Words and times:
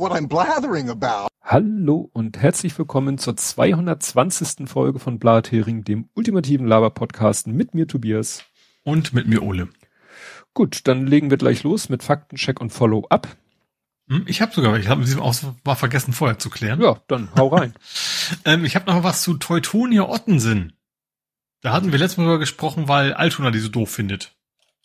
what 0.00 0.12
I'm 0.12 0.28
blathering 0.28 0.88
about. 0.88 1.28
Hallo 1.42 2.08
und 2.14 2.38
herzlich 2.38 2.76
willkommen 2.78 3.18
zur 3.18 3.36
220. 3.36 4.66
Folge 4.66 4.98
von 4.98 5.18
Blathering, 5.18 5.84
dem 5.84 6.08
ultimativen 6.14 6.66
Laber-Podcast 6.66 7.46
mit 7.46 7.74
mir 7.74 7.86
Tobias. 7.86 8.42
Und 8.82 9.12
mit 9.12 9.28
mir 9.28 9.42
Ole. 9.42 9.68
Gut, 10.54 10.88
dann 10.88 11.06
legen 11.06 11.28
wir 11.28 11.36
gleich 11.36 11.64
los 11.64 11.90
mit 11.90 12.02
Faktencheck 12.02 12.62
und 12.62 12.70
Follow-up. 12.70 13.28
Hm, 14.08 14.24
ich 14.26 14.40
habe 14.40 14.54
sogar, 14.54 14.78
ich 14.78 14.88
habe 14.88 15.04
sie 15.04 15.20
auch 15.20 15.34
mal 15.64 15.74
vergessen 15.74 16.14
vorher 16.14 16.38
zu 16.38 16.48
klären. 16.48 16.80
Ja, 16.80 17.02
dann 17.06 17.28
hau 17.36 17.48
rein. 17.48 17.74
ähm, 18.46 18.64
ich 18.64 18.76
habe 18.76 18.90
noch 18.90 19.04
was 19.04 19.20
zu 19.20 19.34
Teutonia 19.34 20.08
Ottensen. 20.08 20.72
Da 21.60 21.74
hatten 21.74 21.92
wir 21.92 21.98
letztes 21.98 22.16
Mal 22.16 22.24
drüber 22.24 22.38
gesprochen, 22.38 22.88
weil 22.88 23.12
Altona 23.12 23.50
die 23.50 23.58
so 23.58 23.68
doof 23.68 23.90
findet. 23.90 24.34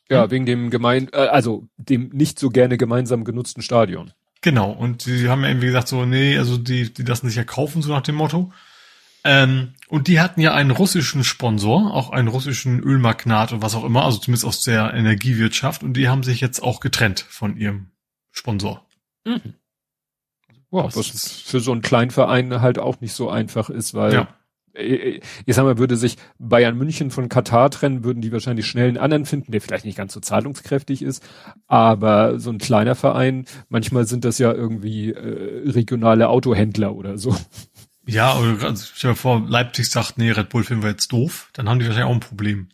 Ja, 0.10 0.24
hm? 0.24 0.32
wegen 0.32 0.46
dem 0.46 0.70
gemein, 0.72 1.08
äh, 1.14 1.28
also 1.28 1.70
dem 1.78 2.10
nicht 2.10 2.38
so 2.38 2.50
gerne 2.50 2.78
gemeinsam 2.78 3.24
genutzten 3.24 3.62
Stadion. 3.62 4.12
Genau, 4.46 4.70
und 4.70 5.02
sie 5.02 5.28
haben 5.28 5.42
ja 5.42 5.48
irgendwie 5.48 5.66
gesagt 5.66 5.88
so, 5.88 6.06
nee, 6.06 6.38
also 6.38 6.60
die, 6.60 6.94
die 6.94 7.02
lassen 7.02 7.26
sich 7.26 7.36
ja 7.36 7.44
kaufen, 7.44 7.82
so 7.82 7.92
nach 7.92 8.04
dem 8.04 8.14
Motto. 8.14 8.54
Ähm, 9.24 9.74
und 9.88 10.08
die 10.08 10.20
hatten 10.20 10.40
ja 10.40 10.54
einen 10.54 10.70
russischen 10.70 11.24
Sponsor, 11.24 11.92
auch 11.92 12.12
einen 12.12 12.28
russischen 12.28 12.80
Ölmagnat 12.80 13.54
und 13.54 13.64
was 13.64 13.74
auch 13.74 13.84
immer, 13.84 14.06
also 14.06 14.20
zumindest 14.20 14.46
aus 14.46 14.62
der 14.62 14.94
Energiewirtschaft, 14.94 15.82
und 15.82 15.94
die 15.94 16.10
haben 16.10 16.22
sich 16.22 16.42
jetzt 16.42 16.62
auch 16.62 16.80
getrennt 16.80 17.22
von 17.28 17.58
ihrem 17.58 17.88
Sponsor. 18.30 18.86
Mhm. 19.26 19.56
Wow, 20.70 20.96
was 20.96 21.42
für 21.44 21.60
so 21.60 21.72
einen 21.72 21.82
kleinen 21.82 22.12
Verein 22.12 22.62
halt 22.62 22.78
auch 22.78 23.02
nicht 23.02 23.14
so 23.14 23.32
einfach 23.32 23.72
ist, 23.72 23.96
weil 23.96 24.14
ja. 24.14 24.28
Äh, 24.76 25.20
ich 25.46 25.56
sag 25.56 25.64
mal, 25.64 25.78
würde 25.78 25.98
sich 25.98 26.18
Bayern 26.40 26.78
München 26.78 27.12
von 27.12 27.30
Katar 27.30 27.70
trennen, 27.72 28.04
würden 28.04 28.22
die 28.22 28.32
wahrscheinlich 28.32 28.68
schnell 28.68 28.88
einen 28.88 28.98
anderen 28.98 29.26
finden, 29.26 29.52
der 29.52 29.62
vielleicht 29.62 29.86
nicht 29.86 29.98
ganz 29.98 30.14
so 30.14 30.20
zahlungskräftig 30.20 31.02
ist. 31.02 31.24
Aber 31.68 32.40
so 32.40 32.52
ein 32.52 32.58
kleiner 32.58 32.96
Verein, 32.96 33.46
manchmal 33.70 34.06
sind 34.06 34.26
das 34.26 34.38
ja 34.38 34.52
irgendwie 34.52 35.12
äh, 35.12 35.70
regionale 35.70 36.30
Autohändler 36.30 36.96
oder 36.96 37.18
so. 37.18 37.36
Ja, 38.08 38.34
also 38.34 38.86
stell 38.94 39.12
dir 39.12 39.16
vor, 39.16 39.44
Leipzig 39.48 39.90
sagt, 39.90 40.18
nee, 40.18 40.32
Red 40.32 40.50
Bull 40.50 40.64
finden 40.64 40.84
wir 40.84 40.92
jetzt 40.92 41.12
doof, 41.12 41.50
dann 41.54 41.68
haben 41.68 41.80
die 41.80 41.86
wahrscheinlich 41.86 42.10
auch 42.10 42.14
ein 42.14 42.20
Problem. 42.20 42.70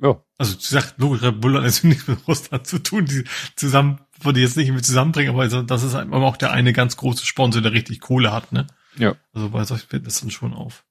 Ja. 0.00 0.20
Also 0.38 0.58
sie 0.58 0.74
sagt, 0.74 0.94
logisch, 0.98 1.22
Red 1.22 1.40
Bull 1.40 1.56
hat 1.56 1.64
jetzt 1.64 1.84
nichts 1.84 2.08
mit 2.08 2.26
Russland 2.26 2.66
zu 2.66 2.80
tun, 2.80 3.06
die 3.06 3.24
zusammen, 3.54 4.00
würde 4.20 4.40
jetzt 4.40 4.56
nicht 4.56 4.72
mit 4.72 4.84
zusammenbringen, 4.84 5.32
aber 5.32 5.46
das 5.46 5.82
ist 5.82 5.94
einfach 5.94 6.20
auch 6.20 6.36
der 6.36 6.50
eine 6.50 6.72
ganz 6.72 6.96
große 6.96 7.24
Sponsor, 7.24 7.62
der 7.62 7.72
richtig 7.72 8.00
Kohle 8.00 8.32
hat, 8.32 8.52
ne? 8.52 8.66
Ja. 8.96 9.14
Also 9.32 9.50
bei 9.50 9.64
solchen 9.64 9.88
fällt 9.88 10.06
das 10.06 10.20
dann 10.20 10.30
schon 10.30 10.52
auf. 10.52 10.84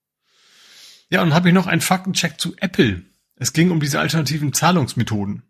Ja, 1.12 1.22
und 1.22 1.34
habe 1.34 1.50
ich 1.50 1.54
noch 1.54 1.68
einen 1.68 1.82
Faktencheck 1.82 2.40
zu 2.40 2.56
Apple. 2.58 3.04
Es 3.36 3.54
ging 3.54 3.70
um 3.70 3.80
diese 3.80 4.00
alternativen 4.00 4.54
Zahlungsmethoden. 4.54 5.44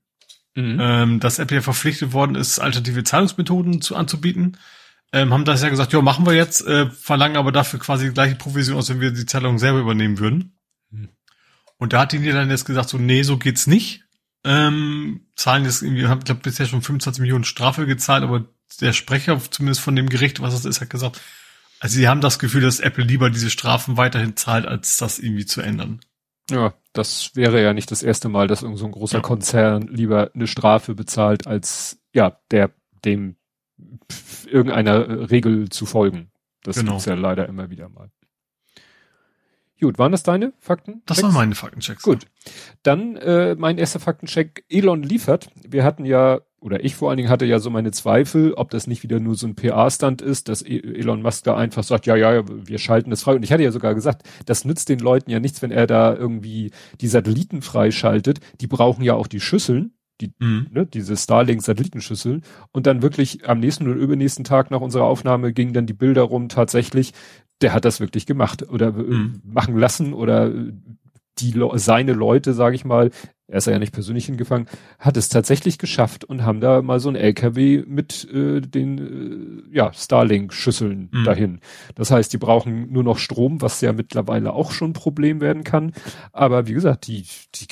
Mhm. 0.55 0.77
Ähm, 0.81 1.19
dass 1.21 1.39
Apple 1.39 1.57
ja 1.57 1.61
verpflichtet 1.61 2.11
worden 2.11 2.35
ist, 2.35 2.59
alternative 2.59 3.03
Zahlungsmethoden 3.03 3.81
zu 3.81 3.95
anzubieten. 3.95 4.57
Ähm, 5.13 5.33
haben 5.33 5.45
das 5.45 5.61
ja 5.61 5.69
gesagt, 5.69 5.93
ja, 5.93 6.01
machen 6.01 6.25
wir 6.25 6.33
jetzt, 6.33 6.65
äh, 6.65 6.89
verlangen 6.89 7.37
aber 7.37 7.51
dafür 7.51 7.79
quasi 7.79 8.07
die 8.07 8.13
gleiche 8.13 8.35
Provision, 8.35 8.77
als 8.77 8.89
wenn 8.89 8.99
wir 8.99 9.11
die 9.11 9.25
Zahlung 9.25 9.59
selber 9.59 9.79
übernehmen 9.79 10.19
würden. 10.19 10.57
Mhm. 10.89 11.09
Und 11.77 11.93
da 11.93 12.01
hat 12.01 12.11
die 12.11 12.31
dann 12.31 12.49
jetzt 12.49 12.65
gesagt, 12.65 12.89
so, 12.89 12.97
nee, 12.97 13.23
so 13.23 13.37
geht's 13.37 13.67
nicht. 13.67 14.03
Ähm, 14.43 15.27
zahlen 15.35 15.65
jetzt 15.65 15.83
irgendwie, 15.83 16.07
haben, 16.07 16.23
glaube 16.23 16.41
bisher 16.41 16.65
schon 16.65 16.81
25 16.81 17.21
Millionen 17.21 17.43
Strafe 17.43 17.85
gezahlt, 17.85 18.23
aber 18.23 18.45
der 18.79 18.93
Sprecher, 18.93 19.39
zumindest 19.51 19.81
von 19.81 19.95
dem 19.95 20.09
Gericht, 20.09 20.41
was 20.41 20.53
das 20.53 20.65
ist, 20.65 20.81
hat 20.81 20.89
gesagt, 20.89 21.21
also 21.81 21.95
sie 21.95 22.07
haben 22.07 22.21
das 22.21 22.37
Gefühl, 22.37 22.61
dass 22.61 22.79
Apple 22.79 23.03
lieber 23.03 23.31
diese 23.31 23.49
Strafen 23.49 23.97
weiterhin 23.97 24.37
zahlt, 24.37 24.67
als 24.67 24.97
das 24.97 25.17
irgendwie 25.17 25.47
zu 25.47 25.61
ändern. 25.61 25.99
Ja, 26.51 26.75
das 26.93 27.35
wäre 27.35 27.59
ja 27.59 27.73
nicht 27.73 27.89
das 27.89 28.03
erste 28.03 28.29
Mal, 28.29 28.47
dass 28.47 28.61
irgend 28.61 28.77
so 28.77 28.85
ein 28.85 28.91
großer 28.91 29.17
ja. 29.17 29.21
Konzern 29.23 29.87
lieber 29.87 30.29
eine 30.35 30.45
Strafe 30.45 30.93
bezahlt, 30.93 31.47
als 31.47 31.99
ja, 32.13 32.39
der 32.51 32.69
dem 33.03 33.35
irgendeiner 34.45 35.31
Regel 35.31 35.69
zu 35.69 35.87
folgen. 35.87 36.31
Das 36.61 36.75
genau. 36.75 36.91
gibt's 36.91 37.05
ja 37.05 37.15
leider 37.15 37.49
immer 37.49 37.71
wieder 37.71 37.89
mal. 37.89 38.11
Gut, 39.79 39.97
waren 39.97 40.11
das 40.11 40.21
deine 40.21 40.53
Fakten? 40.59 41.01
Das 41.07 41.23
waren 41.23 41.33
meine 41.33 41.55
Faktenchecks. 41.55 42.03
Gut. 42.03 42.27
Dann 42.83 43.15
äh, 43.15 43.55
mein 43.55 43.79
erster 43.79 43.99
Faktencheck. 43.99 44.65
Elon 44.69 45.01
liefert. 45.01 45.49
Wir 45.67 45.83
hatten 45.83 46.05
ja 46.05 46.41
oder 46.61 46.85
ich 46.85 46.95
vor 46.95 47.09
allen 47.09 47.17
Dingen 47.17 47.29
hatte 47.29 47.45
ja 47.45 47.57
so 47.57 47.71
meine 47.71 47.91
Zweifel, 47.91 48.53
ob 48.53 48.69
das 48.69 48.85
nicht 48.85 49.01
wieder 49.01 49.19
nur 49.19 49.33
so 49.33 49.47
ein 49.47 49.55
PA-Stand 49.55 50.21
ist, 50.21 50.47
dass 50.47 50.61
e- 50.61 50.79
Elon 50.79 51.23
Musk 51.23 51.43
da 51.43 51.57
einfach 51.57 51.83
sagt, 51.83 52.05
ja, 52.05 52.15
ja, 52.15 52.43
wir 52.47 52.77
schalten 52.77 53.09
das 53.09 53.23
frei. 53.23 53.35
Und 53.35 53.43
ich 53.43 53.51
hatte 53.51 53.63
ja 53.63 53.71
sogar 53.71 53.95
gesagt, 53.95 54.23
das 54.45 54.63
nützt 54.63 54.87
den 54.87 54.99
Leuten 54.99 55.31
ja 55.31 55.39
nichts, 55.39 55.63
wenn 55.63 55.71
er 55.71 55.87
da 55.87 56.15
irgendwie 56.15 56.71
die 57.01 57.07
Satelliten 57.07 57.63
freischaltet. 57.63 58.39
Die 58.61 58.67
brauchen 58.67 59.03
ja 59.03 59.15
auch 59.15 59.25
die 59.25 59.39
Schüsseln, 59.39 59.95
die, 60.21 60.33
mhm. 60.37 60.67
ne, 60.71 60.85
diese 60.85 61.17
Starlink-Satellitenschüsseln. 61.17 62.43
Und 62.71 62.85
dann 62.85 63.01
wirklich 63.01 63.49
am 63.49 63.59
nächsten 63.59 63.87
oder 63.87 63.99
übernächsten 63.99 64.45
Tag 64.45 64.69
nach 64.69 64.81
unserer 64.81 65.05
Aufnahme 65.05 65.53
gingen 65.53 65.73
dann 65.73 65.87
die 65.87 65.93
Bilder 65.93 66.21
rum, 66.21 66.47
tatsächlich, 66.47 67.13
der 67.61 67.73
hat 67.73 67.85
das 67.85 67.99
wirklich 67.99 68.27
gemacht 68.27 68.69
oder 68.69 68.89
äh, 68.89 69.01
mhm. 69.01 69.41
machen 69.43 69.77
lassen 69.77 70.13
oder 70.13 70.53
die 71.39 71.53
seine 71.75 72.13
Leute, 72.13 72.53
sage 72.53 72.75
ich 72.75 72.85
mal, 72.85 73.09
er 73.51 73.57
ist 73.57 73.67
ja 73.67 73.77
nicht 73.79 73.91
persönlich 73.91 74.25
hingefangen, 74.27 74.67
hat 74.97 75.17
es 75.17 75.27
tatsächlich 75.27 75.77
geschafft 75.77 76.23
und 76.23 76.43
haben 76.43 76.61
da 76.61 76.81
mal 76.81 77.01
so 77.01 77.09
ein 77.09 77.17
LKW 77.17 77.83
mit 77.85 78.25
äh, 78.33 78.61
den 78.61 79.67
äh, 79.69 79.75
ja, 79.75 79.91
Starlink-Schüsseln 79.91 81.09
mhm. 81.11 81.23
dahin. 81.25 81.59
Das 81.95 82.11
heißt, 82.11 82.31
die 82.31 82.37
brauchen 82.37 82.93
nur 82.93 83.03
noch 83.03 83.17
Strom, 83.17 83.61
was 83.61 83.81
ja 83.81 83.91
mittlerweile 83.91 84.53
auch 84.53 84.71
schon 84.71 84.91
ein 84.91 84.93
Problem 84.93 85.41
werden 85.41 85.65
kann. 85.65 85.91
Aber 86.31 86.65
wie 86.67 86.73
gesagt, 86.73 87.07
die, 87.07 87.25
die, 87.55 87.67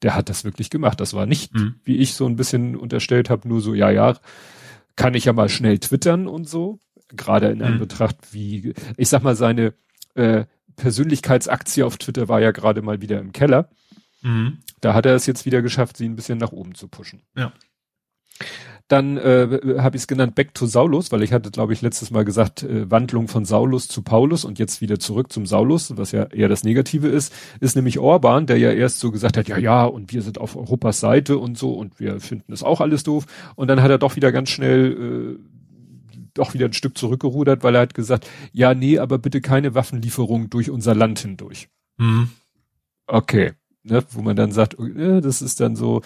der 0.00 0.14
hat 0.14 0.28
das 0.28 0.44
wirklich 0.44 0.70
gemacht. 0.70 1.00
Das 1.00 1.12
war 1.12 1.26
nicht, 1.26 1.52
mhm. 1.54 1.74
wie 1.82 1.96
ich 1.96 2.14
so 2.14 2.26
ein 2.26 2.36
bisschen 2.36 2.76
unterstellt 2.76 3.28
habe, 3.28 3.48
nur 3.48 3.60
so, 3.60 3.74
ja, 3.74 3.90
ja, 3.90 4.16
kann 4.94 5.14
ich 5.14 5.24
ja 5.24 5.32
mal 5.32 5.48
schnell 5.48 5.80
twittern 5.80 6.28
und 6.28 6.48
so. 6.48 6.78
Gerade 7.08 7.48
in 7.48 7.58
mhm. 7.58 7.80
Betracht, 7.80 8.16
wie, 8.30 8.74
ich 8.96 9.08
sag 9.08 9.24
mal, 9.24 9.34
seine 9.34 9.74
äh, 10.14 10.44
Persönlichkeitsaktie 10.76 11.84
auf 11.84 11.96
Twitter 11.96 12.28
war 12.28 12.40
ja 12.40 12.52
gerade 12.52 12.80
mal 12.80 13.00
wieder 13.00 13.18
im 13.18 13.32
Keller. 13.32 13.70
Mhm. 14.26 14.58
Da 14.80 14.92
hat 14.92 15.06
er 15.06 15.14
es 15.14 15.26
jetzt 15.26 15.46
wieder 15.46 15.62
geschafft, 15.62 15.96
sie 15.96 16.08
ein 16.08 16.16
bisschen 16.16 16.38
nach 16.38 16.50
oben 16.50 16.74
zu 16.74 16.88
pushen. 16.88 17.22
Ja. 17.36 17.52
Dann 18.88 19.16
äh, 19.16 19.76
habe 19.78 19.96
ich 19.96 20.02
es 20.02 20.06
genannt 20.06 20.34
Back 20.34 20.54
to 20.54 20.66
Saulus, 20.66 21.10
weil 21.10 21.22
ich 21.22 21.32
hatte, 21.32 21.50
glaube 21.50 21.72
ich, 21.72 21.82
letztes 21.82 22.10
Mal 22.10 22.24
gesagt, 22.24 22.62
äh, 22.62 22.90
Wandlung 22.90 23.28
von 23.28 23.44
Saulus 23.44 23.88
zu 23.88 24.02
Paulus 24.02 24.44
und 24.44 24.58
jetzt 24.58 24.80
wieder 24.80 24.98
zurück 24.98 25.32
zum 25.32 25.46
Saulus, 25.46 25.96
was 25.96 26.12
ja 26.12 26.24
eher 26.24 26.48
das 26.48 26.64
Negative 26.64 27.08
ist, 27.08 27.32
ist 27.60 27.76
nämlich 27.76 27.98
Orban, 27.98 28.46
der 28.46 28.58
ja 28.58 28.72
erst 28.72 29.00
so 29.00 29.10
gesagt 29.10 29.36
hat, 29.36 29.48
ja, 29.48 29.58
ja, 29.58 29.84
und 29.84 30.12
wir 30.12 30.22
sind 30.22 30.38
auf 30.38 30.56
Europas 30.56 31.00
Seite 31.00 31.38
und 31.38 31.56
so 31.56 31.72
und 31.72 31.98
wir 31.98 32.20
finden 32.20 32.52
es 32.52 32.62
auch 32.62 32.80
alles 32.80 33.02
doof. 33.04 33.26
Und 33.54 33.68
dann 33.68 33.82
hat 33.82 33.90
er 33.90 33.98
doch 33.98 34.16
wieder 34.16 34.32
ganz 34.32 34.50
schnell 34.50 35.38
äh, 35.38 36.18
doch 36.34 36.52
wieder 36.52 36.66
ein 36.66 36.72
Stück 36.72 36.98
zurückgerudert, 36.98 37.62
weil 37.64 37.76
er 37.76 37.80
hat 37.80 37.94
gesagt, 37.94 38.28
ja, 38.52 38.74
nee, 38.74 38.98
aber 38.98 39.18
bitte 39.18 39.40
keine 39.40 39.74
Waffenlieferung 39.74 40.50
durch 40.50 40.68
unser 40.70 40.94
Land 40.94 41.20
hindurch. 41.20 41.68
Mhm. 41.96 42.30
Okay 43.06 43.52
ne, 43.86 44.04
wo 44.10 44.22
man 44.22 44.36
dann 44.36 44.52
sagt, 44.52 44.78
äh, 44.78 45.20
das 45.20 45.42
ist 45.42 45.60
dann 45.60 45.76
so 45.76 46.02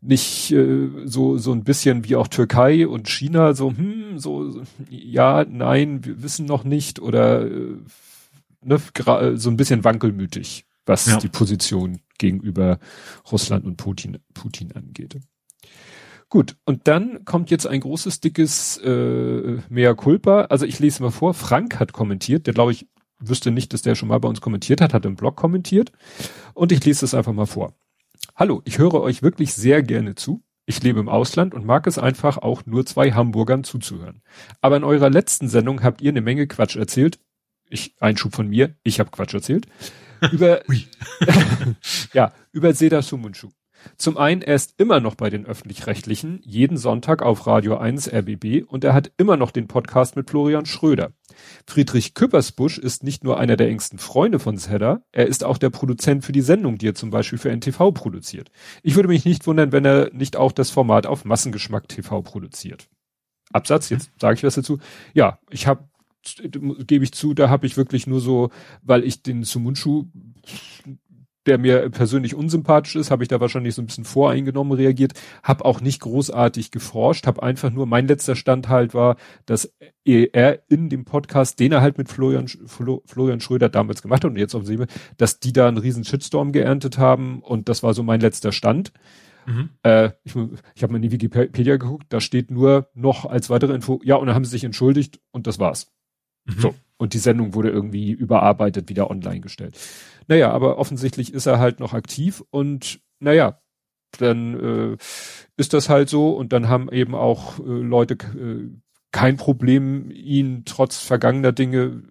nicht 0.00 0.50
äh, 0.52 0.88
so 1.04 1.36
so 1.36 1.52
ein 1.52 1.64
bisschen 1.64 2.04
wie 2.04 2.16
auch 2.16 2.28
Türkei 2.28 2.88
und 2.88 3.08
China 3.08 3.52
so 3.54 3.70
hm 3.70 4.18
so 4.18 4.62
ja 4.88 5.44
nein 5.44 6.04
wir 6.04 6.22
wissen 6.22 6.46
noch 6.46 6.64
nicht 6.64 7.00
oder 7.00 7.46
äh, 7.46 7.76
ne, 8.62 8.80
so 9.36 9.50
ein 9.50 9.56
bisschen 9.56 9.84
wankelmütig 9.84 10.64
was 10.86 11.06
ja. 11.06 11.18
die 11.18 11.28
Position 11.28 12.00
gegenüber 12.18 12.78
Russland 13.30 13.64
und 13.64 13.76
Putin 13.76 14.18
Putin 14.34 14.72
angeht. 14.72 15.18
Gut, 16.28 16.56
und 16.64 16.86
dann 16.86 17.24
kommt 17.24 17.50
jetzt 17.50 17.66
ein 17.66 17.80
großes, 17.80 18.20
dickes 18.20 18.78
äh, 18.78 19.58
Mea 19.68 19.94
culpa. 19.94 20.42
Also 20.42 20.64
ich 20.64 20.78
lese 20.78 21.02
mal 21.02 21.10
vor, 21.10 21.34
Frank 21.34 21.80
hat 21.80 21.92
kommentiert, 21.92 22.46
der 22.46 22.54
glaube 22.54 22.70
ich 22.70 22.86
wüsste 23.20 23.50
nicht, 23.50 23.72
dass 23.72 23.82
der 23.82 23.94
schon 23.94 24.08
mal 24.08 24.18
bei 24.18 24.28
uns 24.28 24.40
kommentiert 24.40 24.80
hat, 24.80 24.94
hat 24.94 25.04
im 25.04 25.16
Blog 25.16 25.36
kommentiert. 25.36 25.92
Und 26.54 26.72
ich 26.72 26.84
lese 26.84 27.04
es 27.04 27.14
einfach 27.14 27.32
mal 27.32 27.46
vor. 27.46 27.74
Hallo, 28.34 28.62
ich 28.64 28.78
höre 28.78 28.94
euch 28.94 29.22
wirklich 29.22 29.54
sehr 29.54 29.82
gerne 29.82 30.14
zu. 30.14 30.42
Ich 30.66 30.82
lebe 30.82 31.00
im 31.00 31.08
Ausland 31.08 31.54
und 31.54 31.66
mag 31.66 31.86
es 31.86 31.98
einfach 31.98 32.38
auch 32.38 32.64
nur 32.64 32.86
zwei 32.86 33.12
Hamburgern 33.12 33.64
zuzuhören. 33.64 34.22
Aber 34.60 34.76
in 34.76 34.84
eurer 34.84 35.10
letzten 35.10 35.48
Sendung 35.48 35.82
habt 35.82 36.00
ihr 36.00 36.10
eine 36.10 36.20
Menge 36.20 36.46
Quatsch 36.46 36.76
erzählt. 36.76 37.18
Ich, 37.68 37.94
Einschub 38.00 38.34
von 38.34 38.48
mir, 38.48 38.76
ich 38.82 39.00
habe 39.00 39.10
Quatsch 39.10 39.34
erzählt. 39.34 39.66
Über, 40.32 40.62
ja, 42.12 42.32
über 42.52 42.72
Seda 42.72 43.02
Sumunchu. 43.02 43.48
Zum 43.96 44.16
einen, 44.16 44.42
er 44.42 44.54
ist 44.54 44.74
immer 44.78 45.00
noch 45.00 45.14
bei 45.14 45.30
den 45.30 45.46
Öffentlich-Rechtlichen, 45.46 46.40
jeden 46.44 46.76
Sonntag 46.76 47.22
auf 47.22 47.46
Radio 47.46 47.76
1 47.78 48.12
RBB 48.12 48.64
und 48.66 48.84
er 48.84 48.94
hat 48.94 49.10
immer 49.16 49.36
noch 49.36 49.50
den 49.50 49.68
Podcast 49.68 50.16
mit 50.16 50.30
Florian 50.30 50.66
Schröder. 50.66 51.12
Friedrich 51.66 52.14
Küppersbusch 52.14 52.78
ist 52.78 53.04
nicht 53.04 53.24
nur 53.24 53.38
einer 53.38 53.56
der 53.56 53.68
engsten 53.68 53.98
Freunde 53.98 54.38
von 54.38 54.56
Zedda, 54.56 55.02
er 55.12 55.26
ist 55.26 55.44
auch 55.44 55.58
der 55.58 55.70
Produzent 55.70 56.24
für 56.24 56.32
die 56.32 56.40
Sendung, 56.40 56.78
die 56.78 56.88
er 56.88 56.94
zum 56.94 57.10
Beispiel 57.10 57.38
für 57.38 57.50
NTV 57.50 57.92
produziert. 57.92 58.50
Ich 58.82 58.96
würde 58.96 59.08
mich 59.08 59.24
nicht 59.24 59.46
wundern, 59.46 59.72
wenn 59.72 59.84
er 59.84 60.10
nicht 60.12 60.36
auch 60.36 60.52
das 60.52 60.70
Format 60.70 61.06
auf 61.06 61.24
Massengeschmack 61.24 61.88
TV 61.88 62.22
produziert. 62.22 62.88
Absatz, 63.52 63.88
jetzt 63.88 64.10
sage 64.20 64.34
ich 64.34 64.44
was 64.44 64.54
dazu. 64.54 64.78
Ja, 65.14 65.38
ich 65.50 65.66
habe 65.66 65.88
gebe 66.86 67.04
ich 67.04 67.12
zu, 67.12 67.32
da 67.32 67.48
habe 67.48 67.66
ich 67.66 67.78
wirklich 67.78 68.06
nur 68.06 68.20
so, 68.20 68.50
weil 68.82 69.04
ich 69.04 69.22
den 69.22 69.42
Sumunchu 69.42 70.04
der 71.46 71.58
mir 71.58 71.88
persönlich 71.90 72.34
unsympathisch 72.34 72.96
ist, 72.96 73.10
habe 73.10 73.24
ich 73.24 73.28
da 73.28 73.40
wahrscheinlich 73.40 73.74
so 73.74 73.82
ein 73.82 73.86
bisschen 73.86 74.04
voreingenommen 74.04 74.72
reagiert, 74.72 75.12
habe 75.42 75.64
auch 75.64 75.80
nicht 75.80 76.00
großartig 76.00 76.70
geforscht, 76.70 77.26
habe 77.26 77.42
einfach 77.42 77.70
nur, 77.70 77.86
mein 77.86 78.06
letzter 78.06 78.36
Stand 78.36 78.68
halt 78.68 78.94
war, 78.94 79.16
dass 79.46 79.74
er 80.04 80.62
in 80.68 80.88
dem 80.88 81.04
Podcast, 81.04 81.60
den 81.60 81.72
er 81.72 81.80
halt 81.80 81.98
mit 81.98 82.08
Florian, 82.08 82.48
Flo, 82.48 83.02
Florian 83.06 83.40
Schröder 83.40 83.68
damals 83.68 84.02
gemacht 84.02 84.24
hat 84.24 84.30
und 84.30 84.38
jetzt 84.38 84.54
auf 84.54 84.66
Sie, 84.66 84.78
dass 85.16 85.40
die 85.40 85.52
da 85.52 85.68
einen 85.68 85.78
riesen 85.78 86.04
Shitstorm 86.04 86.52
geerntet 86.52 86.98
haben 86.98 87.40
und 87.40 87.68
das 87.68 87.82
war 87.82 87.94
so 87.94 88.02
mein 88.02 88.20
letzter 88.20 88.52
Stand. 88.52 88.92
Mhm. 89.46 89.70
Äh, 89.82 90.10
ich 90.24 90.34
ich 90.74 90.82
habe 90.82 90.92
mal 90.92 90.96
in 90.96 91.02
die 91.02 91.12
Wikipedia 91.12 91.76
geguckt, 91.76 92.06
da 92.10 92.20
steht 92.20 92.50
nur 92.50 92.90
noch 92.94 93.24
als 93.24 93.50
weitere 93.50 93.74
Info, 93.74 94.00
ja, 94.04 94.16
und 94.16 94.26
dann 94.26 94.34
haben 94.34 94.44
sie 94.44 94.50
sich 94.50 94.64
entschuldigt 94.64 95.20
und 95.30 95.46
das 95.46 95.58
war's. 95.58 95.90
Mhm. 96.56 96.60
So. 96.60 96.74
Und 96.96 97.14
die 97.14 97.18
Sendung 97.18 97.54
wurde 97.54 97.70
irgendwie 97.70 98.10
überarbeitet, 98.10 98.88
wieder 98.88 99.10
online 99.10 99.40
gestellt. 99.40 99.78
Naja, 100.28 100.50
aber 100.52 100.78
offensichtlich 100.78 101.32
ist 101.32 101.46
er 101.46 101.58
halt 101.58 101.80
noch 101.80 101.94
aktiv 101.94 102.44
und 102.50 103.00
naja, 103.20 103.60
dann 104.18 104.94
äh, 104.94 104.96
ist 105.56 105.72
das 105.72 105.88
halt 105.88 106.08
so 106.08 106.30
und 106.30 106.52
dann 106.52 106.68
haben 106.68 106.90
eben 106.90 107.14
auch 107.14 107.58
äh, 107.58 107.62
Leute 107.62 108.14
äh, 108.14 108.68
kein 109.12 109.36
Problem, 109.36 110.10
ihn 110.10 110.64
trotz 110.64 110.98
vergangener 110.98 111.52
Dinge, 111.52 112.02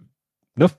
ne? 0.56 0.69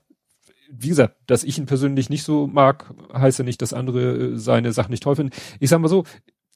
Wie 0.73 0.87
gesagt, 0.87 1.17
dass 1.27 1.43
ich 1.43 1.57
ihn 1.57 1.65
persönlich 1.65 2.09
nicht 2.09 2.23
so 2.23 2.47
mag, 2.47 2.93
heißt 3.13 3.39
ja 3.39 3.45
nicht, 3.45 3.61
dass 3.61 3.73
andere 3.73 4.15
äh, 4.15 4.37
seine 4.37 4.71
Sachen 4.71 4.91
nicht 4.91 5.03
toll 5.03 5.15
finden. 5.17 5.35
Ich 5.59 5.69
sag 5.69 5.79
mal 5.81 5.89
so, 5.89 6.05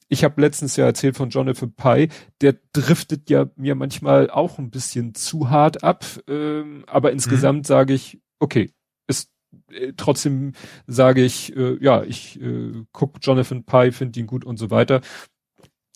ich 0.08 0.24
habe 0.24 0.40
letztens 0.42 0.76
ja 0.76 0.86
erzählt 0.86 1.16
von 1.16 1.30
Jonathan 1.30 1.74
Pye, 1.74 2.10
der 2.42 2.56
driftet 2.74 3.30
ja 3.30 3.50
mir 3.56 3.76
manchmal 3.76 4.30
auch 4.30 4.60
ein 4.60 4.70
bisschen 4.70 5.16
zu 5.16 5.50
hart 5.50 5.84
ab, 5.84 6.06
ähm, 6.28 6.84
aber 6.88 7.12
insgesamt 7.12 7.60
mhm. 7.60 7.64
sage 7.64 7.94
ich, 7.94 8.22
okay, 8.40 8.72
ist 9.08 9.32
äh, 9.72 9.94
trotzdem 9.98 10.54
sage 10.86 11.24
ich, 11.24 11.56
äh, 11.56 11.78
ja, 11.84 12.04
ich 12.04 12.40
äh, 12.42 12.84
guck 12.92 13.18
Jonathan 13.22 13.64
Pye, 13.64 13.92
finde 13.92 14.20
ihn 14.20 14.28
gut 14.28 14.46
und 14.46 14.58
so 14.58 14.70
weiter. 14.70 15.02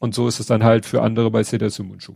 Und 0.01 0.15
so 0.15 0.27
ist 0.27 0.39
es 0.39 0.45
dann 0.45 0.63
halt 0.63 0.85
für 0.85 1.01
andere 1.01 1.29
bei 1.29 1.43
Seda 1.43 1.69
Sumunchu. 1.69 2.15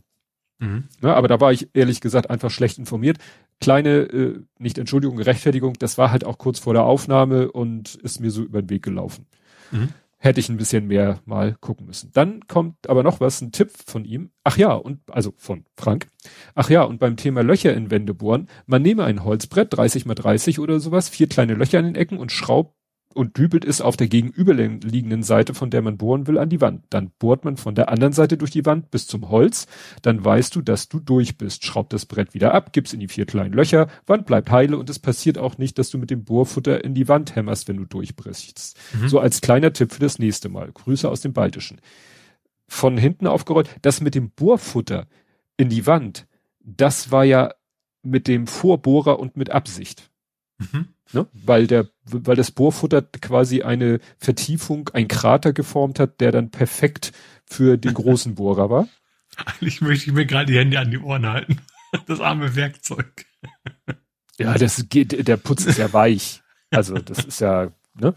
Mhm. 0.58 0.84
Ja, 1.02 1.14
aber 1.14 1.28
da 1.28 1.40
war 1.40 1.52
ich 1.52 1.68
ehrlich 1.74 2.00
gesagt 2.00 2.30
einfach 2.30 2.50
schlecht 2.50 2.78
informiert. 2.78 3.18
Kleine, 3.60 3.90
äh, 3.90 4.40
nicht 4.58 4.78
Entschuldigung, 4.78 5.18
Rechtfertigung, 5.20 5.74
das 5.74 5.98
war 5.98 6.10
halt 6.10 6.24
auch 6.24 6.38
kurz 6.38 6.58
vor 6.58 6.72
der 6.72 6.84
Aufnahme 6.84 7.52
und 7.52 7.94
ist 7.96 8.20
mir 8.20 8.30
so 8.30 8.42
über 8.42 8.62
den 8.62 8.70
Weg 8.70 8.82
gelaufen. 8.82 9.26
Mhm 9.70 9.90
hätte 10.24 10.40
ich 10.40 10.48
ein 10.48 10.56
bisschen 10.56 10.86
mehr 10.86 11.20
mal 11.26 11.54
gucken 11.60 11.86
müssen. 11.86 12.10
Dann 12.14 12.46
kommt 12.48 12.88
aber 12.88 13.02
noch 13.02 13.20
was, 13.20 13.42
ein 13.42 13.52
Tipp 13.52 13.70
von 13.86 14.04
ihm. 14.04 14.30
Ach 14.42 14.56
ja, 14.56 14.72
und 14.72 15.00
also 15.10 15.34
von 15.36 15.66
Frank. 15.76 16.08
Ach 16.54 16.70
ja, 16.70 16.82
und 16.82 16.98
beim 16.98 17.16
Thema 17.16 17.42
Löcher 17.42 17.74
in 17.74 17.90
Wände 17.90 18.14
bohren, 18.14 18.48
man 18.66 18.80
nehme 18.82 19.04
ein 19.04 19.22
Holzbrett, 19.22 19.76
30 19.76 20.06
mal 20.06 20.14
30 20.14 20.60
oder 20.60 20.80
sowas, 20.80 21.10
vier 21.10 21.28
kleine 21.28 21.54
Löcher 21.54 21.78
an 21.78 21.84
den 21.84 21.94
Ecken 21.94 22.18
und 22.18 22.32
schraubt 22.32 22.74
und 23.14 23.38
dübelt 23.38 23.64
es 23.64 23.80
auf 23.80 23.96
der 23.96 24.08
gegenüberliegenden 24.08 25.22
Seite, 25.22 25.54
von 25.54 25.70
der 25.70 25.82
man 25.82 25.96
bohren 25.96 26.26
will, 26.26 26.38
an 26.38 26.48
die 26.48 26.60
Wand. 26.60 26.84
Dann 26.90 27.10
bohrt 27.18 27.44
man 27.44 27.56
von 27.56 27.74
der 27.74 27.88
anderen 27.88 28.12
Seite 28.12 28.36
durch 28.36 28.50
die 28.50 28.66
Wand 28.66 28.90
bis 28.90 29.06
zum 29.06 29.30
Holz. 29.30 29.66
Dann 30.02 30.24
weißt 30.24 30.54
du, 30.56 30.60
dass 30.62 30.88
du 30.88 31.00
durch 31.00 31.38
bist. 31.38 31.64
Schraubt 31.64 31.92
das 31.92 32.06
Brett 32.06 32.34
wieder 32.34 32.54
ab, 32.54 32.72
gibst 32.72 32.92
in 32.94 33.00
die 33.00 33.08
vier 33.08 33.26
kleinen 33.26 33.54
Löcher, 33.54 33.88
Wand 34.06 34.26
bleibt 34.26 34.50
heile 34.50 34.76
und 34.76 34.90
es 34.90 34.98
passiert 34.98 35.38
auch 35.38 35.58
nicht, 35.58 35.78
dass 35.78 35.90
du 35.90 35.98
mit 35.98 36.10
dem 36.10 36.24
Bohrfutter 36.24 36.84
in 36.84 36.94
die 36.94 37.08
Wand 37.08 37.36
hämmerst, 37.36 37.68
wenn 37.68 37.76
du 37.76 37.84
durchbrichst. 37.84 38.76
Mhm. 39.00 39.08
So 39.08 39.20
als 39.20 39.40
kleiner 39.40 39.72
Tipp 39.72 39.92
für 39.92 40.00
das 40.00 40.18
nächste 40.18 40.48
Mal. 40.48 40.70
Grüße 40.72 41.08
aus 41.08 41.20
dem 41.20 41.32
Baltischen. 41.32 41.80
Von 42.66 42.98
hinten 42.98 43.26
aufgerollt. 43.26 43.70
Das 43.82 44.00
mit 44.00 44.14
dem 44.14 44.30
Bohrfutter 44.30 45.06
in 45.56 45.68
die 45.68 45.86
Wand, 45.86 46.26
das 46.60 47.10
war 47.10 47.24
ja 47.24 47.52
mit 48.02 48.28
dem 48.28 48.46
Vorbohrer 48.46 49.18
und 49.18 49.36
mit 49.36 49.50
Absicht. 49.50 50.10
Mhm. 50.58 50.88
Ne? 51.12 51.26
Weil 51.32 51.66
der, 51.66 51.88
weil 52.04 52.36
das 52.36 52.50
Bohrfutter 52.50 53.02
quasi 53.02 53.62
eine 53.62 54.00
Vertiefung, 54.18 54.90
ein 54.92 55.08
Krater 55.08 55.52
geformt 55.52 56.00
hat, 56.00 56.20
der 56.20 56.32
dann 56.32 56.50
perfekt 56.50 57.12
für 57.44 57.76
den 57.76 57.94
großen 57.94 58.34
Bohrer 58.34 58.70
war. 58.70 58.88
Eigentlich 59.36 59.80
möchte 59.80 60.10
ich 60.10 60.12
mir 60.12 60.26
gerade 60.26 60.52
die 60.52 60.58
Hände 60.58 60.78
an 60.78 60.90
die 60.90 60.98
Ohren 60.98 61.26
halten. 61.26 61.58
Das 62.06 62.18
arme 62.18 62.56
Werkzeug. 62.56 63.24
Ja, 64.36 64.58
das 64.58 64.88
geht, 64.88 65.28
der 65.28 65.36
Putz 65.36 65.64
ist 65.64 65.78
ja 65.78 65.92
weich. 65.92 66.42
Also 66.72 66.94
das 66.94 67.24
ist 67.24 67.40
ja, 67.40 67.70
ne? 67.94 68.14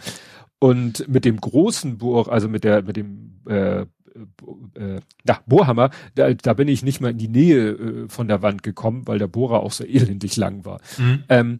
Und 0.58 1.08
mit 1.08 1.26
dem 1.26 1.40
großen 1.40 2.00
Bohr, 2.00 2.32
also 2.32 2.50
mit 2.50 2.64
der, 2.64 2.82
mit 2.82 2.96
dem 2.96 3.40
äh, 3.48 3.82
äh, 3.82 5.02
ja, 5.26 5.40
Bohrhammer, 5.46 5.92
da, 6.16 6.34
da 6.34 6.54
bin 6.54 6.68
ich 6.68 6.84
nicht 6.84 7.02
mal 7.02 7.12
in 7.12 7.18
die 7.20 7.28
Nähe 7.28 7.70
äh, 7.70 8.10
von 8.10 8.28
der 8.28 8.42
Wand 8.42 8.64
gekommen, 8.64 9.08
weil 9.08 9.20
der 9.20 9.28
Bohrer 9.28 9.60
auch 9.60 9.72
so 9.72 9.84
elendig 9.84 10.36
lang 10.38 10.66
war. 10.66 10.82
Mhm. 10.98 11.24
Ähm, 11.30 11.60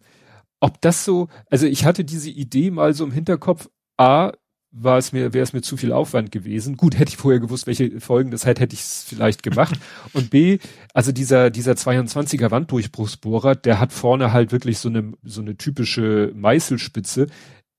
ob 0.60 0.80
das 0.80 1.04
so, 1.04 1.28
also 1.50 1.66
ich 1.66 1.84
hatte 1.84 2.04
diese 2.04 2.30
Idee 2.30 2.70
mal 2.70 2.94
so 2.94 3.04
im 3.04 3.12
Hinterkopf, 3.12 3.68
A, 3.96 4.32
war 4.70 4.98
es 4.98 5.12
mir, 5.12 5.32
wäre 5.32 5.42
es 5.42 5.52
mir 5.52 5.62
zu 5.62 5.76
viel 5.76 5.92
Aufwand 5.92 6.30
gewesen. 6.30 6.76
Gut, 6.76 6.98
hätte 6.98 7.10
ich 7.10 7.16
vorher 7.16 7.40
gewusst, 7.40 7.66
welche 7.66 8.00
Folgen 8.00 8.30
das 8.30 8.44
hat, 8.44 8.60
hätte 8.60 8.74
ich 8.74 8.80
es 8.80 9.02
vielleicht 9.02 9.42
gemacht. 9.42 9.78
Und 10.12 10.30
B, 10.30 10.58
also 10.92 11.10
dieser, 11.10 11.50
dieser 11.50 11.72
22er 11.72 12.50
Wanddurchbruchsbohrer, 12.50 13.54
der 13.54 13.80
hat 13.80 13.92
vorne 13.92 14.32
halt 14.32 14.52
wirklich 14.52 14.78
so 14.78 14.88
eine, 14.88 15.12
so 15.22 15.40
eine 15.40 15.56
typische 15.56 16.32
Meißelspitze. 16.34 17.28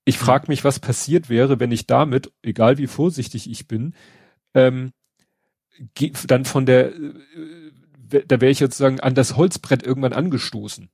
Ich 0.04 0.20
mhm. 0.20 0.24
frage 0.24 0.46
mich, 0.48 0.64
was 0.64 0.80
passiert 0.80 1.28
wäre, 1.28 1.60
wenn 1.60 1.70
ich 1.70 1.86
damit, 1.86 2.32
egal 2.42 2.78
wie 2.78 2.88
vorsichtig 2.88 3.48
ich 3.48 3.68
bin, 3.68 3.94
ähm, 4.54 4.92
dann 6.26 6.44
von 6.44 6.66
der, 6.66 6.94
äh, 6.94 8.24
da 8.26 8.40
wäre 8.40 8.50
ich 8.50 8.60
jetzt 8.60 8.76
sagen, 8.76 8.98
an 9.00 9.14
das 9.14 9.36
Holzbrett 9.36 9.84
irgendwann 9.84 10.12
angestoßen. 10.12 10.90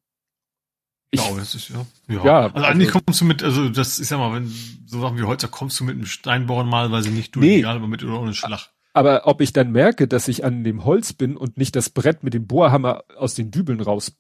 Ich, 1.11 1.21
ja, 1.21 1.37
das 1.37 1.55
ist 1.55 1.69
ja. 1.69 1.87
Ja, 2.09 2.25
ja 2.25 2.41
also, 2.43 2.57
also 2.57 2.67
eigentlich 2.67 2.91
kommst 2.91 3.21
du 3.21 3.25
mit, 3.25 3.43
also 3.43 3.69
das 3.69 3.99
ist 3.99 4.11
ja 4.11 4.19
mal, 4.19 4.35
wenn 4.35 4.53
so 4.87 5.01
Sachen 5.01 5.19
wie 5.19 5.23
Holz, 5.23 5.43
da 5.43 5.49
kommst 5.49 5.79
du 5.79 5.85
mit 5.85 5.95
einem 5.95 6.07
Steinbohren 6.07 6.69
mal, 6.69 6.91
weil 6.91 7.03
sie 7.03 7.11
nicht 7.11 7.35
durch, 7.37 7.47
nee, 7.47 7.59
egal, 7.59 7.77
aber 7.77 7.87
mit 7.87 8.03
oder 8.03 8.21
ohne 8.21 8.35
Schlag. 8.35 8.71
Aber 8.93 9.27
ob 9.27 9.41
ich 9.41 9.53
dann 9.53 9.73
merke, 9.73 10.09
dass 10.09 10.27
ich 10.27 10.45
an 10.45 10.65
dem 10.65 10.85
Holz 10.85 11.13
bin 11.13 11.37
und 11.37 11.59
nicht 11.59 11.77
das 11.77 11.91
Brett 11.91 12.25
mit 12.25 12.35
dem 12.35 12.47
Bohrhammer 12.47 13.05
aus 13.17 13.35
den 13.35 13.51
Dübeln 13.51 13.81
raus 13.81 14.17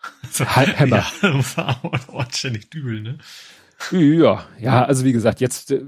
Hammer. 0.38 1.04
Ja, 1.22 1.32
muss 1.32 1.56
man 1.56 2.30
ständig 2.30 2.70
dübeln, 2.70 3.02
ne? 3.02 3.18
Ja, 3.92 4.44
ja, 4.58 4.84
also 4.84 5.04
wie 5.04 5.12
gesagt, 5.12 5.40
jetzt, 5.40 5.70
äh, 5.70 5.82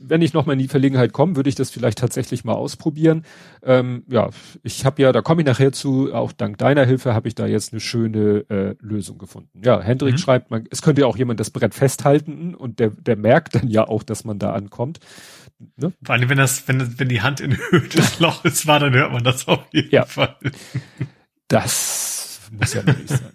wenn 0.00 0.22
ich 0.22 0.32
nochmal 0.32 0.54
in 0.54 0.60
die 0.60 0.68
Verlegenheit 0.68 1.12
komme, 1.12 1.36
würde 1.36 1.48
ich 1.50 1.54
das 1.54 1.70
vielleicht 1.70 1.98
tatsächlich 1.98 2.42
mal 2.44 2.54
ausprobieren. 2.54 3.24
Ähm, 3.62 4.02
ja, 4.08 4.30
ich 4.62 4.86
habe 4.86 5.02
ja, 5.02 5.12
da 5.12 5.20
komme 5.20 5.42
ich 5.42 5.46
nachher 5.46 5.70
zu, 5.72 6.12
auch 6.12 6.32
dank 6.32 6.56
deiner 6.58 6.86
Hilfe 6.86 7.14
habe 7.14 7.28
ich 7.28 7.34
da 7.34 7.46
jetzt 7.46 7.72
eine 7.72 7.80
schöne 7.80 8.46
äh, 8.48 8.74
Lösung 8.80 9.18
gefunden. 9.18 9.60
Ja, 9.62 9.80
Hendrik 9.80 10.14
mhm. 10.14 10.18
schreibt, 10.18 10.50
man, 10.50 10.64
es 10.70 10.80
könnte 10.80 11.02
ja 11.02 11.06
auch 11.06 11.18
jemand 11.18 11.38
das 11.38 11.50
Brett 11.50 11.74
festhalten 11.74 12.54
und 12.54 12.80
der, 12.80 12.90
der 12.90 13.16
merkt 13.16 13.54
dann 13.54 13.68
ja 13.68 13.86
auch, 13.86 14.02
dass 14.02 14.24
man 14.24 14.38
da 14.38 14.52
ankommt. 14.54 14.98
Ne? 15.76 15.92
Vor 16.02 16.14
allem, 16.14 16.28
wenn 16.30 16.38
das, 16.38 16.66
wenn, 16.66 16.98
wenn 16.98 17.08
die 17.08 17.20
Hand 17.20 17.40
in 17.40 17.56
Höhe 17.56 17.88
des 17.88 18.20
Loches 18.20 18.66
war, 18.66 18.80
dann 18.80 18.94
hört 18.94 19.12
man 19.12 19.22
das 19.22 19.46
auf 19.46 19.66
jeden 19.72 19.90
ja. 19.90 20.06
Fall. 20.06 20.36
Das 21.48 22.40
muss 22.50 22.74
ja 22.74 22.82
nicht 22.82 23.08
sein. 23.08 23.32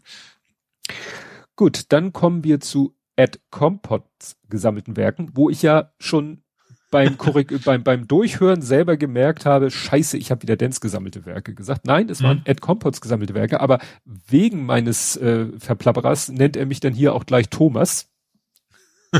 Gut, 1.55 1.91
dann 1.91 2.13
kommen 2.13 2.43
wir 2.43 2.59
zu 2.59 2.95
at 3.15 3.39
Compots 3.51 4.37
gesammelten 4.49 4.97
Werken, 4.97 5.31
wo 5.33 5.49
ich 5.49 5.61
ja 5.61 5.91
schon 5.99 6.43
beim, 6.91 7.17
beim, 7.65 7.83
beim 7.83 8.07
Durchhören 8.07 8.61
selber 8.61 8.97
gemerkt 8.97 9.45
habe, 9.45 9.71
scheiße, 9.71 10.17
ich 10.17 10.31
habe 10.31 10.43
wieder 10.43 10.55
Dance 10.55 10.79
gesammelte 10.79 11.25
Werke 11.25 11.53
gesagt. 11.53 11.85
Nein, 11.85 12.09
es 12.09 12.23
waren 12.23 12.37
mhm. 12.37 12.43
Ed 12.45 12.61
Compots 12.61 13.01
gesammelte 13.01 13.33
Werke, 13.33 13.59
aber 13.59 13.79
wegen 14.05 14.65
meines 14.65 15.17
äh, 15.17 15.47
Verplapperers 15.57 16.29
nennt 16.29 16.55
er 16.55 16.65
mich 16.65 16.79
dann 16.79 16.93
hier 16.93 17.13
auch 17.13 17.25
gleich 17.25 17.49
Thomas. 17.49 18.09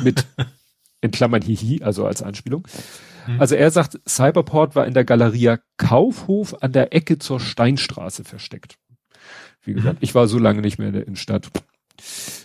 Mit 0.04 0.26
in 1.02 1.12
Klammern 1.12 1.42
Hihi, 1.42 1.84
also 1.84 2.06
als 2.06 2.24
Anspielung. 2.24 2.66
Mhm. 3.28 3.42
Also 3.42 3.56
er 3.56 3.70
sagt, 3.72 4.00
Cyberport 4.08 4.76
war 4.76 4.88
in 4.88 4.94
der 4.94 5.04
Galeria 5.04 5.60
Kaufhof 5.78 6.62
an 6.62 6.72
der 6.72 6.94
Ecke 6.94 7.20
zur 7.20 7.40
Steinstraße 7.40 8.24
versteckt. 8.24 8.78
Wie 9.62 9.74
gesagt, 9.74 9.96
mhm. 10.00 10.04
ich 10.04 10.16
war 10.16 10.28
so 10.28 10.40
lange 10.40 10.62
nicht 10.62 10.78
mehr 10.78 10.88
in 10.88 10.94
der 10.94 11.08
Innenstadt 11.08 11.50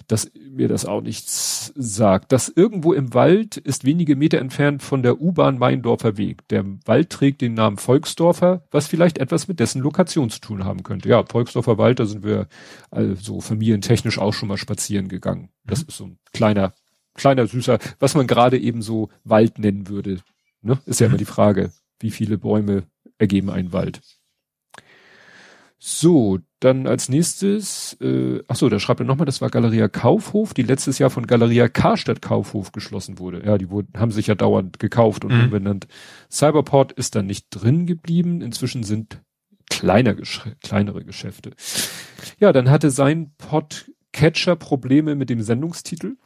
dass 0.09 0.33
mir 0.35 0.69
das 0.69 0.87
auch 0.87 1.03
nichts 1.03 1.73
sagt. 1.77 2.33
Das 2.33 2.49
irgendwo 2.49 2.95
im 2.95 3.15
Wald 3.15 3.59
ist 3.59 3.85
wenige 3.85 4.17
Meter 4.17 4.39
entfernt 4.39 4.83
von 4.83 5.03
der 5.03 5.21
U-Bahn 5.21 5.59
Meindorfer 5.59 6.17
Weg. 6.17 6.49
Der 6.49 6.65
Wald 6.87 7.11
trägt 7.11 7.43
den 7.43 7.55
Namen 7.55 7.77
Volksdorfer, 7.77 8.67
was 8.71 8.87
vielleicht 8.87 9.19
etwas 9.19 9.49
mit 9.49 9.61
dessen 9.61 9.83
Lokation 9.83 10.31
zu 10.31 10.41
tun 10.41 10.65
haben 10.65 10.83
könnte. 10.83 11.11
Ja, 11.11 11.25
Volksdorfer 11.25 11.77
Wald, 11.77 12.01
da 12.01 12.07
sind 12.07 12.25
wir 12.25 12.49
also 12.91 13.41
familientechnisch 13.41 14.19
auch 14.19 14.33
schon 14.33 14.49
mal 14.49 14.57
spazieren 14.57 15.09
gegangen. 15.09 15.51
Das 15.65 15.83
mhm. 15.83 15.89
ist 15.89 15.97
so 15.99 16.05
ein 16.07 16.19
kleiner, 16.33 16.73
kleiner 17.15 17.47
süßer, 17.47 17.79
was 18.01 18.15
man 18.15 18.27
gerade 18.27 18.59
eben 18.59 18.81
so 18.81 19.11
Wald 19.25 19.59
nennen 19.59 19.89
würde. 19.89 20.21
Ne? 20.63 20.79
Ist 20.87 21.01
ja 21.01 21.07
mhm. 21.07 21.13
immer 21.13 21.19
die 21.19 21.27
Frage, 21.27 21.71
wie 22.01 22.11
viele 22.11 22.39
Bäume 22.39 22.85
ergeben 23.19 23.51
einen 23.51 23.75
Wald. 23.75 24.01
So, 25.81 26.39
dann 26.59 26.89
als 26.89 27.09
nächstes, 27.09 27.97
äh, 28.01 28.43
ach 28.49 28.57
so, 28.57 28.69
da 28.69 28.81
schreibt 28.81 28.99
er 28.99 29.07
nochmal, 29.07 29.27
das 29.27 29.41
war 29.41 29.49
Galeria 29.49 29.87
Kaufhof, 29.87 30.53
die 30.53 30.63
letztes 30.63 30.99
Jahr 30.99 31.11
von 31.11 31.27
Galeria 31.27 31.69
Karstadt 31.69 32.21
Kaufhof 32.21 32.73
geschlossen 32.73 33.21
wurde. 33.21 33.45
Ja, 33.47 33.59
die 33.59 33.71
wurden, 33.71 33.93
haben 33.97 34.11
sich 34.11 34.27
ja 34.27 34.35
dauernd 34.35 34.81
gekauft 34.81 35.25
und 35.25 35.33
mhm. 35.33 35.45
umbenannt. 35.45 35.87
Cyberport 36.31 36.91
ist 36.93 37.15
dann 37.15 37.27
nicht 37.27 37.47
drin 37.51 37.87
geblieben. 37.87 38.41
Inzwischen 38.43 38.83
sind 38.83 39.21
kleiner, 39.71 40.17
kleinere 40.63 41.05
Geschäfte. 41.05 41.53
Ja, 42.41 42.53
dann 42.53 42.71
hatte 42.71 42.91
sein 42.91 43.33
Podcatcher 43.39 44.57
Probleme 44.57 45.15
mit 45.15 45.31
dem 45.31 45.43
Sendungstitel. 45.43 46.17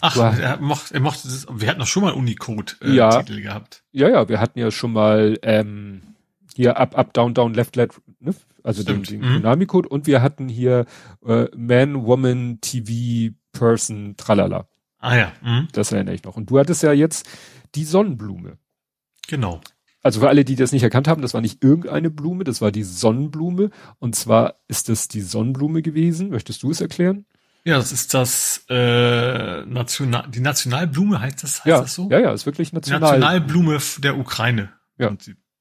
Ach, 0.00 0.16
er 0.16 0.58
mochte, 0.60 0.94
er 0.94 1.00
mochte 1.00 1.28
das, 1.28 1.46
wir 1.52 1.68
hatten 1.68 1.80
doch 1.80 1.86
schon 1.86 2.04
mal 2.04 2.14
Unicode-Titel 2.14 2.90
äh, 2.90 2.94
ja, 2.94 3.20
gehabt. 3.20 3.84
Ja, 3.92 4.08
ja, 4.08 4.30
wir 4.30 4.40
hatten 4.40 4.58
ja 4.58 4.70
schon 4.70 4.94
mal 4.94 5.38
ähm, 5.42 6.00
hier 6.54 6.78
Up, 6.78 6.96
Up, 6.96 7.12
Down, 7.12 7.34
Down, 7.34 7.52
Left, 7.52 7.76
Left, 7.76 8.00
ne? 8.20 8.34
also 8.62 8.82
Stimmt. 8.82 9.10
den, 9.10 9.20
den 9.20 9.30
mhm. 9.30 9.34
Konami-Code 9.36 9.88
und 9.88 10.06
wir 10.06 10.22
hatten 10.22 10.48
hier 10.48 10.86
äh, 11.26 11.46
Man, 11.56 12.04
Woman, 12.04 12.58
TV, 12.60 13.34
Person, 13.52 14.16
tralala. 14.16 14.68
Ah 14.98 15.16
ja. 15.16 15.32
Mhm. 15.42 15.68
Das 15.72 15.92
erinnere 15.92 16.14
ich 16.14 16.24
noch. 16.24 16.36
Und 16.36 16.50
du 16.50 16.58
hattest 16.58 16.82
ja 16.82 16.92
jetzt 16.92 17.28
die 17.74 17.84
Sonnenblume. 17.84 18.58
Genau. 19.28 19.60
Also 20.02 20.20
für 20.20 20.28
alle, 20.28 20.44
die 20.44 20.56
das 20.56 20.72
nicht 20.72 20.82
erkannt 20.82 21.08
haben, 21.08 21.22
das 21.22 21.34
war 21.34 21.40
nicht 21.40 21.62
irgendeine 21.62 22.10
Blume, 22.10 22.44
das 22.44 22.60
war 22.60 22.72
die 22.72 22.82
Sonnenblume. 22.82 23.70
Und 23.98 24.14
zwar 24.14 24.56
ist 24.66 24.88
das 24.88 25.08
die 25.08 25.20
Sonnenblume 25.20 25.82
gewesen. 25.82 26.30
Möchtest 26.30 26.62
du 26.62 26.70
es 26.70 26.80
erklären? 26.80 27.26
Ja, 27.64 27.76
das 27.76 27.92
ist 27.92 28.14
das 28.14 28.64
äh, 28.70 29.64
National, 29.66 30.26
die 30.30 30.40
Nationalblume 30.40 31.20
heißt 31.20 31.42
das, 31.42 31.58
heißt 31.58 31.66
ja, 31.66 31.80
das 31.82 31.94
so? 31.94 32.08
Ja, 32.10 32.18
ja, 32.18 32.32
ist 32.32 32.46
wirklich 32.46 32.72
national. 32.72 33.00
Die 33.00 33.20
Nationalblume 33.20 33.78
der 33.98 34.18
Ukraine. 34.18 34.72
Ja. 34.96 35.14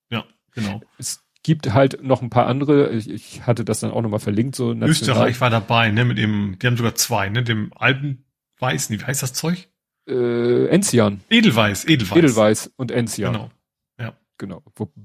Ja, 0.09 0.23
genau. 0.51 0.81
Es 0.97 1.21
gibt 1.43 1.73
halt 1.73 2.03
noch 2.03 2.21
ein 2.21 2.29
paar 2.29 2.47
andere, 2.47 2.89
ich, 2.89 3.09
ich 3.09 3.47
hatte 3.47 3.63
das 3.63 3.79
dann 3.79 3.91
auch 3.91 4.01
nochmal 4.01 4.19
verlinkt, 4.19 4.55
so 4.55 4.73
national. 4.73 4.91
Österreich 4.91 5.41
war 5.41 5.49
dabei, 5.49 5.91
ne, 5.91 6.05
mit 6.05 6.17
dem, 6.17 6.57
die 6.59 6.67
haben 6.67 6.77
sogar 6.77 6.95
zwei, 6.95 7.29
ne, 7.29 7.43
dem 7.43 7.71
Alpenweiß, 7.75 8.89
wie 8.89 8.99
heißt 8.99 9.23
das 9.23 9.33
Zeug? 9.33 9.69
Äh, 10.07 10.67
Enzian. 10.67 11.21
Edelweiß, 11.29 11.87
Edelweiß. 11.87 12.17
Edelweiß 12.17 12.71
und 12.75 12.91
Enzian. 12.91 13.33
Genau. 13.33 13.51
Ja. 13.99 14.13
Genau. 14.37 14.63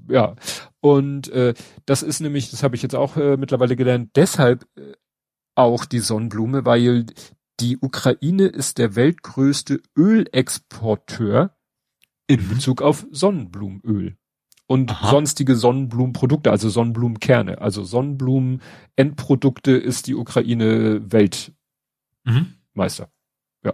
Ja. 0.09 0.35
Und 0.81 1.29
äh, 1.29 1.53
das 1.85 2.03
ist 2.03 2.19
nämlich, 2.19 2.51
das 2.51 2.63
habe 2.63 2.75
ich 2.75 2.81
jetzt 2.81 2.95
auch 2.95 3.15
äh, 3.17 3.37
mittlerweile 3.37 3.75
gelernt, 3.75 4.11
deshalb 4.15 4.65
äh, 4.75 4.93
auch 5.55 5.85
die 5.85 5.99
Sonnenblume, 5.99 6.65
weil 6.65 7.05
die 7.61 7.77
Ukraine 7.79 8.47
ist 8.47 8.77
der 8.77 8.95
weltgrößte 8.95 9.81
Ölexporteur 9.97 11.55
in 12.27 12.43
mhm. 12.43 12.49
Bezug 12.49 12.81
auf 12.81 13.05
Sonnenblumenöl 13.11 14.17
und 14.67 14.91
Aha. 14.91 15.11
sonstige 15.11 15.55
Sonnenblumenprodukte, 15.55 16.51
also 16.51 16.69
Sonnenblumenkerne. 16.69 17.61
Also 17.61 17.83
Sonnenblumenendprodukte 17.83 19.71
ist 19.71 20.07
die 20.07 20.15
Ukraine 20.15 21.01
Weltmeister. 21.11 21.53
Mhm. 22.23 23.09
Ja. 23.63 23.73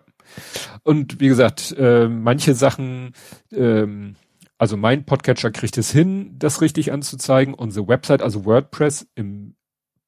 Und 0.83 1.19
wie 1.19 1.27
gesagt, 1.27 1.73
äh, 1.77 2.07
manche 2.07 2.53
Sachen, 2.55 3.13
ähm, 3.51 4.15
also 4.57 4.77
mein 4.77 5.05
Podcatcher 5.05 5.51
kriegt 5.51 5.77
es 5.77 5.91
hin, 5.91 6.35
das 6.37 6.61
richtig 6.61 6.91
anzuzeigen. 6.91 7.53
Unsere 7.53 7.87
Website, 7.87 8.21
also 8.21 8.45
WordPress 8.45 9.07
im 9.15 9.55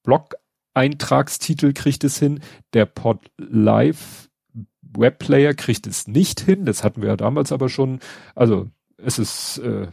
Blog 0.04 0.36
Eintragstitel 0.74 1.74
kriegt 1.74 2.04
es 2.04 2.18
hin. 2.18 2.40
Der 2.74 2.86
Pod 2.86 3.32
Live 3.38 4.30
Webplayer 4.82 5.54
kriegt 5.54 5.88
es 5.88 6.08
nicht 6.08 6.40
hin. 6.40 6.66
Das 6.66 6.84
hatten 6.84 7.02
wir 7.02 7.10
ja 7.10 7.18
damals 7.18 7.52
aber 7.52 7.70
schon. 7.70 8.00
Also 8.36 8.70
es 8.98 9.20
ist 9.20 9.60
äh, 9.60 9.88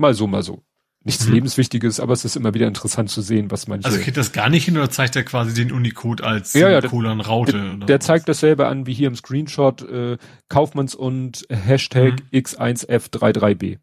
mal 0.00 0.14
so, 0.14 0.26
mal 0.26 0.42
so. 0.42 0.64
Nichts 1.02 1.26
mhm. 1.26 1.34
Lebenswichtiges, 1.34 1.98
aber 1.98 2.12
es 2.12 2.26
ist 2.26 2.36
immer 2.36 2.52
wieder 2.52 2.66
interessant 2.66 3.08
zu 3.08 3.22
sehen, 3.22 3.50
was 3.50 3.66
manche. 3.66 3.86
Also 3.86 3.98
kriegt 3.98 4.18
das 4.18 4.32
gar 4.32 4.50
nicht 4.50 4.66
hin 4.66 4.76
oder 4.76 4.90
zeigt 4.90 5.16
er 5.16 5.22
quasi 5.22 5.54
den 5.54 5.72
Unicode 5.72 6.22
als 6.22 6.52
ja, 6.52 6.68
ja, 6.68 6.82
Colon 6.82 7.22
Raute? 7.22 7.52
Der, 7.52 7.86
der 7.86 8.00
zeigt 8.00 8.28
dasselbe 8.28 8.66
an 8.66 8.86
wie 8.86 8.92
hier 8.92 9.08
im 9.08 9.14
Screenshot 9.14 9.80
äh, 9.82 10.18
Kaufmanns 10.50 10.94
und 10.94 11.46
Hashtag 11.48 12.16
mhm. 12.30 12.38
X1F33B. 12.38 13.78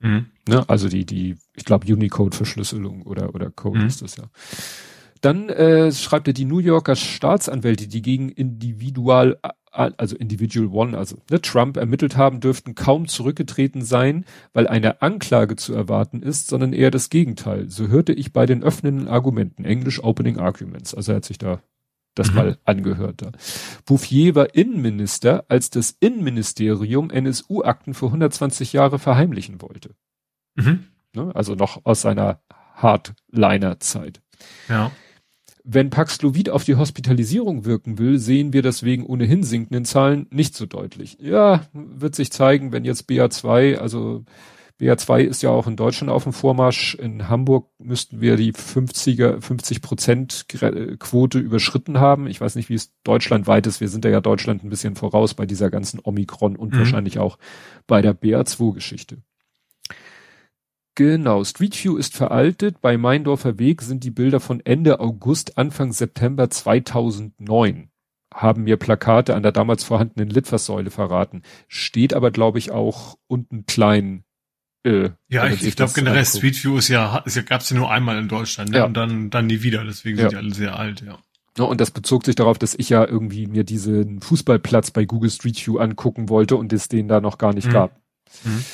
Mhm. 0.00 0.26
Ne? 0.48 0.64
Also 0.68 0.88
die, 0.88 1.06
die, 1.06 1.36
ich 1.54 1.64
glaube 1.64 1.92
Unicode-Verschlüsselung 1.92 3.02
oder, 3.02 3.32
oder 3.34 3.50
Code 3.50 3.80
mhm. 3.80 3.86
ist 3.86 4.02
das 4.02 4.16
ja. 4.16 4.24
Dann 5.20 5.48
äh, 5.48 5.92
schreibt 5.92 6.28
er, 6.28 6.34
die 6.34 6.44
New 6.44 6.58
Yorker 6.58 6.96
Staatsanwälte, 6.96 7.88
die 7.88 8.02
gegen 8.02 8.30
Individual, 8.30 9.38
also 9.70 10.16
Individual 10.16 10.68
One, 10.68 10.96
also 10.96 11.16
ne, 11.30 11.40
Trump 11.40 11.76
ermittelt 11.76 12.16
haben, 12.16 12.40
dürften 12.40 12.74
kaum 12.74 13.06
zurückgetreten 13.06 13.82
sein, 13.82 14.24
weil 14.52 14.66
eine 14.66 15.02
Anklage 15.02 15.56
zu 15.56 15.74
erwarten 15.74 16.22
ist, 16.22 16.48
sondern 16.48 16.72
eher 16.72 16.90
das 16.90 17.10
Gegenteil. 17.10 17.68
So 17.68 17.88
hörte 17.88 18.12
ich 18.12 18.32
bei 18.32 18.46
den 18.46 18.62
öffnenden 18.62 19.08
Argumenten, 19.08 19.64
Englisch 19.64 20.02
Opening 20.02 20.38
Arguments. 20.38 20.94
Also 20.94 21.12
er 21.12 21.16
hat 21.16 21.24
sich 21.24 21.38
da 21.38 21.60
das 22.14 22.30
mhm. 22.30 22.36
mal 22.36 22.58
angehört. 22.64 23.22
Da. 23.22 23.32
Bouffier 23.86 24.34
war 24.34 24.54
Innenminister, 24.54 25.44
als 25.48 25.70
das 25.70 25.96
Innenministerium 26.00 27.10
NSU-Akten 27.10 27.94
für 27.94 28.06
120 28.06 28.72
Jahre 28.72 28.98
verheimlichen 28.98 29.60
wollte. 29.60 29.94
Mhm. 30.54 30.86
Ne, 31.14 31.30
also 31.34 31.54
noch 31.54 31.84
aus 31.84 32.02
seiner 32.02 32.40
Hardliner-Zeit. 32.74 34.20
Ja. 34.68 34.90
Wenn 35.64 35.90
Paxlovid 35.90 36.50
auf 36.50 36.64
die 36.64 36.76
Hospitalisierung 36.76 37.64
wirken 37.64 37.98
will, 37.98 38.18
sehen 38.18 38.52
wir 38.52 38.62
das 38.62 38.82
wegen 38.82 39.04
ohnehin 39.04 39.42
sinkenden 39.42 39.84
Zahlen 39.84 40.26
nicht 40.30 40.54
so 40.54 40.66
deutlich. 40.66 41.18
Ja, 41.20 41.66
wird 41.72 42.14
sich 42.14 42.32
zeigen, 42.32 42.72
wenn 42.72 42.84
jetzt 42.84 43.08
BA2, 43.08 43.76
also 43.76 44.24
BA2 44.80 45.20
ist 45.20 45.42
ja 45.42 45.50
auch 45.50 45.66
in 45.66 45.76
Deutschland 45.76 46.10
auf 46.10 46.22
dem 46.22 46.32
Vormarsch. 46.32 46.94
In 46.94 47.28
Hamburg 47.28 47.68
müssten 47.78 48.22
wir 48.22 48.36
die 48.36 48.54
50er, 48.54 49.40
50 49.40 49.82
Prozent 49.82 50.46
Quote 50.98 51.38
überschritten 51.38 52.00
haben. 52.00 52.26
Ich 52.26 52.40
weiß 52.40 52.54
nicht, 52.54 52.70
wie 52.70 52.74
es 52.74 52.94
deutschlandweit 53.04 53.66
ist. 53.66 53.80
Wir 53.80 53.88
sind 53.88 54.04
ja, 54.06 54.20
Deutschland 54.20 54.64
ein 54.64 54.70
bisschen 54.70 54.96
voraus 54.96 55.34
bei 55.34 55.44
dieser 55.44 55.70
ganzen 55.70 56.00
Omikron 56.02 56.56
und 56.56 56.72
mhm. 56.72 56.78
wahrscheinlich 56.78 57.18
auch 57.18 57.36
bei 57.86 58.00
der 58.00 58.18
BA2 58.18 58.74
Geschichte. 58.74 59.18
Genau, 60.94 61.44
Street 61.44 61.82
View 61.82 61.96
ist 61.96 62.16
veraltet. 62.16 62.80
Bei 62.80 62.96
Meindorfer 62.96 63.58
Weg 63.58 63.82
sind 63.82 64.04
die 64.04 64.10
Bilder 64.10 64.40
von 64.40 64.60
Ende 64.60 65.00
August, 65.00 65.56
Anfang 65.56 65.92
September 65.92 66.50
2009. 66.50 67.90
Haben 68.32 68.64
mir 68.64 68.76
Plakate 68.76 69.34
an 69.34 69.42
der 69.42 69.52
damals 69.52 69.84
vorhandenen 69.84 70.30
Litfaßsäule 70.30 70.90
verraten. 70.90 71.42
Steht 71.68 72.14
aber, 72.14 72.30
glaube 72.30 72.58
ich, 72.58 72.70
auch 72.70 73.18
unten 73.26 73.66
klein. 73.66 74.24
Äh, 74.82 75.10
ja, 75.28 75.46
ich, 75.46 75.64
ich 75.64 75.76
glaube 75.76 75.92
generell 75.92 76.18
anguckt. 76.18 76.36
Street 76.36 76.64
View 76.64 76.78
ist 76.78 76.88
ja, 76.88 77.18
ist 77.18 77.36
ja 77.36 77.42
gab's 77.42 77.70
ja 77.70 77.76
nur 77.76 77.90
einmal 77.90 78.18
in 78.18 78.28
Deutschland 78.28 78.70
ne? 78.70 78.78
ja. 78.78 78.84
und 78.84 78.94
dann 78.94 79.30
dann 79.30 79.46
nie 79.46 79.62
wieder. 79.62 79.84
Deswegen 79.84 80.18
ja. 80.18 80.22
sind 80.24 80.32
die 80.32 80.36
alle 80.36 80.54
sehr 80.54 80.78
alt, 80.78 81.02
ja. 81.02 81.18
Ja, 81.58 81.64
und 81.64 81.80
das 81.80 81.90
bezog 81.90 82.24
sich 82.24 82.36
darauf, 82.36 82.58
dass 82.58 82.74
ich 82.74 82.88
ja 82.88 83.04
irgendwie 83.04 83.46
mir 83.46 83.64
diesen 83.64 84.20
Fußballplatz 84.22 84.92
bei 84.92 85.04
Google 85.04 85.30
Street 85.30 85.66
View 85.66 85.78
angucken 85.78 86.28
wollte 86.28 86.56
und 86.56 86.72
es 86.72 86.88
den 86.88 87.08
da 87.08 87.20
noch 87.20 87.38
gar 87.38 87.52
nicht 87.52 87.68
mhm. 87.68 87.72
gab. 87.72 88.00
Mhm. 88.44 88.64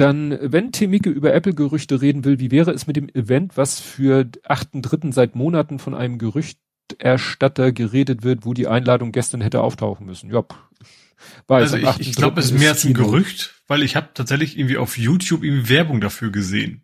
Dann, 0.00 0.38
wenn 0.40 0.72
Temike 0.72 1.10
über 1.10 1.34
Apple-Gerüchte 1.34 2.00
reden 2.00 2.24
will, 2.24 2.40
wie 2.40 2.50
wäre 2.50 2.70
es 2.70 2.86
mit 2.86 2.96
dem 2.96 3.10
Event, 3.10 3.58
was 3.58 3.80
für 3.80 4.30
8.3. 4.48 5.12
seit 5.12 5.36
Monaten 5.36 5.78
von 5.78 5.94
einem 5.94 6.16
Gerüchterstatter 6.16 7.72
geredet 7.72 8.22
wird, 8.22 8.46
wo 8.46 8.54
die 8.54 8.66
Einladung 8.66 9.12
gestern 9.12 9.42
hätte 9.42 9.60
auftauchen 9.60 10.06
müssen? 10.06 10.30
Ja, 10.32 10.42
weiß, 11.48 11.74
also 11.74 11.76
ich, 11.76 12.08
ich 12.08 12.16
glaube, 12.16 12.40
es 12.40 12.46
ist 12.46 12.58
mehr 12.58 12.70
als 12.70 12.86
ein 12.86 12.94
Gerücht, 12.94 13.62
weil 13.66 13.82
ich 13.82 13.94
habe 13.94 14.08
tatsächlich 14.14 14.58
irgendwie 14.58 14.78
auf 14.78 14.96
YouTube 14.96 15.44
irgendwie 15.44 15.68
Werbung 15.68 16.00
dafür 16.00 16.32
gesehen. 16.32 16.82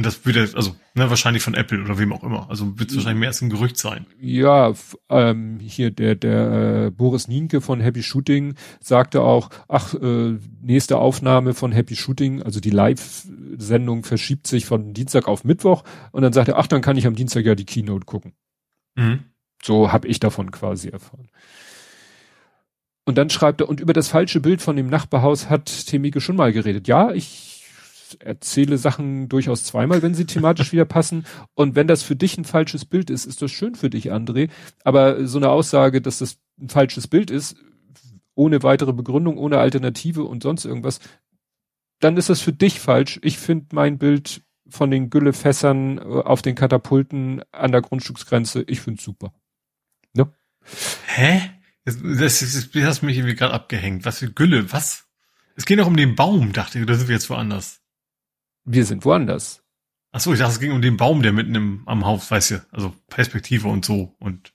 Und 0.00 0.06
das 0.06 0.24
würde, 0.24 0.48
also 0.54 0.74
ne, 0.94 1.10
wahrscheinlich 1.10 1.42
von 1.42 1.52
Apple 1.52 1.82
oder 1.82 1.98
wem 1.98 2.14
auch 2.14 2.24
immer. 2.24 2.48
Also 2.48 2.78
wird 2.78 2.88
es 2.88 2.96
wahrscheinlich 2.96 3.20
mehr 3.20 3.28
als 3.28 3.42
ein 3.42 3.50
Gerücht 3.50 3.76
sein. 3.76 4.06
Ja, 4.18 4.72
ähm, 5.10 5.58
hier 5.60 5.90
der 5.90 6.14
der 6.14 6.86
äh, 6.86 6.90
Boris 6.90 7.28
Nienke 7.28 7.60
von 7.60 7.80
Happy 7.80 8.02
Shooting 8.02 8.54
sagte 8.80 9.20
auch, 9.20 9.50
ach, 9.68 9.92
äh, 9.92 10.38
nächste 10.62 10.96
Aufnahme 10.96 11.52
von 11.52 11.70
Happy 11.70 11.96
Shooting, 11.96 12.42
also 12.42 12.60
die 12.60 12.70
Live-Sendung 12.70 14.02
verschiebt 14.04 14.46
sich 14.46 14.64
von 14.64 14.94
Dienstag 14.94 15.28
auf 15.28 15.44
Mittwoch 15.44 15.84
und 16.12 16.22
dann 16.22 16.32
sagt 16.32 16.48
er, 16.48 16.56
ach, 16.56 16.66
dann 16.66 16.80
kann 16.80 16.96
ich 16.96 17.06
am 17.06 17.14
Dienstag 17.14 17.44
ja 17.44 17.54
die 17.54 17.66
Keynote 17.66 18.06
gucken. 18.06 18.32
Mhm. 18.94 19.24
So 19.62 19.92
habe 19.92 20.08
ich 20.08 20.18
davon 20.18 20.50
quasi 20.50 20.88
erfahren. 20.88 21.28
Und 23.04 23.18
dann 23.18 23.28
schreibt 23.28 23.60
er, 23.60 23.68
und 23.68 23.80
über 23.80 23.92
das 23.92 24.08
falsche 24.08 24.40
Bild 24.40 24.62
von 24.62 24.76
dem 24.76 24.86
Nachbarhaus 24.86 25.50
hat 25.50 25.66
Temike 25.66 26.22
schon 26.22 26.36
mal 26.36 26.54
geredet. 26.54 26.88
Ja, 26.88 27.12
ich 27.12 27.49
erzähle 28.20 28.78
Sachen 28.78 29.28
durchaus 29.28 29.64
zweimal, 29.64 30.02
wenn 30.02 30.14
sie 30.14 30.26
thematisch 30.26 30.72
wieder 30.72 30.84
passen. 30.84 31.24
Und 31.54 31.74
wenn 31.74 31.86
das 31.86 32.02
für 32.02 32.16
dich 32.16 32.36
ein 32.36 32.44
falsches 32.44 32.84
Bild 32.84 33.10
ist, 33.10 33.26
ist 33.26 33.42
das 33.42 33.50
schön 33.50 33.74
für 33.74 33.90
dich, 33.90 34.12
André. 34.12 34.50
Aber 34.84 35.26
so 35.26 35.38
eine 35.38 35.50
Aussage, 35.50 36.00
dass 36.00 36.18
das 36.18 36.38
ein 36.60 36.68
falsches 36.68 37.08
Bild 37.08 37.30
ist, 37.30 37.56
ohne 38.34 38.62
weitere 38.62 38.92
Begründung, 38.92 39.38
ohne 39.38 39.58
Alternative 39.58 40.24
und 40.24 40.42
sonst 40.42 40.64
irgendwas, 40.64 41.00
dann 42.00 42.16
ist 42.16 42.30
das 42.30 42.40
für 42.40 42.52
dich 42.52 42.80
falsch. 42.80 43.20
Ich 43.22 43.38
finde 43.38 43.66
mein 43.72 43.98
Bild 43.98 44.42
von 44.68 44.90
den 44.90 45.10
Güllefässern 45.10 45.98
äh, 45.98 46.00
auf 46.02 46.42
den 46.42 46.54
Katapulten 46.54 47.42
an 47.52 47.72
der 47.72 47.82
Grundstücksgrenze, 47.82 48.64
ich 48.66 48.80
finde 48.80 49.02
super. 49.02 49.32
Ne? 50.14 50.32
Hä? 51.06 51.50
Das, 51.84 51.98
das, 52.02 52.40
das, 52.40 52.70
das 52.70 52.84
hast 52.84 53.02
mich 53.02 53.16
irgendwie 53.16 53.34
gerade 53.34 53.54
abgehängt. 53.54 54.04
Was 54.04 54.18
für 54.18 54.30
Gülle? 54.30 54.72
Was? 54.72 55.06
Es 55.56 55.66
geht 55.66 55.78
doch 55.78 55.86
um 55.86 55.96
den 55.96 56.14
Baum, 56.14 56.52
dachte 56.52 56.78
ich, 56.78 56.84
oder 56.84 56.94
sind 56.94 57.08
wir 57.08 57.14
jetzt 57.14 57.30
woanders? 57.30 57.79
Wir 58.64 58.84
sind 58.84 59.04
woanders. 59.04 59.62
Ach 60.12 60.20
so, 60.20 60.32
ich 60.32 60.38
dachte, 60.38 60.52
es 60.52 60.60
ging 60.60 60.72
um 60.72 60.82
den 60.82 60.96
Baum, 60.96 61.22
der 61.22 61.32
mitten 61.32 61.54
im, 61.54 61.82
am 61.86 62.04
Haus, 62.04 62.30
weißt 62.30 62.50
du, 62.50 62.66
also 62.72 62.94
Perspektive 63.08 63.68
und 63.68 63.84
so 63.84 64.14
und 64.18 64.52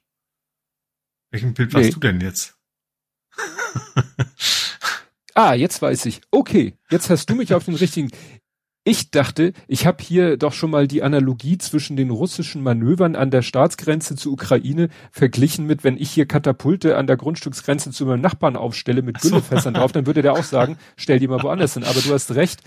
welchen 1.32 1.54
Bild 1.54 1.74
nee. 1.74 1.80
warst 1.80 1.96
du 1.96 2.00
denn 2.00 2.22
jetzt? 2.22 2.58
ah, 5.36 5.54
jetzt 5.54 5.82
weiß 5.82 6.06
ich. 6.06 6.22
Okay, 6.32 6.78
jetzt 6.90 7.10
hast 7.10 7.30
du 7.30 7.36
mich 7.36 7.54
auf 7.54 7.66
den 7.66 7.76
richtigen. 7.76 8.12
ich 8.88 9.10
dachte, 9.10 9.54
ich 9.68 9.88
habe 9.88 10.04
hier 10.04 10.38
doch 10.38 10.54
schon 10.54 10.70
mal 10.70 10.88
die 10.88 11.02
Analogie 11.02 11.58
zwischen 11.58 11.98
den 11.98 12.12
russischen 12.12 12.62
Manövern 12.62 13.16
an 13.16 13.32
der 13.32 13.42
Staatsgrenze 13.42 14.16
zur 14.16 14.34
Ukraine 14.34 14.90
verglichen 15.12 15.66
mit, 15.66 15.84
wenn 15.84 15.98
ich 15.98 16.12
hier 16.12 16.28
Katapulte 16.28 16.96
an 16.96 17.08
der 17.08 17.18
Grundstücksgrenze 17.18 17.92
zu 17.92 18.06
meinem 18.06 18.22
Nachbarn 18.22 18.56
aufstelle 18.56 19.02
mit 19.02 19.20
Güllefässern 19.20 19.74
drauf, 19.74 19.92
dann 19.92 20.06
würde 20.06 20.22
der 20.22 20.34
auch 20.34 20.44
sagen, 20.44 20.78
stell 20.98 21.20
die 21.20 21.28
mal 21.28 21.42
woanders 21.42 21.74
hin. 21.74 21.84
Aber 21.84 22.00
du 22.00 22.14
hast 22.14 22.36
recht. 22.36 22.62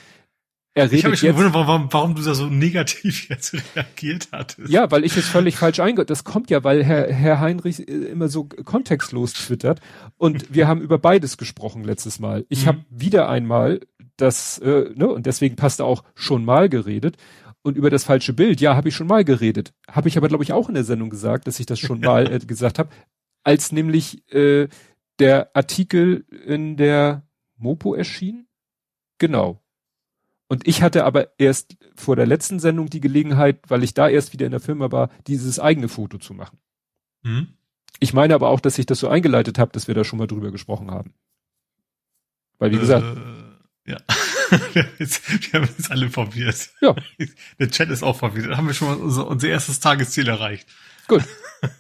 Er 0.79 0.85
redet 0.85 0.99
ich 0.99 1.05
habe 1.05 1.11
mich 1.11 1.21
gewundert, 1.21 1.55
warum, 1.55 1.89
warum 1.91 2.15
du 2.15 2.23
da 2.23 2.35
so 2.35 2.47
negativ 2.47 3.29
jetzt 3.29 3.57
reagiert 3.75 4.29
hattest. 4.33 4.71
Ja, 4.71 4.91
weil 4.91 5.05
ich 5.05 5.17
es 5.17 5.27
völlig 5.27 5.57
falsch 5.57 5.81
einge... 5.81 6.05
Das 6.05 6.25
kommt 6.25 6.51
ja, 6.51 6.63
weil 6.63 6.85
Herr, 6.85 7.13
Herr 7.13 7.41
Heinrich 7.41 7.89
äh, 7.89 7.93
immer 7.93 8.29
so 8.29 8.45
kontextlos 8.45 9.33
twittert. 9.33 9.81
Und 10.17 10.55
wir 10.55 10.69
haben 10.69 10.81
über 10.81 10.99
beides 10.99 11.37
gesprochen 11.37 11.85
letztes 11.85 12.21
Mal. 12.21 12.47
Ich 12.49 12.63
mhm. 12.65 12.69
habe 12.69 12.79
wieder 12.91 13.29
einmal 13.29 13.81
das, 14.17 14.59
äh, 14.59 14.91
ne, 14.95 15.09
und 15.09 15.27
deswegen 15.27 15.57
passt 15.57 15.81
auch 15.81 16.05
schon 16.15 16.45
mal 16.45 16.69
geredet. 16.69 17.17
Und 17.63 17.77
über 17.77 17.91
das 17.91 18.05
falsche 18.05 18.33
Bild, 18.33 18.61
ja, 18.61 18.77
habe 18.77 18.89
ich 18.89 18.95
schon 18.95 19.09
mal 19.09 19.25
geredet. 19.25 19.75
Habe 19.91 20.09
ich 20.09 20.17
aber, 20.17 20.29
glaube 20.29 20.45
ich, 20.45 20.53
auch 20.53 20.69
in 20.69 20.75
der 20.75 20.85
Sendung 20.85 21.11
gesagt, 21.11 21.47
dass 21.47 21.59
ich 21.61 21.67
das 21.67 21.79
schon 21.79 22.01
mal 22.01 22.33
äh, 22.33 22.39
gesagt 22.47 22.79
habe. 22.79 22.91
Als 23.43 23.73
nämlich 23.73 24.33
äh, 24.33 24.69
der 25.19 25.51
Artikel 25.55 26.25
in 26.47 26.77
der 26.77 27.27
Mopo 27.57 27.95
erschien. 27.95 28.47
Genau. 29.19 29.61
Und 30.49 30.67
ich 30.67 30.83
hatte 30.83 31.05
aber 31.05 31.39
erst 31.39 31.77
vor 31.95 32.17
der 32.17 32.27
letzten 32.27 32.59
Sendung 32.59 32.89
die 32.89 33.01
Gelegenheit, 33.01 33.61
weil 33.69 33.85
ich 33.85 33.95
da 33.95 34.09
erst 34.09 34.33
wieder 34.33 34.47
in 34.47 34.53
der 34.53 34.61
Firma 34.61 34.91
war, 34.91 35.11
dieses 35.27 35.61
eigene 35.61 35.89
Foto 35.89 36.19
zu 36.19 36.35
machen. 36.35 36.59
Mhm. 37.23 37.49
Ich 38.01 38.15
meine 38.15 38.35
aber 38.35 38.49
auch, 38.49 38.61
dass 38.61 38.79
ich 38.79 38.87
das 38.87 39.01
so 39.01 39.09
eingeleitet 39.09 39.59
habe, 39.59 39.73
dass 39.73 39.89
wir 39.89 39.95
da 39.95 40.05
schon 40.05 40.19
mal 40.19 40.27
drüber 40.27 40.51
gesprochen 40.51 40.91
haben. 40.91 41.15
Weil, 42.59 42.73
wie 42.73 42.79
gesagt, 42.79 43.05
äh 43.05 43.49
ja. 43.89 43.97
wir, 44.75 44.83
haben 44.83 44.93
jetzt, 44.99 45.53
wir 45.53 45.61
haben 45.61 45.69
jetzt 45.77 45.91
alle 45.91 46.11
verwirrt. 46.11 46.71
Ja. 46.81 46.95
Der 47.59 47.71
Chat 47.71 47.89
ist 47.91 48.03
auch 48.03 48.17
verwirrt. 48.17 48.47
Dann 48.47 48.57
haben 48.57 48.67
wir 48.67 48.75
schon 48.75 48.89
mal 48.89 48.97
unser, 48.97 49.27
unser 49.27 49.49
erstes 49.49 49.81
Tagesziel 49.81 50.29
erreicht. 50.29 50.69
Gut. 51.09 51.25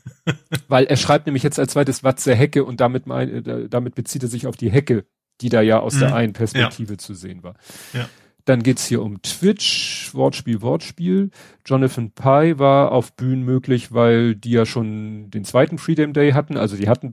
Weil 0.68 0.86
er 0.86 0.96
schreibt 0.96 1.26
nämlich 1.26 1.42
jetzt 1.42 1.58
als 1.58 1.72
zweites 1.72 2.02
Watze 2.02 2.34
Hecke 2.34 2.64
und 2.64 2.80
damit, 2.80 3.06
mein, 3.06 3.46
äh, 3.46 3.68
damit 3.68 3.94
bezieht 3.94 4.22
er 4.22 4.28
sich 4.28 4.46
auf 4.46 4.56
die 4.56 4.70
Hecke, 4.70 5.04
die 5.42 5.50
da 5.50 5.60
ja 5.60 5.80
aus 5.80 5.94
mhm. 5.94 6.00
der 6.00 6.14
einen 6.14 6.32
Perspektive 6.32 6.94
ja. 6.94 6.98
zu 6.98 7.14
sehen 7.14 7.42
war. 7.42 7.54
Ja. 7.92 8.08
Dann 8.48 8.62
geht's 8.62 8.86
hier 8.86 9.02
um 9.02 9.20
Twitch, 9.20 10.14
Wortspiel, 10.14 10.62
Wortspiel. 10.62 11.30
Jonathan 11.66 12.12
Pye 12.12 12.58
war 12.58 12.92
auf 12.92 13.14
Bühnen 13.14 13.44
möglich, 13.44 13.92
weil 13.92 14.34
die 14.34 14.52
ja 14.52 14.64
schon 14.64 15.30
den 15.30 15.44
zweiten 15.44 15.76
Freedom 15.76 16.14
Day 16.14 16.30
hatten. 16.30 16.56
Also 16.56 16.78
die 16.78 16.88
hatten 16.88 17.12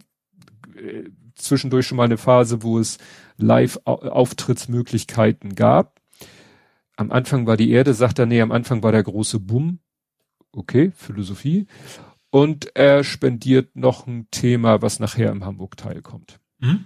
äh, 0.77 1.10
zwischendurch 1.34 1.88
schon 1.88 1.98
mal 1.98 2.06
eine 2.06 2.15
Phase, 2.15 2.63
wo 2.63 2.80
es 2.80 3.00
Live-Auftrittsmöglichkeiten 3.36 5.56
gab. 5.56 6.00
Am 6.96 7.12
Anfang 7.12 7.48
war 7.48 7.58
die 7.58 7.72
Erde, 7.72 7.94
sagt 7.94 8.18
er, 8.18 8.27
nee, 8.27 8.39
am 8.39 8.54
Anfang 8.54 8.82
war 8.82 8.94
der 8.94 9.04
große 9.04 9.42
Boom. 9.42 9.80
Okay, 10.54 10.94
Philosophie. 10.96 11.68
Und 12.30 12.74
er 12.77 13.04
spendiert 13.04 13.75
noch 13.75 14.08
ein 14.08 14.30
Thema, 14.32 14.82
was 14.82 15.01
nachher 15.01 15.34
im 15.34 15.44
Hamburg-Teil 15.44 16.01
kommt. 16.01 16.39
Mhm. 16.60 16.86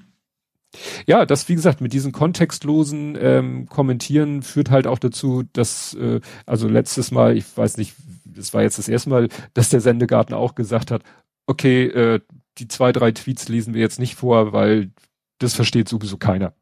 Ja, 1.08 1.26
das, 1.26 1.50
wie 1.50 1.56
gesagt, 1.56 1.82
mit 1.82 1.94
diesen 1.94 2.12
kontextlosen 2.12 3.18
ähm, 3.20 3.68
Kommentieren 3.68 4.44
führt 4.44 4.70
halt 4.70 4.86
auch 4.86 5.00
dazu, 5.00 5.44
dass, 5.54 5.96
äh, 5.96 6.22
also 6.46 6.68
letztes 6.68 7.12
Mal, 7.12 7.36
ich 7.36 7.46
weiß 7.58 7.78
nicht, 7.78 7.96
das 8.24 8.54
war 8.54 8.62
jetzt 8.62 8.78
das 8.78 8.88
erste 8.88 9.10
Mal, 9.10 9.30
dass 9.54 9.70
der 9.70 9.82
Sendegarten 9.82 10.36
auch 10.36 10.54
gesagt 10.56 10.92
hat, 10.92 11.04
okay, 11.48 11.86
äh, 11.86 12.20
die 12.60 12.68
zwei, 12.68 12.92
drei 12.92 13.12
Tweets 13.12 13.50
lesen 13.50 13.74
wir 13.74 13.82
jetzt 13.82 14.00
nicht 14.00 14.16
vor, 14.16 14.54
weil 14.54 14.92
das 15.40 15.56
versteht 15.56 15.90
sowieso 15.90 16.18
keiner. 16.18 16.54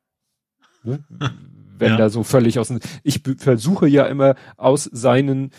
Ne? 0.84 1.04
Wenn 1.80 1.92
ja. 1.92 1.98
da 1.98 2.10
so 2.10 2.24
völlig 2.24 2.58
aus 2.58 2.74
Ich 3.04 3.22
versuche 3.38 3.88
ja 3.88 4.06
immer 4.06 4.36
aus 4.56 4.86
seinen 4.86 5.52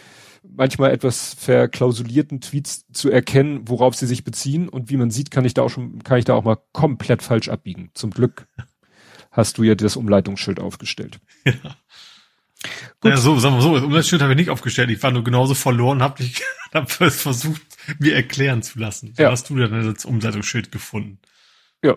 manchmal 0.58 0.90
etwas 0.90 1.34
verklausulierten 1.34 2.40
Tweets 2.40 2.84
zu 2.92 3.10
erkennen, 3.10 3.62
worauf 3.68 3.94
sie 3.94 4.06
sich 4.06 4.24
beziehen 4.24 4.68
und 4.68 4.90
wie 4.90 4.96
man 4.96 5.10
sieht, 5.10 5.30
kann 5.30 5.44
ich 5.44 5.54
da 5.54 5.62
auch 5.62 5.70
schon, 5.70 6.02
kann 6.02 6.18
ich 6.18 6.24
da 6.24 6.34
auch 6.34 6.44
mal 6.44 6.58
komplett 6.72 7.22
falsch 7.22 7.48
abbiegen. 7.48 7.90
Zum 7.94 8.10
Glück 8.10 8.48
hast 9.30 9.56
du 9.56 9.62
ja 9.62 9.76
das 9.76 9.96
Umleitungsschild 9.96 10.60
aufgestellt. 10.60 11.20
Ja. 11.44 11.52
Gut. 13.00 13.12
Ja, 13.12 13.16
so, 13.16 13.38
sagen 13.38 13.54
wir 13.54 13.62
so, 13.62 13.75
das 13.75 13.84
Umleitungsschild 13.84 14.21
habe 14.21 14.32
ich 14.32 14.38
nicht 14.38 14.50
aufgestellt. 14.50 14.90
Ich 14.90 15.00
war 15.00 15.12
nur 15.12 15.23
genauso 15.23 15.54
verloren, 15.54 16.02
habe 16.02 16.25
hab 16.75 16.90
versucht, 16.90 17.62
mir 18.00 18.16
erklären 18.16 18.62
zu 18.62 18.80
lassen. 18.80 19.14
So 19.16 19.23
ja. 19.23 19.30
hast 19.30 19.49
du 19.49 19.56
dann 19.56 19.94
das 19.94 20.04
Umleitungsschild 20.04 20.73
gefunden. 20.73 21.21
Ja. 21.84 21.97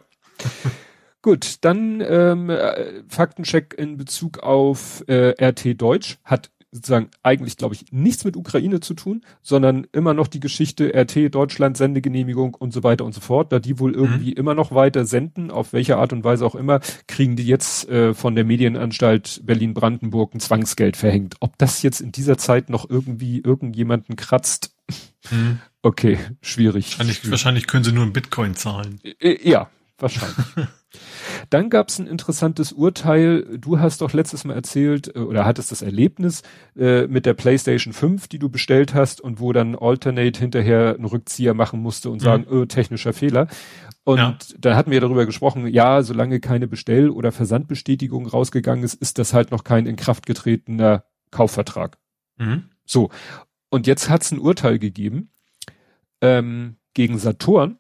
Gut, 1.24 1.56
dann 1.62 2.00
ähm, 2.02 2.52
äh, 2.52 3.02
Faktencheck 3.10 3.74
in 3.76 3.98
Bezug 3.98 4.40
auf 4.40 5.04
äh, 5.08 5.34
RT 5.44 5.82
Deutsch 5.82 6.20
hat 6.24 6.52
sozusagen 6.72 7.10
eigentlich, 7.22 7.58
glaube 7.58 7.76
ich, 7.76 7.92
nichts 7.92 8.24
mit 8.24 8.38
Ukraine 8.38 8.80
zu 8.80 8.94
tun, 8.94 9.22
sondern 9.42 9.86
immer 9.92 10.14
noch 10.14 10.28
die 10.28 10.40
Geschichte 10.40 10.94
RT 10.96 11.36
Deutschland 11.36 11.76
Sendegenehmigung 11.76 12.56
und 12.56 12.72
so 12.72 12.84
weiter 12.84 13.04
und 13.04 13.14
so 13.14 13.20
fort. 13.20 13.52
Da 13.52 13.60
die 13.60 13.78
wohl 13.78 13.94
irgendwie 13.94 14.32
mhm. 14.32 14.38
immer 14.38 14.56
noch 14.56 14.74
weiter 14.74 15.06
senden, 15.06 15.52
auf 15.52 15.74
welche 15.74 15.98
Art 15.98 16.14
und 16.14 16.24
Weise 16.24 16.46
auch 16.46 16.56
immer, 16.56 16.80
kriegen 17.08 17.36
die 17.36 17.46
jetzt 17.46 17.90
äh, 17.90 18.14
von 18.14 18.36
der 18.36 18.46
Medienanstalt 18.46 19.42
Berlin-Brandenburg 19.44 20.34
ein 20.34 20.40
Zwangsgeld 20.40 20.96
verhängt. 20.96 21.36
Ob 21.42 21.58
das 21.58 21.82
jetzt 21.82 22.00
in 22.00 22.14
dieser 22.14 22.38
Zeit 22.38 22.70
noch 22.70 22.90
irgendwie 22.90 23.40
irgendjemanden 23.40 24.16
kratzt, 24.16 24.74
mhm. 25.30 25.60
okay, 25.82 26.20
schwierig. 26.42 26.98
Wahrscheinlich, 26.98 27.30
wahrscheinlich 27.30 27.68
können 27.68 27.84
sie 27.84 27.92
nur 27.92 28.06
in 28.06 28.14
Bitcoin 28.14 28.56
zahlen. 28.56 29.02
Äh, 29.20 29.38
ja, 29.48 29.70
wahrscheinlich. 29.98 30.38
Dann 31.50 31.70
gab 31.70 31.90
es 31.90 32.00
ein 32.00 32.08
interessantes 32.08 32.72
Urteil. 32.72 33.58
Du 33.58 33.80
hast 33.80 34.02
doch 34.02 34.14
letztes 34.14 34.44
Mal 34.44 34.54
erzählt 34.54 35.16
äh, 35.16 35.20
oder 35.20 35.46
hattest 35.46 35.72
das 35.72 35.82
Erlebnis 35.82 36.44
äh, 36.78 37.08
mit 37.08 37.26
der 37.26 37.34
PlayStation 37.34 37.94
5, 37.94 38.28
die 38.28 38.40
du 38.40 38.50
bestellt 38.50 38.94
hast 38.94 39.22
und 39.22 39.40
wo 39.40 39.54
dann 39.54 39.76
Alternate 39.76 40.40
hinterher 40.40 40.96
einen 40.96 41.06
Rückzieher 41.06 41.54
machen 41.54 41.82
musste 41.82 42.10
und 42.10 42.22
mhm. 42.22 42.26
sagen, 42.26 42.46
öh, 42.50 42.66
technischer 42.66 43.14
Fehler. 43.14 43.48
Und 44.04 44.18
ja. 44.18 44.38
da 44.60 44.76
hatten 44.76 44.92
wir 44.92 45.00
darüber 45.00 45.26
gesprochen, 45.26 45.68
ja, 45.68 46.02
solange 46.02 46.40
keine 46.40 46.68
Bestell- 46.68 47.10
oder 47.10 47.32
Versandbestätigung 47.32 48.26
rausgegangen 48.26 48.84
ist, 48.84 48.96
ist 48.96 49.20
das 49.20 49.34
halt 49.34 49.52
noch 49.52 49.64
kein 49.64 49.86
in 49.86 49.96
Kraft 49.96 50.26
getretener 50.26 51.06
Kaufvertrag. 51.30 51.98
Mhm. 52.38 52.66
So. 52.86 53.10
Und 53.70 53.88
jetzt 53.88 54.10
hat 54.10 54.24
es 54.24 54.32
ein 54.32 54.40
Urteil 54.40 54.80
gegeben 54.80 55.32
ähm, 56.20 56.78
gegen 56.94 57.18
Saturn 57.20 57.78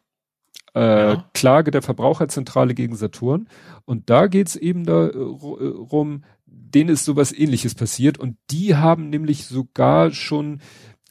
äh, 0.76 1.14
ja. 1.14 1.26
Klage 1.34 1.72
der 1.72 1.82
Verbraucherzentrale 1.82 2.74
gegen 2.74 2.96
Saturn. 2.96 3.48
Und 3.86 4.10
da 4.10 4.28
geht's 4.28 4.56
eben 4.56 4.86
darum, 4.86 6.24
äh, 6.24 6.28
denen 6.46 6.90
ist 6.90 7.06
sowas 7.06 7.34
ähnliches 7.34 7.76
passiert 7.76 8.18
und 8.18 8.38
die 8.50 8.76
haben 8.76 9.10
nämlich 9.10 9.46
sogar 9.46 10.12
schon, 10.12 10.62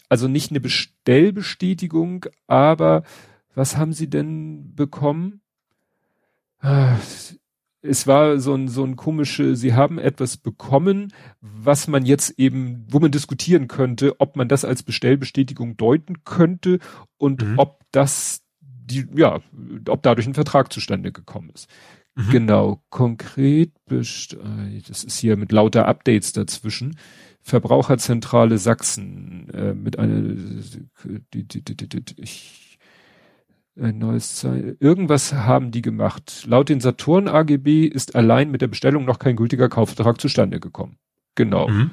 also 0.09 0.29
nicht 0.29 0.51
eine 0.51 0.61
Bestellbestätigung, 0.61 2.27
aber 2.47 3.03
was 3.55 3.77
haben 3.77 3.93
sie 3.93 4.09
denn 4.09 4.75
bekommen? 4.75 5.41
Ah, 6.61 6.97
es 7.83 8.07
war 8.07 8.39
so 8.39 8.55
ein, 8.55 8.69
so 8.69 8.85
ein 8.85 8.97
komische, 8.97 9.57
sie 9.57 9.75
haben 9.75 9.99
etwas 9.99 10.37
bekommen, 10.37 11.13
was 11.41 11.89
man 11.89 12.05
jetzt 12.05 12.39
eben, 12.39 12.87
wo 12.89 13.01
man 13.01 13.11
diskutieren 13.11 13.69
könnte, 13.69 14.21
ob 14.21 14.37
man 14.37 14.49
das 14.49 14.65
als 14.65 14.83
Bestellbestätigung 14.83 15.77
deuten 15.77 16.25
könnte 16.25 16.79
und 17.17 17.43
mhm. 17.43 17.59
ob 17.59 17.81
das 17.91 18.43
die, 18.91 19.07
ja, 19.15 19.41
ob 19.89 20.03
dadurch 20.03 20.27
ein 20.27 20.35
Vertrag 20.35 20.73
zustande 20.73 21.13
gekommen 21.13 21.51
ist. 21.55 21.69
Mhm. 22.15 22.31
Genau, 22.31 22.83
konkret, 22.91 23.73
das 23.87 25.05
ist 25.05 25.19
hier 25.19 25.37
mit 25.37 25.53
lauter 25.53 25.87
Updates 25.87 26.33
dazwischen. 26.33 26.97
Verbraucherzentrale 27.43 28.59
Sachsen 28.59 29.49
äh, 29.55 29.75
mit 29.75 29.99
einer 29.99 30.21
die, 31.33 31.49
die, 31.49 31.65
die, 31.65 31.75
die, 31.87 32.23
ich, 32.23 32.79
ein 33.81 33.99
neues 33.99 34.37
Ze 34.37 34.77
irgendwas 34.79 35.33
haben 35.33 35.71
die 35.71 35.81
gemacht. 35.81 36.45
Laut 36.47 36.69
den 36.69 36.81
Saturn 36.81 37.29
AGB 37.29 37.87
ist 37.87 38.15
allein 38.15 38.51
mit 38.51 38.61
der 38.61 38.69
Bestellung 38.69 39.05
noch 39.07 39.19
kein 39.19 39.37
gültiger 39.37 39.69
Kaufvertrag 39.69 40.21
zustande 40.21 40.61
gekommen. 40.61 40.99
Genau. 41.35 41.69
Mhm. 41.69 41.91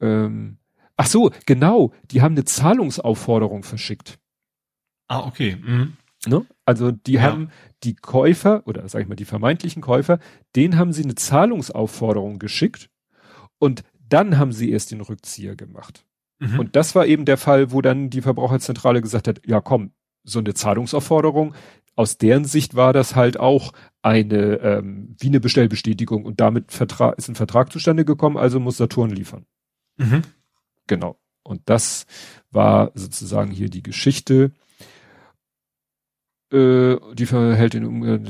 Ähm, 0.00 0.56
ach 0.96 1.06
so, 1.06 1.30
genau. 1.44 1.92
Die 2.10 2.22
haben 2.22 2.34
eine 2.34 2.44
Zahlungsaufforderung 2.44 3.62
verschickt. 3.62 4.18
Ah, 5.08 5.26
okay. 5.26 5.56
Mhm. 5.56 5.96
Ne? 6.26 6.46
Also 6.64 6.90
die 6.90 7.14
ja. 7.14 7.22
haben 7.22 7.50
die 7.84 7.94
Käufer 7.94 8.62
oder 8.66 8.88
sag 8.88 9.02
ich 9.02 9.08
mal 9.08 9.14
die 9.14 9.24
vermeintlichen 9.24 9.82
Käufer, 9.82 10.18
denen 10.56 10.76
haben 10.76 10.92
sie 10.92 11.04
eine 11.04 11.14
Zahlungsaufforderung 11.14 12.38
geschickt 12.38 12.90
und 13.58 13.84
dann 14.08 14.38
haben 14.38 14.52
sie 14.52 14.70
erst 14.70 14.90
den 14.90 15.00
Rückzieher 15.00 15.54
gemacht. 15.54 16.04
Mhm. 16.40 16.58
Und 16.58 16.76
das 16.76 16.94
war 16.94 17.06
eben 17.06 17.24
der 17.24 17.36
Fall, 17.36 17.72
wo 17.72 17.82
dann 17.82 18.10
die 18.10 18.22
Verbraucherzentrale 18.22 19.00
gesagt 19.00 19.28
hat, 19.28 19.40
ja 19.46 19.60
komm, 19.60 19.92
so 20.24 20.40
eine 20.40 20.54
Zahlungsaufforderung, 20.54 21.54
aus 21.94 22.18
deren 22.18 22.44
Sicht 22.44 22.74
war 22.74 22.92
das 22.92 23.16
halt 23.16 23.40
auch 23.40 23.72
eine 24.02 24.56
ähm, 24.56 25.16
wie 25.18 25.28
eine 25.28 25.40
Bestellbestätigung 25.40 26.24
und 26.24 26.40
damit 26.40 26.72
Vertrag, 26.72 27.18
ist 27.18 27.28
ein 27.28 27.34
Vertrag 27.34 27.72
zustande 27.72 28.04
gekommen, 28.04 28.36
also 28.36 28.60
muss 28.60 28.76
Saturn 28.76 29.10
liefern. 29.10 29.46
Mhm. 29.96 30.22
Genau. 30.86 31.18
Und 31.42 31.62
das 31.64 32.06
war 32.50 32.92
sozusagen 32.94 33.50
hier 33.50 33.70
die 33.70 33.82
Geschichte 33.82 34.52
äh, 36.52 36.96
die 37.14 37.26
verhält 37.26 37.74
in 37.74 37.84
Ungarn, 37.84 38.26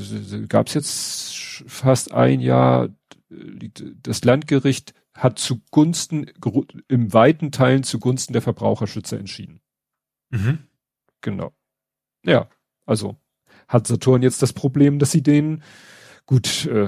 gab 0.47 0.67
es 0.67 0.73
jetzt 0.73 1.63
fast 1.67 2.13
ein 2.13 2.39
Jahr, 2.39 2.89
das 3.29 4.23
Landgericht 4.23 4.93
hat 5.13 5.39
zugunsten, 5.39 6.31
im 6.87 7.13
weiten 7.13 7.51
Teilen 7.51 7.83
zugunsten 7.83 8.33
der 8.33 8.41
Verbraucherschützer 8.41 9.19
entschieden. 9.19 9.59
Mhm. 10.29 10.59
Genau. 11.21 11.53
Ja, 12.23 12.49
also 12.85 13.17
hat 13.67 13.87
Saturn 13.87 14.21
jetzt 14.21 14.41
das 14.41 14.53
Problem, 14.53 14.99
dass 14.99 15.11
sie 15.11 15.21
den 15.21 15.63
gut, 16.25 16.67
äh, 16.67 16.87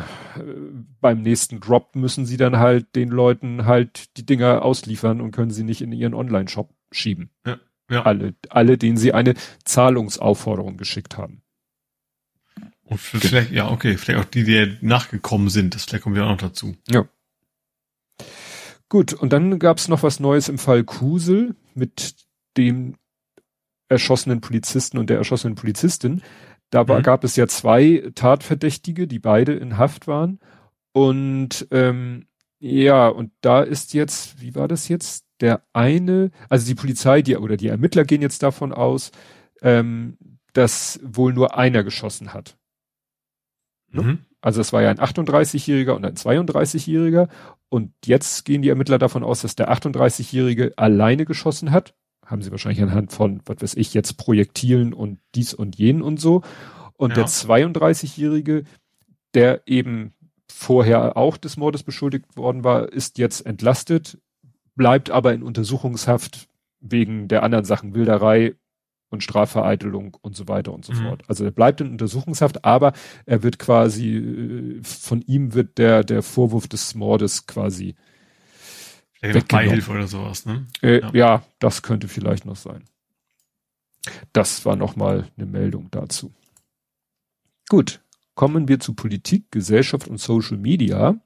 beim 1.00 1.24
nächsten 1.24 1.60
Drop 1.60 1.96
müssen 1.96 2.28
sie 2.28 2.38
dann 2.38 2.58
halt 2.58 2.96
den 2.96 3.10
Leuten 3.10 3.66
halt 3.66 4.16
die 4.18 4.26
Dinger 4.26 4.64
ausliefern 4.64 5.20
und 5.20 5.32
können 5.32 5.50
sie 5.50 5.64
nicht 5.64 5.82
in 5.82 5.92
ihren 5.92 6.14
Online-Shop 6.14 6.74
schieben. 6.92 7.32
Ja, 7.46 7.58
ja. 7.92 8.04
Alle, 8.04 8.34
alle, 8.50 8.78
denen 8.78 8.98
sie 8.98 9.14
eine 9.14 9.36
Zahlungsaufforderung 9.64 10.78
geschickt 10.78 11.18
haben. 11.18 11.44
Und 12.84 13.00
vielleicht, 13.00 13.52
ja, 13.52 13.70
okay, 13.70 13.98
vielleicht 13.98 14.20
auch 14.20 14.30
die, 14.30 14.44
die 14.44 14.78
nachgekommen 14.82 15.50
sind, 15.50 15.76
das 15.76 15.86
vielleicht 15.86 16.04
kommen 16.04 16.16
wir 16.16 16.26
auch 16.26 16.32
noch 16.32 16.38
dazu. 16.38 16.76
Ja. 16.90 17.06
Gut, 18.90 19.14
und 19.14 19.32
dann 19.32 19.60
gab's 19.60 19.88
noch 19.88 20.04
was 20.04 20.20
Neues 20.20 20.50
im 20.50 20.58
Fall 20.58 20.84
Kusel 20.84 21.56
mit 21.74 22.16
dem 22.58 22.96
erschossenen 23.88 24.42
Polizisten 24.42 24.98
und 24.98 25.10
der 25.10 25.18
erschossenen 25.18 25.56
Polizistin. 25.56 26.22
Da 26.70 26.88
war, 26.88 27.00
mhm. 27.00 27.04
gab 27.04 27.24
es 27.24 27.36
ja 27.36 27.48
zwei 27.48 28.10
Tatverdächtige, 28.16 29.08
die 29.08 29.20
beide 29.20 29.54
in 29.54 29.78
Haft 29.78 30.08
waren. 30.08 30.40
Und 30.92 31.68
ähm, 31.72 32.26
ja, 32.60 33.08
und 33.08 33.32
da 33.42 33.62
ist 33.62 33.94
jetzt, 33.94 34.42
wie 34.42 34.56
war 34.56 34.68
das 34.68 34.88
jetzt? 34.88 35.26
Der 35.42 35.64
eine, 35.74 36.32
also 36.50 36.66
die 36.66 36.76
Polizei, 36.76 37.22
die 37.22 37.36
oder 37.36 37.58
die 37.58 37.68
Ermittler 37.68 38.06
gehen 38.06 38.22
jetzt 38.22 38.44
davon 38.44 38.72
aus, 38.72 39.12
ähm, 39.62 40.18
dass 40.54 41.00
wohl 41.04 41.34
nur 41.34 41.58
einer 41.58 41.84
geschossen 41.84 42.34
hat. 42.34 42.58
Ne? 43.90 44.02
Mhm. 44.02 44.20
Also 44.40 44.62
es 44.62 44.72
war 44.72 44.82
ja 44.82 44.90
ein 44.90 45.00
38-Jähriger 45.00 45.92
und 45.92 46.06
ein 46.06 46.16
32-Jähriger. 46.16 47.28
Und 47.70 47.94
jetzt 48.06 48.46
gehen 48.46 48.62
die 48.62 48.70
Ermittler 48.70 48.98
davon 48.98 49.24
aus, 49.24 49.42
dass 49.42 49.56
der 49.56 49.72
38-Jährige 49.72 50.74
alleine 50.78 51.26
geschossen 51.26 51.72
hat 51.72 51.94
haben 52.32 52.42
sie 52.42 52.52
wahrscheinlich 52.52 52.82
anhand 52.82 53.12
von, 53.12 53.42
was 53.46 53.62
weiß 53.62 53.74
ich, 53.76 53.94
jetzt 53.94 54.18
Projektilen 54.18 54.94
und 54.94 55.20
dies 55.36 55.54
und 55.54 55.78
jenen 55.78 56.02
und 56.02 56.20
so. 56.20 56.42
Und 56.96 57.12
ja. 57.12 57.16
der 57.16 57.26
32-Jährige, 57.28 58.64
der 59.34 59.62
eben 59.66 60.14
vorher 60.50 61.18
auch 61.18 61.38
des 61.38 61.58
Mordes 61.58 61.84
beschuldigt 61.84 62.38
worden 62.38 62.64
war, 62.64 62.92
ist 62.92 63.18
jetzt 63.18 63.46
entlastet, 63.46 64.18
bleibt 64.82 65.12
aber 65.12 65.32
in 65.32 65.44
Untersuchungshaft 65.44 66.48
wegen 66.80 67.28
der 67.28 67.44
anderen 67.44 67.66
Sachen, 67.66 67.94
Wilderei 67.94 68.56
und 69.10 69.24
Strafvereitelung 69.24 70.18
und 70.22 70.36
so 70.36 70.48
weiter 70.48 70.74
und 70.74 70.84
so 70.84 70.94
mhm. 70.94 71.04
fort. 71.04 71.24
Also 71.28 71.46
er 71.46 71.52
bleibt 71.52 71.82
in 71.82 71.90
Untersuchungshaft, 71.92 72.66
aber 72.66 72.94
er 73.28 73.44
wird 73.44 73.60
quasi, 73.60 74.16
äh, 74.16 74.82
von 74.84 75.22
ihm 75.22 75.54
wird 75.54 75.78
der, 75.78 76.04
der 76.04 76.24
Vorwurf 76.24 76.68
des 76.68 76.96
Mordes 76.96 77.46
quasi 77.46 77.94
Beihilfe 79.50 79.92
oder 79.92 80.08
sowas, 80.08 80.48
ne? 80.48 80.66
Äh, 80.82 81.02
ja. 81.02 81.12
ja, 81.14 81.44
das 81.60 81.84
könnte 81.84 82.08
vielleicht 82.08 82.48
noch 82.48 82.56
sein. 82.56 82.86
Das 84.34 84.66
war 84.66 84.76
nochmal 84.76 85.28
eine 85.38 85.46
Meldung 85.46 85.90
dazu. 85.92 86.34
Gut, 87.70 88.02
kommen 88.34 88.68
wir 88.68 88.80
zu 88.80 88.96
Politik, 88.96 89.52
Gesellschaft 89.52 90.08
und 90.08 90.20
Social 90.20 90.58
Media. 90.58 91.18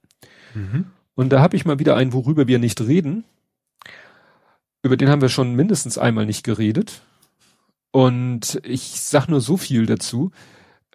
Mhm. 0.54 0.88
Und 1.14 1.30
da 1.30 1.40
habe 1.40 1.56
ich 1.56 1.64
mal 1.64 1.80
wieder 1.80 1.96
einen, 1.96 2.12
worüber 2.12 2.48
wir 2.48 2.60
nicht 2.60 2.82
reden. 2.82 3.24
Über 4.86 4.98
den 4.98 5.10
haben 5.10 5.22
wir 5.22 5.30
schon 5.30 5.56
mindestens 5.56 5.98
einmal 5.98 6.28
nicht 6.28 6.44
geredet. 6.44 7.02
Und 7.90 8.62
ich 8.64 9.02
sag 9.02 9.28
nur 9.28 9.42
so 9.42 9.58
viel 9.58 9.88
dazu. 9.88 10.30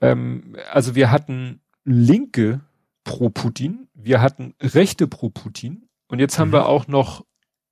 Ähm, 0.01 0.57
also 0.71 0.95
wir 0.95 1.11
hatten 1.11 1.61
Linke 1.83 2.61
pro 3.03 3.31
Putin, 3.31 3.89
wir 3.93 4.21
hatten 4.21 4.55
Rechte 4.63 5.09
pro 5.09 5.29
Putin 5.29 5.89
und 6.07 6.21
jetzt 6.21 6.39
haben 6.39 6.51
mhm. 6.51 6.53
wir 6.53 6.67
auch 6.67 6.87
noch 6.87 7.27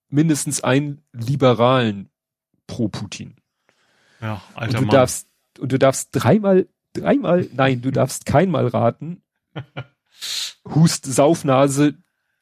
mindestens 0.09 0.61
einen 0.65 1.03
Liberalen 1.13 2.09
pro 2.67 2.89
Putin. 2.89 3.37
Ja, 4.21 4.43
alter 4.55 4.67
und 4.67 4.75
du 4.75 4.87
Mann. 4.87 4.97
darfst 4.97 5.29
und 5.61 5.71
du 5.71 5.79
darfst 5.79 6.09
dreimal, 6.11 6.67
dreimal, 6.95 7.49
nein, 7.53 7.81
du 7.81 7.93
darfst 7.93 8.27
keinmal 8.27 8.67
raten. 8.67 9.23
Hust, 10.65 11.05
Saufnase, 11.07 11.95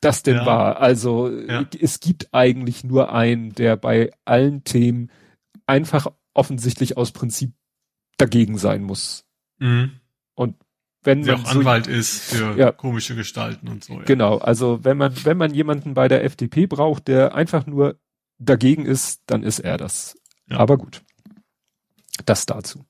das 0.06 0.22
denn 0.22 0.36
ja. 0.36 0.46
war. 0.46 0.80
Also 0.80 1.28
ja. 1.28 1.64
es 1.80 2.00
gibt 2.00 2.32
eigentlich 2.32 2.84
nur 2.84 3.12
einen, 3.12 3.52
der 3.52 3.76
bei 3.76 4.10
allen 4.24 4.64
Themen 4.64 5.10
einfach 5.66 6.06
offensichtlich 6.32 6.96
aus 6.96 7.12
Prinzip 7.12 7.52
dagegen 8.16 8.56
sein 8.56 8.82
muss. 8.82 9.26
Mhm. 9.58 10.00
Und 10.34 10.56
wenn 11.02 11.22
der 11.22 11.36
man 11.36 11.46
auch 11.46 11.52
so, 11.52 11.58
Anwalt 11.60 11.86
ist 11.86 12.22
für 12.34 12.56
ja, 12.56 12.72
komische 12.72 13.14
Gestalten 13.14 13.68
und 13.68 13.84
so. 13.84 13.94
Ja. 13.94 14.02
Genau, 14.04 14.38
also 14.38 14.84
wenn 14.84 14.96
man 14.96 15.12
wenn 15.24 15.36
man 15.36 15.54
jemanden 15.54 15.94
bei 15.94 16.08
der 16.08 16.24
FDP 16.24 16.66
braucht, 16.66 17.08
der 17.08 17.34
einfach 17.34 17.66
nur 17.66 17.98
dagegen 18.38 18.86
ist, 18.86 19.22
dann 19.26 19.42
ist 19.42 19.60
er 19.60 19.76
das. 19.76 20.18
Ja. 20.48 20.58
Aber 20.58 20.76
gut, 20.76 21.02
das 22.24 22.46
dazu. 22.46 22.84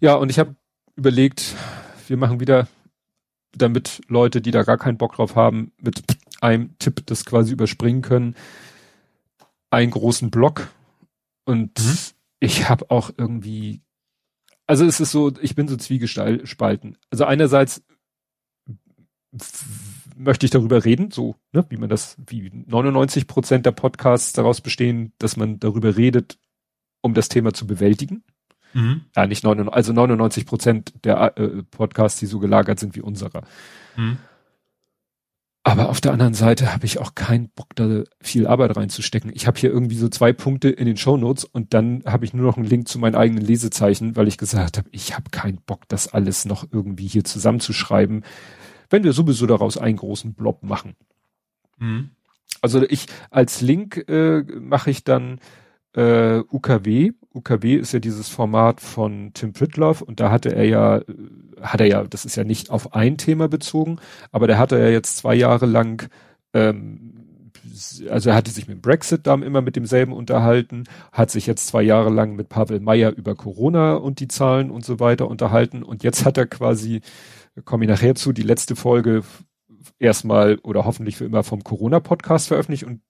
Ja, 0.00 0.14
und 0.14 0.30
ich 0.30 0.38
habe 0.38 0.56
überlegt, 0.96 1.54
wir 2.08 2.16
machen 2.16 2.40
wieder, 2.40 2.68
damit 3.52 4.00
Leute, 4.08 4.40
die 4.40 4.50
da 4.50 4.62
gar 4.62 4.78
keinen 4.78 4.98
Bock 4.98 5.14
drauf 5.14 5.36
haben, 5.36 5.72
mit 5.78 6.02
einem 6.40 6.76
Tipp 6.78 7.04
das 7.06 7.24
quasi 7.24 7.52
überspringen 7.52 8.02
können, 8.02 8.34
einen 9.70 9.90
großen 9.90 10.30
Block. 10.30 10.68
Und 11.44 11.78
mhm. 11.78 11.98
ich 12.40 12.68
habe 12.68 12.90
auch 12.90 13.10
irgendwie 13.16 13.82
also 14.70 14.84
es 14.84 15.00
ist 15.00 15.10
so, 15.10 15.32
ich 15.42 15.56
bin 15.56 15.66
so 15.66 15.76
zwiegespalten. 15.76 16.96
Also 17.10 17.24
einerseits 17.24 17.82
möchte 20.16 20.46
ich 20.46 20.52
darüber 20.52 20.84
reden, 20.84 21.10
so, 21.10 21.34
ne, 21.50 21.66
wie 21.70 21.76
man 21.76 21.88
das, 21.88 22.16
wie 22.24 22.52
99 22.52 23.26
Prozent 23.26 23.66
der 23.66 23.72
Podcasts 23.72 24.32
daraus 24.32 24.60
bestehen, 24.60 25.12
dass 25.18 25.36
man 25.36 25.58
darüber 25.58 25.96
redet, 25.96 26.38
um 27.00 27.14
das 27.14 27.28
Thema 27.28 27.52
zu 27.52 27.66
bewältigen. 27.66 28.22
Mhm. 28.72 29.02
Ja, 29.16 29.26
nicht 29.26 29.44
99, 29.44 29.74
also 29.74 29.92
99 29.92 30.46
Prozent 30.46 30.92
der 31.04 31.36
äh, 31.36 31.62
Podcasts, 31.70 32.20
die 32.20 32.26
so 32.26 32.38
gelagert 32.38 32.78
sind 32.78 32.94
wie 32.94 33.00
unserer. 33.00 33.42
Mhm. 33.96 34.18
Aber 35.62 35.90
auf 35.90 36.00
der 36.00 36.12
anderen 36.12 36.32
Seite 36.32 36.72
habe 36.72 36.86
ich 36.86 36.98
auch 36.98 37.14
keinen 37.14 37.50
Bock, 37.50 37.76
da 37.76 38.04
viel 38.22 38.46
Arbeit 38.46 38.76
reinzustecken. 38.76 39.30
Ich 39.34 39.46
habe 39.46 39.60
hier 39.60 39.70
irgendwie 39.70 39.96
so 39.96 40.08
zwei 40.08 40.32
Punkte 40.32 40.70
in 40.70 40.86
den 40.86 40.96
Show 40.96 41.18
Notes 41.18 41.44
und 41.44 41.74
dann 41.74 42.02
habe 42.06 42.24
ich 42.24 42.32
nur 42.32 42.46
noch 42.46 42.56
einen 42.56 42.66
Link 42.66 42.88
zu 42.88 42.98
meinen 42.98 43.14
eigenen 43.14 43.44
Lesezeichen, 43.44 44.16
weil 44.16 44.26
ich 44.26 44.38
gesagt 44.38 44.78
habe, 44.78 44.88
ich 44.90 45.14
habe 45.14 45.30
keinen 45.30 45.60
Bock, 45.66 45.86
das 45.88 46.08
alles 46.08 46.46
noch 46.46 46.66
irgendwie 46.72 47.06
hier 47.06 47.24
zusammenzuschreiben, 47.24 48.24
wenn 48.88 49.04
wir 49.04 49.12
sowieso 49.12 49.46
daraus 49.46 49.76
einen 49.76 49.98
großen 49.98 50.32
Blob 50.32 50.62
machen. 50.62 50.96
Mhm. 51.78 52.10
Also 52.62 52.82
ich 52.82 53.06
als 53.30 53.60
Link 53.60 54.08
äh, 54.08 54.42
mache 54.42 54.90
ich 54.90 55.04
dann 55.04 55.40
äh, 55.94 56.38
UKW. 56.38 57.12
UKW 57.34 57.76
ist 57.76 57.92
ja 57.92 58.00
dieses 58.00 58.28
Format 58.28 58.80
von 58.80 59.32
Tim 59.34 59.52
Pritloff 59.52 60.02
und 60.02 60.20
da 60.20 60.30
hatte 60.30 60.54
er 60.54 60.64
ja, 60.64 61.00
hat 61.60 61.80
er 61.80 61.86
ja, 61.86 62.04
das 62.04 62.24
ist 62.24 62.36
ja 62.36 62.44
nicht 62.44 62.70
auf 62.70 62.94
ein 62.94 63.18
Thema 63.18 63.48
bezogen, 63.48 63.98
aber 64.32 64.46
der 64.46 64.58
hatte 64.58 64.78
ja 64.78 64.88
jetzt 64.88 65.16
zwei 65.18 65.34
Jahre 65.34 65.66
lang, 65.66 66.08
ähm, 66.52 67.52
also 68.08 68.30
er 68.30 68.36
hatte 68.36 68.50
sich 68.50 68.66
mit 68.66 68.78
dem 68.78 68.80
Brexit 68.80 69.26
da 69.26 69.34
immer 69.34 69.60
mit 69.60 69.76
demselben 69.76 70.12
unterhalten, 70.12 70.84
hat 71.12 71.30
sich 71.30 71.46
jetzt 71.46 71.68
zwei 71.68 71.82
Jahre 71.82 72.10
lang 72.10 72.34
mit 72.34 72.48
Pavel 72.48 72.80
Meyer 72.80 73.12
über 73.12 73.36
Corona 73.36 73.94
und 73.94 74.18
die 74.18 74.28
Zahlen 74.28 74.70
und 74.70 74.84
so 74.84 74.98
weiter 74.98 75.28
unterhalten 75.28 75.84
und 75.84 76.02
jetzt 76.02 76.24
hat 76.24 76.36
er 76.36 76.46
quasi, 76.46 77.00
komme 77.64 77.84
ich 77.84 77.90
nachher 77.90 78.16
zu, 78.16 78.32
die 78.32 78.42
letzte 78.42 78.74
Folge 78.74 79.22
erstmal 80.00 80.58
oder 80.64 80.84
hoffentlich 80.84 81.16
für 81.16 81.26
immer 81.26 81.44
vom 81.44 81.62
Corona-Podcast 81.62 82.48
veröffentlicht 82.48 82.84
und 82.84 83.02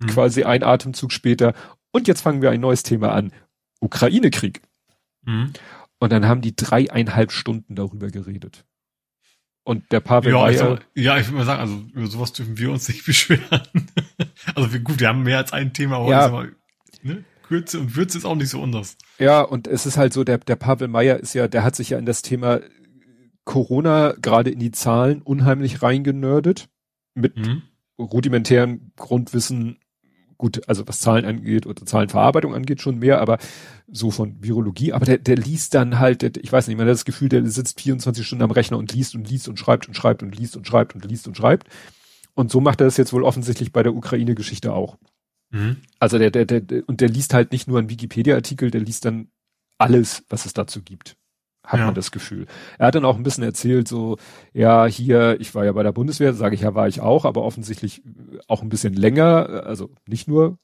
mhm. 0.00 0.06
quasi 0.06 0.44
ein 0.44 0.62
Atemzug 0.62 1.12
später 1.12 1.52
und 1.90 2.08
jetzt 2.08 2.22
fangen 2.22 2.40
wir 2.40 2.50
ein 2.50 2.60
neues 2.60 2.82
Thema 2.82 3.12
an. 3.12 3.32
Ukraine-Krieg. 3.80 4.62
Mhm. 5.24 5.52
Und 5.98 6.12
dann 6.12 6.26
haben 6.26 6.40
die 6.40 6.54
dreieinhalb 6.54 7.32
Stunden 7.32 7.74
darüber 7.74 8.08
geredet. 8.08 8.64
Und 9.64 9.92
der 9.92 10.00
Pavel 10.00 10.32
ja, 10.32 10.48
ich 10.48 10.58
sag, 10.58 10.86
ja, 10.94 11.18
ich 11.18 11.26
würde 11.26 11.36
mal 11.36 11.44
sagen, 11.44 11.60
also 11.60 11.84
über 11.92 12.06
sowas 12.06 12.32
dürfen 12.32 12.56
wir 12.56 12.70
uns 12.70 12.88
nicht 12.88 13.04
beschweren. 13.06 13.60
also 14.54 14.72
wir, 14.72 14.80
gut, 14.80 15.00
wir 15.00 15.08
haben 15.08 15.24
mehr 15.24 15.38
als 15.38 15.52
ein 15.52 15.74
Thema, 15.74 15.96
aber 15.98 16.10
ja. 16.10 16.28
mal, 16.28 16.52
ne? 17.02 17.24
Kürze 17.42 17.80
und 17.80 17.96
Würze 17.96 18.18
ist 18.18 18.24
auch 18.24 18.34
nicht 18.34 18.50
so 18.50 18.62
anders. 18.62 18.96
Ja, 19.18 19.40
und 19.40 19.66
es 19.66 19.86
ist 19.86 19.96
halt 19.96 20.12
so, 20.12 20.22
der, 20.22 20.38
der 20.38 20.56
Pavel 20.56 20.88
Meyer 20.88 21.18
ist 21.18 21.34
ja, 21.34 21.48
der 21.48 21.64
hat 21.64 21.76
sich 21.76 21.90
ja 21.90 21.98
in 21.98 22.06
das 22.06 22.22
Thema 22.22 22.60
Corona 23.44 24.14
gerade 24.20 24.50
in 24.50 24.58
die 24.58 24.70
Zahlen 24.70 25.22
unheimlich 25.22 25.82
reingenördet. 25.82 26.68
Mit 27.14 27.36
mhm. 27.36 27.62
rudimentären 27.98 28.92
Grundwissen 28.96 29.78
gut, 30.38 30.66
also 30.68 30.86
was 30.86 31.00
Zahlen 31.00 31.24
angeht 31.24 31.66
oder 31.66 31.84
Zahlenverarbeitung 31.84 32.54
angeht, 32.54 32.80
schon 32.80 32.98
mehr, 32.98 33.20
aber 33.20 33.38
so 33.88 34.10
von 34.10 34.42
Virologie, 34.42 34.92
aber 34.92 35.04
der, 35.04 35.18
der 35.18 35.36
liest 35.36 35.74
dann 35.74 35.98
halt, 35.98 36.22
der, 36.22 36.30
ich 36.40 36.52
weiß 36.52 36.68
nicht, 36.68 36.76
man 36.76 36.86
hat 36.86 36.92
das 36.92 37.04
Gefühl, 37.04 37.28
der 37.28 37.44
sitzt 37.46 37.80
24 37.80 38.26
Stunden 38.26 38.44
am 38.44 38.50
Rechner 38.50 38.78
und 38.78 38.92
liest 38.92 39.14
und 39.14 39.28
liest 39.28 39.48
und 39.48 39.58
schreibt 39.58 39.88
und 39.88 39.94
schreibt 39.94 40.22
und 40.22 40.38
liest 40.38 40.56
und 40.56 40.66
schreibt 40.66 40.94
und 40.94 41.04
liest 41.04 41.26
und 41.26 41.36
schreibt. 41.36 41.68
Und 42.34 42.50
so 42.50 42.60
macht 42.60 42.80
er 42.80 42.84
das 42.84 42.96
jetzt 42.96 43.12
wohl 43.12 43.24
offensichtlich 43.24 43.72
bei 43.72 43.82
der 43.82 43.94
Ukraine-Geschichte 43.94 44.72
auch. 44.72 44.96
Mhm. 45.50 45.78
Also 45.98 46.18
der, 46.18 46.30
der, 46.30 46.44
der, 46.44 46.88
und 46.88 47.00
der 47.00 47.08
liest 47.08 47.34
halt 47.34 47.50
nicht 47.50 47.66
nur 47.66 47.78
einen 47.78 47.90
Wikipedia-Artikel, 47.90 48.70
der 48.70 48.80
liest 48.80 49.04
dann 49.04 49.28
alles, 49.76 50.24
was 50.28 50.46
es 50.46 50.52
dazu 50.52 50.82
gibt. 50.82 51.16
Hat 51.68 51.80
ja. 51.80 51.86
man 51.86 51.94
das 51.94 52.10
Gefühl. 52.10 52.46
Er 52.78 52.88
hat 52.88 52.94
dann 52.94 53.04
auch 53.04 53.16
ein 53.16 53.22
bisschen 53.22 53.44
erzählt, 53.44 53.86
so, 53.86 54.16
ja, 54.52 54.86
hier, 54.86 55.38
ich 55.38 55.54
war 55.54 55.64
ja 55.64 55.72
bei 55.72 55.82
der 55.82 55.92
Bundeswehr, 55.92 56.32
sage 56.32 56.54
ich 56.54 56.62
ja, 56.62 56.74
war 56.74 56.88
ich 56.88 57.00
auch, 57.00 57.24
aber 57.24 57.42
offensichtlich 57.42 58.02
auch 58.48 58.62
ein 58.62 58.70
bisschen 58.70 58.94
länger, 58.94 59.64
also 59.66 59.90
nicht 60.06 60.28
nur 60.28 60.58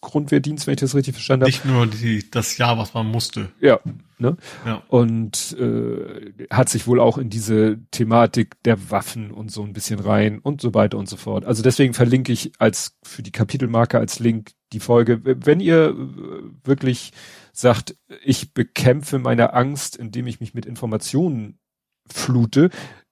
Grundwehrdienst, 0.00 0.66
wenn 0.66 0.74
ich 0.74 0.80
das 0.80 0.94
richtig 0.94 1.14
verstanden 1.14 1.42
habe. 1.44 1.50
Nicht 1.50 1.64
nur 1.64 1.86
die, 1.86 2.30
das 2.30 2.56
Jahr, 2.56 2.78
was 2.78 2.94
man 2.94 3.06
musste. 3.06 3.50
Ja. 3.60 3.80
Ne? 4.18 4.36
ja. 4.66 4.82
Und 4.88 5.56
äh, 5.58 6.32
hat 6.50 6.68
sich 6.68 6.86
wohl 6.86 7.00
auch 7.00 7.18
in 7.18 7.30
diese 7.30 7.78
Thematik 7.90 8.62
der 8.64 8.90
Waffen 8.90 9.30
und 9.30 9.50
so 9.50 9.62
ein 9.62 9.72
bisschen 9.72 9.98
rein 10.00 10.38
und 10.38 10.60
so 10.60 10.74
weiter 10.74 10.98
und 10.98 11.08
so 11.08 11.16
fort. 11.16 11.44
Also 11.44 11.62
deswegen 11.62 11.94
verlinke 11.94 12.32
ich 12.32 12.52
als 12.58 12.96
für 13.02 13.22
die 13.22 13.32
Kapitelmarke 13.32 13.98
als 13.98 14.18
Link 14.18 14.52
die 14.72 14.80
Folge. 14.80 15.20
Wenn 15.24 15.60
ihr 15.60 15.88
äh, 15.88 15.94
wirklich 16.64 17.12
sagt, 17.60 17.96
ich 18.22 18.54
bekämpfe 18.54 19.18
meine 19.18 19.52
Angst, 19.52 19.96
indem 19.96 20.26
ich 20.26 20.40
mich 20.40 20.54
mit 20.54 20.66
Informationen 20.66 21.58
flute, 22.08 22.70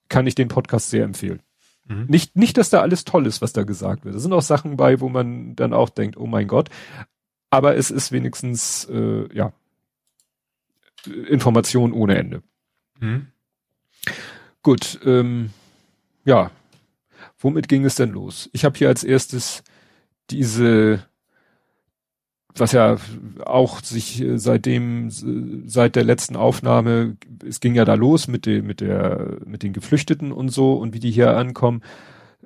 kann 0.09 0.27
ich 0.27 0.35
den 0.35 0.47
Podcast 0.47 0.89
sehr 0.89 1.03
empfehlen. 1.03 1.41
Mhm. 1.85 2.05
Nicht, 2.07 2.35
nicht, 2.35 2.57
dass 2.57 2.69
da 2.69 2.81
alles 2.81 3.03
toll 3.03 3.25
ist, 3.27 3.41
was 3.41 3.53
da 3.53 3.63
gesagt 3.63 4.05
wird. 4.05 4.15
Da 4.15 4.19
sind 4.19 4.33
auch 4.33 4.41
Sachen 4.41 4.77
bei, 4.77 4.99
wo 5.01 5.09
man 5.09 5.55
dann 5.55 5.73
auch 5.73 5.89
denkt, 5.89 6.17
oh 6.17 6.27
mein 6.27 6.47
Gott. 6.47 6.69
Aber 7.49 7.75
es 7.75 7.91
ist 7.91 8.11
wenigstens, 8.11 8.85
äh, 8.85 9.27
ja, 9.33 9.53
Information 11.05 11.93
ohne 11.93 12.17
Ende. 12.17 12.43
Mhm. 12.99 13.27
Gut, 14.63 14.99
ähm, 15.05 15.51
ja. 16.25 16.51
Womit 17.39 17.67
ging 17.67 17.85
es 17.85 17.95
denn 17.95 18.11
los? 18.11 18.49
Ich 18.51 18.65
habe 18.65 18.77
hier 18.77 18.87
als 18.87 19.03
erstes 19.03 19.63
diese 20.29 21.05
was 22.59 22.71
ja 22.71 22.97
auch 23.45 23.81
sich 23.81 24.21
äh, 24.21 24.37
seitdem, 24.37 25.09
seit 25.09 25.95
der 25.95 26.03
letzten 26.03 26.35
Aufnahme, 26.35 27.17
es 27.47 27.59
ging 27.59 27.75
ja 27.75 27.85
da 27.85 27.93
los 27.93 28.27
mit, 28.27 28.45
den 28.45 28.65
mit 28.65 28.81
der, 28.81 29.37
mit 29.45 29.63
den 29.63 29.73
Geflüchteten 29.73 30.31
und 30.31 30.49
so 30.49 30.73
und 30.73 30.93
wie 30.93 30.99
die 30.99 31.11
hier 31.11 31.35
ankommen. 31.35 31.81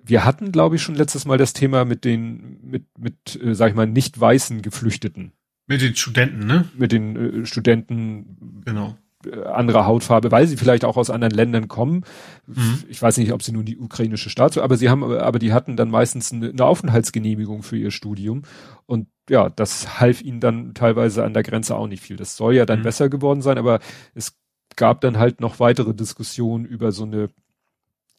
Wir 0.04 0.26
hatten, 0.26 0.52
glaube 0.52 0.76
ich, 0.76 0.82
schon 0.82 0.96
letztes 0.96 1.26
Mal 1.26 1.38
das 1.38 1.54
Thema 1.54 1.86
mit 1.86 2.06
den, 2.06 2.60
mit, 2.64 2.86
mit, 2.98 3.40
äh, 3.42 3.54
sag 3.54 3.70
ich 3.70 3.76
mal, 3.76 3.88
nicht 3.88 4.20
weißen 4.20 4.62
Geflüchteten. 4.62 5.34
Mit 5.68 5.82
den 5.82 5.96
Studenten, 5.96 6.46
ne? 6.46 6.66
Mit 6.78 6.92
den 6.92 7.16
äh, 7.16 7.46
Studenten. 7.46 8.64
Genau. 8.66 8.98
Äh, 9.26 9.44
andere 9.44 9.86
Hautfarbe, 9.86 10.32
weil 10.32 10.48
sie 10.48 10.58
vielleicht 10.58 10.86
auch 10.86 10.98
aus 10.98 11.10
anderen 11.10 11.34
Ländern 11.34 11.68
kommen. 11.68 12.04
Mhm. 12.48 12.84
Ich 12.90 13.02
weiß 13.02 13.18
nicht, 13.18 13.32
ob 13.34 13.44
sie 13.44 13.52
nun 13.52 13.66
die 13.66 13.78
ukrainische 13.78 14.30
Staatsbürger, 14.30 14.66
aber 14.66 14.78
sie 14.78 14.90
haben, 14.90 15.04
aber 15.04 15.40
die 15.40 15.54
hatten 15.54 15.78
dann 15.78 15.90
meistens 15.90 16.32
eine, 16.32 16.50
eine, 16.50 16.66
Aufenthaltsgenehmigung 16.66 17.64
für 17.64 17.78
ihr 17.78 17.92
Studium. 17.92 18.44
Und 18.86 19.08
ja, 19.32 19.50
das 19.50 20.02
half 20.02 20.22
ihnen 20.22 20.42
dann 20.42 20.74
teilweise 20.74 21.24
an 21.24 21.34
der 21.34 21.44
Grenze 21.44 21.78
auch 21.78 21.88
nicht 21.88 22.04
viel. 22.04 22.18
Das 22.18 22.36
soll 22.36 22.54
ja 22.54 22.66
dann 22.66 22.80
mhm. 22.80 22.84
besser 22.84 23.08
geworden 23.08 23.42
sein, 23.42 23.58
aber 23.58 23.80
es 24.14 24.38
gab 24.76 25.00
dann 25.00 25.18
halt 25.18 25.40
noch 25.40 25.62
weitere 25.62 25.94
Diskussionen 25.94 26.66
über 26.66 26.92
so 26.92 27.06
eine, 27.06 27.30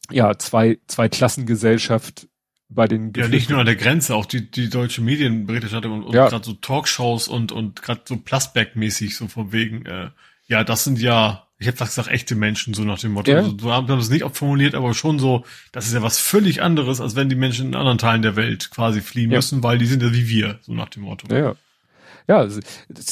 ja, 0.09 0.39
zwei, 0.39 0.79
zwei 0.87 1.09
Klassengesellschaft 1.09 2.27
bei 2.67 2.87
den 2.87 3.13
Ja, 3.15 3.27
nicht 3.27 3.51
nur 3.51 3.59
an 3.59 3.67
der 3.67 3.75
Grenze, 3.75 4.15
auch 4.15 4.25
die, 4.25 4.49
die 4.49 4.71
deutsche 4.71 5.01
Medienberichterstattung 5.01 5.91
und, 5.91 6.03
und 6.03 6.15
ja. 6.15 6.29
gerade 6.29 6.45
so 6.45 6.53
Talkshows 6.53 7.27
und, 7.27 7.51
und 7.51 7.83
gerade 7.83 8.01
so 8.05 8.15
Plasberg-mäßig, 8.15 9.15
so 9.15 9.27
von 9.27 9.51
wegen, 9.51 9.85
äh, 9.85 10.09
ja, 10.47 10.63
das 10.63 10.83
sind 10.83 10.97
ja, 10.97 11.42
ich 11.63 11.67
hätte 11.67 11.77
fast 11.77 11.95
gesagt, 11.95 12.13
echte 12.13 12.35
Menschen, 12.35 12.73
so 12.73 12.83
nach 12.83 12.99
dem 12.99 13.13
Motto. 13.13 13.31
Ja. 13.31 13.37
Also, 13.37 13.57
wir 13.63 13.71
haben 13.71 13.89
es 13.97 14.09
nicht 14.09 14.25
formuliert, 14.35 14.75
aber 14.75 14.93
schon 14.93 15.17
so, 15.17 15.43
das 15.71 15.87
ist 15.87 15.93
ja 15.93 16.01
was 16.01 16.19
völlig 16.19 16.61
anderes, 16.61 17.01
als 17.01 17.15
wenn 17.15 17.29
die 17.29 17.35
Menschen 17.35 17.67
in 17.67 17.75
anderen 17.75 17.97
Teilen 17.97 18.21
der 18.21 18.35
Welt 18.35 18.69
quasi 18.69 19.01
fliehen 19.01 19.31
ja. 19.31 19.37
müssen, 19.37 19.63
weil 19.63 19.77
die 19.77 19.85
sind 19.85 20.03
ja 20.03 20.13
wie 20.13 20.27
wir, 20.27 20.59
so 20.61 20.73
nach 20.73 20.89
dem 20.89 21.03
Motto. 21.03 21.33
Ja, 21.33 21.55
ja. 22.27 22.43
es, 22.43 22.59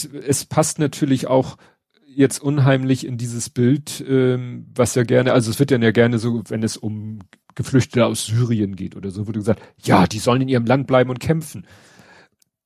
es 0.05 0.45
passt 0.45 0.79
natürlich 0.79 1.27
auch 1.27 1.57
jetzt 2.05 2.39
unheimlich 2.39 3.05
in 3.05 3.17
dieses 3.17 3.49
Bild, 3.49 4.03
ähm, 4.07 4.67
was 4.75 4.95
ja 4.95 5.03
gerne, 5.03 5.33
also 5.33 5.49
es 5.49 5.59
wird 5.59 5.71
dann 5.71 5.81
ja 5.81 5.91
gerne 5.91 6.19
so, 6.19 6.43
wenn 6.49 6.61
es 6.61 6.77
um 6.77 7.19
Geflüchtete 7.55 8.05
aus 8.05 8.25
Syrien 8.25 8.75
geht 8.75 8.95
oder 8.95 9.11
so, 9.11 9.27
wurde 9.27 9.39
gesagt, 9.39 9.61
ja, 9.83 10.07
die 10.07 10.19
sollen 10.19 10.41
in 10.41 10.49
ihrem 10.49 10.65
Land 10.65 10.87
bleiben 10.87 11.09
und 11.09 11.19
kämpfen. 11.19 11.65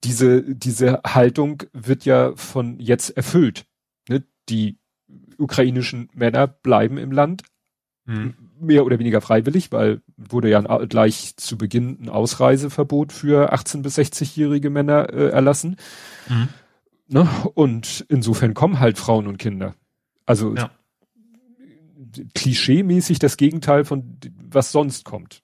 Diese, 0.03 0.43
diese 0.43 1.01
Haltung 1.05 1.63
wird 1.73 2.05
ja 2.05 2.33
von 2.35 2.79
jetzt 2.79 3.11
erfüllt 3.15 3.65
die 4.49 4.77
ukrainischen 5.37 6.09
Männer 6.13 6.47
bleiben 6.47 6.97
im 6.97 7.11
Land, 7.11 7.43
mhm. 8.05 8.35
mehr 8.59 8.85
oder 8.85 8.99
weniger 8.99 9.21
freiwillig, 9.21 9.71
weil 9.71 10.01
wurde 10.17 10.49
ja 10.49 10.61
gleich 10.85 11.35
zu 11.37 11.57
Beginn 11.57 11.97
ein 12.01 12.09
Ausreiseverbot 12.09 13.11
für 13.11 13.53
18 13.53 13.81
bis 13.81 13.97
60-jährige 13.97 14.69
Männer 14.69 15.09
äh, 15.13 15.29
erlassen. 15.29 15.77
Mhm. 16.29 16.49
Ne? 17.07 17.29
Und 17.53 18.05
insofern 18.09 18.53
kommen 18.53 18.79
halt 18.79 18.97
Frauen 18.97 19.27
und 19.27 19.37
Kinder. 19.37 19.75
Also 20.25 20.55
ja. 20.55 20.71
klischeemäßig 22.33 23.19
das 23.19 23.37
Gegenteil 23.37 23.85
von 23.85 24.17
was 24.49 24.71
sonst 24.71 25.05
kommt 25.05 25.43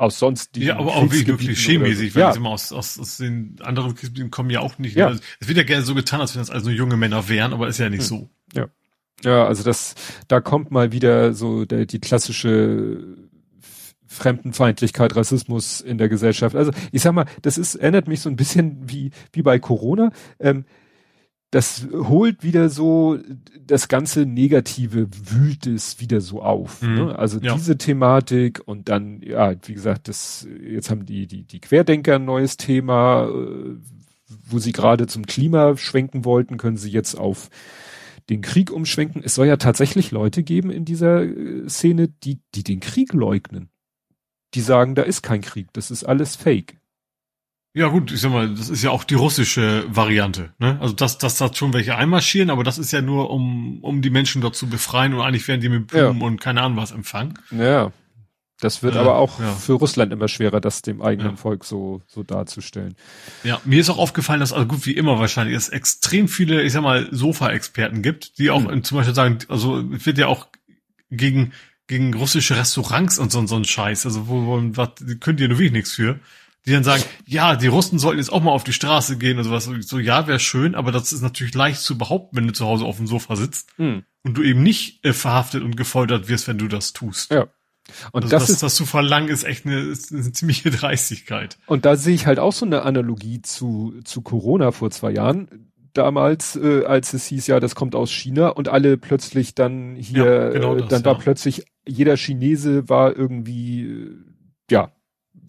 aus 0.00 0.18
sonst 0.18 0.56
die 0.56 0.64
Ja, 0.64 0.78
aber 0.78 0.96
auch 0.96 1.08
klischee-mäßig, 1.08 2.14
weil 2.14 2.22
ja. 2.22 2.32
immer 2.32 2.50
aus, 2.50 2.72
aus, 2.72 2.98
aus 2.98 3.18
den 3.18 3.56
anderen 3.60 3.94
Kriegsgebieten 3.94 4.30
kommen 4.30 4.50
ja 4.50 4.60
auch 4.60 4.78
nicht. 4.78 4.96
Ja. 4.96 5.08
Also, 5.08 5.20
es 5.40 5.48
wird 5.48 5.58
ja 5.58 5.64
gerne 5.64 5.84
so 5.84 5.94
getan, 5.94 6.20
als 6.20 6.34
wenn 6.34 6.40
das 6.40 6.50
also 6.50 6.70
junge 6.70 6.96
Männer 6.96 7.28
wären, 7.28 7.52
aber 7.52 7.68
ist 7.68 7.78
ja 7.78 7.90
nicht 7.90 8.00
hm. 8.00 8.06
so. 8.06 8.30
Ja. 8.54 8.68
Ja, 9.24 9.46
also 9.46 9.62
das, 9.62 9.94
da 10.28 10.40
kommt 10.40 10.70
mal 10.70 10.92
wieder 10.92 11.34
so 11.34 11.64
der, 11.64 11.86
die 11.86 12.00
klassische 12.00 13.16
Fremdenfeindlichkeit, 14.06 15.14
Rassismus 15.14 15.80
in 15.80 15.98
der 15.98 16.08
Gesellschaft. 16.08 16.56
Also 16.56 16.72
ich 16.90 17.02
sag 17.02 17.12
mal, 17.12 17.26
das 17.42 17.58
ist, 17.58 17.76
erinnert 17.76 18.08
mich 18.08 18.20
so 18.20 18.28
ein 18.28 18.36
bisschen 18.36 18.90
wie, 18.90 19.10
wie 19.32 19.42
bei 19.42 19.58
Corona. 19.58 20.10
Ähm, 20.40 20.64
das 21.52 21.86
holt 21.92 22.44
wieder 22.44 22.68
so, 22.68 23.18
das 23.66 23.88
ganze 23.88 24.24
Negative 24.24 25.08
wühlt 25.10 25.66
es 25.66 26.00
wieder 26.00 26.20
so 26.20 26.42
auf. 26.42 26.82
Mhm. 26.82 26.94
Ne? 26.94 27.18
Also 27.18 27.40
ja. 27.40 27.54
diese 27.54 27.76
Thematik 27.76 28.62
und 28.64 28.88
dann, 28.88 29.20
ja, 29.22 29.54
wie 29.64 29.74
gesagt, 29.74 30.08
das, 30.08 30.46
jetzt 30.62 30.90
haben 30.90 31.06
die, 31.06 31.26
die, 31.26 31.42
die 31.42 31.60
Querdenker 31.60 32.16
ein 32.16 32.24
neues 32.24 32.56
Thema, 32.56 33.28
äh, 33.28 33.76
wo 34.48 34.58
sie 34.58 34.72
gerade 34.72 35.08
zum 35.08 35.26
Klima 35.26 35.76
schwenken 35.76 36.24
wollten, 36.24 36.56
können 36.56 36.76
sie 36.76 36.90
jetzt 36.90 37.16
auf 37.16 37.48
den 38.30 38.40
Krieg 38.40 38.70
umschwenken. 38.70 39.22
Es 39.24 39.34
soll 39.34 39.46
ja 39.46 39.56
tatsächlich 39.56 40.12
Leute 40.12 40.42
geben 40.42 40.70
in 40.70 40.84
dieser 40.84 41.22
äh, 41.24 41.68
Szene, 41.68 42.08
die, 42.08 42.40
die 42.54 42.64
den 42.64 42.80
Krieg 42.80 43.12
leugnen. 43.12 43.68
Die 44.54 44.60
sagen, 44.60 44.94
da 44.94 45.02
ist 45.02 45.22
kein 45.22 45.42
Krieg, 45.42 45.68
das 45.72 45.90
ist 45.90 46.04
alles 46.04 46.36
Fake. 46.36 46.80
Ja 47.72 47.86
gut, 47.86 48.10
ich 48.10 48.20
sag 48.20 48.32
mal, 48.32 48.52
das 48.52 48.68
ist 48.68 48.82
ja 48.82 48.90
auch 48.90 49.04
die 49.04 49.14
russische 49.14 49.84
Variante. 49.88 50.52
Ne? 50.58 50.76
Also 50.80 50.92
dass 50.92 51.18
das 51.18 51.38
da 51.38 51.54
schon 51.54 51.72
welche 51.72 51.94
einmarschieren, 51.94 52.50
aber 52.50 52.64
das 52.64 52.78
ist 52.78 52.90
ja 52.90 53.00
nur, 53.00 53.30
um, 53.30 53.78
um 53.84 54.02
die 54.02 54.10
Menschen 54.10 54.42
dort 54.42 54.56
zu 54.56 54.68
befreien 54.68 55.14
und 55.14 55.20
eigentlich 55.20 55.46
werden 55.46 55.60
die 55.60 55.68
mit 55.68 55.86
Blumen 55.86 56.20
ja. 56.20 56.26
und 56.26 56.40
keine 56.40 56.62
Ahnung 56.62 56.78
was 56.78 56.90
empfangen. 56.90 57.38
Ja, 57.52 57.92
das 58.60 58.82
wird 58.82 58.94
äh, 58.94 58.98
aber 58.98 59.16
auch 59.16 59.40
ja. 59.40 59.52
für 59.52 59.74
Russland 59.74 60.12
immer 60.12 60.28
schwerer, 60.28 60.60
das 60.60 60.82
dem 60.82 61.02
eigenen 61.02 61.32
ja. 61.32 61.36
Volk 61.36 61.64
so, 61.64 62.02
so 62.06 62.22
darzustellen. 62.22 62.94
Ja, 63.44 63.60
mir 63.64 63.80
ist 63.80 63.90
auch 63.90 63.98
aufgefallen, 63.98 64.40
dass, 64.40 64.52
also 64.52 64.66
gut 64.66 64.86
wie 64.86 64.92
immer 64.92 65.18
wahrscheinlich, 65.18 65.56
es 65.56 65.68
extrem 65.68 66.28
viele, 66.28 66.62
ich 66.62 66.72
sag 66.72 66.82
mal, 66.82 67.08
Sofa-Experten 67.10 68.02
gibt, 68.02 68.38
die 68.38 68.50
auch 68.50 68.64
hm. 68.64 68.84
zum 68.84 68.98
Beispiel 68.98 69.14
sagen, 69.14 69.38
also 69.48 69.80
es 69.94 70.06
wird 70.06 70.18
ja 70.18 70.26
auch 70.26 70.48
gegen, 71.10 71.52
gegen 71.86 72.14
russische 72.14 72.56
Restaurants 72.56 73.18
und 73.18 73.32
so, 73.32 73.44
so 73.46 73.56
ein 73.56 73.64
Scheiß, 73.64 74.06
also 74.06 74.28
wo, 74.28 74.46
wo 74.46 74.60
was, 74.76 74.90
könnt 75.20 75.40
ihr 75.40 75.48
nur 75.48 75.58
wirklich 75.58 75.72
nichts 75.72 75.92
für 75.92 76.20
die 76.66 76.72
dann 76.72 76.84
sagen, 76.84 77.02
ja, 77.26 77.56
die 77.56 77.68
Russen 77.68 77.98
sollten 77.98 78.18
jetzt 78.18 78.32
auch 78.32 78.42
mal 78.42 78.50
auf 78.50 78.64
die 78.64 78.72
Straße 78.72 79.16
gehen 79.16 79.38
und 79.38 79.44
sowas. 79.44 79.64
So, 79.80 79.98
ja, 79.98 80.26
wäre 80.26 80.38
schön, 80.38 80.74
aber 80.74 80.92
das 80.92 81.12
ist 81.12 81.22
natürlich 81.22 81.54
leicht 81.54 81.80
zu 81.80 81.96
behaupten, 81.96 82.36
wenn 82.36 82.46
du 82.46 82.52
zu 82.52 82.66
Hause 82.66 82.84
auf 82.84 82.98
dem 82.98 83.06
Sofa 83.06 83.36
sitzt 83.36 83.70
hm. 83.76 84.04
und 84.22 84.34
du 84.34 84.42
eben 84.42 84.62
nicht 84.62 85.04
äh, 85.04 85.12
verhaftet 85.12 85.62
und 85.62 85.76
gefoltert 85.76 86.28
wirst, 86.28 86.48
wenn 86.48 86.58
du 86.58 86.68
das 86.68 86.92
tust. 86.92 87.30
Ja. 87.30 87.48
Und 88.12 88.24
also 88.24 88.36
das, 88.36 88.42
das, 88.44 88.50
ist, 88.50 88.62
das 88.62 88.74
zu 88.74 88.86
verlangen, 88.86 89.28
ist 89.28 89.44
echt 89.44 89.66
eine, 89.66 89.78
ist 89.80 90.12
eine 90.12 90.32
ziemliche 90.32 90.70
Dreistigkeit. 90.70 91.58
Und 91.66 91.84
da 91.84 91.96
sehe 91.96 92.14
ich 92.14 92.26
halt 92.26 92.38
auch 92.38 92.52
so 92.52 92.66
eine 92.66 92.82
Analogie 92.82 93.42
zu, 93.42 93.94
zu 94.04 94.22
Corona 94.22 94.72
vor 94.72 94.90
zwei 94.90 95.12
Jahren. 95.12 95.70
Damals, 95.92 96.56
äh, 96.56 96.84
als 96.84 97.12
es 97.14 97.26
hieß, 97.26 97.48
ja, 97.48 97.58
das 97.58 97.74
kommt 97.74 97.94
aus 97.94 98.10
China 98.10 98.48
und 98.48 98.68
alle 98.68 98.96
plötzlich 98.96 99.54
dann 99.54 99.96
hier, 99.96 100.24
ja, 100.24 100.48
genau 100.50 100.74
äh, 100.76 100.78
das, 100.78 100.88
dann 100.88 101.00
ja. 101.00 101.06
war 101.06 101.18
plötzlich, 101.18 101.64
jeder 101.86 102.16
Chinese 102.16 102.88
war 102.88 103.16
irgendwie, 103.16 103.82
äh, 103.82 104.16
ja, 104.70 104.92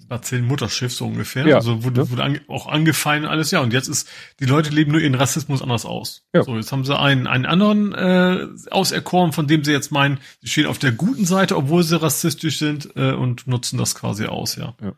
erzählen 0.09 0.45
Mutterschiff 0.45 0.93
so 0.93 1.07
ungefähr. 1.07 1.47
Ja, 1.47 1.55
also 1.55 1.83
wurde, 1.83 2.01
ja. 2.01 2.09
wurde 2.09 2.23
ange 2.23 2.41
auch 2.47 2.67
angefallen 2.67 3.25
alles, 3.25 3.51
ja. 3.51 3.61
Und 3.61 3.73
jetzt 3.73 3.87
ist, 3.87 4.09
die 4.39 4.45
Leute 4.45 4.69
leben 4.69 4.91
nur 4.91 5.01
ihren 5.01 5.15
Rassismus 5.15 5.61
anders 5.61 5.85
aus. 5.85 6.23
Ja. 6.33 6.43
So, 6.43 6.55
jetzt 6.55 6.71
haben 6.71 6.85
sie 6.85 6.97
einen, 6.97 7.27
einen 7.27 7.45
anderen 7.45 7.93
äh, 7.93 8.47
auserkoren, 8.71 9.31
von 9.31 9.47
dem 9.47 9.63
sie 9.63 9.71
jetzt 9.71 9.91
meinen, 9.91 10.19
sie 10.41 10.49
stehen 10.49 10.67
auf 10.67 10.79
der 10.79 10.91
guten 10.91 11.25
Seite, 11.25 11.57
obwohl 11.57 11.83
sie 11.83 12.01
rassistisch 12.01 12.59
sind 12.59 12.89
äh, 12.95 13.13
und 13.13 13.47
nutzen 13.47 13.77
das 13.77 13.95
quasi 13.95 14.25
aus, 14.25 14.55
ja. 14.55 14.73
ja. 14.81 14.93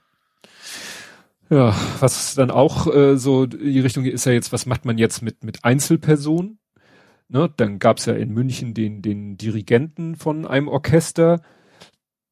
Ja, 1.50 1.76
was 2.00 2.34
dann 2.34 2.50
auch 2.50 2.88
äh, 2.92 3.16
so 3.18 3.46
die 3.46 3.80
Richtung 3.80 4.06
ist 4.06 4.26
ja 4.26 4.32
jetzt, 4.32 4.52
was 4.52 4.66
macht 4.66 4.86
man 4.86 4.98
jetzt 4.98 5.22
mit, 5.22 5.44
mit 5.44 5.64
Einzelpersonen? 5.64 6.58
Ne, 7.30 7.52
dann 7.58 7.80
gab's 7.80 8.06
ja 8.06 8.14
in 8.14 8.32
München 8.32 8.74
den, 8.74 9.02
den 9.02 9.38
Dirigenten 9.38 10.16
von 10.16 10.46
einem 10.46 10.68
Orchester, 10.68 11.42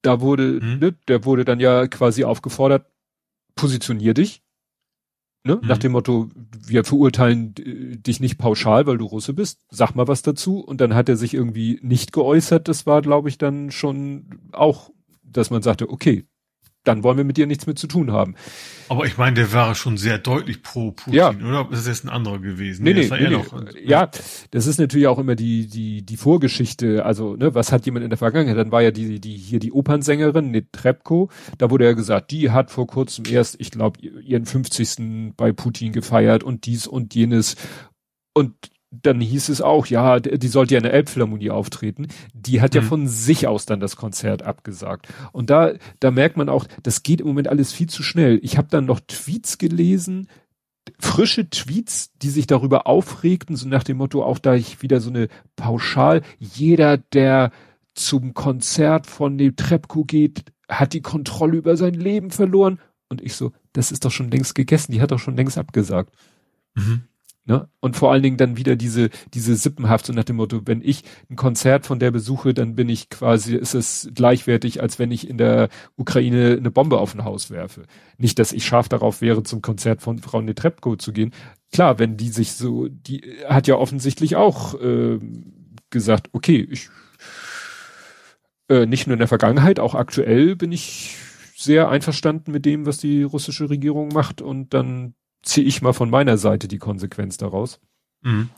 da 0.01 0.21
wurde, 0.21 0.59
mhm. 0.61 0.79
ne, 0.79 0.95
der 1.07 1.25
wurde 1.25 1.45
dann 1.45 1.59
ja 1.59 1.87
quasi 1.87 2.23
aufgefordert, 2.23 2.87
positionier 3.55 4.13
dich. 4.13 4.41
Ne? 5.43 5.55
Mhm. 5.55 5.67
Nach 5.67 5.77
dem 5.77 5.93
Motto, 5.93 6.29
wir 6.65 6.83
verurteilen 6.83 7.53
dich 7.55 8.19
nicht 8.19 8.37
pauschal, 8.37 8.85
weil 8.85 8.97
du 8.97 9.05
Russe 9.05 9.33
bist. 9.33 9.59
Sag 9.69 9.95
mal 9.95 10.07
was 10.07 10.21
dazu. 10.21 10.59
Und 10.59 10.81
dann 10.81 10.93
hat 10.93 11.09
er 11.09 11.17
sich 11.17 11.33
irgendwie 11.33 11.79
nicht 11.81 12.13
geäußert. 12.13 12.67
Das 12.67 12.85
war, 12.85 13.01
glaube 13.01 13.29
ich, 13.29 13.37
dann 13.37 13.71
schon 13.71 14.39
auch, 14.51 14.91
dass 15.23 15.49
man 15.49 15.63
sagte, 15.63 15.89
okay, 15.89 16.25
dann 16.83 17.03
wollen 17.03 17.17
wir 17.17 17.23
mit 17.23 17.37
dir 17.37 17.47
nichts 17.47 17.67
mehr 17.67 17.75
zu 17.75 17.87
tun 17.87 18.11
haben. 18.11 18.35
Aber 18.89 19.05
ich 19.05 19.17
meine, 19.17 19.35
der 19.35 19.53
war 19.53 19.75
schon 19.75 19.97
sehr 19.97 20.17
deutlich 20.17 20.63
pro 20.63 20.91
Putin, 20.91 21.13
ja. 21.13 21.29
oder? 21.29 21.67
Das 21.69 21.81
ist 21.81 21.87
jetzt 21.87 22.05
ein 22.05 22.09
anderer 22.09 22.39
gewesen. 22.39 22.83
Nee, 22.83 22.93
nee, 22.93 23.07
nee, 23.09 23.29
nee. 23.29 23.29
Noch, 23.29 23.53
ja, 23.83 24.09
das 24.49 24.67
ist 24.67 24.79
natürlich 24.79 25.07
auch 25.07 25.19
immer 25.19 25.35
die, 25.35 25.67
die, 25.67 26.03
die 26.03 26.17
Vorgeschichte. 26.17 27.05
Also, 27.05 27.35
ne, 27.35 27.53
was 27.53 27.71
hat 27.71 27.85
jemand 27.85 28.03
in 28.03 28.09
der 28.09 28.17
Vergangenheit? 28.17 28.57
Dann 28.57 28.71
war 28.71 28.81
ja 28.81 28.91
die, 28.91 29.19
die, 29.19 29.37
hier 29.37 29.59
die 29.59 29.71
Opernsängerin, 29.71 30.51
Netrebko. 30.51 31.29
Da 31.57 31.69
wurde 31.69 31.85
ja 31.85 31.93
gesagt, 31.93 32.31
die 32.31 32.49
hat 32.49 32.71
vor 32.71 32.87
kurzem 32.87 33.25
erst, 33.29 33.55
ich 33.59 33.71
glaube, 33.71 33.99
ihren 34.01 34.45
50. 34.45 35.33
bei 35.37 35.51
Putin 35.51 35.93
gefeiert 35.93 36.43
und 36.43 36.65
dies 36.65 36.87
und 36.87 37.13
jenes. 37.13 37.55
Und 38.33 38.55
dann 38.91 39.21
hieß 39.21 39.49
es 39.49 39.61
auch, 39.61 39.85
ja, 39.85 40.19
die 40.19 40.47
sollte 40.49 40.73
ja 40.73 40.79
in 40.79 40.83
der 40.83 40.93
Elbphilharmonie 40.93 41.49
auftreten. 41.49 42.07
Die 42.33 42.61
hat 42.61 42.73
mhm. 42.73 42.81
ja 42.81 42.85
von 42.85 43.07
sich 43.07 43.47
aus 43.47 43.65
dann 43.65 43.79
das 43.79 43.95
Konzert 43.95 44.43
abgesagt. 44.43 45.07
Und 45.31 45.49
da, 45.49 45.73
da 45.99 46.11
merkt 46.11 46.35
man 46.35 46.49
auch, 46.49 46.67
das 46.83 47.01
geht 47.01 47.21
im 47.21 47.27
Moment 47.27 47.47
alles 47.47 47.71
viel 47.71 47.87
zu 47.87 48.03
schnell. 48.03 48.39
Ich 48.43 48.57
habe 48.57 48.67
dann 48.69 48.85
noch 48.85 48.99
Tweets 48.99 49.57
gelesen, 49.57 50.27
frische 50.99 51.49
Tweets, 51.49 52.11
die 52.21 52.29
sich 52.29 52.47
darüber 52.47 52.85
aufregten, 52.85 53.55
so 53.55 53.67
nach 53.67 53.83
dem 53.83 53.97
Motto, 53.97 54.23
auch 54.23 54.39
da 54.39 54.55
ich 54.55 54.81
wieder 54.81 54.99
so 54.99 55.09
eine 55.09 55.29
Pauschal, 55.55 56.21
jeder, 56.37 56.97
der 56.97 57.51
zum 57.93 58.33
Konzert 58.33 59.07
von 59.07 59.37
dem 59.37 59.55
Trepko 59.55 60.03
geht, 60.03 60.43
hat 60.67 60.93
die 60.93 61.01
Kontrolle 61.01 61.57
über 61.57 61.77
sein 61.77 61.93
Leben 61.93 62.31
verloren. 62.31 62.79
Und 63.09 63.21
ich 63.21 63.35
so, 63.35 63.51
das 63.73 63.91
ist 63.91 64.03
doch 64.03 64.11
schon 64.11 64.31
längst 64.31 64.55
gegessen, 64.55 64.91
die 64.91 65.01
hat 65.01 65.11
doch 65.11 65.19
schon 65.19 65.35
längst 65.35 65.57
abgesagt. 65.57 66.13
Mhm. 66.75 67.03
Ne? 67.45 67.67
Und 67.79 67.95
vor 67.95 68.11
allen 68.11 68.21
Dingen 68.21 68.37
dann 68.37 68.55
wieder 68.55 68.75
diese, 68.75 69.09
diese 69.33 69.55
Sippenhaft, 69.55 70.05
so 70.05 70.13
nach 70.13 70.23
dem 70.23 70.35
Motto, 70.35 70.61
wenn 70.65 70.81
ich 70.81 71.03
ein 71.29 71.35
Konzert 71.35 71.87
von 71.87 71.97
der 71.97 72.11
besuche, 72.11 72.53
dann 72.53 72.75
bin 72.75 72.87
ich 72.87 73.09
quasi, 73.09 73.55
ist 73.55 73.73
es 73.73 74.11
gleichwertig, 74.13 74.81
als 74.81 74.99
wenn 74.99 75.11
ich 75.11 75.27
in 75.27 75.39
der 75.39 75.69
Ukraine 75.95 76.55
eine 76.57 76.69
Bombe 76.69 76.99
auf 76.99 77.15
ein 77.15 77.23
Haus 77.23 77.49
werfe. 77.49 77.85
Nicht, 78.17 78.37
dass 78.37 78.53
ich 78.53 78.65
scharf 78.65 78.89
darauf 78.89 79.21
wäre, 79.21 79.41
zum 79.41 79.63
Konzert 79.63 80.03
von 80.03 80.19
Frau 80.19 80.41
Netrebko 80.41 80.97
zu 80.97 81.13
gehen. 81.13 81.31
Klar, 81.71 81.97
wenn 81.97 82.15
die 82.15 82.29
sich 82.29 82.53
so, 82.53 82.87
die 82.87 83.21
hat 83.47 83.67
ja 83.67 83.75
offensichtlich 83.75 84.35
auch 84.35 84.79
äh, 84.79 85.19
gesagt, 85.89 86.29
okay, 86.33 86.67
ich 86.69 86.89
äh, 88.69 88.85
nicht 88.85 89.07
nur 89.07 89.13
in 89.13 89.19
der 89.19 89.27
Vergangenheit, 89.27 89.79
auch 89.79 89.95
aktuell 89.95 90.55
bin 90.55 90.71
ich 90.71 91.17
sehr 91.55 91.89
einverstanden 91.89 92.51
mit 92.51 92.65
dem, 92.65 92.85
was 92.85 92.97
die 92.97 93.23
russische 93.23 93.69
Regierung 93.69 94.09
macht 94.09 94.41
und 94.41 94.73
dann 94.73 95.15
ziehe 95.41 95.65
ich 95.65 95.81
mal 95.81 95.93
von 95.93 96.09
meiner 96.09 96.37
Seite 96.37 96.67
die 96.67 96.77
Konsequenz 96.77 97.37
daraus. 97.37 97.79
Mhm. 98.21 98.49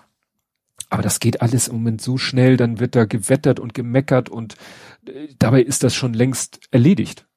Aber 0.89 1.02
das 1.02 1.19
geht 1.19 1.41
alles 1.41 1.67
im 1.67 1.76
Moment 1.76 2.02
so 2.02 2.17
schnell, 2.17 2.58
dann 2.58 2.80
wird 2.80 2.96
da 2.96 3.06
gewettert 3.06 3.60
und 3.60 3.74
gemeckert 3.74 4.30
und 4.30 4.56
äh, 5.08 5.28
dabei 5.39 5.62
ist 5.62 5.84
das 5.84 5.96
schon 5.96 6.13
längst 6.13 6.60
erledigt. 6.72 7.28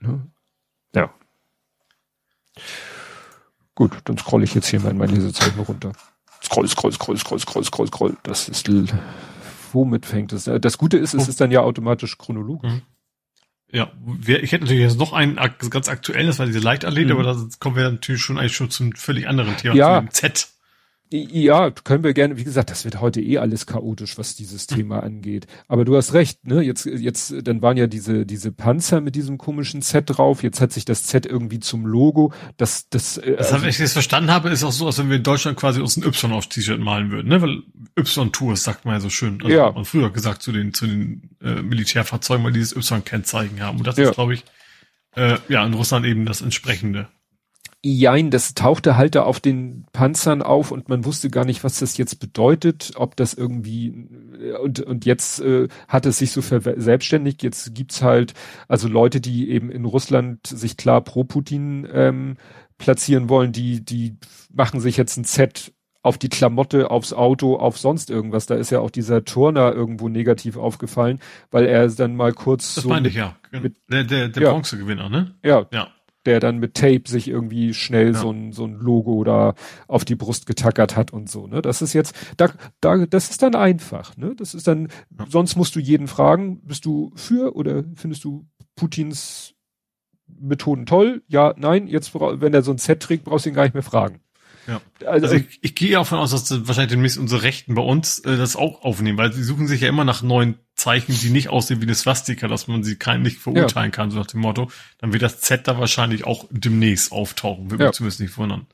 Ne? 0.00 0.26
Ja. 0.94 1.12
Gut, 3.74 3.92
dann 4.04 4.18
scroll 4.18 4.42
ich 4.42 4.54
jetzt 4.54 4.68
hier 4.68 4.80
mal 4.80 4.90
in 4.90 4.98
meine 4.98 5.12
Lesezeichen 5.12 5.60
runter. 5.60 5.92
Scroll, 6.42 6.68
scroll, 6.68 6.92
scroll, 6.92 7.18
scroll, 7.18 7.38
scroll, 7.38 7.64
scroll, 7.64 7.86
scroll. 7.86 8.16
Das 8.24 8.48
ist, 8.48 8.68
womit 9.72 10.06
fängt 10.06 10.32
es? 10.32 10.44
Das 10.44 10.76
Gute 10.76 10.98
ist, 10.98 11.14
es 11.14 11.28
ist 11.28 11.40
dann 11.40 11.50
ja 11.50 11.60
automatisch 11.60 12.18
chronologisch. 12.18 12.72
Mhm. 12.72 12.82
Ja, 13.72 13.90
ich 14.26 14.52
hätte 14.52 14.64
natürlich 14.64 14.82
jetzt 14.82 14.98
noch 14.98 15.14
einen 15.14 15.36
ganz 15.70 15.88
aktuelles, 15.88 16.38
weil 16.38 16.48
diese 16.48 16.58
Leichtathlete, 16.58 17.14
mhm. 17.14 17.20
aber 17.20 17.34
da 17.34 17.48
kommen 17.58 17.74
wir 17.76 17.90
natürlich 17.90 18.20
schon 18.20 18.38
eigentlich 18.38 18.54
schon 18.54 18.70
zum 18.70 18.92
völlig 18.92 19.26
anderen 19.26 19.56
Thema, 19.56 19.74
ja. 19.74 19.96
zu 19.96 20.06
dem 20.06 20.10
Z. 20.10 20.48
Ja, 21.12 21.70
können 21.70 22.04
wir 22.04 22.14
gerne, 22.14 22.38
wie 22.38 22.44
gesagt, 22.44 22.70
das 22.70 22.84
wird 22.84 23.00
heute 23.00 23.20
eh 23.20 23.38
alles 23.38 23.66
chaotisch, 23.66 24.18
was 24.18 24.34
dieses. 24.34 24.66
Thema 24.66 25.02
angeht. 25.02 25.46
Aber 25.68 25.84
du 25.84 25.96
hast 25.96 26.14
recht, 26.14 26.46
ne? 26.46 26.62
Jetzt, 26.62 26.86
jetzt, 26.86 27.34
dann 27.42 27.62
waren 27.62 27.76
ja 27.76 27.86
diese, 27.86 28.26
diese 28.26 28.52
Panzer 28.52 29.00
mit 29.00 29.14
diesem 29.14 29.38
komischen 29.38 29.82
Z 29.82 30.04
drauf. 30.08 30.42
Jetzt 30.42 30.60
hat 30.60 30.72
sich 30.72 30.84
das 30.84 31.04
Z 31.04 31.26
irgendwie 31.26 31.60
zum 31.60 31.86
Logo. 31.86 32.32
Das, 32.56 32.88
das, 32.88 33.18
äh, 33.18 33.36
das 33.36 33.52
also, 33.52 33.66
ich 33.66 33.78
jetzt 33.78 33.92
verstanden 33.92 34.30
habe, 34.30 34.50
ist 34.50 34.64
auch 34.64 34.72
so, 34.72 34.86
als 34.86 34.98
wenn 34.98 35.08
wir 35.08 35.16
in 35.16 35.22
Deutschland 35.22 35.58
quasi 35.58 35.80
uns 35.80 35.96
ein 35.96 36.04
Y 36.04 36.32
aufs 36.32 36.48
T-Shirt 36.48 36.80
malen 36.80 37.10
würden, 37.10 37.28
ne? 37.28 37.42
Weil 37.42 37.62
Y-Tours 37.98 38.62
sagt 38.62 38.84
man 38.84 38.94
ja 38.94 39.00
so 39.00 39.10
schön. 39.10 39.40
Also 39.42 39.54
ja. 39.54 39.66
Hat 39.66 39.74
man 39.74 39.84
früher 39.84 40.10
gesagt 40.10 40.42
zu 40.42 40.52
den, 40.52 40.72
zu 40.72 40.86
den 40.86 41.30
äh, 41.42 41.62
Militärfahrzeugen, 41.62 42.44
weil 42.44 42.52
dieses 42.52 42.74
Y-Kennzeichen 42.74 43.60
haben. 43.60 43.78
Und 43.78 43.86
das 43.86 43.96
ja. 43.96 44.08
ist, 44.08 44.14
glaube 44.14 44.34
ich, 44.34 44.44
äh, 45.14 45.36
ja, 45.48 45.64
in 45.66 45.74
Russland 45.74 46.06
eben 46.06 46.24
das 46.24 46.40
entsprechende. 46.40 47.08
Jein, 47.84 48.30
das 48.30 48.54
tauchte 48.54 48.96
halt 48.96 49.16
da 49.16 49.24
auf 49.24 49.40
den 49.40 49.86
Panzern 49.92 50.40
auf 50.40 50.70
und 50.70 50.88
man 50.88 51.04
wusste 51.04 51.30
gar 51.30 51.44
nicht, 51.44 51.64
was 51.64 51.80
das 51.80 51.96
jetzt 51.96 52.20
bedeutet, 52.20 52.92
ob 52.94 53.16
das 53.16 53.34
irgendwie 53.34 54.08
und 54.62 54.78
und 54.78 55.04
jetzt 55.04 55.40
äh, 55.40 55.66
hat 55.88 56.06
es 56.06 56.18
sich 56.18 56.30
so 56.30 56.42
verselbstständigt. 56.42 57.42
Jetzt 57.42 57.74
gibt's 57.74 58.00
halt 58.00 58.34
also 58.68 58.86
Leute, 58.86 59.20
die 59.20 59.50
eben 59.50 59.68
in 59.68 59.84
Russland 59.84 60.46
sich 60.46 60.76
klar 60.76 61.00
pro 61.00 61.24
Putin 61.24 61.88
ähm, 61.92 62.36
platzieren 62.78 63.28
wollen, 63.28 63.50
die 63.50 63.84
die 63.84 64.16
machen 64.54 64.80
sich 64.80 64.96
jetzt 64.96 65.16
ein 65.16 65.24
Z 65.24 65.72
auf 66.04 66.18
die 66.18 66.28
Klamotte, 66.28 66.88
aufs 66.88 67.12
Auto, 67.12 67.56
auf 67.56 67.78
sonst 67.78 68.10
irgendwas. 68.10 68.46
Da 68.46 68.54
ist 68.54 68.70
ja 68.70 68.78
auch 68.78 68.90
dieser 68.90 69.24
Turner 69.24 69.72
irgendwo 69.72 70.08
negativ 70.08 70.56
aufgefallen, 70.56 71.18
weil 71.50 71.66
er 71.66 71.88
dann 71.88 72.14
mal 72.14 72.32
kurz 72.32 72.76
das 72.76 72.84
so 72.84 72.90
meine 72.90 73.08
ich 73.08 73.14
ja. 73.14 73.34
Mit, 73.50 73.74
der 73.90 74.04
der, 74.04 74.28
der 74.28 74.42
ja. 74.42 74.52
Bronzegewinner, 74.52 75.08
ne? 75.08 75.34
Ja. 75.42 75.66
Ja 75.72 75.88
der 76.26 76.40
dann 76.40 76.58
mit 76.58 76.74
Tape 76.74 77.02
sich 77.06 77.28
irgendwie 77.28 77.74
schnell 77.74 78.12
ja. 78.12 78.18
so 78.18 78.30
ein 78.30 78.52
so 78.52 78.64
ein 78.64 78.74
Logo 78.74 79.22
da 79.24 79.54
auf 79.88 80.04
die 80.04 80.14
Brust 80.14 80.46
getackert 80.46 80.96
hat 80.96 81.12
und 81.12 81.30
so, 81.30 81.46
ne? 81.46 81.62
Das 81.62 81.82
ist 81.82 81.92
jetzt 81.92 82.14
da 82.36 82.50
da 82.80 83.06
das 83.06 83.30
ist 83.30 83.42
dann 83.42 83.54
einfach, 83.54 84.16
ne? 84.16 84.34
Das 84.36 84.54
ist 84.54 84.66
dann 84.66 84.88
ja. 85.18 85.26
sonst 85.28 85.56
musst 85.56 85.76
du 85.76 85.80
jeden 85.80 86.08
fragen, 86.08 86.60
bist 86.62 86.84
du 86.84 87.12
für 87.14 87.56
oder 87.56 87.84
findest 87.94 88.24
du 88.24 88.46
Putins 88.76 89.54
Methoden 90.26 90.86
toll? 90.86 91.22
Ja, 91.28 91.54
nein, 91.56 91.86
jetzt 91.86 92.14
wenn 92.14 92.54
er 92.54 92.62
so 92.62 92.72
ein 92.72 92.78
Set 92.78 93.00
trägt, 93.00 93.24
brauchst 93.24 93.46
du 93.46 93.50
ihn 93.50 93.54
gar 93.54 93.64
nicht 93.64 93.74
mehr 93.74 93.82
fragen. 93.82 94.21
Ja. 94.66 94.80
Also, 95.06 95.26
also 95.26 95.36
ich, 95.36 95.58
ich 95.62 95.74
gehe 95.74 95.92
davon 95.92 96.18
aus, 96.18 96.30
dass 96.30 96.50
wahrscheinlich 96.68 96.92
demnächst 96.92 97.18
unsere 97.18 97.42
Rechten 97.42 97.74
bei 97.74 97.82
uns 97.82 98.20
äh, 98.20 98.36
das 98.36 98.56
auch 98.56 98.82
aufnehmen, 98.82 99.18
weil 99.18 99.32
sie 99.32 99.42
suchen 99.42 99.66
sich 99.66 99.80
ja 99.80 99.88
immer 99.88 100.04
nach 100.04 100.22
neuen 100.22 100.58
Zeichen, 100.74 101.14
die 101.20 101.30
nicht 101.30 101.48
aussehen 101.48 101.80
wie 101.80 101.86
eine 101.86 101.94
Swastika, 101.94 102.48
dass 102.48 102.68
man 102.68 102.82
sie 102.84 102.96
kein, 102.96 103.22
nicht 103.22 103.38
verurteilen 103.38 103.90
ja. 103.90 103.96
kann, 103.96 104.10
so 104.10 104.18
nach 104.18 104.26
dem 104.26 104.40
Motto. 104.40 104.70
Dann 104.98 105.12
wird 105.12 105.22
das 105.22 105.40
Z 105.40 105.66
da 105.66 105.78
wahrscheinlich 105.78 106.24
auch 106.24 106.46
demnächst 106.50 107.12
auftauchen, 107.12 107.70
würde 107.70 107.84
ja. 107.84 107.88
mich 107.88 107.96
zumindest 107.96 108.20
nicht 108.20 108.38
wundern. 108.38 108.66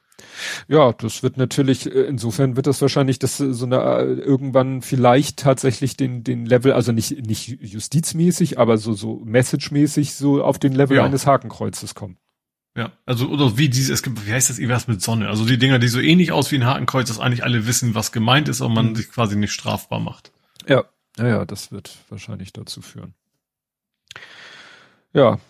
Ja, 0.66 0.92
das 0.92 1.22
wird 1.22 1.36
natürlich, 1.36 1.86
äh, 1.86 2.02
insofern 2.02 2.56
wird 2.56 2.66
das 2.66 2.80
wahrscheinlich 2.82 3.18
das 3.18 3.40
äh, 3.40 3.52
so 3.52 3.66
eine 3.66 3.76
äh, 3.76 4.20
irgendwann 4.20 4.82
vielleicht 4.82 5.38
tatsächlich 5.38 5.96
den, 5.96 6.24
den 6.24 6.44
Level, 6.44 6.72
also 6.72 6.92
nicht, 6.92 7.26
nicht 7.26 7.58
justizmäßig, 7.60 8.58
aber 8.58 8.78
so, 8.78 8.92
so 8.92 9.22
messagemäßig 9.24 10.14
so 10.14 10.42
auf 10.42 10.58
den 10.58 10.72
Level 10.72 10.98
ja. 10.98 11.04
eines 11.04 11.26
Hakenkreuzes 11.26 11.94
kommen. 11.94 12.18
Ja, 12.78 12.92
also 13.06 13.26
oder 13.26 13.58
wie 13.58 13.68
diese, 13.68 13.92
es 13.92 14.04
gibt, 14.04 14.24
wie 14.24 14.32
heißt 14.32 14.50
das, 14.50 14.60
irgendwas 14.60 14.86
mit 14.86 15.02
Sonne? 15.02 15.28
Also 15.28 15.44
die 15.44 15.58
Dinger, 15.58 15.80
die 15.80 15.88
so 15.88 15.98
ähnlich 15.98 16.30
aus 16.30 16.52
wie 16.52 16.54
ein 16.54 16.64
Hakenkreuz, 16.64 17.08
dass 17.08 17.18
eigentlich 17.18 17.42
alle 17.42 17.66
wissen, 17.66 17.96
was 17.96 18.12
gemeint 18.12 18.48
ist, 18.48 18.62
aber 18.62 18.72
man 18.72 18.90
mhm. 18.90 18.94
sich 18.94 19.10
quasi 19.10 19.34
nicht 19.34 19.52
strafbar 19.52 19.98
macht. 19.98 20.30
Ja, 20.68 20.84
ja, 21.16 21.26
ja, 21.26 21.44
das 21.44 21.72
wird 21.72 21.96
wahrscheinlich 22.08 22.52
dazu 22.52 22.80
führen. 22.80 23.14
Ja. 25.12 25.40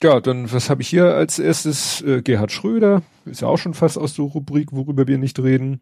Ja, 0.00 0.20
dann 0.20 0.52
was 0.52 0.70
habe 0.70 0.82
ich 0.82 0.88
hier 0.88 1.16
als 1.16 1.40
erstes? 1.40 2.00
Äh, 2.02 2.22
Gerhard 2.22 2.52
Schröder, 2.52 3.02
ist 3.24 3.40
ja 3.40 3.48
auch 3.48 3.56
schon 3.56 3.74
fast 3.74 3.98
aus 3.98 4.14
der 4.14 4.26
Rubrik, 4.26 4.70
worüber 4.70 5.08
wir 5.08 5.18
nicht 5.18 5.40
reden. 5.40 5.80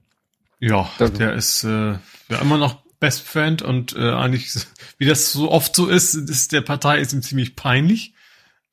Ja, 0.60 0.88
da, 0.96 1.10
der 1.10 1.34
ist 1.34 1.64
äh, 1.64 1.98
ja 2.30 2.38
immer 2.40 2.56
noch 2.56 2.82
Best 3.00 3.20
Friend 3.20 3.60
und 3.60 3.94
äh, 3.96 4.12
eigentlich, 4.12 4.54
wie 4.96 5.04
das 5.04 5.30
so 5.30 5.50
oft 5.50 5.76
so 5.76 5.88
ist, 5.88 6.14
ist 6.14 6.52
der 6.52 6.62
Partei 6.62 7.00
ist 7.00 7.12
ihm 7.12 7.20
ziemlich 7.20 7.54
peinlich 7.54 8.13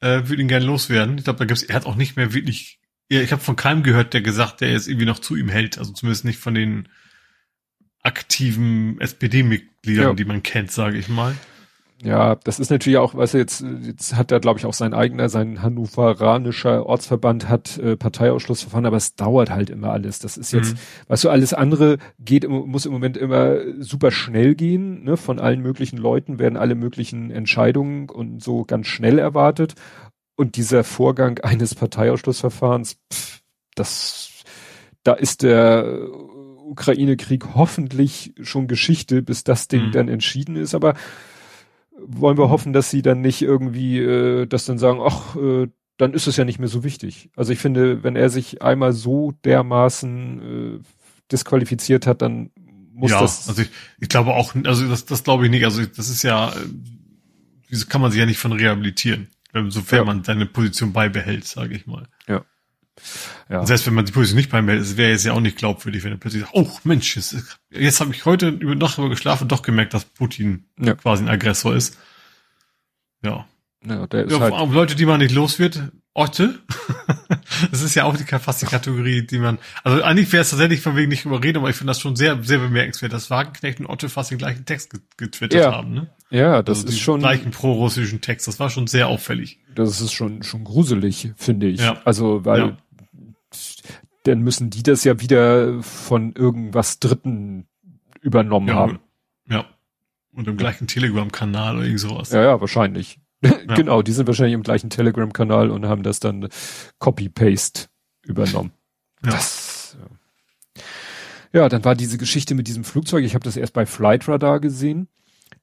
äh, 0.01 0.27
würde 0.27 0.41
ihn 0.41 0.47
gerne 0.47 0.65
loswerden. 0.65 1.17
Ich 1.17 1.23
glaube, 1.23 1.39
da 1.39 1.45
gibt's, 1.45 1.63
er 1.63 1.75
hat 1.75 1.85
auch 1.85 1.95
nicht 1.95 2.17
mehr 2.17 2.33
wirklich, 2.33 2.79
ja, 3.09 3.21
ich 3.21 3.31
habe 3.31 3.41
von 3.41 3.55
keinem 3.55 3.83
gehört, 3.83 4.13
der 4.13 4.21
gesagt, 4.21 4.61
der 4.61 4.71
jetzt 4.71 4.87
irgendwie 4.87 5.05
noch 5.05 5.19
zu 5.19 5.35
ihm 5.35 5.49
hält. 5.49 5.77
Also 5.77 5.93
zumindest 5.93 6.25
nicht 6.25 6.39
von 6.39 6.53
den 6.53 6.89
aktiven 8.03 8.99
SPD-Mitgliedern, 8.99 10.07
ja. 10.09 10.13
die 10.13 10.25
man 10.25 10.43
kennt, 10.43 10.71
sage 10.71 10.97
ich 10.97 11.07
mal. 11.07 11.35
Ja, 12.03 12.35
das 12.35 12.59
ist 12.59 12.71
natürlich 12.71 12.97
auch, 12.97 13.13
weißt 13.13 13.35
du, 13.35 13.37
jetzt, 13.37 13.63
jetzt 13.83 14.15
hat 14.15 14.31
er, 14.31 14.39
glaube 14.39 14.57
ich, 14.57 14.65
auch 14.65 14.73
sein 14.73 14.93
eigener, 14.93 15.29
sein 15.29 15.61
hannoveranischer 15.61 16.85
Ortsverband 16.85 17.47
hat 17.47 17.77
äh, 17.77 17.95
Parteiausschlussverfahren, 17.95 18.87
aber 18.87 18.97
es 18.97 19.15
dauert 19.15 19.51
halt 19.51 19.69
immer 19.69 19.91
alles. 19.91 20.17
Das 20.17 20.37
ist 20.37 20.51
jetzt, 20.51 20.73
mhm. 20.73 20.79
weißt 21.09 21.23
du, 21.25 21.29
alles 21.29 21.53
andere 21.53 21.97
geht, 22.19 22.49
muss 22.49 22.87
im 22.87 22.91
Moment 22.91 23.17
immer 23.17 23.57
super 23.79 24.09
schnell 24.09 24.55
gehen, 24.55 25.03
ne? 25.03 25.15
Von 25.15 25.39
allen 25.39 25.61
möglichen 25.61 25.97
Leuten 25.97 26.39
werden 26.39 26.57
alle 26.57 26.73
möglichen 26.73 27.29
Entscheidungen 27.29 28.09
und 28.09 28.41
so 28.43 28.63
ganz 28.63 28.87
schnell 28.87 29.19
erwartet. 29.19 29.75
Und 30.35 30.55
dieser 30.55 30.83
Vorgang 30.83 31.39
eines 31.39 31.75
Parteiausschlussverfahrens, 31.75 32.97
pff, 33.11 33.41
das, 33.75 34.43
da 35.03 35.13
ist 35.13 35.43
der 35.43 36.07
Ukraine-Krieg 36.71 37.53
hoffentlich 37.53 38.33
schon 38.41 38.67
Geschichte, 38.67 39.21
bis 39.21 39.43
das 39.43 39.67
Ding 39.67 39.87
mhm. 39.87 39.91
dann 39.91 40.07
entschieden 40.07 40.55
ist, 40.55 40.73
aber 40.73 40.95
wollen 42.03 42.37
wir 42.37 42.49
hoffen, 42.49 42.73
dass 42.73 42.89
sie 42.89 43.01
dann 43.01 43.21
nicht 43.21 43.41
irgendwie 43.41 43.99
äh, 43.99 44.47
das 44.47 44.65
dann 44.65 44.77
sagen, 44.77 44.99
ach, 45.03 45.35
äh, 45.35 45.67
dann 45.97 46.13
ist 46.13 46.27
es 46.27 46.37
ja 46.37 46.45
nicht 46.45 46.59
mehr 46.59 46.67
so 46.67 46.83
wichtig. 46.83 47.29
Also 47.35 47.53
ich 47.53 47.59
finde, 47.59 48.03
wenn 48.03 48.15
er 48.15 48.29
sich 48.29 48.61
einmal 48.61 48.93
so 48.93 49.33
dermaßen 49.45 50.79
äh, 50.79 50.79
disqualifiziert 51.31 52.07
hat, 52.07 52.21
dann 52.21 52.49
muss 52.93 53.11
ja, 53.11 53.21
das. 53.21 53.47
Also 53.47 53.61
ich, 53.61 53.69
ich 53.99 54.09
glaube 54.09 54.31
auch, 54.33 54.55
also 54.63 54.87
das, 54.87 55.05
das 55.05 55.23
glaube 55.23 55.45
ich 55.45 55.51
nicht. 55.51 55.65
Also 55.65 55.85
das 55.85 56.09
ist 56.09 56.23
ja, 56.23 56.53
wieso 57.67 57.85
kann 57.87 58.01
man 58.01 58.11
sich 58.11 58.19
ja 58.19 58.25
nicht 58.25 58.39
von 58.39 58.51
rehabilitieren, 58.51 59.27
sofern 59.69 59.99
ja. 59.99 60.05
man 60.05 60.23
seine 60.23 60.45
Position 60.45 60.93
beibehält, 60.93 61.45
sage 61.45 61.75
ich 61.75 61.87
mal. 61.87 62.07
Ja. 62.27 62.43
Ja. 63.49 63.65
Selbst 63.65 63.87
wenn 63.87 63.93
man 63.93 64.05
die 64.05 64.11
Position 64.11 64.37
nicht 64.37 64.51
beibehält, 64.51 64.81
es 64.81 64.97
wäre 64.97 65.11
jetzt 65.11 65.25
ja 65.25 65.33
auch 65.33 65.39
nicht 65.39 65.57
glaubwürdig, 65.57 66.03
wenn 66.03 66.11
er 66.11 66.17
plötzlich 66.17 66.43
sagt, 66.43 66.53
oh 66.55 66.69
Mensch, 66.83 67.15
jetzt, 67.15 67.59
jetzt 67.69 67.99
habe 67.99 68.13
ich 68.13 68.25
heute 68.25 68.49
über 68.49 68.75
Nacht 68.75 68.97
darüber 68.97 69.09
geschlafen 69.09 69.43
und 69.43 69.51
doch 69.51 69.61
gemerkt, 69.61 69.93
dass 69.93 70.05
Putin 70.05 70.65
ja. 70.79 70.95
quasi 70.95 71.23
ein 71.23 71.29
Aggressor 71.29 71.75
ist. 71.75 71.97
Ja. 73.23 73.45
Ja, 73.85 74.07
der 74.07 74.25
ist 74.25 74.31
ja, 74.31 74.39
halt 74.39 74.53
auf 74.53 74.71
Leute, 74.71 74.95
die 74.95 75.05
man 75.05 75.19
nicht 75.19 75.33
los 75.33 75.57
wird, 75.57 75.91
Otte. 76.13 76.59
das 77.71 77.81
ist 77.81 77.95
ja 77.95 78.03
auch 78.03 78.17
die, 78.17 78.25
fast 78.25 78.61
die 78.61 78.65
Kategorie, 78.65 79.25
die 79.25 79.39
man, 79.39 79.59
also 79.83 80.03
eigentlich 80.03 80.31
wäre 80.33 80.41
es 80.41 80.49
tatsächlich 80.49 80.81
von 80.81 80.97
wegen 80.97 81.09
nicht 81.09 81.25
überreden, 81.25 81.59
aber 81.59 81.69
ich 81.69 81.75
finde 81.75 81.91
das 81.91 82.01
schon 82.01 82.17
sehr, 82.17 82.43
sehr 82.43 82.59
bemerkenswert, 82.59 83.13
dass 83.13 83.29
Wagenknecht 83.29 83.79
und 83.79 83.85
Otte 83.85 84.09
fast 84.09 84.31
den 84.31 84.37
gleichen 84.37 84.65
Text 84.65 84.93
getwittert 85.15 85.61
ja. 85.61 85.71
haben, 85.71 85.93
ne? 85.93 86.09
Ja, 86.29 86.63
das 86.63 86.79
also 86.79 86.89
ist 86.89 86.99
schon. 86.99 87.19
gleichen 87.19 87.51
pro-russischen 87.51 88.19
Text, 88.19 88.47
das 88.47 88.59
war 88.59 88.69
schon 88.69 88.87
sehr 88.87 89.07
auffällig. 89.07 89.59
Das 89.73 90.01
ist 90.01 90.11
schon, 90.11 90.43
schon 90.43 90.63
gruselig, 90.65 91.31
finde 91.37 91.67
ich. 91.67 91.79
Ja. 91.79 92.01
Also, 92.03 92.43
weil, 92.43 92.59
ja. 92.59 92.77
dann 94.23 94.39
müssen 94.41 94.69
die 94.69 94.83
das 94.83 95.05
ja 95.05 95.19
wieder 95.21 95.81
von 95.81 96.33
irgendwas 96.33 96.99
Dritten 96.99 97.67
übernommen 98.21 98.67
ja, 98.67 98.75
haben. 98.75 98.99
Ja. 99.47 99.65
Und 100.33 100.47
im 100.47 100.57
gleichen 100.57 100.87
Telegram-Kanal 100.87 101.77
oder 101.77 101.85
irgend 101.85 101.99
sowas. 101.99 102.31
Ja, 102.31 102.43
ja, 102.43 102.61
wahrscheinlich. 102.61 103.19
Ja. 103.43 103.75
genau, 103.75 104.01
die 104.01 104.11
sind 104.11 104.27
wahrscheinlich 104.27 104.53
im 104.53 104.63
gleichen 104.63 104.89
Telegram-Kanal 104.89 105.71
und 105.71 105.85
haben 105.85 106.03
das 106.03 106.19
dann 106.19 106.47
Copy-Paste 106.99 107.87
übernommen. 108.23 108.71
Ja. 109.23 109.31
Das, 109.31 109.97
ja. 111.53 111.61
ja, 111.61 111.69
dann 111.69 111.83
war 111.83 111.95
diese 111.95 112.17
Geschichte 112.17 112.53
mit 112.55 112.67
diesem 112.67 112.83
Flugzeug. 112.83 113.25
Ich 113.25 113.33
habe 113.33 113.43
das 113.43 113.57
erst 113.57 113.73
bei 113.73 113.85
Flight 113.85 114.27
Radar 114.27 114.59
gesehen, 114.59 115.07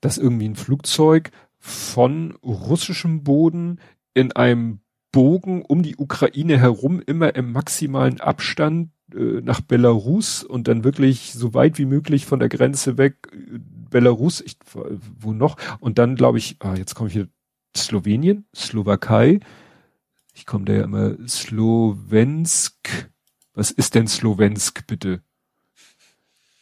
dass 0.01 0.19
irgendwie 0.19 0.49
ein 0.49 0.57
Flugzeug 0.57 1.31
von 1.59 2.33
russischem 2.43 3.25
Boden 3.25 3.81
in 4.15 4.33
einem 4.33 4.81
Bogen 5.13 5.63
um 5.63 5.83
die 5.83 5.97
Ukraine 5.97 6.59
herum 6.59 7.01
immer 7.05 7.35
im 7.35 7.53
maximalen 7.53 8.21
Abstand 8.21 8.91
äh, 9.15 9.41
nach 9.41 9.61
Belarus 9.61 10.45
und 10.45 10.69
dann 10.69 10.85
wirklich 10.85 11.33
so 11.33 11.55
weit 11.55 11.79
wie 11.79 11.87
möglich 11.87 12.27
von 12.27 12.41
der 12.41 12.49
Grenze 12.49 12.99
weg 12.99 13.29
äh, 13.33 13.59
Belarus, 13.91 14.43
ich, 14.43 14.59
wo 15.19 15.33
noch? 15.33 15.57
Und 15.81 15.99
dann 15.99 16.15
glaube 16.15 16.37
ich, 16.37 16.57
ah, 16.61 16.75
jetzt 16.75 16.95
komme 16.95 17.09
ich 17.09 17.15
hier 17.15 17.29
Slowenien, 17.77 18.47
Slowakei. 18.55 19.41
Ich 20.35 20.47
komme 20.47 20.65
da 20.65 20.73
ja 20.73 20.85
immer 20.85 21.17
Slowensk. 21.27 23.11
Was 23.55 23.71
ist 23.71 23.95
denn 23.95 24.07
Slowensk 24.07 24.87
bitte? 24.87 25.23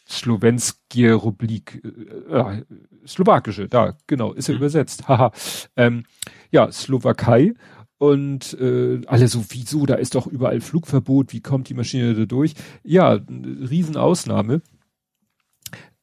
Slowenskije 0.09 1.13
Rubrik, 1.13 1.83
äh, 1.83 2.33
äh, 2.33 2.65
slowakische, 3.05 3.67
da, 3.67 3.97
genau, 4.07 4.33
ist 4.33 4.47
ja 4.47 4.53
mhm. 4.53 4.59
übersetzt. 4.59 5.07
Haha. 5.07 5.31
ähm, 5.75 6.03
ja, 6.49 6.71
Slowakei 6.71 7.53
und 7.97 8.53
äh, 8.59 9.01
alle 9.07 9.27
so, 9.27 9.43
wieso, 9.49 9.85
da 9.85 9.95
ist 9.95 10.15
doch 10.15 10.27
überall 10.27 10.61
Flugverbot, 10.61 11.33
wie 11.33 11.41
kommt 11.41 11.69
die 11.69 11.73
Maschine 11.73 12.13
da 12.13 12.25
durch? 12.25 12.53
Ja, 12.83 13.19
Riesenausnahme. 13.29 14.61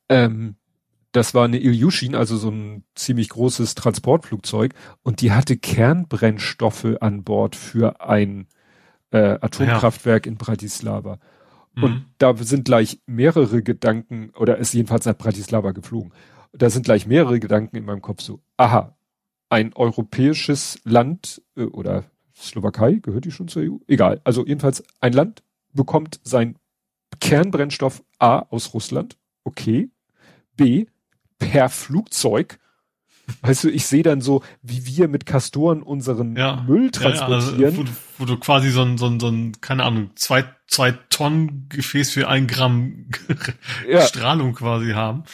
Ähm, 0.08 0.56
das 1.14 1.32
war 1.32 1.44
eine 1.44 1.60
Ilyushin, 1.60 2.16
also 2.16 2.36
so 2.36 2.50
ein 2.50 2.82
ziemlich 2.96 3.28
großes 3.28 3.76
Transportflugzeug, 3.76 4.74
und 5.04 5.20
die 5.20 5.30
hatte 5.30 5.56
Kernbrennstoffe 5.56 6.96
an 7.00 7.22
Bord 7.22 7.54
für 7.54 8.00
ein 8.00 8.48
äh, 9.12 9.38
Atomkraftwerk 9.40 10.26
ja. 10.26 10.32
in 10.32 10.38
Bratislava. 10.38 11.20
Mhm. 11.76 11.84
Und 11.84 12.06
da 12.18 12.36
sind 12.36 12.64
gleich 12.64 12.98
mehrere 13.06 13.62
Gedanken, 13.62 14.30
oder 14.36 14.58
ist 14.58 14.74
jedenfalls 14.74 15.06
nach 15.06 15.16
Bratislava 15.16 15.70
geflogen. 15.70 16.12
Da 16.52 16.68
sind 16.68 16.84
gleich 16.84 17.06
mehrere 17.06 17.38
Gedanken 17.38 17.76
in 17.76 17.84
meinem 17.84 18.02
Kopf 18.02 18.20
so, 18.20 18.40
aha, 18.56 18.96
ein 19.50 19.72
europäisches 19.72 20.80
Land 20.82 21.42
äh, 21.56 21.62
oder 21.62 22.02
Slowakei, 22.34 22.94
gehört 22.94 23.24
die 23.24 23.30
schon 23.30 23.46
zur 23.46 23.62
EU? 23.62 23.76
Egal. 23.86 24.20
Also 24.24 24.44
jedenfalls 24.44 24.82
ein 24.98 25.12
Land 25.12 25.44
bekommt 25.74 26.18
sein 26.24 26.56
Kernbrennstoff 27.20 28.02
A 28.18 28.40
aus 28.50 28.74
Russland. 28.74 29.16
Okay. 29.44 29.90
B 30.56 30.86
per 31.50 31.68
Flugzeug. 31.68 32.58
Weißt 33.40 33.64
du, 33.64 33.70
ich 33.70 33.86
sehe 33.86 34.02
dann 34.02 34.20
so, 34.20 34.42
wie 34.62 34.84
wir 34.84 35.08
mit 35.08 35.24
Castoren 35.24 35.82
unseren 35.82 36.36
ja, 36.36 36.62
Müll 36.66 36.90
transportieren. 36.90 37.60
Ja, 37.60 37.68
also, 37.68 37.78
wo, 37.78 37.90
wo, 38.18 38.24
du 38.26 38.36
quasi 38.36 38.70
so 38.70 38.82
ein, 38.82 38.98
so 38.98 39.06
ein, 39.06 39.18
so 39.18 39.28
ein, 39.28 39.60
keine 39.62 39.84
Ahnung, 39.84 40.10
zwei, 40.14 40.44
zwei 40.66 40.92
Tonnen 41.08 41.66
Gefäß 41.70 42.10
für 42.10 42.28
ein 42.28 42.46
Gramm 42.46 43.06
ja. 43.88 44.02
Strahlung 44.02 44.54
quasi 44.54 44.92
haben. 44.92 45.24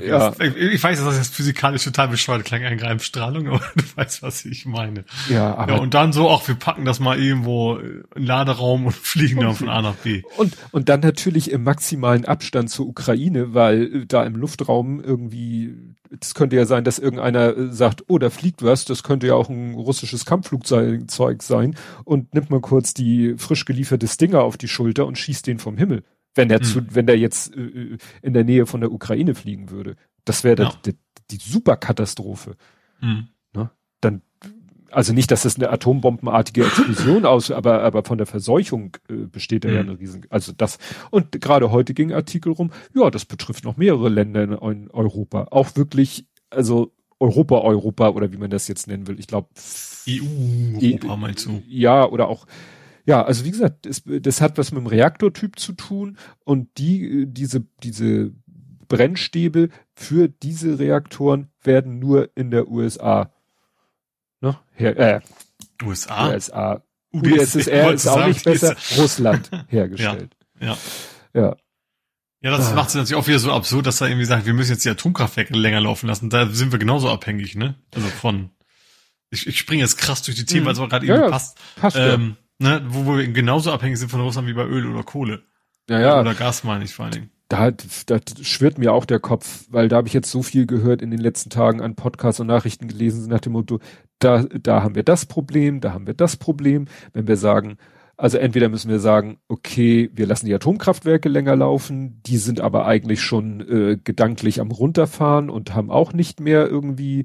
Ja. 0.00 0.32
Ich 0.38 0.82
weiß, 0.82 1.04
dass 1.04 1.16
das 1.16 1.28
physikalisch 1.28 1.84
total 1.84 2.08
bescheuert 2.08 2.44
klang, 2.44 2.62
ein 2.62 2.78
Greifstrahlung, 2.78 3.48
aber 3.48 3.60
du 3.74 3.84
weißt, 3.96 4.22
was 4.22 4.44
ich 4.44 4.66
meine. 4.66 5.04
Ja, 5.28 5.54
aber. 5.54 5.74
Ja, 5.74 5.78
und 5.80 5.94
dann 5.94 6.12
so, 6.12 6.28
auch 6.28 6.46
wir 6.48 6.54
packen 6.54 6.84
das 6.84 7.00
mal 7.00 7.18
irgendwo 7.18 7.76
in 7.76 8.26
Laderaum 8.26 8.86
und 8.86 8.94
fliegen 8.94 9.40
dann 9.40 9.54
von 9.54 9.68
A 9.68 9.82
nach 9.82 9.94
B. 9.96 10.22
Und, 10.36 10.56
und 10.70 10.88
dann 10.88 11.00
natürlich 11.00 11.50
im 11.50 11.64
maximalen 11.64 12.24
Abstand 12.24 12.70
zur 12.70 12.86
Ukraine, 12.86 13.54
weil 13.54 14.06
da 14.06 14.24
im 14.24 14.34
Luftraum 14.34 15.02
irgendwie, 15.02 15.74
das 16.10 16.34
könnte 16.34 16.56
ja 16.56 16.66
sein, 16.66 16.84
dass 16.84 16.98
irgendeiner 16.98 17.56
äh, 17.56 17.72
sagt, 17.72 18.04
oh, 18.08 18.18
da 18.18 18.30
fliegt 18.30 18.62
was, 18.62 18.84
das 18.84 19.02
könnte 19.02 19.26
ja 19.26 19.34
auch 19.34 19.48
ein 19.48 19.74
russisches 19.74 20.24
Kampfflugzeug 20.24 21.42
sein 21.42 21.76
und 22.04 22.34
nimmt 22.34 22.50
mal 22.50 22.60
kurz 22.60 22.94
die 22.94 23.34
frisch 23.38 23.64
gelieferte 23.64 24.08
Stinger 24.08 24.42
auf 24.42 24.56
die 24.56 24.68
Schulter 24.68 25.06
und 25.06 25.18
schießt 25.18 25.46
den 25.46 25.58
vom 25.58 25.76
Himmel 25.76 26.02
wenn 26.34 26.48
der 26.48 26.58
hm. 26.58 26.64
zu, 26.64 26.94
wenn 26.94 27.06
der 27.06 27.18
jetzt 27.18 27.54
äh, 27.56 27.98
in 28.22 28.32
der 28.32 28.44
Nähe 28.44 28.66
von 28.66 28.80
der 28.80 28.92
Ukraine 28.92 29.34
fliegen 29.34 29.70
würde. 29.70 29.96
Das 30.24 30.44
wäre 30.44 30.62
ja. 30.62 30.72
die, 30.84 30.96
die 31.30 31.36
Superkatastrophe. 31.36 32.56
Hm. 33.00 33.28
Ne? 33.54 33.70
Dann, 34.00 34.22
also 34.90 35.12
nicht, 35.12 35.30
dass 35.30 35.42
das 35.42 35.56
eine 35.56 35.70
atombombenartige 35.70 36.64
Explosion 36.64 37.24
aus, 37.26 37.50
aber, 37.50 37.82
aber 37.82 38.04
von 38.04 38.18
der 38.18 38.26
Verseuchung 38.26 38.96
äh, 39.08 39.26
besteht 39.26 39.64
da 39.64 39.68
hm. 39.68 39.74
ja 39.74 39.80
eine 39.80 39.98
riesen, 39.98 40.26
also 40.30 40.52
das, 40.56 40.78
und 41.10 41.40
gerade 41.40 41.70
heute 41.70 41.94
ging 41.94 42.12
Artikel 42.12 42.52
rum, 42.52 42.70
ja, 42.94 43.10
das 43.10 43.24
betrifft 43.24 43.64
noch 43.64 43.76
mehrere 43.76 44.08
Länder 44.08 44.42
in, 44.42 44.52
in 44.52 44.90
Europa. 44.90 45.48
Auch 45.50 45.76
wirklich, 45.76 46.26
also 46.50 46.92
Europa, 47.22 47.60
Europa 47.60 48.08
oder 48.10 48.32
wie 48.32 48.36
man 48.36 48.50
das 48.50 48.66
jetzt 48.66 48.88
nennen 48.88 49.06
will. 49.06 49.20
Ich 49.20 49.28
glaube, 49.28 49.48
EU, 50.08 50.24
Europa 50.80 51.16
meinst 51.16 51.46
du? 51.46 51.62
Ja, 51.68 52.04
oder 52.04 52.28
auch 52.28 52.46
ja, 53.04 53.24
also 53.24 53.44
wie 53.44 53.50
gesagt, 53.50 53.86
das, 53.86 54.02
das 54.04 54.40
hat 54.40 54.58
was 54.58 54.72
mit 54.72 54.80
dem 54.80 54.86
Reaktortyp 54.86 55.58
zu 55.58 55.72
tun 55.72 56.18
und 56.44 56.78
die, 56.78 57.26
diese, 57.26 57.64
diese 57.82 58.32
Brennstäbe 58.88 59.70
für 59.94 60.28
diese 60.28 60.78
Reaktoren 60.78 61.50
werden 61.62 61.98
nur 61.98 62.30
in 62.36 62.50
der 62.50 62.68
USA, 62.68 63.32
ne, 64.40 64.58
her, 64.72 64.98
äh, 64.98 65.20
USA? 65.84 66.32
USA. 66.32 66.82
UdSSR 67.14 67.92
ist 67.92 68.06
auch 68.06 68.26
nicht 68.26 68.44
besser, 68.44 68.76
Russland 68.96 69.50
hergestellt. 69.68 70.36
Ja. 70.60 70.76
Ja. 71.34 71.40
ja. 71.40 71.56
Ja, 72.44 72.50
das 72.50 72.72
ah. 72.72 72.74
macht 72.74 72.88
es 72.88 72.96
natürlich 72.96 73.22
auch 73.22 73.28
wieder 73.28 73.38
so 73.38 73.52
absurd, 73.52 73.86
dass 73.86 74.00
er 74.00 74.08
irgendwie 74.08 74.24
sagt, 74.24 74.46
wir 74.46 74.52
müssen 74.52 74.72
jetzt 74.72 74.84
die 74.84 74.90
Atomkraftwerke 74.90 75.54
länger 75.54 75.80
laufen 75.80 76.08
lassen. 76.08 76.28
Da 76.28 76.48
sind 76.48 76.72
wir 76.72 76.80
genauso 76.80 77.08
abhängig, 77.08 77.54
ne? 77.54 77.76
Also 77.94 78.08
von. 78.08 78.50
Ich, 79.30 79.46
ich 79.46 79.58
springe 79.58 79.80
jetzt 79.80 79.96
krass 79.96 80.22
durch 80.22 80.36
die 80.36 80.44
Themen, 80.44 80.62
mhm. 80.62 80.66
weil 80.66 80.72
es 80.72 80.78
aber 80.80 80.88
gerade 80.88 81.06
ja, 81.06 81.14
irgendwie 81.14 81.30
passt. 81.30 81.58
passt 81.76 81.96
ähm, 81.96 82.36
Ne, 82.58 82.82
wo, 82.86 83.06
wo 83.06 83.16
wir 83.16 83.26
genauso 83.28 83.72
abhängig 83.72 83.98
sind 83.98 84.10
von 84.10 84.20
Russland 84.20 84.48
wie 84.48 84.52
bei 84.52 84.64
Öl 84.64 84.86
oder 84.86 85.02
Kohle. 85.02 85.42
Ja, 85.88 86.00
ja. 86.00 86.20
Oder 86.20 86.34
Gas 86.34 86.64
meine 86.64 86.84
ich 86.84 86.94
vor 86.94 87.06
allen 87.06 87.12
Dingen. 87.12 87.30
Da, 87.48 87.70
da 87.70 88.18
schwirrt 88.40 88.78
mir 88.78 88.94
auch 88.94 89.04
der 89.04 89.20
Kopf, 89.20 89.66
weil 89.68 89.88
da 89.88 89.96
habe 89.96 90.08
ich 90.08 90.14
jetzt 90.14 90.30
so 90.30 90.42
viel 90.42 90.66
gehört 90.66 91.02
in 91.02 91.10
den 91.10 91.20
letzten 91.20 91.50
Tagen 91.50 91.82
an 91.82 91.96
Podcasts 91.96 92.40
und 92.40 92.46
Nachrichten 92.46 92.88
gelesen, 92.88 93.28
nach 93.28 93.40
dem 93.40 93.52
Motto, 93.52 93.78
da, 94.20 94.44
da 94.44 94.82
haben 94.82 94.94
wir 94.94 95.02
das 95.02 95.26
Problem, 95.26 95.80
da 95.80 95.92
haben 95.92 96.06
wir 96.06 96.14
das 96.14 96.36
Problem. 96.36 96.86
Wenn 97.12 97.26
wir 97.26 97.36
sagen, 97.36 97.76
also 98.22 98.38
entweder 98.38 98.68
müssen 98.68 98.88
wir 98.88 99.00
sagen, 99.00 99.38
okay, 99.48 100.08
wir 100.14 100.26
lassen 100.26 100.46
die 100.46 100.54
Atomkraftwerke 100.54 101.28
länger 101.28 101.56
laufen, 101.56 102.22
die 102.24 102.36
sind 102.36 102.60
aber 102.60 102.86
eigentlich 102.86 103.20
schon 103.20 103.60
äh, 103.68 103.96
gedanklich 103.96 104.60
am 104.60 104.70
runterfahren 104.70 105.50
und 105.50 105.74
haben 105.74 105.90
auch 105.90 106.12
nicht 106.12 106.38
mehr 106.38 106.68
irgendwie 106.68 107.22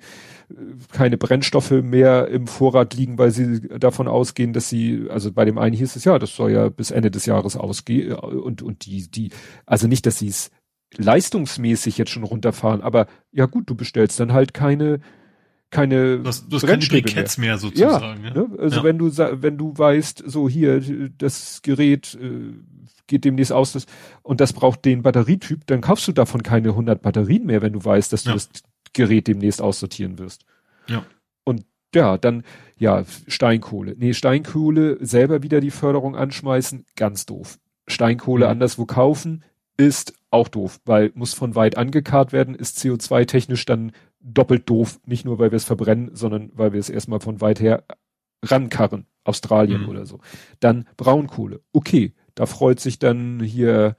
äh, 0.49 0.55
keine 0.91 1.19
Brennstoffe 1.19 1.69
mehr 1.69 2.29
im 2.29 2.47
Vorrat 2.47 2.95
liegen, 2.95 3.19
weil 3.19 3.29
sie 3.29 3.69
davon 3.77 4.07
ausgehen, 4.07 4.53
dass 4.53 4.69
sie, 4.69 5.05
also 5.07 5.31
bei 5.31 5.45
dem 5.45 5.59
einen 5.59 5.75
hieß 5.75 5.97
es 5.97 6.03
ja, 6.03 6.17
das 6.17 6.35
soll 6.35 6.49
ja 6.49 6.69
bis 6.69 6.89
Ende 6.89 7.11
des 7.11 7.27
Jahres 7.27 7.57
ausgehen 7.57 8.13
und 8.13 8.63
und 8.63 8.87
die 8.87 9.07
die, 9.07 9.29
also 9.67 9.87
nicht, 9.87 10.07
dass 10.07 10.17
sie 10.17 10.29
es 10.29 10.49
leistungsmäßig 10.97 11.99
jetzt 11.99 12.09
schon 12.09 12.23
runterfahren, 12.23 12.81
aber 12.81 13.05
ja 13.31 13.45
gut, 13.45 13.69
du 13.69 13.75
bestellst 13.75 14.19
dann 14.19 14.33
halt 14.33 14.55
keine 14.55 14.99
keine 15.69 16.19
das, 16.19 16.47
das 16.47 16.65
keine 16.65 16.85
Briketts 16.85 17.37
mehr. 17.37 17.49
mehr 17.49 17.57
sozusagen. 17.57 18.23
Ja, 18.23 18.31
Ne? 18.31 18.49
Also 18.57 18.77
ja. 18.77 18.83
wenn 18.83 18.97
du 18.97 19.11
wenn 19.17 19.57
du 19.57 19.77
weißt, 19.77 20.23
so 20.25 20.47
hier 20.47 20.81
das 21.17 21.61
Gerät 21.61 22.17
äh, 22.21 22.53
geht 23.07 23.25
demnächst 23.25 23.51
aus 23.51 23.73
das, 23.73 23.85
und 24.23 24.41
das 24.41 24.53
braucht 24.53 24.85
den 24.85 25.01
Batterietyp, 25.01 25.65
dann 25.67 25.81
kaufst 25.81 26.07
du 26.07 26.11
davon 26.11 26.43
keine 26.43 26.69
100 26.69 27.01
Batterien 27.01 27.45
mehr, 27.45 27.61
wenn 27.61 27.73
du 27.73 27.83
weißt, 27.83 28.11
dass 28.13 28.23
du 28.23 28.29
ja. 28.29 28.35
das 28.35 28.49
Gerät 28.93 29.27
demnächst 29.27 29.61
aussortieren 29.61 30.17
wirst. 30.19 30.45
Ja. 30.87 31.05
Und 31.43 31.65
Ja, 31.95 32.17
dann, 32.17 32.43
ja, 32.77 33.05
Steinkohle. 33.27 33.95
Nee, 33.97 34.13
Steinkohle 34.13 34.97
selber 34.99 35.41
wieder 35.41 35.61
die 35.61 35.71
Förderung 35.71 36.15
anschmeißen, 36.15 36.85
ganz 36.95 37.25
doof. 37.25 37.59
Steinkohle 37.87 38.45
mhm. 38.45 38.51
anderswo 38.51 38.85
kaufen, 38.85 39.43
ist 39.77 40.13
auch 40.29 40.49
doof, 40.49 40.79
weil 40.85 41.11
muss 41.15 41.33
von 41.33 41.55
weit 41.55 41.77
angekarrt 41.77 42.33
werden, 42.33 42.55
ist 42.55 42.77
CO2-technisch 42.79 43.65
dann 43.65 43.93
doppelt 44.19 44.69
doof. 44.69 44.99
Nicht 45.05 45.25
nur, 45.25 45.39
weil 45.39 45.51
wir 45.51 45.57
es 45.57 45.65
verbrennen, 45.65 46.11
sondern 46.13 46.51
weil 46.53 46.73
wir 46.73 46.79
es 46.79 46.89
erstmal 46.89 47.19
von 47.19 47.41
weit 47.41 47.59
her 47.59 47.83
rankarren. 48.43 49.05
Australien 49.23 49.83
mhm. 49.83 49.89
oder 49.89 50.05
so. 50.05 50.19
Dann 50.59 50.87
Braunkohle. 50.95 51.61
Okay, 51.73 52.13
da 52.33 52.45
freut 52.45 52.79
sich 52.79 52.97
dann 52.97 53.41
hier 53.41 53.97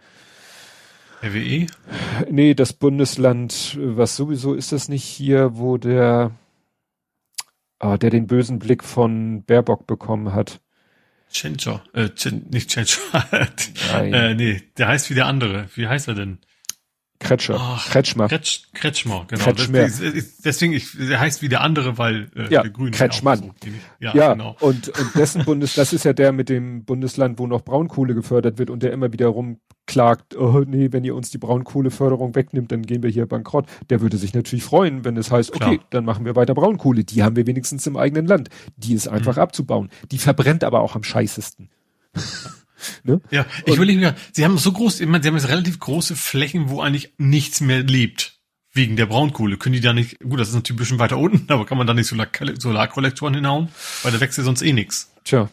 RWE? 1.22 1.66
Nee, 2.30 2.54
das 2.54 2.72
Bundesland, 2.72 3.76
was 3.80 4.16
sowieso 4.16 4.54
ist 4.54 4.72
das 4.72 4.88
nicht 4.88 5.04
hier, 5.04 5.56
wo 5.56 5.76
der, 5.76 6.32
ah, 7.78 7.96
der 7.96 8.10
den 8.10 8.26
bösen 8.26 8.58
Blick 8.58 8.84
von 8.84 9.42
Baerbock 9.44 9.86
bekommen 9.86 10.32
hat. 10.32 10.60
Tschentscher, 11.30 11.82
äh, 11.92 12.08
Chen, 12.10 12.46
nicht 12.50 12.70
Tschentscher. 12.70 13.02
äh, 13.94 14.34
nee, 14.34 14.62
der 14.78 14.88
heißt 14.88 15.10
wie 15.10 15.14
der 15.14 15.26
andere. 15.26 15.68
Wie 15.74 15.86
heißt 15.86 16.08
er 16.08 16.14
denn? 16.14 16.38
Kretscher. 17.20 17.56
Ach, 17.58 17.90
Kretschmer. 17.90 18.28
Kretsch, 18.28 18.62
Kretschmer, 18.74 19.24
genau. 19.26 19.42
Kretschmer. 19.42 19.88
Deswegen, 20.44 20.72
ich, 20.72 20.96
der 20.96 21.18
heißt 21.18 21.42
wie 21.42 21.48
der 21.48 21.62
andere, 21.62 21.98
weil 21.98 22.30
äh, 22.36 22.52
ja, 22.52 22.62
der 22.62 22.70
Grüne. 22.70 22.92
Kretschmann. 22.92 23.38
So, 23.38 23.54
ja, 23.98 24.14
ja, 24.14 24.32
genau. 24.34 24.56
Und, 24.60 24.88
und 24.88 25.14
dessen 25.16 25.44
Bundes, 25.44 25.74
das 25.74 25.92
ist 25.92 26.04
ja 26.04 26.12
der 26.12 26.30
mit 26.32 26.48
dem 26.48 26.84
Bundesland, 26.84 27.38
wo 27.40 27.48
noch 27.48 27.62
Braunkohle 27.62 28.14
gefördert 28.14 28.58
wird 28.58 28.70
und 28.70 28.84
der 28.84 28.92
immer 28.92 29.12
wieder 29.12 29.26
rumklagt, 29.26 30.36
oh 30.36 30.62
nee, 30.64 30.92
wenn 30.92 31.02
ihr 31.02 31.16
uns 31.16 31.30
die 31.30 31.38
Braunkohleförderung 31.38 32.36
wegnimmt, 32.36 32.70
dann 32.70 32.82
gehen 32.82 33.02
wir 33.02 33.10
hier 33.10 33.26
bankrott. 33.26 33.66
Der 33.90 34.00
würde 34.00 34.16
sich 34.16 34.32
natürlich 34.32 34.64
freuen, 34.64 35.04
wenn 35.04 35.16
es 35.16 35.32
heißt, 35.32 35.50
okay, 35.50 35.78
Klar. 35.78 35.86
dann 35.90 36.04
machen 36.04 36.24
wir 36.24 36.36
weiter 36.36 36.54
Braunkohle. 36.54 37.02
Die 37.02 37.24
haben 37.24 37.34
wir 37.34 37.48
wenigstens 37.48 37.84
im 37.88 37.96
eigenen 37.96 38.26
Land. 38.26 38.48
Die 38.76 38.94
ist 38.94 39.08
einfach 39.08 39.36
mhm. 39.36 39.42
abzubauen. 39.42 39.90
Die 40.12 40.18
verbrennt 40.18 40.62
aber 40.62 40.80
auch 40.80 40.94
am 40.94 41.02
scheißesten. 41.02 41.68
Ne? 43.02 43.20
Ja, 43.30 43.46
ich 43.66 43.78
will 43.78 43.86
nicht 43.86 44.00
mehr, 44.00 44.14
sie 44.32 44.44
haben 44.44 44.58
so 44.58 44.72
groß, 44.72 45.00
ich 45.00 45.06
meine, 45.06 45.22
sie 45.22 45.28
haben 45.28 45.36
jetzt 45.36 45.48
relativ 45.48 45.78
große 45.78 46.16
Flächen, 46.16 46.68
wo 46.68 46.80
eigentlich 46.80 47.12
nichts 47.18 47.60
mehr 47.60 47.82
lebt. 47.82 48.34
Wegen 48.74 48.96
der 48.96 49.06
Braunkohle. 49.06 49.56
Können 49.56 49.72
die 49.72 49.80
da 49.80 49.92
nicht, 49.92 50.20
gut, 50.20 50.38
das 50.38 50.50
ist 50.50 50.54
natürlich 50.54 50.76
ein 50.76 50.82
bisschen 50.82 50.98
weiter 50.98 51.18
unten, 51.18 51.50
aber 51.50 51.64
kann 51.64 51.78
man 51.78 51.86
da 51.86 51.94
nicht 51.94 52.06
Solar 52.06 52.28
Solarkollektoren 52.58 53.34
hinhauen? 53.34 53.68
Weil 54.02 54.12
da 54.12 54.20
wächst 54.20 54.36
ja 54.36 54.44
sonst 54.44 54.62
eh 54.62 54.72
nichts. 54.72 55.10
Tja. 55.24 55.48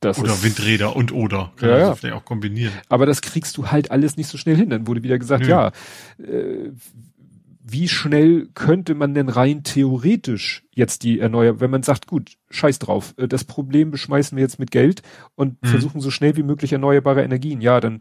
Das 0.00 0.18
oder 0.18 0.42
Windräder 0.42 0.96
und 0.96 1.12
oder. 1.12 1.52
Kann 1.56 1.68
ja, 1.68 1.78
ja. 1.78 1.94
vielleicht 1.94 2.14
auch 2.14 2.24
kombinieren. 2.24 2.72
Aber 2.88 3.04
das 3.04 3.20
kriegst 3.20 3.58
du 3.58 3.70
halt 3.70 3.90
alles 3.90 4.16
nicht 4.16 4.28
so 4.28 4.38
schnell 4.38 4.56
hin. 4.56 4.70
Dann 4.70 4.86
wurde 4.86 5.02
wieder 5.02 5.18
gesagt, 5.18 5.42
Nö. 5.44 5.50
ja, 5.50 5.72
äh, 6.18 6.70
wie 7.72 7.88
schnell 7.88 8.48
könnte 8.54 8.94
man 8.94 9.14
denn 9.14 9.28
rein 9.28 9.62
theoretisch 9.62 10.64
jetzt 10.72 11.02
die 11.02 11.20
erneuern, 11.20 11.60
wenn 11.60 11.70
man 11.70 11.82
sagt, 11.82 12.06
gut, 12.06 12.32
scheiß 12.50 12.78
drauf, 12.78 13.14
äh, 13.16 13.28
das 13.28 13.44
Problem 13.44 13.90
beschmeißen 13.90 14.36
wir 14.36 14.42
jetzt 14.42 14.58
mit 14.58 14.70
Geld 14.70 15.02
und 15.34 15.62
mhm. 15.62 15.68
versuchen 15.68 16.00
so 16.00 16.10
schnell 16.10 16.36
wie 16.36 16.42
möglich 16.42 16.72
erneuerbare 16.72 17.22
Energien. 17.22 17.60
Ja, 17.60 17.80
dann, 17.80 18.00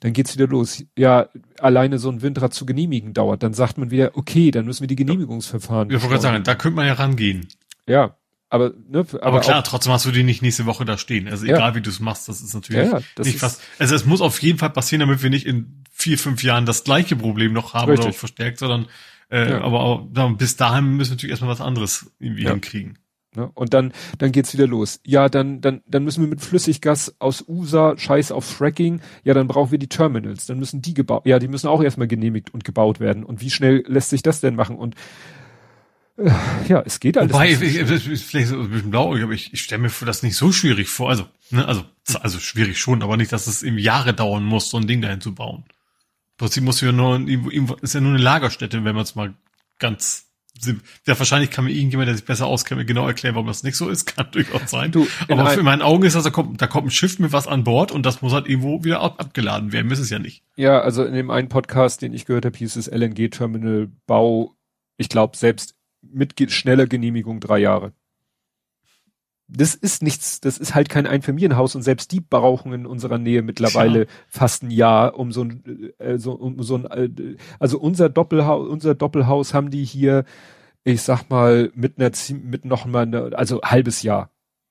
dann 0.00 0.12
geht's 0.12 0.34
wieder 0.34 0.46
los. 0.46 0.84
Ja, 0.96 1.28
alleine 1.58 1.98
so 1.98 2.10
ein 2.10 2.22
Windrad 2.22 2.54
zu 2.54 2.66
genehmigen 2.66 3.12
dauert. 3.12 3.42
Dann 3.42 3.54
sagt 3.54 3.78
man 3.78 3.90
wieder, 3.90 4.12
okay, 4.14 4.50
dann 4.50 4.64
müssen 4.64 4.80
wir 4.80 4.88
die 4.88 4.96
Genehmigungsverfahren. 4.96 5.90
Ja, 5.90 5.96
ich 5.96 6.02
wollte 6.02 6.12
gerade 6.14 6.22
sagen, 6.22 6.44
da 6.44 6.54
könnte 6.54 6.76
man 6.76 6.86
ja 6.86 6.94
rangehen. 6.94 7.48
Ja, 7.86 8.16
aber, 8.54 8.72
ne, 8.88 9.00
aber, 9.00 9.22
aber 9.24 9.40
klar, 9.40 9.58
auch, 9.58 9.62
trotzdem 9.64 9.92
hast 9.92 10.06
du 10.06 10.12
die 10.12 10.22
nicht 10.22 10.40
nächste 10.40 10.64
Woche 10.64 10.84
da 10.84 10.96
stehen. 10.96 11.26
Also 11.26 11.44
egal 11.44 11.58
ja. 11.58 11.74
wie 11.74 11.80
du 11.80 11.90
es 11.90 11.98
machst, 11.98 12.28
das 12.28 12.40
ist 12.40 12.54
natürlich 12.54 12.88
ja, 12.88 13.00
das 13.16 13.26
nicht 13.26 13.36
ist, 13.36 13.42
was. 13.42 13.60
Also 13.80 13.96
es 13.96 14.04
muss 14.06 14.20
auf 14.20 14.40
jeden 14.40 14.58
Fall 14.58 14.70
passieren, 14.70 15.00
damit 15.00 15.24
wir 15.24 15.30
nicht 15.30 15.44
in 15.44 15.82
vier, 15.90 16.18
fünf 16.18 16.44
Jahren 16.44 16.64
das 16.64 16.84
gleiche 16.84 17.16
Problem 17.16 17.52
noch 17.52 17.74
haben 17.74 17.90
richtig. 17.90 18.06
oder 18.06 18.14
verstärkt, 18.14 18.60
sondern 18.60 18.86
äh, 19.28 19.50
ja. 19.50 19.60
Aber 19.60 19.80
auch, 19.80 20.06
bis 20.36 20.54
dahin 20.54 20.96
müssen 20.96 21.10
wir 21.10 21.14
natürlich 21.16 21.32
erstmal 21.32 21.50
was 21.50 21.60
anderes 21.60 22.12
irgendwie 22.20 22.46
hinkriegen. 22.46 22.98
Ne? 23.36 23.50
Und 23.54 23.74
dann, 23.74 23.92
dann 24.18 24.30
geht's 24.30 24.52
wieder 24.52 24.68
los. 24.68 25.00
Ja, 25.04 25.28
dann, 25.28 25.60
dann, 25.60 25.82
dann 25.88 26.04
müssen 26.04 26.22
wir 26.22 26.28
mit 26.28 26.40
Flüssiggas 26.40 27.16
aus 27.18 27.44
USA, 27.48 27.94
scheiß 27.96 28.30
auf 28.30 28.44
Fracking, 28.44 29.00
ja, 29.24 29.34
dann 29.34 29.48
brauchen 29.48 29.72
wir 29.72 29.78
die 29.78 29.88
Terminals, 29.88 30.46
dann 30.46 30.60
müssen 30.60 30.80
die 30.80 30.94
gebaut, 30.94 31.26
ja, 31.26 31.40
die 31.40 31.48
müssen 31.48 31.66
auch 31.66 31.82
erstmal 31.82 32.06
genehmigt 32.06 32.54
und 32.54 32.62
gebaut 32.64 33.00
werden. 33.00 33.24
Und 33.24 33.40
wie 33.40 33.50
schnell 33.50 33.82
lässt 33.88 34.10
sich 34.10 34.22
das 34.22 34.40
denn 34.40 34.54
machen? 34.54 34.76
Und 34.76 34.94
ja, 36.68 36.82
es 36.84 37.00
geht 37.00 37.18
alles. 37.18 37.32
Wobei, 37.32 37.52
ich, 37.52 37.60
ich, 37.60 37.76
ist 37.76 38.24
vielleicht 38.24 38.48
so 38.48 38.60
ein 38.60 38.70
bisschen 38.70 38.90
blauig, 38.90 39.22
aber 39.22 39.32
ich, 39.32 39.52
ich 39.52 39.62
stelle 39.62 39.82
mir 39.82 39.90
das 40.04 40.22
nicht 40.22 40.36
so 40.36 40.52
schwierig 40.52 40.88
vor. 40.88 41.10
Also, 41.10 41.26
ne, 41.50 41.66
also, 41.66 41.84
also 42.20 42.38
schwierig 42.38 42.78
schon, 42.78 43.02
aber 43.02 43.16
nicht, 43.16 43.32
dass 43.32 43.46
es 43.46 43.62
eben 43.62 43.78
Jahre 43.78 44.14
dauern 44.14 44.44
muss, 44.44 44.70
so 44.70 44.76
ein 44.76 44.86
Ding 44.86 45.00
dahin 45.00 45.20
zu 45.20 45.34
bauen. 45.34 45.64
Prinzip 46.36 46.64
muss 46.64 46.80
ja 46.80 46.92
nur, 46.92 47.20
ist 47.80 47.94
ja 47.94 48.00
nur 48.00 48.14
eine 48.14 48.22
Lagerstätte, 48.22 48.84
wenn 48.84 48.94
man 48.94 49.04
es 49.04 49.14
mal 49.14 49.34
ganz 49.78 50.24
ja, 51.06 51.18
wahrscheinlich 51.18 51.50
kann 51.50 51.64
mir 51.64 51.72
irgendjemand, 51.72 52.08
der 52.08 52.14
sich 52.14 52.24
besser 52.24 52.46
auskennt, 52.46 52.86
genau 52.86 53.06
erklären, 53.06 53.34
warum 53.34 53.48
das 53.48 53.64
nicht 53.64 53.76
so 53.76 53.88
ist. 53.88 54.06
Kann 54.16 54.28
durchaus 54.30 54.70
sein. 54.70 54.92
Du, 54.92 55.06
Aber 55.28 55.46
für 55.50 55.62
meinen 55.62 55.82
Augen 55.82 56.04
ist 56.04 56.14
das, 56.14 56.24
da 56.24 56.30
kommt, 56.30 56.62
da 56.62 56.66
kommt 56.66 56.86
ein 56.86 56.90
Schiff 56.90 57.18
mit 57.18 57.32
was 57.32 57.48
an 57.48 57.64
Bord 57.64 57.90
und 57.92 58.06
das 58.06 58.22
muss 58.22 58.32
halt 58.32 58.48
irgendwo 58.48 58.84
wieder 58.84 59.00
ab, 59.00 59.16
abgeladen 59.18 59.72
werden. 59.72 59.88
Müssen 59.88 60.02
es 60.02 60.10
ja 60.10 60.18
nicht. 60.18 60.42
Ja, 60.56 60.80
also 60.80 61.04
in 61.04 61.14
dem 61.14 61.30
einen 61.30 61.48
Podcast, 61.48 62.02
den 62.02 62.14
ich 62.14 62.24
gehört 62.24 62.44
habe, 62.44 62.56
hieß 62.56 62.76
es 62.76 62.86
LNG-Terminal 62.86 63.88
Bau, 64.06 64.54
ich 64.96 65.08
glaube, 65.08 65.36
selbst 65.36 65.74
mit 66.12 66.34
schneller 66.52 66.86
Genehmigung 66.86 67.40
drei 67.40 67.58
Jahre 67.58 67.92
das 69.46 69.74
ist 69.74 70.02
nichts, 70.02 70.40
das 70.40 70.58
ist 70.58 70.74
halt 70.74 70.88
kein 70.88 71.06
Einfamilienhaus 71.06 71.74
und 71.74 71.82
selbst 71.82 72.12
die 72.12 72.20
brauchen 72.20 72.72
in 72.72 72.86
unserer 72.86 73.18
Nähe 73.18 73.42
mittlerweile 73.42 74.06
Klar. 74.06 74.18
fast 74.28 74.62
ein 74.62 74.70
Jahr, 74.70 75.18
um 75.18 75.32
so 75.32 75.42
ein, 75.42 75.92
äh, 75.98 76.18
so, 76.18 76.32
um 76.32 76.62
so 76.62 76.76
ein, 76.76 76.86
äh, 76.86 77.36
also 77.58 77.78
unser 77.78 78.08
Doppelhaus, 78.08 78.66
unser 78.68 78.94
Doppelhaus 78.94 79.52
haben 79.52 79.70
die 79.70 79.84
hier, 79.84 80.24
ich 80.82 81.02
sag 81.02 81.28
mal, 81.28 81.70
mit 81.74 81.98
einer, 81.98 82.10
mit 82.42 82.64
noch 82.64 82.86
mal, 82.86 83.02
eine, 83.02 83.36
also 83.36 83.60
halbes 83.62 84.02
Jahr 84.02 84.30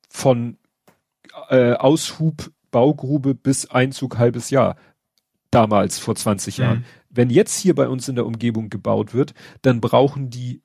von 0.09 0.57
äh, 1.49 1.73
Aushub, 1.73 2.51
Baugrube 2.71 3.35
bis 3.35 3.69
Einzug 3.69 4.17
halbes 4.17 4.49
Jahr. 4.49 4.75
Damals, 5.51 5.99
vor 5.99 6.15
20 6.15 6.57
Jahren. 6.57 6.79
Mhm. 6.79 6.85
Wenn 7.11 7.29
jetzt 7.29 7.59
hier 7.59 7.75
bei 7.75 7.87
uns 7.87 8.09
in 8.09 8.15
der 8.15 8.25
Umgebung 8.25 8.71
gebaut 8.71 9.13
wird, 9.13 9.35
dann 9.61 9.81
brauchen 9.81 10.31
die 10.31 10.63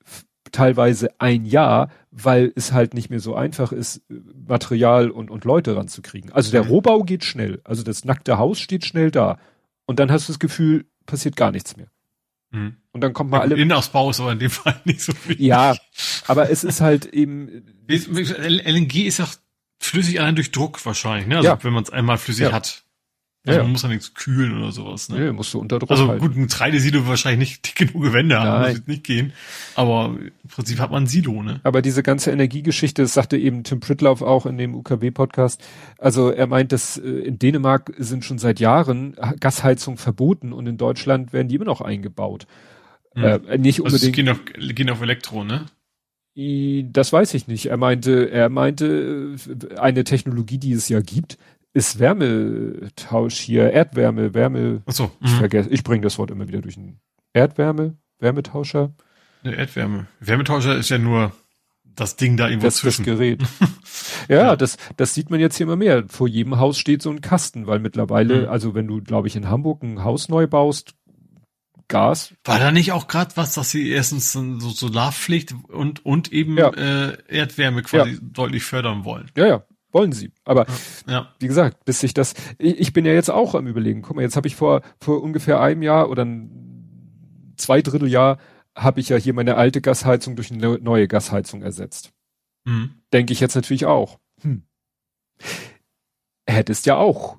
teilweise 0.51 1.09
ein 1.19 1.45
Jahr, 1.45 1.89
weil 2.11 2.51
es 2.55 2.71
halt 2.71 2.93
nicht 2.93 3.09
mehr 3.09 3.19
so 3.19 3.35
einfach 3.35 3.71
ist, 3.71 4.01
Material 4.47 5.09
und, 5.09 5.29
und 5.31 5.45
Leute 5.45 5.75
ranzukriegen. 5.75 6.31
Also 6.31 6.51
der 6.51 6.63
mhm. 6.63 6.69
Rohbau 6.69 7.03
geht 7.03 7.23
schnell. 7.23 7.61
Also 7.63 7.83
das 7.83 8.05
nackte 8.05 8.37
Haus 8.37 8.59
steht 8.59 8.85
schnell 8.85 9.11
da. 9.11 9.39
Und 9.85 9.99
dann 9.99 10.11
hast 10.11 10.27
du 10.27 10.33
das 10.33 10.39
Gefühl, 10.39 10.85
passiert 11.05 11.35
gar 11.35 11.51
nichts 11.51 11.77
mehr. 11.77 11.87
Mhm. 12.51 12.77
Und 12.91 13.01
dann 13.01 13.13
kommt 13.13 13.31
mal 13.31 13.41
alle. 13.41 13.55
Innenausbau 13.55 14.09
ist 14.09 14.19
aber 14.19 14.31
in 14.31 14.39
dem 14.39 14.49
Fall 14.49 14.79
nicht 14.85 15.01
so 15.01 15.13
viel. 15.13 15.41
Ja, 15.41 15.75
aber 16.27 16.49
es 16.49 16.63
ist 16.63 16.81
halt 16.81 17.05
eben. 17.05 17.65
LNG 17.87 19.05
ist 19.05 19.19
ja 19.19 19.27
flüssig 19.79 20.19
allein 20.19 20.35
durch 20.35 20.51
Druck 20.51 20.83
wahrscheinlich, 20.85 21.27
ne? 21.27 21.37
Also 21.37 21.49
ja. 21.49 21.63
wenn 21.63 21.73
man 21.73 21.83
es 21.83 21.89
einmal 21.89 22.17
flüssig 22.17 22.45
ja. 22.45 22.51
hat. 22.51 22.83
Also 23.49 23.61
ja. 23.61 23.63
man 23.63 23.71
muss 23.71 23.81
ja 23.81 23.89
nichts 23.89 24.13
kühlen 24.13 24.57
oder 24.57 24.71
sowas. 24.71 25.09
Ne? 25.09 25.19
Nee, 25.19 25.31
musst 25.31 25.53
du 25.53 25.59
unter 25.59 25.79
Druck 25.79 25.89
Also 25.89 26.07
halten. 26.07 26.21
gut, 26.21 26.37
ein 26.37 26.43
Getreidesilo 26.43 27.07
wahrscheinlich 27.07 27.49
nicht 27.49 27.65
dick 27.65 27.89
genug 27.89 28.13
Wände 28.13 28.39
haben, 28.39 28.61
muss 28.61 28.77
jetzt 28.77 28.87
nicht 28.87 29.03
gehen. 29.03 29.33
Aber 29.75 30.15
im 30.19 30.49
Prinzip 30.49 30.79
hat 30.79 30.91
man 30.91 31.03
ein 31.03 31.07
Silo, 31.07 31.41
ne? 31.41 31.59
Aber 31.63 31.81
diese 31.81 32.03
ganze 32.03 32.29
Energiegeschichte, 32.31 33.01
das 33.01 33.15
sagte 33.15 33.37
eben 33.37 33.63
Tim 33.63 33.79
Pritlauf 33.79 34.21
auch 34.21 34.45
in 34.45 34.57
dem 34.59 34.75
UKW-Podcast. 34.75 35.63
Also 35.97 36.29
er 36.29 36.45
meint, 36.45 36.71
dass 36.71 36.97
äh, 36.97 37.09
in 37.09 37.39
Dänemark 37.39 37.91
sind 37.97 38.23
schon 38.23 38.37
seit 38.37 38.59
Jahren 38.59 39.15
Gasheizung 39.39 39.97
verboten 39.97 40.53
und 40.53 40.67
in 40.67 40.77
Deutschland 40.77 41.33
werden 41.33 41.47
die 41.47 41.55
immer 41.55 41.65
noch 41.65 41.81
eingebaut. 41.81 42.45
Hm. 43.15 43.23
Äh, 43.23 43.57
nicht 43.57 43.81
unbedingt. 43.81 44.03
Also 44.03 44.11
gehen 44.11 44.29
auf, 44.29 44.39
gehen 44.75 44.89
auf 44.91 45.01
Elektro, 45.01 45.43
ne? 45.43 45.65
Das 46.35 47.11
weiß 47.11 47.33
ich 47.33 47.47
nicht. 47.47 47.65
Er 47.65 47.75
meinte, 47.77 48.29
er 48.31 48.49
meinte, 48.49 49.35
äh, 49.35 49.75
eine 49.77 50.05
Technologie, 50.05 50.57
die 50.57 50.71
es 50.71 50.87
ja 50.87 51.01
gibt, 51.01 51.37
ist 51.73 51.99
Wärmetausch 51.99 53.35
hier, 53.35 53.71
Erdwärme, 53.71 54.33
Wärme. 54.33 54.81
Ach 54.85 54.93
so, 54.93 55.11
ich 55.21 55.31
mhm. 55.31 55.37
vergesse, 55.37 55.69
ich 55.69 55.83
bringe 55.83 56.01
das 56.01 56.17
Wort 56.17 56.31
immer 56.31 56.47
wieder 56.47 56.61
durch 56.61 56.77
ein 56.77 56.99
Erdwärme, 57.33 57.97
Wärmetauscher. 58.19 58.93
Eine 59.43 59.55
Erdwärme. 59.55 60.07
Wärmetauscher 60.19 60.75
ist 60.75 60.89
ja 60.89 60.97
nur 60.97 61.31
das 61.83 62.15
Ding 62.15 62.37
da 62.37 62.47
irgendwo 62.47 62.67
das, 62.67 62.77
zwischen. 62.77 63.05
Das 63.05 63.17
Gerät. 63.17 63.41
ja, 64.27 64.37
ja, 64.37 64.55
das, 64.55 64.77
das 64.97 65.13
sieht 65.13 65.29
man 65.29 65.39
jetzt 65.39 65.57
hier 65.57 65.65
immer 65.65 65.75
mehr. 65.75 66.05
Vor 66.07 66.27
jedem 66.27 66.57
Haus 66.57 66.79
steht 66.79 67.01
so 67.01 67.09
ein 67.09 67.21
Kasten, 67.21 67.67
weil 67.67 67.79
mittlerweile, 67.79 68.43
mhm. 68.43 68.49
also 68.49 68.73
wenn 68.73 68.87
du, 68.87 69.01
glaube 69.01 69.27
ich, 69.27 69.35
in 69.35 69.49
Hamburg 69.49 69.83
ein 69.83 70.03
Haus 70.03 70.29
neu 70.29 70.47
baust, 70.47 70.95
Gas. 71.87 72.35
War 72.43 72.59
da 72.59 72.71
nicht 72.71 72.91
auch 72.91 73.07
gerade 73.07 73.35
was, 73.35 73.55
dass 73.55 73.71
sie 73.71 73.89
erstens 73.89 74.31
so 74.31 74.41
Solarpflicht 74.59 75.55
und 75.69 76.05
und 76.05 76.31
eben 76.31 76.55
ja. 76.55 76.69
äh, 76.69 77.17
Erdwärme 77.27 77.81
quasi 77.81 78.11
ja. 78.11 78.17
deutlich 78.21 78.63
fördern 78.63 79.05
wollen? 79.05 79.31
Ja, 79.35 79.47
ja 79.47 79.63
wollen 79.91 80.11
sie. 80.11 80.31
Aber 80.43 80.65
ja. 81.07 81.33
wie 81.39 81.47
gesagt, 81.47 81.85
bis 81.85 81.99
sich 81.99 82.13
das, 82.13 82.33
ich, 82.57 82.79
ich 82.79 82.93
bin 82.93 83.05
ja 83.05 83.13
jetzt 83.13 83.31
auch 83.31 83.55
am 83.55 83.67
überlegen. 83.67 84.01
Guck 84.01 84.15
mal, 84.15 84.21
jetzt 84.21 84.35
habe 84.35 84.47
ich 84.47 84.55
vor 84.55 84.81
vor 84.99 85.21
ungefähr 85.21 85.59
einem 85.59 85.81
Jahr 85.81 86.09
oder 86.09 86.25
ein 86.25 87.53
zwei 87.57 87.81
Drittel 87.81 88.07
Jahr 88.07 88.37
habe 88.75 88.99
ich 88.99 89.09
ja 89.09 89.17
hier 89.17 89.33
meine 89.33 89.55
alte 89.55 89.81
Gasheizung 89.81 90.35
durch 90.35 90.51
eine 90.51 90.79
neue 90.79 91.07
Gasheizung 91.07 91.61
ersetzt. 91.61 92.11
Mhm. 92.65 93.01
Denke 93.11 93.33
ich 93.33 93.39
jetzt 93.39 93.55
natürlich 93.55 93.85
auch. 93.85 94.19
Hm. 94.41 94.63
Hättest 96.47 96.85
ja 96.85 96.95
auch 96.95 97.37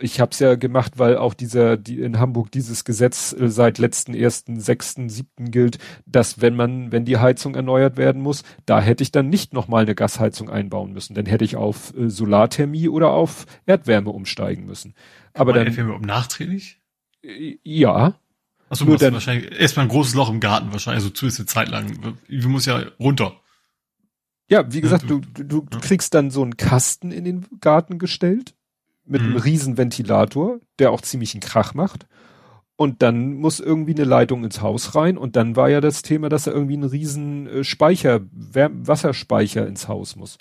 ich 0.00 0.20
habe 0.20 0.30
es 0.32 0.38
ja 0.38 0.54
gemacht, 0.54 0.98
weil 0.98 1.16
auch 1.16 1.34
dieser 1.34 1.76
die 1.76 2.00
in 2.00 2.18
Hamburg 2.18 2.50
dieses 2.50 2.84
Gesetz 2.84 3.32
äh, 3.32 3.48
seit 3.48 3.78
letzten 3.78 4.14
ersten 4.14 4.60
sechsten 4.60 5.08
siebten 5.08 5.50
gilt, 5.50 5.78
dass 6.06 6.40
wenn 6.40 6.54
man 6.54 6.92
wenn 6.92 7.04
die 7.04 7.18
Heizung 7.18 7.54
erneuert 7.54 7.96
werden 7.96 8.22
muss, 8.22 8.42
da 8.66 8.80
hätte 8.80 9.02
ich 9.02 9.12
dann 9.12 9.28
nicht 9.28 9.52
noch 9.52 9.68
mal 9.68 9.82
eine 9.82 9.94
Gasheizung 9.94 10.50
einbauen 10.50 10.92
müssen, 10.92 11.14
dann 11.14 11.26
hätte 11.26 11.44
ich 11.44 11.56
auf 11.56 11.94
äh, 11.96 12.08
Solarthermie 12.08 12.88
oder 12.88 13.10
auf 13.10 13.46
Erdwärme 13.66 14.10
umsteigen 14.10 14.66
müssen. 14.66 14.94
Aber 15.34 15.52
dann 15.52 15.66
Erdwärme 15.66 15.94
um 15.94 16.02
nachträglich? 16.02 16.80
Äh, 17.22 17.58
ja. 17.62 18.14
Achso, 18.68 18.84
nur 18.84 18.98
dann 18.98 19.14
wahrscheinlich 19.14 19.52
erstmal 19.58 19.86
ein 19.86 19.90
großes 19.90 20.14
Loch 20.14 20.28
im 20.28 20.40
Garten 20.40 20.72
wahrscheinlich, 20.72 21.04
also 21.04 21.10
zumindest 21.10 21.40
eine 21.40 21.46
Zeit 21.46 21.68
lang. 21.68 22.16
Wir 22.26 22.48
muss 22.48 22.66
ja 22.66 22.82
runter. 22.98 23.40
Ja, 24.48 24.72
wie 24.72 24.80
gesagt, 24.80 25.08
du, 25.08 25.20
du, 25.20 25.62
du 25.62 25.80
kriegst 25.80 26.14
dann 26.14 26.30
so 26.30 26.42
einen 26.42 26.56
Kasten 26.56 27.10
in 27.10 27.24
den 27.24 27.46
Garten 27.60 27.98
gestellt 27.98 28.54
mit 29.06 29.22
mhm. 29.22 29.28
einem 29.28 29.36
riesen 29.38 29.78
Ventilator, 29.78 30.60
der 30.78 30.90
auch 30.90 31.00
ziemlich 31.00 31.34
einen 31.34 31.40
Krach 31.40 31.74
macht. 31.74 32.06
Und 32.76 33.00
dann 33.00 33.34
muss 33.34 33.58
irgendwie 33.58 33.94
eine 33.94 34.04
Leitung 34.04 34.44
ins 34.44 34.60
Haus 34.60 34.94
rein. 34.94 35.16
Und 35.16 35.34
dann 35.36 35.56
war 35.56 35.70
ja 35.70 35.80
das 35.80 36.02
Thema, 36.02 36.28
dass 36.28 36.46
er 36.46 36.52
irgendwie 36.52 36.74
einen 36.74 36.84
riesen 36.84 37.46
äh, 37.46 37.64
Speicher, 37.64 38.20
Wasserspeicher 38.32 39.66
ins 39.66 39.88
Haus 39.88 40.14
muss. 40.16 40.36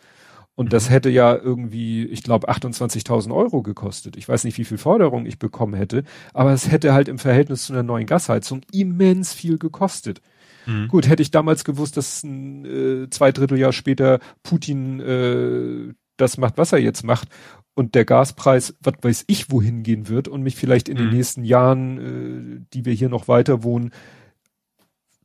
Und 0.55 0.71
das 0.73 0.87
mhm. 0.87 0.93
hätte 0.93 1.09
ja 1.09 1.35
irgendwie, 1.35 2.05
ich 2.05 2.23
glaube, 2.23 2.49
28.000 2.49 3.33
Euro 3.33 3.61
gekostet. 3.61 4.17
Ich 4.17 4.27
weiß 4.27 4.43
nicht, 4.45 4.57
wie 4.57 4.65
viel 4.65 4.77
Forderung 4.77 5.25
ich 5.25 5.37
bekommen 5.39 5.73
hätte, 5.73 6.03
aber 6.33 6.53
es 6.53 6.71
hätte 6.71 6.93
halt 6.93 7.07
im 7.07 7.19
Verhältnis 7.19 7.65
zu 7.65 7.73
einer 7.73 7.83
neuen 7.83 8.05
Gasheizung 8.05 8.61
immens 8.71 9.33
viel 9.33 9.57
gekostet. 9.57 10.21
Mhm. 10.65 10.87
Gut, 10.87 11.07
hätte 11.07 11.21
ich 11.21 11.31
damals 11.31 11.63
gewusst, 11.65 11.97
dass 11.97 12.23
ein 12.23 12.65
äh, 12.65 13.09
zwei 13.09 13.31
Dritteljahr 13.31 13.73
später 13.73 14.19
Putin 14.43 14.99
äh, 14.99 15.93
das 16.17 16.37
macht, 16.37 16.57
was 16.57 16.71
er 16.71 16.79
jetzt 16.79 17.03
macht, 17.03 17.29
und 17.75 17.93
der 17.93 18.05
Gaspreis, 18.05 18.75
was 18.79 18.95
weiß 19.01 19.25
ich, 19.27 19.51
wohin 19.51 19.83
gehen 19.83 20.07
wird 20.07 20.27
und 20.27 20.41
mich 20.41 20.55
vielleicht 20.55 20.87
in 20.87 20.97
mhm. 20.97 21.01
den 21.01 21.09
nächsten 21.11 21.43
Jahren, 21.43 22.61
äh, 22.61 22.65
die 22.73 22.85
wir 22.85 22.93
hier 22.93 23.09
noch 23.09 23.27
weiter 23.27 23.63
wohnen, 23.63 23.91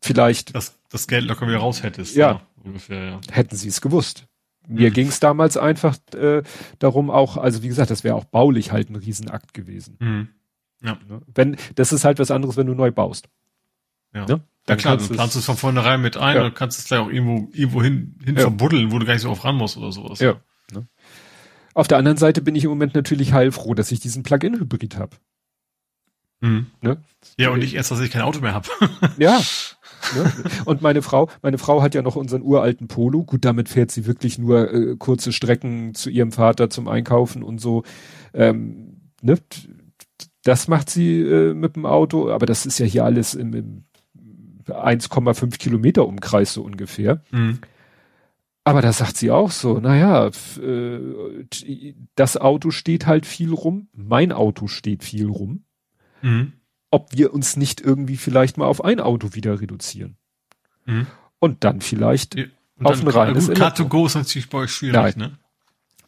vielleicht 0.03 0.55
das, 0.55 0.79
das 0.91 1.07
Geld 1.07 1.25
locker 1.27 1.47
wieder 1.47 1.59
raus 1.59 1.83
hättest. 1.83 2.17
Ja, 2.17 2.31
ja 2.33 2.41
ungefähr, 2.65 3.05
ja. 3.05 3.21
hätten 3.31 3.57
sie 3.57 3.69
es 3.69 3.81
gewusst. 3.81 4.27
Mir 4.67 4.91
mhm. 4.91 4.95
ging 4.95 5.09
es 5.09 5.21
damals 5.21 5.57
einfach 5.57 5.97
äh, 6.15 6.43
darum 6.79 7.11
auch, 7.11 7.37
also 7.37 7.63
wie 7.63 7.69
gesagt, 7.69 7.91
das 7.91 8.05
wäre 8.05 8.15
auch 8.15 8.25
baulich 8.25 8.73
halt 8.73 8.91
ein 8.91 8.97
Riesenakt 8.97 9.55
gewesen. 9.55 9.97
Mhm. 10.01 10.29
Ja. 10.83 10.99
Ne? 11.09 11.23
Wenn, 11.35 11.57
das 11.77 11.93
ist 11.93 12.05
halt 12.05 12.19
was 12.19 12.31
anderes, 12.31 12.57
wenn 12.57 12.67
du 12.67 12.75
neu 12.75 12.91
baust. 12.91 13.29
Ja. 14.15 14.27
Ne? 14.27 14.41
Ja 14.69 14.77
klar, 14.77 14.97
du 14.97 15.09
planst 15.09 15.37
es 15.37 15.45
von 15.45 15.57
vornherein 15.57 16.01
mit 16.03 16.17
ein 16.17 16.37
ja. 16.37 16.45
und 16.45 16.55
kannst 16.55 16.79
es 16.79 16.85
gleich 16.85 17.01
auch 17.01 17.11
irgendwo, 17.11 17.49
irgendwo 17.53 17.83
hin, 17.83 18.17
hin 18.25 18.37
ja. 18.37 18.43
verbuddeln, 18.43 18.93
wo 18.93 18.99
du 18.99 19.07
gar 19.07 19.15
nicht 19.15 19.23
so 19.23 19.31
oft 19.31 19.45
ran 19.45 19.57
musst 19.57 19.77
oder 19.77 19.91
sowas. 19.91 20.21
Ja. 20.21 20.41
Auf 21.75 21.89
der 21.89 21.99
anderen 21.99 22.17
Seite 22.19 22.43
bin 22.43 22.55
ich 22.55 22.65
im 22.65 22.71
Moment 22.71 22.95
natürlich 22.95 23.33
heilfroh, 23.33 23.75
dass 23.75 23.93
ich 23.93 24.01
diesen 24.01 24.23
Plug-in-Hybrid 24.23 24.97
habe. 24.97 25.17
Mhm. 26.41 26.67
Ne? 26.81 26.99
Ja, 27.39 27.51
und 27.51 27.61
nicht 27.61 27.75
erst, 27.75 27.91
dass 27.91 28.01
ich 28.01 28.11
kein 28.11 28.23
Auto 28.23 28.41
mehr 28.41 28.55
habe. 28.55 28.69
ja. 29.19 29.41
Ne? 30.17 30.33
Und 30.65 30.81
meine 30.81 31.03
Frau, 31.03 31.29
meine 31.43 31.59
Frau 31.59 31.83
hat 31.83 31.95
ja 31.95 32.01
noch 32.01 32.17
unseren 32.17 32.41
uralten 32.41 32.89
Polo. 32.89 33.23
Gut, 33.23 33.45
damit 33.45 33.69
fährt 33.69 33.91
sie 33.91 34.07
wirklich 34.07 34.39
nur 34.39 34.73
äh, 34.73 34.97
kurze 34.97 35.31
Strecken 35.31 35.95
zu 35.95 36.09
ihrem 36.09 36.33
Vater 36.33 36.71
zum 36.71 36.89
Einkaufen 36.89 37.43
und 37.43 37.61
so. 37.61 37.85
Ähm, 38.33 39.11
ne? 39.21 39.37
Das 40.43 40.69
macht 40.69 40.89
sie 40.89 41.21
äh, 41.21 41.53
mit 41.53 41.77
dem 41.77 41.85
Auto, 41.85 42.31
aber 42.31 42.47
das 42.47 42.65
ist 42.65 42.79
ja 42.79 42.87
hier 42.87 43.05
alles 43.05 43.35
im, 43.35 43.53
im 43.53 43.85
1,5 44.67 45.59
Kilometer 45.59 46.07
Umkreis 46.07 46.55
so 46.55 46.63
ungefähr. 46.63 47.23
Mhm. 47.31 47.59
Aber 48.65 48.83
da 48.83 48.93
sagt 48.93 49.17
sie 49.17 49.31
auch 49.31 49.51
so, 49.51 49.81
naja, 49.81 50.31
äh, 50.61 51.95
das 52.15 52.37
Auto 52.37 52.71
steht 52.71 53.07
halt 53.07 53.27
viel 53.27 53.53
rum, 53.53 53.89
mein 53.93 54.33
Auto 54.33 54.67
steht 54.67 55.03
viel 55.03 55.29
rum. 55.29 55.65
Mhm. 56.23 56.53
Ob 56.91 57.17
wir 57.17 57.33
uns 57.33 57.57
nicht 57.57 57.81
irgendwie 57.81 58.17
vielleicht 58.17 58.59
mal 58.59 58.67
auf 58.67 58.85
ein 58.85 59.01
Auto 59.01 59.35
wieder 59.35 59.61
reduzieren. 59.61 60.17
Mhm. 60.85 61.07
Und 61.39 61.65
dann 61.65 61.81
vielleicht 61.81 62.35
ja, 62.35 62.45
und 62.79 62.87
auf 62.87 62.99
dann, 62.99 63.09
ein 63.09 63.15
reines 63.15 63.47
gut, 63.47 63.57
Car 63.57 63.75
to 63.75 63.87
go 63.87 64.07
ist 64.07 64.15
natürlich 64.15 64.51
bei 64.51 64.59
euch 64.59 64.73
schwierig, 64.73 64.95
Nein. 64.95 65.15
ne? 65.17 65.39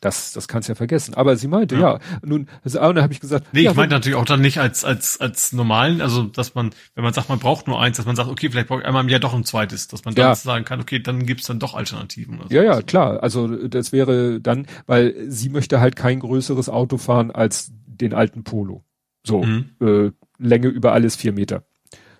Das, 0.02 0.32
das 0.32 0.48
kannst 0.48 0.68
ja 0.68 0.74
vergessen. 0.74 1.14
Aber 1.14 1.36
sie 1.36 1.46
meinte, 1.46 1.76
ja, 1.76 1.80
ja 1.92 1.98
nun, 2.24 2.48
also, 2.64 2.80
und 2.80 2.96
dann 2.96 3.04
habe 3.04 3.12
ich 3.12 3.20
gesagt. 3.20 3.46
Nee, 3.52 3.60
ja, 3.62 3.70
ich 3.70 3.76
meinte 3.76 3.94
natürlich 3.94 4.18
auch 4.18 4.24
dann 4.24 4.40
nicht 4.40 4.58
als, 4.58 4.84
als, 4.84 5.20
als 5.20 5.52
normalen, 5.52 6.00
also 6.00 6.24
dass 6.24 6.56
man, 6.56 6.70
wenn 6.96 7.04
man 7.04 7.12
sagt, 7.12 7.28
man 7.28 7.38
braucht 7.38 7.68
nur 7.68 7.80
eins, 7.80 7.98
dass 7.98 8.04
man 8.06 8.16
sagt, 8.16 8.28
okay, 8.28 8.50
vielleicht 8.50 8.66
brauche 8.66 8.80
ich 8.80 8.86
einmal 8.86 9.04
im 9.04 9.08
Jahr 9.08 9.20
doch 9.20 9.32
ein 9.32 9.44
zweites, 9.44 9.86
dass 9.86 10.04
man 10.04 10.16
dann 10.16 10.26
ja. 10.26 10.34
sagen 10.34 10.64
kann, 10.64 10.80
okay, 10.80 10.98
dann 10.98 11.24
gibt's 11.24 11.46
dann 11.46 11.60
doch 11.60 11.74
Alternativen. 11.74 12.40
So. 12.48 12.52
Ja, 12.52 12.64
ja, 12.64 12.82
klar. 12.82 13.22
Also 13.22 13.46
das 13.68 13.92
wäre 13.92 14.40
dann, 14.40 14.66
weil 14.86 15.14
sie 15.28 15.50
möchte 15.50 15.78
halt 15.78 15.94
kein 15.94 16.18
größeres 16.18 16.68
Auto 16.68 16.98
fahren 16.98 17.30
als 17.30 17.70
den 17.86 18.12
alten 18.12 18.42
Polo. 18.42 18.82
So, 19.24 19.44
mhm. 19.44 19.70
äh, 19.80 20.10
Länge 20.38 20.66
über 20.66 20.92
alles 20.92 21.14
vier 21.14 21.32
Meter. 21.32 21.62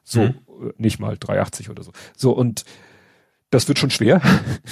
So, 0.04 0.20
mhm. 0.20 0.28
Äh, 0.28 0.72
nicht 0.76 1.00
mal 1.00 1.16
380 1.18 1.68
oder 1.68 1.82
so. 1.82 1.90
So, 2.16 2.30
und 2.30 2.64
das 3.52 3.68
wird 3.68 3.78
schon 3.78 3.90
schwer. 3.90 4.20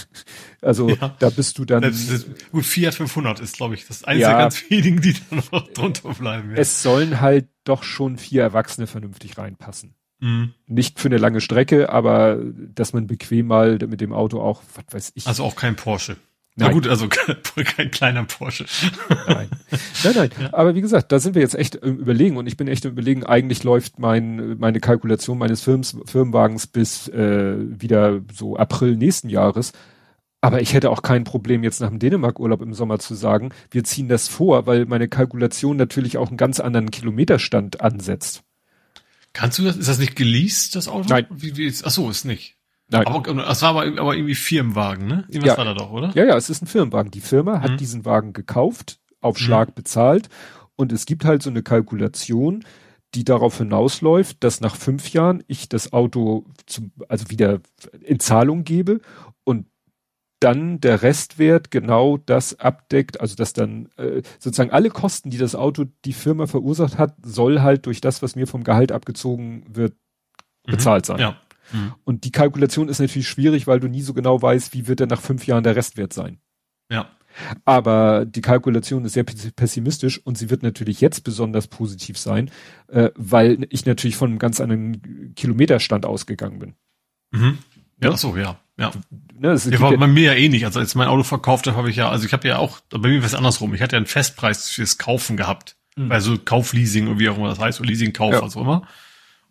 also 0.62 0.88
ja. 0.88 1.14
da 1.18 1.30
bist 1.30 1.58
du 1.58 1.64
dann. 1.64 1.82
Das 1.82 2.08
ist, 2.08 2.50
gut, 2.50 2.64
Fiat 2.64 2.94
500 2.94 3.38
ist, 3.40 3.58
glaube 3.58 3.74
ich, 3.74 3.86
das 3.86 4.02
einzige 4.04 4.22
ja, 4.22 4.38
ganz 4.38 4.68
wenigen, 4.68 5.00
die 5.00 5.14
dann 5.30 5.42
noch 5.52 5.68
drunter 5.68 6.14
bleiben. 6.14 6.50
Ja. 6.50 6.56
Es 6.56 6.82
sollen 6.82 7.20
halt 7.20 7.48
doch 7.64 7.82
schon 7.82 8.16
vier 8.16 8.42
Erwachsene 8.42 8.86
vernünftig 8.86 9.38
reinpassen. 9.38 9.94
Mhm. 10.20 10.54
Nicht 10.66 10.98
für 10.98 11.08
eine 11.08 11.18
lange 11.18 11.40
Strecke, 11.40 11.90
aber 11.90 12.38
dass 12.42 12.92
man 12.92 13.06
bequem 13.06 13.46
mal 13.46 13.78
mit 13.86 14.00
dem 14.00 14.12
Auto 14.12 14.40
auch, 14.40 14.62
was 14.74 14.84
weiß 14.90 15.12
ich. 15.14 15.26
Also 15.26 15.44
auch 15.44 15.56
kein 15.56 15.76
Porsche. 15.76 16.16
Nein. 16.60 16.68
Na 16.68 16.74
gut, 16.74 16.88
also 16.88 17.08
kein 17.76 17.90
kleiner 17.90 18.24
Porsche. 18.24 18.66
Nein, 19.26 19.48
nein, 20.04 20.12
nein. 20.14 20.30
Ja. 20.40 20.52
Aber 20.52 20.74
wie 20.74 20.82
gesagt, 20.82 21.10
da 21.10 21.18
sind 21.18 21.34
wir 21.34 21.42
jetzt 21.42 21.54
echt 21.54 21.76
im 21.76 21.96
Überlegen 21.96 22.36
und 22.36 22.46
ich 22.46 22.58
bin 22.58 22.68
echt 22.68 22.84
im 22.84 22.92
Überlegen, 22.92 23.24
eigentlich 23.24 23.64
läuft 23.64 23.98
mein, 23.98 24.58
meine 24.58 24.78
Kalkulation 24.78 25.38
meines 25.38 25.62
Firms, 25.62 25.96
Firmenwagens 26.04 26.66
bis 26.66 27.08
äh, 27.08 27.56
wieder 27.58 28.20
so 28.32 28.56
April 28.56 28.96
nächsten 28.96 29.30
Jahres. 29.30 29.72
Aber 30.42 30.60
ich 30.60 30.74
hätte 30.74 30.90
auch 30.90 31.02
kein 31.02 31.24
Problem, 31.24 31.64
jetzt 31.64 31.80
nach 31.80 31.88
dem 31.88 31.98
Dänemark-Urlaub 31.98 32.62
im 32.62 32.74
Sommer 32.74 32.98
zu 32.98 33.14
sagen, 33.14 33.50
wir 33.70 33.84
ziehen 33.84 34.08
das 34.08 34.28
vor, 34.28 34.66
weil 34.66 34.86
meine 34.86 35.08
Kalkulation 35.08 35.76
natürlich 35.76 36.18
auch 36.18 36.28
einen 36.28 36.36
ganz 36.36 36.60
anderen 36.60 36.90
Kilometerstand 36.90 37.80
ansetzt. 37.80 38.42
Kannst 39.32 39.58
du 39.58 39.64
das? 39.64 39.76
Ist 39.76 39.88
das 39.88 39.98
nicht 39.98 40.16
geleast, 40.16 40.76
das 40.76 40.88
Auto? 40.88 41.08
Nein. 41.08 41.26
Wie, 41.30 41.56
wie 41.56 41.64
ist, 41.64 41.86
ach 41.86 41.90
so, 41.90 42.10
ist 42.10 42.24
nicht. 42.24 42.56
Nein. 42.90 43.06
Aber 43.06 43.34
das 43.34 43.62
war 43.62 43.70
aber, 43.70 44.00
aber 44.00 44.16
irgendwie 44.16 44.34
Firmenwagen, 44.34 45.06
ne? 45.06 45.24
Irgendwas 45.28 45.52
ja. 45.52 45.56
war 45.58 45.64
da 45.64 45.74
doch, 45.74 45.90
oder? 45.92 46.10
Ja, 46.14 46.24
ja, 46.24 46.36
es 46.36 46.50
ist 46.50 46.62
ein 46.62 46.66
Firmenwagen. 46.66 47.10
Die 47.10 47.20
Firma 47.20 47.58
mhm. 47.58 47.62
hat 47.62 47.80
diesen 47.80 48.04
Wagen 48.04 48.32
gekauft, 48.32 48.98
auf 49.20 49.36
mhm. 49.36 49.44
Schlag 49.44 49.68
mhm. 49.68 49.74
bezahlt 49.74 50.28
und 50.76 50.92
es 50.92 51.06
gibt 51.06 51.24
halt 51.24 51.42
so 51.42 51.50
eine 51.50 51.62
Kalkulation, 51.62 52.64
die 53.14 53.24
darauf 53.24 53.58
hinausläuft, 53.58 54.42
dass 54.42 54.60
nach 54.60 54.76
fünf 54.76 55.12
Jahren 55.12 55.42
ich 55.46 55.68
das 55.68 55.92
Auto 55.92 56.46
zum, 56.66 56.92
also 57.08 57.28
wieder 57.30 57.60
in 58.02 58.20
Zahlung 58.20 58.64
gebe 58.64 59.00
und 59.44 59.66
dann 60.40 60.80
der 60.80 61.02
Restwert 61.02 61.70
genau 61.70 62.16
das 62.16 62.58
abdeckt, 62.58 63.20
also 63.20 63.36
dass 63.36 63.52
dann 63.52 63.90
äh, 63.98 64.22
sozusagen 64.38 64.70
alle 64.70 64.88
Kosten, 64.88 65.28
die 65.28 65.38
das 65.38 65.54
Auto 65.54 65.84
die 66.04 66.14
Firma 66.14 66.46
verursacht 66.46 66.98
hat, 66.98 67.14
soll 67.22 67.60
halt 67.60 67.84
durch 67.86 68.00
das, 68.00 68.22
was 68.22 68.36
mir 68.36 68.46
vom 68.46 68.64
Gehalt 68.64 68.90
abgezogen 68.90 69.64
wird, 69.68 69.92
mhm. 70.66 70.72
bezahlt 70.72 71.04
sein. 71.04 71.18
Ja. 71.18 71.36
Mhm. 71.72 71.94
Und 72.04 72.24
die 72.24 72.32
Kalkulation 72.32 72.88
ist 72.88 73.00
natürlich 73.00 73.28
schwierig, 73.28 73.66
weil 73.66 73.80
du 73.80 73.88
nie 73.88 74.02
so 74.02 74.14
genau 74.14 74.40
weißt, 74.40 74.74
wie 74.74 74.86
wird 74.86 75.00
denn 75.00 75.08
nach 75.08 75.20
fünf 75.20 75.46
Jahren 75.46 75.64
der 75.64 75.76
Restwert 75.76 76.12
sein. 76.12 76.38
Ja. 76.90 77.10
Aber 77.64 78.24
die 78.26 78.40
Kalkulation 78.40 79.04
ist 79.04 79.12
sehr 79.12 79.24
pessimistisch 79.24 80.18
und 80.24 80.36
sie 80.36 80.50
wird 80.50 80.62
natürlich 80.62 81.00
jetzt 81.00 81.22
besonders 81.22 81.68
positiv 81.68 82.18
sein, 82.18 82.50
äh, 82.88 83.10
weil 83.14 83.66
ich 83.70 83.86
natürlich 83.86 84.16
von 84.16 84.30
einem 84.30 84.38
ganz 84.38 84.60
anderen 84.60 85.34
Kilometerstand 85.36 86.06
ausgegangen 86.06 86.58
bin. 86.58 86.74
Mhm. 87.30 87.58
Ja, 88.02 88.10
ja? 88.10 88.16
so, 88.16 88.36
ja. 88.36 88.58
Ja. 88.78 88.92
Ne, 89.38 89.48
das 89.48 89.66
ja, 89.66 89.78
war 89.78 89.94
bei 89.94 90.06
mir 90.06 90.32
ja 90.32 90.34
eh 90.34 90.48
nicht. 90.48 90.64
Also 90.64 90.80
als 90.80 90.94
mein 90.94 91.06
Auto 91.06 91.22
verkauft 91.22 91.66
habe, 91.66 91.76
habe 91.76 91.90
ich 91.90 91.96
ja, 91.96 92.08
also 92.08 92.24
ich 92.24 92.32
habe 92.32 92.48
ja 92.48 92.56
auch, 92.56 92.80
bei 92.88 93.08
mir 93.08 93.20
war 93.20 93.26
es 93.26 93.34
andersrum. 93.34 93.74
Ich 93.74 93.82
hatte 93.82 93.94
ja 93.94 93.98
einen 93.98 94.06
Festpreis 94.06 94.70
fürs 94.70 94.96
Kaufen 94.96 95.36
gehabt. 95.36 95.76
Mhm. 95.96 96.10
Also 96.10 96.38
Kaufleasing 96.38 97.08
oder 97.08 97.18
wie 97.18 97.28
auch 97.28 97.36
immer 97.36 97.48
das 97.48 97.58
heißt, 97.58 97.80
oder 97.80 97.90
Leasingkauf, 97.90 98.32
ja. 98.32 98.42
was 98.42 98.56
auch 98.56 98.62
immer. 98.62 98.88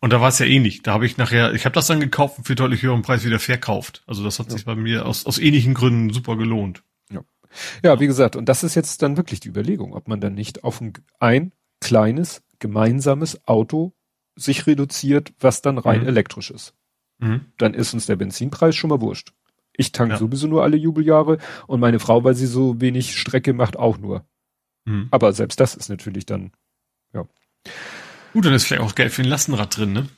Und 0.01 0.13
da 0.13 0.21
war 0.21 0.29
es 0.29 0.39
ja 0.39 0.45
ähnlich. 0.45 0.81
Da 0.81 0.93
habe 0.93 1.05
ich 1.05 1.17
nachher, 1.17 1.53
ich 1.53 1.65
habe 1.65 1.73
das 1.73 1.87
dann 1.87 1.99
gekauft 1.99 2.37
und 2.37 2.45
für 2.45 2.55
deutlich 2.55 2.83
höheren 2.83 3.01
Preis 3.01 3.25
wieder 3.25 3.39
verkauft. 3.39 4.03
Also 4.07 4.23
das 4.23 4.39
hat 4.39 4.47
ja. 4.47 4.53
sich 4.53 4.65
bei 4.65 4.75
mir 4.75 5.05
aus, 5.05 5.25
aus 5.25 5.37
ähnlichen 5.37 5.73
Gründen 5.73 6.13
super 6.13 6.37
gelohnt. 6.37 6.83
Ja. 7.11 7.21
ja, 7.83 7.99
wie 7.99 8.07
gesagt, 8.07 8.35
und 8.35 8.47
das 8.47 8.63
ist 8.63 8.75
jetzt 8.75 9.01
dann 9.01 9.17
wirklich 9.17 9.39
die 9.39 9.49
Überlegung, 9.49 9.93
ob 9.93 10.07
man 10.07 10.21
dann 10.21 10.35
nicht 10.35 10.63
auf 10.63 10.79
ein, 10.79 10.93
ein 11.19 11.51
kleines 11.81 12.43
gemeinsames 12.59 13.47
Auto 13.47 13.93
sich 14.35 14.67
reduziert, 14.67 15.33
was 15.39 15.61
dann 15.61 15.77
rein 15.77 16.01
mhm. 16.01 16.07
elektrisch 16.07 16.51
ist. 16.51 16.73
Mhm. 17.19 17.45
Dann 17.57 17.73
ist 17.73 17.93
uns 17.93 18.05
der 18.05 18.15
Benzinpreis 18.15 18.75
schon 18.75 18.89
mal 18.89 19.01
wurscht. 19.01 19.33
Ich 19.73 19.91
tank 19.91 20.11
ja. 20.11 20.17
sowieso 20.17 20.47
nur 20.47 20.63
alle 20.63 20.77
Jubeljahre 20.77 21.37
und 21.67 21.79
meine 21.79 21.99
Frau, 21.99 22.23
weil 22.23 22.35
sie 22.35 22.47
so 22.47 22.81
wenig 22.81 23.17
Strecke 23.17 23.53
macht, 23.53 23.77
auch 23.77 23.97
nur. 23.97 24.25
Mhm. 24.85 25.07
Aber 25.11 25.33
selbst 25.33 25.59
das 25.59 25.75
ist 25.75 25.89
natürlich 25.89 26.25
dann, 26.25 26.51
ja. 27.13 27.25
Gut, 28.33 28.45
dann 28.45 28.53
ist 28.53 28.65
vielleicht 28.65 28.81
auch 28.81 28.95
Geld 28.95 29.11
für 29.11 29.21
ein 29.21 29.27
Lastenrad 29.27 29.75
drin, 29.77 29.93
ne? 29.93 30.09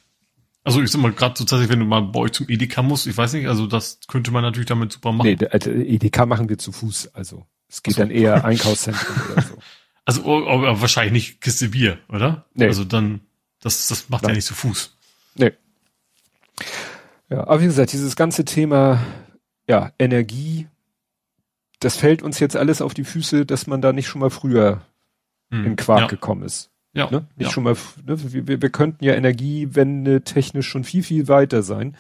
Also 0.64 0.82
ich 0.82 0.92
sag 0.92 1.02
mal, 1.02 1.12
gerade 1.12 1.34
so 1.38 1.44
tatsächlich, 1.44 1.70
wenn 1.70 1.80
du 1.80 1.86
mal 1.86 2.02
bei 2.02 2.20
euch 2.20 2.34
zum 2.34 2.48
Edeka 2.48 2.84
musst, 2.84 3.08
ich 3.08 3.18
weiß 3.18 3.34
nicht, 3.34 3.48
also 3.48 3.66
das 3.66 4.00
könnte 4.08 4.32
man 4.32 4.44
natürlich 4.44 4.68
damit 4.68 4.92
super 4.92 5.12
machen. 5.12 5.28
Nee, 5.28 5.36
der 5.36 5.54
Edeka 5.66 6.26
machen 6.26 6.50
wir 6.50 6.58
zu 6.60 6.72
Fuß, 6.72 7.16
also 7.16 7.48
es 7.68 7.82
geht 7.82 7.96
so. 7.96 8.02
dann 8.02 8.12
eher 8.12 8.46
Einkaufszentrum 8.46 9.16
oder 9.32 9.42
so. 9.42 9.58
Also 10.04 10.48
aber 10.48 10.82
wahrscheinlich 10.82 11.14
nicht 11.14 11.42
Kiste 11.42 11.70
Bier, 11.70 12.00
oder? 12.10 12.46
Nee. 12.56 12.66
Also 12.66 12.84
dann, 12.84 13.22
das, 13.62 13.88
das 13.88 14.10
macht 14.10 14.24
Nein. 14.24 14.32
ja 14.32 14.36
nicht 14.38 14.46
so 14.46 14.56
Fuß. 14.56 14.98
Nee. 15.36 15.52
Ja, 17.30 17.42
aber 17.42 17.62
wie 17.62 17.66
gesagt, 17.66 17.94
dieses 17.94 18.16
ganze 18.16 18.44
Thema, 18.44 19.00
ja, 19.68 19.92
Energie, 20.00 20.68
das 21.80 21.98
fällt 21.98 22.24
uns 22.24 22.40
jetzt 22.40 22.56
alles 22.58 22.82
auf 22.82 22.96
die 22.96 23.04
Füße, 23.04 23.46
dass 23.46 23.68
man 23.68 23.80
da 23.82 23.94
nicht 23.94 24.08
schon 24.08 24.22
mal 24.22 24.32
früher 24.32 24.82
Hm. 25.52 25.66
in 25.66 25.76
Quark 25.76 26.00
ja. 26.00 26.08
gekommen 26.08 26.44
ist. 26.44 26.72
Ja. 26.94 27.10
Ne? 27.10 27.26
Nicht 27.36 27.48
ja. 27.48 27.54
schon 27.54 27.64
mal, 27.64 27.76
ne? 28.06 28.18
wir, 28.34 28.62
wir, 28.62 28.70
könnten 28.70 29.04
ja 29.04 29.14
Energiewende 29.14 30.24
technisch 30.24 30.68
schon 30.68 30.84
viel, 30.84 31.04
viel 31.04 31.28
weiter 31.28 31.64
sein. 31.64 31.96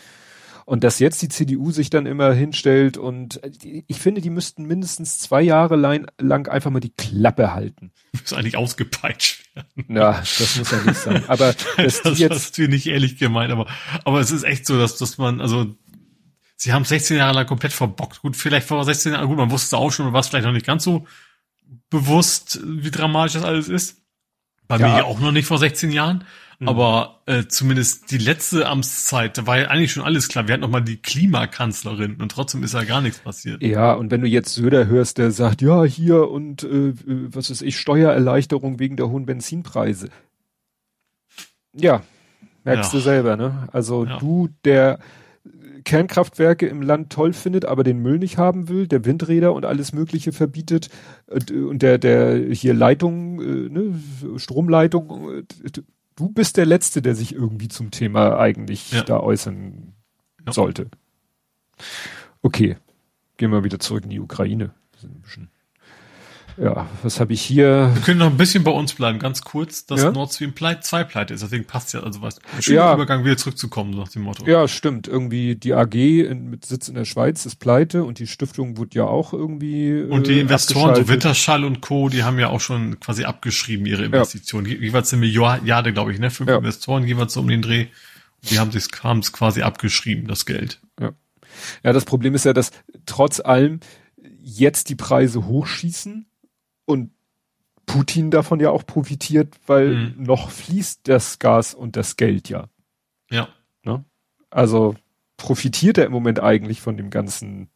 Und 0.66 0.84
dass 0.84 1.00
jetzt 1.00 1.22
die 1.22 1.30
CDU 1.30 1.72
sich 1.72 1.90
dann 1.90 2.06
immer 2.06 2.34
hinstellt 2.34 2.98
und 2.98 3.44
äh, 3.44 3.84
ich 3.88 4.00
finde, 4.00 4.22
die 4.22 4.30
müssten 4.30 4.66
mindestens 4.66 5.20
zwei 5.20 5.42
Jahre 5.42 5.76
lang, 5.76 6.48
einfach 6.48 6.72
mal 6.72 6.80
die 6.80 6.94
Klappe 6.96 7.54
halten. 7.54 7.92
Ist 8.14 8.34
eigentlich 8.34 8.58
ausgepeitscht 8.58 9.56
werden. 9.56 9.96
Ja, 9.96 10.14
das 10.20 10.58
muss 10.58 10.72
ja 10.72 10.82
nicht 10.84 10.98
sein. 10.98 11.24
Aber 11.28 11.56
das 11.78 12.04
die 12.04 12.10
jetzt, 12.10 12.32
hast 12.32 12.58
du 12.58 12.68
nicht 12.68 12.88
ehrlich 12.88 13.18
gemeint, 13.18 13.52
aber, 13.52 13.68
aber 14.04 14.20
es 14.20 14.32
ist 14.32 14.44
echt 14.44 14.66
so, 14.66 14.78
dass, 14.78 14.98
dass 14.98 15.18
man, 15.18 15.42
also, 15.42 15.76
sie 16.58 16.74
haben 16.74 16.86
16 16.86 17.18
Jahre 17.18 17.34
lang 17.34 17.48
komplett 17.48 17.74
verbockt. 17.74 18.22
Gut, 18.22 18.36
vielleicht 18.36 18.68
vor 18.68 18.84
16 18.84 19.14
Jahren, 19.14 19.28
gut, 19.28 19.38
man 19.38 19.52
wusste 19.52 19.76
es 19.76 19.82
auch 19.82 19.92
schon, 19.92 20.06
man 20.06 20.14
war 20.14 20.22
es 20.22 20.28
vielleicht 20.28 20.46
noch 20.46 20.54
nicht 20.54 20.66
ganz 20.66 20.84
so 20.84 21.08
bewusst, 21.90 22.60
wie 22.64 22.92
dramatisch 22.92 23.34
das 23.34 23.44
alles 23.44 23.68
ist. 23.68 24.01
Bei 24.72 24.78
Ja. 24.78 24.88
mir 24.88 24.98
ja 25.00 25.04
auch 25.04 25.20
noch 25.20 25.32
nicht 25.32 25.46
vor 25.48 25.58
16 25.58 25.92
Jahren. 25.92 26.24
Mhm. 26.60 26.68
Aber 26.70 27.22
äh, 27.26 27.46
zumindest 27.48 28.12
die 28.12 28.18
letzte 28.20 28.68
Amtszeit, 28.68 29.38
da 29.38 29.48
war 29.48 29.58
ja 29.60 29.68
eigentlich 29.68 29.92
schon 29.92 30.04
alles 30.04 30.28
klar. 30.28 30.48
Wir 30.48 30.54
hatten 30.54 30.62
noch 30.62 30.70
mal 30.70 30.82
die 30.82 30.98
Klimakanzlerin 30.98 32.16
und 32.22 32.32
trotzdem 32.32 32.64
ist 32.64 32.74
ja 32.74 32.84
gar 32.84 33.02
nichts 33.02 33.20
passiert. 33.20 33.62
ja, 33.64 33.94
und 33.94 34.12
wenn 34.12 34.22
du 34.22 34.28
jetzt 34.28 34.54
Söder 34.54 34.86
hörst, 34.88 35.18
der 35.18 35.32
sagt, 35.32 35.62
ja, 35.62 35.84
hier 35.84 36.30
und 36.30 36.64
äh, 36.64 36.68
äh, 36.90 36.94
was 37.06 37.50
ist 37.50 37.62
ich, 37.64 37.78
Steuererleichterung 37.80 38.80
wegen 38.80 38.96
der 38.96 39.10
hohen 39.10 39.26
Benzinpreise. 39.26 40.10
Ja, 41.74 42.04
merkst 42.64 42.94
Ja. 42.94 43.00
du 43.00 43.04
selber, 43.04 43.38
ne? 43.38 43.68
Also 43.72 44.06
Ja. 44.06 44.18
du, 44.20 44.50
der 44.66 45.00
Kernkraftwerke 45.84 46.68
im 46.68 46.82
Land 46.82 47.12
toll 47.12 47.34
findet, 47.34 47.66
aber 47.66 47.84
den 47.84 48.00
Müll 48.00 48.20
nicht 48.20 48.38
haben 48.38 48.68
will, 48.70 48.88
der 48.88 49.06
Windräder 49.06 49.54
und 49.54 49.66
alles 49.66 49.94
Mögliche 49.94 50.32
verbietet 50.32 50.90
und, 51.28 51.52
äh, 51.52 51.78
der, 51.78 51.98
der 51.98 52.38
hier 52.54 52.74
Leitung, 52.74 53.42
äh, 53.42 53.70
ne, 53.70 54.00
Stromleitung, 54.38 55.40
äh, 55.40 55.44
du 56.16 56.30
bist 56.30 56.58
der 56.58 56.66
Letzte, 56.66 57.02
der 57.02 57.16
sich 57.16 57.34
irgendwie 57.34 57.68
zum 57.68 57.92
Thema 57.92 58.38
eigentlich 58.40 58.92
Ja. 58.92 59.04
da 59.04 59.20
äußern 59.20 59.94
Ja. 60.46 60.54
sollte. 60.54 60.88
Okay, 62.42 62.78
gehen 63.38 63.52
wir 63.52 63.64
wieder 63.64 63.80
zurück 63.80 64.04
in 64.04 64.10
die 64.10 64.20
Ukraine. 64.20 64.72
Wir 64.94 65.00
sind 65.00 65.16
ein 65.16 65.22
bisschen- 65.22 65.50
Ja, 66.58 66.88
was 67.04 67.20
habe 67.20 67.34
ich 67.34 67.42
hier? 67.42 67.92
Wir 67.94 68.02
können 68.02 68.20
noch 68.20 68.28
ein 68.28 68.38
bisschen 68.38 68.64
bei 68.64 68.72
uns 68.72 68.94
bleiben, 68.94 69.20
ganz 69.20 69.42
kurz, 69.42 69.86
dass 69.86 70.02
Ja. 70.04 70.12
Nord 70.12 70.34
Stream 70.34 70.54
Pleit 70.54 70.84
2 70.84 71.04
pleite 71.06 71.34
ist. 71.34 71.42
Deswegen 71.44 71.66
passt 71.66 71.94
ja, 71.94 72.02
also 72.02 72.22
was, 72.22 72.40
ein 72.56 72.62
schöner 72.62 72.78
Ja. 72.78 72.94
Übergang 72.94 73.24
wieder 73.24 73.38
zurückzukommen, 73.38 73.92
nach 73.92 74.10
dem 74.10 74.24
Motto. 74.24 74.46
Ja, 74.46 74.68
stimmt. 74.68 75.08
Irgendwie 75.08 75.56
die 75.56 75.74
AG 75.74 75.94
in, 75.96 76.50
mit 76.50 76.66
Sitz 76.66 76.88
in 76.90 76.96
der 76.96 77.06
Schweiz 77.06 77.46
ist 77.46 77.56
pleite 77.56 78.04
und 78.04 78.20
die 78.20 78.28
Stiftung 78.28 78.78
wurde 78.78 78.98
ja 78.98 79.04
auch 79.06 79.34
irgendwie. 79.34 80.02
Und 80.04 80.28
die 80.28 80.34
äh, 80.38 80.42
Investoren, 80.42 80.96
so. 80.96 81.08
Winterschall 81.08 81.64
und 81.64 81.82
Co., 81.82 82.10
die 82.10 82.24
haben 82.24 82.38
ja 82.40 82.50
auch 82.50 82.62
schon 82.62 83.00
quasi 83.00 83.24
abgeschrieben 83.24 83.86
ihre 83.86 84.04
Investitionen. 84.06 84.66
Je- 84.68 84.78
Jeweils 84.78 85.12
eine 85.14 85.22
Milliarde, 85.22 85.94
glaube 85.94 86.12
ich, 86.14 86.20
ne? 86.20 86.30
Fünf 86.32 86.50
Ja. 86.50 86.58
Investoren 86.58 87.06
jeweils 87.06 87.34
so 87.34 87.40
um 87.40 87.48
den 87.48 87.62
Dreh. 87.62 87.88
Die 88.50 88.58
haben 88.60 88.72
haben 89.04 89.20
es 89.20 89.32
quasi 89.34 89.62
abgeschrieben, 89.62 90.28
das 90.28 90.46
Geld. 90.46 90.82
Ja, 91.84 91.94
das 91.94 92.06
Problem 92.06 92.34
ist 92.34 92.46
ja, 92.46 92.54
dass 92.54 92.72
trotz 93.06 93.40
allem 93.40 93.82
jetzt 94.42 94.90
die 94.90 94.96
Preise 94.96 95.46
hochschießen 95.46 96.26
und 96.86 97.12
Putin 97.86 98.32
davon 98.32 98.60
ja 98.60 98.70
auch 98.70 98.86
profitiert, 98.86 99.56
weil 99.68 99.90
Mhm. 99.96 100.24
noch 100.24 100.50
fließt 100.50 101.02
das 101.08 101.40
Gas 101.40 101.74
und 101.74 101.96
das 101.96 102.16
Geld 102.18 102.48
ja. 102.50 102.70
Ja. 103.30 103.48
Also 104.50 104.96
profitiert 105.38 105.98
er 105.98 106.06
im 106.06 106.12
Moment 106.12 106.40
eigentlich 106.42 106.82
von 106.82 106.98
dem 106.98 107.10
ganzen, 107.10 107.70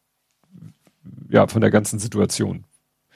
ja, 1.28 1.46
von 1.48 1.60
der 1.60 1.70
ganzen 1.70 1.98
Situation. 1.98 2.64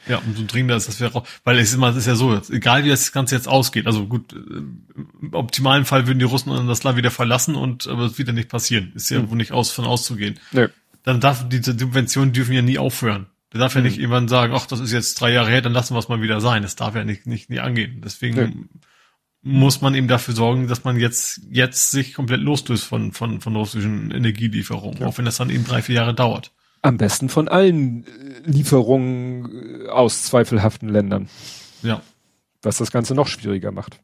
Ja, 0.08 0.16
umso 0.26 0.44
dringender 0.44 0.76
ist 0.76 0.88
das 0.88 0.98
wäre 1.00 1.14
auch, 1.14 1.26
weil 1.44 1.58
es 1.58 1.68
ist 1.68 1.74
immer, 1.74 1.90
es 1.90 1.96
ist 1.96 2.06
ja 2.06 2.14
so, 2.14 2.34
egal 2.50 2.84
wie 2.84 2.88
das 2.88 3.12
Ganze 3.12 3.34
jetzt 3.34 3.46
ausgeht, 3.48 3.86
also 3.86 4.06
gut, 4.06 4.32
äh, 4.32 4.36
im 4.36 5.30
optimalen 5.34 5.84
Fall 5.84 6.06
würden 6.06 6.18
die 6.18 6.24
Russen 6.24 6.50
dann 6.50 6.66
das 6.68 6.82
Land 6.84 6.96
wieder 6.96 7.10
verlassen 7.10 7.54
und, 7.54 7.86
aber 7.86 8.04
es 8.06 8.16
wird 8.16 8.28
ja 8.28 8.32
nicht 8.34 8.48
passieren. 8.48 8.92
Ist 8.94 9.10
ja 9.10 9.20
Mhm. 9.20 9.30
wohl 9.30 9.36
nicht 9.36 9.52
aus, 9.52 9.70
von 9.70 9.84
auszugehen. 9.84 10.38
Nö. 10.52 10.68
Dann 11.02 11.20
darf, 11.20 11.46
diese 11.50 11.78
Subventionen 11.78 12.32
dürfen 12.32 12.54
ja 12.54 12.62
nie 12.62 12.78
aufhören. 12.78 13.26
Der 13.52 13.60
darf 13.60 13.74
ja 13.74 13.80
nicht 13.80 13.98
irgendwann 13.98 14.28
sagen, 14.28 14.52
ach, 14.54 14.66
das 14.66 14.78
ist 14.80 14.92
jetzt 14.92 15.20
drei 15.20 15.32
Jahre 15.32 15.50
her, 15.50 15.60
dann 15.60 15.72
lassen 15.72 15.94
wir 15.94 15.98
es 15.98 16.08
mal 16.08 16.22
wieder 16.22 16.40
sein. 16.40 16.62
Das 16.62 16.76
darf 16.76 16.94
ja 16.94 17.04
nicht, 17.04 17.26
nicht, 17.26 17.50
nie 17.50 17.58
angehen. 17.58 18.00
Deswegen 18.04 18.36
Nö. 18.36 18.52
muss 19.42 19.80
man 19.80 19.94
eben 19.94 20.06
dafür 20.06 20.34
sorgen, 20.34 20.68
dass 20.68 20.84
man 20.84 20.96
jetzt, 20.96 21.40
jetzt 21.50 21.90
sich 21.90 22.14
komplett 22.14 22.40
loslöst 22.40 22.84
von, 22.84 23.12
von, 23.12 23.40
von 23.40 23.56
russischen 23.56 24.12
Energielieferungen. 24.12 25.00
Ja. 25.00 25.06
Auch 25.08 25.18
wenn 25.18 25.24
das 25.24 25.36
dann 25.38 25.50
eben 25.50 25.64
drei, 25.64 25.82
vier 25.82 25.96
Jahre 25.96 26.14
dauert. 26.14 26.52
Am 26.82 26.96
besten 26.96 27.28
von 27.28 27.48
allen 27.48 28.06
äh, 28.06 28.40
Lieferungen 28.44 29.86
aus 29.88 30.22
zweifelhaften 30.24 30.88
Ländern, 30.88 31.28
Ja. 31.82 32.02
was 32.62 32.78
das 32.78 32.90
Ganze 32.90 33.14
noch 33.14 33.26
schwieriger 33.26 33.72
macht. 33.72 34.00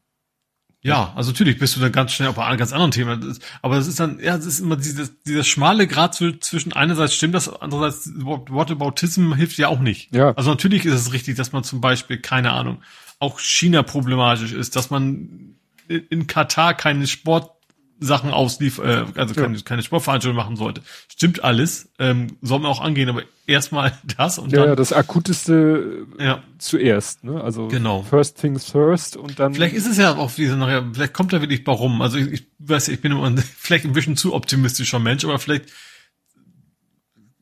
Ja, 0.81 1.11
also 1.15 1.31
natürlich 1.31 1.57
bist 1.57 1.75
du 1.75 1.79
dann 1.79 1.91
ganz 1.91 2.13
schnell 2.13 2.29
auf 2.29 2.37
einem 2.39 2.57
ganz 2.57 2.71
anderen 2.71 2.91
Thema. 2.91 3.19
Aber 3.61 3.77
es 3.77 3.87
ist 3.87 3.99
dann, 3.99 4.19
ja, 4.19 4.35
es 4.35 4.45
ist 4.45 4.59
immer 4.59 4.77
dieses, 4.77 5.21
dieser 5.23 5.43
schmale 5.43 5.87
Grad 5.87 6.15
zw- 6.15 6.39
zwischen 6.39 6.71
einerseits 6.71 7.15
stimmt 7.15 7.33
das, 7.33 7.49
andererseits 7.49 8.11
Whataboutism 8.15 9.33
hilft 9.33 9.57
ja 9.57 9.69
auch 9.69 9.79
nicht. 9.79 10.15
Ja. 10.15 10.33
Also 10.35 10.51
natürlich 10.51 10.85
ist 10.85 10.93
es 10.93 11.13
richtig, 11.13 11.35
dass 11.35 11.51
man 11.51 11.63
zum 11.63 11.81
Beispiel, 11.81 12.19
keine 12.19 12.51
Ahnung, 12.51 12.81
auch 13.19 13.39
China 13.39 13.81
problematisch 13.83 14.53
ist, 14.53 14.75
dass 14.75 14.89
man 14.91 15.55
in 15.87 16.27
Katar 16.27 16.73
keine 16.75 17.07
Sportsachen 17.99 18.31
auslief, 18.31 18.77
äh, 18.79 19.05
also 19.15 19.33
Ja. 19.33 19.41
keine, 19.41 19.59
keine 19.61 19.81
Sportveranstaltung 19.83 20.35
machen 20.35 20.55
sollte. 20.55 20.81
Stimmt 21.07 21.43
alles, 21.43 21.89
ähm, 21.99 22.37
soll 22.41 22.59
man 22.59 22.69
auch 22.71 22.79
angehen, 22.81 23.09
aber 23.09 23.23
erstmal 23.47 23.97
das 24.17 24.37
und 24.37 24.51
Ja, 24.51 24.59
ja, 24.59 24.65
dann, 24.67 24.75
das 24.77 24.93
akuteste 24.93 26.05
äh, 26.19 26.23
ja. 26.25 26.43
zuerst, 26.59 27.23
ne? 27.23 27.41
Also 27.43 27.67
Genau. 27.69 28.03
first 28.03 28.37
things 28.39 28.69
first 28.69 29.17
und 29.17 29.39
dann. 29.39 29.53
Vielleicht 29.55 29.75
ist 29.75 29.87
es 29.87 29.97
ja 29.97 30.15
auch 30.15 30.31
diese 30.31 30.55
nachher, 30.57 30.85
vielleicht 30.93 31.13
kommt 31.13 31.33
da 31.33 31.41
wirklich 31.41 31.63
bei 31.63 31.71
rum. 31.71 32.01
Also 32.01 32.17
ich, 32.17 32.27
ich 32.31 32.47
weiß, 32.59 32.89
ich 32.89 33.01
bin 33.01 33.11
immer 33.13 33.25
ein- 33.25 33.37
vielleicht 33.57 33.85
ein 33.85 33.93
bisschen 33.93 34.15
zu 34.15 34.33
optimistischer 34.33 34.99
Mensch, 34.99 35.23
aber 35.25 35.39
vielleicht 35.39 35.65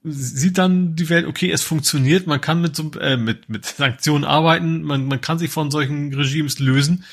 sieht 0.03 0.57
dann 0.59 0.95
die 0.95 1.09
Welt, 1.09 1.25
okay, 1.25 1.51
es 1.51 1.63
funktioniert, 1.63 2.27
man 2.27 2.39
kann 2.39 2.61
mit 2.61 2.75
so, 2.75 2.91
äh, 2.99 3.17
mit, 3.17 3.49
mit 3.49 3.65
Sanktionen 3.65 4.23
arbeiten, 4.23 4.83
man, 4.83 5.07
man 5.07 5.19
kann 5.19 5.39
sich 5.39 5.49
von 5.49 5.71
solchen 5.71 6.13
Regimes 6.13 6.59
lösen, 6.59 7.03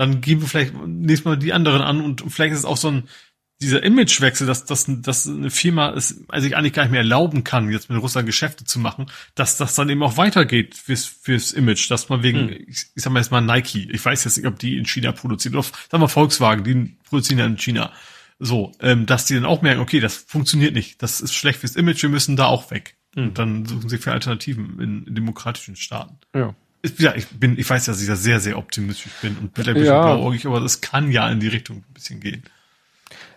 dann 0.00 0.22
geben 0.22 0.40
wir 0.40 0.48
vielleicht 0.48 0.72
nächstes 0.86 1.26
Mal 1.26 1.36
die 1.36 1.52
anderen 1.52 1.82
an 1.82 2.00
und 2.00 2.24
vielleicht 2.32 2.54
ist 2.54 2.60
es 2.60 2.64
auch 2.64 2.78
so 2.78 2.90
ein, 2.90 3.04
dieser 3.60 3.82
Imagewechsel, 3.82 4.46
dass, 4.46 4.64
dass, 4.64 4.86
dass 4.88 5.26
eine 5.26 5.50
Firma 5.50 5.90
es 5.90 6.24
also 6.28 6.44
sich 6.44 6.56
eigentlich 6.56 6.72
gar 6.72 6.84
nicht 6.84 6.92
mehr 6.92 7.02
erlauben 7.02 7.44
kann, 7.44 7.70
jetzt 7.70 7.90
mit 7.90 8.00
Russland 8.00 8.24
Geschäfte 8.24 8.64
zu 8.64 8.78
machen, 8.78 9.10
dass 9.34 9.58
das 9.58 9.74
dann 9.74 9.90
eben 9.90 10.02
auch 10.02 10.16
weitergeht 10.16 10.74
fürs, 10.74 11.04
fürs 11.04 11.52
Image, 11.52 11.90
dass 11.90 12.08
man 12.08 12.22
wegen, 12.22 12.48
Hm. 12.48 12.64
ich, 12.66 12.86
ich 12.94 13.02
sag 13.02 13.12
mal 13.12 13.20
jetzt 13.20 13.30
mal 13.30 13.42
Nike, 13.42 13.90
ich 13.92 14.02
weiß 14.02 14.24
jetzt 14.24 14.38
nicht, 14.38 14.46
ob 14.46 14.58
die 14.58 14.78
in 14.78 14.86
China 14.86 15.12
produzieren, 15.12 15.54
oder 15.54 15.66
sag 15.90 16.00
mal 16.00 16.08
Volkswagen, 16.08 16.64
die 16.64 16.96
produzieren 17.06 17.38
ja 17.38 17.44
in 17.44 17.58
China. 17.58 17.92
So, 18.38 18.72
ähm, 18.80 19.04
dass 19.04 19.26
die 19.26 19.34
dann 19.34 19.44
auch 19.44 19.60
merken, 19.60 19.82
okay, 19.82 20.00
das 20.00 20.16
funktioniert 20.16 20.72
nicht, 20.72 21.02
das 21.02 21.20
ist 21.20 21.34
schlecht 21.34 21.60
fürs 21.60 21.76
Image, 21.76 22.00
wir 22.00 22.08
müssen 22.08 22.36
da 22.36 22.46
auch 22.46 22.70
weg. 22.70 22.96
Hm. 23.14 23.24
Und 23.24 23.38
dann 23.38 23.66
suchen 23.66 23.90
sie 23.90 23.98
für 23.98 24.12
Alternativen 24.12 24.80
in, 24.80 25.06
in 25.06 25.14
demokratischen 25.14 25.76
Staaten. 25.76 26.16
ja. 26.34 26.54
Ja, 26.98 27.14
ich 27.14 27.26
bin, 27.28 27.58
ich 27.58 27.68
weiß, 27.68 27.84
dass 27.86 28.00
ich 28.00 28.06
da 28.08 28.16
sehr, 28.16 28.40
sehr 28.40 28.56
optimistisch 28.56 29.12
bin 29.20 29.36
und 29.36 29.50
vielleicht 29.54 29.70
ein 29.70 29.74
bisschen 29.74 29.86
Ja. 29.94 30.02
blauäugig, 30.14 30.46
aber 30.46 30.60
das 30.60 30.80
kann 30.80 31.12
ja 31.12 31.28
in 31.30 31.40
die 31.40 31.48
Richtung 31.48 31.78
ein 31.78 31.92
bisschen 31.94 32.20
gehen. 32.20 32.42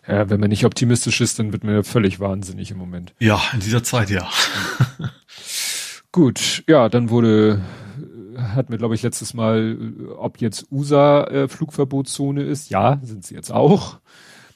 ja, 0.07 0.29
wenn 0.29 0.39
man 0.39 0.49
nicht 0.49 0.65
optimistisch 0.65 1.19
ist, 1.21 1.39
dann 1.39 1.51
wird 1.51 1.63
man 1.63 1.75
ja 1.75 1.83
völlig 1.83 2.19
wahnsinnig 2.19 2.71
im 2.71 2.77
Moment. 2.77 3.13
Ja, 3.19 3.41
in 3.53 3.59
dieser 3.59 3.83
Zeit 3.83 4.09
ja. 4.09 4.29
Gut, 6.11 6.63
ja, 6.67 6.89
dann 6.89 7.09
wurde, 7.09 7.61
hatten 8.37 8.71
wir, 8.71 8.77
glaube 8.77 8.95
ich, 8.95 9.01
letztes 9.01 9.33
Mal, 9.33 9.77
ob 10.17 10.39
jetzt 10.39 10.67
USA 10.71 11.23
äh, 11.25 11.47
Flugverbotszone 11.47 12.43
ist. 12.43 12.69
Ja, 12.69 12.99
sind 13.01 13.25
sie 13.25 13.33
jetzt 13.35 13.51
auch. 13.51 13.99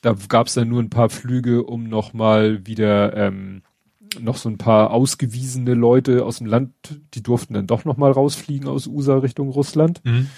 Da 0.02 0.16
gab 0.30 0.48
es 0.48 0.54
dann 0.54 0.70
nur 0.70 0.82
ein 0.82 0.92
paar 0.92 1.10
Flüge, 1.10 1.64
um 1.64 1.90
nochmal 1.90 2.66
wieder 2.68 3.16
ähm, 3.18 3.64
noch 4.20 4.38
so 4.38 4.50
ein 4.50 4.58
paar 4.58 4.92
ausgewiesene 4.92 5.74
Leute 5.74 6.26
aus 6.26 6.40
dem 6.40 6.48
Land, 6.48 6.72
die 7.14 7.24
durften 7.24 7.54
dann 7.54 7.68
doch 7.68 7.86
nochmal 7.86 8.12
rausfliegen 8.12 8.68
aus 8.68 8.88
USA 8.88 9.18
Richtung 9.18 9.50
Russland. 9.50 10.02
Mhm. 10.04 10.30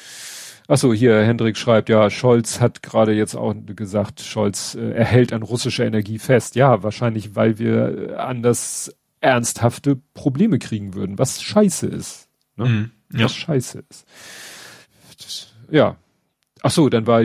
Achso, 0.68 0.94
hier, 0.94 1.24
Hendrik 1.24 1.58
schreibt, 1.58 1.90
ja, 1.90 2.12
Scholz 2.12 2.62
hat 2.62 2.84
gerade 2.84 3.14
jetzt 3.14 3.34
auch 3.36 3.56
gesagt, 3.76 4.22
Scholz 4.22 4.76
äh, 4.76 4.92
erhält 4.92 5.34
an 5.34 5.42
russischer 5.42 5.84
Energie 5.84 6.20
fest. 6.20 6.56
Ja, 6.56 6.84
wahrscheinlich, 6.84 7.36
weil 7.36 7.58
wir 7.58 8.12
äh, 8.12 8.16
anders 8.16 8.96
ernsthafte 9.20 10.00
Probleme 10.14 10.60
kriegen 10.60 10.94
würden, 10.94 11.18
was 11.18 11.42
scheiße 11.42 11.88
ist. 11.88 12.30
Ne? 12.56 12.66
Mhm. 12.66 12.92
Ja. 13.14 13.26
Was 13.26 13.36
scheiße 13.36 13.84
ist. 13.90 14.06
Das, 15.18 15.48
ja. 15.72 15.98
Ach 16.62 16.72
so, 16.72 16.88
dann 16.90 17.08
war 17.08 17.24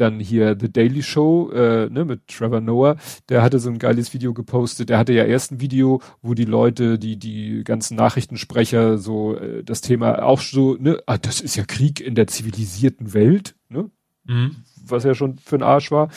dann 0.00 0.20
hier 0.20 0.56
The 0.58 0.72
Daily 0.72 1.02
Show, 1.02 1.50
äh, 1.50 1.88
ne, 1.90 2.04
mit 2.04 2.26
Trevor 2.28 2.60
Noah, 2.60 2.96
der 3.28 3.42
hatte 3.42 3.58
so 3.58 3.68
ein 3.68 3.78
geiles 3.78 4.14
Video 4.14 4.32
gepostet. 4.32 4.88
Der 4.88 4.98
hatte 4.98 5.12
ja 5.12 5.24
erst 5.24 5.52
ein 5.52 5.60
Video, 5.60 6.00
wo 6.22 6.34
die 6.34 6.44
Leute, 6.44 6.98
die, 6.98 7.18
die 7.18 7.62
ganzen 7.64 7.96
Nachrichtensprecher 7.96 8.98
so 8.98 9.36
äh, 9.36 9.62
das 9.64 9.80
Thema 9.80 10.22
auch 10.22 10.40
so, 10.40 10.76
ne, 10.78 11.00
ah, 11.06 11.18
das 11.18 11.40
ist 11.40 11.56
ja 11.56 11.64
Krieg 11.64 12.00
in 12.00 12.14
der 12.14 12.26
zivilisierten 12.26 13.12
Welt, 13.12 13.54
ne? 13.68 13.90
Mhm. 14.24 14.56
Was 14.84 15.04
ja 15.04 15.14
schon 15.14 15.36
für 15.38 15.56
ein 15.56 15.62
Arsch 15.62 15.90
war. 15.90 16.08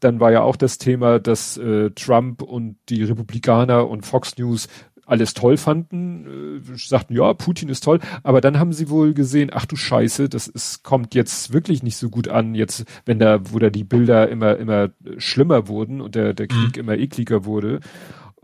Dann 0.00 0.20
war 0.20 0.32
ja 0.32 0.42
auch 0.42 0.56
das 0.56 0.78
Thema, 0.78 1.18
dass 1.18 1.56
äh, 1.56 1.90
Trump 1.90 2.42
und 2.42 2.76
die 2.88 3.04
Republikaner 3.04 3.88
und 3.88 4.04
Fox 4.04 4.36
News 4.36 4.68
alles 5.08 5.34
toll 5.34 5.56
fanden, 5.56 6.60
äh, 6.62 6.76
sagten, 6.76 7.14
ja, 7.14 7.32
Putin 7.34 7.68
ist 7.68 7.82
toll, 7.82 7.98
aber 8.22 8.40
dann 8.40 8.58
haben 8.58 8.72
sie 8.72 8.90
wohl 8.90 9.14
gesehen, 9.14 9.50
ach 9.52 9.66
du 9.66 9.74
Scheiße, 9.74 10.28
das 10.28 10.46
ist, 10.46 10.84
kommt 10.84 11.14
jetzt 11.14 11.52
wirklich 11.52 11.82
nicht 11.82 11.96
so 11.96 12.10
gut 12.10 12.28
an, 12.28 12.54
jetzt, 12.54 12.84
wenn 13.06 13.18
da, 13.18 13.40
wo 13.50 13.58
da 13.58 13.70
die 13.70 13.84
Bilder 13.84 14.28
immer, 14.28 14.56
immer 14.56 14.90
schlimmer 15.16 15.68
wurden 15.68 16.00
und 16.00 16.14
der, 16.14 16.34
der 16.34 16.46
Krieg 16.46 16.76
mhm. 16.76 16.80
immer 16.80 16.96
ekliger 16.96 17.44
wurde. 17.44 17.80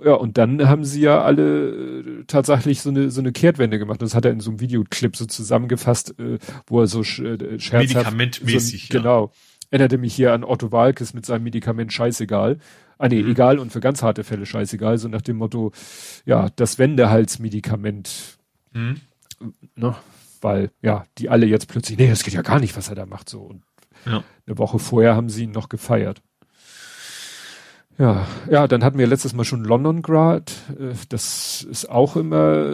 Ja, 0.03 0.15
und 0.15 0.39
dann 0.39 0.69
haben 0.69 0.85
sie 0.85 1.03
ja 1.03 1.23
alle 1.23 1.69
äh, 1.69 2.25
tatsächlich 2.27 2.83
so 2.83 2.91
eine, 2.91 3.11
so 3.11 3.21
eine 3.21 3.33
Kehrtwende 3.33 3.79
gemacht. 3.79 4.03
Das 4.03 4.15
hat 4.15 4.25
er 4.25 4.33
in 4.33 4.41
so 4.41 4.51
einem 4.51 4.61
Videoclip 4.61 5.17
so 5.17 5.25
zusammengefasst, 5.25 6.19
äh, 6.19 6.39
wo 6.67 6.81
er 6.81 6.89
so 6.89 7.05
sch, 7.05 7.21
äh, 7.21 7.61
scherzhaft... 7.61 7.95
Medikamentmäßig, 7.95 8.89
so, 8.89 8.95
ja. 8.95 9.01
Genau. 9.01 9.33
Erinnerte 9.71 9.99
mich 9.99 10.15
hier 10.15 10.33
an 10.33 10.45
Otto 10.45 10.73
Walkes 10.73 11.15
mit 11.15 11.27
seinem 11.27 11.45
Medikament 11.45 11.93
scheißegal. 11.93 12.59
Ah 12.99 13.09
nee, 13.09 13.23
mhm. 13.23 13.31
egal 13.31 13.59
und 13.59 13.73
für 13.73 13.81
ganz 13.81 14.03
harte 14.03 14.25
Fälle 14.25 14.47
scheißegal, 14.47 14.99
so 14.99 15.09
nach 15.09 15.23
dem 15.23 15.37
Motto, 15.37 15.73
ja, 16.25 16.49
das 16.57 16.79
Wendehalsmedikament, 16.79 18.39
mhm. 18.73 19.01
ne, 19.75 19.97
weil, 20.41 20.71
ja, 20.83 21.05
die 21.19 21.29
alle 21.29 21.47
jetzt 21.47 21.69
plötzlich, 21.69 21.99
nee, 21.99 22.09
das 22.09 22.23
geht 22.23 22.35
ja 22.35 22.43
gar 22.43 22.61
nicht, 22.61 22.77
was 22.77 22.89
er 22.89 22.95
da 22.95 23.07
macht, 23.07 23.29
so. 23.29 23.41
Und 23.41 23.63
ja. 24.07 24.23
eine 24.47 24.59
Woche 24.59 24.79
vorher 24.79 25.17
haben 25.17 25.31
sie 25.31 25.45
ihn 25.45 25.53
noch 25.53 25.69
gefeiert. 25.69 26.23
Ja, 27.97 28.27
ja, 28.51 28.67
dann 28.67 28.83
hatten 28.83 28.99
wir 28.99 29.07
letztes 29.07 29.35
Mal 29.35 29.45
schon 29.45 29.65
London 29.65 30.03
Grad. 30.03 30.53
Äh, 30.79 30.95
das 31.09 31.63
ist 31.63 31.89
auch 31.89 32.17
immer, 32.17 32.65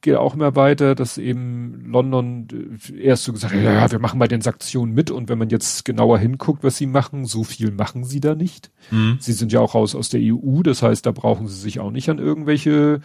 geht 0.00 0.16
auch 0.16 0.34
immer 0.34 0.56
weiter, 0.56 0.94
dass 0.94 1.18
eben 1.18 1.84
London 1.86 2.48
äh, 2.90 3.00
erst 3.00 3.24
so 3.24 3.32
gesagt 3.32 3.54
hat, 3.54 3.62
ja, 3.62 3.90
wir 3.92 4.00
machen 4.00 4.18
bei 4.18 4.26
den 4.26 4.40
Sanktionen 4.40 4.92
mit 4.92 5.12
und 5.12 5.28
wenn 5.28 5.38
man 5.38 5.50
jetzt 5.50 5.84
genauer 5.84 6.18
hinguckt, 6.18 6.64
was 6.64 6.76
sie 6.76 6.86
machen, 6.86 7.26
so 7.26 7.44
viel 7.44 7.70
machen 7.70 8.04
sie 8.04 8.20
da 8.20 8.34
nicht. 8.34 8.72
Mhm. 8.90 9.18
Sie 9.20 9.32
sind 9.32 9.52
ja 9.52 9.60
auch 9.60 9.74
raus 9.74 9.94
aus 9.94 10.08
der 10.08 10.20
EU, 10.22 10.62
das 10.62 10.82
heißt, 10.82 11.06
da 11.06 11.12
brauchen 11.12 11.46
sie 11.46 11.60
sich 11.60 11.78
auch 11.78 11.92
nicht 11.92 12.10
an 12.10 12.18
irgendwelche 12.18 13.00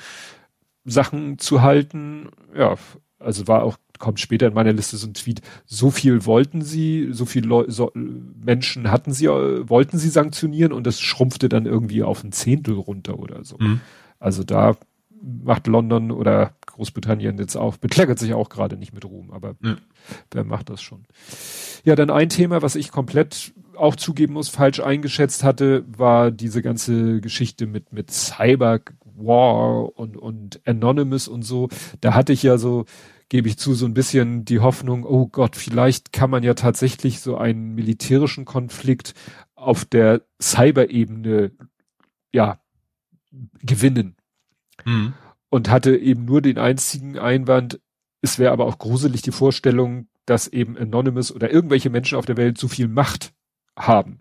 Sachen 0.83 1.37
zu 1.37 1.61
halten. 1.61 2.29
Ja, 2.57 2.75
also 3.19 3.47
war 3.47 3.63
auch 3.63 3.77
kommt 3.99 4.19
später 4.19 4.47
in 4.47 4.53
meiner 4.53 4.73
Liste 4.73 4.97
so 4.97 5.07
ein 5.07 5.13
Tweet, 5.13 5.41
so 5.65 5.91
viel 5.91 6.25
wollten 6.25 6.61
sie, 6.61 7.09
so 7.11 7.25
viele 7.25 7.47
Leu 7.47 7.65
so, 7.67 7.91
Menschen 7.93 8.89
hatten 8.89 9.13
sie, 9.13 9.27
wollten 9.27 9.97
sie 9.97 10.09
sanktionieren 10.09 10.73
und 10.73 10.87
das 10.87 10.99
schrumpfte 10.99 11.49
dann 11.49 11.65
irgendwie 11.65 12.01
auf 12.01 12.23
ein 12.23 12.31
Zehntel 12.31 12.75
runter 12.75 13.19
oder 13.19 13.43
so. 13.43 13.57
Mhm. 13.59 13.81
Also 14.19 14.43
da 14.43 14.75
macht 15.21 15.67
London 15.67 16.11
oder 16.11 16.53
Großbritannien 16.65 17.37
jetzt 17.37 17.57
auch, 17.57 17.77
bekleckert 17.77 18.19
sich 18.19 18.33
auch 18.33 18.49
gerade 18.49 18.77
nicht 18.77 18.93
mit 18.93 19.05
Ruhm, 19.05 19.31
aber 19.31 19.55
ja. 19.61 19.75
wer 20.31 20.45
macht 20.45 20.69
das 20.69 20.81
schon? 20.81 21.05
Ja, 21.83 21.95
dann 21.95 22.09
ein 22.09 22.29
Thema, 22.29 22.61
was 22.61 22.75
ich 22.75 22.91
komplett 22.91 23.53
auch 23.75 23.95
zugeben 23.95 24.33
muss, 24.33 24.49
falsch 24.49 24.79
eingeschätzt 24.79 25.43
hatte, 25.43 25.83
war 25.87 26.31
diese 26.31 26.61
ganze 26.61 27.21
Geschichte 27.21 27.65
mit, 27.65 27.93
mit 27.93 28.11
Cyber 28.11 28.79
War 29.15 29.97
und, 29.97 30.17
und 30.17 30.61
Anonymous 30.65 31.27
und 31.27 31.43
so. 31.43 31.69
Da 32.01 32.13
hatte 32.13 32.33
ich 32.33 32.43
ja 32.43 32.57
so, 32.57 32.85
gebe 33.29 33.47
ich 33.47 33.57
zu, 33.57 33.73
so 33.75 33.85
ein 33.85 33.93
bisschen 33.93 34.43
die 34.43 34.59
Hoffnung, 34.59 35.05
oh 35.05 35.27
Gott, 35.27 35.55
vielleicht 35.55 36.11
kann 36.11 36.29
man 36.29 36.43
ja 36.43 36.55
tatsächlich 36.55 37.21
so 37.21 37.37
einen 37.37 37.75
militärischen 37.75 38.45
Konflikt 38.45 39.13
auf 39.55 39.85
der 39.85 40.23
Cyber-Ebene, 40.41 41.51
ja, 42.33 42.59
gewinnen. 43.61 44.15
Mhm. 44.85 45.13
Und 45.49 45.69
hatte 45.69 45.95
eben 45.95 46.25
nur 46.25 46.41
den 46.41 46.57
einzigen 46.57 47.17
Einwand, 47.17 47.79
es 48.21 48.39
wäre 48.39 48.51
aber 48.51 48.65
auch 48.65 48.77
gruselig 48.77 49.21
die 49.21 49.31
Vorstellung, 49.31 50.07
dass 50.25 50.47
eben 50.47 50.77
Anonymous 50.77 51.31
oder 51.31 51.51
irgendwelche 51.51 51.89
Menschen 51.89 52.17
auf 52.17 52.25
der 52.25 52.37
Welt 52.37 52.57
so 52.57 52.67
viel 52.67 52.87
Macht 52.87 53.33
haben. 53.75 54.19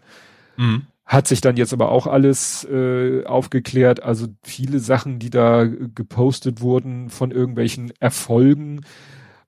Mhm. 0.57 0.87
Hat 1.09 1.27
sich 1.27 1.41
dann 1.41 1.57
jetzt 1.57 1.73
aber 1.73 1.91
auch 1.91 2.07
alles 2.07 2.65
äh, 2.65 3.25
aufgeklärt. 3.25 4.03
Also 4.03 4.27
viele 4.43 4.79
Sachen, 4.79 5.19
die 5.19 5.31
da 5.31 5.65
gepostet 5.65 6.61
wurden 6.61 7.09
von 7.09 7.31
irgendwelchen 7.31 7.95
Erfolgen, 7.99 8.83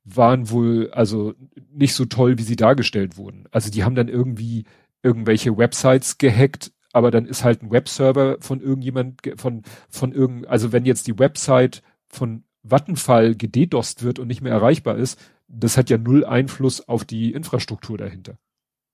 waren 0.05 0.49
wohl 0.49 0.91
also 0.93 1.35
nicht 1.71 1.95
so 1.95 2.07
toll, 2.07 2.39
wie 2.39 2.45
sie 2.45 2.57
dargestellt 2.57 3.19
wurden. 3.19 3.45
Also 3.51 3.71
die 3.71 3.85
haben 3.85 3.95
dann 3.95 4.09
irgendwie 4.09 4.65
irgendwelche 5.03 5.59
Websites 5.59 6.17
gehackt, 6.17 6.73
aber 6.95 7.11
dann 7.11 7.27
ist 7.27 7.45
halt 7.45 7.63
ein 7.63 7.71
Webserver 7.71 8.39
von 8.41 8.63
irgendjemand 8.63 9.21
von 9.37 9.63
von 9.91 10.13
irgend 10.13 10.47
also 10.47 10.73
wenn 10.73 10.87
jetzt 10.87 11.09
die 11.09 11.19
Website 11.19 11.83
von 12.09 12.45
Vattenfall 12.63 13.35
gededost 13.35 14.03
wird 14.03 14.19
und 14.19 14.29
nicht 14.29 14.41
mehr 14.41 14.53
erreichbar 14.53 14.97
ist, 14.97 15.21
das 15.47 15.77
hat 15.77 15.91
ja 15.91 15.99
null 15.99 16.25
Einfluss 16.25 16.89
auf 16.89 17.05
die 17.05 17.33
Infrastruktur 17.35 17.99
dahinter. 17.99 18.39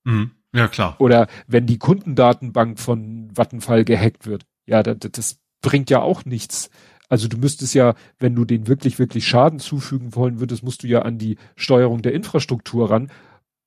Mhm. 0.03 0.33
Ja, 0.57 0.69
klar. 0.69 0.97
Oder 0.99 1.27
wenn 1.47 1.67
die 1.67 1.79
Kundendatenbank 1.79 2.81
von 2.81 3.31
Vattenfall 3.37 3.85
gehackt 3.85 4.27
wird. 4.27 4.47
Ja, 4.67 4.83
das, 4.83 4.97
das 5.13 5.39
bringt 5.61 5.91
ja 5.91 6.01
auch 6.01 6.25
nichts. 6.25 6.71
Also 7.09 7.29
du 7.29 7.37
müsstest 7.37 7.75
ja, 7.75 7.95
wenn 8.19 8.35
du 8.35 8.45
den 8.45 8.67
wirklich, 8.67 8.99
wirklich 8.99 9.29
Schaden 9.29 9.59
zufügen 9.61 10.15
wollen 10.15 10.41
würdest, 10.41 10.63
musst 10.63 10.83
du 10.83 10.87
ja 10.87 11.03
an 11.03 11.19
die 11.19 11.37
Steuerung 11.57 12.01
der 12.01 12.15
Infrastruktur 12.15 12.91
ran. 12.91 13.11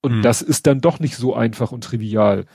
Und 0.01 0.17
mhm. 0.17 0.21
das 0.23 0.41
ist 0.41 0.65
dann 0.65 0.81
doch 0.81 0.99
nicht 0.99 1.15
so 1.15 1.35
einfach 1.35 1.71
und 1.71 1.83
trivial. 1.83 2.45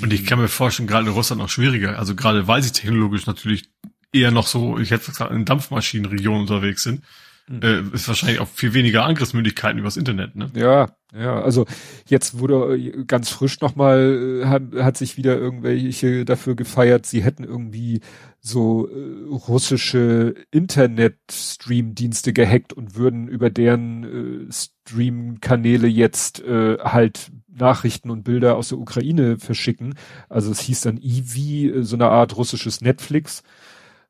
Und 0.00 0.12
ich 0.12 0.24
kann 0.26 0.38
mir 0.38 0.48
vorstellen, 0.48 0.86
gerade 0.86 1.08
in 1.08 1.12
Russland 1.12 1.42
noch 1.42 1.48
schwieriger. 1.48 1.98
Also 1.98 2.14
gerade 2.14 2.46
weil 2.46 2.62
sie 2.62 2.70
technologisch 2.70 3.26
natürlich 3.26 3.64
eher 4.12 4.30
noch 4.30 4.46
so, 4.46 4.78
ich 4.78 4.92
hätte 4.92 5.10
gesagt, 5.10 5.32
in 5.32 5.44
Dampfmaschinenregionen 5.44 6.42
unterwegs 6.42 6.84
sind 6.84 7.02
äh, 7.50 7.82
ist 7.92 8.08
wahrscheinlich 8.08 8.40
auch 8.40 8.48
viel 8.48 8.74
weniger 8.74 9.04
Angriffsmöglichkeiten 9.04 9.78
übers 9.78 9.96
Internet, 9.96 10.36
ne? 10.36 10.50
Ja, 10.54 10.94
ja, 11.14 11.42
also 11.42 11.66
jetzt 12.06 12.38
wurde 12.38 12.76
äh, 12.76 13.04
ganz 13.04 13.28
frisch 13.28 13.60
nochmal, 13.60 14.42
äh, 14.42 14.46
hat, 14.46 14.62
hat 14.74 14.96
sich 14.96 15.16
wieder 15.16 15.38
irgendwelche 15.38 16.24
dafür 16.24 16.54
gefeiert, 16.54 17.04
sie 17.04 17.22
hätten 17.22 17.44
irgendwie 17.44 18.00
so 18.40 18.88
äh, 18.88 19.28
russische 19.30 20.34
Internet-Stream-Dienste 20.50 22.32
gehackt 22.32 22.72
und 22.72 22.96
würden 22.96 23.28
über 23.28 23.50
deren 23.50 24.48
äh, 24.48 24.52
Stream-Kanäle 24.52 25.86
jetzt 25.86 26.42
äh, 26.42 26.78
halt 26.78 27.30
Nachrichten 27.46 28.10
und 28.10 28.24
Bilder 28.24 28.56
aus 28.56 28.70
der 28.70 28.78
Ukraine 28.78 29.38
verschicken. 29.38 29.94
Also 30.30 30.50
es 30.50 30.60
hieß 30.60 30.80
dann 30.80 30.96
Ivi, 30.96 31.68
äh, 31.68 31.82
so 31.82 31.96
eine 31.96 32.08
Art 32.08 32.36
russisches 32.36 32.80
Netflix. 32.80 33.42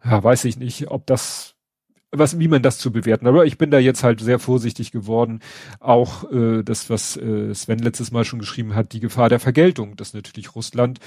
Ja, 0.05 0.23
weiß 0.23 0.45
ich 0.45 0.57
nicht, 0.57 0.89
ob 0.91 1.07
das 1.07 1.52
was, 2.13 2.39
wie 2.39 2.49
man 2.49 2.63
das 2.63 2.79
zu 2.79 2.93
bewerten. 2.93 3.27
Aber 3.27 3.47
ich 3.47 3.59
bin 3.59 3.71
da 3.71 3.79
jetzt 3.79 4.05
halt 4.05 4.21
sehr 4.21 4.39
vorsichtig 4.39 4.93
geworden. 4.93 5.41
Auch 5.81 6.31
äh, 6.31 6.63
das, 6.63 6.91
was 6.91 7.17
äh, 7.17 7.55
Sven 7.55 7.79
letztes 7.79 8.13
Mal 8.13 8.25
schon 8.25 8.39
geschrieben 8.39 8.75
hat, 8.75 8.93
die 8.93 9.01
Gefahr 9.01 9.29
der 9.29 9.41
Vergeltung, 9.41 9.97
dass 9.97 10.15
natürlich 10.15 10.55
Russland 10.55 11.01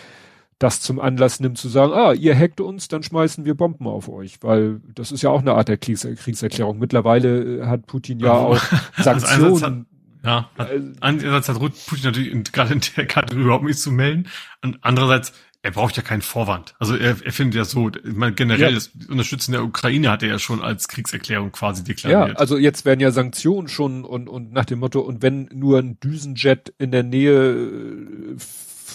das 0.58 0.80
zum 0.80 1.00
Anlass 1.00 1.40
nimmt 1.42 1.58
zu 1.58 1.68
sagen, 1.68 1.92
ah, 1.94 2.14
ihr 2.14 2.38
hackt 2.38 2.62
uns, 2.62 2.88
dann 2.88 3.04
schmeißen 3.04 3.44
wir 3.44 3.56
Bomben 3.56 3.88
auf 3.88 4.08
euch, 4.08 4.38
weil 4.42 4.80
das 4.94 5.12
ist 5.12 5.22
ja 5.22 5.30
auch 5.30 5.42
eine 5.42 5.54
Art 5.54 5.68
der 5.68 5.78
Kriegs 5.78 6.08
Kriegserklärung. 6.18 6.80
Mittlerweile 6.80 7.60
äh, 7.60 7.66
hat 7.66 7.88
Putin 7.88 8.20
ja 8.20 8.32
auch 8.32 8.62
Sanktionen. 8.98 9.86
ja, 10.24 10.50
hat, 10.58 10.70
einerseits 11.02 11.50
hat 11.50 11.60
Putin 11.60 12.06
natürlich 12.06 12.52
gerade 12.54 12.74
in 12.74 12.82
der 12.96 13.06
Karte 13.06 13.36
überhaupt 13.36 13.66
nichts 13.66 13.82
zu 13.82 13.92
melden 13.92 14.30
und 14.64 14.78
andererseits 14.82 15.34
er 15.66 15.72
braucht 15.72 15.98
ja 15.98 16.04
keinen 16.04 16.22
Vorwand. 16.22 16.76
Also 16.78 16.96
er, 16.96 17.16
er 17.26 17.32
findet 17.32 17.56
ja 17.56 17.66
so, 17.66 17.90
ich 17.90 18.16
meine, 18.16 18.36
generell 18.36 18.70
ja. 18.70 18.72
das 18.72 18.92
Unterstützen 19.10 19.52
der 19.52 19.64
Ukraine 19.64 20.12
hat 20.12 20.22
er 20.22 20.30
ja 20.30 20.38
schon 20.38 20.62
als 20.62 20.88
Kriegserklärung 20.88 21.52
quasi 21.52 21.84
deklariert. 21.84 22.30
Ja, 22.30 22.36
also 22.36 22.56
jetzt 22.56 22.86
werden 22.86 23.00
ja 23.00 23.10
Sanktionen 23.10 23.68
schon 23.68 24.06
und, 24.06 24.30
und 24.30 24.54
nach 24.54 24.66
dem 24.66 24.78
Motto, 24.78 25.00
und 25.00 25.24
wenn 25.24 25.50
nur 25.52 25.80
ein 25.80 26.00
Düsenjet 26.00 26.72
in 26.78 26.92
der 26.92 27.02
Nähe 27.02 27.54
äh, 27.54 28.36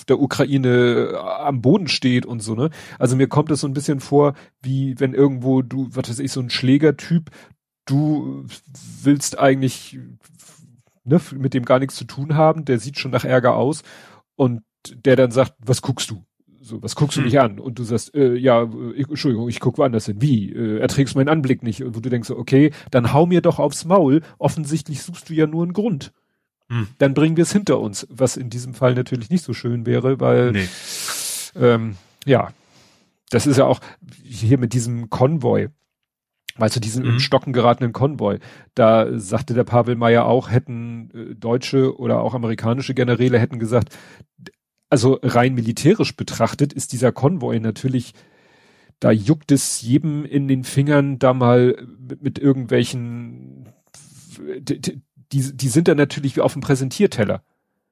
der 0.06 0.20
Ukraine 0.20 1.18
am 1.40 1.60
Boden 1.60 1.88
steht 1.88 2.24
und 2.24 2.38
so, 2.38 2.54
ne? 2.54 2.70
Also 3.00 3.16
mir 3.16 3.26
kommt 3.26 3.50
es 3.50 3.62
so 3.62 3.66
ein 3.66 3.74
bisschen 3.74 3.98
vor, 3.98 4.34
wie 4.62 4.94
wenn 5.00 5.12
irgendwo 5.12 5.62
du, 5.62 5.88
was 5.90 6.08
weiß 6.08 6.20
ich, 6.20 6.30
so 6.30 6.38
ein 6.38 6.50
Schlägertyp, 6.50 7.32
du 7.84 8.46
willst 9.02 9.40
eigentlich 9.40 9.98
ne, 11.02 11.20
mit 11.34 11.52
dem 11.52 11.64
gar 11.64 11.80
nichts 11.80 11.96
zu 11.96 12.04
tun 12.04 12.36
haben, 12.36 12.64
der 12.64 12.78
sieht 12.78 13.00
schon 13.00 13.10
nach 13.10 13.24
Ärger 13.24 13.56
aus 13.56 13.82
und 14.36 14.62
der 14.94 15.16
dann 15.16 15.32
sagt, 15.32 15.54
was 15.58 15.82
guckst 15.82 16.10
du? 16.10 16.24
So, 16.62 16.82
was 16.82 16.94
guckst 16.94 17.16
du 17.16 17.20
hm. 17.20 17.26
mich 17.26 17.40
an? 17.40 17.58
Und 17.58 17.78
du 17.78 17.84
sagst, 17.84 18.14
äh, 18.14 18.34
ja, 18.34 18.68
ich, 18.94 19.08
Entschuldigung, 19.08 19.48
ich 19.48 19.60
guck 19.60 19.78
woanders 19.78 20.06
hin. 20.06 20.20
Wie? 20.20 20.52
Äh, 20.52 20.78
erträgst 20.78 21.16
meinen 21.16 21.30
Anblick 21.30 21.62
nicht? 21.62 21.82
Und 21.82 21.96
wo 21.96 22.00
du 22.00 22.10
denkst, 22.10 22.30
okay, 22.30 22.72
dann 22.90 23.14
hau 23.14 23.24
mir 23.24 23.40
doch 23.40 23.58
aufs 23.58 23.86
Maul. 23.86 24.20
Offensichtlich 24.38 25.02
suchst 25.02 25.30
du 25.30 25.34
ja 25.34 25.46
nur 25.46 25.62
einen 25.62 25.72
Grund. 25.72 26.12
Hm. 26.68 26.88
Dann 26.98 27.14
bringen 27.14 27.36
wir 27.36 27.42
es 27.42 27.52
hinter 27.52 27.80
uns, 27.80 28.06
was 28.10 28.36
in 28.36 28.50
diesem 28.50 28.74
Fall 28.74 28.94
natürlich 28.94 29.30
nicht 29.30 29.42
so 29.42 29.54
schön 29.54 29.86
wäre, 29.86 30.20
weil 30.20 30.52
nee. 30.52 30.68
ähm, 31.56 31.96
ja, 32.26 32.52
das 33.30 33.46
ist 33.46 33.56
ja 33.56 33.64
auch 33.64 33.80
hier 34.22 34.58
mit 34.58 34.74
diesem 34.74 35.08
Konvoi. 35.08 35.68
Weißt 36.56 36.76
du, 36.76 36.80
diesen 36.80 37.04
mhm. 37.04 37.10
in 37.12 37.20
Stocken 37.20 37.54
geratenen 37.54 37.92
Konvoi. 37.92 38.38
Da 38.74 39.18
sagte 39.18 39.54
der 39.54 39.64
Pavel 39.64 39.96
Meyer 39.96 40.26
auch, 40.26 40.50
hätten 40.50 41.10
äh, 41.14 41.34
deutsche 41.34 41.98
oder 41.98 42.20
auch 42.20 42.34
amerikanische 42.34 42.92
Generäle 42.92 43.38
hätten 43.38 43.58
gesagt, 43.58 43.96
also 44.90 45.20
rein 45.22 45.54
militärisch 45.54 46.16
betrachtet 46.16 46.72
ist 46.72 46.92
dieser 46.92 47.12
Konvoi 47.12 47.60
natürlich, 47.60 48.12
da 48.98 49.10
juckt 49.10 49.52
es 49.52 49.80
jedem 49.80 50.24
in 50.24 50.48
den 50.48 50.64
Fingern, 50.64 51.18
da 51.18 51.32
mal 51.32 51.76
mit, 51.98 52.22
mit 52.22 52.38
irgendwelchen, 52.38 53.68
die, 54.58 54.80
die, 54.80 55.56
die 55.56 55.68
sind 55.68 55.88
da 55.88 55.94
natürlich 55.94 56.36
wie 56.36 56.40
auf 56.40 56.52
dem 56.52 56.60
Präsentierteller. 56.60 57.42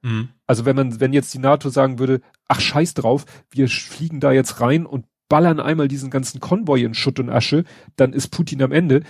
Mhm. 0.01 0.29
Also 0.45 0.65
wenn 0.65 0.75
man, 0.75 0.99
wenn 0.99 1.13
jetzt 1.13 1.33
die 1.33 1.39
NATO 1.39 1.69
sagen 1.69 1.99
würde, 1.99 2.21
ach 2.47 2.59
scheiß 2.59 2.93
drauf, 2.93 3.25
wir 3.49 3.69
fliegen 3.69 4.19
da 4.19 4.31
jetzt 4.31 4.61
rein 4.61 4.85
und 4.85 5.05
ballern 5.29 5.59
einmal 5.59 5.87
diesen 5.87 6.09
ganzen 6.09 6.39
Konvoi 6.39 6.83
in 6.83 6.93
Schutt 6.93 7.19
und 7.19 7.29
Asche, 7.29 7.63
dann 7.95 8.13
ist 8.13 8.29
Putin 8.29 8.61
am 8.61 8.71
Ende. 8.71 9.03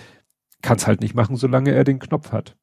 Kann 0.62 0.76
es 0.76 0.86
halt 0.86 1.00
nicht 1.00 1.14
machen, 1.14 1.36
solange 1.36 1.72
er 1.72 1.84
den 1.84 1.98
Knopf 1.98 2.32
hat. 2.32 2.56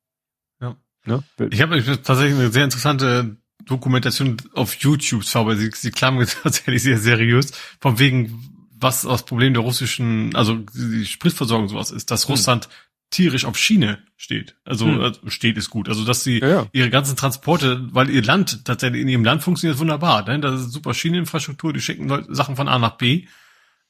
Ja. 0.62 0.78
Ne? 1.06 1.24
Ich 1.50 1.62
habe 1.62 1.84
tatsächlich 1.84 2.36
eine 2.36 2.52
sehr 2.52 2.64
interessante 2.64 3.38
Dokumentation 3.66 4.38
auf 4.54 4.76
YouTube, 4.76 5.24
aber 5.34 5.56
sie, 5.56 5.72
sie 5.74 5.92
klang 5.92 6.26
tatsächlich 6.44 6.84
sehr 6.84 7.00
seriös, 7.00 7.52
von 7.80 8.00
wegen, 8.00 8.68
was 8.80 9.02
das 9.02 9.26
Problem 9.26 9.54
der 9.54 9.64
russischen, 9.64 10.36
also 10.36 10.56
die 10.74 11.06
Spritversorgung 11.06 11.68
sowas 11.68 11.92
ist, 11.92 12.12
dass 12.12 12.24
hm. 12.24 12.32
Russland 12.32 12.70
tierisch 13.10 13.46
auf 13.46 13.58
Schiene 13.58 14.00
steht. 14.18 14.56
Also 14.66 14.86
hm. 14.86 15.02
äh, 15.02 15.32
steht 15.32 15.58
ist 15.58 15.70
gut. 15.70 15.88
Also 15.88 16.04
dass 16.04 16.24
sie 16.24 16.40
ja, 16.40 16.48
ja. 16.48 16.68
ihre 16.74 16.90
ganzen 16.90 17.16
Transporte, 17.16 17.88
weil 17.94 18.10
ihr 18.10 18.22
Land 18.22 18.66
tatsächlich 18.66 19.02
in 19.02 19.08
ihrem 19.08 19.24
Land 19.24 19.44
funktioniert 19.44 19.80
wunderbar. 19.80 20.26
Ne? 20.28 20.40
Das 20.40 20.60
ist 20.60 20.72
super 20.72 20.94
Schieneninfrastruktur, 20.94 21.74
die 21.74 21.82
schicken 21.82 22.10
Leute, 22.10 22.34
Sachen 22.34 22.56
von 22.56 22.68
A 22.68 22.78
nach 22.80 22.98
B. 22.98 23.26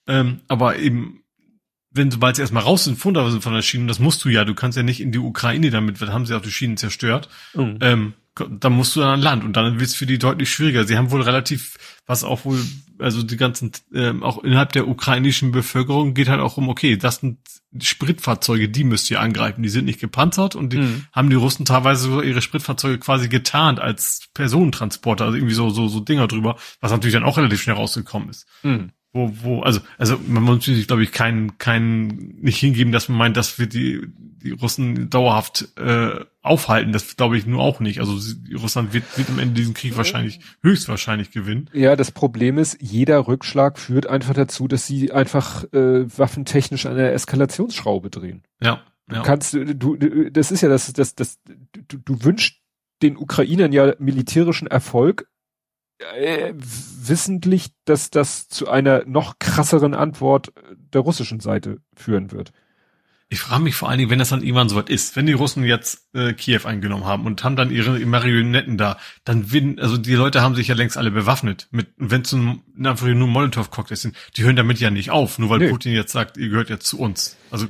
Ähm, 0.07 0.41
aber 0.47 0.77
eben, 0.77 1.23
wenn 1.91 2.11
sobald 2.11 2.35
sie 2.35 2.43
erstmal 2.43 2.63
raus 2.63 2.83
sind, 2.83 2.97
Funder 2.97 3.29
sind 3.31 3.43
von 3.43 3.53
der 3.53 3.61
Schiene, 3.61 3.87
das 3.87 3.99
musst 3.99 4.23
du 4.23 4.29
ja, 4.29 4.45
du 4.45 4.53
kannst 4.53 4.77
ja 4.77 4.83
nicht 4.83 5.01
in 5.01 5.11
die 5.11 5.17
Ukraine 5.17 5.71
damit, 5.71 5.99
weil 5.99 6.13
haben 6.13 6.25
sie 6.25 6.35
auch 6.35 6.41
die 6.41 6.51
Schienen 6.51 6.77
zerstört. 6.77 7.27
Mhm. 7.55 7.77
Ähm, 7.81 8.13
dann 8.49 8.73
musst 8.73 8.95
du 8.95 8.99
dann 8.99 9.15
an 9.15 9.21
Land 9.21 9.43
und 9.43 9.53
dann 9.57 9.79
wird 9.79 9.89
es 9.89 9.95
für 9.95 10.05
die 10.05 10.19
deutlich 10.19 10.49
schwieriger. 10.49 10.85
Sie 10.85 10.97
haben 10.97 11.11
wohl 11.11 11.21
relativ, 11.21 11.77
was 12.05 12.23
auch 12.23 12.45
wohl, 12.45 12.59
also 12.99 13.23
die 13.23 13.37
ganzen, 13.37 13.71
ähm, 13.93 14.23
auch 14.23 14.43
innerhalb 14.43 14.71
der 14.71 14.87
ukrainischen 14.87 15.51
Bevölkerung 15.51 16.13
geht 16.13 16.29
halt 16.29 16.39
auch 16.39 16.57
um, 16.57 16.69
okay, 16.69 16.97
das 16.97 17.17
sind 17.17 17.39
Spritfahrzeuge, 17.79 18.69
die 18.69 18.83
müsst 18.83 19.11
ihr 19.11 19.19
angreifen. 19.19 19.63
Die 19.63 19.69
sind 19.69 19.85
nicht 19.85 19.99
gepanzert 19.99 20.55
und 20.55 20.73
die 20.73 20.79
mhm. 20.79 21.05
haben 21.11 21.29
die 21.29 21.35
Russen 21.35 21.65
teilweise 21.65 22.03
so 22.03 22.21
ihre 22.21 22.41
Spritfahrzeuge 22.41 22.99
quasi 22.99 23.29
getarnt 23.29 23.79
als 23.79 24.27
Personentransporter, 24.33 25.25
also 25.25 25.37
irgendwie 25.37 25.55
so, 25.55 25.69
so, 25.69 25.87
so 25.87 25.99
Dinger 25.99 26.27
drüber, 26.27 26.57
was 26.81 26.91
natürlich 26.91 27.13
dann 27.13 27.23
auch 27.23 27.37
relativ 27.37 27.61
schnell 27.61 27.75
rausgekommen 27.75 28.29
ist. 28.29 28.47
Mhm 28.63 28.91
wo, 29.13 29.31
wo, 29.41 29.61
also, 29.61 29.79
also 29.97 30.19
man 30.27 30.43
muss 30.43 30.65
sich, 30.65 30.87
glaube 30.87 31.03
ich, 31.03 31.11
kein, 31.11 31.57
kein, 31.57 32.35
nicht 32.39 32.59
hingeben, 32.59 32.91
dass 32.91 33.09
man 33.09 33.17
meint, 33.17 33.37
dass 33.37 33.57
wir 33.57 33.67
die, 33.67 34.01
die 34.43 34.51
Russen 34.51 35.09
dauerhaft 35.09 35.69
äh, 35.77 36.25
aufhalten. 36.41 36.91
Das 36.91 37.15
glaube 37.15 37.37
ich 37.37 37.45
nur 37.45 37.61
auch 37.61 37.79
nicht. 37.79 37.99
Also 37.99 38.17
Russland 38.55 38.93
wird, 38.93 39.05
wird 39.17 39.29
am 39.29 39.39
Ende 39.39 39.55
diesen 39.55 39.73
Krieg 39.73 39.97
wahrscheinlich, 39.97 40.39
höchstwahrscheinlich 40.61 41.31
gewinnen. 41.31 41.69
Ja, 41.73 41.95
das 41.95 42.11
Problem 42.11 42.57
ist, 42.57 42.77
jeder 42.81 43.27
Rückschlag 43.27 43.79
führt 43.79 44.07
einfach 44.07 44.33
dazu, 44.33 44.67
dass 44.67 44.85
sie 44.85 45.11
einfach 45.11 45.63
äh, 45.73 46.05
waffentechnisch 46.17 46.85
an 46.85 46.95
der 46.95 47.13
Eskalationsschraube 47.13 48.09
drehen. 48.09 48.43
Ja. 48.61 48.81
ja. 49.09 49.17
Du 49.17 49.23
kannst, 49.23 49.53
du, 49.53 49.73
du, 49.73 50.31
das 50.31 50.51
ist 50.51 50.61
ja 50.61 50.69
das, 50.69 50.91
das, 50.93 51.15
das, 51.15 51.39
du, 51.87 51.97
du 51.97 52.23
wünschst 52.23 52.57
den 53.01 53.17
Ukrainern 53.17 53.71
ja 53.71 53.93
militärischen 53.99 54.67
Erfolg, 54.67 55.27
äh, 55.99 56.53
wissentlich, 56.55 57.69
dass 57.85 58.09
das 58.09 58.47
zu 58.47 58.69
einer 58.69 59.03
noch 59.05 59.39
krasseren 59.39 59.93
Antwort 59.93 60.51
der 60.93 61.01
russischen 61.01 61.39
Seite 61.39 61.79
führen 61.95 62.31
wird. 62.31 62.51
Ich 63.29 63.41
frage 63.41 63.61
mich 63.61 63.75
vor 63.75 63.89
allen 63.89 63.97
Dingen, 63.97 64.09
wenn 64.09 64.19
das 64.19 64.29
dann 64.29 64.41
irgendwann 64.41 64.69
soweit 64.69 64.89
ist, 64.89 65.17
wenn 65.17 65.25
die 65.25 65.33
Russen 65.33 65.65
jetzt 65.65 66.07
äh, 66.13 66.31
Kiew 66.31 66.61
eingenommen 66.63 67.03
haben 67.03 67.25
und 67.25 67.43
haben 67.43 67.57
dann 67.57 67.71
ihre 67.71 67.99
Marionetten 67.99 68.77
da, 68.77 68.97
dann 69.25 69.51
werden, 69.51 69.79
also 69.79 69.97
die 69.97 70.13
Leute 70.13 70.41
haben 70.41 70.55
sich 70.55 70.69
ja 70.69 70.75
längst 70.75 70.97
alle 70.97 71.11
bewaffnet. 71.11 71.67
Mit, 71.71 71.87
wenn 71.97 72.21
es 72.21 72.33
einfach 72.33 73.07
nur 73.07 73.27
Molotow-Cocktails 73.27 74.01
sind, 74.01 74.15
die 74.37 74.43
hören 74.43 74.55
damit 74.55 74.79
ja 74.79 74.91
nicht 74.91 75.11
auf, 75.11 75.39
nur 75.39 75.49
weil 75.49 75.59
nee. 75.59 75.69
Putin 75.69 75.91
jetzt 75.91 76.13
sagt, 76.13 76.37
ihr 76.37 76.47
gehört 76.47 76.69
jetzt 76.69 76.87
zu 76.87 76.99
uns. 76.99 77.35
Also 77.51 77.67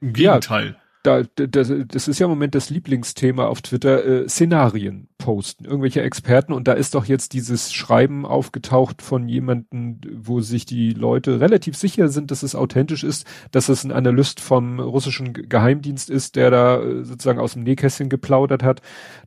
im 0.00 0.12
Gegenteil. 0.12 0.76
Ja 0.78 0.83
da, 1.04 1.22
das, 1.34 1.70
das 1.88 2.08
ist 2.08 2.18
ja 2.18 2.24
im 2.24 2.30
Moment 2.30 2.54
das 2.54 2.70
Lieblingsthema 2.70 3.46
auf 3.46 3.60
Twitter, 3.60 4.04
äh, 4.04 4.28
Szenarien 4.28 5.08
posten, 5.18 5.66
irgendwelche 5.66 6.00
Experten. 6.00 6.52
Und 6.54 6.66
da 6.66 6.72
ist 6.72 6.94
doch 6.94 7.04
jetzt 7.04 7.34
dieses 7.34 7.72
Schreiben 7.74 8.24
aufgetaucht 8.24 9.02
von 9.02 9.28
jemanden, 9.28 10.00
wo 10.16 10.40
sich 10.40 10.64
die 10.64 10.92
Leute 10.92 11.40
relativ 11.40 11.76
sicher 11.76 12.08
sind, 12.08 12.30
dass 12.30 12.42
es 12.42 12.54
authentisch 12.54 13.04
ist, 13.04 13.26
dass 13.50 13.68
es 13.68 13.84
ein 13.84 13.92
Analyst 13.92 14.40
vom 14.40 14.80
russischen 14.80 15.34
Geheimdienst 15.34 16.08
ist, 16.08 16.36
der 16.36 16.50
da 16.50 16.82
äh, 16.82 17.04
sozusagen 17.04 17.38
aus 17.38 17.52
dem 17.52 17.64
Nähkästchen 17.64 18.08
geplaudert 18.08 18.62
hat, 18.62 18.80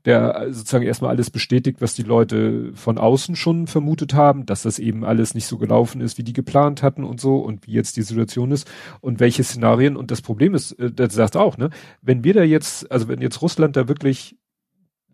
der 0.06 0.36
äh, 0.36 0.54
sozusagen 0.54 0.86
erstmal 0.86 1.12
alles 1.12 1.30
bestätigt, 1.30 1.80
was 1.80 1.94
die 1.94 2.04
Leute 2.04 2.72
von 2.74 2.98
außen 2.98 3.36
schon 3.36 3.68
vermutet 3.68 4.16
haben, 4.16 4.48
dass 4.48 4.64
das 4.64 4.80
eben 4.80 5.06
alles 5.06 5.36
nicht 5.36 5.46
so 5.46 5.60
gelaufen 5.60 6.02
ist, 6.02 6.18
wie 6.18 6.24
die 6.24 6.34
geplant 6.34 6.82
hatten 6.82 7.04
und 7.04 7.22
so 7.22 7.38
und 7.38 7.68
wie 7.68 7.74
jetzt 7.74 7.98
die 7.98 8.02
Situation 8.02 8.50
ist 8.50 8.68
und 9.00 9.20
welche 9.20 9.44
Szenarien. 9.44 9.96
Und 9.96 10.10
das 10.10 10.24
Problem 10.24 10.56
ist, 10.56 10.72
äh, 10.74 10.92
das 10.92 11.14
sagt 11.14 11.38
auch, 11.38 11.58
ne, 11.58 11.67
wenn 12.02 12.24
wir 12.24 12.34
da 12.34 12.44
jetzt, 12.44 12.92
also 12.92 13.08
wenn 13.08 13.22
jetzt 13.22 13.42
Russland 13.42 13.76
da 13.76 13.88
wirklich 13.88 14.38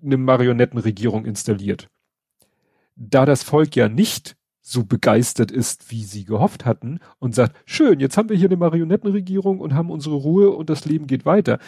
eine 0.03 0.17
Marionettenregierung 0.17 1.25
installiert, 1.25 1.89
da 2.95 3.25
das 3.25 3.43
Volk 3.43 3.75
ja 3.75 3.89
nicht 3.89 4.35
so 4.61 4.85
begeistert 4.85 5.51
ist, 5.51 5.91
wie 5.91 6.03
sie 6.03 6.23
gehofft 6.23 6.65
hatten 6.65 6.99
und 7.19 7.35
sagt, 7.35 7.55
schön, 7.65 7.99
jetzt 7.99 8.17
haben 8.17 8.29
wir 8.29 8.37
hier 8.37 8.47
eine 8.47 8.55
Marionettenregierung 8.55 9.59
und 9.59 9.73
haben 9.73 9.91
unsere 9.91 10.15
Ruhe 10.15 10.51
und 10.51 10.69
das 10.69 10.85
Leben 10.85 11.05
geht 11.05 11.25
weiter, 11.25 11.59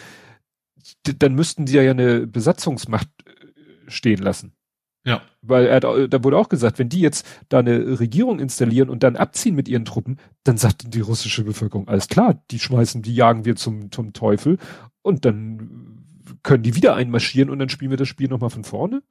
dann 1.02 1.34
müssten 1.34 1.66
sie 1.66 1.76
ja 1.76 1.90
eine 1.90 2.26
Besatzungsmacht 2.26 3.08
äh, 3.26 3.90
stehen 3.90 4.22
lassen. 4.22 4.54
Ja. 5.06 5.22
Weil 5.40 5.66
er, 5.66 5.80
da 5.80 6.24
wurde 6.24 6.36
auch 6.36 6.48
gesagt, 6.48 6.80
wenn 6.80 6.88
die 6.88 7.00
jetzt 7.00 7.26
da 7.48 7.60
eine 7.60 8.00
Regierung 8.00 8.40
installieren 8.40 8.90
und 8.90 9.04
dann 9.04 9.14
abziehen 9.14 9.54
mit 9.54 9.68
ihren 9.68 9.84
Truppen, 9.84 10.18
dann 10.42 10.58
sagt 10.58 10.92
die 10.92 11.00
russische 11.00 11.44
Bevölkerung, 11.44 11.86
alles 11.86 12.08
klar, 12.08 12.42
die 12.50 12.58
schmeißen, 12.58 13.02
die 13.02 13.14
jagen 13.14 13.44
wir 13.44 13.54
zum, 13.54 13.92
zum 13.92 14.12
Teufel 14.12 14.58
und 15.02 15.24
dann 15.24 16.02
können 16.42 16.64
die 16.64 16.74
wieder 16.74 16.96
einmarschieren 16.96 17.50
und 17.50 17.60
dann 17.60 17.68
spielen 17.68 17.92
wir 17.92 17.96
das 17.96 18.08
Spiel 18.08 18.28
nochmal 18.28 18.50
von 18.50 18.64
vorne. 18.64 19.02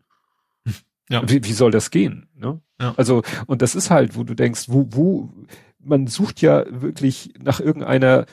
Ja. 1.10 1.22
Wie, 1.30 1.44
wie 1.44 1.54
soll 1.54 1.72
das 1.72 1.92
gehen? 1.92 2.28
Ne? 2.36 2.60
Ja. 2.82 2.94
Also, 2.98 3.22
und 3.46 3.62
das 3.62 3.76
ist 3.76 3.90
halt, 3.90 4.18
wo 4.18 4.24
du 4.24 4.34
denkst, 4.34 4.66
wo, 4.68 4.88
wo, 4.90 5.30
man 5.80 6.08
sucht 6.08 6.42
ja 6.42 6.66
wirklich 6.70 7.34
nach 7.40 7.60
irgendeiner 7.60 8.26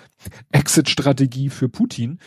Exit-Strategie 0.51 1.51
für 1.51 1.69
Putin 1.69 2.19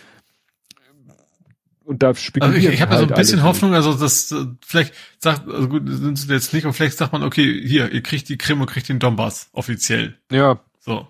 und 1.85 2.01
da 2.01 2.15
spekuliert 2.15 2.55
also 2.55 2.67
ich, 2.67 2.73
ich 2.73 2.81
habe 2.81 2.91
halt 2.91 3.07
so 3.07 3.13
ein 3.13 3.17
bisschen 3.17 3.43
Hoffnung, 3.43 3.73
also 3.73 3.93
das 3.93 4.31
äh, 4.31 4.45
vielleicht 4.65 4.93
sagt, 5.19 5.47
also 5.47 5.69
gut, 5.69 5.83
sind 5.85 6.17
sie 6.17 6.33
jetzt 6.33 6.53
nicht, 6.53 6.65
aber 6.65 6.73
vielleicht 6.73 6.97
sagt 6.97 7.13
man, 7.13 7.23
okay, 7.23 7.61
hier, 7.65 7.91
ihr 7.91 8.01
kriegt 8.01 8.27
die 8.27 8.37
Krim 8.37 8.59
und 8.59 8.67
kriegt 8.67 8.89
den 8.89 8.99
Donbass 8.99 9.49
offiziell. 9.53 10.17
Ja. 10.31 10.59
So. 10.79 11.07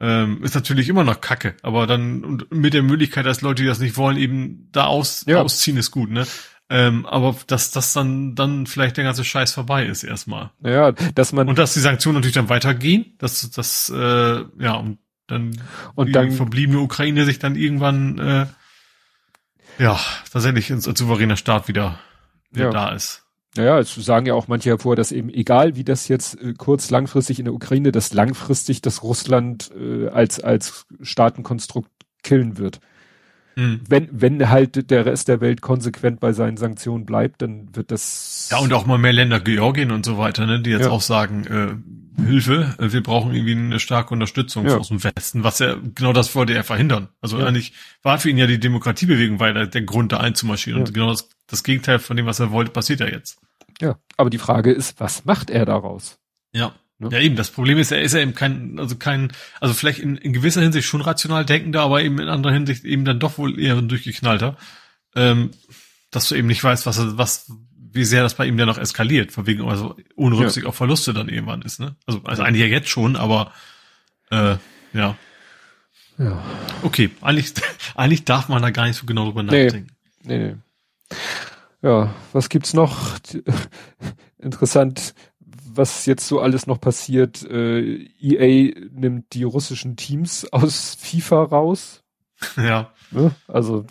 Ähm, 0.00 0.42
ist 0.42 0.54
natürlich 0.54 0.88
immer 0.88 1.04
noch 1.04 1.20
Kacke, 1.20 1.54
aber 1.62 1.86
dann 1.86 2.24
und 2.24 2.52
mit 2.52 2.74
der 2.74 2.82
Möglichkeit, 2.82 3.26
dass 3.26 3.42
Leute, 3.42 3.62
die 3.62 3.68
das 3.68 3.80
nicht 3.80 3.96
wollen, 3.96 4.16
eben 4.16 4.68
da 4.72 4.86
aus, 4.86 5.24
ja. 5.26 5.42
ausziehen, 5.42 5.76
ist 5.76 5.90
gut, 5.90 6.10
ne? 6.10 6.26
Ähm, 6.70 7.04
aber 7.04 7.36
dass 7.48 7.70
das 7.70 7.92
dann 7.92 8.34
dann 8.34 8.66
vielleicht 8.66 8.96
der 8.96 9.04
ganze 9.04 9.24
Scheiß 9.24 9.52
vorbei 9.52 9.84
ist 9.86 10.04
erstmal. 10.04 10.50
Ja, 10.64 10.92
dass 10.92 11.32
man 11.32 11.48
und 11.48 11.58
dass 11.58 11.74
die 11.74 11.80
Sanktionen 11.80 12.16
natürlich 12.16 12.36
dann 12.36 12.48
weitergehen, 12.48 13.14
dass 13.18 13.50
das 13.50 13.92
äh, 13.94 14.44
ja 14.58 14.74
und 14.74 14.98
dann 15.26 15.60
und 15.96 16.06
die 16.06 16.12
dann 16.12 16.30
verbliebene 16.32 16.80
Ukraine 16.80 17.24
sich 17.26 17.38
dann 17.38 17.56
irgendwann 17.56 18.18
äh, 18.18 18.46
ja, 19.80 19.98
tatsächlich 20.30 20.70
ein 20.70 20.80
souveräner 20.80 21.36
Staat 21.36 21.66
wieder, 21.68 21.98
wieder 22.52 22.66
ja. 22.66 22.70
da 22.70 22.88
ist. 22.90 23.24
Naja, 23.56 23.80
es 23.80 23.92
sagen 23.94 24.26
ja 24.26 24.34
auch 24.34 24.46
manche 24.46 24.70
hervor, 24.70 24.94
dass 24.94 25.10
eben 25.10 25.28
egal 25.28 25.74
wie 25.74 25.82
das 25.82 26.06
jetzt 26.06 26.40
äh, 26.40 26.54
kurz 26.56 26.90
langfristig 26.90 27.40
in 27.40 27.46
der 27.46 27.54
Ukraine, 27.54 27.90
dass 27.90 28.12
langfristig 28.12 28.80
das 28.80 29.02
Russland 29.02 29.72
äh, 29.76 30.08
als 30.08 30.38
als 30.38 30.86
Staatenkonstrukt 31.00 31.90
killen 32.22 32.58
wird. 32.58 32.80
Mhm. 33.56 33.80
Wenn 33.88 34.08
wenn 34.12 34.50
halt 34.50 34.90
der 34.90 35.04
Rest 35.04 35.26
der 35.26 35.40
Welt 35.40 35.62
konsequent 35.62 36.20
bei 36.20 36.32
seinen 36.32 36.58
Sanktionen 36.58 37.06
bleibt, 37.06 37.42
dann 37.42 37.74
wird 37.74 37.90
das 37.90 38.48
Ja, 38.52 38.58
und 38.58 38.72
auch 38.72 38.86
mal 38.86 38.98
mehr 38.98 39.12
Länder 39.12 39.40
Georgien 39.40 39.90
und 39.90 40.06
so 40.06 40.16
weiter, 40.16 40.46
ne, 40.46 40.60
die 40.60 40.70
jetzt 40.70 40.86
ja. 40.86 40.90
auch 40.90 41.02
sagen, 41.02 41.44
äh, 41.46 41.74
Hilfe, 42.26 42.74
wir 42.78 43.02
brauchen 43.02 43.34
irgendwie 43.34 43.52
eine 43.52 43.80
starke 43.80 44.12
Unterstützung 44.12 44.66
ja. 44.66 44.76
aus 44.76 44.88
dem 44.88 45.02
Westen, 45.02 45.44
was 45.44 45.60
er, 45.60 45.76
genau 45.76 46.12
das 46.12 46.34
wollte 46.34 46.54
er 46.54 46.64
verhindern. 46.64 47.08
Also 47.20 47.38
ja. 47.38 47.46
eigentlich 47.46 47.72
war 48.02 48.18
für 48.18 48.30
ihn 48.30 48.38
ja 48.38 48.46
die 48.46 48.60
Demokratiebewegung 48.60 49.40
weil 49.40 49.54
der, 49.54 49.66
der 49.66 49.82
Grund, 49.82 50.12
da 50.12 50.18
einzumarschieren. 50.18 50.80
Ja. 50.80 50.86
Und 50.86 50.94
genau 50.94 51.10
das, 51.10 51.28
das 51.46 51.64
Gegenteil 51.64 51.98
von 51.98 52.16
dem, 52.16 52.26
was 52.26 52.40
er 52.40 52.50
wollte, 52.50 52.70
passiert 52.70 53.00
ja 53.00 53.06
jetzt. 53.06 53.38
Ja, 53.80 53.98
aber 54.16 54.30
die 54.30 54.38
Frage 54.38 54.72
ist, 54.72 55.00
was 55.00 55.24
macht 55.24 55.50
er 55.50 55.64
daraus? 55.64 56.18
Ja. 56.52 56.74
Ne? 56.98 57.08
Ja, 57.12 57.18
eben. 57.18 57.34
Das 57.34 57.50
Problem 57.50 57.78
ist, 57.78 57.92
er 57.92 58.02
ist 58.02 58.12
ja 58.12 58.20
eben 58.20 58.34
kein, 58.34 58.78
also 58.78 58.96
kein, 58.96 59.32
also 59.58 59.74
vielleicht 59.74 60.00
in, 60.00 60.16
in 60.16 60.34
gewisser 60.34 60.60
Hinsicht 60.60 60.86
schon 60.86 61.00
rational 61.00 61.46
denkender, 61.46 61.80
aber 61.80 62.02
eben 62.02 62.18
in 62.18 62.28
anderer 62.28 62.52
Hinsicht 62.52 62.84
eben 62.84 63.06
dann 63.06 63.18
doch 63.18 63.38
wohl 63.38 63.58
eher 63.58 63.76
ein 63.76 63.88
durchgeknallter. 63.88 64.56
Ähm, 65.16 65.50
dass 66.10 66.28
du 66.28 66.34
eben 66.34 66.48
nicht 66.48 66.62
weißt, 66.62 66.86
was, 66.86 67.16
was, 67.16 67.50
wie 67.92 68.04
sehr 68.04 68.22
das 68.22 68.34
bei 68.34 68.46
ihm 68.46 68.56
dann 68.56 68.68
noch 68.68 68.78
eskaliert, 68.78 69.32
von 69.32 69.46
wegen, 69.46 69.68
also 69.68 69.96
ohne 70.16 70.36
Rücksicht 70.38 70.64
ja. 70.64 70.68
auf 70.68 70.76
Verluste 70.76 71.12
dann 71.12 71.28
irgendwann 71.28 71.62
ist, 71.62 71.80
ne? 71.80 71.96
Also, 72.06 72.20
also 72.24 72.42
eigentlich 72.42 72.62
ja 72.62 72.68
jetzt 72.68 72.88
schon, 72.88 73.16
aber 73.16 73.52
äh, 74.30 74.56
ja. 74.92 75.16
Ja. 76.18 76.42
Okay, 76.82 77.10
eigentlich, 77.20 77.54
eigentlich 77.94 78.24
darf 78.24 78.48
man 78.48 78.62
da 78.62 78.70
gar 78.70 78.86
nicht 78.86 78.96
so 78.96 79.06
genau 79.06 79.24
drüber 79.24 79.42
nachdenken. 79.42 79.88
Nee, 80.22 80.38
nee, 80.38 80.48
nee. 80.48 81.16
Ja, 81.82 82.14
was 82.32 82.48
gibt's 82.48 82.74
noch? 82.74 83.18
Interessant, 84.38 85.14
was 85.38 86.06
jetzt 86.06 86.26
so 86.26 86.40
alles 86.40 86.66
noch 86.66 86.80
passiert. 86.80 87.42
Äh, 87.42 88.08
EA 88.20 88.74
nimmt 88.92 89.32
die 89.32 89.44
russischen 89.44 89.96
Teams 89.96 90.50
aus 90.52 90.94
FIFA 91.00 91.44
raus. 91.44 92.02
Ja. 92.56 92.92
Ne? 93.10 93.34
Also 93.48 93.86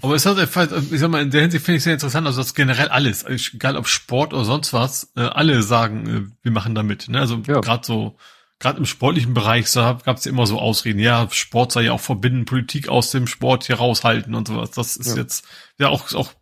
aber 0.00 0.14
es 0.14 0.26
hat, 0.26 0.38
ich 0.38 1.00
sag 1.00 1.10
mal, 1.10 1.22
in 1.22 1.30
der 1.30 1.42
Hinsicht 1.42 1.64
finde 1.64 1.76
ich 1.78 1.82
sehr 1.82 1.94
interessant, 1.94 2.26
also 2.26 2.40
das 2.40 2.54
generell 2.54 2.88
alles, 2.88 3.24
egal 3.24 3.76
ob 3.76 3.88
Sport 3.88 4.32
oder 4.32 4.44
sonst 4.44 4.72
was, 4.72 5.12
äh, 5.16 5.20
alle 5.20 5.62
sagen, 5.62 6.06
äh, 6.06 6.22
wir 6.42 6.52
machen 6.52 6.74
da 6.74 6.82
mit. 6.82 7.08
Ne? 7.08 7.20
Also 7.20 7.42
ja. 7.46 7.60
gerade 7.60 7.86
so, 7.86 8.16
gerade 8.58 8.78
im 8.78 8.86
sportlichen 8.86 9.34
Bereich 9.34 9.68
so, 9.68 9.80
gab 9.80 10.16
es 10.16 10.24
ja 10.24 10.32
immer 10.32 10.46
so 10.46 10.58
Ausreden, 10.58 10.98
ja, 10.98 11.28
Sport 11.30 11.72
sei 11.72 11.82
ja 11.82 11.92
auch 11.92 12.00
verbinden, 12.00 12.44
Politik 12.44 12.88
aus 12.88 13.10
dem 13.10 13.26
Sport 13.26 13.64
hier 13.64 13.76
raushalten 13.76 14.34
und 14.34 14.48
sowas. 14.48 14.70
Das 14.70 14.96
ist 14.96 15.16
ja. 15.16 15.22
jetzt 15.22 15.46
ja 15.78 15.88
auch, 15.88 16.12
auch 16.14 16.32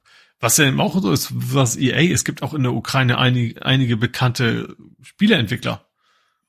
was 0.40 0.56
ja 0.56 0.66
eben 0.66 0.80
auch 0.80 1.00
so 1.00 1.12
ist, 1.12 1.30
was 1.32 1.76
EA, 1.76 2.12
es 2.12 2.24
gibt 2.24 2.42
auch 2.42 2.54
in 2.54 2.64
der 2.64 2.72
Ukraine 2.72 3.18
einige, 3.18 3.64
einige 3.64 3.96
bekannte 3.96 4.76
Spieleentwickler. 5.02 5.84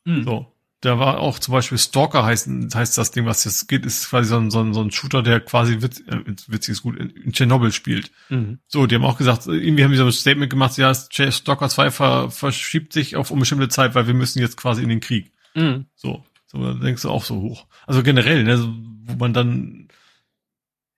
Mhm. 0.05 0.23
So. 0.23 0.52
Da 0.83 0.99
war 0.99 1.19
auch 1.19 1.39
zum 1.39 1.53
Beispiel 1.53 1.77
Stalker 1.77 2.25
heißt, 2.25 2.49
heißt 2.75 2.97
das 2.97 3.11
Ding, 3.11 3.25
was 3.25 3.45
jetzt 3.45 3.69
geht, 3.69 3.85
ist 3.85 4.09
quasi 4.09 4.27
so 4.27 4.37
ein, 4.37 4.51
so 4.51 4.59
ein, 4.59 4.73
so 4.73 4.81
ein 4.81 4.91
Shooter, 4.91 5.23
der 5.23 5.39
quasi 5.39 5.81
witz, 5.81 6.01
äh, 6.01 6.19
witzig 6.49 6.73
ist 6.73 6.81
gut 6.81 6.97
in, 6.97 7.09
in 7.09 7.31
Tschernobyl 7.31 7.71
spielt. 7.71 8.11
Mhm. 8.27 8.59
So, 8.67 8.85
die 8.85 8.95
haben 8.95 9.05
auch 9.05 9.17
gesagt, 9.17 9.47
irgendwie 9.47 9.85
haben 9.85 9.91
die 9.91 9.97
so 9.97 10.05
ein 10.05 10.11
Statement 10.11 10.49
gemacht, 10.49 10.77
ja, 10.77 10.93
Stalker 10.93 11.69
2 11.69 11.89
ver, 11.89 12.31
verschiebt 12.31 12.91
sich 12.91 13.15
auf 13.15 13.31
unbestimmte 13.31 13.69
Zeit, 13.69 13.95
weil 13.95 14.07
wir 14.07 14.13
müssen 14.13 14.39
jetzt 14.39 14.57
quasi 14.57 14.83
in 14.83 14.89
den 14.89 14.99
Krieg. 14.99 15.31
Mhm. 15.55 15.85
So, 15.95 16.25
so, 16.47 16.61
da 16.61 16.73
denkst 16.73 17.03
du 17.03 17.09
auch 17.09 17.23
so 17.23 17.39
hoch. 17.39 17.65
Also 17.87 18.03
generell, 18.03 18.43
ne, 18.43 18.57
so, 18.57 18.73
wo 19.03 19.15
man 19.15 19.31
dann, 19.31 19.87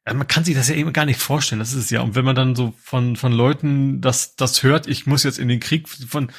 man 0.03 0.27
kann 0.27 0.45
sich 0.45 0.55
das 0.55 0.67
ja 0.67 0.73
eben 0.73 0.93
gar 0.93 1.05
nicht 1.05 1.19
vorstellen, 1.19 1.59
das 1.59 1.73
ist 1.73 1.83
es 1.83 1.89
ja. 1.91 2.01
Und 2.01 2.15
wenn 2.15 2.25
man 2.25 2.35
dann 2.35 2.55
so 2.55 2.73
von, 2.81 3.17
von 3.17 3.33
Leuten 3.33 4.01
das, 4.01 4.35
das 4.35 4.63
hört, 4.63 4.87
ich 4.87 5.05
muss 5.05 5.21
jetzt 5.21 5.37
in 5.37 5.47
den 5.47 5.59
Krieg, 5.59 5.87
von, 5.87 6.31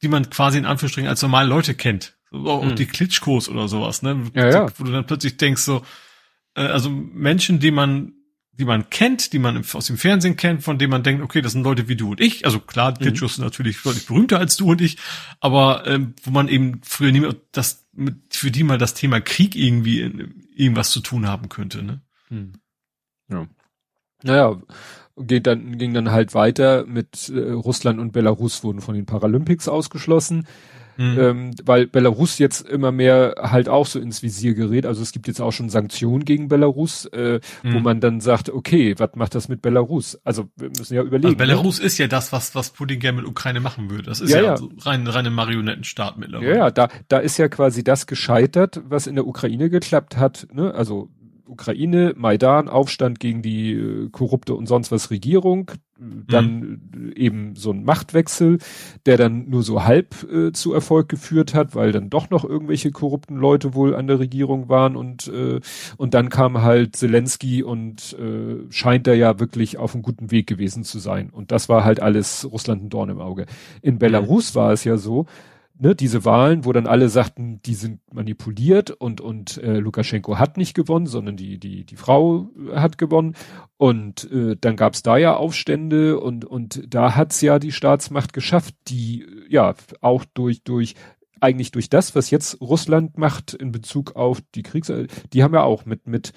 die 0.00 0.08
man 0.08 0.30
quasi 0.30 0.56
in 0.56 0.64
Anführungsstrichen 0.64 1.10
als 1.10 1.20
normale 1.20 1.50
Leute 1.50 1.74
kennt, 1.74 2.15
auch 2.44 2.64
mhm. 2.64 2.76
die 2.76 2.86
Klitschkos 2.86 3.48
oder 3.48 3.68
sowas, 3.68 4.02
ne? 4.02 4.30
Ja, 4.34 4.50
ja. 4.50 4.66
Wo 4.78 4.84
du 4.84 4.92
dann 4.92 5.06
plötzlich 5.06 5.36
denkst 5.36 5.62
so, 5.62 5.82
äh, 6.54 6.62
also 6.62 6.90
Menschen, 6.90 7.58
die 7.60 7.70
man, 7.70 8.14
die 8.52 8.64
man 8.64 8.90
kennt, 8.90 9.32
die 9.32 9.38
man 9.38 9.62
aus 9.72 9.86
dem 9.86 9.98
Fernsehen 9.98 10.36
kennt, 10.36 10.62
von 10.62 10.78
denen 10.78 10.90
man 10.90 11.02
denkt, 11.02 11.22
okay, 11.22 11.42
das 11.42 11.52
sind 11.52 11.62
Leute 11.62 11.88
wie 11.88 11.96
du 11.96 12.10
und 12.10 12.20
ich. 12.20 12.44
Also 12.44 12.58
klar, 12.58 12.92
die 12.92 13.04
Klitschkos 13.04 13.32
mhm. 13.32 13.34
sind 13.36 13.44
natürlich 13.44 13.82
deutlich 13.82 14.06
berühmter 14.06 14.38
als 14.38 14.56
du 14.56 14.70
und 14.70 14.80
ich, 14.80 14.98
aber 15.40 15.86
ähm, 15.86 16.14
wo 16.22 16.30
man 16.30 16.48
eben 16.48 16.80
früher 16.82 17.12
nie 17.12 17.20
mehr 17.20 17.34
das, 17.52 17.86
mit, 17.92 18.16
für 18.30 18.50
die 18.50 18.64
mal 18.64 18.78
das 18.78 18.94
Thema 18.94 19.20
Krieg 19.20 19.54
irgendwie 19.54 20.00
in, 20.00 20.44
irgendwas 20.54 20.90
zu 20.90 21.00
tun 21.00 21.26
haben 21.26 21.48
könnte, 21.48 21.82
ne? 21.82 22.00
Mhm. 22.30 22.52
Ja. 23.28 23.46
Naja, 24.22 24.60
geht 25.16 25.46
dann, 25.46 25.78
ging 25.78 25.94
dann 25.94 26.10
halt 26.10 26.34
weiter 26.34 26.86
mit 26.86 27.28
äh, 27.28 27.50
Russland 27.52 27.98
und 27.98 28.12
Belarus 28.12 28.62
wurden 28.64 28.80
von 28.80 28.94
den 28.94 29.06
Paralympics 29.06 29.68
ausgeschlossen. 29.68 30.46
Mhm. 30.96 31.18
Ähm, 31.18 31.50
weil 31.64 31.86
Belarus 31.86 32.38
jetzt 32.38 32.66
immer 32.68 32.92
mehr 32.92 33.34
halt 33.38 33.68
auch 33.68 33.86
so 33.86 33.98
ins 33.98 34.22
Visier 34.22 34.54
gerät. 34.54 34.86
Also 34.86 35.02
es 35.02 35.12
gibt 35.12 35.28
jetzt 35.28 35.40
auch 35.40 35.52
schon 35.52 35.68
Sanktionen 35.68 36.24
gegen 36.24 36.48
Belarus, 36.48 37.06
äh, 37.06 37.40
mhm. 37.62 37.74
wo 37.74 37.80
man 37.80 38.00
dann 38.00 38.20
sagt, 38.20 38.50
okay, 38.50 38.94
was 38.98 39.10
macht 39.14 39.34
das 39.34 39.48
mit 39.48 39.62
Belarus? 39.62 40.18
Also 40.24 40.48
wir 40.56 40.70
müssen 40.76 40.94
ja 40.94 41.02
überlegen. 41.02 41.26
Also 41.26 41.36
Belarus 41.36 41.80
ne? 41.80 41.86
ist 41.86 41.98
ja 41.98 42.06
das, 42.06 42.32
was, 42.32 42.54
was 42.54 42.70
Putin 42.70 43.00
gerne 43.00 43.20
mit 43.20 43.28
Ukraine 43.28 43.60
machen 43.60 43.90
würde. 43.90 44.04
Das 44.04 44.20
ist 44.20 44.30
ja, 44.30 44.38
ja, 44.38 44.44
ja. 44.44 44.56
So 44.56 44.70
rein, 44.80 45.06
reine 45.06 45.30
Marionettenstaat 45.30 46.18
mittlerweile. 46.18 46.50
Ja, 46.50 46.56
ja, 46.56 46.70
da, 46.70 46.88
da 47.08 47.18
ist 47.18 47.38
ja 47.38 47.48
quasi 47.48 47.84
das 47.84 48.06
gescheitert, 48.06 48.80
was 48.84 49.06
in 49.06 49.14
der 49.14 49.26
Ukraine 49.26 49.70
geklappt 49.70 50.16
hat. 50.16 50.46
Ne? 50.52 50.74
Also 50.74 51.10
Ukraine, 51.46 52.14
Maidan, 52.16 52.68
Aufstand 52.68 53.20
gegen 53.20 53.42
die 53.42 53.72
äh, 53.72 54.08
korrupte 54.10 54.54
und 54.54 54.66
sonst 54.66 54.90
was 54.90 55.10
Regierung, 55.10 55.70
dann 55.98 56.80
mhm. 56.92 57.12
eben 57.14 57.56
so 57.56 57.70
ein 57.70 57.84
Machtwechsel, 57.84 58.58
der 59.06 59.16
dann 59.16 59.48
nur 59.48 59.62
so 59.62 59.84
halb 59.84 60.30
äh, 60.30 60.52
zu 60.52 60.74
Erfolg 60.74 61.08
geführt 61.08 61.54
hat, 61.54 61.74
weil 61.74 61.92
dann 61.92 62.10
doch 62.10 62.28
noch 62.28 62.44
irgendwelche 62.44 62.90
korrupten 62.90 63.36
Leute 63.36 63.74
wohl 63.74 63.94
an 63.94 64.06
der 64.06 64.18
Regierung 64.18 64.68
waren 64.68 64.96
und 64.96 65.28
äh, 65.28 65.60
und 65.96 66.14
dann 66.14 66.28
kam 66.28 66.62
halt 66.62 66.96
Zelensky 66.96 67.62
und 67.62 68.14
äh, 68.18 68.70
scheint 68.70 69.06
er 69.06 69.14
ja 69.14 69.40
wirklich 69.40 69.78
auf 69.78 69.94
einem 69.94 70.02
guten 70.02 70.30
Weg 70.30 70.46
gewesen 70.46 70.84
zu 70.84 70.98
sein 70.98 71.30
und 71.30 71.50
das 71.50 71.68
war 71.68 71.84
halt 71.84 72.00
alles 72.00 72.46
Russland 72.50 72.84
ein 72.84 72.90
Dorn 72.90 73.08
im 73.08 73.20
Auge. 73.20 73.46
In 73.80 73.98
Belarus 73.98 74.54
war 74.54 74.72
es 74.72 74.84
ja 74.84 74.98
so, 74.98 75.26
ne, 75.78 75.94
diese 75.94 76.24
Wahlen, 76.24 76.64
wo 76.64 76.72
dann 76.72 76.86
alle 76.86 77.08
sagten, 77.08 77.60
die 77.62 77.74
sind 77.74 78.00
manipuliert 78.12 78.90
und 78.90 79.20
und 79.20 79.58
äh, 79.58 79.78
Lukaschenko 79.78 80.38
hat 80.38 80.56
nicht 80.56 80.74
gewonnen, 80.74 81.06
sondern 81.06 81.36
die 81.36 81.58
die 81.58 81.84
die 81.84 81.96
Frau 81.96 82.50
hat 82.74 82.98
gewonnen. 82.98 83.34
Und 83.76 84.30
äh, 84.30 84.56
dann 84.60 84.76
gab's 84.76 85.02
da 85.02 85.16
ja 85.16 85.36
Aufstände 85.36 86.18
und 86.18 86.44
und 86.44 86.82
da 86.92 87.14
hat's 87.14 87.40
ja 87.40 87.58
die 87.58 87.72
Staatsmacht 87.72 88.32
geschafft, 88.32 88.74
die 88.88 89.26
ja 89.48 89.74
auch 90.00 90.24
durch 90.34 90.62
durch 90.62 90.94
eigentlich 91.40 91.70
durch 91.70 91.90
das, 91.90 92.14
was 92.14 92.30
jetzt 92.30 92.60
Russland 92.60 93.18
macht 93.18 93.52
in 93.54 93.72
Bezug 93.72 94.16
auf 94.16 94.40
die 94.54 94.62
Kriegs, 94.62 94.90
die 95.32 95.42
haben 95.42 95.54
ja 95.54 95.62
auch 95.62 95.84
mit 95.84 96.06
mit 96.06 96.32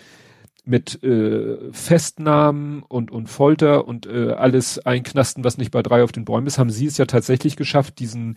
mit 0.66 1.02
äh, 1.04 1.72
Festnahmen 1.72 2.84
und 2.84 3.10
und 3.12 3.28
Folter 3.28 3.88
und 3.88 4.06
äh, 4.06 4.34
alles 4.34 4.78
einknasten, 4.80 5.44
was 5.44 5.58
nicht 5.58 5.72
bei 5.72 5.82
drei 5.82 6.04
auf 6.04 6.12
den 6.12 6.26
Bäumen 6.26 6.48
ist, 6.48 6.60
haben 6.60 6.70
sie 6.70 6.86
es 6.86 6.98
ja 6.98 7.06
tatsächlich 7.06 7.56
geschafft, 7.56 8.00
diesen 8.00 8.36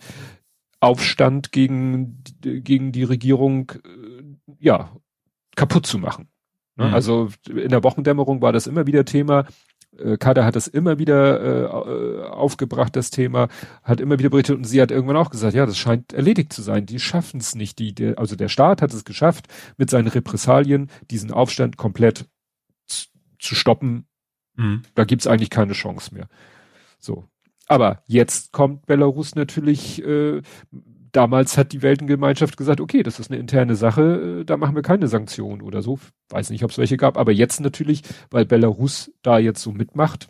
Aufstand 0.83 1.51
gegen, 1.51 2.23
gegen 2.41 2.91
die 2.91 3.03
Regierung, 3.03 3.71
äh, 3.71 4.53
ja, 4.59 4.91
kaputt 5.55 5.85
zu 5.85 5.97
machen. 5.97 6.27
Ne? 6.75 6.87
Mhm. 6.87 6.93
Also 6.93 7.29
in 7.49 7.69
der 7.69 7.83
Wochendämmerung 7.83 8.41
war 8.41 8.51
das 8.51 8.67
immer 8.67 8.85
wieder 8.85 9.05
Thema. 9.05 9.45
Äh, 9.97 10.17
Kader 10.17 10.45
hat 10.45 10.55
das 10.55 10.67
immer 10.67 10.99
wieder 10.99 11.63
äh, 11.63 12.27
aufgebracht, 12.27 12.95
das 12.95 13.11
Thema, 13.11 13.47
hat 13.83 14.01
immer 14.01 14.19
wieder 14.19 14.29
berichtet 14.29 14.57
und 14.57 14.65
sie 14.65 14.81
hat 14.81 14.91
irgendwann 14.91 15.17
auch 15.17 15.29
gesagt, 15.29 15.53
ja, 15.53 15.65
das 15.65 15.77
scheint 15.77 16.11
erledigt 16.13 16.51
zu 16.51 16.61
sein. 16.61 16.85
Die 16.85 16.99
schaffen 16.99 17.39
es 17.39 17.55
nicht. 17.55 17.79
Die, 17.79 17.93
der, 17.95 18.19
also 18.19 18.35
der 18.35 18.49
Staat 18.49 18.81
hat 18.81 18.93
es 18.93 19.05
geschafft, 19.05 19.47
mit 19.77 19.89
seinen 19.89 20.07
Repressalien 20.07 20.89
diesen 21.11 21.31
Aufstand 21.31 21.77
komplett 21.77 22.25
zu, 22.87 23.07
zu 23.39 23.55
stoppen. 23.55 24.05
Mhm. 24.55 24.81
Da 24.95 25.05
gibt's 25.05 25.27
eigentlich 25.27 25.49
keine 25.49 25.73
Chance 25.73 26.13
mehr. 26.13 26.27
So. 26.99 27.25
Aber 27.67 28.03
jetzt 28.07 28.51
kommt 28.51 28.85
Belarus 28.85 29.35
natürlich, 29.35 30.03
äh, 30.03 30.41
damals 31.11 31.57
hat 31.57 31.71
die 31.71 31.81
Weltengemeinschaft 31.81 32.57
gesagt, 32.57 32.81
okay, 32.81 33.03
das 33.03 33.19
ist 33.19 33.31
eine 33.31 33.39
interne 33.39 33.75
Sache, 33.75 34.41
äh, 34.41 34.45
da 34.45 34.57
machen 34.57 34.75
wir 34.75 34.81
keine 34.81 35.07
Sanktionen 35.07 35.61
oder 35.61 35.81
so. 35.81 35.99
Weiß 36.29 36.49
nicht, 36.49 36.63
ob 36.63 36.71
es 36.71 36.77
welche 36.77 36.97
gab, 36.97 37.17
aber 37.17 37.31
jetzt 37.31 37.61
natürlich, 37.61 38.01
weil 38.29 38.45
Belarus 38.45 39.11
da 39.21 39.37
jetzt 39.37 39.61
so 39.61 39.71
mitmacht. 39.71 40.27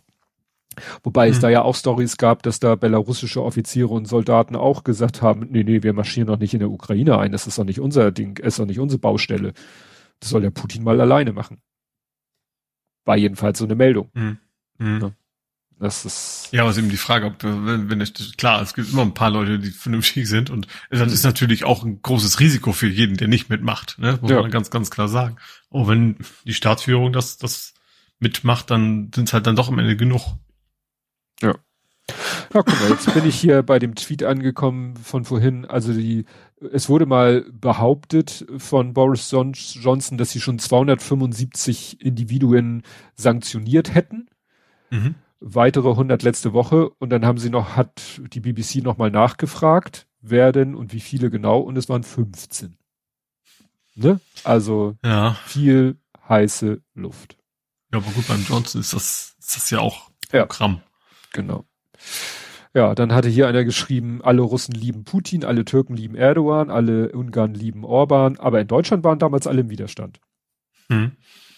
Wobei 1.03 1.27
mhm. 1.27 1.33
es 1.33 1.39
da 1.39 1.49
ja 1.49 1.61
auch 1.61 1.75
Stories 1.75 2.17
gab, 2.17 2.43
dass 2.43 2.59
da 2.59 2.75
belarussische 2.75 3.43
Offiziere 3.43 3.89
und 3.89 4.05
Soldaten 4.05 4.55
auch 4.55 4.83
gesagt 4.83 5.21
haben, 5.21 5.47
nee, 5.49 5.63
nee, 5.63 5.83
wir 5.83 5.93
marschieren 5.93 6.27
doch 6.27 6.39
nicht 6.39 6.53
in 6.53 6.59
der 6.59 6.71
Ukraine 6.71 7.17
ein, 7.17 7.31
das 7.31 7.47
ist 7.47 7.57
doch 7.57 7.63
nicht 7.63 7.79
unser 7.79 8.11
Ding, 8.11 8.37
ist 8.37 8.59
doch 8.59 8.65
nicht 8.65 8.79
unsere 8.79 8.99
Baustelle. 8.99 9.53
Das 10.19 10.29
soll 10.29 10.41
der 10.41 10.51
Putin 10.51 10.83
mal 10.83 10.99
alleine 10.99 11.33
machen. 11.33 11.61
War 13.05 13.17
jedenfalls 13.17 13.59
so 13.59 13.65
eine 13.65 13.75
Meldung. 13.75 14.09
Mhm. 14.13 14.37
Mhm. 14.77 14.99
Ja. 15.01 15.11
Das 15.83 16.05
ist. 16.05 16.47
Ja, 16.53 16.61
aber 16.61 16.71
es 16.71 16.77
ist 16.77 16.83
eben 16.83 16.91
die 16.91 16.97
Frage, 16.97 17.25
ob, 17.25 17.43
wenn, 17.43 17.89
wenn 17.89 17.99
ich, 17.99 18.37
klar, 18.37 18.61
es 18.61 18.73
gibt 18.73 18.93
immer 18.93 19.01
ein 19.01 19.13
paar 19.13 19.29
Leute, 19.29 19.59
die 19.59 19.69
vernünftig 19.69 20.29
sind 20.29 20.49
und 20.49 20.65
das 20.89 21.11
ist 21.11 21.25
natürlich 21.25 21.65
auch 21.65 21.83
ein 21.83 22.01
großes 22.01 22.39
Risiko 22.39 22.71
für 22.71 22.87
jeden, 22.87 23.17
der 23.17 23.27
nicht 23.27 23.49
mitmacht, 23.49 23.99
ne? 23.99 24.17
Muss 24.21 24.31
ja. 24.31 24.39
man 24.41 24.49
ganz, 24.49 24.69
ganz 24.69 24.89
klar 24.89 25.09
sagen. 25.09 25.35
Oh, 25.69 25.85
wenn 25.89 26.15
die 26.45 26.53
Staatsführung 26.53 27.11
das, 27.11 27.37
das 27.37 27.73
mitmacht, 28.19 28.71
dann 28.71 29.11
sind 29.13 29.27
es 29.27 29.33
halt 29.33 29.45
dann 29.45 29.57
doch 29.57 29.67
am 29.67 29.77
Ende 29.77 29.97
genug. 29.97 30.21
Ja. 31.41 31.53
Ja, 32.53 32.63
guck 32.63 32.79
mal, 32.79 32.89
jetzt 32.89 33.13
bin 33.13 33.25
ich 33.25 33.35
hier 33.35 33.61
bei 33.61 33.77
dem 33.77 33.95
Tweet 33.95 34.23
angekommen 34.23 34.95
von 34.95 35.25
vorhin. 35.25 35.65
Also 35.65 35.91
die, 35.91 36.23
es 36.71 36.87
wurde 36.87 37.05
mal 37.05 37.45
behauptet 37.51 38.45
von 38.57 38.93
Boris 38.93 39.29
Johnson, 39.31 40.17
dass 40.17 40.31
sie 40.31 40.39
schon 40.39 40.59
275 40.59 41.99
Individuen 41.99 42.83
sanktioniert 43.15 43.93
hätten. 43.93 44.29
Mhm 44.89 45.15
weitere 45.43 45.89
100 45.89 46.23
letzte 46.23 46.53
Woche 46.53 46.89
und 46.89 47.09
dann 47.09 47.25
haben 47.25 47.37
sie 47.37 47.49
noch, 47.49 47.75
hat 47.75 48.21
die 48.33 48.39
BBC 48.39 48.77
nochmal 48.77 49.11
nachgefragt, 49.11 50.07
wer 50.21 50.51
denn 50.51 50.73
und 50.73 50.93
wie 50.93 51.01
viele 51.01 51.29
genau 51.29 51.59
und 51.59 51.77
es 51.77 51.89
waren 51.89 52.03
15. 52.03 52.77
Ne? 53.95 54.19
Also 54.43 54.95
ja. 55.03 55.35
viel 55.45 55.97
heiße 56.27 56.81
Luft. 56.95 57.37
Ja, 57.91 57.99
aber 57.99 58.09
gut, 58.11 58.27
beim 58.27 58.43
Johnson 58.47 58.81
ist 58.81 58.93
das, 58.93 59.35
ist 59.37 59.55
das 59.55 59.69
ja 59.69 59.79
auch 59.79 60.09
Programm. 60.29 60.75
Ja, 60.75 60.81
genau. 61.33 61.65
Ja, 62.73 62.95
dann 62.95 63.13
hatte 63.13 63.29
hier 63.29 63.47
einer 63.47 63.65
geschrieben, 63.65 64.21
alle 64.23 64.41
Russen 64.41 64.73
lieben 64.73 65.03
Putin, 65.03 65.45
alle 65.45 65.63
Türken 65.65 65.95
lieben 65.95 66.15
Erdogan, 66.15 66.71
alle 66.71 67.11
Ungarn 67.11 67.53
lieben 67.53 67.83
Orban, 67.83 68.37
aber 68.39 68.61
in 68.61 68.67
Deutschland 68.67 69.03
waren 69.03 69.19
damals 69.19 69.45
alle 69.45 69.61
im 69.61 69.69
Widerstand. 69.69 70.19
Hm. 70.89 71.11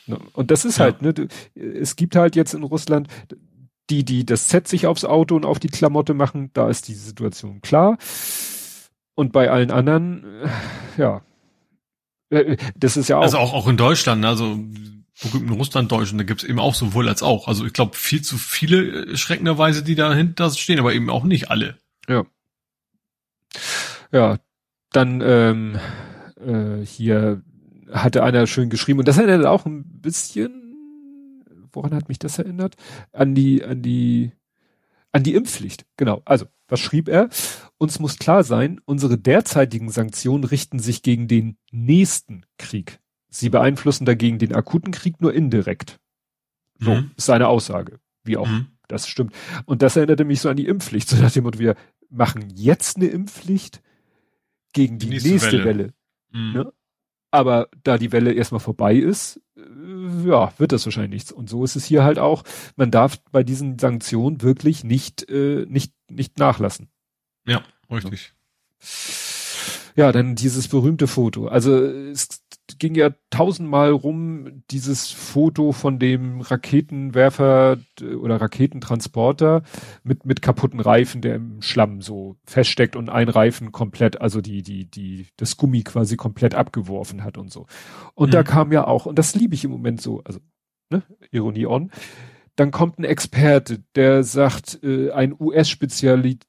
Ne? 0.07 0.19
Und 0.33 0.51
das 0.51 0.65
ist 0.65 0.79
ja. 0.79 0.85
halt, 0.85 1.01
ne, 1.01 1.13
es 1.55 1.95
gibt 1.95 2.15
halt 2.15 2.35
jetzt 2.35 2.53
in 2.53 2.63
Russland, 2.63 3.07
die, 3.89 4.03
die 4.03 4.25
das 4.25 4.49
Set 4.49 4.67
sich 4.67 4.87
aufs 4.87 5.05
Auto 5.05 5.35
und 5.35 5.45
auf 5.45 5.59
die 5.59 5.67
Klamotte 5.67 6.13
machen, 6.13 6.49
da 6.53 6.69
ist 6.69 6.87
die 6.87 6.93
Situation 6.93 7.61
klar. 7.61 7.97
Und 9.15 9.31
bei 9.31 9.49
allen 9.49 9.71
anderen, 9.71 10.25
äh, 10.43 10.49
ja, 10.97 11.21
äh, 12.29 12.57
das 12.75 12.97
ist 12.97 13.07
ja 13.09 13.17
auch. 13.17 13.23
Also 13.23 13.37
auch, 13.37 13.53
auch 13.53 13.67
in 13.67 13.77
Deutschland, 13.77 14.21
ne, 14.21 14.27
also 14.27 14.59
berühmten 15.23 15.53
Russlanddeutschen, 15.53 16.17
da 16.17 16.23
gibt's 16.23 16.43
eben 16.43 16.59
auch 16.59 16.75
sowohl 16.75 17.07
als 17.07 17.23
auch. 17.23 17.47
Also 17.47 17.65
ich 17.65 17.73
glaube, 17.73 17.95
viel 17.95 18.21
zu 18.21 18.37
viele 18.37 19.05
äh, 19.05 19.17
schreckenderweise, 19.17 19.83
die 19.83 19.95
dahinter 19.95 20.49
stehen, 20.51 20.79
aber 20.79 20.93
eben 20.93 21.09
auch 21.09 21.23
nicht 21.23 21.49
alle. 21.49 21.77
Ja. 22.07 22.25
Ja, 24.11 24.37
dann 24.91 25.21
ähm, 25.21 25.79
äh, 26.45 26.85
hier 26.85 27.41
hatte 27.91 28.23
einer 28.23 28.47
schön 28.47 28.69
geschrieben 28.69 28.99
und 28.99 29.07
das 29.07 29.17
erinnert 29.17 29.45
auch 29.45 29.65
ein 29.65 29.83
bisschen, 30.01 30.64
woran 31.75 31.93
hat 31.93 32.09
mich 32.09 32.19
das 32.19 32.39
erinnert? 32.39 32.75
An 33.11 33.35
die, 33.35 33.63
an 33.63 33.81
die, 33.81 34.31
an 35.11 35.23
die 35.23 35.35
Impfpflicht. 35.35 35.85
Genau. 35.97 36.21
Also, 36.25 36.45
was 36.67 36.79
schrieb 36.79 37.07
er? 37.07 37.29
Uns 37.77 37.99
muss 37.99 38.17
klar 38.17 38.43
sein, 38.43 38.81
unsere 38.85 39.17
derzeitigen 39.17 39.89
Sanktionen 39.89 40.43
richten 40.43 40.79
sich 40.79 41.03
gegen 41.03 41.27
den 41.27 41.57
nächsten 41.71 42.45
Krieg. 42.57 42.99
Sie 43.29 43.49
beeinflussen 43.49 44.05
dagegen 44.05 44.39
den 44.39 44.55
akuten 44.55 44.91
Krieg 44.91 45.21
nur 45.21 45.33
indirekt. 45.33 45.99
So 46.79 46.95
mhm. 46.95 47.11
ist 47.15 47.25
seine 47.25 47.47
Aussage. 47.47 47.99
Wie 48.23 48.37
auch. 48.37 48.47
Mhm. 48.47 48.67
Das 48.87 49.07
stimmt. 49.07 49.33
Und 49.65 49.81
das 49.81 49.95
erinnerte 49.95 50.25
mich 50.25 50.41
so 50.41 50.49
an 50.49 50.57
die 50.57 50.67
Impfpflicht. 50.67 51.09
So 51.15 51.21
nach 51.21 51.31
dem 51.31 51.43
Motto, 51.43 51.59
wir 51.59 51.75
machen 52.09 52.47
jetzt 52.53 52.97
eine 52.97 53.07
Impfpflicht 53.07 53.81
gegen 54.73 54.99
die, 54.99 55.07
die 55.07 55.13
nächste, 55.13 55.29
nächste, 55.29 55.51
Welle. 55.51 55.65
Welle. 55.65 55.93
Mhm. 56.31 56.53
Ne? 56.53 56.73
Aber 57.31 57.67
da 57.83 57.97
die 57.97 58.11
Welle 58.11 58.33
erstmal 58.33 58.61
vorbei 58.61 58.95
ist, 58.95 59.41
ja, 59.55 60.53
wird 60.57 60.71
das 60.71 60.85
wahrscheinlich 60.85 61.11
nichts. 61.11 61.31
Und 61.31 61.49
so 61.49 61.63
ist 61.63 61.75
es 61.75 61.85
hier 61.85 62.03
halt 62.03 62.19
auch. 62.19 62.43
Man 62.75 62.91
darf 62.91 63.19
bei 63.31 63.43
diesen 63.43 63.79
Sanktionen 63.79 64.41
wirklich 64.41 64.83
nicht, 64.83 65.29
äh, 65.29 65.65
nicht, 65.67 65.93
nicht 66.09 66.37
nachlassen. 66.39 66.89
Ja, 67.45 67.63
richtig. 67.89 68.33
Ja, 69.95 70.11
dann 70.11 70.35
dieses 70.35 70.67
berühmte 70.67 71.07
Foto. 71.07 71.47
Also 71.47 71.73
es 71.73 72.44
ging 72.79 72.95
ja 72.95 73.11
tausendmal 73.29 73.91
rum, 73.91 74.63
dieses 74.71 75.11
Foto 75.11 75.71
von 75.71 75.99
dem 75.99 76.41
Raketenwerfer 76.41 77.77
oder 78.19 78.41
Raketentransporter 78.41 79.63
mit, 80.03 80.25
mit 80.25 80.41
kaputten 80.41 80.79
Reifen, 80.79 81.21
der 81.21 81.35
im 81.35 81.61
Schlamm 81.61 82.01
so 82.01 82.37
feststeckt 82.45 82.95
und 82.95 83.09
ein 83.09 83.29
Reifen 83.29 83.71
komplett, 83.71 84.21
also 84.21 84.41
die, 84.41 84.63
die, 84.63 84.89
die, 84.89 85.27
das 85.37 85.57
Gummi 85.57 85.83
quasi 85.83 86.15
komplett 86.15 86.55
abgeworfen 86.55 87.23
hat 87.23 87.37
und 87.37 87.51
so. 87.51 87.67
Und 88.13 88.29
mhm. 88.29 88.31
da 88.31 88.43
kam 88.43 88.71
ja 88.71 88.87
auch, 88.87 89.05
und 89.05 89.19
das 89.19 89.35
liebe 89.35 89.53
ich 89.55 89.63
im 89.63 89.71
Moment 89.71 90.01
so, 90.01 90.21
also, 90.23 90.39
ne, 90.89 91.03
Ironie 91.31 91.67
on, 91.67 91.91
dann 92.55 92.71
kommt 92.71 92.99
ein 92.99 93.03
Experte, 93.03 93.83
der 93.95 94.23
sagt, 94.23 94.79
äh, 94.83 95.11
ein 95.11 95.35
US-Spezialist, 95.37 96.45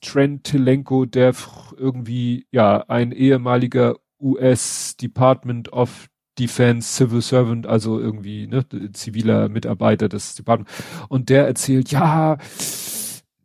Trent 0.00 0.44
Telenko, 0.44 1.04
der 1.04 1.34
irgendwie, 1.76 2.46
ja, 2.52 2.84
ein 2.88 3.12
ehemaliger 3.12 3.96
US 4.22 4.96
Department 4.96 5.72
of 5.72 6.08
Defense 6.38 6.94
Civil 6.94 7.20
Servant, 7.20 7.66
also 7.66 8.00
irgendwie 8.00 8.46
ne, 8.46 8.64
ziviler 8.92 9.48
Mitarbeiter 9.48 10.08
des 10.08 10.34
Department. 10.34 10.70
Und 11.08 11.28
der 11.28 11.46
erzählt, 11.46 11.90
ja, 11.90 12.38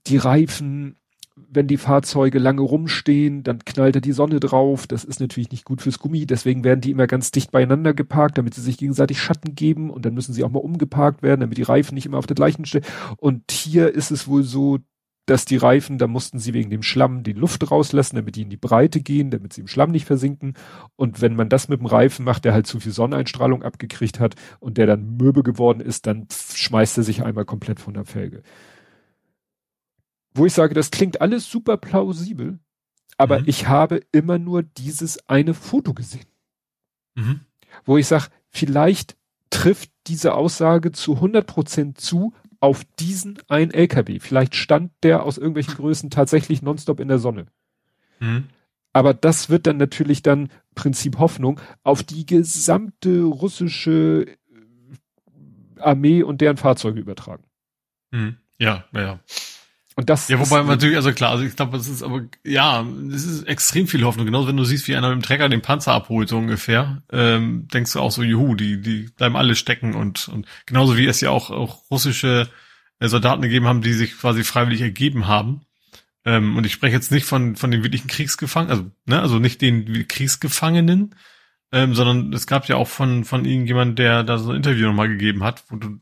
die 0.07 0.17
Reifen, 0.17 0.95
wenn 1.35 1.67
die 1.67 1.77
Fahrzeuge 1.77 2.39
lange 2.39 2.61
rumstehen, 2.61 3.43
dann 3.43 3.59
knallt 3.59 3.95
da 3.95 3.99
die 3.99 4.13
Sonne 4.13 4.39
drauf. 4.39 4.87
Das 4.87 5.03
ist 5.03 5.19
natürlich 5.19 5.51
nicht 5.51 5.65
gut 5.65 5.81
fürs 5.81 5.99
Gummi. 5.99 6.25
Deswegen 6.25 6.63
werden 6.63 6.81
die 6.81 6.91
immer 6.91 7.07
ganz 7.07 7.31
dicht 7.31 7.51
beieinander 7.51 7.93
geparkt, 7.93 8.37
damit 8.37 8.53
sie 8.53 8.61
sich 8.61 8.77
gegenseitig 8.77 9.21
Schatten 9.21 9.53
geben. 9.53 9.89
Und 9.89 10.05
dann 10.05 10.13
müssen 10.13 10.33
sie 10.33 10.43
auch 10.43 10.49
mal 10.49 10.59
umgeparkt 10.59 11.23
werden, 11.23 11.41
damit 11.41 11.57
die 11.57 11.63
Reifen 11.63 11.95
nicht 11.95 12.05
immer 12.05 12.17
auf 12.17 12.27
der 12.27 12.35
gleichen 12.35 12.65
Stelle. 12.65 12.85
Und 13.17 13.51
hier 13.51 13.93
ist 13.93 14.11
es 14.11 14.27
wohl 14.27 14.43
so, 14.43 14.79
dass 15.27 15.43
die 15.43 15.57
Reifen, 15.57 15.97
da 15.97 16.07
mussten 16.07 16.39
sie 16.39 16.53
wegen 16.53 16.69
dem 16.69 16.81
Schlamm 16.81 17.21
die 17.21 17.33
Luft 17.33 17.69
rauslassen, 17.69 18.15
damit 18.15 18.37
die 18.37 18.43
in 18.43 18.49
die 18.49 18.57
Breite 18.57 19.01
gehen, 19.01 19.29
damit 19.29 19.51
sie 19.51 19.61
im 19.61 19.67
Schlamm 19.67 19.91
nicht 19.91 20.05
versinken. 20.05 20.53
Und 20.95 21.21
wenn 21.21 21.35
man 21.35 21.49
das 21.49 21.67
mit 21.67 21.81
dem 21.81 21.85
Reifen 21.85 22.23
macht, 22.23 22.45
der 22.45 22.53
halt 22.53 22.65
zu 22.65 22.79
viel 22.79 22.93
Sonneneinstrahlung 22.93 23.61
abgekriegt 23.61 24.21
hat 24.21 24.35
und 24.59 24.77
der 24.77 24.87
dann 24.87 25.17
mürbe 25.17 25.43
geworden 25.43 25.81
ist, 25.81 26.07
dann 26.07 26.27
schmeißt 26.31 26.97
er 26.97 27.03
sich 27.03 27.23
einmal 27.23 27.43
komplett 27.43 27.81
von 27.81 27.93
der 27.93 28.05
Felge. 28.05 28.41
Wo 30.33 30.45
ich 30.45 30.53
sage, 30.53 30.73
das 30.73 30.91
klingt 30.91 31.19
alles 31.19 31.51
super 31.51 31.75
plausibel, 31.75 32.59
aber 33.17 33.39
mhm. 33.39 33.45
ich 33.47 33.67
habe 33.67 34.01
immer 34.13 34.39
nur 34.39 34.63
dieses 34.63 35.27
eine 35.27 35.53
Foto 35.53 35.93
gesehen. 35.93 36.27
Mhm. 37.15 37.41
Wo 37.83 37.97
ich 37.97 38.07
sage, 38.07 38.27
vielleicht 38.49 39.17
trifft 39.49 39.91
diese 40.07 40.35
Aussage 40.35 40.93
zu 40.93 41.15
100 41.15 41.45
Prozent 41.45 41.99
zu, 41.99 42.33
auf 42.59 42.84
diesen 42.99 43.39
einen 43.47 43.71
LKW. 43.71 44.19
Vielleicht 44.19 44.55
stand 44.55 44.91
der 45.03 45.23
aus 45.23 45.38
irgendwelchen 45.38 45.75
Größen 45.75 46.09
tatsächlich 46.09 46.61
nonstop 46.61 46.99
in 46.99 47.07
der 47.07 47.19
Sonne. 47.19 47.47
Mhm. 48.19 48.45
Aber 48.93 49.13
das 49.13 49.49
wird 49.49 49.67
dann 49.67 49.77
natürlich 49.77 50.23
dann 50.23 50.49
Prinzip 50.73 51.19
Hoffnung 51.19 51.59
auf 51.84 52.03
die 52.03 52.25
gesamte 52.25 53.21
russische 53.21 54.25
äh, 54.25 54.35
Armee 55.79 56.23
und 56.23 56.41
deren 56.41 56.57
Fahrzeuge 56.57 56.99
übertragen. 56.99 57.43
Mhm. 58.11 58.38
Ja, 58.57 58.85
ja. 58.91 59.19
Und 59.99 60.11
das 60.11 60.28
ja, 60.28 60.38
wobei 60.38 60.61
natürlich, 60.61 60.95
also 60.95 61.11
klar, 61.11 61.32
also 61.32 61.44
ich 61.44 61.56
glaube, 61.56 61.76
das 61.76 61.88
ist 61.88 62.03
aber, 62.03 62.22
ja, 62.44 62.86
das 63.10 63.24
ist 63.24 63.48
extrem 63.48 63.88
viel 63.88 64.03
Hoffnung. 64.03 64.28
Genauso 64.28 64.48
wenn 64.48 64.56
du 64.56 64.64
siehst, 64.64 64.88
wie 64.88 64.95
einer 64.95 65.10
mit 65.10 65.18
dem 65.18 65.24
Trecker 65.24 65.49
den 65.49 65.64
Panzer 65.64 65.94
abholt, 65.94 66.30
so 66.30 66.38
ungefähr, 66.38 67.02
ähm, 67.11 67.68
denkst 67.74 67.94
du 67.94 67.99
auch 67.99 68.11
so, 68.11 68.22
juhu, 68.22 68.53
die, 68.53 68.80
die 68.80 69.10
bleiben 69.18 69.36
alle 69.36 69.56
stecken 69.56 69.95
und, 69.95 70.28
und 70.28 70.45
genauso 70.68 70.98
wie 70.98 71.07
es 71.07 71.19
ja 71.19 71.32
auch, 71.32 71.49
auch 71.49 71.82
russische 71.90 72.48
äh, 72.99 73.07
Soldaten 73.07 73.41
gegeben 73.41 73.65
haben, 73.65 73.82
die 73.82 73.94
sich 73.94 74.15
quasi 74.19 74.44
freiwillig 74.44 74.82
ergeben 74.82 75.26
haben. 75.26 75.61
Ähm, 76.26 76.57
und 76.57 76.65
ich 76.68 76.74
spreche 76.74 76.95
jetzt 76.95 77.11
nicht 77.11 77.26
von, 77.26 77.56
von 77.56 77.72
den 77.72 77.82
wirklichen 77.82 78.07
Kriegsgefangenen, 78.07 78.72
also, 78.72 78.91
ne, 79.07 79.19
also 79.19 79.40
nicht 79.40 79.64
den 79.64 80.07
Kriegsgefangenen, 80.07 81.15
ähm, 81.72 81.95
sondern 81.95 82.32
es 82.34 82.45
gab 82.45 82.68
ja 82.68 82.76
auch 82.76 82.88
von, 82.88 83.24
von 83.24 83.45
irgendjemand, 83.45 83.98
der 83.98 84.24
da 84.24 84.38
so 84.38 84.52
ein 84.52 84.57
Interview 84.57 84.86
nochmal 84.86 85.10
gegeben 85.10 85.44
hat, 85.44 85.64
wo 85.69 85.76
du 85.78 85.98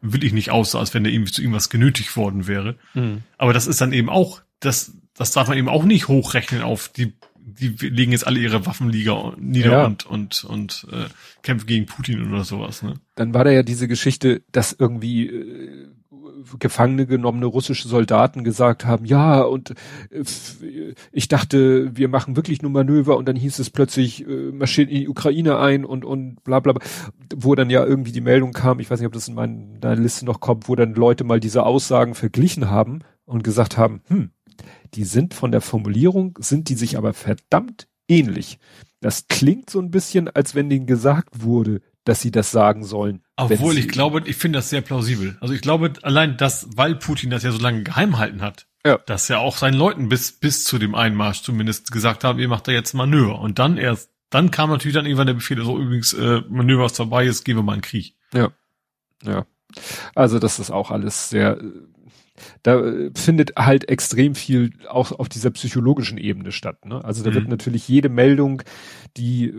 will 0.00 0.24
ich 0.24 0.32
nicht 0.32 0.50
aussah, 0.50 0.78
als 0.78 0.94
wenn 0.94 1.04
der 1.04 1.12
irgendwie 1.12 1.32
zu 1.32 1.42
irgendwas 1.42 1.70
genötigt 1.70 2.16
worden 2.16 2.46
wäre. 2.46 2.76
Mhm. 2.94 3.22
Aber 3.38 3.52
das 3.52 3.66
ist 3.66 3.80
dann 3.80 3.92
eben 3.92 4.08
auch, 4.08 4.42
das, 4.60 4.92
das 5.14 5.32
darf 5.32 5.48
man 5.48 5.58
eben 5.58 5.68
auch 5.68 5.84
nicht 5.84 6.08
hochrechnen 6.08 6.62
auf 6.62 6.88
die, 6.88 7.12
die 7.36 7.68
legen 7.68 8.12
jetzt 8.12 8.26
alle 8.26 8.40
ihre 8.40 8.66
Waffenliga 8.66 9.34
nieder 9.38 9.72
ja. 9.72 9.84
und, 9.86 10.06
und, 10.06 10.44
und 10.44 10.86
äh, 10.92 11.06
kämpfen 11.42 11.66
gegen 11.66 11.86
Putin 11.86 12.30
oder 12.30 12.44
sowas. 12.44 12.82
Ne? 12.82 12.94
Dann 13.14 13.34
war 13.34 13.44
da 13.44 13.50
ja 13.50 13.62
diese 13.62 13.88
Geschichte, 13.88 14.42
dass 14.52 14.72
irgendwie 14.72 15.26
äh, 15.26 15.88
Gefangene 16.58 17.06
genommene 17.06 17.46
russische 17.46 17.88
Soldaten 17.88 18.44
gesagt 18.44 18.84
haben, 18.84 19.04
ja, 19.04 19.42
und 19.42 19.70
äh, 20.10 20.94
ich 21.12 21.28
dachte, 21.28 21.96
wir 21.96 22.08
machen 22.08 22.36
wirklich 22.36 22.62
nur 22.62 22.70
Manöver 22.70 23.16
und 23.16 23.26
dann 23.26 23.36
hieß 23.36 23.58
es 23.58 23.70
plötzlich, 23.70 24.26
äh, 24.26 24.52
marschieren 24.52 24.90
in 24.90 25.00
die 25.00 25.08
Ukraine 25.08 25.58
ein 25.58 25.84
und, 25.84 26.04
und 26.04 26.42
bla 26.44 26.60
bla 26.60 26.74
bla, 26.74 26.86
wo 27.34 27.54
dann 27.54 27.70
ja 27.70 27.84
irgendwie 27.84 28.12
die 28.12 28.20
Meldung 28.20 28.52
kam, 28.52 28.80
ich 28.80 28.90
weiß 28.90 29.00
nicht, 29.00 29.06
ob 29.06 29.12
das 29.12 29.28
in 29.28 29.34
meiner 29.34 29.96
Liste 29.96 30.24
noch 30.24 30.40
kommt, 30.40 30.68
wo 30.68 30.76
dann 30.76 30.94
Leute 30.94 31.24
mal 31.24 31.40
diese 31.40 31.64
Aussagen 31.64 32.14
verglichen 32.14 32.70
haben 32.70 33.00
und 33.24 33.44
gesagt 33.44 33.76
haben, 33.76 34.02
hm, 34.08 34.30
die 34.94 35.04
sind 35.04 35.34
von 35.34 35.52
der 35.52 35.60
Formulierung, 35.60 36.38
sind 36.40 36.68
die 36.68 36.74
sich 36.74 36.98
aber 36.98 37.12
verdammt 37.12 37.88
ähnlich. 38.08 38.58
Das 39.00 39.28
klingt 39.28 39.70
so 39.70 39.80
ein 39.80 39.90
bisschen, 39.90 40.28
als 40.28 40.54
wenn 40.54 40.68
denen 40.68 40.86
gesagt 40.86 41.42
wurde, 41.42 41.80
dass 42.10 42.20
sie 42.20 42.32
das 42.32 42.50
sagen 42.50 42.82
sollen. 42.82 43.22
Obwohl, 43.36 43.78
ich 43.78 43.86
glaube, 43.86 44.22
ich 44.24 44.34
finde 44.34 44.58
das 44.58 44.68
sehr 44.68 44.80
plausibel. 44.80 45.38
Also 45.40 45.54
ich 45.54 45.60
glaube, 45.60 45.92
allein 46.02 46.36
das, 46.36 46.66
weil 46.74 46.96
Putin 46.96 47.30
das 47.30 47.44
ja 47.44 47.52
so 47.52 47.60
lange 47.60 47.84
geheim 47.84 48.18
halten 48.18 48.42
hat, 48.42 48.66
ja. 48.84 48.98
dass 49.06 49.30
er 49.30 49.38
auch 49.38 49.56
seinen 49.56 49.74
Leuten 49.74 50.08
bis, 50.08 50.32
bis 50.32 50.64
zu 50.64 50.78
dem 50.78 50.96
Einmarsch 50.96 51.42
zumindest 51.42 51.92
gesagt 51.92 52.24
haben, 52.24 52.40
ihr 52.40 52.48
macht 52.48 52.66
da 52.66 52.72
jetzt 52.72 52.94
Manöver. 52.94 53.38
Und 53.38 53.60
dann 53.60 53.78
erst, 53.78 54.10
dann 54.28 54.50
kam 54.50 54.70
natürlich 54.70 54.96
dann 54.96 55.06
irgendwann 55.06 55.28
der 55.28 55.34
Befehl, 55.34 55.62
so 55.62 55.78
übrigens, 55.78 56.12
äh, 56.12 56.42
Manöver 56.48 56.86
ist 56.86 56.96
vorbei, 56.96 57.24
jetzt 57.24 57.44
gehen 57.44 57.56
wir 57.56 57.62
mal 57.62 57.74
einen 57.74 57.82
Krieg. 57.82 58.16
Ja. 58.34 58.50
Ja. 59.22 59.46
Also 60.16 60.40
das 60.40 60.58
ist 60.58 60.72
auch 60.72 60.90
alles 60.90 61.30
sehr, 61.30 61.60
da 62.64 62.82
findet 63.14 63.54
halt 63.54 63.88
extrem 63.88 64.34
viel 64.34 64.72
auch 64.88 65.12
auf 65.12 65.28
dieser 65.28 65.52
psychologischen 65.52 66.18
Ebene 66.18 66.50
statt. 66.50 66.86
Ne? 66.86 67.04
Also 67.04 67.22
da 67.22 67.30
mhm. 67.30 67.34
wird 67.34 67.48
natürlich 67.48 67.86
jede 67.86 68.08
Meldung, 68.08 68.62
die 69.16 69.54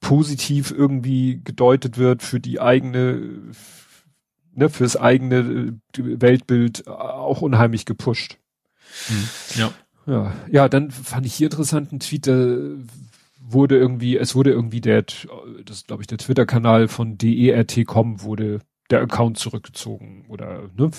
positiv 0.00 0.70
irgendwie 0.70 1.40
gedeutet 1.42 1.98
wird 1.98 2.22
für 2.22 2.40
die 2.40 2.60
eigene, 2.60 3.52
ne, 4.52 4.68
fürs 4.68 4.96
eigene 4.96 5.36
äh, 5.96 6.20
Weltbild 6.20 6.86
auch 6.86 7.42
unheimlich 7.42 7.86
gepusht. 7.86 8.38
Mhm. 9.08 9.28
Ja. 9.56 9.72
Ja, 10.08 10.32
ja, 10.48 10.68
dann 10.68 10.92
fand 10.92 11.26
ich 11.26 11.34
hier 11.34 11.48
interessanten 11.48 11.98
Tweet, 11.98 12.28
da 12.28 12.58
wurde 13.40 13.76
irgendwie, 13.76 14.16
es 14.16 14.36
wurde 14.36 14.50
irgendwie 14.50 14.80
der, 14.80 15.04
das 15.64 15.86
glaube 15.86 16.02
ich, 16.02 16.06
der 16.06 16.18
Twitter-Kanal 16.18 16.86
von 16.86 17.18
DERT.com 17.18 18.22
wurde 18.22 18.60
der 18.90 19.00
Account 19.00 19.38
zurückgezogen 19.38 20.24
oder 20.28 20.70
ne? 20.76 20.90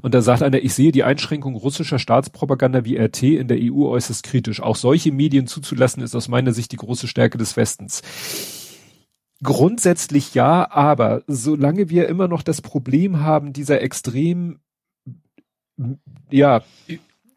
Und 0.00 0.14
da 0.14 0.22
sagt 0.22 0.42
einer, 0.42 0.62
ich 0.62 0.74
sehe 0.74 0.92
die 0.92 1.04
Einschränkung 1.04 1.54
russischer 1.54 1.98
Staatspropaganda 1.98 2.84
wie 2.84 2.96
RT 2.96 3.22
in 3.22 3.48
der 3.48 3.58
EU 3.60 3.88
äußerst 3.88 4.22
kritisch. 4.22 4.60
Auch 4.60 4.76
solche 4.76 5.12
Medien 5.12 5.46
zuzulassen 5.46 6.02
ist 6.02 6.14
aus 6.14 6.28
meiner 6.28 6.52
Sicht 6.52 6.72
die 6.72 6.76
große 6.76 7.08
Stärke 7.08 7.38
des 7.38 7.56
Westens. 7.56 8.02
Grundsätzlich 9.42 10.32
ja, 10.34 10.70
aber 10.70 11.22
solange 11.26 11.90
wir 11.90 12.08
immer 12.08 12.28
noch 12.28 12.42
das 12.42 12.62
Problem 12.62 13.20
haben, 13.20 13.52
dieser 13.52 13.82
extrem, 13.82 14.60
ja. 16.30 16.62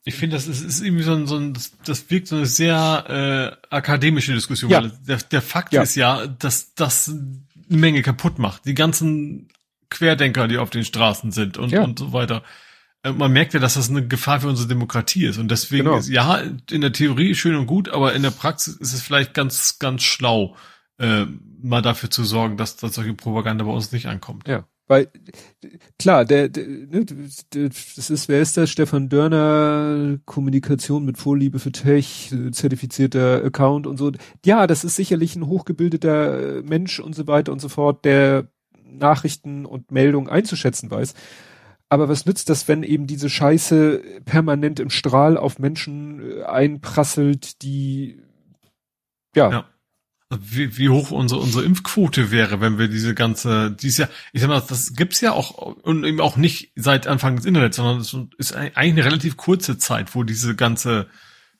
Ich, 0.06 0.16
finde, 0.16 0.38
das 0.38 0.48
ist, 0.48 0.64
ist 0.64 0.82
irgendwie 0.82 1.04
so 1.04 1.14
ein, 1.14 1.28
so 1.28 1.36
ein 1.36 1.54
das, 1.54 1.74
das 1.84 2.10
wirkt 2.10 2.30
so 2.30 2.38
eine 2.38 2.46
sehr 2.46 3.58
äh, 3.70 3.76
akademische 3.76 4.34
Diskussion. 4.34 4.72
Ja. 4.72 4.82
Der, 5.06 5.18
der 5.18 5.42
Fakt 5.42 5.74
ja. 5.74 5.82
ist 5.82 5.96
ja, 5.96 6.28
dass 6.28 6.76
das 6.76 7.10
eine 7.10 7.78
Menge 7.78 8.02
kaputt 8.04 8.40
macht. 8.40 8.66
Die 8.66 8.76
ganzen 8.76 9.50
Querdenker, 9.90 10.48
die 10.48 10.58
auf 10.58 10.70
den 10.70 10.86
Straßen 10.86 11.32
sind 11.32 11.58
und, 11.58 11.72
ja. 11.72 11.84
und 11.84 12.00
so 12.00 12.14
weiter. 12.14 12.44
äh, 13.04 13.12
man 13.12 13.32
merkt 13.32 13.54
ja, 13.54 13.60
dass 13.60 13.76
das 13.76 13.90
eine 13.90 14.08
Gefahr 14.08 14.42
für 14.42 14.48
unsere 14.48 14.68
Demokratie 14.68 15.26
ist. 15.26 15.38
Und 15.38 15.50
deswegen 15.50 15.86
genau. 15.86 15.98
ist, 15.98 16.10
ja, 16.10 16.42
in 16.70 16.82
der 16.82 16.94
Theorie 16.94 17.36
schön 17.36 17.56
und 17.56 17.68
gut, 17.68 17.90
aber 17.90 18.14
in 18.14 18.24
der 18.24 18.32
Praxis 18.32 18.76
ist 18.76 18.94
es 18.94 19.02
vielleicht 19.02 19.34
ganz, 19.34 19.80
ganz 19.80 20.04
schlau, 20.04 20.56
äh, 21.00 21.26
mal 21.62 21.82
dafür 21.82 22.10
zu 22.10 22.24
sorgen, 22.24 22.58
dass, 22.58 22.76
dass 22.78 22.96
solche 22.96 23.14
Propaganda 23.14 23.66
bei 23.66 23.72
uns 23.72 23.92
nicht 23.92 24.08
ankommt. 24.08 24.48
Ja. 24.48 24.66
Weil, 24.90 25.10
klar, 26.00 26.24
der, 26.24 26.48
der, 26.48 26.66
ne, 26.66 27.06
das 27.06 28.10
ist, 28.10 28.30
wer 28.30 28.42
ist 28.42 28.56
das? 28.56 28.70
Stefan 28.70 29.10
Dörner, 29.10 30.18
Kommunikation 30.24 31.04
mit 31.04 31.18
Vorliebe 31.18 31.60
für 31.60 31.74
Tech, 31.74 32.34
zertifizierter 32.52 33.44
Account 33.44 33.86
und 33.86 33.98
so. 33.98 34.14
Ja, 34.46 34.66
das 34.66 34.86
ist 34.86 34.96
sicherlich 34.96 35.36
ein 35.36 35.46
hochgebildeter 35.46 36.64
Mensch 36.64 37.02
und 37.02 37.16
so 37.16 37.28
weiter 37.28 37.52
und 37.52 37.60
so 37.60 37.68
fort, 37.68 38.06
der 38.06 38.50
Nachrichten 38.98 39.66
und 39.66 39.92
Meldungen 39.92 40.30
einzuschätzen 40.30 40.92
weiß. 40.92 41.14
Aber 41.90 42.10
was 42.10 42.26
nützt 42.26 42.50
das, 42.50 42.68
wenn 42.68 42.84
eben 42.84 43.08
diese 43.08 43.30
Scheiße 43.30 44.02
permanent 44.26 44.80
im 44.80 44.90
Strahl 44.90 45.38
auf 45.38 45.58
Menschen 45.58 46.40
äh, 46.40 46.44
einprasselt, 46.44 47.62
die 47.62 48.22
ja. 49.36 49.52
ja. 49.52 49.66
Wie, 50.30 50.78
wie 50.78 50.90
hoch 50.90 51.12
unsere, 51.12 51.40
unsere 51.40 51.64
Impfquote 51.64 52.32
wäre, 52.32 52.60
wenn 52.60 52.78
wir 52.78 52.90
diese 52.90 53.16
ganze, 53.16 53.72
dies 53.72 53.98
ja, 53.98 54.10
ich 54.34 54.42
sag 54.42 54.50
mal, 54.50 54.62
das 54.68 54.94
gibt's 54.94 55.22
ja 55.22 55.32
auch 55.32 55.52
und 55.52 56.04
eben 56.04 56.20
auch 56.20 56.36
nicht 56.36 56.74
seit 56.76 57.08
Anfang 57.08 57.38
des 57.38 57.46
Internets, 57.46 57.78
sondern 57.78 58.00
es 58.00 58.14
ist 58.38 58.54
eigentlich 58.54 58.76
eine 58.76 59.06
relativ 59.06 59.38
kurze 59.38 59.78
Zeit, 59.78 60.16
wo 60.16 60.24
diese 60.24 60.54
ganze 60.54 61.08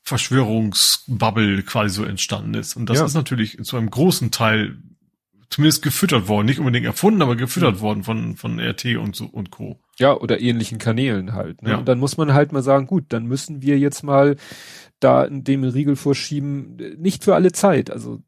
Verschwörungsbubble 0.04 1.64
quasi 1.64 1.96
so 1.96 2.04
entstanden 2.04 2.56
ist. 2.56 2.76
Und 2.76 2.90
das 2.90 3.00
ja. 3.00 3.06
ist 3.06 3.14
natürlich 3.14 3.58
zu 3.64 3.78
einem 3.78 3.90
großen 3.90 4.32
Teil 4.32 4.78
zumindest 5.50 5.82
gefüttert 5.82 6.28
worden, 6.28 6.46
nicht 6.46 6.60
unbedingt 6.60 6.86
erfunden, 6.86 7.22
aber 7.22 7.36
gefüttert 7.36 7.76
mhm. 7.76 7.82
worden 7.82 8.04
von, 8.04 8.36
von 8.36 8.60
RT 8.60 8.98
und 8.98 9.16
so 9.16 9.26
und 9.26 9.52
Co. 9.52 9.80
Ja, 9.98 10.14
oder 10.14 10.42
ähnlichen 10.42 10.78
Kanälen 10.78 11.34
halt. 11.34 11.62
Ne? 11.62 11.72
Ja. 11.72 11.78
Und 11.78 11.88
dann 11.88 12.00
muss 12.00 12.18
man 12.18 12.34
halt 12.34 12.52
mal 12.52 12.64
sagen, 12.64 12.88
gut, 12.88 13.06
dann 13.10 13.26
müssen 13.26 13.62
wir 13.62 13.80
jetzt 13.80 14.04
mal 14.04 14.36
da 15.00 15.24
in 15.24 15.44
dem 15.44 15.64
Riegel 15.64 15.96
vorschieben, 15.96 16.76
nicht 16.98 17.24
für 17.24 17.36
alle 17.36 17.52
Zeit. 17.52 17.92
Also 17.92 18.22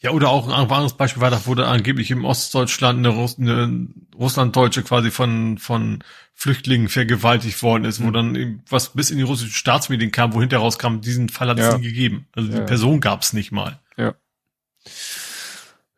ja, 0.00 0.12
oder 0.12 0.28
auch 0.28 0.46
ein 0.46 0.54
anderes 0.54 0.92
Beispiel 0.92 1.20
war, 1.20 1.30
da 1.30 1.44
wurde 1.46 1.66
angeblich 1.66 2.12
im 2.12 2.24
Ostdeutschland 2.24 2.98
eine, 2.98 3.08
Russ 3.08 3.36
eine 3.38 3.88
Russlanddeutsche 4.16 4.84
quasi 4.84 5.10
von, 5.10 5.58
von 5.58 6.04
Flüchtlingen 6.34 6.88
vergewaltigt 6.88 7.60
worden 7.64 7.84
ist, 7.84 7.98
mhm. 7.98 8.06
wo 8.06 8.10
dann 8.12 8.62
was 8.68 8.90
bis 8.90 9.10
in 9.10 9.18
die 9.18 9.24
russischen 9.24 9.52
Staatsmedien 9.52 10.12
kam, 10.12 10.34
wo 10.34 10.40
hinterher 10.40 10.62
rauskam, 10.62 11.00
diesen 11.00 11.28
Fall 11.28 11.48
hat 11.48 11.58
es 11.58 11.76
nie 11.76 11.82
gegeben. 11.82 12.28
Also 12.32 12.48
die 12.48 12.58
ja. 12.58 12.64
Person 12.64 13.00
gab 13.00 13.22
es 13.22 13.32
nicht 13.32 13.50
mal. 13.50 13.80
Ja. 13.96 14.14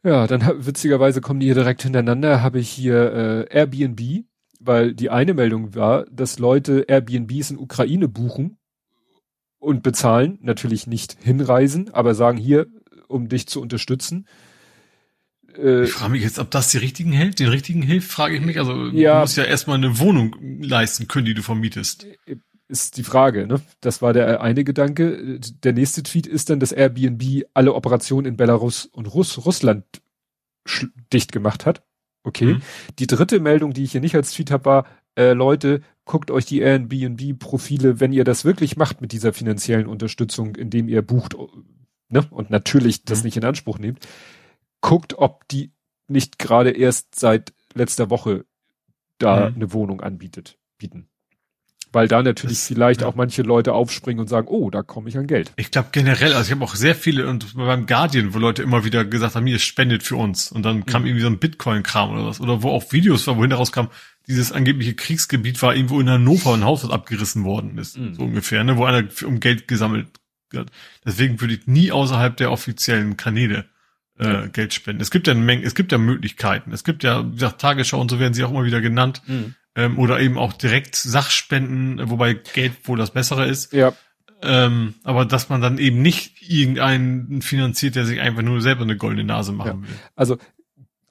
Ja, 0.03 0.27
dann 0.27 0.67
witzigerweise 0.67 1.21
kommen 1.21 1.41
die 1.41 1.47
hier 1.47 1.55
direkt 1.55 1.83
hintereinander, 1.83 2.43
habe 2.43 2.59
ich 2.59 2.71
hier 2.71 3.49
äh, 3.51 3.55
Airbnb, 3.55 4.25
weil 4.59 4.95
die 4.95 5.11
eine 5.11 5.35
Meldung 5.35 5.75
war, 5.75 6.07
dass 6.07 6.39
Leute 6.39 6.87
Airbnbs 6.89 7.51
in 7.51 7.59
Ukraine 7.59 8.09
buchen 8.09 8.59
und 9.59 9.83
bezahlen, 9.83 10.39
natürlich 10.41 10.87
nicht 10.87 11.17
hinreisen, 11.21 11.93
aber 11.93 12.15
sagen 12.15 12.39
hier, 12.39 12.67
um 13.09 13.29
dich 13.29 13.47
zu 13.47 13.61
unterstützen. 13.61 14.27
Äh, 15.57 15.85
ich 15.85 15.93
frage 15.93 16.13
mich 16.13 16.23
jetzt, 16.23 16.39
ob 16.39 16.51
das 16.51 16.71
die 16.71 16.79
richtigen 16.79 17.13
hält. 17.13 17.39
Den 17.39 17.49
richtigen 17.49 17.83
hilft, 17.83 18.11
frage 18.11 18.37
ich 18.37 18.41
mich. 18.41 18.59
Also 18.59 18.87
ja, 18.87 19.17
du 19.17 19.21
musst 19.21 19.37
ja 19.37 19.45
erstmal 19.45 19.77
eine 19.77 19.99
Wohnung 19.99 20.35
leisten 20.63 21.09
können, 21.09 21.27
die 21.27 21.35
du 21.35 21.43
vermietest. 21.43 22.07
Ist 22.71 22.97
die 22.99 23.03
Frage, 23.03 23.49
ne? 23.49 23.61
Das 23.81 24.01
war 24.01 24.13
der 24.13 24.41
eine 24.41 24.63
Gedanke. 24.63 25.41
Der 25.41 25.73
nächste 25.73 26.05
Tweet 26.05 26.29
ist 26.29 26.51
dann, 26.51 26.61
dass 26.61 26.71
Airbnb 26.71 27.45
alle 27.53 27.75
Operationen 27.75 28.27
in 28.27 28.37
Belarus 28.37 28.87
und 28.87 29.07
Russ 29.13 29.45
Russland 29.45 29.85
dicht 31.13 31.33
gemacht 31.33 31.67
hat. 31.67 31.83
Okay. 32.23 32.55
Mhm. 32.55 32.63
Die 33.01 33.09
dritte 33.09 33.41
Meldung, 33.41 33.73
die 33.73 33.83
ich 33.83 33.91
hier 33.91 34.01
nicht 34.01 34.15
als 34.15 34.33
Tweet 34.33 34.53
habe, 34.53 34.65
war, 34.67 34.87
äh, 35.17 35.33
Leute, 35.33 35.83
guckt 36.05 36.31
euch 36.31 36.45
die 36.45 36.61
Airbnb-Profile, 36.61 37.99
wenn 37.99 38.13
ihr 38.13 38.23
das 38.23 38.45
wirklich 38.45 38.77
macht 38.77 39.01
mit 39.01 39.11
dieser 39.11 39.33
finanziellen 39.33 39.89
Unterstützung, 39.89 40.55
indem 40.55 40.89
ihr 40.89 41.03
bucht, 41.03 41.35
ne, 42.09 42.25
und 42.31 42.51
natürlich 42.51 43.05
das 43.05 43.21
mhm. 43.21 43.25
nicht 43.25 43.37
in 43.39 43.45
Anspruch 43.45 43.79
nehmt, 43.79 44.07
guckt, 44.81 45.19
ob 45.19 45.49
die 45.49 45.73
nicht 46.07 46.39
gerade 46.39 46.71
erst 46.71 47.19
seit 47.19 47.53
letzter 47.75 48.11
Woche 48.11 48.45
da 49.19 49.51
mhm. 49.51 49.57
eine 49.57 49.73
Wohnung 49.73 50.01
anbietet, 50.01 50.59
bieten. 50.79 51.09
Weil 51.93 52.07
da 52.07 52.23
natürlich 52.23 52.59
das, 52.59 52.69
vielleicht 52.69 53.01
ja. 53.01 53.09
auch 53.09 53.17
manche 53.17 53.43
Leute 53.43 53.73
aufspringen 53.73 54.21
und 54.21 54.29
sagen, 54.29 54.47
oh, 54.49 54.71
da 54.71 54.83
komme 54.83 55.09
ich 55.09 55.19
an 55.19 55.27
Geld. 55.27 55.53
Ich 55.57 55.73
glaube 55.73 55.89
generell, 55.91 56.35
also 56.35 56.47
ich 56.47 56.53
habe 56.53 56.65
auch 56.65 56.77
sehr 56.77 56.95
viele 56.95 57.27
und 57.27 57.57
beim 57.57 57.87
Guardian, 57.87 58.33
wo 58.33 58.39
Leute 58.39 58.63
immer 58.63 58.85
wieder 58.85 59.05
gesagt 59.05 59.35
haben, 59.35 59.45
mir 59.45 59.59
spendet 59.59 60.05
für 60.05 60.17
uns. 60.17 60.53
Und 60.53 60.65
dann 60.65 60.87
kam 60.87 61.03
mhm. 61.03 61.09
irgendwie 61.09 61.23
so 61.23 61.29
ein 61.29 61.39
Bitcoin-Kram 61.39 62.11
oder 62.13 62.27
was. 62.27 62.41
Oder 62.41 62.63
wo 62.63 62.71
auch 62.71 62.93
Videos 62.93 63.27
war, 63.27 63.37
wohin 63.37 63.51
daraus 63.51 63.73
kam, 63.73 63.89
dieses 64.29 64.53
angebliche 64.53 64.95
Kriegsgebiet 64.95 65.61
war 65.63 65.75
irgendwo 65.75 66.01
in 66.01 66.09
Hannover 66.09 66.55
ein 66.55 66.65
Haus, 66.65 66.83
das 66.83 66.91
abgerissen 66.91 67.45
worden 67.45 67.77
ist. 67.79 67.99
Mhm. 67.99 68.15
So 68.15 68.23
ungefähr, 68.23 68.63
ne, 68.63 68.77
wo 68.77 68.85
einer 68.85 69.09
um 69.25 69.41
Geld 69.41 69.67
gesammelt 69.67 70.07
wird. 70.51 70.71
Deswegen 71.05 71.41
würde 71.41 71.55
ich 71.55 71.67
nie 71.67 71.91
außerhalb 71.91 72.37
der 72.37 72.53
offiziellen 72.53 73.17
Kanäle 73.17 73.67
äh, 74.19 74.49
Geld 74.49 74.75
spenden. 74.75 75.01
Es 75.01 75.11
gibt 75.11 75.27
ja 75.27 75.33
eine 75.33 75.43
Menge, 75.43 75.65
es 75.65 75.75
gibt 75.75 75.93
ja 75.93 75.99
Möglichkeiten. 75.99 76.73
Es 76.73 76.85
gibt 76.85 77.03
ja, 77.03 77.27
wie 77.27 77.35
gesagt, 77.35 77.61
Tagesschau 77.61 78.01
und 78.01 78.11
so 78.11 78.21
werden 78.21 78.35
sie 78.35 78.45
auch 78.45 78.51
immer 78.51 78.65
wieder 78.65 78.81
genannt. 78.81 79.23
Mhm. 79.27 79.55
Ähm, 79.77 79.99
oder 79.99 80.21
eben 80.21 80.37
auch 80.37 80.53
direkt 80.53 80.97
Sachspenden, 80.97 82.11
wobei 82.11 82.35
Geld 82.35 82.89
wohl 82.89 82.99
das 82.99 83.13
Bessere 83.13 83.47
ist. 83.47 83.73
Ja. 83.73 83.93
Ähm, 84.43 84.95
aber 85.05 85.27
dass 85.27 85.49
man 85.49 85.61
dann 85.61 85.79
eben 85.79 86.03
nicht 86.03 86.43
irgendeinen 86.43 87.43
finanziert, 87.43 87.95
der 87.95 88.07
sich 88.07 88.21
einfach 88.21 88.43
nur 88.43 88.61
selber 88.61 88.83
eine 88.83 88.97
goldene 88.97 89.25
Nase 89.25 89.53
machen 89.53 89.83
ja. 89.83 89.89
will. 89.89 89.97
Also 90.17 90.39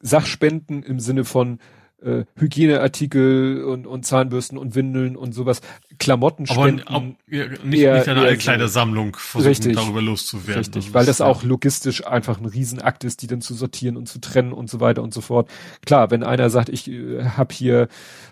Sachspenden 0.01 0.83
im 0.83 0.99
Sinne 0.99 1.25
von 1.25 1.59
äh, 2.03 2.25
Hygieneartikel 2.35 3.63
und, 3.63 3.87
und 3.87 4.05
Zahnbürsten 4.05 4.57
und 4.57 4.75
Windeln 4.75 5.15
und 5.15 5.33
sowas, 5.33 5.61
Klamotten 5.97 6.47
spenden. 6.47 6.87
Aber 6.87 6.97
auch, 6.97 7.03
ja, 7.27 7.45
nicht, 7.63 7.81
eher, 7.81 7.97
nicht 7.97 8.07
eine 8.07 8.21
Altkleidersammlung 8.21 9.15
versuchen, 9.15 9.49
richtig, 9.49 9.75
darüber 9.75 10.01
loszuwerden. 10.01 10.63
Richtig, 10.63 10.85
das 10.85 10.93
weil 10.93 11.05
das 11.05 11.21
auch 11.21 11.43
logistisch 11.43 12.05
einfach 12.05 12.39
ein 12.39 12.45
Riesenakt 12.45 13.03
ist, 13.03 13.21
die 13.21 13.27
dann 13.27 13.41
zu 13.41 13.53
sortieren 13.53 13.97
und 13.97 14.07
zu 14.07 14.19
trennen 14.19 14.53
und 14.53 14.69
so 14.69 14.79
weiter 14.79 15.03
und 15.03 15.13
so 15.13 15.21
fort. 15.21 15.49
Klar, 15.85 16.11
wenn 16.11 16.23
einer 16.23 16.49
sagt, 16.49 16.69
ich 16.69 16.89
äh, 16.89 17.23
habe 17.25 17.53
hier, 17.53 17.87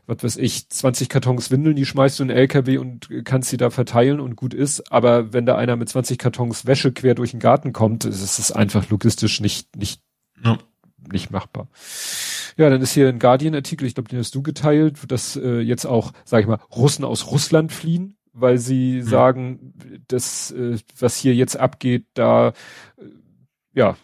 was 0.06 0.24
weiß 0.24 0.38
ich, 0.38 0.70
20 0.70 1.10
Kartons 1.10 1.52
Windeln, 1.52 1.76
die 1.76 1.86
schmeißt 1.86 2.20
du 2.20 2.24
in 2.24 2.30
den 2.30 2.38
LKW 2.38 2.78
und 2.78 3.10
kannst 3.26 3.50
sie 3.50 3.58
da 3.58 3.70
verteilen 3.70 4.20
und 4.20 4.36
gut 4.36 4.54
ist, 4.54 4.92
aber 4.92 5.34
wenn 5.34 5.46
da 5.46 5.56
einer 5.56 5.76
mit 5.76 5.90
20 5.90 6.18
Kartons 6.18 6.66
Wäsche 6.66 6.92
quer 6.92 7.16
durch 7.16 7.32
den 7.32 7.40
Garten 7.40 7.74
kommt, 7.74 8.06
ist 8.06 8.40
es 8.40 8.52
einfach 8.52 8.90
logistisch 8.90 9.42
nicht, 9.42 9.76
nicht, 9.76 10.02
ja. 10.44 10.58
Nicht 11.12 11.32
machbar. 11.32 11.68
Ja, 12.58 12.70
dann 12.70 12.82
ist 12.82 12.94
hier 12.94 13.10
ein 13.10 13.20
Guardian-Artikel, 13.20 13.86
ich 13.86 13.96
glaube, 13.96 14.10
den 14.10 14.20
hast 14.20 14.34
du 14.34 14.42
geteilt, 14.42 14.98
dass 15.10 15.36
äh, 15.36 15.60
jetzt 15.60 15.86
auch, 15.86 16.12
sag 16.26 16.42
ich 16.42 16.48
mal, 16.48 16.60
Russen 16.76 17.06
aus 17.06 17.32
Russland 17.32 17.72
fliehen, 17.72 18.18
weil 18.34 18.58
sie 18.58 19.02
mhm. 19.02 19.04
sagen, 19.04 19.74
dass 20.08 20.52
äh, 20.52 20.78
was 21.00 21.18
hier 21.18 21.36
jetzt 21.36 21.58
abgeht, 21.58 22.06
da 22.14 22.50
äh, 22.50 22.52
ja, 23.74 23.96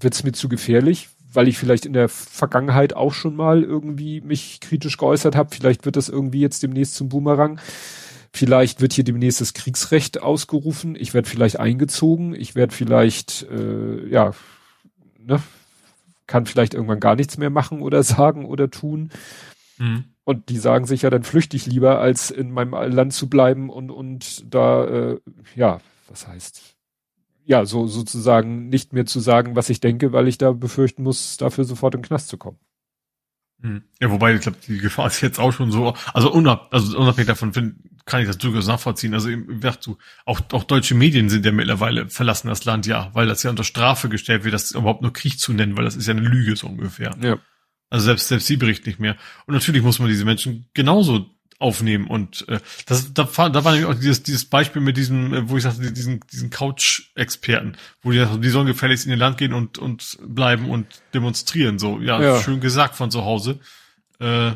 wird's 0.00 0.24
mir 0.24 0.32
zu 0.32 0.48
gefährlich, 0.48 1.08
weil 1.32 1.48
ich 1.48 1.58
vielleicht 1.58 1.84
in 1.84 1.92
der 1.92 2.08
Vergangenheit 2.08 2.94
auch 2.94 3.12
schon 3.12 3.36
mal 3.36 3.62
irgendwie 3.62 4.20
mich 4.20 4.60
kritisch 4.60 4.96
geäußert 4.96 5.36
habe. 5.36 5.54
Vielleicht 5.54 5.84
wird 5.84 5.96
das 5.96 6.08
irgendwie 6.08 6.40
jetzt 6.40 6.62
demnächst 6.62 6.94
zum 6.94 7.08
Boomerang. 7.08 7.60
Vielleicht 8.32 8.80
wird 8.80 8.92
hier 8.92 9.04
demnächst 9.04 9.40
das 9.40 9.54
Kriegsrecht 9.54 10.22
ausgerufen. 10.22 10.96
Ich 10.98 11.14
werde 11.14 11.28
vielleicht 11.28 11.60
eingezogen. 11.60 12.34
Ich 12.34 12.54
werde 12.54 12.74
vielleicht, 12.74 13.46
äh, 13.50 14.08
ja, 14.08 14.32
ne, 15.18 15.40
kann 16.26 16.46
vielleicht 16.46 16.74
irgendwann 16.74 17.00
gar 17.00 17.16
nichts 17.16 17.38
mehr 17.38 17.50
machen 17.50 17.82
oder 17.82 18.02
sagen 18.02 18.44
oder 18.44 18.70
tun. 18.70 19.10
Mhm. 19.78 20.04
Und 20.24 20.48
die 20.48 20.58
sagen 20.58 20.86
sich 20.86 21.02
ja, 21.02 21.10
dann 21.10 21.22
flüchte 21.22 21.56
ich 21.56 21.66
lieber, 21.66 22.00
als 22.00 22.30
in 22.30 22.50
meinem 22.50 22.72
Land 22.72 23.12
zu 23.12 23.28
bleiben 23.28 23.68
und, 23.68 23.90
und 23.90 24.54
da, 24.54 24.84
äh, 24.86 25.20
ja, 25.54 25.80
was 26.08 26.26
heißt, 26.26 26.76
ja, 27.44 27.66
so 27.66 27.86
sozusagen 27.86 28.68
nicht 28.68 28.94
mehr 28.94 29.04
zu 29.04 29.20
sagen, 29.20 29.54
was 29.54 29.68
ich 29.68 29.80
denke, 29.80 30.12
weil 30.12 30.28
ich 30.28 30.38
da 30.38 30.52
befürchten 30.52 31.02
muss, 31.02 31.36
dafür 31.36 31.64
sofort 31.64 31.94
in 31.94 32.00
den 32.00 32.06
Knast 32.06 32.28
zu 32.28 32.38
kommen. 32.38 32.58
Mhm. 33.58 33.82
Ja, 34.00 34.10
wobei, 34.10 34.34
ich 34.34 34.40
glaube, 34.40 34.58
die 34.66 34.78
Gefahr 34.78 35.08
ist 35.08 35.20
jetzt 35.20 35.38
auch 35.38 35.52
schon 35.52 35.70
so, 35.70 35.94
also, 36.14 36.32
unab, 36.32 36.72
also 36.72 36.98
unabhängig 36.98 37.28
davon 37.28 37.52
find, 37.52 37.76
kann 38.06 38.20
ich 38.20 38.26
das 38.26 38.38
durchaus 38.38 38.66
nachvollziehen. 38.66 39.14
Also, 39.14 39.30
gesagt, 39.30 39.86
du, 39.86 39.96
auch, 40.24 40.40
auch 40.52 40.64
deutsche 40.64 40.94
Medien 40.94 41.28
sind 41.28 41.46
ja 41.46 41.52
mittlerweile 41.52 42.08
verlassen 42.08 42.48
das 42.48 42.64
Land, 42.64 42.86
ja, 42.86 43.10
weil 43.14 43.26
das 43.26 43.42
ja 43.42 43.50
unter 43.50 43.64
Strafe 43.64 44.08
gestellt 44.08 44.44
wird, 44.44 44.54
das 44.54 44.72
überhaupt 44.72 45.02
nur 45.02 45.12
Krieg 45.12 45.38
zu 45.38 45.52
nennen, 45.52 45.76
weil 45.76 45.84
das 45.84 45.96
ist 45.96 46.06
ja 46.06 46.12
eine 46.12 46.26
Lüge 46.26 46.56
so 46.56 46.66
ungefähr. 46.66 47.16
Ja. 47.22 47.38
Also 47.90 48.06
selbst, 48.06 48.28
selbst 48.28 48.46
sie 48.46 48.56
berichten 48.56 48.88
nicht 48.88 49.00
mehr. 49.00 49.16
Und 49.46 49.54
natürlich 49.54 49.82
muss 49.82 49.98
man 49.98 50.08
diese 50.08 50.24
Menschen 50.24 50.66
genauso 50.74 51.30
aufnehmen 51.58 52.08
und 52.08 52.46
äh, 52.48 52.58
das 52.86 53.14
da, 53.14 53.24
da 53.24 53.64
war 53.64 53.72
nämlich 53.72 53.88
auch 53.88 53.94
dieses 53.94 54.22
dieses 54.24 54.44
Beispiel 54.44 54.82
mit 54.82 54.96
diesem 54.96 55.32
äh, 55.32 55.48
wo 55.48 55.56
ich 55.56 55.62
sagte 55.62 55.92
diesen 55.92 56.20
diesen 56.32 56.50
Couch 56.50 57.04
Experten 57.14 57.76
wo 58.02 58.10
die 58.10 58.26
die 58.40 58.48
sollen 58.48 58.66
gefälligst 58.66 59.06
in 59.06 59.12
ihr 59.12 59.16
Land 59.16 59.38
gehen 59.38 59.52
und 59.52 59.78
und 59.78 60.18
bleiben 60.26 60.68
und 60.68 60.86
demonstrieren 61.14 61.78
so 61.78 62.00
ja, 62.00 62.20
ja. 62.20 62.42
schön 62.42 62.60
gesagt 62.60 62.96
von 62.96 63.10
zu 63.12 63.24
Hause 63.24 63.60
äh, 64.18 64.52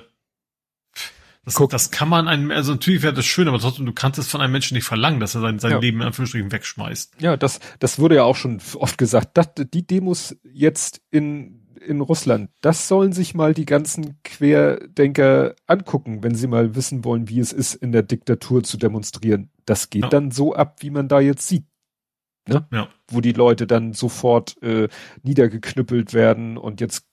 das, 1.49 1.55
Guck. 1.55 1.71
das 1.71 1.91
kann 1.91 2.11
man 2.11 2.29
einem, 2.29 2.51
also 2.51 2.73
natürlich 2.73 3.03
wäre 3.03 3.15
das 3.15 3.25
schön, 3.25 3.49
aber 3.49 3.59
trotzdem, 3.59 3.87
du 3.87 3.95
kannst 3.95 4.19
es 4.19 4.29
von 4.29 4.43
einem 4.43 4.53
Menschen 4.53 4.75
nicht 4.75 4.85
verlangen, 4.85 5.19
dass 5.19 5.35
er 5.35 5.41
sein, 5.41 5.59
sein 5.59 5.73
ja. 5.73 5.79
Leben 5.79 6.01
in 6.03 6.07
Anführungsstrichen 6.07 6.53
wegschmeißt. 6.53 7.15
Ja, 7.21 7.39
das, 7.39 7.61
das 7.79 7.99
wurde 7.99 8.17
ja 8.17 8.25
auch 8.25 8.37
schon 8.37 8.61
oft 8.75 8.99
gesagt, 8.99 9.39
dass 9.39 9.49
die 9.57 9.87
Demos 9.87 10.37
jetzt 10.45 11.01
in 11.11 11.65
in 11.81 12.01
Russland, 12.01 12.51
das 12.61 12.89
sollen 12.89 13.13
sich 13.13 13.35
mal 13.35 13.55
die 13.55 13.65
ganzen 13.65 14.21
Querdenker 14.25 15.55
angucken, 15.67 16.23
wenn 16.23 16.35
sie 16.35 16.49
mal 16.49 16.75
wissen 16.75 17.05
wollen, 17.05 17.29
wie 17.29 17.39
es 17.39 17.53
ist, 17.53 17.75
in 17.75 17.93
der 17.93 18.03
Diktatur 18.03 18.63
zu 18.63 18.77
demonstrieren. 18.77 19.51
Das 19.65 19.89
geht 19.89 20.03
ja. 20.03 20.09
dann 20.09 20.31
so 20.31 20.55
ab, 20.55 20.79
wie 20.81 20.91
man 20.91 21.09
da 21.09 21.21
jetzt 21.21 21.49
sieht. 21.49 21.65
Ne? 22.49 22.67
Ja. 22.73 22.89
Wo 23.07 23.21
die 23.21 23.33
Leute 23.33 23.67
dann 23.67 23.93
sofort 23.93 24.61
äh, 24.63 24.89
niedergeknüppelt 25.23 26.15
werden 26.15 26.59
und 26.59 26.81
jetzt 26.81 27.08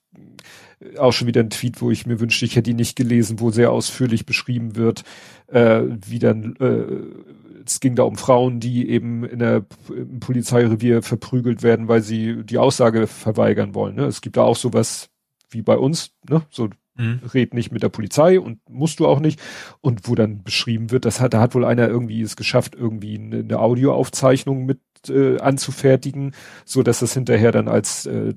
auch 0.98 1.14
schon 1.14 1.28
wieder 1.28 1.42
ein 1.42 1.50
Tweet, 1.50 1.82
wo 1.82 1.92
ich 1.92 2.06
mir 2.06 2.20
wünschte, 2.20 2.46
ich 2.46 2.56
hätte 2.56 2.70
ihn 2.70 2.76
nicht 2.76 2.96
gelesen, 2.96 3.40
wo 3.40 3.50
sehr 3.50 3.72
ausführlich 3.72 4.26
beschrieben 4.26 4.76
wird, 4.76 5.04
äh, 5.48 5.82
wie 6.06 6.20
dann 6.20 6.56
äh, 6.58 7.64
es 7.66 7.80
ging 7.80 7.96
da 7.96 8.04
um 8.04 8.16
Frauen, 8.16 8.60
die 8.60 8.90
eben 8.90 9.24
in 9.24 9.40
der 9.40 9.66
im 9.90 10.20
Polizeirevier 10.20 11.02
verprügelt 11.02 11.64
werden, 11.64 11.88
weil 11.88 12.02
sie 12.02 12.44
die 12.44 12.58
Aussage 12.58 13.08
verweigern 13.08 13.74
wollen. 13.74 13.96
Ne? 13.96 14.06
Es 14.06 14.22
gibt 14.22 14.38
da 14.38 14.44
auch 14.44 14.56
sowas 14.56 15.10
wie 15.50 15.62
bei 15.62 15.78
uns, 15.78 16.12
ne? 16.30 16.44
so 16.50 16.70
mhm. 16.96 17.22
red 17.34 17.54
nicht 17.54 17.72
mit 17.72 17.82
der 17.82 17.90
Polizei 17.90 18.40
und 18.40 18.60
musst 18.70 19.00
du 19.00 19.08
auch 19.08 19.20
nicht. 19.20 19.42
Und 19.82 20.08
wo 20.08 20.16
dann 20.16 20.44
beschrieben 20.44 20.92
wird, 20.92 21.06
das 21.06 21.20
hat, 21.20 21.34
da 21.34 21.40
hat 21.40 21.56
wohl 21.56 21.66
einer 21.66 21.88
irgendwie 21.88 22.22
es 22.22 22.36
geschafft, 22.36 22.76
irgendwie 22.76 23.18
eine, 23.18 23.40
eine 23.40 23.60
Audioaufzeichnung 23.60 24.66
mit 24.66 24.80
äh, 25.10 25.40
anzufertigen, 25.40 26.34
so 26.66 26.84
dass 26.84 27.00
das 27.00 27.14
hinterher 27.14 27.52
dann 27.52 27.68
als 27.68 28.06
äh, 28.06 28.34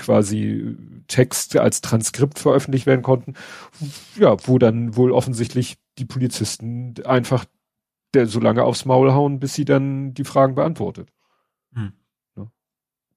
quasi 0.00 0.76
Text 1.08 1.56
als 1.56 1.80
Transkript 1.80 2.38
veröffentlicht 2.38 2.86
werden 2.86 3.02
konnten. 3.02 3.34
Ja, 4.16 4.36
wo 4.46 4.58
dann 4.58 4.96
wohl 4.96 5.12
offensichtlich 5.12 5.76
die 5.98 6.04
Polizisten 6.04 6.94
einfach 7.04 7.44
der 8.14 8.26
so 8.26 8.40
lange 8.40 8.64
aufs 8.64 8.84
Maul 8.84 9.12
hauen, 9.12 9.38
bis 9.38 9.54
sie 9.54 9.64
dann 9.64 10.14
die 10.14 10.24
Fragen 10.24 10.54
beantwortet. 10.54 11.12
Hm. 11.74 11.92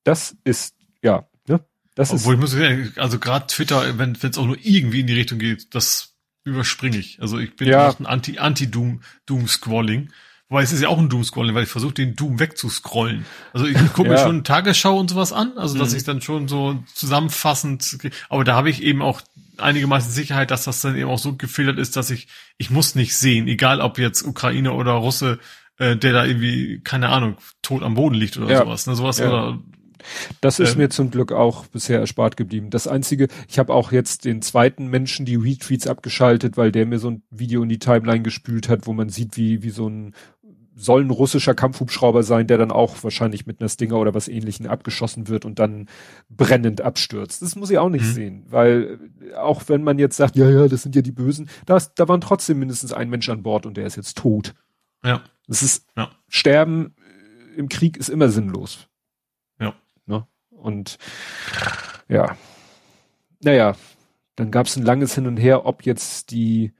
Das 0.03 0.35
ist, 0.43 0.75
ja, 1.01 1.27
ne? 1.47 1.65
Das 1.95 2.11
Obwohl 2.11 2.33
ist, 2.33 2.37
ich 2.37 2.41
muss 2.41 2.51
sagen, 2.51 2.93
also 2.97 3.19
gerade 3.19 3.47
Twitter, 3.47 3.97
wenn 3.97 4.17
es 4.21 4.37
auch 4.37 4.45
nur 4.45 4.57
irgendwie 4.61 4.99
in 4.99 5.07
die 5.07 5.13
Richtung 5.13 5.39
geht, 5.39 5.73
das 5.73 6.15
überspringe 6.43 6.97
ich. 6.97 7.21
Also 7.21 7.39
ich 7.39 7.55
bin 7.55 7.69
ja. 7.69 7.89
ein 7.97 8.05
Anti, 8.05 8.37
Anti-Doom, 8.37 9.01
Doom-Scrolling. 9.25 10.11
Wobei 10.53 10.61
es 10.61 10.71
ist 10.71 10.83
ja 10.83 10.89
auch 10.89 10.99
ein 10.99 11.09
Doom-Scrolling, 11.09 11.55
weil 11.55 11.63
ich 11.63 11.69
versuche, 11.69 11.95
den 11.95 12.15
Doom 12.15 12.39
wegzuscrollen. 12.39 13.25
Also 13.53 13.65
ich 13.65 13.75
gucke 13.93 14.09
ja. 14.09 14.13
mir 14.13 14.19
schon 14.19 14.43
Tagesschau 14.43 14.99
und 14.99 15.09
sowas 15.09 15.33
an, 15.33 15.57
also 15.57 15.79
dass 15.79 15.89
mhm. 15.89 15.97
ich 15.97 16.03
dann 16.03 16.21
schon 16.21 16.47
so 16.47 16.77
zusammenfassend, 16.93 17.97
aber 18.29 18.43
da 18.43 18.53
habe 18.53 18.69
ich 18.69 18.83
eben 18.83 19.01
auch 19.01 19.21
einigermaßen 19.57 20.11
Sicherheit, 20.11 20.51
dass 20.51 20.65
das 20.65 20.79
dann 20.81 20.95
eben 20.95 21.09
auch 21.09 21.17
so 21.17 21.35
gefiltert 21.35 21.79
ist, 21.79 21.95
dass 21.95 22.11
ich, 22.11 22.27
ich 22.59 22.69
muss 22.69 22.93
nicht 22.93 23.17
sehen, 23.17 23.47
egal 23.47 23.81
ob 23.81 23.97
jetzt 23.97 24.21
Ukraine 24.27 24.73
oder 24.73 24.91
Russe, 24.91 25.39
äh, 25.79 25.97
der 25.97 26.13
da 26.13 26.23
irgendwie, 26.23 26.81
keine 26.83 27.09
Ahnung, 27.09 27.37
tot 27.63 27.81
am 27.81 27.95
Boden 27.95 28.13
liegt 28.13 28.37
oder 28.37 28.51
ja. 28.51 28.59
sowas. 28.59 28.85
Ne? 28.85 28.93
Sowas 28.93 29.17
ja. 29.17 29.29
oder 29.29 29.59
das 30.41 30.59
ist 30.59 30.73
ähm, 30.73 30.79
mir 30.79 30.89
zum 30.89 31.11
Glück 31.11 31.31
auch 31.31 31.65
bisher 31.67 31.99
erspart 31.99 32.37
geblieben. 32.37 32.69
Das 32.69 32.87
einzige, 32.87 33.27
ich 33.47 33.59
habe 33.59 33.73
auch 33.73 33.91
jetzt 33.91 34.25
den 34.25 34.41
zweiten 34.41 34.87
Menschen 34.87 35.25
die 35.25 35.35
Retweets 35.35 35.87
abgeschaltet, 35.87 36.57
weil 36.57 36.71
der 36.71 36.85
mir 36.85 36.99
so 36.99 37.09
ein 37.09 37.23
Video 37.29 37.63
in 37.63 37.69
die 37.69 37.79
Timeline 37.79 38.21
gespült 38.21 38.69
hat, 38.69 38.87
wo 38.87 38.93
man 38.93 39.09
sieht, 39.09 39.37
wie, 39.37 39.63
wie 39.63 39.69
so 39.69 39.87
ein 39.87 40.13
soll 40.75 41.03
ein 41.03 41.11
russischer 41.11 41.53
Kampfhubschrauber 41.53 42.23
sein, 42.23 42.47
der 42.47 42.57
dann 42.57 42.71
auch 42.71 43.03
wahrscheinlich 43.03 43.45
mit 43.45 43.59
einer 43.59 43.69
Stinger 43.69 43.97
oder 43.97 44.13
was 44.13 44.27
ähnlichen 44.27 44.67
abgeschossen 44.67 45.27
wird 45.27 45.45
und 45.45 45.59
dann 45.59 45.87
brennend 46.29 46.81
abstürzt. 46.81 47.41
Das 47.41 47.55
muss 47.55 47.69
ich 47.69 47.77
auch 47.77 47.89
nicht 47.89 48.05
mhm. 48.05 48.13
sehen, 48.13 48.45
weil 48.49 48.99
äh, 49.21 49.35
auch 49.35 49.63
wenn 49.67 49.83
man 49.83 49.99
jetzt 49.99 50.17
sagt, 50.17 50.35
ja, 50.35 50.49
ja, 50.49 50.67
das 50.67 50.81
sind 50.81 50.95
ja 50.95 51.01
die 51.01 51.11
Bösen, 51.11 51.49
da, 51.65 51.79
da 51.95 52.07
waren 52.07 52.21
trotzdem 52.21 52.59
mindestens 52.59 52.93
ein 52.93 53.09
Mensch 53.09 53.29
an 53.29 53.43
Bord 53.43 53.65
und 53.65 53.77
der 53.77 53.85
ist 53.85 53.95
jetzt 53.95 54.17
tot. 54.17 54.53
Ja. 55.03 55.21
Das 55.47 55.61
ist, 55.61 55.87
ja. 55.95 56.09
Sterben 56.27 56.95
äh, 57.55 57.59
im 57.59 57.69
Krieg 57.69 57.97
ist 57.97 58.09
immer 58.09 58.29
sinnlos. 58.29 58.87
Ja. 59.59 59.75
Ne? 60.05 60.25
Und 60.49 60.97
ja, 62.07 62.35
naja, 63.41 63.75
dann 64.35 64.49
gab 64.49 64.65
es 64.65 64.75
ein 64.75 64.83
langes 64.83 65.13
Hin 65.15 65.27
und 65.27 65.37
Her, 65.37 65.65
ob 65.65 65.85
jetzt 65.85 66.31
die 66.31 66.73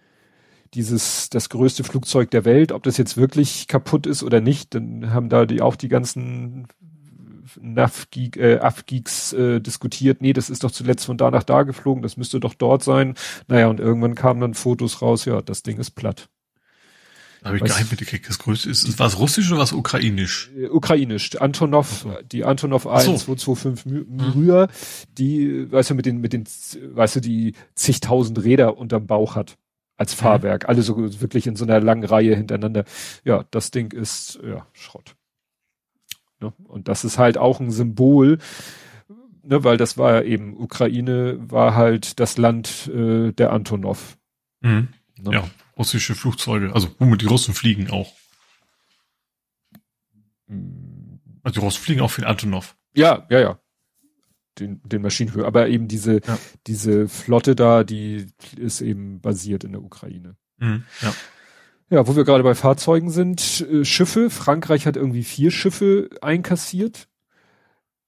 dieses, 0.74 1.30
das 1.30 1.50
größte 1.50 1.84
Flugzeug 1.84 2.32
der 2.32 2.46
Welt, 2.46 2.72
ob 2.72 2.84
das 2.84 2.98
jetzt 2.98 3.18
wirklich 3.18 3.68
kaputt 3.68 4.08
ist 4.08 4.24
oder 4.24 4.42
nicht, 4.42 4.74
dann 4.76 5.12
haben 5.12 5.30
da 5.30 5.46
die 5.46 5.62
auch 5.62 5.76
die 5.76 5.90
ganzen 5.90 6.68
NAF-Geeks 7.62 8.38
äh, 8.38 8.60
AF-Geeks 8.60 9.34
äh, 9.34 9.60
diskutiert, 9.60 10.22
nee, 10.22 10.34
das 10.34 10.50
ist 10.50 10.64
doch 10.64 10.72
zuletzt 10.72 11.06
von 11.06 11.18
da 11.18 11.30
nach 11.30 11.44
da 11.44 11.64
geflogen, 11.64 12.02
das 12.02 12.18
müsste 12.18 12.40
doch 12.40 12.54
dort 12.54 12.84
sein. 12.84 13.16
Naja, 13.48 13.68
und 13.68 13.80
irgendwann 13.80 14.16
kamen 14.16 14.42
dann 14.42 14.54
Fotos 14.54 15.02
raus, 15.02 15.26
ja, 15.26 15.42
das 15.42 15.64
Ding 15.64 15.78
ist 15.78 15.92
platt. 15.92 16.30
Habe 17.44 17.58
ich 17.58 17.64
gar 17.66 17.78
nicht 17.78 17.92
mitgekriegt, 17.92 18.28
das 18.30 18.40
größte 18.40 18.70
ist, 18.70 18.98
war 19.00 19.08
es 19.08 19.20
russisch 19.20 19.52
oder 19.52 19.60
was 19.60 19.74
ukrainisch? 19.74 20.50
Äh, 20.58 20.70
ukrainisch. 20.70 21.36
Antonov, 21.42 22.04
so. 22.04 22.18
die 22.32 22.46
Antonov 22.46 22.88
1, 22.88 23.04
so. 23.04 23.36
225 23.36 24.08
Myria, 24.08 24.70
die, 25.18 25.70
weißt 25.72 25.90
du, 25.90 25.96
mit 25.96 26.06
den, 26.06 26.20
mit 26.20 26.32
den, 26.32 26.46
weißt 26.46 27.18
du, 27.18 27.20
die 27.20 27.54
zigtausend 27.76 28.44
Räder 28.44 28.78
unterm 28.78 29.06
Bauch 29.06 29.36
hat 29.36 29.58
als 30.04 30.14
Fahrwerk. 30.14 30.64
Mhm. 30.64 30.70
Alle 30.70 30.82
so 30.82 31.22
wirklich 31.22 31.48
in 31.48 31.56
so 31.56 31.64
einer 31.64 31.80
langen 31.80 32.04
Reihe 32.04 32.36
hintereinander. 32.36 32.84
Ja, 33.24 33.46
das 33.52 33.72
Ding 33.72 33.94
ist 33.94 34.38
ja 34.44 34.68
Schrott. 34.74 35.16
Ne? 36.42 36.54
Und 36.66 36.90
das 36.90 37.06
ist 37.06 37.18
halt 37.18 37.38
auch 37.38 37.62
ein 37.62 37.72
Symbol, 37.72 38.38
ne, 39.44 39.64
weil 39.64 39.78
das 39.78 39.98
war 39.98 40.16
ja 40.16 40.22
eben, 40.24 40.58
Ukraine 40.58 41.38
war 41.40 41.76
halt 41.76 42.20
das 42.20 42.38
Land 42.38 42.92
äh, 42.94 43.32
der 43.32 43.54
Antonov. 43.54 44.18
Mhm. 44.60 44.90
Ne? 45.18 45.32
Ja, 45.32 45.50
russische 45.78 46.16
Flugzeuge, 46.16 46.74
also 46.74 46.90
womit 47.00 47.22
die 47.22 47.28
Russen 47.28 47.54
fliegen 47.54 47.90
auch. 47.90 48.12
Mhm. 50.48 51.22
Also 51.44 51.60
die 51.60 51.66
Russen 51.66 51.82
fliegen 51.82 52.02
auch 52.02 52.12
für 52.12 52.22
den 52.22 52.30
Antonov. 52.30 52.76
Ja, 52.94 53.26
ja, 53.30 53.40
ja 53.40 53.60
den, 54.60 54.82
den 54.84 55.02
Maschinenhöhe. 55.02 55.46
Aber 55.46 55.68
eben 55.68 55.88
diese, 55.88 56.22
ja. 56.26 56.38
diese 56.68 57.08
Flotte 57.08 57.56
da, 57.56 57.84
die 57.84 58.28
ist 58.58 58.82
eben 58.82 59.22
basiert 59.22 59.64
in 59.64 59.74
der 59.74 59.84
Ukraine. 59.84 60.36
Mhm, 60.58 60.84
ja. 61.02 61.14
Ja, 61.90 62.08
wo 62.08 62.16
wir 62.16 62.24
gerade 62.24 62.44
bei 62.44 62.56
Fahrzeugen 62.56 63.12
sind, 63.12 63.68
äh, 63.70 63.86
Schiffe. 63.86 64.30
Frankreich 64.30 64.88
hat 64.88 64.96
irgendwie 64.96 65.24
vier 65.24 65.52
Schiffe 65.52 66.10
einkassiert. 66.22 67.08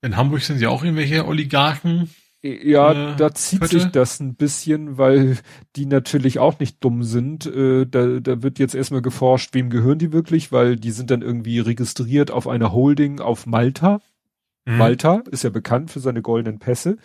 In 0.02 0.18
Hamburg 0.18 0.42
sind 0.42 0.60
ja 0.60 0.70
auch 0.70 0.84
irgendwelche 0.84 1.28
Oligarchen. 1.28 2.10
Äh, 2.42 2.70
ja, 2.70 3.14
äh, 3.14 3.16
da 3.16 3.34
zieht 3.34 3.62
heute. 3.62 3.80
sich 3.80 3.92
das 3.92 4.20
ein 4.20 4.36
bisschen, 4.36 4.98
weil 4.98 5.38
die 5.76 5.86
natürlich 5.86 6.40
auch 6.40 6.60
nicht 6.60 6.84
dumm 6.84 7.04
sind. 7.04 7.46
Äh, 7.46 7.86
da, 7.86 8.20
da 8.20 8.44
wird 8.44 8.60
jetzt 8.60 8.76
erstmal 8.76 9.02
geforscht, 9.02 9.54
wem 9.54 9.70
gehören 9.70 10.00
die 10.00 10.14
wirklich, 10.14 10.52
weil 10.52 10.78
die 10.78 10.92
sind 10.92 11.12
dann 11.12 11.22
irgendwie 11.22 11.60
registriert 11.60 12.32
auf 12.32 12.48
einer 12.48 12.72
Holding 12.72 13.20
auf 13.20 13.46
Malta. 13.46 14.02
Mhm. 14.66 14.78
Malta 14.78 15.24
ist 15.32 15.44
ja 15.44 15.50
bekannt 15.50 15.92
für 15.92 16.00
seine 16.00 16.22
goldenen 16.22 16.60
Pässe. 16.60 16.98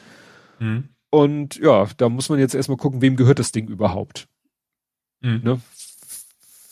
Mhm. 0.59 0.89
Und 1.11 1.57
ja, 1.57 1.87
da 1.97 2.09
muss 2.09 2.29
man 2.29 2.39
jetzt 2.39 2.55
erstmal 2.55 2.79
gucken, 2.79 3.03
wem 3.03 3.17
gehört 3.17 3.39
das 3.39 3.53
Ding 3.53 3.69
überhaupt. 3.69 4.29
Mhm. 5.21 5.41
Ne? 5.43 5.61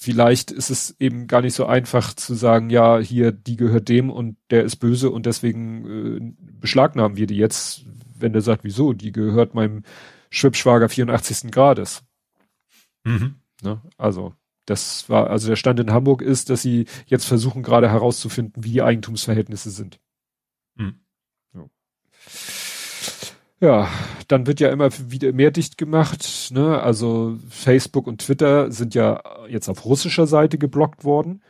Vielleicht 0.01 0.51
ist 0.53 0.71
es 0.71 0.95
eben 1.01 1.27
gar 1.27 1.43
nicht 1.43 1.55
so 1.55 1.67
einfach 1.67 2.15
zu 2.15 2.35
sagen, 2.35 2.71
ja, 2.71 2.99
hier, 2.99 3.33
die 3.33 3.57
gehört 3.57 3.89
dem 3.89 4.11
und 4.11 4.37
der 4.51 4.63
ist 4.65 4.77
böse 4.77 5.11
und 5.11 5.27
deswegen 5.27 5.87
äh, 5.87 6.33
beschlagnahmen 6.61 7.17
wir 7.17 7.27
die 7.27 7.37
jetzt, 7.37 7.85
wenn 8.19 8.33
der 8.33 8.43
sagt, 8.43 8.65
wieso, 8.65 8.93
die 8.93 9.13
gehört 9.13 9.55
meinem 9.55 9.83
Schwibschwager 10.31 10.89
84. 10.89 11.51
Grades. 11.51 12.05
Mhm. 13.05 13.35
Ne? 13.63 13.83
Also, 13.97 14.35
das 14.67 15.09
war, 15.09 15.31
also 15.31 15.49
der 15.49 15.57
Stand 15.57 15.81
in 15.81 15.93
Hamburg 15.93 16.23
ist, 16.23 16.49
dass 16.49 16.63
sie 16.63 16.87
jetzt 17.07 17.25
versuchen 17.25 17.63
gerade 17.63 17.91
herauszufinden, 17.91 18.65
wie 18.65 18.73
die 18.73 18.83
Eigentumsverhältnisse 18.83 19.71
sind. 19.71 19.99
Hm. 20.79 20.95
Ja. 21.55 21.69
ja, 23.61 23.89
dann 24.29 24.47
wird 24.47 24.61
ja 24.61 24.71
immer 24.71 24.91
wieder 25.11 25.33
mehr 25.33 25.51
dicht 25.51 25.79
gemacht. 25.79 26.51
Ne? 26.53 26.81
Also 26.81 27.39
Facebook 27.51 28.07
und 28.07 28.23
Twitter 28.23 28.71
sind 28.73 28.95
ja 28.95 29.23
jetzt 29.49 29.69
auf 29.69 29.85
russischer 29.85 30.27
Seite 30.27 30.59
geblockt 30.59 31.05
worden. 31.05 31.43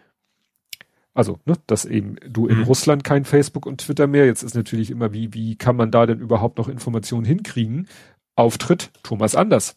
Also, 1.19 1.41
ne, 1.47 1.55
dass 1.67 1.85
eben 1.85 2.15
du 2.29 2.47
in 2.47 2.59
mhm. 2.59 2.63
Russland 2.63 3.03
kein 3.03 3.25
Facebook 3.25 3.67
und 3.67 3.81
Twitter 3.81 4.07
mehr. 4.07 4.27
Jetzt 4.27 4.45
ist 4.45 4.55
natürlich 4.55 4.89
immer, 4.89 5.13
wie, 5.13 5.35
wie 5.35 5.57
kann 5.57 5.75
man 5.75 5.91
da 5.91 6.07
denn 6.07 6.21
überhaupt 6.21 6.59
noch 6.59 6.69
Informationen 6.69 7.25
hinkriegen? 7.25 7.89
Auftritt 8.37 8.93
Thomas 9.03 9.35
Anders. 9.35 9.77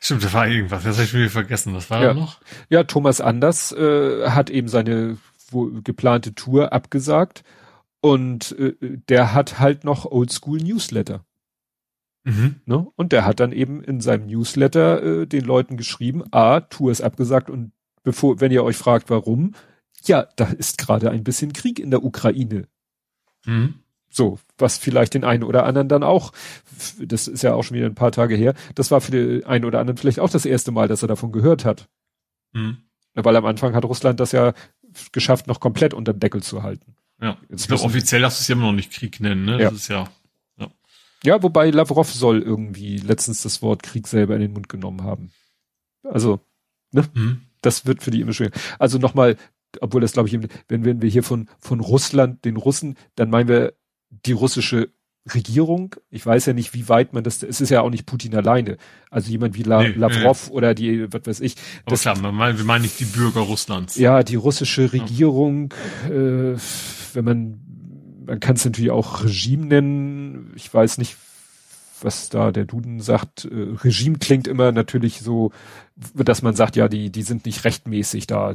Stimmt, 0.00 0.24
da 0.24 0.32
war 0.32 0.48
irgendwas, 0.48 0.82
das 0.82 0.96
habe 0.96 1.04
ich 1.04 1.14
wieder 1.14 1.30
vergessen. 1.30 1.72
Was 1.72 1.88
war 1.88 2.02
ja. 2.02 2.08
da 2.08 2.14
noch? 2.14 2.40
Ja, 2.68 2.82
Thomas 2.82 3.20
Anders 3.20 3.70
äh, 3.70 4.28
hat 4.28 4.50
eben 4.50 4.66
seine 4.66 5.18
wo, 5.54 5.70
geplante 5.82 6.34
Tour 6.34 6.72
abgesagt 6.72 7.44
und 8.00 8.52
äh, 8.58 8.74
der 8.80 9.32
hat 9.32 9.58
halt 9.58 9.84
noch 9.84 10.04
Oldschool 10.04 10.58
Newsletter. 10.58 11.24
Mhm. 12.24 12.56
Ne? 12.66 12.86
Und 12.96 13.12
der 13.12 13.24
hat 13.24 13.40
dann 13.40 13.52
eben 13.52 13.82
in 13.82 14.00
seinem 14.00 14.26
Newsletter 14.26 15.02
äh, 15.02 15.26
den 15.26 15.44
Leuten 15.44 15.76
geschrieben, 15.76 16.24
A, 16.30 16.60
Tour 16.60 16.90
ist 16.90 17.00
abgesagt 17.00 17.50
und 17.50 17.72
bevor, 18.02 18.40
wenn 18.40 18.52
ihr 18.52 18.64
euch 18.64 18.76
fragt, 18.76 19.10
warum, 19.10 19.54
ja, 20.04 20.26
da 20.36 20.46
ist 20.46 20.78
gerade 20.78 21.10
ein 21.10 21.24
bisschen 21.24 21.52
Krieg 21.52 21.78
in 21.78 21.90
der 21.90 22.04
Ukraine. 22.04 22.66
Mhm. 23.46 23.74
So, 24.10 24.38
was 24.58 24.78
vielleicht 24.78 25.14
den 25.14 25.24
einen 25.24 25.42
oder 25.42 25.66
anderen 25.66 25.88
dann 25.88 26.02
auch, 26.02 26.32
das 27.00 27.26
ist 27.26 27.42
ja 27.42 27.54
auch 27.54 27.62
schon 27.64 27.76
wieder 27.76 27.86
ein 27.86 27.94
paar 27.94 28.12
Tage 28.12 28.36
her, 28.36 28.54
das 28.74 28.90
war 28.90 29.00
für 29.00 29.10
den 29.10 29.44
einen 29.44 29.64
oder 29.64 29.80
anderen 29.80 29.96
vielleicht 29.96 30.20
auch 30.20 30.30
das 30.30 30.46
erste 30.46 30.72
Mal, 30.72 30.88
dass 30.88 31.02
er 31.02 31.08
davon 31.08 31.32
gehört 31.32 31.64
hat. 31.64 31.88
Mhm. 32.52 32.78
Weil 33.14 33.36
am 33.36 33.46
Anfang 33.46 33.74
hat 33.74 33.84
Russland 33.84 34.20
das 34.20 34.32
ja 34.32 34.54
geschafft, 35.12 35.46
noch 35.46 35.60
komplett 35.60 35.94
unter 35.94 36.12
Deckel 36.12 36.42
zu 36.42 36.62
halten. 36.62 36.96
Ja, 37.20 37.38
ich 37.48 37.66
glaube, 37.66 37.84
offiziell 37.84 38.22
darfst 38.22 38.40
du 38.40 38.42
es 38.42 38.48
ja 38.48 38.54
immer 38.54 38.66
noch 38.66 38.72
nicht 38.72 38.92
Krieg 38.92 39.20
nennen, 39.20 39.44
ne? 39.44 39.62
Ja. 39.62 39.70
Das 39.70 39.80
ist 39.80 39.88
ja, 39.88 40.08
ja. 40.58 40.70
Ja, 41.24 41.42
wobei 41.42 41.70
Lavrov 41.70 42.12
soll 42.12 42.42
irgendwie 42.42 42.98
letztens 42.98 43.42
das 43.42 43.62
Wort 43.62 43.82
Krieg 43.82 44.06
selber 44.06 44.34
in 44.34 44.40
den 44.40 44.52
Mund 44.52 44.68
genommen 44.68 45.02
haben. 45.02 45.32
Also, 46.02 46.40
ne? 46.92 47.04
Mhm. 47.14 47.42
Das 47.62 47.86
wird 47.86 48.02
für 48.02 48.10
die 48.10 48.20
immer 48.20 48.34
schwer. 48.34 48.50
Also 48.78 48.98
nochmal, 48.98 49.36
obwohl 49.80 50.00
das 50.00 50.12
glaube 50.12 50.28
ich, 50.28 50.38
wenn, 50.68 50.84
wenn 50.84 51.00
wir 51.00 51.08
hier 51.08 51.22
von, 51.22 51.48
von 51.58 51.80
Russland, 51.80 52.44
den 52.44 52.56
Russen, 52.56 52.96
dann 53.14 53.30
meinen 53.30 53.48
wir 53.48 53.74
die 54.10 54.32
russische 54.32 54.90
Regierung. 55.32 55.96
Ich 56.10 56.24
weiß 56.24 56.46
ja 56.46 56.52
nicht, 56.52 56.74
wie 56.74 56.88
weit 56.88 57.14
man 57.14 57.24
das, 57.24 57.42
es 57.42 57.60
ist 57.60 57.70
ja 57.70 57.80
auch 57.80 57.90
nicht 57.90 58.04
Putin 58.04 58.34
alleine. 58.34 58.76
Also 59.10 59.30
jemand 59.30 59.54
wie 59.56 59.62
La, 59.62 59.82
nee, 59.82 59.92
Lavrov 59.92 60.48
nee. 60.48 60.54
oder 60.54 60.74
die, 60.74 61.12
was 61.12 61.22
weiß 61.24 61.40
ich. 61.40 61.56
Das, 61.86 62.02
klar, 62.02 62.20
wir 62.20 62.32
meinen, 62.32 62.58
wir 62.58 62.64
meinen 62.64 62.82
nicht 62.82 63.00
die 63.00 63.06
Bürger 63.06 63.40
Russlands. 63.40 63.96
Ja, 63.96 64.22
die 64.22 64.36
russische 64.36 64.92
Regierung, 64.92 65.72
ja. 66.08 66.14
äh, 66.14 66.56
wenn 67.14 67.24
man, 67.24 67.60
man 68.26 68.40
kann 68.40 68.56
es 68.56 68.64
natürlich 68.64 68.90
auch 68.90 69.24
Regime 69.24 69.66
nennen. 69.66 70.52
Ich 70.56 70.72
weiß 70.72 70.98
nicht, 70.98 71.16
was 72.02 72.28
da 72.28 72.52
der 72.52 72.66
Duden 72.66 73.00
sagt. 73.00 73.46
Äh, 73.46 73.76
Regime 73.82 74.18
klingt 74.18 74.46
immer 74.46 74.72
natürlich 74.72 75.20
so, 75.20 75.52
dass 76.14 76.42
man 76.42 76.54
sagt, 76.54 76.76
ja, 76.76 76.88
die, 76.88 77.10
die 77.10 77.22
sind 77.22 77.46
nicht 77.46 77.64
rechtmäßig 77.64 78.26
da 78.26 78.52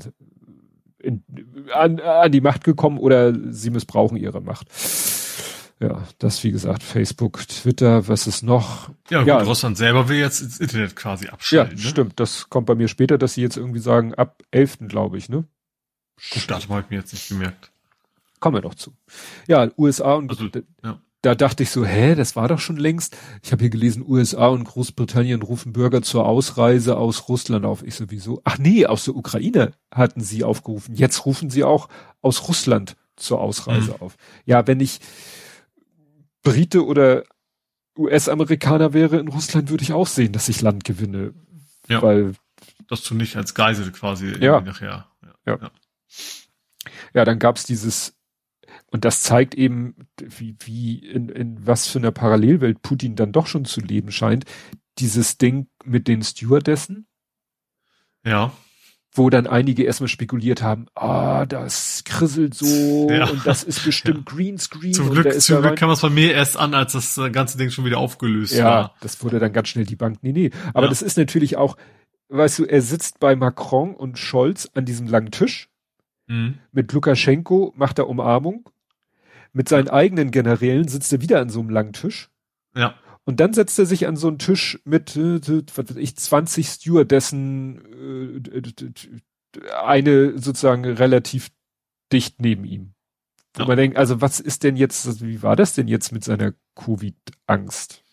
in, 1.00 1.24
an, 1.74 2.00
an 2.00 2.32
die 2.32 2.42
Macht 2.42 2.64
gekommen 2.64 3.00
oder 3.00 3.34
sie 3.52 3.72
missbrauchen 3.72 4.18
ihre 4.18 4.42
Macht. 4.42 4.68
Ja, 5.80 6.04
das 6.18 6.44
wie 6.44 6.52
gesagt, 6.52 6.84
Facebook, 6.84 7.48
Twitter, 7.48 8.08
was 8.10 8.28
ist 8.28 8.44
noch? 8.44 8.90
Ja, 9.10 9.24
ja. 9.24 9.38
Russland 9.42 9.78
selber 9.78 10.10
will 10.10 10.18
jetzt 10.18 10.42
ins 10.42 10.60
Internet 10.60 10.96
quasi 10.98 11.28
abschalten. 11.30 11.78
Ja, 11.78 11.84
ne? 11.84 11.90
stimmt. 11.90 12.20
Das 12.20 12.50
kommt 12.50 12.66
bei 12.68 12.76
mir 12.76 12.90
später, 12.90 13.18
dass 13.18 13.36
sie 13.36 13.42
jetzt 13.42 13.56
irgendwie 13.56 13.80
sagen, 13.80 14.14
ab 14.14 14.44
11. 14.52 14.90
glaube 14.90 15.18
ich, 15.18 15.30
ne? 15.30 15.46
Das 16.34 16.48
Datum 16.48 16.72
habe 16.72 16.82
ich 16.82 16.90
mir 16.90 16.98
jetzt 16.98 17.14
nicht 17.14 17.30
gemerkt. 17.30 17.72
Kommen 18.42 18.58
wir 18.58 18.62
doch 18.62 18.76
zu. 18.76 18.94
Ja, 19.48 19.70
USA 19.78 20.16
und 20.16 20.30
also, 20.30 20.50
ja. 20.84 21.02
da 21.22 21.36
dachte 21.36 21.64
ich 21.64 21.70
so, 21.70 21.86
hä, 21.86 22.14
das 22.16 22.36
war 22.36 22.50
doch 22.50 22.60
schon 22.60 22.76
längst. 22.76 23.16
Ich 23.42 23.54
habe 23.54 23.64
hier 23.64 23.70
gelesen, 23.70 24.04
USA 24.06 24.48
und 24.48 24.66
Großbritannien 24.66 25.42
rufen 25.42 25.72
Bürger 25.72 26.02
zur 26.02 26.26
Ausreise 26.26 26.98
aus 26.98 27.30
Russland 27.30 27.66
auf. 27.66 27.84
Ich 27.84 27.96
sowieso. 27.96 28.42
Ach 28.44 28.58
nee, 28.58 28.86
aus 28.86 29.06
der 29.06 29.16
Ukraine 29.16 29.72
hatten 29.94 30.20
sie 30.20 30.44
aufgerufen. 30.44 30.96
Jetzt 30.96 31.26
rufen 31.26 31.50
sie 31.50 31.64
auch 31.64 31.88
aus 32.22 32.50
Russland 32.50 32.98
zur 33.16 33.40
Ausreise 33.40 33.92
mhm. 33.92 34.02
auf. 34.02 34.18
Ja, 34.46 34.68
wenn 34.68 34.82
ich 34.82 35.00
Brite 36.54 36.86
oder 36.86 37.24
US-Amerikaner 37.98 38.94
wäre 38.94 39.18
in 39.18 39.28
Russland, 39.28 39.70
würde 39.70 39.84
ich 39.84 39.94
auch 39.94 40.08
sehen, 40.08 40.32
dass 40.32 40.50
ich 40.50 40.62
Land 40.62 40.84
gewinne. 40.84 41.34
Ja. 41.88 42.02
Weil. 42.02 42.34
Dass 42.88 43.04
du 43.04 43.16
nicht 43.16 43.36
als 43.36 43.54
Geisel 43.54 43.92
quasi 43.92 44.34
ja. 44.40 44.62
nachher. 44.62 45.08
Ja. 45.46 45.60
ja. 45.62 45.72
Ja, 47.14 47.26
dann 47.26 47.40
gab's 47.40 47.66
dieses, 47.66 48.18
und 48.88 49.06
das 49.06 49.22
zeigt 49.22 49.56
eben, 49.56 50.08
wie, 50.22 50.56
wie 50.60 50.98
in, 50.98 51.30
in 51.30 51.66
was 51.66 51.88
für 51.88 52.00
einer 52.00 52.12
Parallelwelt 52.12 52.82
Putin 52.82 53.16
dann 53.16 53.32
doch 53.32 53.48
schon 53.48 53.66
zu 53.66 53.82
leben 53.82 54.12
scheint. 54.12 54.46
Dieses 54.98 55.38
Ding 55.38 55.68
mit 55.84 56.08
den 56.08 56.24
Stewardessen. 56.24 57.08
Ja 58.26 58.54
wo 59.12 59.30
dann 59.30 59.48
einige 59.48 59.84
erstmal 59.84 60.08
spekuliert 60.08 60.62
haben, 60.62 60.86
ah, 60.96 61.46
das 61.46 62.04
krisselt 62.06 62.54
so 62.54 63.10
ja. 63.12 63.28
und 63.28 63.46
das 63.46 63.64
ist 63.64 63.84
bestimmt 63.84 64.30
ja. 64.30 64.36
Greenscreen. 64.36 64.94
Zum 64.94 65.10
Glück, 65.10 65.42
zum 65.42 65.62
Glück 65.62 65.76
kam 65.76 65.90
es 65.90 66.02
bei 66.02 66.10
mir 66.10 66.34
erst 66.34 66.58
an, 66.58 66.74
als 66.74 66.94
das 66.94 67.20
ganze 67.32 67.58
Ding 67.58 67.72
schon 67.72 67.86
wieder 67.86 67.98
aufgelöst 67.98 68.54
ja, 68.54 68.66
war. 68.66 68.82
Ja, 68.82 68.94
das 69.02 69.24
wurde 69.24 69.40
dann 69.40 69.52
ganz 69.52 69.70
schnell 69.70 69.86
die 69.86 69.96
Bank. 69.96 70.20
Nee, 70.22 70.32
nee. 70.32 70.52
Aber 70.74 70.84
ja. 70.84 70.90
das 70.90 71.02
ist 71.02 71.18
natürlich 71.18 71.58
auch, 71.58 71.76
weißt 72.30 72.60
du, 72.60 72.66
er 72.66 72.82
sitzt 72.82 73.20
bei 73.20 73.36
Macron 73.36 73.96
und 73.96 74.20
Scholz 74.20 74.70
an 74.76 74.86
diesem 74.86 75.08
langen 75.08 75.32
Tisch. 75.32 75.70
Mhm. 76.28 76.60
Mit 76.72 76.94
Lukaschenko 76.94 77.74
macht 77.76 77.98
er 77.98 78.08
Umarmung. 78.08 78.70
Mit 79.52 79.68
seinen 79.68 79.90
eigenen 79.90 80.30
Generälen 80.30 80.88
sitzt 80.88 81.12
er 81.12 81.22
wieder 81.22 81.42
an 81.42 81.50
so 81.50 81.60
einem 81.60 81.72
langen 81.72 81.94
Tisch. 81.94 82.30
Ja. 82.76 82.94
Und 83.30 83.40
dann 83.40 83.54
setzt 83.54 83.78
er 83.78 83.86
sich 83.86 84.08
an 84.08 84.16
so 84.16 84.28
einen 84.28 84.40
Tisch 84.40 84.80
mit, 84.86 85.16
äh, 85.16 85.40
was 85.76 85.90
weiß 85.92 85.98
ich, 85.98 86.16
20 86.16 86.68
Stewardessen, 86.68 88.42
äh, 88.44 89.72
eine 89.84 90.40
sozusagen 90.40 90.84
relativ 90.84 91.50
dicht 92.12 92.42
neben 92.42 92.66
ihm. 92.66 92.96
Wo 93.54 93.62
ja. 93.62 93.68
man 93.68 93.78
denkt, 93.78 93.98
also 93.98 94.20
was 94.20 94.40
ist 94.40 94.64
denn 94.64 94.76
jetzt, 94.78 95.22
wie 95.22 95.44
war 95.44 95.56
das 95.56 95.76
denn 95.76 95.88
jetzt 95.88 96.12
mit 96.12 96.24
seiner 96.24 96.56
Covid-Angst? 96.74 98.04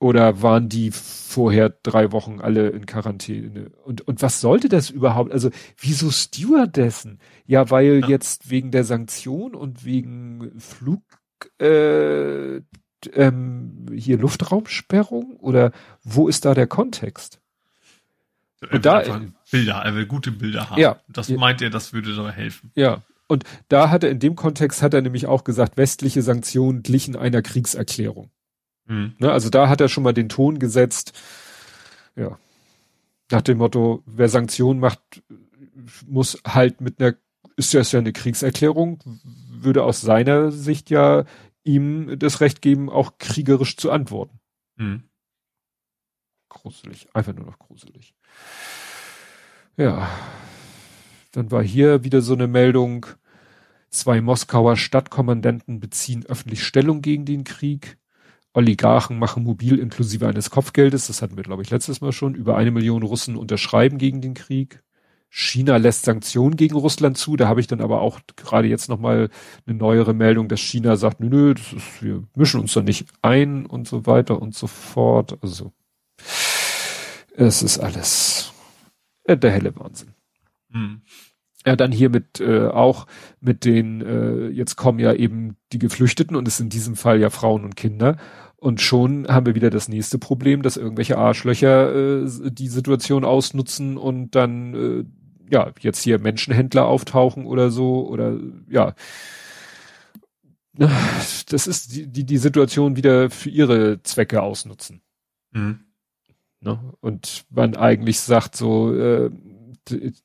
Oder 0.00 0.42
waren 0.42 0.68
die 0.68 0.90
vorher 0.90 1.68
drei 1.84 2.10
Wochen 2.10 2.40
alle 2.40 2.70
in 2.70 2.86
Quarantäne? 2.86 3.70
Und, 3.84 4.08
und 4.08 4.22
was 4.22 4.40
sollte 4.40 4.68
das 4.68 4.90
überhaupt? 4.90 5.30
Also, 5.30 5.50
wieso 5.78 6.10
Stewardessen? 6.10 7.20
Ja, 7.46 7.70
weil 7.70 8.00
ja. 8.00 8.08
jetzt 8.08 8.50
wegen 8.50 8.72
der 8.72 8.82
Sanktion 8.82 9.54
und 9.54 9.84
wegen 9.84 10.58
Flug, 10.58 11.04
äh, 11.60 12.60
ähm, 13.14 13.86
hier 13.94 14.18
Luftraumsperrung 14.18 15.36
oder 15.36 15.72
wo 16.02 16.28
ist 16.28 16.44
da 16.44 16.54
der 16.54 16.66
Kontext? 16.66 17.40
Und 18.70 18.84
da 18.84 19.20
Bilder, 19.50 19.76
er 19.76 19.94
will 19.94 20.06
gute 20.06 20.30
Bilder 20.30 20.70
haben. 20.70 20.80
Ja, 20.80 21.00
das 21.08 21.28
ja, 21.28 21.38
meint 21.38 21.62
er, 21.62 21.70
das 21.70 21.92
würde 21.92 22.14
dabei 22.14 22.32
helfen. 22.32 22.70
Ja. 22.74 23.02
Und 23.26 23.44
da 23.68 23.90
hat 23.90 24.02
er 24.02 24.10
in 24.10 24.18
dem 24.18 24.34
Kontext 24.34 24.82
hat 24.82 24.92
er 24.92 25.02
nämlich 25.02 25.26
auch 25.26 25.44
gesagt, 25.44 25.76
westliche 25.76 26.20
Sanktionen 26.20 26.82
glichen 26.82 27.16
einer 27.16 27.42
Kriegserklärung. 27.42 28.30
Mhm. 28.86 29.14
Ne, 29.18 29.30
also 29.30 29.50
da 29.50 29.68
hat 29.68 29.80
er 29.80 29.88
schon 29.88 30.02
mal 30.02 30.12
den 30.12 30.28
Ton 30.28 30.58
gesetzt. 30.58 31.18
Ja. 32.16 32.38
Nach 33.30 33.40
dem 33.40 33.58
Motto, 33.58 34.02
wer 34.04 34.28
Sanktionen 34.28 34.80
macht, 34.80 35.00
muss 36.06 36.38
halt 36.46 36.80
mit 36.80 37.00
einer, 37.00 37.14
ist 37.56 37.72
ja 37.72 37.82
eine 37.98 38.12
Kriegserklärung, 38.12 39.00
würde 39.48 39.84
aus 39.84 40.00
seiner 40.00 40.50
Sicht 40.50 40.90
ja 40.90 41.24
ihm 41.64 42.18
das 42.18 42.40
Recht 42.40 42.62
geben, 42.62 42.90
auch 42.90 43.18
kriegerisch 43.18 43.76
zu 43.76 43.90
antworten. 43.90 44.40
Mhm. 44.76 45.04
Gruselig, 46.48 47.08
einfach 47.14 47.34
nur 47.34 47.46
noch 47.46 47.58
gruselig. 47.58 48.14
Ja, 49.76 50.10
dann 51.32 51.50
war 51.50 51.62
hier 51.62 52.02
wieder 52.04 52.22
so 52.22 52.34
eine 52.34 52.48
Meldung, 52.48 53.06
zwei 53.88 54.20
Moskauer 54.20 54.76
Stadtkommandanten 54.76 55.80
beziehen 55.80 56.26
öffentlich 56.26 56.64
Stellung 56.64 57.02
gegen 57.02 57.24
den 57.24 57.44
Krieg. 57.44 57.98
Oligarchen 58.52 59.18
machen 59.18 59.44
mobil 59.44 59.78
inklusive 59.78 60.26
eines 60.26 60.50
Kopfgeldes, 60.50 61.06
das 61.06 61.22
hatten 61.22 61.36
wir, 61.36 61.44
glaube 61.44 61.62
ich, 61.62 61.70
letztes 61.70 62.00
Mal 62.00 62.12
schon. 62.12 62.34
Über 62.34 62.56
eine 62.56 62.72
Million 62.72 63.04
Russen 63.04 63.36
unterschreiben 63.36 63.98
gegen 63.98 64.20
den 64.20 64.34
Krieg. 64.34 64.82
China 65.30 65.76
lässt 65.76 66.04
Sanktionen 66.04 66.56
gegen 66.56 66.74
Russland 66.74 67.16
zu. 67.16 67.36
Da 67.36 67.46
habe 67.46 67.60
ich 67.60 67.68
dann 67.68 67.80
aber 67.80 68.00
auch 68.00 68.20
gerade 68.36 68.66
jetzt 68.68 68.88
nochmal 68.88 69.30
eine 69.64 69.76
neuere 69.76 70.12
Meldung, 70.12 70.48
dass 70.48 70.60
China 70.60 70.96
sagt, 70.96 71.20
nö, 71.20 71.28
nö, 71.28 71.54
das 71.54 71.72
ist, 71.72 72.02
wir 72.02 72.24
mischen 72.34 72.60
uns 72.60 72.74
da 72.74 72.82
nicht 72.82 73.06
ein 73.22 73.64
und 73.64 73.86
so 73.86 74.06
weiter 74.06 74.42
und 74.42 74.54
so 74.54 74.66
fort. 74.66 75.38
Also 75.40 75.72
es 77.32 77.62
ist 77.62 77.78
alles 77.78 78.52
äh, 79.24 79.36
der 79.36 79.52
helle 79.52 79.74
Wahnsinn. 79.76 80.14
Hm. 80.72 81.02
Ja, 81.64 81.76
dann 81.76 81.92
hier 81.92 82.08
mit 82.08 82.40
äh, 82.40 82.66
auch 82.66 83.06
mit 83.40 83.64
den, 83.64 84.00
äh, 84.00 84.48
jetzt 84.48 84.76
kommen 84.76 84.98
ja 84.98 85.12
eben 85.12 85.56
die 85.72 85.78
Geflüchteten 85.78 86.34
und 86.34 86.48
es 86.48 86.56
sind 86.56 86.66
in 86.66 86.70
diesem 86.70 86.96
Fall 86.96 87.20
ja 87.20 87.30
Frauen 87.30 87.64
und 87.64 87.76
Kinder. 87.76 88.16
Und 88.56 88.80
schon 88.80 89.26
haben 89.28 89.46
wir 89.46 89.54
wieder 89.54 89.70
das 89.70 89.88
nächste 89.88 90.18
Problem, 90.18 90.62
dass 90.62 90.76
irgendwelche 90.76 91.16
Arschlöcher 91.16 92.24
äh, 92.24 92.50
die 92.50 92.68
Situation 92.68 93.24
ausnutzen 93.24 93.96
und 93.96 94.34
dann 94.34 94.74
äh, 94.74 95.04
ja, 95.50 95.72
jetzt 95.80 96.02
hier 96.02 96.18
Menschenhändler 96.18 96.86
auftauchen 96.86 97.46
oder 97.46 97.70
so 97.70 98.06
oder 98.08 98.38
ja. 98.68 98.94
Das 100.72 101.66
ist 101.66 101.94
die, 101.94 102.06
die, 102.06 102.24
die 102.24 102.38
Situation 102.38 102.96
wieder 102.96 103.28
für 103.28 103.50
ihre 103.50 104.02
Zwecke 104.02 104.40
ausnutzen. 104.40 105.02
Mhm. 105.50 105.80
Ne? 106.60 106.78
Und 107.00 107.44
man 107.50 107.76
eigentlich 107.76 108.20
sagt 108.20 108.56
so, 108.56 108.94
äh, 108.94 109.30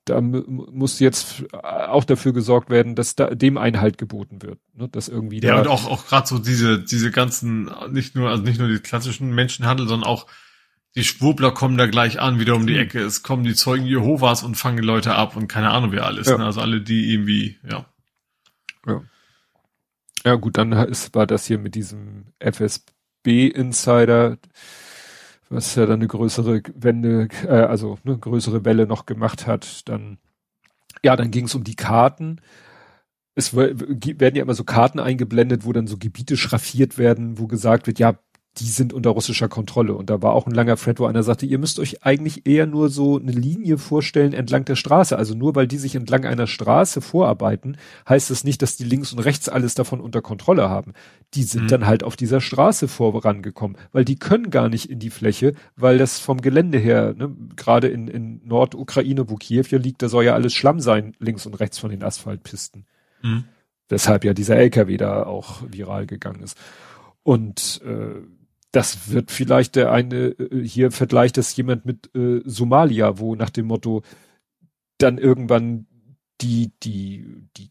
da 0.03 0.21
muss 0.21 0.99
jetzt 0.99 1.43
auch 1.63 2.03
dafür 2.03 2.33
gesorgt 2.33 2.69
werden, 2.69 2.95
dass 2.95 3.15
da 3.15 3.33
dem 3.33 3.57
Einhalt 3.57 3.97
geboten 3.97 4.41
wird, 4.41 4.59
ne? 4.73 4.87
dass 4.89 5.07
irgendwie 5.07 5.41
ja 5.41 5.59
und 5.59 5.67
auch 5.67 5.89
auch 5.89 6.05
gerade 6.05 6.27
so 6.27 6.37
diese 6.39 6.83
diese 6.83 7.09
ganzen 7.09 7.71
nicht 7.89 8.15
nur 8.15 8.29
also 8.29 8.43
nicht 8.43 8.59
nur 8.59 8.67
die 8.67 8.79
klassischen 8.79 9.33
Menschenhandel, 9.33 9.87
sondern 9.87 10.07
auch 10.07 10.27
die 10.95 11.03
Schwurbler 11.03 11.51
kommen 11.51 11.77
da 11.77 11.87
gleich 11.87 12.19
an, 12.21 12.39
wieder 12.39 12.55
um 12.55 12.65
die 12.65 12.73
mhm. 12.73 12.79
Ecke. 12.79 13.01
Es 13.01 13.21
kommen 13.21 13.43
die 13.43 13.53
Zeugen 13.53 13.85
Jehovas 13.85 14.43
und 14.43 14.55
fangen 14.55 14.83
Leute 14.83 15.15
ab 15.15 15.35
und 15.35 15.47
keine 15.47 15.71
Ahnung 15.71 15.91
wer 15.91 16.05
alles. 16.05 16.27
Ja. 16.27 16.37
Ne? 16.37 16.45
Also 16.45 16.61
alle, 16.61 16.81
die 16.81 17.13
irgendwie, 17.13 17.57
ja. 17.69 17.85
Ja. 18.87 19.03
Ja, 20.23 20.35
gut, 20.35 20.57
dann 20.57 20.71
ist, 20.71 21.13
war 21.13 21.27
das 21.27 21.45
hier 21.45 21.59
mit 21.59 21.75
diesem 21.75 22.25
FSB-Insider, 22.39 24.37
was 25.49 25.75
ja 25.75 25.85
dann 25.85 25.99
eine 25.99 26.07
größere 26.07 26.63
Wende, 26.73 27.27
äh, 27.43 27.49
also 27.49 27.99
eine 28.03 28.17
größere 28.17 28.65
Welle 28.65 28.87
noch 28.87 29.05
gemacht 29.05 29.45
hat. 29.45 29.87
Dann, 29.87 30.17
ja, 31.03 31.15
dann 31.15 31.29
ging 31.29 31.45
es 31.45 31.53
um 31.53 31.63
die 31.63 31.75
Karten. 31.75 32.41
Es 33.35 33.55
werden 33.55 34.35
ja 34.35 34.41
immer 34.41 34.55
so 34.55 34.63
Karten 34.63 34.99
eingeblendet, 34.99 35.65
wo 35.65 35.73
dann 35.73 35.87
so 35.87 35.97
Gebiete 35.97 36.37
schraffiert 36.37 36.97
werden, 36.97 37.37
wo 37.37 37.45
gesagt 37.47 37.85
wird, 37.85 37.99
ja, 37.99 38.17
die 38.57 38.67
sind 38.69 38.93
unter 38.93 39.09
russischer 39.09 39.49
Kontrolle. 39.49 39.95
Und 39.95 40.09
da 40.09 40.21
war 40.21 40.33
auch 40.33 40.47
ein 40.47 40.53
langer 40.53 40.77
Thread, 40.77 40.99
wo 40.99 41.05
einer 41.05 41.23
sagte, 41.23 41.45
ihr 41.45 41.57
müsst 41.57 41.77
euch 41.77 42.05
eigentlich 42.05 42.47
eher 42.47 42.65
nur 42.65 42.89
so 42.89 43.19
eine 43.19 43.31
Linie 43.31 43.77
vorstellen 43.77 44.33
entlang 44.33 44.63
der 44.63 44.77
Straße. 44.77 45.17
Also 45.17 45.35
nur 45.35 45.55
weil 45.55 45.67
die 45.67 45.77
sich 45.77 45.95
entlang 45.95 46.25
einer 46.25 46.47
Straße 46.47 47.01
vorarbeiten, 47.01 47.77
heißt 48.07 48.29
das 48.29 48.45
nicht, 48.45 48.61
dass 48.61 48.77
die 48.77 48.85
links 48.85 49.11
und 49.11 49.19
rechts 49.19 49.49
alles 49.49 49.75
davon 49.75 49.99
unter 49.99 50.21
Kontrolle 50.21 50.69
haben. 50.69 50.93
Die 51.33 51.43
sind 51.43 51.63
mhm. 51.63 51.67
dann 51.67 51.85
halt 51.85 52.03
auf 52.03 52.15
dieser 52.15 52.39
Straße 52.39 52.87
vorangekommen, 52.87 53.77
weil 53.91 54.05
die 54.05 54.15
können 54.15 54.49
gar 54.51 54.69
nicht 54.69 54.89
in 54.89 54.99
die 54.99 55.09
Fläche, 55.09 55.53
weil 55.75 55.97
das 55.97 56.19
vom 56.19 56.39
Gelände 56.39 56.77
her, 56.77 57.13
ne, 57.17 57.35
gerade 57.57 57.89
in, 57.89 58.07
in 58.07 58.41
Nordukraine, 58.45 59.29
wo 59.29 59.35
Kiew 59.35 59.65
ja 59.69 59.77
liegt, 59.77 60.01
da 60.01 60.07
soll 60.07 60.23
ja 60.23 60.33
alles 60.33 60.53
Schlamm 60.53 60.79
sein, 60.79 61.13
links 61.19 61.45
und 61.45 61.55
rechts 61.55 61.77
von 61.77 61.89
den 61.89 62.03
Asphaltpisten. 62.03 62.85
Mhm. 63.21 63.43
Weshalb 63.89 64.23
ja 64.23 64.33
dieser 64.33 64.55
LKW 64.55 64.95
da 64.95 65.23
auch 65.23 65.61
viral 65.69 66.07
gegangen 66.07 66.41
ist. 66.41 66.57
Und 67.25 67.81
äh, 67.83 68.21
das 68.75 69.09
wird 69.09 69.31
vielleicht 69.31 69.77
der 69.77 69.91
eine, 69.91 70.31
äh, 70.31 70.67
hier 70.67 70.91
vergleicht 70.91 71.37
das 71.37 71.55
jemand 71.55 71.85
mit 71.85 72.13
äh, 72.13 72.41
Somalia, 72.43 73.19
wo 73.19 73.35
nach 73.35 73.49
dem 73.49 73.67
Motto 73.67 74.03
dann 74.97 75.17
irgendwann 75.17 75.87
die, 76.41 76.73
die, 76.83 77.47
die, 77.55 77.69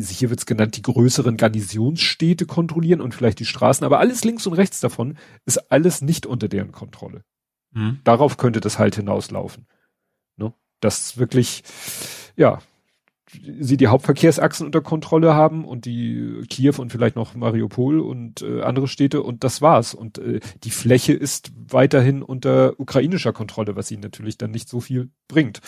hier 0.00 0.30
wird's 0.30 0.46
genannt, 0.46 0.76
die 0.76 0.82
größeren 0.82 1.36
Garnisonsstädte 1.36 2.46
kontrollieren 2.46 3.02
und 3.02 3.14
vielleicht 3.14 3.38
die 3.40 3.44
Straßen, 3.44 3.84
aber 3.84 3.98
alles 3.98 4.24
links 4.24 4.46
und 4.46 4.54
rechts 4.54 4.80
davon 4.80 5.18
ist 5.44 5.70
alles 5.70 6.00
nicht 6.00 6.24
unter 6.24 6.48
deren 6.48 6.72
Kontrolle. 6.72 7.22
Mhm. 7.72 8.00
Darauf 8.04 8.38
könnte 8.38 8.60
das 8.60 8.78
halt 8.78 8.96
hinauslaufen. 8.96 9.66
Ne? 10.36 10.54
Das 10.80 11.18
wirklich, 11.18 11.64
ja, 12.36 12.62
sie 13.30 13.76
die 13.76 13.88
Hauptverkehrsachsen 13.88 14.66
unter 14.66 14.80
Kontrolle 14.80 15.34
haben 15.34 15.64
und 15.64 15.84
die 15.84 16.42
Kiew 16.48 16.74
und 16.78 16.90
vielleicht 16.90 17.16
noch 17.16 17.34
Mariupol 17.34 18.00
und 18.00 18.42
äh, 18.42 18.62
andere 18.62 18.88
Städte 18.88 19.22
und 19.22 19.44
das 19.44 19.60
war's. 19.62 19.94
Und 19.94 20.18
äh, 20.18 20.40
die 20.64 20.70
Fläche 20.70 21.12
ist 21.12 21.52
weiterhin 21.68 22.22
unter 22.22 22.78
ukrainischer 22.78 23.32
Kontrolle, 23.32 23.76
was 23.76 23.90
ihnen 23.90 24.02
natürlich 24.02 24.38
dann 24.38 24.52
nicht 24.52 24.68
so 24.68 24.80
viel 24.80 25.10
bringt. 25.28 25.60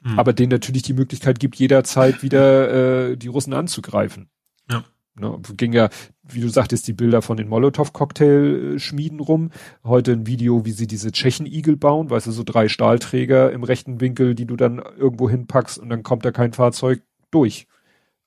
Mhm. 0.00 0.18
Aber 0.18 0.32
denen 0.32 0.50
natürlich 0.50 0.82
die 0.82 0.92
Möglichkeit 0.92 1.40
gibt, 1.40 1.56
jederzeit 1.56 2.22
wieder 2.22 3.10
äh, 3.10 3.16
die 3.16 3.28
Russen 3.28 3.54
anzugreifen. 3.54 4.28
Ja. 4.70 4.84
Ne, 5.18 5.40
ging 5.56 5.72
ja, 5.72 5.88
wie 6.22 6.40
du 6.40 6.48
sagtest, 6.48 6.86
die 6.86 6.92
Bilder 6.92 7.22
von 7.22 7.36
den 7.36 7.48
Molotow-Cocktail-Schmieden 7.48 9.20
rum. 9.20 9.50
Heute 9.84 10.12
ein 10.12 10.26
Video, 10.26 10.64
wie 10.64 10.72
sie 10.72 10.86
diese 10.86 11.10
Tschechen-Igel 11.10 11.76
bauen, 11.76 12.10
weißt 12.10 12.28
du, 12.28 12.30
so 12.30 12.44
drei 12.44 12.68
Stahlträger 12.68 13.52
im 13.52 13.64
rechten 13.64 14.00
Winkel, 14.00 14.34
die 14.34 14.46
du 14.46 14.56
dann 14.56 14.78
irgendwo 14.78 15.28
hinpackst 15.28 15.78
und 15.78 15.88
dann 15.90 16.02
kommt 16.02 16.24
da 16.24 16.30
kein 16.30 16.52
Fahrzeug 16.52 17.02
durch 17.30 17.66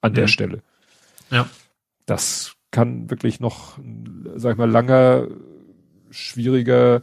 an 0.01 0.11
mhm. 0.11 0.15
der 0.15 0.27
Stelle. 0.27 0.63
Ja. 1.29 1.47
Das 2.05 2.55
kann 2.71 3.09
wirklich 3.09 3.39
noch, 3.39 3.79
sag 4.35 4.53
ich 4.53 4.57
mal, 4.57 4.69
langer, 4.69 5.27
schwieriger 6.09 7.01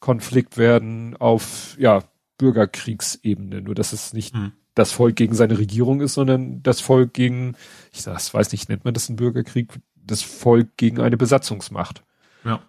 Konflikt 0.00 0.56
werden 0.56 1.16
auf, 1.16 1.76
ja, 1.78 2.04
Bürgerkriegsebene. 2.38 3.62
Nur, 3.62 3.74
dass 3.74 3.92
es 3.92 4.12
nicht 4.12 4.34
mhm 4.34 4.52
das 4.76 4.92
Volk 4.92 5.16
gegen 5.16 5.34
seine 5.34 5.58
Regierung 5.58 6.02
ist, 6.02 6.14
sondern 6.14 6.62
das 6.62 6.80
Volk 6.80 7.14
gegen, 7.14 7.56
ich 7.92 8.02
sag's, 8.02 8.32
weiß 8.32 8.52
nicht, 8.52 8.68
nennt 8.68 8.84
man 8.84 8.92
das 8.92 9.08
ein 9.08 9.16
Bürgerkrieg, 9.16 9.72
das 9.96 10.22
Volk 10.22 10.76
gegen 10.76 11.00
eine 11.00 11.16
Besatzungsmacht. 11.16 12.04
Ja. 12.44 12.62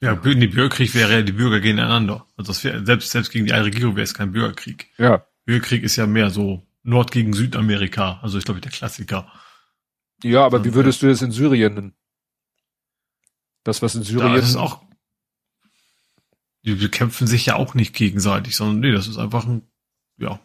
Ja, 0.00 0.14
die 0.14 0.46
Bürgerkrieg 0.46 0.94
wäre 0.94 1.12
ja 1.12 1.22
die 1.22 1.32
Bürger 1.32 1.60
gegeneinander. 1.60 2.26
Also 2.38 2.52
das 2.52 2.64
wäre, 2.64 2.86
selbst, 2.86 3.10
selbst 3.10 3.30
gegen 3.30 3.44
die 3.44 3.52
eine 3.52 3.66
Regierung 3.66 3.96
wäre 3.96 4.04
es 4.04 4.14
kein 4.14 4.32
Bürgerkrieg. 4.32 4.88
Ja. 4.96 5.26
Bürgerkrieg 5.44 5.82
ist 5.82 5.96
ja 5.96 6.06
mehr 6.06 6.30
so 6.30 6.66
Nord 6.82 7.12
gegen 7.12 7.34
Südamerika. 7.34 8.18
Also 8.22 8.38
ich 8.38 8.44
glaube, 8.46 8.62
der 8.62 8.72
Klassiker. 8.72 9.30
Ja, 10.22 10.46
aber 10.46 10.64
wie 10.64 10.72
würdest 10.72 11.02
du 11.02 11.08
das 11.08 11.20
in 11.20 11.32
Syrien 11.32 11.74
nennen? 11.74 11.94
Das, 13.62 13.82
was 13.82 13.94
in 13.94 14.04
Syrien. 14.04 14.32
Da 14.32 14.38
ist 14.38 14.56
auch, 14.56 14.82
die 16.62 16.76
bekämpfen 16.76 17.26
sich 17.26 17.44
ja 17.44 17.56
auch 17.56 17.74
nicht 17.74 17.94
gegenseitig, 17.94 18.56
sondern 18.56 18.80
nee, 18.80 18.92
das 18.92 19.06
ist 19.06 19.18
einfach 19.18 19.44
ein 19.44 19.69
ja, 20.20 20.40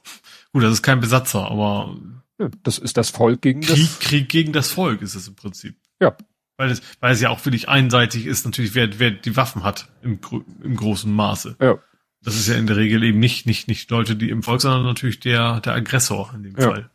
gut, 0.53 0.63
das 0.63 0.73
ist 0.73 0.83
kein 0.83 0.99
Besatzer, 0.99 1.49
aber 1.49 1.97
ja, 2.39 2.49
das 2.63 2.77
ist 2.77 2.97
das 2.97 3.09
Volk 3.09 3.41
gegen 3.41 3.61
Krieg, 3.61 3.77
das 3.77 3.99
Krieg 3.99 4.29
gegen 4.29 4.53
das 4.53 4.71
Volk 4.71 5.01
ist 5.01 5.15
es 5.15 5.27
im 5.27 5.35
Prinzip. 5.35 5.77
Ja. 6.01 6.15
Weil 6.57 6.71
es, 6.71 6.81
weil 7.01 7.13
es 7.13 7.21
ja 7.21 7.29
auch 7.29 7.43
wirklich 7.45 7.67
einseitig 7.67 8.25
ist, 8.25 8.45
natürlich, 8.45 8.75
wer, 8.75 8.99
wer 8.99 9.11
die 9.11 9.35
Waffen 9.35 9.63
hat 9.63 9.89
im, 10.01 10.19
im 10.63 10.75
großen 10.75 11.13
Maße. 11.13 11.57
Ja. 11.61 11.77
Das 12.21 12.35
ist 12.35 12.47
ja 12.47 12.55
in 12.55 12.65
der 12.65 12.77
Regel 12.77 13.03
eben 13.03 13.19
nicht, 13.19 13.45
nicht, 13.45 13.67
nicht 13.67 13.91
Leute, 13.91 14.15
die 14.15 14.29
im 14.29 14.41
Volk, 14.41 14.61
sondern 14.61 14.83
natürlich 14.83 15.19
der, 15.19 15.59
der 15.59 15.73
Aggressor 15.73 16.33
in 16.33 16.43
dem 16.43 16.55
ja. 16.57 16.69
Fall. 16.69 16.89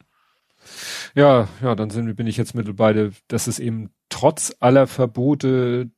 Ja, 1.14 1.48
ja, 1.62 1.74
dann 1.74 1.90
sind, 1.90 2.14
bin 2.16 2.26
ich 2.26 2.36
jetzt 2.36 2.54
mit 2.54 2.74
beide, 2.76 3.12
dass 3.28 3.46
es 3.46 3.58
eben 3.58 3.90
trotz 4.08 4.54
aller 4.60 4.86
Verbote 4.86 5.90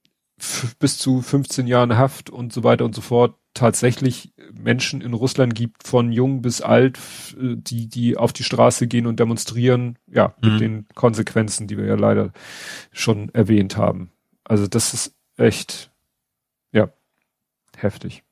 bis 0.79 0.99
zu 0.99 1.23
15 1.23 1.67
Jahren 1.67 1.97
Haft 1.97 2.31
und 2.31 2.53
so 2.53 2.65
weiter 2.65 2.85
und 2.85 2.95
so 2.95 3.01
fort 3.01 3.37
tatsächlich 3.55 4.33
Menschen 4.53 5.01
in 5.03 5.13
Russland 5.13 5.55
gibt, 5.55 5.87
von 5.87 6.11
jung 6.11 6.43
bis 6.43 6.63
alt, 6.63 6.99
die, 7.37 7.89
die 7.89 8.17
auf 8.17 8.33
die 8.33 8.45
Straße 8.45 8.87
gehen 8.87 9.07
und 9.07 9.21
demonstrieren, 9.21 9.99
ja, 10.07 10.35
mit 10.41 10.55
mhm. 10.55 10.59
den 10.59 10.87
Konsequenzen, 10.95 11.67
die 11.67 11.77
wir 11.77 11.85
ja 11.85 11.95
leider 11.95 12.33
schon 12.93 13.29
erwähnt 13.35 13.77
haben. 13.77 14.11
Also 14.45 14.67
das 14.67 14.95
ist 14.95 15.15
echt, 15.37 15.91
ja, 16.73 16.89
heftig. 17.77 18.25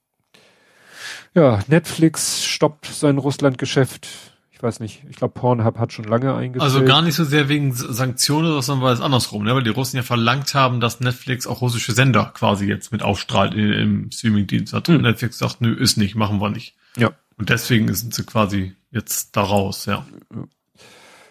Ja, 1.34 1.62
Netflix 1.68 2.44
stoppt 2.44 2.86
sein 2.86 3.18
Russland-Geschäft 3.18 4.29
ich 4.60 4.62
weiß 4.62 4.80
nicht, 4.80 5.02
ich 5.08 5.16
glaube 5.16 5.32
Pornhub 5.32 5.78
hat 5.78 5.94
schon 5.94 6.04
lange 6.04 6.34
eingestellt. 6.34 6.74
Also 6.74 6.84
gar 6.84 7.00
nicht 7.00 7.14
so 7.14 7.24
sehr 7.24 7.48
wegen 7.48 7.72
Sanktionen, 7.72 8.60
sondern 8.60 8.84
weil 8.84 8.92
es 8.92 9.00
andersrum, 9.00 9.42
ne? 9.42 9.54
weil 9.54 9.62
die 9.62 9.70
Russen 9.70 9.96
ja 9.96 10.02
verlangt 10.02 10.52
haben, 10.52 10.80
dass 10.80 11.00
Netflix 11.00 11.46
auch 11.46 11.62
russische 11.62 11.92
Sender 11.92 12.30
quasi 12.34 12.66
jetzt 12.66 12.92
mit 12.92 13.02
ausstrahlt 13.02 13.54
im 13.54 14.10
Streamingdienst. 14.10 14.74
Hat 14.74 14.88
hm. 14.88 15.00
Netflix 15.00 15.38
sagt, 15.38 15.62
nö, 15.62 15.72
ist 15.72 15.96
nicht, 15.96 16.14
machen 16.14 16.42
wir 16.42 16.50
nicht. 16.50 16.76
Ja. 16.98 17.12
Und 17.38 17.48
deswegen 17.48 17.94
sind 17.94 18.12
sie 18.12 18.22
quasi 18.24 18.74
jetzt 18.90 19.34
da 19.34 19.44
raus, 19.44 19.86
ja. 19.86 20.04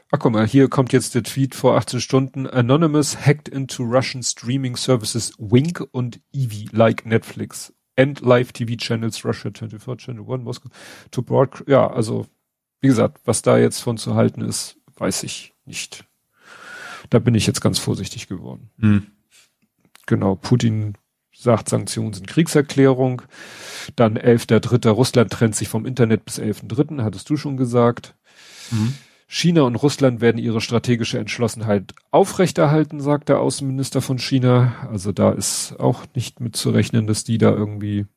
Ach 0.10 0.18
guck 0.18 0.32
mal, 0.32 0.48
hier 0.48 0.68
kommt 0.68 0.92
jetzt 0.92 1.14
der 1.14 1.22
Tweet 1.22 1.54
vor 1.54 1.78
18 1.78 2.02
Stunden. 2.02 2.48
Anonymous 2.48 3.28
hacked 3.28 3.48
into 3.48 3.84
Russian 3.84 4.24
streaming 4.24 4.76
services 4.76 5.34
Wink 5.38 5.88
und 5.92 6.20
Eevee 6.34 6.68
like 6.72 7.06
Netflix. 7.06 7.76
And 7.96 8.22
live 8.22 8.54
TV 8.54 8.76
channels 8.76 9.24
Russia 9.24 9.52
24, 9.54 10.04
Channel 10.04 10.26
1, 10.28 10.44
Moscow 10.44 10.72
to 11.12 11.22
broadcast. 11.22 11.70
Ja, 11.70 11.86
also 11.86 12.26
wie 12.82 12.88
gesagt, 12.88 13.20
was 13.26 13.42
da 13.42 13.58
jetzt 13.58 13.80
von 13.80 13.98
zu 13.98 14.16
halten 14.16 14.42
ist, 14.42 14.78
weiß 14.98 15.24
ich 15.24 15.54
nicht. 15.66 16.06
Da 17.10 17.20
bin 17.20 17.36
ich 17.36 17.48
jetzt 17.48 17.62
ganz 17.62 17.80
vorsichtig 17.80 18.28
geworden. 18.28 18.70
Hm. 18.80 19.08
Genau, 20.06 20.36
Putin 20.36 20.96
sagt, 21.34 21.70
Sanktionen 21.70 22.14
sind 22.14 22.28
Kriegserklärung. 22.28 23.22
Dann 23.96 24.18
11.3. 24.18 24.90
Russland 24.90 25.32
trennt 25.32 25.56
sich 25.56 25.70
vom 25.70 25.86
Internet 25.86 26.26
bis 26.26 26.40
11.3. 26.40 27.04
hattest 27.04 27.30
du 27.30 27.38
schon 27.38 27.58
gesagt. 27.58 28.16
Mhm. 28.72 28.94
China 29.28 29.62
und 29.62 29.76
Russland 29.76 30.22
werden 30.22 30.40
ihre 30.40 30.60
strategische 30.60 31.20
Entschlossenheit 31.20 31.94
aufrechterhalten, 32.10 33.00
sagt 33.00 33.30
der 33.30 33.40
Außenminister 33.40 34.02
von 34.02 34.18
China. 34.18 34.88
Also 34.92 35.12
da 35.12 35.32
ist 35.32 35.76
auch 35.80 36.04
nicht 36.16 36.40
mit 36.40 36.56
zu 36.56 36.72
rechnen, 36.72 37.06
dass 37.06 37.24
die 37.24 37.38
da 37.38 37.52
irgendwie 37.52 38.08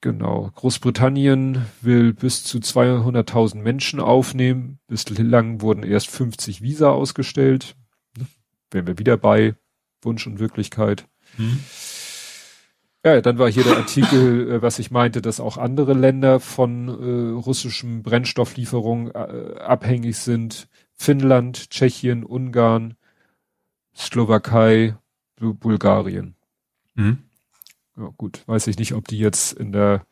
Genau. 0.00 0.50
Großbritannien 0.54 1.66
will 1.80 2.12
bis 2.12 2.44
zu 2.44 2.58
200.000 2.58 3.56
Menschen 3.56 3.98
aufnehmen. 3.98 4.78
Bislang 4.86 5.60
wurden 5.60 5.82
erst 5.82 6.08
50 6.10 6.62
Visa 6.62 6.90
ausgestellt. 6.90 7.74
Wären 8.70 8.86
wir 8.86 8.98
wieder 8.98 9.16
bei 9.16 9.56
Wunsch 10.02 10.26
und 10.26 10.38
Wirklichkeit. 10.38 11.08
Hm. 11.36 11.58
Ja, 13.04 13.20
dann 13.20 13.38
war 13.38 13.50
hier 13.50 13.64
der 13.64 13.76
Artikel, 13.76 14.50
äh, 14.50 14.62
was 14.62 14.78
ich 14.78 14.90
meinte, 14.90 15.22
dass 15.22 15.40
auch 15.40 15.56
andere 15.56 15.94
Länder 15.94 16.40
von 16.40 16.88
äh, 16.88 17.30
russischem 17.32 18.02
Brennstofflieferung 18.02 19.10
äh, 19.12 19.54
abhängig 19.58 20.18
sind. 20.18 20.68
Finnland, 20.94 21.70
Tschechien, 21.70 22.24
Ungarn, 22.24 22.94
Slowakei, 23.96 24.96
Bulgarien. 25.36 26.34
Mhm. 26.94 27.27
Ja, 27.98 28.12
gut, 28.16 28.46
weiß 28.46 28.68
ich 28.68 28.78
nicht, 28.78 28.94
ob 28.94 29.08
die 29.08 29.18
jetzt 29.18 29.52
in 29.54 29.72
der, 29.72 30.06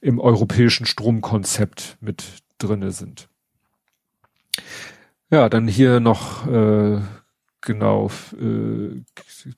im 0.00 0.20
europäischen 0.20 0.86
Stromkonzept 0.86 1.96
mit 2.00 2.24
drinne 2.58 2.92
sind. 2.92 3.28
Ja, 5.30 5.48
dann 5.48 5.66
hier 5.66 5.98
noch, 5.98 6.46
äh, 6.46 7.00
genau, 7.60 8.08
äh, 8.40 9.02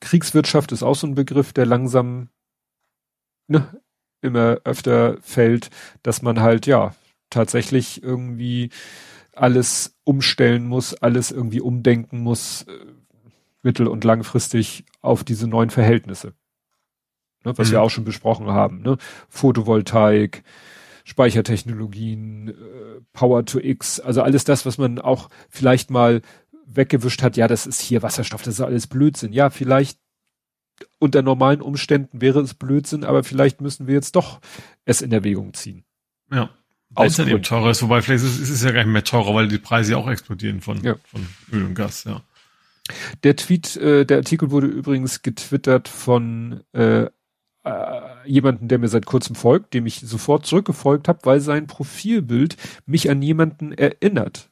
Kriegswirtschaft 0.00 0.72
ist 0.72 0.82
auch 0.82 0.94
so 0.94 1.06
ein 1.06 1.14
Begriff, 1.14 1.52
der 1.52 1.66
langsam, 1.66 2.30
ne, 3.46 3.78
immer 4.22 4.58
öfter 4.64 5.18
fällt, 5.20 5.68
dass 6.02 6.22
man 6.22 6.40
halt, 6.40 6.66
ja, 6.66 6.94
tatsächlich 7.28 8.02
irgendwie 8.02 8.70
alles 9.34 9.98
umstellen 10.04 10.66
muss, 10.66 10.94
alles 10.94 11.30
irgendwie 11.30 11.60
umdenken 11.60 12.20
muss, 12.20 12.62
äh, 12.62 12.86
mittel- 13.62 13.88
und 13.88 14.04
langfristig 14.04 14.86
auf 15.02 15.24
diese 15.24 15.46
neuen 15.46 15.70
Verhältnisse 15.70 16.32
ne, 17.46 17.56
was 17.56 17.68
mhm. 17.68 17.72
wir 17.72 17.82
auch 17.82 17.90
schon 17.90 18.04
besprochen 18.04 18.48
haben. 18.48 18.82
Ne? 18.82 18.98
Photovoltaik, 19.28 20.42
Speichertechnologien, 21.04 22.48
äh, 22.48 22.52
Power 23.12 23.46
to 23.46 23.58
X, 23.60 24.00
also 24.00 24.22
alles 24.22 24.44
das, 24.44 24.66
was 24.66 24.76
man 24.76 24.98
auch 24.98 25.30
vielleicht 25.48 25.90
mal 25.90 26.20
weggewischt 26.66 27.22
hat, 27.22 27.36
ja, 27.36 27.46
das 27.46 27.66
ist 27.66 27.80
hier 27.80 28.02
Wasserstoff, 28.02 28.42
das 28.42 28.54
ist 28.54 28.60
alles 28.60 28.88
Blödsinn. 28.88 29.32
Ja, 29.32 29.50
vielleicht 29.50 29.98
unter 30.98 31.22
normalen 31.22 31.62
Umständen 31.62 32.20
wäre 32.20 32.40
es 32.40 32.54
Blödsinn, 32.54 33.04
aber 33.04 33.24
vielleicht 33.24 33.60
müssen 33.60 33.86
wir 33.86 33.94
jetzt 33.94 34.16
doch 34.16 34.40
es 34.84 35.00
in 35.00 35.12
Erwägung 35.12 35.54
ziehen. 35.54 35.84
Ja. 36.30 36.50
Weil 36.90 37.08
es 37.08 37.16
dann 37.16 37.28
eben 37.28 37.42
teurer 37.42 37.70
ist, 37.70 37.82
wobei 37.82 38.00
vielleicht 38.00 38.24
ist, 38.24 38.40
ist 38.40 38.48
es 38.48 38.62
ja 38.62 38.70
gar 38.70 38.84
nicht 38.84 38.92
mehr 38.92 39.04
teurer, 39.04 39.34
weil 39.34 39.48
die 39.48 39.58
Preise 39.58 39.92
ja 39.92 39.98
auch 39.98 40.08
explodieren 40.08 40.60
von, 40.60 40.82
ja. 40.82 40.96
von 41.04 41.26
Öl 41.52 41.64
und 41.64 41.74
Gas, 41.74 42.04
ja. 42.04 42.22
Der 43.24 43.36
Tweet, 43.36 43.76
äh, 43.76 44.04
der 44.04 44.18
Artikel 44.18 44.50
wurde 44.50 44.68
übrigens 44.68 45.22
getwittert 45.22 45.88
von 45.88 46.62
äh, 46.72 47.06
äh, 47.66 48.28
jemanden, 48.28 48.68
der 48.68 48.78
mir 48.78 48.88
seit 48.88 49.06
kurzem 49.06 49.34
folgt, 49.34 49.74
dem 49.74 49.86
ich 49.86 50.00
sofort 50.00 50.46
zurückgefolgt 50.46 51.08
habe, 51.08 51.20
weil 51.24 51.40
sein 51.40 51.66
Profilbild 51.66 52.56
mich 52.86 53.10
an 53.10 53.22
jemanden 53.22 53.72
erinnert. 53.72 54.50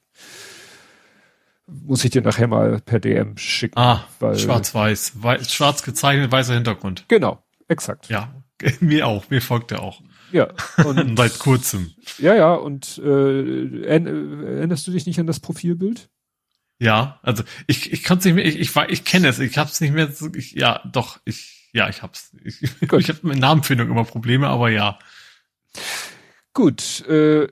Muss 1.67 2.05
ich 2.05 2.11
dir 2.11 2.23
nachher 2.23 2.47
mal 2.47 2.81
per 2.81 3.01
DM 3.01 3.39
schicken. 3.39 3.79
Ah, 3.79 4.05
schwarz-weiß. 4.21 5.15
Schwarz 5.49 5.83
gezeichnet, 5.83 6.31
weißer 6.31 6.55
Hintergrund. 6.55 7.05
Genau, 7.09 7.43
exakt. 7.69 8.09
Ja, 8.09 8.35
mir 8.81 9.07
auch. 9.07 9.31
Mir 9.31 9.41
folgt 9.41 9.73
er 9.73 9.83
auch. 9.83 10.03
Ja. 10.33 10.49
Und 10.85 11.17
seit 11.17 11.39
kurzem. 11.39 11.93
Ja, 12.19 12.35
ja. 12.35 12.55
Und 12.55 12.99
äh, 12.99 13.85
erinnerst 13.87 14.87
du 14.87 14.91
dich 14.91 15.07
nicht 15.07 15.21
an 15.21 15.27
das 15.27 15.41
Profilbild? 15.41 16.11
Ja, 16.81 17.21
also 17.23 17.45
ich, 17.67 17.93
ich 17.93 18.03
kann 18.03 18.19
es 18.19 18.25
nicht 18.25 18.35
mehr, 18.35 18.45
ich, 18.45 18.59
ich, 18.59 18.77
ich 18.89 19.05
kenne 19.05 19.29
es, 19.29 19.39
ich 19.39 19.57
habe 19.57 19.71
es 19.71 19.81
nicht 19.81 19.95
mehr 19.95 20.11
ich, 20.35 20.53
ja, 20.53 20.83
doch, 20.93 21.21
ich, 21.25 21.64
ja, 21.75 21.89
ich 21.89 22.03
hab's. 22.03 22.33
Ich, 22.45 22.63
ich 22.81 23.09
habe 23.09 23.19
mit 23.23 23.39
Namenfindung 23.39 23.91
immer 23.91 24.05
Probleme, 24.05 24.49
aber 24.49 24.71
ja. 24.71 24.99
Gut, 26.55 27.05
äh, 27.09 27.49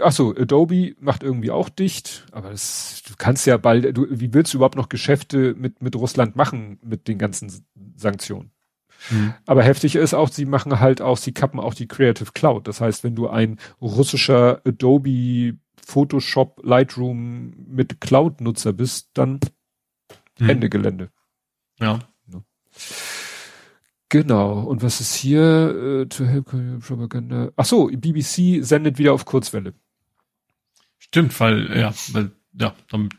ach 0.00 0.12
so, 0.12 0.34
Adobe 0.34 0.94
macht 1.00 1.24
irgendwie 1.24 1.50
auch 1.50 1.68
dicht, 1.68 2.24
aber 2.30 2.50
das, 2.50 3.02
du 3.06 3.14
kannst 3.18 3.44
ja 3.46 3.56
bald, 3.56 3.96
du, 3.96 4.06
wie 4.08 4.32
willst 4.32 4.54
du 4.54 4.58
überhaupt 4.58 4.76
noch 4.76 4.88
Geschäfte 4.88 5.54
mit, 5.54 5.82
mit 5.82 5.96
Russland 5.96 6.36
machen 6.36 6.78
mit 6.82 7.08
den 7.08 7.18
ganzen 7.18 7.66
Sanktionen? 7.96 8.52
Mhm. 9.10 9.34
Aber 9.44 9.64
heftig 9.64 9.96
ist 9.96 10.14
auch, 10.14 10.28
sie 10.28 10.46
machen 10.46 10.78
halt 10.78 11.02
auch, 11.02 11.16
sie 11.16 11.32
kappen 11.32 11.58
auch 11.58 11.74
die 11.74 11.88
Creative 11.88 12.30
Cloud. 12.32 12.68
Das 12.68 12.80
heißt, 12.80 13.02
wenn 13.02 13.16
du 13.16 13.28
ein 13.28 13.58
russischer 13.80 14.62
Adobe 14.64 15.58
Photoshop 15.84 16.60
Lightroom 16.64 17.54
mit 17.68 18.00
Cloud-Nutzer 18.00 18.72
bist, 18.72 19.10
dann 19.14 19.40
mhm. 20.38 20.48
Ende 20.48 20.70
Gelände. 20.70 21.10
Ja. 21.80 21.98
Genau. 24.08 24.60
Und 24.60 24.82
was 24.82 25.00
ist 25.00 25.14
hier? 25.14 26.02
Äh, 26.02 26.06
to 26.06 26.24
help 26.24 26.50
Propaganda. 26.80 27.50
Ach 27.56 27.64
so, 27.64 27.88
BBC 27.88 28.64
sendet 28.64 28.98
wieder 28.98 29.12
auf 29.12 29.24
Kurzwelle. 29.24 29.74
Stimmt, 30.98 31.38
weil, 31.40 31.76
ja, 31.76 31.92
weil, 32.12 32.30
ja, 32.52 32.74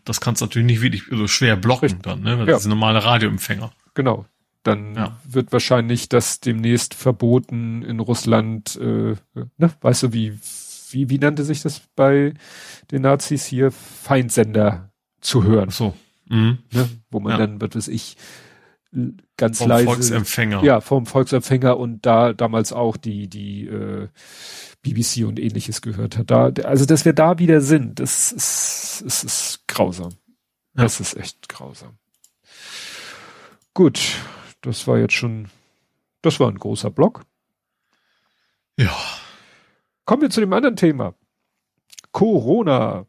das 0.06 0.22
kannst 0.22 0.42
du 0.42 0.46
natürlich 0.46 0.66
nicht 0.66 0.82
wirklich 0.82 1.04
so 1.10 1.28
schwer 1.28 1.56
blocken 1.56 1.86
Richtig. 1.86 2.04
dann, 2.04 2.22
ne? 2.22 2.40
Weil 2.40 2.48
ja. 2.48 2.54
das 2.54 2.64
sind 2.64 2.70
normale 2.70 3.04
Radioempfänger. 3.04 3.72
Genau. 3.94 4.26
Dann 4.64 4.96
ja. 4.96 5.20
wird 5.26 5.52
wahrscheinlich 5.54 6.10
das 6.10 6.40
demnächst 6.40 6.94
verboten 6.94 7.84
in 7.84 8.00
Russland, 8.00 8.76
äh, 8.78 9.16
ne? 9.58 9.72
Weißt 9.82 10.04
du, 10.04 10.14
wie, 10.14 10.38
wie, 10.92 11.10
wie 11.10 11.18
nannte 11.20 11.44
sich 11.44 11.62
das 11.62 11.82
bei 11.96 12.34
den 12.92 13.02
Nazis 13.04 13.46
hier? 13.46 13.72
Feindsender 13.72 14.92
zu 15.22 15.44
hören. 15.44 15.70
so. 15.70 15.96
Mhm. 16.30 16.60
Ne? 16.72 16.90
Wo 17.10 17.20
man 17.20 17.32
ja. 17.34 17.38
dann, 17.38 17.62
was 17.62 17.76
weiß 17.76 17.88
ich, 17.88 18.18
ganz 19.38 19.60
vom 19.60 19.70
leise. 19.70 19.86
Volksempfänger. 19.86 20.64
Ja, 20.64 20.82
vom 20.82 21.06
Volksempfänger 21.06 21.78
und 21.78 22.06
da 22.06 22.34
damals 22.34 22.74
auch 22.74 22.98
die, 22.98 23.28
die 23.28 23.68
äh, 23.68 24.08
BBC 24.82 25.26
und 25.26 25.40
ähnliches 25.40 25.82
gehört 25.82 26.18
hat. 26.18 26.32
Da, 26.32 26.52
also, 26.64 26.86
dass 26.86 27.06
wir 27.06 27.14
da 27.14 27.40
wieder 27.40 27.62
sind, 27.62 28.00
das 28.00 28.32
ist, 28.32 29.02
ist, 29.02 29.24
ist 29.24 29.68
grausam. 29.68 30.14
Ja. 30.76 30.84
Das 30.84 31.00
ist 31.00 31.16
echt 31.18 31.50
grausam. 31.50 31.98
Gut, 33.74 34.16
das 34.62 34.88
war 34.88 34.98
jetzt 34.98 35.14
schon, 35.14 35.50
das 36.22 36.40
war 36.40 36.50
ein 36.50 36.58
großer 36.58 36.90
Block. 36.90 37.26
Ja. 38.78 38.96
Kommen 40.06 40.22
wir 40.22 40.30
zu 40.30 40.40
dem 40.40 40.54
anderen 40.54 40.76
Thema. 40.76 41.16
Corona. 42.12 43.06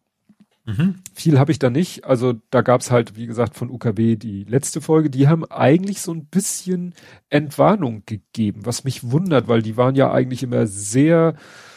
Mhm. 0.68 0.96
Viel 1.14 1.38
habe 1.38 1.50
ich 1.50 1.58
da 1.58 1.70
nicht. 1.70 2.04
Also 2.04 2.34
da 2.50 2.60
gab's 2.60 2.90
halt, 2.90 3.16
wie 3.16 3.26
gesagt, 3.26 3.56
von 3.56 3.70
UKW 3.70 4.16
die 4.16 4.44
letzte 4.44 4.82
Folge. 4.82 5.08
Die 5.08 5.26
haben 5.26 5.46
eigentlich 5.46 6.02
so 6.02 6.12
ein 6.12 6.26
bisschen 6.26 6.94
Entwarnung 7.30 8.02
gegeben, 8.04 8.66
was 8.66 8.84
mich 8.84 9.10
wundert, 9.10 9.48
weil 9.48 9.62
die 9.62 9.78
waren 9.78 9.94
ja 9.94 10.12
eigentlich 10.12 10.42
immer 10.42 10.66
sehr. 10.66 11.36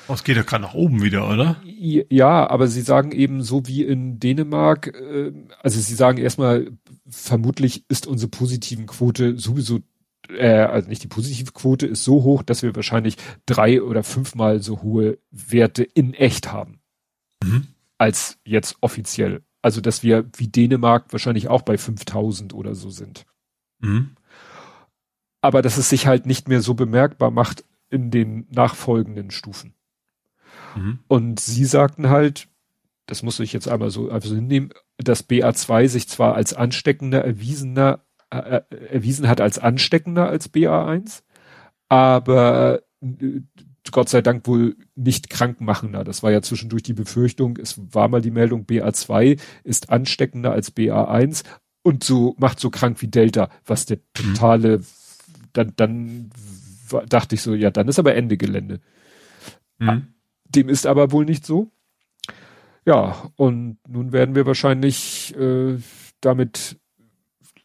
Oh, 0.09 0.13
es 0.13 0.25
geht 0.25 0.35
ja 0.35 0.43
gerade 0.43 0.63
nach 0.63 0.73
oben 0.73 1.01
wieder, 1.01 1.29
oder? 1.29 1.55
Ja, 1.63 2.49
aber 2.49 2.67
sie 2.67 2.81
sagen 2.81 3.13
eben 3.13 3.43
so 3.43 3.65
wie 3.65 3.83
in 3.83 4.19
Dänemark, 4.19 4.87
äh, 4.87 5.31
also 5.63 5.79
sie 5.79 5.95
sagen 5.95 6.17
erstmal, 6.17 6.71
vermutlich 7.07 7.85
ist 7.87 8.07
unsere 8.07 8.29
positiven 8.29 8.87
Quote 8.87 9.37
sowieso 9.39 9.79
äh, 10.27 10.49
also 10.49 10.89
nicht 10.89 11.03
die 11.03 11.07
positive 11.07 11.53
Quote 11.53 11.87
ist 11.87 12.03
so 12.03 12.23
hoch, 12.23 12.43
dass 12.43 12.61
wir 12.61 12.75
wahrscheinlich 12.75 13.15
drei 13.45 13.81
oder 13.81 14.03
fünfmal 14.03 14.61
so 14.61 14.81
hohe 14.81 15.17
Werte 15.31 15.83
in 15.83 16.13
echt 16.13 16.51
haben. 16.51 16.81
Mhm 17.41 17.67
als 18.01 18.39
jetzt 18.43 18.77
offiziell. 18.81 19.43
Also, 19.61 19.79
dass 19.79 20.01
wir 20.01 20.27
wie 20.35 20.47
Dänemark 20.47 21.13
wahrscheinlich 21.13 21.49
auch 21.49 21.61
bei 21.61 21.77
5000 21.77 22.51
oder 22.55 22.73
so 22.73 22.89
sind. 22.89 23.27
Mhm. 23.77 24.15
Aber 25.39 25.61
dass 25.61 25.77
es 25.77 25.89
sich 25.89 26.07
halt 26.07 26.25
nicht 26.25 26.47
mehr 26.47 26.63
so 26.63 26.73
bemerkbar 26.73 27.29
macht 27.29 27.63
in 27.91 28.09
den 28.09 28.47
nachfolgenden 28.49 29.29
Stufen. 29.29 29.75
Mhm. 30.75 30.99
Und 31.07 31.39
sie 31.39 31.65
sagten 31.65 32.09
halt, 32.09 32.47
das 33.05 33.21
muss 33.21 33.39
ich 33.39 33.53
jetzt 33.53 33.67
einmal 33.67 33.91
so 33.91 34.09
einfach 34.09 34.29
hinnehmen, 34.31 34.71
dass 34.97 35.29
BA2 35.29 35.87
sich 35.87 36.07
zwar 36.07 36.33
als 36.33 36.55
ansteckender 36.55 37.23
erwiesener, 37.23 38.03
äh, 38.31 38.61
äh, 38.71 38.85
erwiesen 38.87 39.27
hat 39.27 39.41
als 39.41 39.59
ansteckender 39.59 40.27
als 40.27 40.51
BA1, 40.51 41.21
aber 41.87 42.81
äh, 43.01 43.41
Gott 43.91 44.09
sei 44.09 44.21
Dank 44.21 44.47
wohl 44.47 44.75
nicht 44.95 45.29
krankmachender. 45.29 46.03
Das 46.03 46.23
war 46.23 46.31
ja 46.31 46.41
zwischendurch 46.41 46.83
die 46.83 46.93
Befürchtung. 46.93 47.57
Es 47.57 47.79
war 47.93 48.07
mal 48.07 48.21
die 48.21 48.31
Meldung, 48.31 48.65
BA2 48.65 49.39
ist 49.63 49.89
ansteckender 49.89 50.51
als 50.51 50.75
BA1 50.75 51.43
und 51.83 52.03
so 52.03 52.35
macht 52.37 52.59
so 52.59 52.69
krank 52.69 53.01
wie 53.01 53.07
Delta, 53.07 53.49
was 53.65 53.85
der 53.85 53.97
mhm. 53.97 54.01
totale, 54.13 54.77
mhm. 54.79 54.85
dann, 55.53 55.73
dann 55.75 56.29
dachte 57.07 57.35
ich 57.35 57.41
so, 57.41 57.53
ja, 57.53 57.71
dann 57.71 57.87
ist 57.87 57.99
aber 57.99 58.15
Ende 58.15 58.37
Gelände. 58.37 58.81
Mhm. 59.79 60.07
Dem 60.45 60.69
ist 60.69 60.85
aber 60.85 61.11
wohl 61.11 61.25
nicht 61.25 61.45
so. 61.45 61.71
Ja, 62.85 63.31
und 63.35 63.77
nun 63.87 64.11
werden 64.11 64.35
wir 64.35 64.45
wahrscheinlich 64.45 65.35
äh, 65.37 65.77
damit 66.19 66.80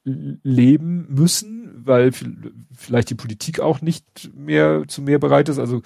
leben 0.07 1.07
müssen, 1.09 1.83
weil 1.85 2.13
vielleicht 2.73 3.11
die 3.11 3.17
Politik 3.17 3.59
auch 3.61 3.81
nicht 3.81 4.31
mehr 4.35 4.85
zu 4.87 5.03
mehr 5.03 5.19
bereit 5.19 5.49
ist. 5.49 5.59
Also, 5.59 5.83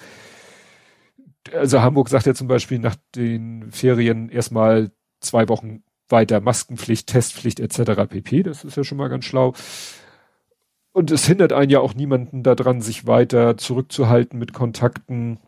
also 1.53 1.81
Hamburg 1.81 2.09
sagt 2.09 2.27
ja 2.27 2.35
zum 2.35 2.47
Beispiel 2.47 2.77
nach 2.77 2.95
den 3.15 3.71
Ferien 3.71 4.29
erstmal 4.29 4.91
zwei 5.21 5.49
Wochen 5.49 5.83
weiter 6.07 6.39
Maskenpflicht, 6.39 7.07
Testpflicht 7.07 7.59
etc. 7.59 8.07
pp. 8.07 8.43
Das 8.43 8.63
ist 8.63 8.77
ja 8.77 8.83
schon 8.83 8.97
mal 8.99 9.09
ganz 9.09 9.25
schlau. 9.25 9.53
Und 10.93 11.09
es 11.09 11.25
hindert 11.25 11.53
einen 11.53 11.71
ja 11.71 11.79
auch 11.79 11.95
niemanden 11.95 12.43
daran, 12.43 12.81
sich 12.81 13.07
weiter 13.07 13.57
zurückzuhalten 13.57 14.37
mit 14.37 14.53
Kontakten. 14.53 15.39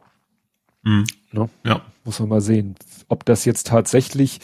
Mhm. 0.84 1.06
Ne? 1.32 1.50
Ja. 1.66 1.82
Muss 2.06 2.20
man 2.20 2.30
mal 2.30 2.42
sehen, 2.42 2.76
ob 3.08 3.26
das 3.26 3.46
jetzt 3.46 3.68
tatsächlich 3.68 4.40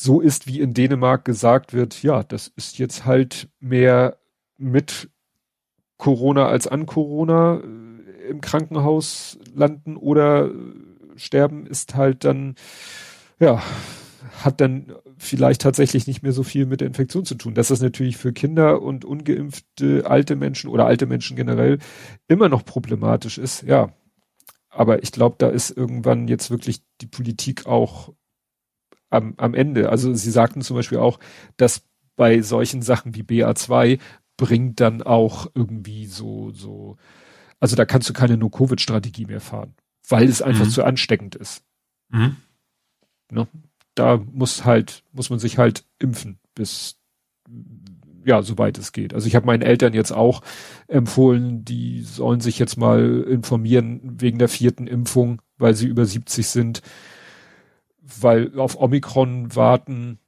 so 0.00 0.20
ist, 0.20 0.46
wie 0.46 0.60
in 0.60 0.74
Dänemark 0.74 1.24
gesagt 1.24 1.72
wird, 1.72 2.04
ja, 2.04 2.22
das 2.22 2.52
ist 2.54 2.78
jetzt 2.78 3.04
halt 3.04 3.48
mehr 3.58 4.16
mit 4.56 5.10
Corona 5.96 6.46
als 6.46 6.68
an 6.68 6.86
Corona 6.86 7.56
äh, 7.56 8.28
im 8.28 8.40
Krankenhaus 8.40 9.40
landen 9.52 9.96
oder 9.96 10.46
äh, 10.46 10.52
sterben, 11.16 11.66
ist 11.66 11.96
halt 11.96 12.24
dann, 12.24 12.54
ja, 13.40 13.60
hat 14.44 14.60
dann 14.60 14.92
vielleicht 15.16 15.62
tatsächlich 15.62 16.06
nicht 16.06 16.22
mehr 16.22 16.32
so 16.32 16.44
viel 16.44 16.66
mit 16.66 16.80
der 16.80 16.86
Infektion 16.86 17.24
zu 17.24 17.34
tun. 17.34 17.54
Dass 17.54 17.68
das 17.68 17.80
natürlich 17.80 18.18
für 18.18 18.32
Kinder 18.32 18.80
und 18.80 19.04
ungeimpfte 19.04 20.04
alte 20.06 20.36
Menschen 20.36 20.70
oder 20.70 20.86
alte 20.86 21.06
Menschen 21.06 21.36
generell 21.36 21.78
immer 22.28 22.48
noch 22.48 22.64
problematisch 22.64 23.36
ist, 23.36 23.62
ja. 23.62 23.92
Aber 24.70 25.02
ich 25.02 25.10
glaube, 25.10 25.36
da 25.38 25.48
ist 25.48 25.76
irgendwann 25.76 26.28
jetzt 26.28 26.52
wirklich 26.52 26.82
die 27.00 27.08
Politik 27.08 27.66
auch 27.66 28.12
am, 29.10 29.34
am 29.36 29.54
Ende. 29.54 29.90
Also 29.90 30.12
sie 30.14 30.30
sagten 30.30 30.62
zum 30.62 30.76
Beispiel 30.76 30.98
auch, 30.98 31.18
dass 31.56 31.82
bei 32.16 32.42
solchen 32.42 32.82
Sachen 32.82 33.14
wie 33.14 33.22
BA2 33.22 33.98
bringt 34.36 34.80
dann 34.80 35.02
auch 35.02 35.50
irgendwie 35.54 36.06
so, 36.06 36.50
so, 36.52 36.96
also 37.60 37.76
da 37.76 37.84
kannst 37.84 38.08
du 38.08 38.12
keine 38.12 38.36
No-Covid-Strategie 38.36 39.26
mehr 39.26 39.40
fahren, 39.40 39.74
weil 40.08 40.28
es 40.28 40.42
einfach 40.42 40.66
mhm. 40.66 40.70
zu 40.70 40.84
ansteckend 40.84 41.34
ist. 41.34 41.62
Mhm. 42.10 42.36
Ne? 43.30 43.48
Da 43.94 44.16
muss 44.16 44.64
halt, 44.64 45.02
muss 45.12 45.30
man 45.30 45.38
sich 45.38 45.58
halt 45.58 45.84
impfen, 45.98 46.38
bis 46.54 46.98
ja, 48.24 48.42
soweit 48.42 48.78
es 48.78 48.92
geht. 48.92 49.14
Also 49.14 49.26
ich 49.26 49.34
habe 49.34 49.46
meinen 49.46 49.62
Eltern 49.62 49.94
jetzt 49.94 50.12
auch 50.12 50.42
empfohlen, 50.86 51.64
die 51.64 52.02
sollen 52.02 52.40
sich 52.40 52.58
jetzt 52.58 52.76
mal 52.76 53.22
informieren 53.22 54.00
wegen 54.20 54.38
der 54.38 54.48
vierten 54.48 54.86
Impfung, 54.86 55.40
weil 55.56 55.74
sie 55.74 55.86
über 55.86 56.04
70 56.04 56.46
sind 56.46 56.82
weil 58.20 58.58
auf 58.58 58.80
Omikron 58.80 59.54
warten 59.54 60.18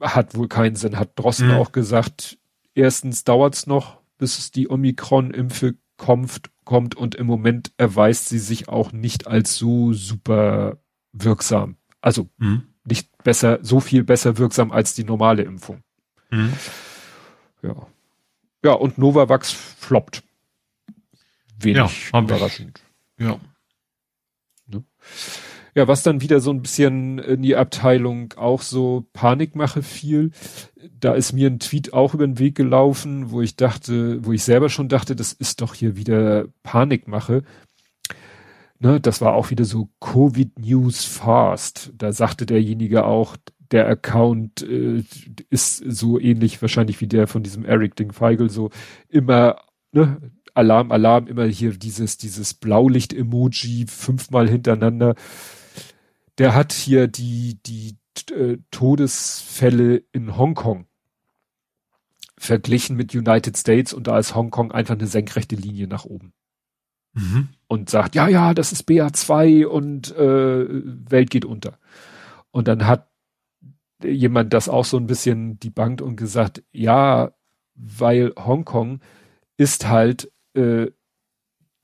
hat 0.00 0.34
wohl 0.34 0.48
keinen 0.48 0.76
Sinn, 0.76 0.98
hat 0.98 1.18
Drossen 1.18 1.48
mhm. 1.48 1.54
auch 1.54 1.72
gesagt. 1.72 2.38
Erstens 2.74 3.24
dauert's 3.24 3.66
noch, 3.66 4.00
bis 4.18 4.50
die 4.50 4.70
Omikron-Impfe 4.70 5.74
kommt, 5.96 6.50
kommt 6.64 6.94
und 6.94 7.14
im 7.14 7.26
Moment 7.26 7.72
erweist 7.76 8.28
sie 8.28 8.38
sich 8.38 8.68
auch 8.68 8.92
nicht 8.92 9.26
als 9.26 9.56
so 9.56 9.92
super 9.92 10.78
wirksam. 11.12 11.76
Also 12.00 12.30
mhm. 12.38 12.62
nicht 12.84 13.10
besser, 13.22 13.58
so 13.62 13.80
viel 13.80 14.04
besser 14.04 14.38
wirksam 14.38 14.72
als 14.72 14.94
die 14.94 15.04
normale 15.04 15.42
Impfung. 15.42 15.82
Mhm. 16.30 16.54
Ja. 17.62 17.86
Ja, 18.64 18.72
und 18.72 18.98
Novavax 18.98 19.52
floppt. 19.52 20.22
Wenig 21.58 22.10
ja, 22.12 22.18
überraschend. 22.18 22.82
Ich, 23.16 23.26
ja. 23.26 23.38
Ne? 24.66 24.84
Ja, 25.74 25.86
was 25.86 26.02
dann 26.02 26.20
wieder 26.20 26.40
so 26.40 26.50
ein 26.50 26.62
bisschen 26.62 27.18
in 27.18 27.42
die 27.42 27.56
Abteilung 27.56 28.34
auch 28.36 28.62
so 28.62 29.06
Panikmache 29.12 29.82
fiel. 29.82 30.32
Da 30.98 31.14
ist 31.14 31.32
mir 31.32 31.48
ein 31.48 31.60
Tweet 31.60 31.92
auch 31.92 32.14
über 32.14 32.26
den 32.26 32.38
Weg 32.38 32.56
gelaufen, 32.56 33.30
wo 33.30 33.40
ich 33.40 33.56
dachte, 33.56 34.24
wo 34.24 34.32
ich 34.32 34.42
selber 34.42 34.68
schon 34.68 34.88
dachte, 34.88 35.14
das 35.14 35.32
ist 35.32 35.60
doch 35.60 35.74
hier 35.74 35.96
wieder 35.96 36.46
Panikmache. 36.62 37.42
Ne, 38.80 38.98
das 38.98 39.20
war 39.20 39.34
auch 39.34 39.50
wieder 39.50 39.64
so 39.64 39.90
Covid 40.00 40.58
News 40.58 41.04
Fast. 41.04 41.92
Da 41.96 42.12
sagte 42.12 42.46
derjenige 42.46 43.04
auch, 43.04 43.36
der 43.70 43.86
Account 43.88 44.62
äh, 44.62 45.04
ist 45.50 45.76
so 45.86 46.18
ähnlich 46.18 46.60
wahrscheinlich 46.60 47.00
wie 47.00 47.06
der 47.06 47.26
von 47.26 47.42
diesem 47.42 47.64
Eric 47.64 47.94
Ding 47.96 48.12
Feigl, 48.12 48.50
so 48.50 48.70
immer, 49.08 49.56
ne, 49.92 50.32
Alarm, 50.54 50.90
Alarm, 50.92 51.26
immer 51.26 51.44
hier 51.44 51.72
dieses, 51.72 52.16
dieses 52.16 52.54
Blaulicht-Emoji 52.54 53.86
fünfmal 53.86 54.48
hintereinander 54.48 55.14
der 56.40 56.54
hat 56.54 56.72
hier 56.72 57.06
die, 57.06 57.58
die 57.66 57.98
äh, 58.32 58.56
Todesfälle 58.70 60.02
in 60.10 60.38
Hongkong 60.38 60.86
verglichen 62.38 62.96
mit 62.96 63.14
United 63.14 63.58
States 63.58 63.92
und 63.92 64.06
da 64.06 64.18
ist 64.18 64.34
Hongkong 64.34 64.72
einfach 64.72 64.94
eine 64.94 65.06
senkrechte 65.06 65.54
Linie 65.54 65.86
nach 65.86 66.06
oben. 66.06 66.32
Mhm. 67.12 67.50
Und 67.66 67.90
sagt, 67.90 68.14
ja, 68.14 68.26
ja, 68.26 68.54
das 68.54 68.72
ist 68.72 68.88
BA2 68.88 69.66
und 69.66 70.16
äh, 70.16 70.66
Welt 71.10 71.28
geht 71.28 71.44
unter. 71.44 71.78
Und 72.50 72.68
dann 72.68 72.86
hat 72.86 73.10
jemand 74.02 74.54
das 74.54 74.70
auch 74.70 74.86
so 74.86 74.96
ein 74.96 75.06
bisschen 75.06 75.60
die 75.60 75.68
Bank 75.68 76.00
und 76.00 76.16
gesagt, 76.16 76.62
ja, 76.72 77.32
weil 77.74 78.32
Hongkong 78.34 79.00
ist 79.58 79.88
halt, 79.88 80.32
äh, 80.54 80.86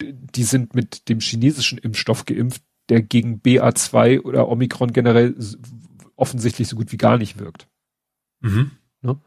die 0.01 0.45
sind 0.45 0.75
mit 0.75 1.11
dem 1.11 1.21
chinesischen 1.21 1.77
Impfstoff 1.77 2.25
geimpft, 2.25 2.63
der 2.89 3.03
gegen 3.03 3.41
BA2 3.41 4.23
oder 4.23 4.49
Omikron 4.49 4.93
generell 4.93 5.35
offensichtlich 6.17 6.69
so 6.69 6.77
gut 6.77 6.93
wie 6.93 6.97
gar 6.97 7.19
nicht 7.19 7.39
wirkt. 7.39 7.69
Mhm. 8.41 8.73
Ne? 9.03 9.19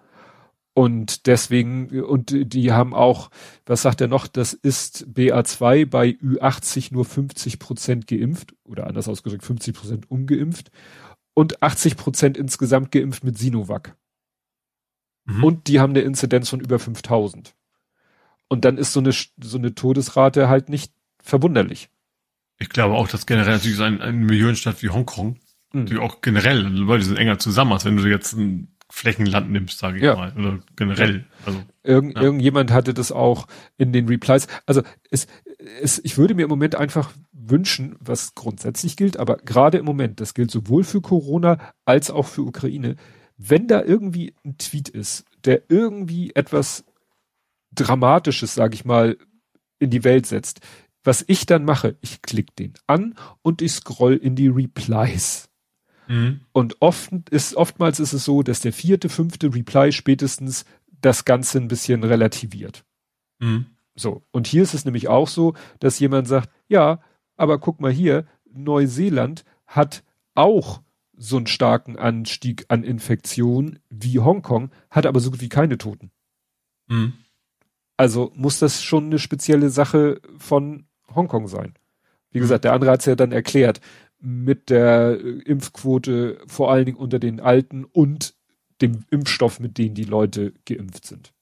Und 0.73 1.27
deswegen, 1.27 2.03
und 2.03 2.53
die 2.53 2.71
haben 2.71 2.93
auch, 2.93 3.31
was 3.65 3.81
sagt 3.81 4.01
er 4.01 4.07
noch, 4.07 4.27
das 4.27 4.53
ist 4.53 5.07
BA2 5.07 5.85
bei 5.85 6.09
Ü80 6.09 6.93
nur 6.93 7.05
50 7.05 7.59
Prozent 7.59 8.07
geimpft 8.07 8.55
oder 8.63 8.87
anders 8.87 9.09
ausgedrückt 9.09 9.43
50 9.43 9.75
Prozent 9.75 10.11
ungeimpft 10.11 10.71
und 11.33 11.61
80 11.61 11.97
Prozent 11.97 12.37
insgesamt 12.37 12.91
geimpft 12.91 13.23
mit 13.23 13.37
Sinovac. 13.37 13.97
Mhm. 15.25 15.43
Und 15.43 15.67
die 15.67 15.79
haben 15.79 15.91
eine 15.91 16.01
Inzidenz 16.01 16.49
von 16.49 16.59
über 16.59 16.79
5000. 16.79 17.55
Und 18.47 18.65
dann 18.65 18.77
ist 18.77 18.93
so 18.93 18.99
eine, 18.99 19.11
so 19.11 19.57
eine 19.57 19.75
Todesrate 19.75 20.49
halt 20.49 20.69
nicht 20.69 20.93
verwunderlich. 21.21 21.89
Ich 22.59 22.69
glaube 22.69 22.95
auch, 22.95 23.07
dass 23.07 23.25
generell 23.25 23.53
natürlich 23.53 23.77
so 23.77 23.83
ein, 23.83 24.01
eine 24.01 24.17
Millionenstadt 24.17 24.83
wie 24.83 24.89
Hongkong, 24.89 25.39
mhm. 25.73 25.81
natürlich 25.81 26.03
auch 26.03 26.21
generell, 26.21 26.65
also 26.65 26.83
Leute 26.83 27.05
sind 27.05 27.17
enger 27.17 27.39
zusammen, 27.39 27.73
als 27.73 27.85
wenn 27.85 27.97
du 27.97 28.05
jetzt 28.05 28.33
ein 28.33 28.75
Flächenland 28.91 29.51
nimmst, 29.51 29.77
sage 29.79 29.97
ich 29.97 30.03
ja. 30.03 30.15
mal, 30.15 30.33
oder 30.35 30.59
generell. 30.75 31.25
Also, 31.45 31.61
Irgend, 31.83 32.15
ja. 32.15 32.23
Irgendjemand 32.23 32.71
hatte 32.71 32.93
das 32.93 33.11
auch 33.11 33.47
in 33.77 33.93
den 33.93 34.07
Replies. 34.07 34.47
Also 34.65 34.81
es, 35.11 35.27
es, 35.81 36.03
ich 36.03 36.17
würde 36.17 36.33
mir 36.33 36.43
im 36.43 36.49
Moment 36.49 36.75
einfach 36.75 37.13
wünschen, 37.31 37.95
was 37.99 38.35
grundsätzlich 38.35 38.97
gilt, 38.97 39.17
aber 39.17 39.37
gerade 39.37 39.77
im 39.77 39.85
Moment, 39.85 40.19
das 40.19 40.33
gilt 40.33 40.51
sowohl 40.51 40.83
für 40.83 41.01
Corona 41.01 41.59
als 41.85 42.09
auch 42.09 42.27
für 42.27 42.41
Ukraine, 42.41 42.95
wenn 43.37 43.67
da 43.67 43.81
irgendwie 43.81 44.33
ein 44.43 44.57
Tweet 44.57 44.89
ist, 44.89 45.25
der 45.45 45.63
irgendwie 45.69 46.31
etwas 46.35 46.83
Dramatisches, 47.71 48.55
sage 48.55 48.73
ich 48.73 48.83
mal, 48.83 49.17
in 49.77 49.91
die 49.91 50.03
Welt 50.03 50.25
setzt, 50.25 50.61
was 51.03 51.23
ich 51.27 51.45
dann 51.45 51.65
mache, 51.65 51.97
ich 52.01 52.21
klicke 52.21 52.53
den 52.57 52.73
an 52.87 53.15
und 53.41 53.61
ich 53.61 53.71
scroll 53.71 54.15
in 54.15 54.35
die 54.35 54.47
Replies. 54.47 55.49
Mhm. 56.07 56.41
Und 56.51 56.77
oft 56.81 57.11
ist, 57.29 57.55
oftmals 57.55 57.99
ist 57.99 58.13
es 58.13 58.25
so, 58.25 58.43
dass 58.43 58.59
der 58.61 58.73
vierte, 58.73 59.09
fünfte 59.09 59.53
Reply 59.53 59.91
spätestens 59.91 60.65
das 61.01 61.23
Ganze 61.23 61.59
ein 61.59 61.67
bisschen 61.67 62.03
relativiert. 62.03 62.83
Mhm. 63.39 63.67
So. 63.95 64.23
Und 64.31 64.47
hier 64.47 64.63
ist 64.63 64.73
es 64.73 64.85
nämlich 64.85 65.07
auch 65.07 65.27
so, 65.27 65.53
dass 65.79 65.99
jemand 65.99 66.27
sagt, 66.27 66.49
ja, 66.67 67.01
aber 67.37 67.59
guck 67.59 67.79
mal 67.79 67.91
hier, 67.91 68.25
Neuseeland 68.51 69.45
hat 69.65 70.03
auch 70.35 70.81
so 71.15 71.37
einen 71.37 71.47
starken 71.47 71.97
Anstieg 71.97 72.65
an 72.69 72.83
Infektionen 72.83 73.79
wie 73.89 74.19
Hongkong, 74.19 74.71
hat 74.89 75.05
aber 75.05 75.19
so 75.19 75.31
gut 75.31 75.41
wie 75.41 75.49
keine 75.49 75.77
Toten. 75.77 76.11
Mhm. 76.87 77.13
Also 77.97 78.31
muss 78.35 78.59
das 78.59 78.81
schon 78.81 79.05
eine 79.05 79.19
spezielle 79.19 79.69
Sache 79.69 80.21
von 80.37 80.85
Hongkong 81.15 81.47
sein. 81.47 81.73
Wie 82.31 82.39
gesagt, 82.39 82.63
der 82.63 82.73
andere 82.73 82.91
hat 82.91 82.99
es 82.99 83.05
ja 83.05 83.15
dann 83.15 83.31
erklärt, 83.31 83.81
mit 84.19 84.69
der 84.69 85.19
äh, 85.19 85.39
Impfquote 85.43 86.39
vor 86.47 86.71
allen 86.71 86.85
Dingen 86.85 86.97
unter 86.97 87.19
den 87.19 87.39
Alten 87.39 87.85
und 87.85 88.35
dem 88.81 89.05
Impfstoff, 89.09 89.59
mit 89.59 89.77
denen 89.77 89.95
die 89.95 90.03
Leute 90.03 90.53
geimpft 90.65 91.05
sind. 91.05 91.33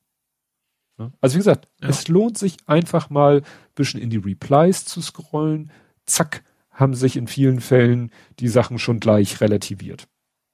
Ne? 0.97 1.11
Also 1.21 1.35
wie 1.35 1.39
gesagt, 1.39 1.67
ja. 1.81 1.89
es 1.89 2.07
lohnt 2.07 2.37
sich 2.37 2.57
einfach 2.65 3.09
mal 3.09 3.37
ein 3.37 3.43
bisschen 3.75 4.01
in 4.01 4.09
die 4.09 4.17
Replies 4.17 4.85
zu 4.85 5.01
scrollen. 5.01 5.71
Zack, 6.05 6.43
haben 6.71 6.93
sich 6.93 7.17
in 7.17 7.27
vielen 7.27 7.59
Fällen 7.59 8.11
die 8.39 8.47
Sachen 8.47 8.79
schon 8.79 8.99
gleich 8.99 9.41
relativiert. 9.41 10.07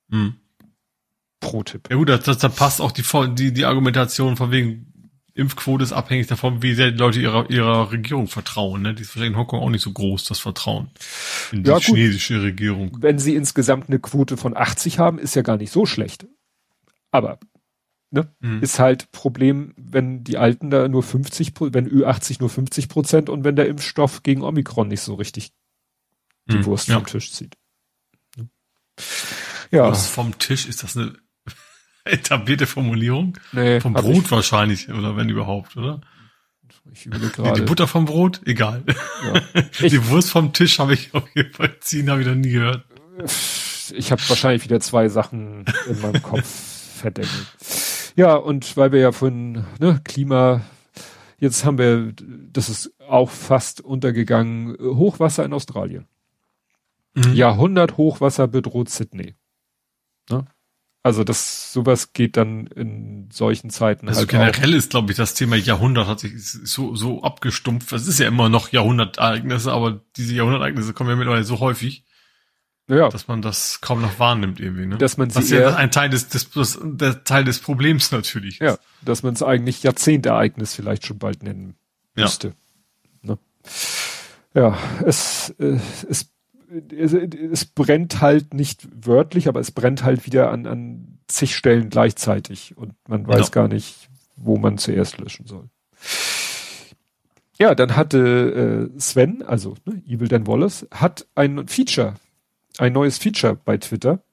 Mhm. 0.09 0.35
Pro-Tipp. 1.39 1.89
Ja 1.89 1.97
gut, 1.97 2.09
das, 2.09 2.23
das, 2.23 2.37
da 2.37 2.49
passt 2.49 2.79
auch 2.79 2.91
die, 2.91 3.03
die, 3.35 3.53
die 3.53 3.65
Argumentation 3.65 4.37
von 4.37 4.51
wegen, 4.51 4.92
Impfquote 5.35 5.83
ist 5.83 5.93
abhängig 5.93 6.27
davon, 6.27 6.61
wie 6.61 6.75
sehr 6.75 6.91
die 6.91 6.97
Leute 6.97 7.19
ihrer, 7.19 7.49
ihrer 7.49 7.91
Regierung 7.91 8.27
vertrauen. 8.27 8.83
Ne? 8.83 8.93
Die 8.93 9.01
ist 9.01 9.09
wahrscheinlich 9.09 9.31
in 9.33 9.37
Hongkong 9.37 9.61
auch 9.61 9.69
nicht 9.69 9.81
so 9.81 9.91
groß, 9.91 10.25
das 10.25 10.39
Vertrauen 10.39 10.91
in 11.51 11.63
die 11.63 11.69
ja, 11.69 11.79
chinesische 11.79 12.41
Regierung. 12.41 12.97
Wenn 12.99 13.17
sie 13.17 13.35
insgesamt 13.35 13.89
eine 13.89 13.99
Quote 13.99 14.37
von 14.37 14.55
80 14.55 14.99
haben, 14.99 15.17
ist 15.17 15.35
ja 15.35 15.41
gar 15.41 15.57
nicht 15.57 15.71
so 15.71 15.87
schlecht. 15.87 16.27
Aber 17.09 17.39
ne, 18.11 18.31
mhm. 18.41 18.61
ist 18.61 18.77
halt 18.77 19.11
Problem, 19.11 19.73
wenn 19.75 20.23
die 20.23 20.37
Alten 20.37 20.69
da 20.69 20.87
nur 20.87 21.01
50, 21.01 21.53
wenn 21.59 21.89
Ü80 21.89 22.37
nur 22.39 22.49
50 22.49 22.87
Prozent 22.87 23.29
und 23.29 23.43
wenn 23.43 23.55
der 23.55 23.67
Impfstoff 23.67 24.21
gegen 24.21 24.43
Omikron 24.43 24.87
nicht 24.87 25.01
so 25.01 25.15
richtig 25.15 25.51
die 26.45 26.57
mhm, 26.57 26.65
Wurst 26.65 26.89
ja. 26.89 26.95
vom 26.95 27.05
Tisch 27.05 27.31
zieht. 27.31 27.57
Ja. 29.71 29.89
Was 29.89 30.07
vom 30.07 30.37
Tisch 30.37 30.67
ist 30.67 30.83
das 30.83 30.95
eine 30.95 31.13
etablierte 32.05 32.67
Formulierung? 32.67 33.37
Nee, 33.51 33.79
vom 33.79 33.93
Brot 33.93 34.29
wahrscheinlich, 34.31 34.89
oder 34.89 35.15
wenn 35.15 35.29
überhaupt, 35.29 35.77
oder? 35.77 36.01
Ich 36.91 37.09
gerade. 37.09 37.61
Die 37.61 37.65
Butter 37.65 37.87
vom 37.87 38.05
Brot? 38.05 38.41
Egal. 38.45 38.83
Ja. 39.23 39.61
die 39.87 40.09
Wurst 40.09 40.31
vom 40.31 40.53
Tisch 40.53 40.79
habe 40.79 40.93
ich 40.93 41.13
auf 41.13 41.23
jeden 41.33 41.53
Fall 41.53 41.77
ziehen, 41.79 42.09
habe 42.09 42.21
ich 42.21 42.27
noch 42.27 42.35
nie 42.35 42.51
gehört. 42.51 42.85
Ich 43.93 44.11
habe 44.11 44.21
wahrscheinlich 44.27 44.63
wieder 44.63 44.79
zwei 44.79 45.07
Sachen 45.07 45.65
in 45.87 46.01
meinem 46.01 46.21
Kopf 46.21 46.45
verdeckt. 46.97 47.29
Ja, 48.15 48.35
und 48.35 48.75
weil 48.77 48.91
wir 48.91 48.99
ja 48.99 49.11
von 49.11 49.65
ne, 49.79 50.01
Klima, 50.03 50.61
jetzt 51.39 51.63
haben 51.65 51.77
wir, 51.77 52.13
das 52.51 52.69
ist 52.69 52.93
auch 53.07 53.29
fast 53.29 53.81
untergegangen, 53.81 54.77
Hochwasser 54.79 55.45
in 55.45 55.53
Australien. 55.53 56.07
Mhm. 57.15 57.33
Jahrhundert 57.33 57.97
Hochwasser 57.97 58.47
bedroht 58.47 58.89
Sydney. 58.89 59.35
Ne? 60.29 60.45
Also 61.05 61.25
das 61.25 61.73
sowas 61.73 62.13
geht 62.13 62.37
dann 62.37 62.65
in 62.67 63.29
solchen 63.29 63.69
Zeiten 63.69 64.07
also 64.07 64.21
halt 64.21 64.29
generell 64.29 64.71
auch. 64.71 64.77
ist 64.77 64.91
glaube 64.91 65.11
ich 65.11 65.17
das 65.17 65.33
Thema 65.33 65.57
Jahrhundert 65.57 66.07
hat 66.07 66.21
sich 66.21 66.31
so 66.41 66.95
so 66.95 67.21
abgestumpft. 67.23 67.91
Es 67.91 68.07
ist 68.07 68.19
ja 68.19 68.27
immer 68.29 68.47
noch 68.47 68.69
Jahrhundertereignisse, 68.71 69.73
aber 69.73 69.99
diese 70.15 70.33
Jahrhundertereignisse 70.33 70.93
kommen 70.93 71.09
ja 71.09 71.17
mittlerweile 71.17 71.43
so 71.43 71.59
häufig, 71.59 72.05
ja. 72.87 73.09
dass 73.09 73.27
man 73.27 73.41
das 73.41 73.81
kaum 73.81 74.01
noch 74.01 74.17
wahrnimmt 74.17 74.61
irgendwie. 74.61 74.85
Ne? 74.85 74.97
Dass 74.97 75.17
man 75.17 75.29
sie 75.29 75.35
Was 75.35 75.49
ja 75.49 75.75
ein 75.75 75.91
Teil 75.91 76.09
des, 76.09 76.29
des, 76.29 76.49
des 76.51 76.79
der 76.81 77.25
Teil 77.25 77.43
des 77.43 77.59
Problems 77.59 78.13
natürlich. 78.13 78.61
Ist. 78.61 78.65
Ja, 78.65 78.77
dass 79.01 79.23
man 79.23 79.33
es 79.33 79.43
eigentlich 79.43 79.83
Jahrzehntereignis 79.83 80.73
vielleicht 80.73 81.05
schon 81.05 81.17
bald 81.17 81.43
nennen 81.43 81.75
müsste. 82.15 82.53
Ja, 83.23 83.31
ne? 83.31 83.39
ja 84.53 84.77
es 85.05 85.53
äh, 85.59 85.79
es 86.09 86.32
es, 86.91 87.13
es 87.13 87.65
brennt 87.65 88.21
halt 88.21 88.53
nicht 88.53 88.87
wörtlich, 88.93 89.47
aber 89.47 89.59
es 89.59 89.71
brennt 89.71 90.03
halt 90.03 90.25
wieder 90.25 90.51
an, 90.51 90.65
an 90.65 91.19
zig 91.27 91.55
Stellen 91.55 91.89
gleichzeitig 91.89 92.77
und 92.77 92.93
man 93.07 93.27
weiß 93.27 93.51
genau. 93.51 93.67
gar 93.67 93.67
nicht, 93.67 94.09
wo 94.35 94.57
man 94.57 94.77
zuerst 94.77 95.19
löschen 95.19 95.47
soll. 95.47 95.69
Ja, 97.59 97.75
dann 97.75 97.95
hatte 97.95 98.89
äh, 98.95 98.99
Sven, 98.99 99.43
also 99.43 99.75
ne, 99.85 100.01
Evil 100.07 100.27
Dan 100.27 100.47
Wallace, 100.47 100.87
hat 100.91 101.27
ein 101.35 101.67
Feature, 101.67 102.15
ein 102.77 102.93
neues 102.93 103.17
Feature 103.17 103.55
bei 103.55 103.77
Twitter, 103.77 104.23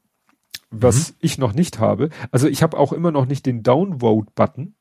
was 0.70 1.10
mhm. 1.10 1.16
ich 1.20 1.38
noch 1.38 1.52
nicht 1.52 1.78
habe. 1.78 2.10
Also 2.30 2.48
ich 2.48 2.62
habe 2.62 2.78
auch 2.78 2.92
immer 2.92 3.10
noch 3.10 3.26
nicht 3.26 3.46
den 3.46 3.62
Downvote-Button. 3.62 4.74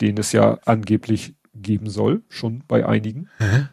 den 0.00 0.16
es 0.16 0.32
ja 0.32 0.58
angeblich 0.64 1.34
geben 1.54 1.90
soll, 1.90 2.22
schon 2.28 2.62
bei 2.68 2.86
einigen. 2.86 3.28
Hä? 3.38 3.66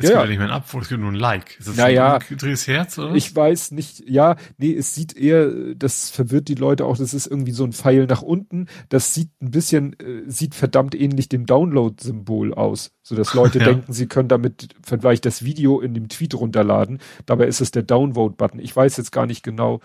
Es 0.00 0.10
ja, 0.10 0.10
gibt 0.10 0.22
ja 0.22 0.28
nicht 0.28 0.38
mehr 0.38 0.46
ein 0.46 0.54
Abwurf, 0.54 0.84
es 0.84 0.88
gibt 0.90 1.00
nur 1.00 1.10
ein 1.10 1.16
Like. 1.16 1.58
Ist 1.58 1.66
das 1.66 1.76
naja, 1.76 2.18
ein 2.18 2.56
Herz, 2.56 2.98
oder? 2.98 3.16
Ich 3.16 3.34
weiß 3.34 3.72
nicht, 3.72 4.08
ja, 4.08 4.36
nee, 4.56 4.72
es 4.72 4.94
sieht 4.94 5.16
eher, 5.16 5.74
das 5.74 6.10
verwirrt 6.10 6.46
die 6.46 6.54
Leute 6.54 6.84
auch, 6.84 6.96
das 6.96 7.12
ist 7.14 7.26
irgendwie 7.26 7.50
so 7.50 7.64
ein 7.64 7.72
Pfeil 7.72 8.06
nach 8.06 8.22
unten. 8.22 8.66
Das 8.90 9.12
sieht 9.12 9.30
ein 9.42 9.50
bisschen, 9.50 9.98
äh, 9.98 10.22
sieht 10.30 10.54
verdammt 10.54 10.94
ähnlich 10.94 11.28
dem 11.28 11.46
Download-Symbol 11.46 12.54
aus, 12.54 12.92
so 13.02 13.16
dass 13.16 13.34
Leute 13.34 13.58
ja. 13.58 13.64
denken, 13.64 13.92
sie 13.92 14.06
können 14.06 14.28
damit 14.28 14.76
vielleicht 14.84 15.26
das 15.26 15.44
Video 15.44 15.80
in 15.80 15.94
dem 15.94 16.08
Tweet 16.08 16.36
runterladen. 16.36 17.00
Dabei 17.26 17.48
ist 17.48 17.60
es 17.60 17.72
der 17.72 17.82
Downvote-Button. 17.82 18.60
Ich 18.60 18.76
weiß 18.76 18.98
jetzt 18.98 19.10
gar 19.10 19.26
nicht 19.26 19.42
genau, 19.42 19.80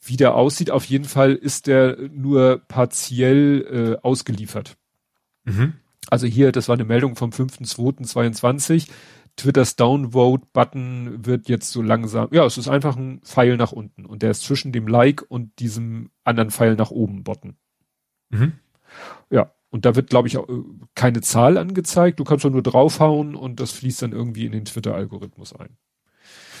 wie 0.00 0.16
der 0.16 0.36
aussieht. 0.36 0.70
Auf 0.70 0.84
jeden 0.84 1.06
Fall 1.06 1.34
ist 1.34 1.66
der 1.66 1.96
nur 2.12 2.62
partiell 2.68 3.96
äh, 3.98 4.06
ausgeliefert. 4.06 4.76
Mhm. 5.42 5.72
Also 6.08 6.26
hier, 6.26 6.52
das 6.52 6.68
war 6.68 6.74
eine 6.74 6.84
Meldung 6.84 7.16
vom 7.16 7.30
5.2.22 7.30 8.86
Twitters 9.40 9.74
Downvote-Button 9.76 11.24
wird 11.24 11.48
jetzt 11.48 11.72
so 11.72 11.80
langsam, 11.80 12.28
ja, 12.30 12.44
es 12.44 12.58
ist 12.58 12.68
einfach 12.68 12.96
ein 12.96 13.22
Pfeil 13.24 13.56
nach 13.56 13.72
unten 13.72 14.04
und 14.04 14.22
der 14.22 14.30
ist 14.30 14.42
zwischen 14.42 14.70
dem 14.70 14.86
Like 14.86 15.24
und 15.28 15.58
diesem 15.60 16.10
anderen 16.24 16.50
Pfeil 16.50 16.74
nach 16.74 16.90
oben 16.90 17.24
Button. 17.24 17.56
Mhm. 18.28 18.52
Ja, 19.30 19.50
und 19.70 19.86
da 19.86 19.96
wird, 19.96 20.10
glaube 20.10 20.28
ich, 20.28 20.34
äh, 20.34 20.42
keine 20.94 21.22
Zahl 21.22 21.56
angezeigt. 21.56 22.20
Du 22.20 22.24
kannst 22.24 22.44
doch 22.44 22.50
nur 22.50 22.62
draufhauen 22.62 23.34
und 23.34 23.60
das 23.60 23.72
fließt 23.72 24.02
dann 24.02 24.12
irgendwie 24.12 24.44
in 24.44 24.52
den 24.52 24.66
Twitter-Algorithmus 24.66 25.56
ein. 25.56 25.78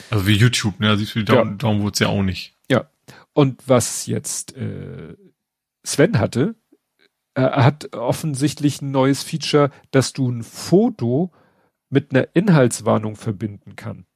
Also 0.08 0.26
wie 0.26 0.36
YouTube, 0.36 0.80
ne? 0.80 0.96
Du 0.96 1.04
die 1.04 1.24
Down 1.24 1.48
ja. 1.48 1.54
Downvotes 1.56 1.98
ja 2.00 2.08
auch 2.08 2.22
nicht. 2.22 2.56
Ja. 2.70 2.88
Und 3.34 3.68
was 3.68 4.06
jetzt 4.06 4.56
äh, 4.56 5.16
Sven 5.84 6.18
hatte, 6.18 6.54
er 7.34 7.62
hat 7.62 7.94
offensichtlich 7.94 8.80
ein 8.80 8.90
neues 8.90 9.22
Feature, 9.22 9.70
dass 9.90 10.14
du 10.14 10.30
ein 10.30 10.42
Foto 10.42 11.30
mit 11.90 12.12
einer 12.12 12.28
Inhaltswarnung 12.34 13.16
verbinden 13.16 13.76
kann, 13.76 14.06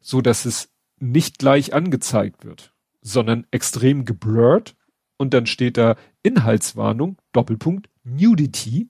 so 0.00 0.20
dass 0.20 0.44
es 0.44 0.70
nicht 0.98 1.38
gleich 1.38 1.74
angezeigt 1.74 2.44
wird, 2.44 2.72
sondern 3.02 3.46
extrem 3.50 4.04
geblurrt 4.04 4.76
und 5.16 5.34
dann 5.34 5.46
steht 5.46 5.76
da 5.76 5.96
Inhaltswarnung, 6.22 7.18
Doppelpunkt, 7.32 7.88
Nudity. 8.04 8.88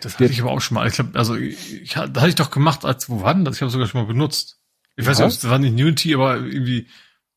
Das 0.00 0.14
hatte 0.14 0.24
ich 0.26 0.40
aber 0.40 0.52
auch 0.52 0.60
schon 0.60 0.76
mal. 0.76 0.88
Ich 0.88 0.94
glaube, 0.94 1.18
also 1.18 1.36
ich, 1.36 1.82
ich, 1.82 1.92
da 1.92 2.02
hatte 2.02 2.28
ich 2.28 2.34
doch 2.34 2.50
gemacht, 2.50 2.84
als 2.84 3.10
wo 3.10 3.20
war 3.20 3.34
denn 3.34 3.44
das? 3.44 3.56
Ich 3.56 3.62
habe 3.62 3.70
sogar 3.70 3.86
schon 3.86 4.00
mal 4.00 4.06
benutzt. 4.06 4.60
Ich 4.96 5.04
ja. 5.04 5.10
weiß 5.10 5.18
nicht, 5.18 5.42
das 5.42 5.50
war 5.50 5.58
nicht 5.58 5.76
Nudity, 5.76 6.14
aber 6.14 6.36
irgendwie, 6.36 6.86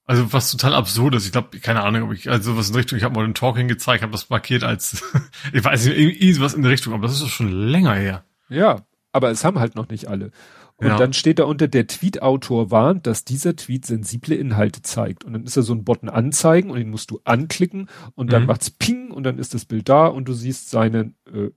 also 0.06 0.32
was 0.32 0.52
total 0.52 0.74
absurdes. 0.74 1.26
Ich 1.26 1.32
glaube, 1.32 1.60
keine 1.60 1.84
Ahnung, 1.84 2.04
ob 2.04 2.14
ich, 2.14 2.30
also 2.30 2.56
was 2.56 2.70
in 2.70 2.76
Richtung, 2.76 2.98
ich 2.98 3.04
habe 3.04 3.16
mal 3.16 3.26
den 3.26 3.34
Talking 3.34 3.68
gezeigt, 3.68 4.02
habe 4.02 4.12
das 4.12 4.30
markiert 4.30 4.64
als, 4.64 5.04
ich 5.54 5.64
weiß 5.64 5.86
nicht, 5.86 5.98
irgendwie 5.98 6.40
was 6.40 6.54
in 6.54 6.62
der 6.62 6.72
Richtung, 6.72 6.94
aber 6.94 7.04
das 7.08 7.16
ist 7.16 7.24
doch 7.24 7.30
schon 7.30 7.52
länger 7.52 7.96
her. 7.96 8.26
Ja, 8.50 8.86
aber 9.14 9.32
es 9.32 9.46
haben 9.46 9.60
halt 9.60 9.76
noch 9.76 9.88
nicht 9.88 10.08
alle. 10.08 10.32
Und 10.76 10.88
ja. 10.88 10.98
dann 10.98 11.14
steht 11.14 11.40
da 11.40 11.46
unter, 11.46 11.68
der 11.68 11.88
Tweet-Autor 11.88 12.72
warnt, 12.72 13.08
dass 13.08 13.24
dieser 13.24 13.56
Tweet 13.56 13.86
sensible 13.86 14.36
Inhalte 14.36 14.82
zeigt. 14.82 15.24
Und 15.24 15.34
dann 15.34 15.44
ist 15.46 15.56
da 15.56 15.62
so 15.62 15.74
ein 15.74 15.86
Button 15.86 16.10
anzeigen 16.10 16.72
und 16.72 16.78
den 16.78 16.90
musst 16.90 17.12
du 17.12 17.22
anklicken 17.24 17.90
und 18.16 18.34
dann 18.34 18.42
mhm. 18.42 18.48
macht's 18.48 18.72
Ping 18.72 19.12
und 19.12 19.24
dann 19.24 19.38
ist 19.38 19.54
das 19.54 19.66
Bild 19.66 19.88
da 19.88 20.08
und 20.08 20.28
du 20.28 20.34
siehst 20.34 20.70
seine 20.70 21.14
äh, 21.32 21.52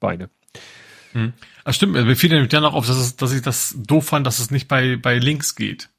Beine. 0.00 0.30
Mhm. 1.12 1.34
Ach 1.64 1.74
stimmt, 1.74 1.92
mir 1.92 2.16
fiel 2.16 2.30
nämlich 2.30 2.48
dann 2.48 2.64
auch 2.64 2.74
auf, 2.74 2.86
dass, 2.86 2.96
es, 2.96 3.16
dass 3.16 3.32
ich 3.32 3.42
das 3.42 3.76
doof 3.78 4.06
fand, 4.06 4.26
dass 4.26 4.38
es 4.38 4.50
nicht 4.50 4.68
bei, 4.68 4.96
bei 4.96 5.18
Links 5.18 5.54
geht. 5.54 5.90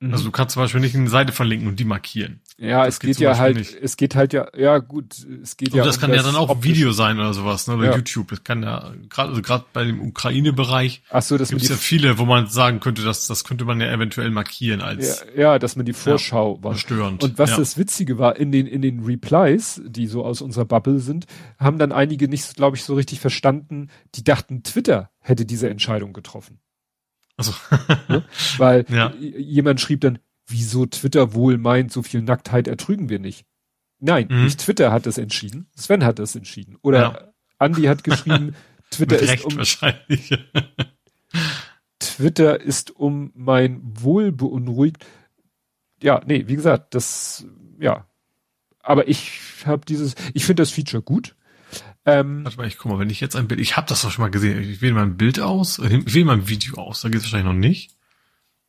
Mhm. 0.00 0.12
Also 0.12 0.24
du 0.24 0.30
kannst 0.30 0.54
zum 0.54 0.62
Beispiel 0.62 0.80
nicht 0.80 0.94
eine 0.94 1.10
Seite 1.10 1.32
verlinken 1.32 1.66
und 1.66 1.80
die 1.80 1.84
markieren. 1.84 2.40
Ja, 2.56 2.84
das 2.84 2.94
es 2.94 3.00
geht, 3.00 3.10
geht 3.10 3.20
ja 3.20 3.36
halt, 3.36 3.56
nicht. 3.56 3.74
es 3.74 3.96
geht 3.96 4.14
halt 4.14 4.32
ja, 4.32 4.46
ja 4.56 4.78
gut, 4.78 5.14
es 5.42 5.56
geht 5.56 5.72
und 5.72 5.78
ja. 5.78 5.84
Das 5.84 5.96
um 5.96 6.02
kann 6.02 6.10
das 6.10 6.18
ja 6.18 6.22
dann 6.30 6.36
auch 6.36 6.50
optisch. 6.50 6.70
Video 6.70 6.92
sein 6.92 7.18
oder 7.18 7.34
sowas, 7.34 7.66
ne? 7.66 7.74
Oder 7.74 7.86
ja. 7.86 7.96
YouTube. 7.96 8.28
Das 8.28 8.44
kann 8.44 8.62
ja 8.62 8.92
gerade 9.08 9.30
also 9.30 9.42
gerade 9.42 9.64
bei 9.72 9.84
dem 9.84 10.00
Ukraine-Bereich 10.00 11.02
Ach 11.10 11.22
so, 11.22 11.36
das 11.36 11.50
gibt 11.50 11.68
ja 11.68 11.76
viele, 11.76 12.18
wo 12.18 12.24
man 12.26 12.46
sagen 12.46 12.78
könnte, 12.78 13.02
dass 13.02 13.26
das 13.26 13.42
könnte 13.42 13.64
man 13.64 13.80
ja 13.80 13.90
eventuell 13.90 14.30
markieren 14.30 14.82
als 14.82 15.24
ja, 15.34 15.42
ja 15.42 15.58
dass 15.58 15.74
man 15.74 15.84
die 15.84 15.92
Vorschau 15.92 16.56
ja, 16.56 16.64
war. 16.64 16.74
Störend. 16.76 17.24
Und 17.24 17.38
was 17.38 17.50
ja. 17.50 17.56
das 17.56 17.76
Witzige 17.76 18.18
war, 18.18 18.36
in 18.36 18.52
den 18.52 18.68
in 18.68 18.82
den 18.82 19.04
Replies, 19.04 19.82
die 19.84 20.06
so 20.06 20.24
aus 20.24 20.42
unserer 20.42 20.64
Bubble 20.64 21.00
sind, 21.00 21.26
haben 21.58 21.78
dann 21.78 21.90
einige 21.90 22.28
nicht, 22.28 22.54
glaube 22.54 22.76
ich, 22.76 22.84
so 22.84 22.94
richtig 22.94 23.18
verstanden. 23.18 23.88
Die 24.14 24.22
dachten, 24.22 24.62
Twitter 24.62 25.10
hätte 25.20 25.44
diese 25.44 25.68
Entscheidung 25.68 26.12
getroffen. 26.12 26.60
Also. 27.38 27.54
ne? 28.08 28.24
Weil 28.58 28.84
ja. 28.90 29.14
jemand 29.16 29.80
schrieb 29.80 30.02
dann, 30.02 30.18
wieso 30.46 30.84
Twitter 30.86 31.32
wohl 31.34 31.56
meint, 31.56 31.92
so 31.92 32.02
viel 32.02 32.20
Nacktheit 32.20 32.68
ertrügen 32.68 33.08
wir 33.08 33.18
nicht. 33.18 33.46
Nein, 34.00 34.28
mhm. 34.30 34.44
nicht 34.44 34.60
Twitter 34.60 34.92
hat 34.92 35.06
das 35.06 35.18
entschieden, 35.18 35.68
Sven 35.74 36.04
hat 36.04 36.18
das 36.18 36.36
entschieden. 36.36 36.76
Oder 36.82 37.00
ja. 37.00 37.32
Andy 37.58 37.84
hat 37.84 38.04
geschrieben, 38.04 38.54
Twitter 38.90 39.18
ist 39.18 39.44
um 39.44 39.56
wahrscheinlich. 39.56 40.38
Twitter 41.98 42.60
ist 42.60 42.94
um 42.94 43.32
mein 43.34 43.80
Wohl 43.82 44.32
beunruhigt. 44.32 45.04
Ja, 46.02 46.20
nee, 46.26 46.44
wie 46.46 46.56
gesagt, 46.56 46.94
das 46.94 47.46
ja. 47.78 48.06
Aber 48.80 49.08
ich 49.08 49.40
habe 49.66 49.84
dieses, 49.84 50.14
ich 50.32 50.44
finde 50.44 50.62
das 50.62 50.70
Feature 50.70 51.02
gut. 51.02 51.34
Ähm, 52.08 52.44
Warte 52.44 52.56
mal, 52.56 52.66
ich 52.66 52.78
guck 52.78 52.90
mal, 52.90 52.98
wenn 52.98 53.10
ich 53.10 53.20
jetzt 53.20 53.36
ein 53.36 53.48
Bild, 53.48 53.60
ich 53.60 53.76
habe 53.76 53.86
das 53.86 54.00
doch 54.00 54.10
schon 54.10 54.22
mal 54.22 54.30
gesehen. 54.30 54.62
Ich 54.62 54.80
wähle 54.80 54.94
mal 54.94 55.02
ein 55.02 55.18
Bild 55.18 55.40
aus, 55.40 55.78
ich 55.78 56.14
wähle 56.14 56.24
mal 56.24 56.38
ein 56.38 56.48
Video 56.48 56.76
aus, 56.76 57.02
da 57.02 57.10
geht 57.10 57.18
es 57.18 57.24
wahrscheinlich 57.24 57.52
noch 57.52 57.58
nicht. 57.58 57.90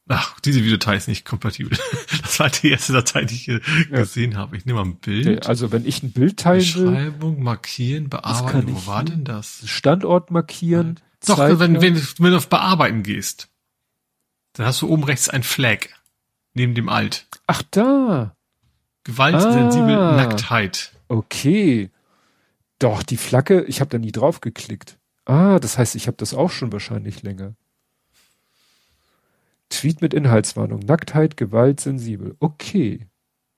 Ach, 0.09 0.39
diese 0.39 0.61
Videodatei 0.63 0.95
ist 0.95 1.07
nicht 1.07 1.23
kompatibel. 1.25 1.77
Das 2.21 2.39
war 2.39 2.49
die 2.49 2.69
erste 2.69 2.93
Datei, 2.93 3.25
die 3.25 3.35
ich 3.35 3.41
hier 3.43 3.59
ja. 3.91 3.97
gesehen 3.97 4.37
habe. 4.37 4.55
Ich 4.55 4.65
nehme 4.65 4.79
mal 4.79 4.85
ein 4.85 4.95
Bild. 4.95 5.47
Also 5.47 5.71
wenn 5.71 5.85
ich 5.85 6.03
ein 6.03 6.11
Bild 6.11 6.37
teile. 6.37 6.59
Beschreibung, 6.59 7.43
markieren, 7.43 8.07
bearbeiten. 8.07 8.67
Wo 8.67 8.87
war 8.87 9.03
denn 9.03 9.25
das? 9.25 9.63
Standort 9.65 10.31
markieren. 10.31 10.99
Doch, 11.25 11.37
wenn, 11.37 11.81
wenn, 11.81 11.95
wenn 11.95 12.31
du 12.31 12.37
auf 12.37 12.47
Bearbeiten 12.47 13.03
gehst, 13.03 13.49
dann 14.53 14.67
hast 14.67 14.81
du 14.81 14.87
oben 14.87 15.03
rechts 15.03 15.27
ein 15.27 15.43
Flag. 15.43 15.87
Neben 16.53 16.75
dem 16.75 16.87
Alt. 16.87 17.25
Ach, 17.47 17.61
da. 17.71 18.35
Gewaltsensibel 19.03 19.95
ah, 19.95 20.15
Nacktheit. 20.15 20.93
Okay. 21.07 21.89
Doch, 22.79 23.03
die 23.03 23.17
Flagge, 23.17 23.63
ich 23.63 23.81
habe 23.81 23.89
da 23.89 23.97
nie 23.97 24.11
drauf 24.11 24.41
geklickt. 24.41 24.97
Ah, 25.25 25.59
das 25.59 25.77
heißt, 25.77 25.95
ich 25.95 26.07
habe 26.07 26.17
das 26.17 26.33
auch 26.33 26.49
schon 26.49 26.71
wahrscheinlich 26.71 27.21
länger. 27.21 27.55
Tweet 29.69 30.01
mit 30.01 30.13
Inhaltswarnung. 30.13 30.79
Nacktheit, 30.79 31.37
Gewalt, 31.37 31.79
sensibel. 31.79 32.35
Okay. 32.39 33.07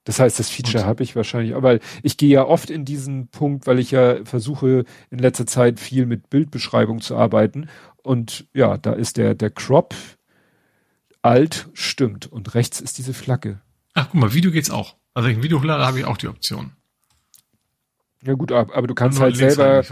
Das 0.03 0.19
heißt, 0.19 0.39
das 0.39 0.49
Feature 0.49 0.85
habe 0.85 1.03
ich 1.03 1.15
wahrscheinlich, 1.15 1.55
aber 1.55 1.79
ich 2.01 2.17
gehe 2.17 2.29
ja 2.29 2.45
oft 2.45 2.71
in 2.71 2.85
diesen 2.85 3.27
Punkt, 3.27 3.67
weil 3.67 3.77
ich 3.77 3.91
ja 3.91 4.25
versuche 4.25 4.83
in 5.11 5.19
letzter 5.19 5.45
Zeit 5.45 5.79
viel 5.79 6.07
mit 6.07 6.31
Bildbeschreibung 6.31 7.01
zu 7.01 7.15
arbeiten. 7.15 7.69
Und 8.01 8.47
ja, 8.53 8.77
da 8.77 8.93
ist 8.93 9.17
der, 9.17 9.35
der 9.35 9.51
Crop 9.51 9.93
alt, 11.21 11.69
stimmt. 11.73 12.31
Und 12.31 12.55
rechts 12.55 12.81
ist 12.81 12.97
diese 12.97 13.13
Flagge. 13.13 13.61
Ach, 13.93 14.09
guck 14.11 14.19
mal, 14.19 14.33
Video 14.33 14.51
geht's 14.51 14.71
auch. 14.71 14.95
Also 15.13 15.27
wenn 15.27 15.33
ich 15.33 15.39
ein 15.39 15.43
Video 15.43 15.59
hochlade, 15.59 15.85
habe 15.85 15.99
ich 15.99 16.05
auch 16.05 16.17
die 16.17 16.27
Option. 16.27 16.71
Ja 18.23 18.33
gut, 18.33 18.51
aber 18.51 18.87
du 18.87 18.93
kannst 18.93 19.19
halt 19.19 19.35
selber 19.35 19.83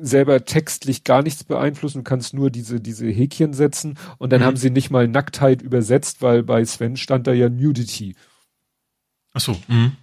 selber 0.00 0.44
textlich 0.44 1.04
gar 1.04 1.22
nichts 1.22 1.44
beeinflussen, 1.44 1.98
du 1.98 2.04
kannst 2.04 2.34
nur 2.34 2.50
diese 2.50 2.80
diese 2.80 3.06
Häkchen 3.06 3.52
setzen 3.52 3.98
und 4.18 4.32
dann 4.32 4.40
mhm. 4.40 4.44
haben 4.46 4.56
sie 4.56 4.70
nicht 4.70 4.90
mal 4.90 5.08
Nacktheit 5.08 5.60
übersetzt, 5.60 6.22
weil 6.22 6.42
bei 6.42 6.64
Sven 6.64 6.96
stand 6.96 7.26
da 7.26 7.32
ja 7.32 7.48
Nudity. 7.48 8.14
Ach 9.34 9.40
so. 9.40 9.56
Mhm. 9.68 9.96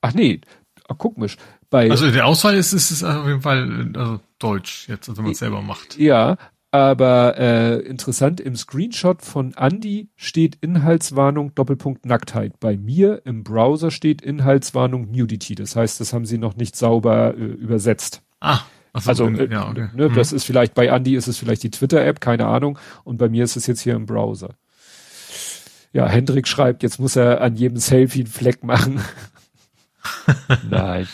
Ach 0.00 0.14
nee, 0.14 0.40
ach, 0.88 0.96
guck 0.98 1.18
mich. 1.18 1.36
Bei 1.70 1.90
also 1.90 2.10
der 2.10 2.26
Auswahl 2.26 2.54
ist 2.54 2.72
ist 2.72 2.90
es 2.90 3.04
auf 3.04 3.26
jeden 3.26 3.42
Fall 3.42 3.92
also 3.94 4.20
Deutsch 4.38 4.88
jetzt, 4.88 5.08
also 5.08 5.18
wenn 5.18 5.24
man 5.24 5.32
es 5.32 5.38
selber 5.38 5.60
macht. 5.60 5.98
Ja, 5.98 6.36
aber 6.70 7.38
äh, 7.38 7.78
interessant, 7.80 8.40
im 8.40 8.54
Screenshot 8.54 9.22
von 9.22 9.54
Andy 9.56 10.10
steht 10.16 10.58
Inhaltswarnung 10.60 11.54
Doppelpunkt 11.54 12.04
Nacktheit. 12.04 12.60
Bei 12.60 12.76
mir 12.76 13.22
im 13.24 13.42
Browser 13.42 13.90
steht 13.90 14.20
Inhaltswarnung 14.20 15.10
Nudity. 15.10 15.54
Das 15.54 15.76
heißt, 15.76 16.00
das 16.00 16.12
haben 16.12 16.26
sie 16.26 16.36
noch 16.36 16.56
nicht 16.56 16.76
sauber 16.76 17.34
äh, 17.34 17.40
übersetzt. 17.40 18.22
Ah. 18.40 18.60
So, 18.94 19.10
also 19.10 19.28
äh, 19.28 19.50
ja, 19.50 19.68
okay. 19.68 19.88
ne, 19.94 20.08
mhm. 20.08 20.14
das 20.14 20.32
ist 20.32 20.44
vielleicht 20.44 20.74
bei 20.74 20.86
Andy 20.86 21.14
ist 21.14 21.28
es 21.28 21.38
vielleicht 21.38 21.62
die 21.62 21.70
Twitter-App, 21.70 22.20
keine 22.20 22.46
Ahnung. 22.46 22.78
Und 23.04 23.16
bei 23.18 23.28
mir 23.28 23.44
ist 23.44 23.56
es 23.56 23.66
jetzt 23.66 23.80
hier 23.80 23.94
im 23.94 24.06
Browser. 24.06 24.54
Ja, 25.92 26.06
Hendrik 26.06 26.46
schreibt, 26.46 26.82
jetzt 26.82 26.98
muss 26.98 27.16
er 27.16 27.40
an 27.40 27.56
jedem 27.56 27.78
Selfie 27.78 28.20
einen 28.20 28.28
Fleck 28.28 28.62
machen. 28.62 29.00
Nein. 30.70 31.08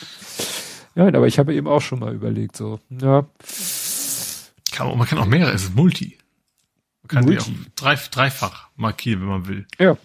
Nein, 0.96 1.16
aber 1.16 1.26
ich 1.26 1.38
habe 1.38 1.54
eben 1.54 1.66
auch 1.66 1.80
schon 1.80 2.00
mal 2.00 2.14
überlegt, 2.14 2.56
so, 2.56 2.80
ja. 2.90 3.26
Kann, 4.74 4.98
man 4.98 5.06
kann 5.06 5.18
auch 5.18 5.26
mehrere, 5.26 5.52
es 5.52 5.64
ist 5.64 5.76
Multi. 5.76 6.18
Man 7.02 7.08
kann 7.08 7.24
Multi. 7.24 7.44
die 7.50 7.56
auch 7.56 7.70
drei, 7.76 7.94
dreifach 7.94 8.68
markieren, 8.76 9.20
wenn 9.20 9.28
man 9.28 9.48
will. 9.48 9.66
Ja. 9.78 9.96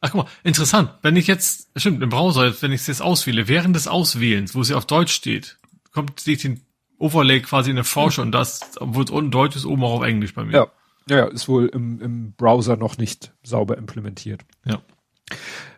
Ach 0.00 0.10
guck 0.10 0.24
mal, 0.24 0.30
interessant. 0.42 0.90
Wenn 1.02 1.16
ich 1.16 1.26
jetzt, 1.26 1.70
stimmt, 1.76 2.02
im 2.02 2.10
Browser, 2.10 2.52
wenn 2.60 2.72
ich 2.72 2.82
es 2.82 2.86
jetzt 2.88 3.02
auswähle, 3.02 3.48
während 3.48 3.76
des 3.76 3.88
Auswählens, 3.88 4.54
wo 4.54 4.62
sie 4.62 4.74
auf 4.74 4.84
Deutsch 4.84 5.12
steht, 5.12 5.58
kommt, 5.92 6.20
sehe 6.20 6.34
ich 6.34 6.42
den 6.42 6.60
Overlay 6.98 7.40
quasi 7.40 7.70
in 7.70 7.76
der 7.76 7.84
Vorschau 7.84 8.22
und 8.22 8.32
das, 8.32 8.60
obwohl 8.80 9.04
es 9.04 9.10
unten 9.10 9.30
Deutsch 9.30 9.56
ist, 9.56 9.64
oben 9.64 9.84
auch 9.84 10.00
auf 10.00 10.02
Englisch 10.02 10.34
bei 10.34 10.44
mir. 10.44 10.52
Ja. 10.52 10.66
Ja, 11.08 11.26
ist 11.26 11.46
wohl 11.46 11.66
im, 11.68 12.00
im 12.00 12.32
Browser 12.32 12.76
noch 12.76 12.98
nicht 12.98 13.32
sauber 13.44 13.78
implementiert. 13.78 14.44
Ja. 14.64 14.82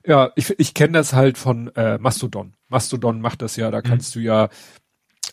Ja, 0.07 0.33
ich, 0.37 0.59
ich 0.59 0.73
kenne 0.73 0.93
das 0.93 1.12
halt 1.12 1.37
von 1.37 1.69
äh, 1.77 1.99
Mastodon. 1.99 2.55
Mastodon 2.69 3.20
macht 3.20 3.43
das 3.43 3.57
ja, 3.57 3.70
da 3.70 3.79
mhm. 3.79 3.83
kannst 3.83 4.15
du 4.15 4.20
ja 4.20 4.49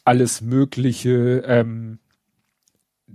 alles 0.04 0.42
mögliche, 0.42 1.44
ähm, 1.48 2.00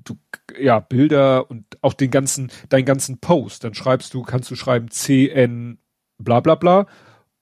du, 0.04 0.16
ja, 0.58 0.80
Bilder 0.80 1.50
und 1.50 1.64
auch 1.82 1.94
den 1.94 2.10
ganzen, 2.10 2.50
deinen 2.68 2.84
ganzen 2.84 3.18
Post. 3.18 3.64
Dann 3.64 3.74
schreibst 3.74 4.14
du, 4.14 4.22
kannst 4.22 4.50
du 4.50 4.56
schreiben 4.56 4.90
CN 4.90 5.78
bla 6.18 6.40
bla 6.40 6.54
bla 6.54 6.86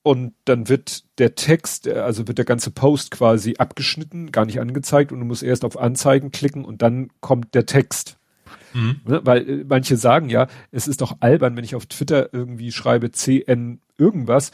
und 0.03 0.33
dann 0.45 0.69
wird 0.69 1.05
der 1.19 1.35
Text, 1.35 1.87
äh, 1.87 1.95
also 1.95 2.27
wird 2.29 2.39
der 2.39 2.45
ganze 2.45 2.71
Post 2.71 3.11
quasi 3.11 3.57
abgeschnitten, 3.59 4.33
gar 4.33 4.47
nicht 4.47 4.61
angezeigt 4.61 5.13
und 5.13 5.21
du 5.21 5.27
musst 5.27 5.43
erst 5.43 5.65
auf 5.65 5.79
Anzeigen 5.79 6.31
klicken 6.31 6.65
und 6.65 6.83
dann 6.83 7.11
kommt 7.21 7.55
der 7.55 7.67
Text. 7.67 8.17
Mhm. 8.73 9.01
Ne, 9.07 9.21
weil 9.25 9.49
äh, 9.49 9.65
manche 9.69 9.97
sagen 9.97 10.31
ja, 10.31 10.47
es 10.71 10.89
ist 10.89 11.01
doch 11.01 11.19
albern, 11.21 11.57
wenn 11.57 11.65
ich 11.65 11.75
auf 11.75 11.87
Twitter 11.87 12.33
irgendwie 12.33 12.73
schreibe 12.73 13.11
CN 13.11 13.81
irgendwas 13.97 14.51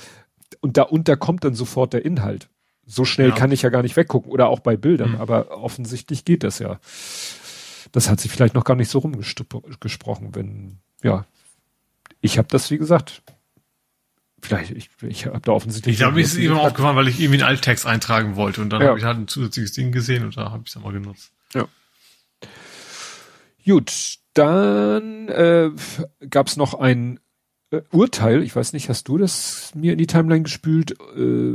und 0.60 0.76
darunter 0.76 1.16
kommt 1.16 1.44
dann 1.44 1.55
sofort 1.55 1.93
der 1.93 2.05
Inhalt. 2.05 2.48
So 2.86 3.05
schnell 3.05 3.31
ja. 3.31 3.35
kann 3.35 3.52
ich 3.52 3.62
ja 3.62 3.70
gar 3.70 3.82
nicht 3.82 3.97
weggucken 3.97 4.31
oder 4.31 4.48
auch 4.48 4.60
bei 4.60 4.76
Bildern, 4.76 5.12
mhm. 5.12 5.20
aber 5.20 5.51
offensichtlich 5.62 6.24
geht 6.24 6.43
das 6.43 6.59
ja. 6.59 6.78
Das 7.94 8.10
hat 8.10 8.18
sich 8.18 8.32
vielleicht 8.32 8.54
noch 8.54 8.64
gar 8.64 8.74
nicht 8.74 8.90
so 8.90 8.98
rumgesprochen, 8.98 10.34
wenn, 10.34 10.80
ja, 11.04 11.26
ich 12.20 12.38
habe 12.38 12.48
das, 12.50 12.68
wie 12.72 12.76
gesagt, 12.76 13.22
vielleicht, 14.42 14.72
ich, 14.72 14.90
ich 15.02 15.26
habe 15.26 15.38
da 15.38 15.52
offensichtlich. 15.52 15.92
Ich 15.92 15.98
glaube, 16.00 16.16
mir 16.16 16.22
ist 16.22 16.32
es 16.32 16.38
eben 16.38 16.58
aufgefallen, 16.58 16.96
weil 16.96 17.06
ich 17.06 17.20
irgendwie 17.20 17.40
einen 17.40 17.48
Alttext 17.48 17.86
eintragen 17.86 18.34
wollte 18.34 18.62
und 18.62 18.70
dann 18.70 18.82
ja. 18.82 18.88
habe 18.88 18.98
ich 18.98 19.04
halt 19.04 19.18
ein 19.18 19.28
zusätzliches 19.28 19.74
Ding 19.74 19.92
gesehen 19.92 20.24
und 20.24 20.36
da 20.36 20.50
habe 20.50 20.62
ich 20.64 20.70
es 20.70 20.74
dann 20.74 20.82
mal 20.82 20.92
genutzt. 20.92 21.30
Ja. 21.54 21.68
Gut, 23.64 23.92
dann 24.32 25.28
äh, 25.28 25.70
gab 26.28 26.48
es 26.48 26.56
noch 26.56 26.74
ein 26.74 27.20
äh, 27.70 27.82
Urteil, 27.92 28.42
ich 28.42 28.56
weiß 28.56 28.72
nicht, 28.72 28.88
hast 28.88 29.06
du 29.06 29.18
das 29.18 29.70
mir 29.76 29.92
in 29.92 29.98
die 29.98 30.08
Timeline 30.08 30.42
gespült, 30.42 30.96
äh, 31.16 31.54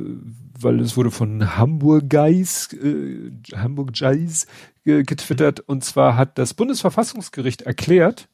weil 0.62 0.80
es 0.80 0.98
wurde 0.98 1.12
von 1.12 1.58
Hamburg 1.58 2.10
Guys, 2.10 2.74
äh, 2.74 3.32
Hamburg 3.56 3.94
Guys 3.98 4.48
äh, 4.86 5.04
getwittert 5.04 5.62
und 5.62 5.84
zwar 5.84 6.16
hat 6.16 6.38
das 6.38 6.54
Bundesverfassungsgericht 6.54 7.64
erklärt, 7.64 8.28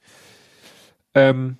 ähm, 1.14 1.58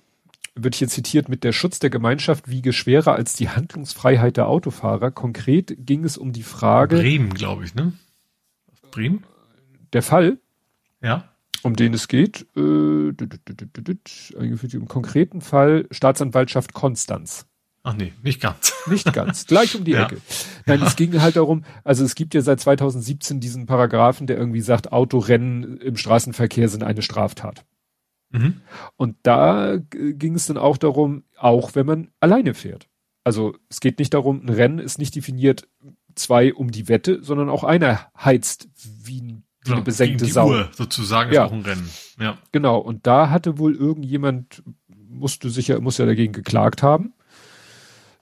wird 0.54 0.74
hier 0.74 0.88
zitiert, 0.88 1.28
mit 1.28 1.44
der 1.44 1.52
Schutz 1.52 1.78
der 1.78 1.90
Gemeinschaft 1.90 2.48
wiege 2.48 2.72
schwerer 2.72 3.14
als 3.14 3.34
die 3.34 3.50
Handlungsfreiheit 3.50 4.38
der 4.38 4.48
Autofahrer. 4.48 5.10
Konkret 5.10 5.76
ging 5.78 6.04
es 6.04 6.16
um 6.16 6.32
die 6.32 6.42
Frage. 6.42 6.96
Bremen, 6.96 7.34
glaube 7.34 7.64
ich, 7.64 7.74
ne? 7.74 7.92
Bremen? 8.90 9.24
Der 9.92 10.02
Fall? 10.02 10.38
Ja. 11.02 11.28
Um 11.62 11.76
den 11.76 11.94
es 11.94 12.08
geht, 12.08 12.46
äh, 12.56 12.60
im 12.60 13.16
konkreten 14.88 15.40
Fall 15.40 15.86
Staatsanwaltschaft 15.90 16.72
Konstanz. 16.72 17.46
Ach 17.86 17.94
nee, 17.94 18.12
nicht 18.24 18.40
ganz. 18.40 18.74
Nicht 18.88 19.12
ganz. 19.12 19.46
Gleich 19.46 19.76
um 19.76 19.84
die 19.84 19.92
ja. 19.92 20.06
Ecke. 20.06 20.20
Nein, 20.66 20.80
ja. 20.80 20.86
es 20.88 20.96
ging 20.96 21.20
halt 21.20 21.36
darum, 21.36 21.64
also 21.84 22.04
es 22.04 22.16
gibt 22.16 22.34
ja 22.34 22.40
seit 22.40 22.58
2017 22.58 23.38
diesen 23.38 23.66
Paragraphen, 23.66 24.26
der 24.26 24.36
irgendwie 24.38 24.60
sagt, 24.60 24.90
Autorennen 24.90 25.78
im 25.78 25.96
Straßenverkehr 25.96 26.68
sind 26.68 26.82
eine 26.82 27.02
Straftat. 27.02 27.64
Mhm. 28.30 28.60
Und 28.96 29.16
da 29.22 29.76
ging 29.90 30.34
es 30.34 30.46
dann 30.46 30.56
auch 30.56 30.78
darum, 30.78 31.22
auch 31.36 31.76
wenn 31.76 31.86
man 31.86 32.10
alleine 32.18 32.54
fährt. 32.54 32.88
Also 33.22 33.54
es 33.68 33.78
geht 33.78 34.00
nicht 34.00 34.14
darum, 34.14 34.44
ein 34.44 34.48
Rennen 34.48 34.80
ist 34.80 34.98
nicht 34.98 35.14
definiert 35.14 35.68
zwei 36.16 36.52
um 36.54 36.72
die 36.72 36.88
Wette, 36.88 37.22
sondern 37.22 37.48
auch 37.48 37.62
einer 37.62 38.10
heizt 38.18 38.68
wie, 38.74 39.20
ein, 39.20 39.44
wie 39.64 39.72
eine 39.72 39.82
besenkte 39.82 40.24
die 40.24 40.30
Sau. 40.32 40.48
Uhr 40.48 40.70
sozusagen 40.72 41.32
ja. 41.32 41.44
ist 41.44 41.50
auch 41.50 41.54
ein 41.54 41.62
Rennen. 41.62 41.88
Ja. 42.18 42.36
Genau. 42.50 42.78
Und 42.78 43.06
da 43.06 43.30
hatte 43.30 43.58
wohl 43.58 43.76
irgendjemand, 43.76 44.64
musste 45.08 45.50
sicher, 45.50 45.80
muss 45.80 45.98
ja 45.98 46.06
dagegen 46.06 46.32
geklagt 46.32 46.82
haben. 46.82 47.12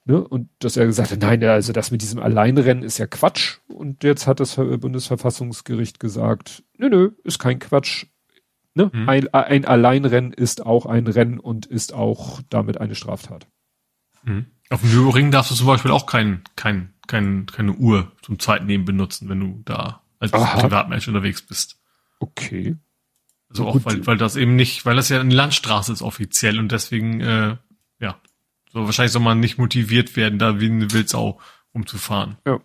Ne? 0.06 0.22
Und 0.22 0.51
dass 0.59 0.76
er 0.76 0.86
gesagt 0.86 1.12
hat, 1.12 1.20
nein, 1.20 1.43
also 1.44 1.72
das 1.72 1.90
mit 1.90 2.02
diesem 2.02 2.20
Alleinrennen 2.20 2.82
ist 2.82 2.98
ja 2.98 3.06
Quatsch. 3.06 3.59
Und 3.68 4.05
jetzt 4.05 4.26
hat 4.26 4.39
das 4.39 4.56
Bundesverfassungsgericht 4.56 5.98
gesagt, 5.98 6.62
nö, 6.76 6.89
nö, 6.90 7.10
ist 7.24 7.39
kein 7.39 7.59
Quatsch. 7.59 8.06
Ne? 8.74 8.90
Mhm. 8.93 9.09
Ein, 9.09 9.28
ein 9.32 9.64
Alleinrennen 9.64 10.32
ist 10.32 10.66
auch 10.66 10.85
ein 10.85 11.06
Rennen 11.06 11.40
und 11.40 11.64
ist 11.66 11.94
auch 11.94 12.43
damit 12.51 12.81
eine 12.81 12.94
Straftat. 12.94 13.47
Mhm. 14.24 14.47
Auf 14.70 14.81
dem 14.81 14.90
Nürburgring 14.90 15.31
darfst 15.31 15.51
du 15.51 15.55
zum 15.55 15.66
Beispiel 15.66 15.90
auch 15.90 16.06
kein, 16.06 16.43
kein, 16.56 16.93
kein, 17.06 17.47
keine 17.47 17.72
Uhr 17.72 18.12
zum 18.22 18.39
Zeitnehmen 18.39 18.85
benutzen, 18.85 19.28
wenn 19.28 19.40
du 19.40 19.62
da 19.64 20.02
als 20.18 20.32
Aha. 20.32 20.60
Privatmensch 20.60 21.09
unterwegs 21.09 21.43
bist. 21.43 21.81
Okay. 22.18 22.76
Also 23.48 23.66
auch, 23.66 23.78
weil, 23.85 24.06
weil 24.06 24.16
das 24.16 24.36
eben 24.36 24.56
nicht, 24.56 24.85
weil 24.85 24.97
das 24.97 25.09
ja 25.09 25.20
eine 25.20 25.35
Landstraße 25.35 25.93
ist 25.93 26.02
offiziell 26.02 26.59
und 26.59 26.72
deswegen, 26.72 27.20
äh, 27.20 27.56
ja, 28.01 28.20
so 28.74 28.84
wahrscheinlich 28.84 29.12
soll 29.12 29.22
man 29.22 29.40
nicht 29.40 29.56
motiviert 29.56 30.16
werden, 30.16 30.38
da 30.38 30.60
wie 30.60 30.66
eine 30.66 30.92
Wildsau 30.92 31.38
umzufahren. 31.72 32.36
Ja. 32.44 32.60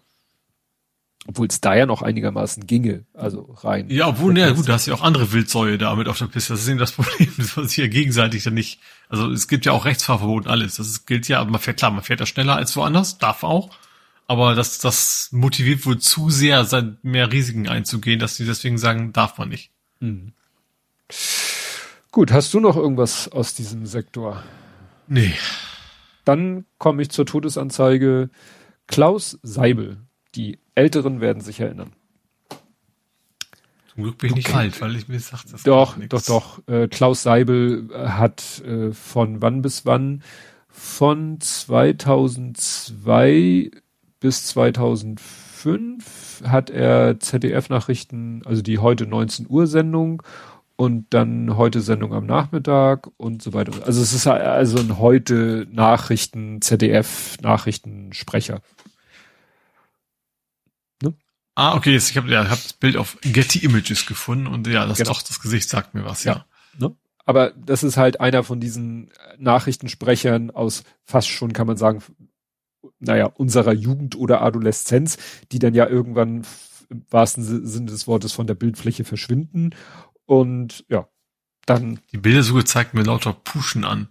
Obwohl 1.27 1.48
es 1.48 1.61
da 1.61 1.76
ja 1.76 1.86
noch 1.86 2.02
einigermaßen 2.02 2.65
ginge, 2.65 3.06
also 3.14 3.56
rein. 3.61 3.90
Ja, 3.90 4.07
obwohl, 4.07 4.36
ja 4.36 4.49
gut, 4.49 4.68
da 4.68 4.73
hast 4.73 4.88
du 4.88 4.91
ja 4.91 4.98
auch 4.98 5.03
andere 5.03 5.31
Wildsäue 5.31 5.77
da 5.77 5.94
mit 5.94 6.07
auf 6.07 6.18
der 6.18 6.26
Piste. 6.26 6.53
Das 6.53 6.61
ist 6.61 6.68
eben 6.68 6.80
das 6.80 6.91
Problem, 6.94 7.31
dass 7.38 7.56
man 7.56 7.68
sich 7.68 7.77
ja 7.77 7.88
gegenseitig 7.88 8.44
dann 8.44 8.56
nicht, 8.56 8.80
also 9.10 9.30
es 9.30 9.48
gibt 9.48 9.68
ja 9.68 9.72
auch 9.72 9.86
Rechtsfahrverbot 9.86 10.45
und 10.45 10.52
alles. 10.52 10.76
Das 10.76 10.88
ist, 10.88 11.06
gilt 11.06 11.27
ja, 11.27 11.40
aber 11.40 11.52
man 11.52 11.61
fährt, 11.61 11.77
klar, 11.77 11.91
man 11.91 12.03
fährt 12.03 12.22
da 12.22 12.26
schneller 12.26 12.56
als 12.56 12.76
woanders, 12.76 13.19
darf 13.19 13.44
auch. 13.44 13.69
Aber 14.26 14.56
das, 14.56 14.80
das 14.80 15.30
motiviert 15.31 15.86
wohl 15.86 15.99
zu 15.99 16.31
sehr, 16.31 16.65
mehr 17.03 17.31
Risiken 17.31 17.68
einzugehen, 17.68 18.19
dass 18.19 18.36
sie 18.36 18.45
deswegen 18.45 18.80
sagen, 18.80 19.14
darf 19.14 19.38
man 19.38 19.49
nicht. 19.49 19.69
Mhm. 19.99 20.34
Gut, 22.11 22.31
hast 22.31 22.53
du 22.56 22.60
noch 22.60 22.76
irgendwas 22.76 23.27
aus 23.27 23.53
diesem 23.53 23.86
Sektor? 23.86 24.44
Nee. 25.07 25.34
Dann 26.30 26.65
komme 26.77 27.01
ich 27.01 27.10
zur 27.10 27.26
Todesanzeige 27.26 28.30
Klaus 28.85 29.39
Seibel. 29.41 29.97
Die 30.35 30.60
Älteren 30.76 31.22
werden 31.22 31.41
sich 31.41 31.60
erinnern. 31.60 31.93
Zum 33.91 34.03
Glück 34.03 34.19
bin 34.19 34.30
ich 34.30 34.35
nicht 34.35 34.53
alt, 34.53 34.80
weil 34.80 34.95
ich 34.95 35.07
mir 35.07 35.19
sagt, 35.19 35.51
das 35.51 35.64
Doch, 35.64 35.97
doch, 36.07 36.22
doch. 36.22 36.61
Äh, 36.68 36.88
Klaus 36.88 37.23
Seibel 37.23 37.89
äh, 37.91 38.10
hat 38.10 38.61
äh, 38.64 38.91
von 38.91 39.41
wann 39.41 39.64
bis 39.64 39.88
wann? 39.88 40.22
Von 40.68 41.41
2002 41.41 43.72
bis 44.19 44.45
2005 44.45 46.43
hat 46.45 46.69
er 46.69 47.19
ZDF-Nachrichten, 47.19 48.43
also 48.45 48.61
die 48.61 48.77
heute 48.77 49.07
19 49.07 49.47
Uhr 49.49 49.65
Sendung 49.65 50.22
und 50.80 51.14
dann 51.14 51.57
heute 51.57 51.81
Sendung 51.81 52.14
am 52.14 52.26
Nachmittag 52.26 53.10
und 53.18 53.41
so 53.41 53.51
weiter. 53.51 53.85
Also 53.85 54.01
es 54.01 54.14
ist 54.14 54.26
also 54.27 54.80
ein 54.80 54.97
heute 54.97 55.68
Nachrichten, 55.69 56.61
ZDF 56.61 57.38
Nachrichtensprecher. 57.41 58.61
Ah, 61.56 61.76
okay, 61.76 61.97
ich 61.97 62.15
habe 62.15 62.31
ja, 62.31 62.49
hab 62.49 62.64
das 62.64 62.72
Bild 62.72 62.95
auf 62.95 63.18
Getty 63.22 63.60
Images 63.65 64.06
gefunden 64.06 64.47
und 64.47 64.65
ja, 64.68 64.85
das 64.85 64.99
genau. 64.99 65.10
doch, 65.10 65.22
das 65.22 65.41
Gesicht 65.41 65.68
sagt 65.68 65.93
mir 65.93 66.06
was, 66.06 66.23
ja. 66.23 66.45
ja. 66.80 66.88
Ne? 66.88 66.95
Aber 67.26 67.51
das 67.51 67.84
ist 67.84 67.97
halt 67.97 68.22
einer 68.22 68.45
von 68.45 68.61
diesen 68.61 69.11
Nachrichtensprechern 69.38 70.49
aus 70.49 70.85
fast 71.03 71.27
schon, 71.27 71.51
kann 71.51 71.68
man 71.68 71.76
sagen, 71.76 72.01
naja, 72.99 73.26
unserer 73.26 73.73
Jugend 73.73 74.15
oder 74.15 74.41
Adoleszenz, 74.41 75.18
die 75.51 75.60
dann 75.60 75.73
ja 75.73 75.89
irgendwann 75.89 76.45
im 76.89 77.06
wahrsten 77.10 77.43
Sinne 77.43 77.91
des 77.91 78.07
Wortes 78.07 78.31
von 78.31 78.47
der 78.47 78.56
Bildfläche 78.56 79.03
verschwinden. 79.03 79.72
Und 80.30 80.85
ja, 80.89 81.10
dann. 81.65 82.01
Die 82.11 82.19
Bilder 82.19 82.43
so 82.43 82.53
gezeigt 82.53 82.93
mir 82.93 83.01
lauter 83.01 83.34
Puschen 83.34 83.84
an. 83.84 84.10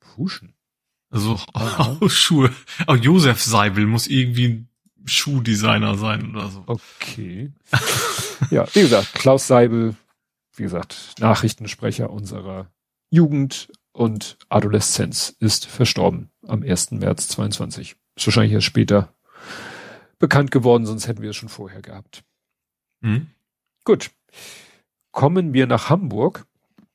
Puschen? 0.00 0.54
Also 1.10 1.38
oh, 1.52 2.08
Schuhe. 2.08 2.50
Auch 2.86 2.96
Josef 2.96 3.42
Seibel 3.42 3.84
muss 3.84 4.06
irgendwie 4.06 4.64
Schuhdesigner 5.04 5.98
sein 5.98 6.34
oder 6.34 6.48
so. 6.48 6.64
Okay. 6.66 7.52
ja, 8.50 8.66
wie 8.72 8.80
gesagt, 8.80 9.12
Klaus 9.12 9.46
Seibel, 9.46 9.94
wie 10.56 10.62
gesagt, 10.62 11.16
Nachrichtensprecher 11.18 12.08
unserer 12.08 12.72
Jugend 13.10 13.70
und 13.92 14.38
Adoleszenz 14.48 15.36
ist 15.38 15.66
verstorben 15.66 16.30
am 16.46 16.62
1. 16.62 16.92
März 16.92 17.28
22. 17.28 17.94
Ist 18.16 18.26
wahrscheinlich 18.26 18.54
erst 18.54 18.66
später 18.66 19.12
bekannt 20.18 20.50
geworden, 20.50 20.86
sonst 20.86 21.08
hätten 21.08 21.20
wir 21.20 21.28
es 21.28 21.36
schon 21.36 21.50
vorher 21.50 21.82
gehabt. 21.82 22.24
Mhm. 23.02 23.26
Gut. 23.84 24.10
Kommen 25.10 25.52
wir 25.52 25.66
nach 25.66 25.90
Hamburg. 25.90 26.46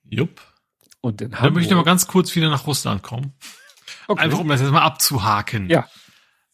Jupp. 0.03 0.41
Und 1.01 1.21
in 1.21 1.27
Hamburg. 1.27 1.43
Dann 1.43 1.53
möchte 1.53 1.69
ich 1.69 1.75
mal 1.75 1.83
ganz 1.83 2.07
kurz 2.07 2.35
wieder 2.35 2.49
nach 2.49 2.67
Russland 2.67 3.03
kommen. 3.03 3.33
Okay. 4.07 4.21
Einfach 4.21 4.39
um 4.39 4.47
das 4.47 4.61
jetzt 4.61 4.71
mal 4.71 4.81
abzuhaken. 4.81 5.69
Ja. 5.69 5.87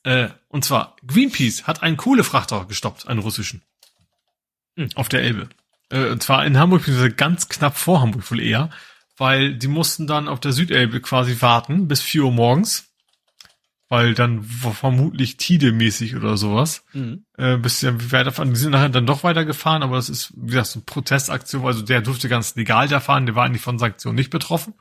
Äh, 0.04 0.30
und 0.48 0.64
zwar, 0.64 0.96
Greenpeace 1.06 1.68
hat 1.68 1.84
einen 1.84 1.98
Kohlefrachter 1.98 2.66
gestoppt, 2.66 3.08
einen 3.08 3.20
russischen. 3.20 3.62
Hm. 4.76 4.90
Auf 4.96 5.10
der 5.10 5.22
Elbe. 5.22 5.50
Äh, 5.90 6.10
und 6.10 6.24
zwar 6.24 6.46
in 6.46 6.58
Hamburg, 6.58 6.90
ganz 7.18 7.50
knapp 7.50 7.78
vor 7.78 8.02
Hamburg 8.02 8.30
wohl 8.32 8.40
eher, 8.40 8.70
weil 9.18 9.56
die 9.56 9.68
mussten 9.68 10.08
dann 10.08 10.28
auf 10.28 10.40
der 10.40 10.54
Südelbe 10.54 11.02
quasi 11.02 11.42
warten 11.42 11.88
bis 11.88 12.02
vier 12.02 12.24
Uhr 12.24 12.32
morgens. 12.32 12.89
Weil 13.92 14.14
dann 14.14 14.44
vermutlich 14.44 15.38
Tide-mäßig 15.38 16.16
oder 16.16 16.38
sowas. 16.38 16.86
Mhm. 16.94 17.26
Äh, 17.38 17.58
bis 17.58 17.80
sie 17.80 18.12
weiterfahren. 18.12 18.54
Die 18.54 18.60
sind 18.60 18.72
nachher 18.72 18.90
dann 18.90 19.08
doch 19.08 19.24
weitergefahren, 19.24 19.82
aber 19.82 19.96
das 19.96 20.10
ist, 20.10 20.32
wie 20.36 20.52
gesagt, 20.52 20.68
so 20.68 20.80
eine 20.80 20.86
Protestaktion. 20.86 21.66
Also 21.66 21.82
der 21.82 22.02
durfte 22.02 22.30
ganz 22.30 22.56
legal 22.56 22.88
da 22.88 23.00
fahren, 23.00 23.26
der 23.26 23.36
war 23.36 23.46
eigentlich 23.46 23.64
von 23.64 23.80
Sanktionen 23.80 24.16
nicht 24.16 24.30
betroffen. 24.30 24.76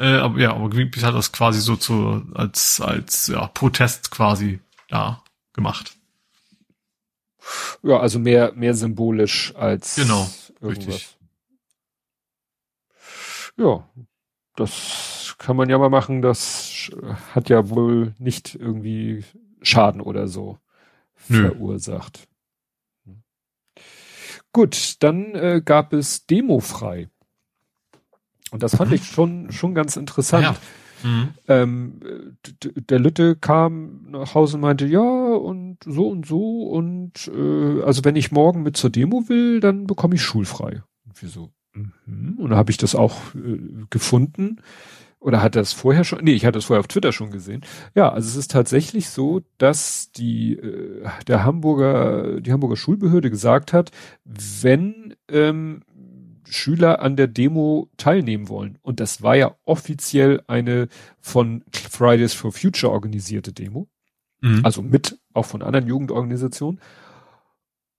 Äh, 0.00 0.16
aber 0.16 0.40
ja, 0.40 0.52
aber 0.54 0.68
Greenpeace 0.70 1.04
hat 1.04 1.14
das 1.14 1.30
quasi 1.30 1.60
so 1.60 1.76
zu, 1.76 2.26
als, 2.34 2.80
als 2.80 3.28
ja, 3.28 3.46
Protest 3.46 4.10
quasi 4.10 4.58
da 4.88 5.22
gemacht. 5.52 5.96
Ja, 7.82 7.98
also 7.98 8.18
mehr, 8.18 8.52
mehr 8.54 8.74
symbolisch 8.74 9.54
als 9.54 9.96
genau, 9.96 10.28
irgendwas. 10.60 10.94
Richtig. 10.94 11.16
Ja, 13.56 13.88
das 14.56 15.21
kann 15.42 15.56
man 15.56 15.68
ja 15.68 15.78
mal 15.78 15.90
machen. 15.90 16.22
Das 16.22 16.90
hat 17.34 17.48
ja 17.48 17.68
wohl 17.68 18.14
nicht 18.18 18.54
irgendwie 18.54 19.24
Schaden 19.60 20.00
oder 20.00 20.28
so 20.28 20.58
Nö. 21.28 21.48
verursacht. 21.48 22.28
Gut, 24.52 24.96
dann 25.00 25.34
äh, 25.34 25.62
gab 25.64 25.92
es 25.92 26.26
Demo 26.26 26.60
frei. 26.60 27.08
Und 28.50 28.62
das 28.62 28.76
fand 28.76 28.90
mhm. 28.90 28.96
ich 28.96 29.04
schon, 29.06 29.50
schon 29.50 29.74
ganz 29.74 29.96
interessant. 29.96 30.44
Ja. 30.44 30.56
Mhm. 31.08 31.28
Ähm, 31.48 32.00
der 32.60 32.98
Lütte 32.98 33.34
kam 33.34 34.10
nach 34.10 34.34
Hause 34.34 34.56
und 34.56 34.60
meinte, 34.60 34.86
ja, 34.86 35.00
und 35.00 35.78
so 35.84 36.08
und 36.08 36.26
so 36.26 36.68
und 36.68 37.28
äh, 37.34 37.82
also 37.82 38.04
wenn 38.04 38.14
ich 38.14 38.30
morgen 38.30 38.62
mit 38.62 38.76
zur 38.76 38.90
Demo 38.90 39.24
will, 39.28 39.58
dann 39.58 39.86
bekomme 39.86 40.14
ich 40.14 40.22
schulfrei. 40.22 40.82
Und 41.04 41.20
wir 41.20 41.28
so, 41.28 41.50
mhm. 41.72 42.36
und 42.38 42.50
dann 42.50 42.58
habe 42.58 42.70
ich 42.70 42.76
das 42.76 42.94
auch 42.94 43.34
äh, 43.34 43.58
gefunden. 43.90 44.60
Oder 45.22 45.40
hat 45.40 45.54
er 45.54 45.62
es 45.62 45.72
vorher 45.72 46.02
schon? 46.02 46.24
Nee, 46.24 46.32
ich 46.32 46.44
hatte 46.44 46.58
es 46.58 46.64
vorher 46.64 46.80
auf 46.80 46.88
Twitter 46.88 47.12
schon 47.12 47.30
gesehen. 47.30 47.62
Ja, 47.94 48.12
also 48.12 48.28
es 48.28 48.36
ist 48.36 48.50
tatsächlich 48.50 49.08
so, 49.08 49.42
dass 49.56 50.10
die 50.10 50.54
äh, 50.54 51.06
der 51.28 51.44
Hamburger 51.44 52.40
die 52.40 52.52
Hamburger 52.52 52.76
Schulbehörde 52.76 53.30
gesagt 53.30 53.72
hat, 53.72 53.92
wenn 54.24 55.14
ähm, 55.28 55.82
Schüler 56.44 57.00
an 57.00 57.16
der 57.16 57.28
Demo 57.28 57.88
teilnehmen 57.96 58.48
wollen. 58.48 58.78
Und 58.82 58.98
das 58.98 59.22
war 59.22 59.36
ja 59.36 59.54
offiziell 59.64 60.42
eine 60.48 60.88
von 61.20 61.64
Fridays 61.72 62.34
for 62.34 62.52
Future 62.52 62.92
organisierte 62.92 63.52
Demo. 63.52 63.88
Mhm. 64.40 64.64
Also 64.64 64.82
mit, 64.82 65.18
auch 65.34 65.46
von 65.46 65.62
anderen 65.62 65.86
Jugendorganisationen. 65.86 66.80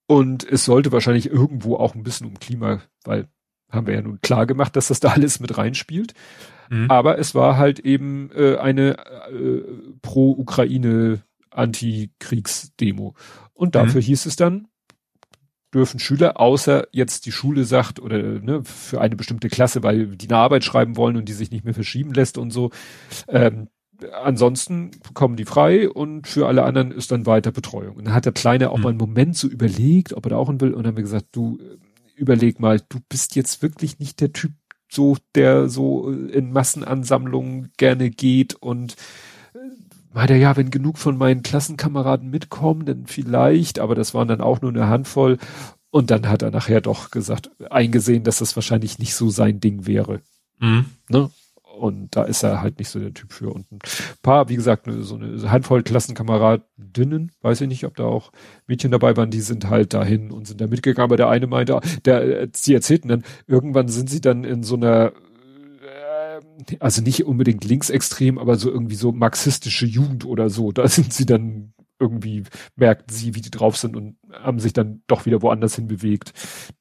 Und 0.07 0.43
es 0.43 0.65
sollte 0.65 0.91
wahrscheinlich 0.91 1.29
irgendwo 1.29 1.77
auch 1.77 1.95
ein 1.95 2.03
bisschen 2.03 2.27
um 2.27 2.37
Klima, 2.37 2.81
weil 3.05 3.27
haben 3.71 3.87
wir 3.87 3.95
ja 3.95 4.01
nun 4.01 4.21
klar 4.21 4.45
gemacht, 4.45 4.75
dass 4.75 4.89
das 4.89 4.99
da 4.99 5.09
alles 5.13 5.39
mit 5.39 5.57
reinspielt. 5.57 6.13
Mhm. 6.73 6.89
Aber 6.89 7.19
es 7.19 7.35
war 7.35 7.57
halt 7.57 7.79
eben 7.79 8.31
äh, 8.35 8.57
eine 8.57 8.97
äh, 9.29 9.61
pro-Ukraine 10.01 11.21
Anti-Kriegsdemo. 11.51 13.13
Und 13.53 13.75
dafür 13.75 14.01
mhm. 14.01 14.05
hieß 14.05 14.25
es 14.25 14.35
dann, 14.35 14.67
dürfen 15.73 15.99
Schüler, 15.99 16.39
außer 16.39 16.87
jetzt 16.91 17.25
die 17.25 17.31
Schule 17.31 17.65
sagt 17.65 17.99
oder 17.99 18.17
ne, 18.17 18.63
für 18.63 19.01
eine 19.01 19.15
bestimmte 19.15 19.49
Klasse, 19.49 19.83
weil 19.83 20.07
die 20.15 20.27
eine 20.27 20.37
Arbeit 20.37 20.63
schreiben 20.63 20.97
wollen 20.97 21.17
und 21.17 21.29
die 21.29 21.33
sich 21.33 21.51
nicht 21.51 21.65
mehr 21.65 21.73
verschieben 21.73 22.13
lässt 22.13 22.37
und 22.37 22.51
so. 22.51 22.71
Ähm, 23.27 23.69
ansonsten 24.23 24.91
kommen 25.13 25.35
die 25.35 25.45
frei 25.45 25.89
und 25.89 26.27
für 26.27 26.47
alle 26.47 26.63
anderen 26.63 26.91
ist 26.91 27.11
dann 27.11 27.25
weiter 27.25 27.51
Betreuung. 27.51 27.95
Und 27.97 28.05
dann 28.05 28.13
hat 28.13 28.25
der 28.25 28.33
Kleine 28.33 28.71
auch 28.71 28.77
mhm. 28.77 28.83
mal 28.83 28.89
einen 28.89 28.97
Moment 28.97 29.37
so 29.37 29.47
überlegt, 29.47 30.13
ob 30.13 30.25
er 30.25 30.31
da 30.31 30.37
auch 30.37 30.47
hin 30.47 30.61
will 30.61 30.73
und 30.73 30.83
dann 30.83 30.91
haben 30.91 30.97
wir 30.97 31.03
gesagt, 31.03 31.27
du 31.31 31.59
überleg 32.15 32.59
mal, 32.59 32.79
du 32.89 32.99
bist 33.09 33.35
jetzt 33.35 33.61
wirklich 33.61 33.99
nicht 33.99 34.21
der 34.21 34.33
Typ, 34.33 34.51
so 34.93 35.17
der 35.35 35.69
so 35.69 36.09
in 36.09 36.51
Massenansammlungen 36.51 37.71
gerne 37.77 38.09
geht 38.09 38.55
und 38.55 38.95
meinte 40.13 40.35
ja, 40.35 40.55
wenn 40.55 40.69
genug 40.69 40.97
von 40.97 41.17
meinen 41.17 41.43
Klassenkameraden 41.43 42.29
mitkommen, 42.29 42.85
dann 42.85 43.07
vielleicht, 43.07 43.79
aber 43.79 43.95
das 43.95 44.13
waren 44.13 44.27
dann 44.27 44.41
auch 44.41 44.61
nur 44.61 44.71
eine 44.71 44.87
Handvoll. 44.87 45.37
Und 45.89 46.09
dann 46.09 46.27
hat 46.27 46.41
er 46.41 46.51
nachher 46.51 46.81
doch 46.81 47.11
gesagt, 47.11 47.51
eingesehen, 47.69 48.23
dass 48.23 48.39
das 48.39 48.55
wahrscheinlich 48.55 48.97
nicht 48.97 49.13
so 49.13 49.29
sein 49.29 49.59
Ding 49.59 49.85
wäre. 49.85 50.21
Mhm. 50.59 50.85
Ne? 51.09 51.29
Und 51.73 52.15
da 52.15 52.23
ist 52.23 52.43
er 52.43 52.61
halt 52.61 52.77
nicht 52.77 52.89
so 52.89 52.99
der 52.99 53.15
Typ 53.15 53.33
für. 53.33 53.51
Und 53.51 53.71
ein 53.71 53.79
paar, 54.21 54.47
wie 54.47 54.55
gesagt, 54.55 54.87
so 54.87 55.15
eine 55.15 55.51
Handvoll 55.51 55.81
Klassenkameradinnen, 55.81 57.31
weiß 57.41 57.61
ich 57.61 57.67
nicht, 57.67 57.85
ob 57.85 57.95
da 57.95 58.03
auch 58.03 58.31
Mädchen 58.67 58.91
dabei 58.91 59.17
waren, 59.17 59.31
die 59.31 59.41
sind 59.41 59.69
halt 59.69 59.93
dahin 59.95 60.31
und 60.31 60.47
sind 60.47 60.61
da 60.61 60.67
mitgegangen. 60.67 61.05
Aber 61.05 61.17
der 61.17 61.29
eine 61.29 61.47
meinte, 61.47 61.79
der, 62.05 62.47
sie 62.53 62.75
erzählten 62.75 63.07
dann, 63.07 63.23
irgendwann 63.47 63.87
sind 63.87 64.09
sie 64.09 64.21
dann 64.21 64.43
in 64.43 64.61
so 64.61 64.75
einer 64.75 65.13
also 66.79 67.01
nicht 67.01 67.25
unbedingt 67.25 67.65
linksextrem, 67.65 68.37
aber 68.37 68.55
so 68.55 68.69
irgendwie 68.69 68.95
so 68.95 69.11
marxistische 69.11 69.87
Jugend 69.87 70.25
oder 70.25 70.49
so. 70.49 70.71
Da 70.71 70.87
sind 70.87 71.11
sie 71.11 71.25
dann 71.25 71.73
irgendwie, 71.99 72.43
merkten 72.75 73.15
sie, 73.15 73.33
wie 73.33 73.41
die 73.41 73.51
drauf 73.51 73.77
sind 73.77 73.95
und 73.95 74.17
haben 74.31 74.59
sich 74.59 74.73
dann 74.73 75.01
doch 75.07 75.25
wieder 75.25 75.41
woanders 75.41 75.75
hin 75.75 75.87
bewegt. 75.87 76.33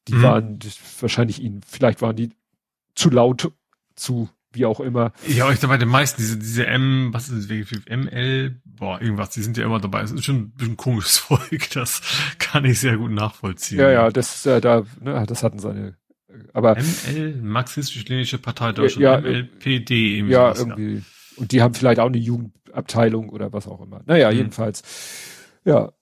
Die 0.09 0.15
mhm. 0.15 0.23
waren 0.23 0.59
wahrscheinlich 1.01 1.43
ihnen, 1.43 1.63
vielleicht 1.67 2.03
waren 2.03 2.17
die 2.17 2.31
zu 2.95 3.09
laut, 3.09 3.53
zu 3.95 4.29
wie 4.53 4.67
auch 4.67 4.81
immer. 4.81 5.13
Ja, 5.27 5.51
ich 5.51 5.61
bei 5.61 5.77
den 5.77 5.89
meisten, 5.89 6.21
diese, 6.21 6.39
diese 6.39 6.67
M, 6.67 7.11
was 7.13 7.29
ist 7.29 7.51
das, 7.51 7.69
ML, 7.89 8.61
boah, 8.65 9.01
irgendwas, 9.01 9.31
die 9.31 9.43
sind 9.43 9.57
ja 9.57 9.65
immer 9.65 9.81
dabei. 9.81 10.03
Es 10.03 10.13
ist 10.13 10.25
schon 10.25 10.37
ein 10.37 10.51
bisschen 10.53 10.77
komisches 10.77 11.19
Volk, 11.19 11.71
das 11.71 12.03
kann 12.39 12.65
ich 12.65 12.81
sehr 12.81 12.97
gut 12.97 13.11
nachvollziehen. 13.11 13.81
Ja, 13.81 13.91
ja, 13.91 14.11
das, 14.11 14.45
äh, 14.47 14.61
da, 14.61 14.85
ne, 15.01 15.25
das 15.27 15.43
hatten 15.43 15.59
seine 15.59 15.97
aber 16.53 16.77
ML, 16.77 17.37
Marxistisch-Lenische 17.43 18.39
Partei 18.39 18.73
Deutschland, 18.73 19.03
ja, 19.03 19.21
MLPD 19.21 20.17
irgendwie. 20.17 20.33
Ja, 20.33 20.55
sowas, 20.55 20.69
irgendwie. 20.69 20.95
Ja. 20.97 21.03
Und 21.37 21.53
die 21.53 21.63
haben 21.63 21.75
vielleicht 21.75 22.01
auch 22.01 22.07
eine 22.07 22.19
Jugendabteilung 22.19 23.29
oder 23.29 23.53
was 23.53 23.67
auch 23.67 23.81
immer. 23.81 24.03
Naja, 24.07 24.31
mhm. 24.31 24.37
jedenfalls. 24.37 24.83
Ja. 25.65 25.93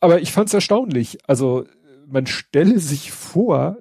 Aber 0.00 0.20
ich 0.20 0.32
fand 0.32 0.48
es 0.48 0.54
erstaunlich. 0.54 1.18
Also, 1.28 1.66
man 2.08 2.26
stelle 2.26 2.78
sich 2.78 3.12
vor, 3.12 3.78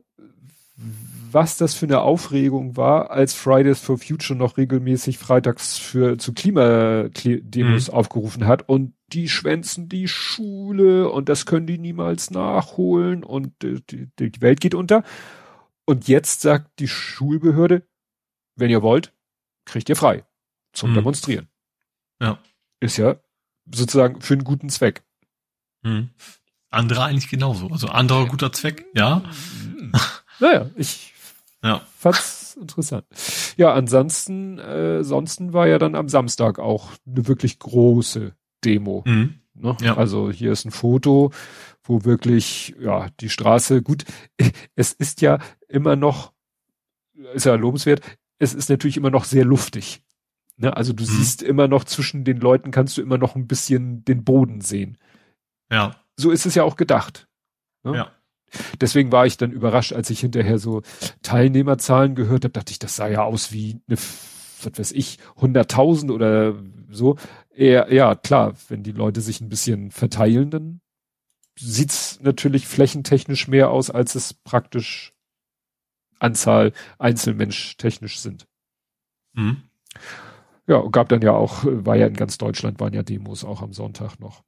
was 1.33 1.57
das 1.57 1.73
für 1.73 1.85
eine 1.85 2.01
Aufregung 2.01 2.77
war, 2.77 3.11
als 3.11 3.33
Fridays 3.33 3.79
for 3.79 3.97
Future 3.97 4.37
noch 4.37 4.57
regelmäßig 4.57 5.17
freitags 5.17 5.77
für 5.77 6.17
zu 6.17 6.33
Klimademos 6.33 7.87
mhm. 7.87 7.93
aufgerufen 7.93 8.47
hat 8.47 8.67
und 8.67 8.93
die 9.13 9.29
schwänzen 9.29 9.89
die 9.89 10.07
Schule 10.07 11.09
und 11.09 11.29
das 11.29 11.45
können 11.45 11.67
die 11.67 11.77
niemals 11.77 12.31
nachholen 12.31 13.23
und 13.23 13.53
die, 13.61 13.81
die, 13.85 14.07
die 14.17 14.41
Welt 14.41 14.61
geht 14.61 14.73
unter. 14.73 15.03
Und 15.85 16.07
jetzt 16.07 16.41
sagt 16.41 16.79
die 16.79 16.87
Schulbehörde, 16.87 17.85
wenn 18.55 18.69
ihr 18.69 18.81
wollt, 18.81 19.13
kriegt 19.65 19.89
ihr 19.89 19.95
frei 19.95 20.25
zum 20.73 20.91
mhm. 20.91 20.95
Demonstrieren. 20.95 21.47
Ja. 22.21 22.39
Ist 22.79 22.97
ja 22.97 23.17
sozusagen 23.71 24.21
für 24.21 24.33
einen 24.33 24.43
guten 24.43 24.69
Zweck. 24.69 25.03
Mhm. 25.83 26.09
Andere 26.69 27.03
eigentlich 27.03 27.29
genauso. 27.29 27.67
Also 27.67 27.87
anderer 27.87 28.27
guter 28.27 28.53
Zweck, 28.53 28.85
ja. 28.93 29.23
Naja, 30.39 30.71
ich 30.75 31.10
ja. 31.63 31.81
fand's 31.97 32.57
interessant. 32.59 33.05
Ja, 33.57 33.73
ansonsten, 33.73 34.59
äh, 34.59 34.97
ansonsten 34.99 35.53
war 35.53 35.67
ja 35.67 35.77
dann 35.79 35.95
am 35.95 36.09
Samstag 36.09 36.59
auch 36.59 36.89
eine 37.05 37.27
wirklich 37.27 37.59
große 37.59 38.33
Demo. 38.63 39.03
Mhm. 39.05 39.35
Ne? 39.53 39.77
Ja. 39.81 39.97
Also 39.97 40.31
hier 40.31 40.51
ist 40.51 40.65
ein 40.65 40.71
Foto 40.71 41.31
wo 41.83 42.05
wirklich, 42.05 42.75
ja, 42.79 43.09
die 43.19 43.29
Straße, 43.29 43.81
gut, 43.81 44.05
es 44.75 44.93
ist 44.93 45.21
ja 45.21 45.39
immer 45.67 45.95
noch, 45.95 46.33
ist 47.33 47.45
ja 47.45 47.55
lobenswert, 47.55 48.01
es 48.39 48.53
ist 48.53 48.69
natürlich 48.69 48.97
immer 48.97 49.09
noch 49.09 49.25
sehr 49.25 49.45
luftig. 49.45 50.03
Ne? 50.57 50.75
Also 50.75 50.93
du 50.93 51.03
mhm. 51.03 51.07
siehst 51.07 51.43
immer 51.43 51.67
noch 51.67 51.83
zwischen 51.83 52.23
den 52.23 52.38
Leuten, 52.38 52.71
kannst 52.71 52.97
du 52.97 53.01
immer 53.01 53.17
noch 53.17 53.35
ein 53.35 53.47
bisschen 53.47 54.05
den 54.05 54.23
Boden 54.23 54.61
sehen. 54.61 54.97
Ja. 55.71 55.95
So 56.15 56.31
ist 56.31 56.45
es 56.45 56.55
ja 56.55 56.63
auch 56.63 56.75
gedacht. 56.75 57.27
Ne? 57.83 57.95
Ja. 57.95 58.11
Deswegen 58.80 59.11
war 59.11 59.26
ich 59.26 59.38
dann 59.38 59.52
überrascht, 59.52 59.94
als 59.94 60.10
ich 60.10 60.19
hinterher 60.19 60.60
so 60.60 60.82
Teilnehmerzahlen 61.22 62.15
gehört 62.15 62.44
habe, 62.44 62.53
dachte 62.53 62.72
ich, 62.72 62.80
das 62.80 62.95
sah 62.95 63.07
ja 63.07 63.23
aus 63.23 63.52
wie 63.52 63.82
eine, 63.88 63.98
was 63.98 64.80
weiß 64.80 64.91
ich, 64.91 65.19
100.000 65.40 66.11
oder 66.11 66.56
so. 66.90 67.18
Eher, 67.53 67.94
ja, 67.94 68.15
klar, 68.15 68.53
wenn 68.69 68.84
die 68.84 68.91
Leute 68.91 69.22
sich 69.22 69.41
ein 69.41 69.49
bisschen 69.49 69.91
verteilen, 69.91 70.49
dann 70.49 70.82
sieht's 71.57 72.19
natürlich 72.22 72.68
flächentechnisch 72.68 73.48
mehr 73.48 73.69
aus, 73.69 73.90
als 73.90 74.15
es 74.15 74.34
praktisch 74.34 75.14
Anzahl 76.19 76.72
Einzelmensch 76.98 77.78
technisch 77.78 78.19
sind. 78.19 78.48
Mhm. 79.34 79.64
Ja, 80.68 80.82
gab 80.88 81.10
dann 81.10 81.22
ja 81.22 81.34
auch, 81.34 81.64
war 81.65 81.95
ja 81.95 82.07
in 82.07 82.14
ganz 82.14 82.38
Deutschland, 82.38 82.80
waren 82.80 82.94
ja 82.94 83.03
Demos 83.03 83.44
auch 83.44 83.61
am 83.61 83.73
Sonntag 83.73 84.19
noch. 84.19 84.44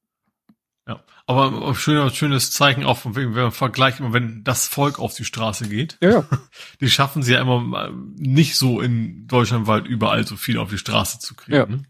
Ja, 0.87 1.01
aber 1.25 1.73
schönes, 1.75 2.15
schönes 2.15 2.51
Zeichen 2.51 2.83
auch, 2.83 2.99
wenn 3.05 3.35
wir 3.35 3.51
vergleichen, 3.51 4.11
wenn 4.11 4.43
das 4.43 4.67
Volk 4.67 4.99
auf 4.99 5.13
die 5.13 5.23
Straße 5.23 5.69
geht. 5.69 5.97
Ja. 6.01 6.25
Die 6.81 6.89
schaffen 6.89 7.23
sie 7.23 7.33
ja 7.33 7.41
immer 7.41 7.91
nicht 8.17 8.57
so 8.57 8.81
in 8.81 9.25
Deutschland 9.27 9.67
weit 9.67 9.87
überall 9.87 10.27
so 10.27 10.35
viel 10.35 10.57
auf 10.57 10.69
die 10.69 10.77
Straße 10.77 11.19
zu 11.19 11.35
kriegen. 11.35 11.55
Ja. 11.55 11.65
Ne? 11.65 11.83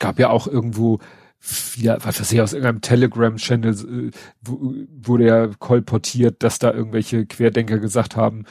Gab 0.00 0.18
ja 0.18 0.30
auch 0.30 0.48
irgendwo 0.48 0.98
wieder, 1.74 1.98
was 2.02 2.20
weiß 2.20 2.32
ich, 2.32 2.40
aus 2.40 2.52
irgendeinem 2.52 2.80
Telegram-Channel 2.80 4.10
äh, 4.10 4.10
wurde 4.44 5.26
ja 5.26 5.46
kolportiert, 5.58 6.42
dass 6.42 6.58
da 6.58 6.72
irgendwelche 6.72 7.26
Querdenker 7.26 7.78
gesagt 7.78 8.16
haben, 8.16 8.44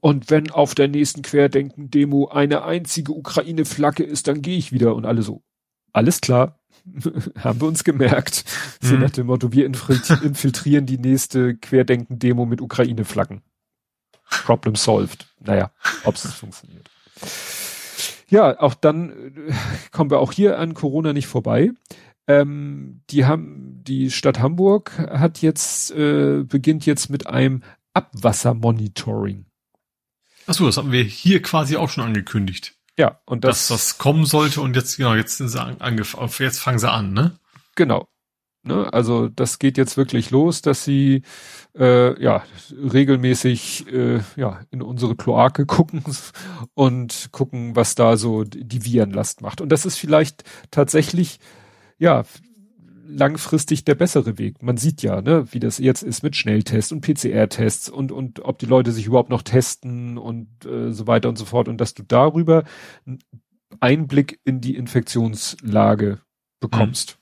und 0.00 0.30
wenn 0.30 0.50
auf 0.50 0.74
der 0.74 0.88
nächsten 0.88 1.22
Querdenken-Demo 1.22 2.28
eine 2.28 2.62
einzige 2.62 3.12
Ukraine-Flagge 3.12 4.04
ist, 4.04 4.28
dann 4.28 4.42
gehe 4.42 4.56
ich 4.56 4.72
wieder 4.72 4.94
und 4.94 5.04
alle 5.04 5.22
so. 5.22 5.42
Alles 5.92 6.20
klar, 6.20 6.60
haben 7.38 7.60
wir 7.60 7.68
uns 7.68 7.84
gemerkt. 7.84 8.44
So 8.80 8.94
mhm. 8.94 9.00
nach 9.00 9.10
dem 9.10 9.26
Motto, 9.26 9.52
wir 9.52 9.66
infiltrieren 10.22 10.86
die 10.86 10.98
nächste 10.98 11.56
Querdenken-Demo 11.56 12.46
mit 12.46 12.60
Ukraine-Flaggen. 12.60 13.42
Problem 14.44 14.74
solved. 14.74 15.26
Naja, 15.40 15.70
ob 16.04 16.14
es 16.14 16.32
funktioniert. 16.34 16.90
Ja, 18.28 18.60
auch 18.60 18.74
dann 18.74 19.10
äh, 19.10 19.52
kommen 19.90 20.10
wir 20.10 20.20
auch 20.20 20.32
hier 20.32 20.58
an 20.58 20.74
Corona 20.74 21.12
nicht 21.12 21.26
vorbei. 21.26 21.70
Ähm, 22.26 23.00
die 23.08 23.24
haben, 23.24 23.82
die 23.84 24.10
Stadt 24.10 24.40
Hamburg 24.40 24.98
hat 24.98 25.40
jetzt, 25.40 25.90
äh, 25.92 26.44
beginnt 26.44 26.84
jetzt 26.84 27.08
mit 27.08 27.26
einem 27.26 27.62
Abwassermonitoring. 27.94 29.46
Achso, 30.46 30.66
das 30.66 30.76
haben 30.76 30.92
wir 30.92 31.02
hier 31.02 31.40
quasi 31.42 31.76
auch 31.76 31.88
schon 31.88 32.04
angekündigt. 32.04 32.77
Ja, 32.98 33.20
und 33.26 33.44
das. 33.44 33.68
Dass 33.68 33.78
das 33.78 33.98
kommen 33.98 34.26
sollte 34.26 34.60
und 34.60 34.74
jetzt, 34.74 34.96
genau, 34.96 35.14
jetzt 35.14 35.38
sind 35.38 35.48
sie 35.48 35.60
angefangen, 35.60 36.30
jetzt 36.40 36.58
fangen 36.58 36.80
sie 36.80 36.90
an, 36.90 37.12
ne? 37.12 37.38
Genau. 37.76 38.08
Ne? 38.64 38.92
Also 38.92 39.28
das 39.28 39.60
geht 39.60 39.78
jetzt 39.78 39.96
wirklich 39.96 40.30
los, 40.30 40.62
dass 40.62 40.84
sie 40.84 41.22
äh, 41.78 42.20
ja 42.20 42.42
regelmäßig 42.72 43.86
äh, 43.92 44.20
ja 44.34 44.60
in 44.70 44.82
unsere 44.82 45.14
Kloake 45.14 45.64
gucken 45.66 46.02
und 46.74 47.28
gucken, 47.30 47.76
was 47.76 47.94
da 47.94 48.16
so 48.16 48.42
die 48.44 48.84
Virenlast 48.84 49.42
macht. 49.42 49.60
Und 49.60 49.70
das 49.70 49.86
ist 49.86 49.96
vielleicht 49.96 50.42
tatsächlich 50.72 51.38
ja 51.98 52.24
langfristig 53.08 53.84
der 53.84 53.94
bessere 53.94 54.38
Weg. 54.38 54.62
Man 54.62 54.76
sieht 54.76 55.02
ja, 55.02 55.20
ne, 55.22 55.46
wie 55.52 55.60
das 55.60 55.78
jetzt 55.78 56.02
ist 56.02 56.22
mit 56.22 56.36
Schnelltests 56.36 56.92
und 56.92 57.00
PCR-Tests 57.00 57.88
und 57.88 58.12
und 58.12 58.40
ob 58.40 58.58
die 58.58 58.66
Leute 58.66 58.92
sich 58.92 59.06
überhaupt 59.06 59.30
noch 59.30 59.42
testen 59.42 60.18
und 60.18 60.66
äh, 60.66 60.92
so 60.92 61.06
weiter 61.06 61.28
und 61.28 61.38
so 61.38 61.44
fort 61.44 61.68
und 61.68 61.80
dass 61.80 61.94
du 61.94 62.02
darüber 62.02 62.64
Einblick 63.80 64.40
in 64.44 64.60
die 64.60 64.76
Infektionslage 64.76 66.20
bekommst. 66.60 67.18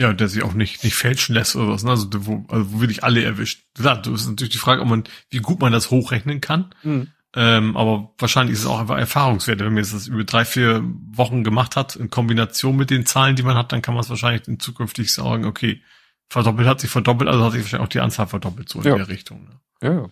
Ja, 0.00 0.12
der 0.12 0.28
sich 0.28 0.42
auch 0.42 0.54
nicht, 0.54 0.84
nicht 0.84 0.94
fälschen 0.94 1.34
lässt 1.34 1.56
oder 1.56 1.68
was, 1.68 1.82
ne? 1.82 1.90
Also 1.90 2.08
wo, 2.12 2.44
also 2.48 2.72
wo 2.72 2.80
wirklich 2.80 3.02
alle 3.02 3.22
erwischt. 3.22 3.64
Klar, 3.74 4.00
das 4.00 4.22
ist 4.22 4.28
natürlich 4.28 4.52
die 4.52 4.58
Frage, 4.58 4.80
ob 4.80 4.88
man, 4.88 5.04
wie 5.30 5.38
gut 5.38 5.60
man 5.60 5.72
das 5.72 5.90
hochrechnen 5.90 6.40
kann. 6.40 6.72
Mhm. 6.84 7.08
Ähm, 7.36 7.76
aber 7.76 8.14
wahrscheinlich 8.18 8.54
ist 8.54 8.60
es 8.60 8.66
auch 8.66 8.80
einfach 8.80 8.96
Erfahrungswerte. 8.96 9.64
Wenn 9.64 9.74
man 9.74 9.82
jetzt 9.82 9.94
das 9.94 10.06
über 10.06 10.24
drei, 10.24 10.44
vier 10.44 10.82
Wochen 11.12 11.44
gemacht 11.44 11.76
hat, 11.76 11.94
in 11.96 12.10
Kombination 12.10 12.76
mit 12.76 12.90
den 12.90 13.04
Zahlen, 13.04 13.36
die 13.36 13.42
man 13.42 13.56
hat, 13.56 13.72
dann 13.72 13.82
kann 13.82 13.94
man 13.94 14.02
es 14.02 14.10
wahrscheinlich 14.10 14.48
in 14.48 14.58
zukünftig 14.58 15.12
sagen, 15.12 15.44
okay, 15.44 15.82
verdoppelt 16.30 16.66
hat 16.66 16.80
sich 16.80 16.90
verdoppelt, 16.90 17.28
also 17.28 17.44
hat 17.44 17.52
sich 17.52 17.62
wahrscheinlich 17.62 17.86
auch 17.86 17.90
die 17.90 18.00
Anzahl 18.00 18.26
verdoppelt, 18.26 18.68
so 18.68 18.80
in 18.80 18.86
ja. 18.86 18.96
der 18.96 19.08
Richtung. 19.08 19.44
Ne? 19.44 19.60
Ja. 19.82 20.08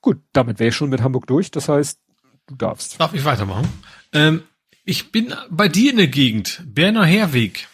Gut, 0.00 0.20
damit 0.32 0.58
wäre 0.58 0.68
ich 0.68 0.76
schon 0.76 0.90
mit 0.90 1.02
Hamburg 1.02 1.26
durch. 1.26 1.50
Das 1.50 1.68
heißt, 1.68 1.98
du 2.46 2.56
darfst. 2.56 3.00
Darf 3.00 3.14
ich 3.14 3.24
weitermachen? 3.24 3.68
Ähm, 4.12 4.42
ich 4.84 5.12
bin 5.12 5.34
bei 5.50 5.68
dir 5.68 5.90
in 5.90 5.96
der 5.96 6.08
Gegend, 6.08 6.62
Berner 6.66 7.04
Herweg. 7.04 7.68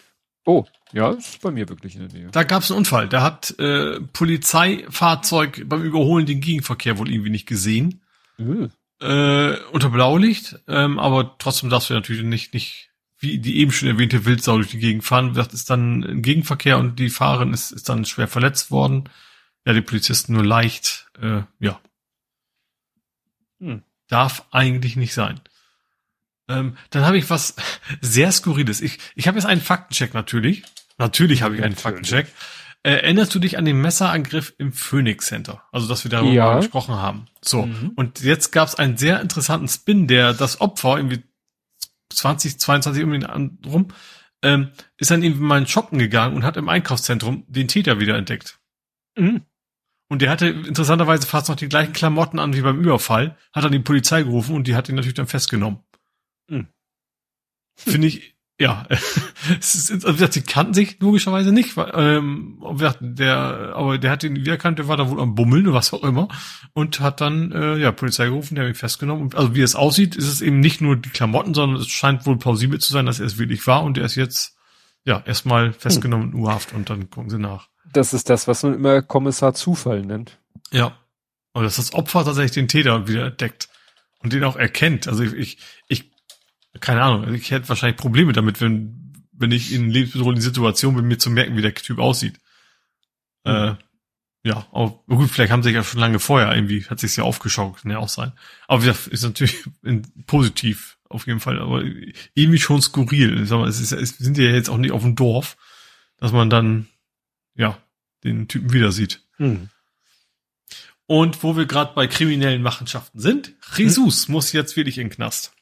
Oh, 0.44 0.64
ja, 0.97 1.10
ist 1.10 1.43
bei 1.43 1.51
mir 1.51 1.68
wirklich 1.68 1.94
in 1.94 2.09
der 2.09 2.18
Nähe. 2.18 2.31
Da 2.31 2.43
gab 2.43 2.62
es 2.62 2.70
einen 2.70 2.78
Unfall. 2.78 3.06
Da 3.06 3.20
hat 3.20 3.55
äh, 3.59 4.01
Polizeifahrzeug 4.01 5.68
beim 5.68 5.82
Überholen 5.82 6.24
den 6.24 6.40
Gegenverkehr 6.40 6.97
wohl 6.97 7.10
irgendwie 7.10 7.28
nicht 7.28 7.47
gesehen. 7.47 8.01
Mhm. 8.39 8.70
Äh, 9.02 9.59
unter 9.73 9.90
Blaulicht, 9.90 10.59
ähm, 10.66 10.98
aber 10.98 11.36
trotzdem 11.36 11.68
darfst 11.68 11.90
du 11.90 11.94
natürlich 11.94 12.23
nicht, 12.23 12.55
nicht, 12.55 12.89
wie 13.18 13.39
die 13.39 13.59
eben 13.59 13.73
schon 13.73 13.89
erwähnte 13.89 14.24
Wildsau 14.24 14.56
durch 14.56 14.70
die 14.70 14.78
Gegend 14.78 15.05
fahren. 15.05 15.35
Das 15.35 15.52
ist 15.52 15.68
dann 15.68 16.02
ein 16.02 16.23
Gegenverkehr 16.23 16.78
und 16.78 16.98
die 16.98 17.10
Fahrerin 17.10 17.52
ist, 17.52 17.73
ist 17.73 17.90
dann 17.90 18.06
schwer 18.06 18.27
verletzt 18.27 18.70
worden. 18.70 19.10
Ja, 19.66 19.74
die 19.74 19.82
Polizisten 19.82 20.32
nur 20.32 20.47
leicht, 20.47 21.10
äh, 21.20 21.43
ja. 21.60 21.78
Hm. 23.60 23.82
Darf 24.09 24.47
eigentlich 24.51 24.97
nicht 24.97 25.12
sein. 25.12 25.43
Ähm, 26.48 26.78
dann 26.89 27.05
habe 27.05 27.18
ich 27.18 27.28
was 27.28 27.55
sehr 28.01 28.32
Skurriles. 28.32 28.81
Ich, 28.81 28.98
ich 29.14 29.28
habe 29.28 29.36
jetzt 29.36 29.47
einen 29.47 29.60
Faktencheck 29.60 30.14
natürlich. 30.14 30.62
Natürlich 30.98 31.43
habe 31.43 31.56
ich 31.56 31.62
einen 31.62 31.77
Faktencheck. 31.77 32.27
Äh, 32.82 32.93
erinnerst 32.93 33.35
du 33.35 33.39
dich 33.39 33.59
an 33.59 33.64
den 33.64 33.81
Messerangriff 33.81 34.55
im 34.59 34.73
Phoenix 34.73 35.27
Center? 35.27 35.62
Also, 35.73 35.89
dass 35.89 36.05
wir 36.05 36.10
darüber 36.10 36.32
ja. 36.32 36.56
gesprochen 36.56 36.94
haben. 36.94 37.27
So. 37.43 37.66
Mhm. 37.66 37.93
Und 37.97 38.20
jetzt 38.20 38.52
gab 38.52 38.68
es 38.68 38.77
einen 38.77 38.97
sehr 38.97 39.20
interessanten 39.20 39.68
Spin, 39.68 40.06
der 40.06 40.32
das 40.32 40.60
Opfer 40.60 40.97
irgendwie 40.97 41.24
20, 42.10 42.60
22 42.60 43.02
um 43.02 43.12
den 43.12 43.59
rum, 43.66 43.89
ähm, 44.43 44.70
ist 44.97 45.10
dann 45.10 45.23
irgendwie 45.23 45.43
mal 45.43 45.59
in 45.59 45.66
Shoppen 45.66 45.98
gegangen 45.98 46.36
und 46.36 46.44
hat 46.44 46.56
im 46.56 46.68
Einkaufszentrum 46.68 47.44
den 47.48 47.68
Täter 47.68 47.98
wieder 47.98 48.16
entdeckt. 48.16 48.60
Mhm. 49.16 49.43
Und 50.09 50.23
der 50.23 50.31
hatte 50.31 50.47
interessanterweise 50.47 51.27
fast 51.27 51.48
noch 51.48 51.56
die 51.56 51.68
gleichen 51.68 51.93
Klamotten 51.93 52.39
an 52.39 52.55
wie 52.55 52.60
beim 52.60 52.81
Überfall, 52.81 53.36
hat 53.52 53.64
dann 53.64 53.73
die 53.73 53.81
Polizei 53.81 54.23
gerufen 54.23 54.55
und 54.55 54.68
die 54.68 54.77
hat 54.77 54.89
ihn 54.89 54.94
natürlich 54.94 55.14
dann 55.14 55.27
festgenommen. 55.27 55.81
Hm. 56.48 56.68
Finde 57.74 58.06
ich, 58.06 58.35
ja, 58.58 58.86
es 59.60 59.74
ist, 59.74 60.06
also 60.06 60.26
sie 60.26 60.42
kannten 60.42 60.72
sich 60.72 60.98
logischerweise 61.00 61.52
nicht, 61.52 61.76
weil, 61.76 61.92
ähm, 61.94 62.58
der, 63.00 63.74
aber 63.74 63.98
der 63.98 64.10
hat 64.10 64.24
ihn 64.24 64.36
wiedererkannt, 64.36 64.78
der 64.78 64.88
war 64.88 64.96
da 64.96 65.10
wohl 65.10 65.20
am 65.20 65.34
Bummeln 65.34 65.66
oder 65.66 65.76
was 65.76 65.92
auch 65.92 66.02
immer 66.02 66.28
und 66.72 67.00
hat 67.00 67.20
dann, 67.20 67.52
äh, 67.52 67.76
ja, 67.76 67.92
Polizei 67.92 68.26
gerufen, 68.26 68.54
der 68.54 68.64
hat 68.64 68.70
ihn 68.70 68.74
festgenommen. 68.74 69.24
Und, 69.24 69.34
also 69.34 69.54
wie 69.54 69.60
es 69.60 69.74
aussieht, 69.74 70.16
ist 70.16 70.28
es 70.28 70.40
eben 70.40 70.60
nicht 70.60 70.80
nur 70.80 70.96
die 70.96 71.10
Klamotten, 71.10 71.52
sondern 71.52 71.80
es 71.80 71.88
scheint 71.88 72.24
wohl 72.24 72.38
plausibel 72.38 72.80
zu 72.80 72.92
sein, 72.92 73.04
dass 73.04 73.20
er 73.20 73.26
es 73.26 73.38
wirklich 73.38 73.66
war 73.66 73.82
und 73.82 73.98
er 73.98 74.06
ist 74.06 74.14
jetzt, 74.14 74.56
ja, 75.04 75.22
erstmal 75.26 75.72
festgenommen 75.72 76.32
hm. 76.32 76.38
in 76.38 76.44
U-Haft 76.44 76.72
und 76.72 76.88
dann 76.88 77.10
gucken 77.10 77.30
sie 77.30 77.38
nach. 77.38 77.68
Das 77.92 78.14
ist 78.14 78.30
das, 78.30 78.48
was 78.48 78.62
man 78.62 78.74
immer 78.74 79.02
Kommissar 79.02 79.54
Zufall 79.54 80.02
nennt. 80.02 80.38
Ja. 80.72 80.96
Aber 81.52 81.64
dass 81.64 81.76
das 81.76 81.94
Opfer 81.94 82.24
tatsächlich 82.24 82.52
den 82.52 82.68
Täter 82.68 83.06
wieder 83.06 83.26
entdeckt 83.26 83.68
und 84.18 84.32
den 84.32 84.44
auch 84.44 84.56
erkennt. 84.56 85.08
Also 85.08 85.22
ich, 85.22 85.32
ich, 85.34 85.58
ich 85.88 86.15
keine 86.80 87.02
Ahnung, 87.02 87.34
ich 87.34 87.50
hätte 87.50 87.68
wahrscheinlich 87.68 87.96
Probleme 87.96 88.32
damit, 88.32 88.60
wenn, 88.60 89.12
wenn 89.32 89.52
ich 89.52 89.72
in 89.72 89.90
lebensbedrohlichen 89.90 90.42
Situation 90.42 90.96
bin, 90.96 91.06
mir 91.06 91.18
zu 91.18 91.30
merken, 91.30 91.56
wie 91.56 91.62
der 91.62 91.74
Typ 91.74 91.98
aussieht. 91.98 92.38
Mhm. 93.44 93.52
Äh, 93.52 93.74
ja, 94.44 94.66
aber 94.70 95.00
gut, 95.08 95.28
vielleicht 95.28 95.50
haben 95.50 95.62
sie 95.62 95.70
sich 95.70 95.76
ja 95.76 95.82
schon 95.82 95.98
lange 95.98 96.20
vorher 96.20 96.54
irgendwie, 96.54 96.84
hat 96.84 97.00
sich's 97.00 97.16
ja 97.16 97.24
aufgeschaut, 97.24 97.82
kann 97.82 97.90
ja 97.90 97.98
auch 97.98 98.08
sein. 98.08 98.32
Aber 98.68 98.84
das 98.84 99.08
ist 99.08 99.24
natürlich 99.24 99.64
in, 99.82 100.02
positiv 100.26 100.98
auf 101.08 101.26
jeden 101.26 101.40
Fall, 101.40 101.60
aber 101.60 101.82
irgendwie 102.34 102.58
schon 102.58 102.80
skurril. 102.80 103.42
Ich 103.42 103.48
sag 103.48 103.58
mal, 103.58 103.68
es, 103.68 103.80
ist, 103.80 103.92
es 103.92 104.18
sind 104.18 104.38
ja 104.38 104.44
jetzt 104.44 104.70
auch 104.70 104.78
nicht 104.78 104.92
auf 104.92 105.02
dem 105.02 105.16
Dorf, 105.16 105.56
dass 106.16 106.32
man 106.32 106.50
dann, 106.50 106.86
ja, 107.54 107.78
den 108.24 108.48
Typen 108.48 108.72
wieder 108.72 108.92
sieht. 108.92 109.20
Mhm. 109.38 109.68
Und 111.06 111.42
wo 111.42 111.56
wir 111.56 111.66
gerade 111.66 111.94
bei 111.94 112.06
kriminellen 112.06 112.62
Machenschaften 112.62 113.20
sind, 113.20 113.52
Jesus 113.76 114.26
hm? 114.26 114.32
muss 114.32 114.52
jetzt 114.52 114.76
wirklich 114.76 114.98
in 114.98 115.08
den 115.08 115.14
Knast. 115.14 115.55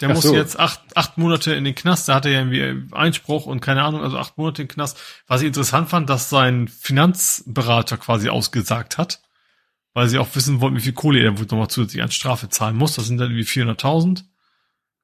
Der 0.00 0.10
Ach 0.10 0.14
muss 0.14 0.24
so. 0.24 0.34
jetzt 0.34 0.58
acht, 0.58 0.80
acht 0.94 1.16
Monate 1.16 1.54
in 1.54 1.64
den 1.64 1.74
Knast. 1.74 2.08
Da 2.08 2.16
hatte 2.16 2.28
er 2.28 2.46
irgendwie 2.46 2.94
Einspruch 2.94 3.46
und 3.46 3.60
keine 3.60 3.82
Ahnung, 3.82 4.02
also 4.02 4.18
acht 4.18 4.36
Monate 4.36 4.62
in 4.62 4.68
den 4.68 4.74
Knast. 4.74 4.98
Was 5.26 5.40
ich 5.40 5.46
interessant 5.46 5.88
fand, 5.88 6.10
dass 6.10 6.28
sein 6.28 6.68
Finanzberater 6.68 7.96
quasi 7.96 8.28
ausgesagt 8.28 8.98
hat, 8.98 9.22
weil 9.94 10.08
sie 10.08 10.18
auch 10.18 10.28
wissen 10.34 10.60
wollten, 10.60 10.76
wie 10.76 10.82
viel 10.82 10.92
Kohle 10.92 11.20
er 11.20 11.38
wohl 11.38 11.46
nochmal 11.46 11.68
zusätzlich 11.68 12.02
an 12.02 12.10
Strafe 12.10 12.50
zahlen 12.50 12.76
muss. 12.76 12.96
Das 12.96 13.06
sind 13.06 13.18
dann 13.18 13.30
irgendwie 13.30 13.48
400.000. 13.48 14.24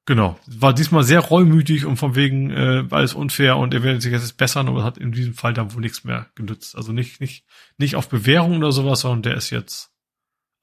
Genau. 0.05 0.37
War 0.45 0.73
diesmal 0.73 1.03
sehr 1.03 1.21
reumütig 1.21 1.85
und 1.85 1.97
von 1.97 2.15
wegen 2.15 2.51
äh, 2.51 2.83
alles 2.91 3.13
unfair 3.13 3.57
und 3.57 3.73
er 3.73 3.83
werde 3.83 4.01
sich 4.01 4.11
jetzt 4.11 4.37
bessern, 4.37 4.67
aber 4.67 4.83
hat 4.83 4.97
in 4.97 5.13
diesem 5.13 5.33
Fall 5.33 5.53
dann 5.53 5.73
wohl 5.73 5.81
nichts 5.81 6.03
mehr 6.03 6.27
genützt. 6.35 6.75
Also 6.75 6.91
nicht, 6.91 7.21
nicht, 7.21 7.45
nicht 7.77 7.95
auf 7.95 8.09
Bewährung 8.09 8.57
oder 8.57 8.73
sowas, 8.73 8.99
sondern 8.99 9.23
der 9.23 9.35
ist 9.35 9.49
jetzt 9.49 9.92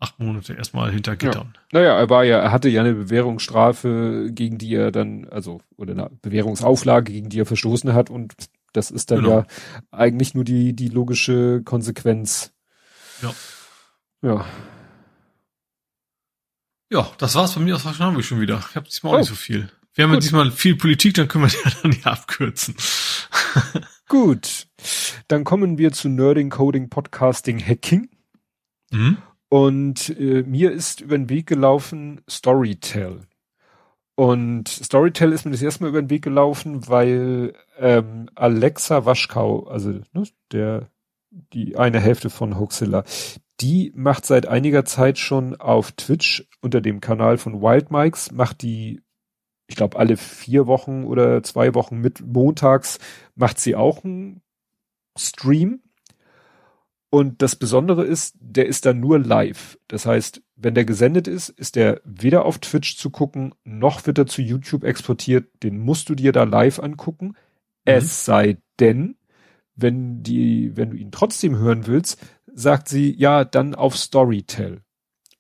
acht 0.00 0.18
Monate 0.18 0.54
erstmal 0.54 0.90
hinter 0.90 1.14
Gittern. 1.14 1.52
Ja. 1.54 1.80
Naja, 1.80 1.98
er 1.98 2.10
war 2.10 2.24
ja, 2.24 2.38
er 2.38 2.52
hatte 2.52 2.68
ja 2.68 2.80
eine 2.80 2.94
Bewährungsstrafe, 2.94 4.30
gegen 4.32 4.58
die 4.58 4.74
er 4.74 4.90
dann, 4.90 5.28
also, 5.28 5.60
oder 5.76 5.92
eine 5.92 6.10
Bewährungsauflage, 6.22 7.12
gegen 7.12 7.28
die 7.28 7.40
er 7.40 7.46
verstoßen 7.46 7.92
hat 7.92 8.10
und 8.10 8.34
das 8.72 8.90
ist 8.90 9.10
dann 9.10 9.22
genau. 9.22 9.30
ja 9.30 9.46
eigentlich 9.90 10.34
nur 10.34 10.44
die, 10.44 10.74
die 10.74 10.88
logische 10.88 11.62
Konsequenz. 11.64 12.52
Ja. 13.22 13.34
Ja. 14.22 14.46
Ja, 16.92 17.12
das 17.18 17.34
war's 17.34 17.54
bei 17.54 17.60
mir 17.60 17.76
aus 17.76 17.84
haben 17.84 18.16
wir 18.16 18.22
schon 18.22 18.40
wieder. 18.40 18.64
Ich 18.70 18.76
habe 18.76 18.88
diesmal 18.88 19.12
auch 19.12 19.16
oh. 19.16 19.20
nicht 19.20 19.28
so 19.28 19.34
viel. 19.34 19.70
Wir 19.94 20.04
haben 20.04 20.12
ja 20.12 20.20
diesmal 20.20 20.50
viel 20.50 20.76
Politik, 20.76 21.14
dann 21.14 21.28
können 21.28 21.44
wir 21.44 21.60
ja 21.64 21.70
dann 21.82 21.92
ja 21.92 22.12
abkürzen. 22.12 22.74
Gut. 24.08 24.66
Dann 25.28 25.44
kommen 25.44 25.78
wir 25.78 25.92
zu 25.92 26.08
Nerding, 26.08 26.50
Coding, 26.50 26.88
Podcasting, 26.88 27.60
Hacking. 27.64 28.08
Mhm. 28.90 29.18
Und 29.50 30.16
äh, 30.18 30.44
mir 30.44 30.70
ist 30.70 31.00
über 31.00 31.18
den 31.18 31.28
Weg 31.28 31.46
gelaufen 31.46 32.22
Storytel. 32.30 33.26
Und 34.14 34.68
Storytel 34.68 35.32
ist 35.32 35.44
mir 35.44 35.50
das 35.50 35.62
erste 35.62 35.82
Mal 35.82 35.88
über 35.88 36.00
den 36.02 36.10
Weg 36.10 36.22
gelaufen, 36.22 36.86
weil 36.88 37.54
ähm, 37.78 38.30
Alexa 38.36 39.04
Waschkau, 39.06 39.66
also 39.66 40.00
ne, 40.12 40.24
der 40.52 40.88
die 41.52 41.76
eine 41.76 42.00
Hälfte 42.00 42.30
von 42.30 42.58
Hoaxilla, 42.58 43.04
die 43.60 43.92
macht 43.94 44.24
seit 44.26 44.46
einiger 44.46 44.84
Zeit 44.84 45.18
schon 45.18 45.56
auf 45.56 45.92
Twitch 45.92 46.48
unter 46.60 46.80
dem 46.80 47.00
Kanal 47.00 47.38
von 47.38 47.60
Wild 47.60 47.90
Mikes, 47.90 48.30
macht 48.30 48.62
die, 48.62 49.00
ich 49.66 49.76
glaube, 49.76 49.98
alle 49.98 50.16
vier 50.16 50.66
Wochen 50.66 51.04
oder 51.04 51.42
zwei 51.42 51.74
Wochen 51.74 51.98
mit 51.98 52.20
montags 52.20 52.98
macht 53.34 53.58
sie 53.58 53.74
auch 53.74 54.04
einen 54.04 54.42
Stream 55.18 55.80
und 57.10 57.42
das 57.42 57.56
Besondere 57.56 58.04
ist, 58.04 58.36
der 58.40 58.66
ist 58.66 58.86
dann 58.86 59.00
nur 59.00 59.18
live. 59.18 59.78
Das 59.88 60.06
heißt, 60.06 60.42
wenn 60.54 60.74
der 60.74 60.84
gesendet 60.84 61.26
ist, 61.26 61.48
ist 61.48 61.74
der 61.74 62.00
weder 62.04 62.44
auf 62.44 62.58
Twitch 62.58 62.96
zu 62.96 63.10
gucken, 63.10 63.52
noch 63.64 64.06
wird 64.06 64.18
er 64.18 64.26
zu 64.26 64.42
YouTube 64.42 64.84
exportiert. 64.84 65.48
Den 65.64 65.80
musst 65.80 66.08
du 66.08 66.14
dir 66.14 66.30
da 66.30 66.44
live 66.44 66.78
angucken. 66.78 67.26
Mhm. 67.26 67.34
Es 67.84 68.24
sei 68.24 68.58
denn, 68.78 69.16
wenn 69.74 70.22
die, 70.22 70.76
wenn 70.76 70.90
du 70.90 70.96
ihn 70.96 71.10
trotzdem 71.10 71.56
hören 71.56 71.88
willst, 71.88 72.20
sagt 72.46 72.88
sie, 72.88 73.12
ja, 73.16 73.44
dann 73.44 73.74
auf 73.74 73.96
Storytel. 73.96 74.82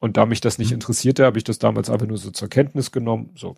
Und 0.00 0.16
da 0.16 0.24
mich 0.24 0.40
das 0.40 0.58
nicht 0.58 0.70
mhm. 0.70 0.76
interessierte, 0.76 1.26
habe 1.26 1.36
ich 1.36 1.44
das 1.44 1.58
damals 1.58 1.90
einfach 1.90 2.06
nur 2.06 2.16
so 2.16 2.30
zur 2.30 2.48
Kenntnis 2.48 2.90
genommen. 2.90 3.30
So. 3.36 3.56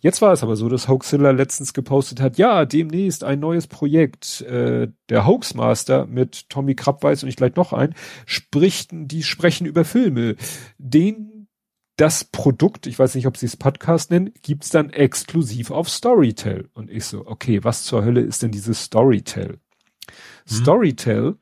Jetzt 0.00 0.22
war 0.22 0.32
es 0.32 0.44
aber 0.44 0.54
so, 0.54 0.68
dass 0.68 0.86
Hoaxilla 0.86 1.32
letztens 1.32 1.74
gepostet 1.74 2.20
hat, 2.20 2.38
ja, 2.38 2.64
demnächst 2.64 3.24
ein 3.24 3.40
neues 3.40 3.66
Projekt. 3.66 4.40
Äh, 4.42 4.88
der 5.08 5.26
Hoaxmaster 5.26 6.06
mit 6.06 6.48
Tommy 6.48 6.76
Krabweis 6.76 7.24
und 7.24 7.28
ich 7.28 7.34
gleich 7.34 7.56
noch 7.56 7.72
ein, 7.72 7.94
spricht, 8.24 8.90
die 8.92 9.24
sprechen 9.24 9.66
über 9.66 9.84
Filme. 9.84 10.36
Den, 10.78 11.48
das 11.96 12.22
Produkt, 12.22 12.86
ich 12.86 12.96
weiß 12.96 13.16
nicht, 13.16 13.26
ob 13.26 13.36
sie 13.36 13.46
es 13.46 13.56
Podcast 13.56 14.12
nennen, 14.12 14.30
gibt's 14.42 14.70
dann 14.70 14.90
exklusiv 14.90 15.72
auf 15.72 15.90
Storytel. 15.90 16.70
Und 16.72 16.88
ich 16.88 17.04
so, 17.04 17.26
okay, 17.26 17.64
was 17.64 17.82
zur 17.82 18.04
Hölle 18.04 18.20
ist 18.20 18.44
denn 18.44 18.52
dieses 18.52 18.84
Storytel? 18.84 19.58
Mhm. 19.58 20.54
Storytel 20.54 21.38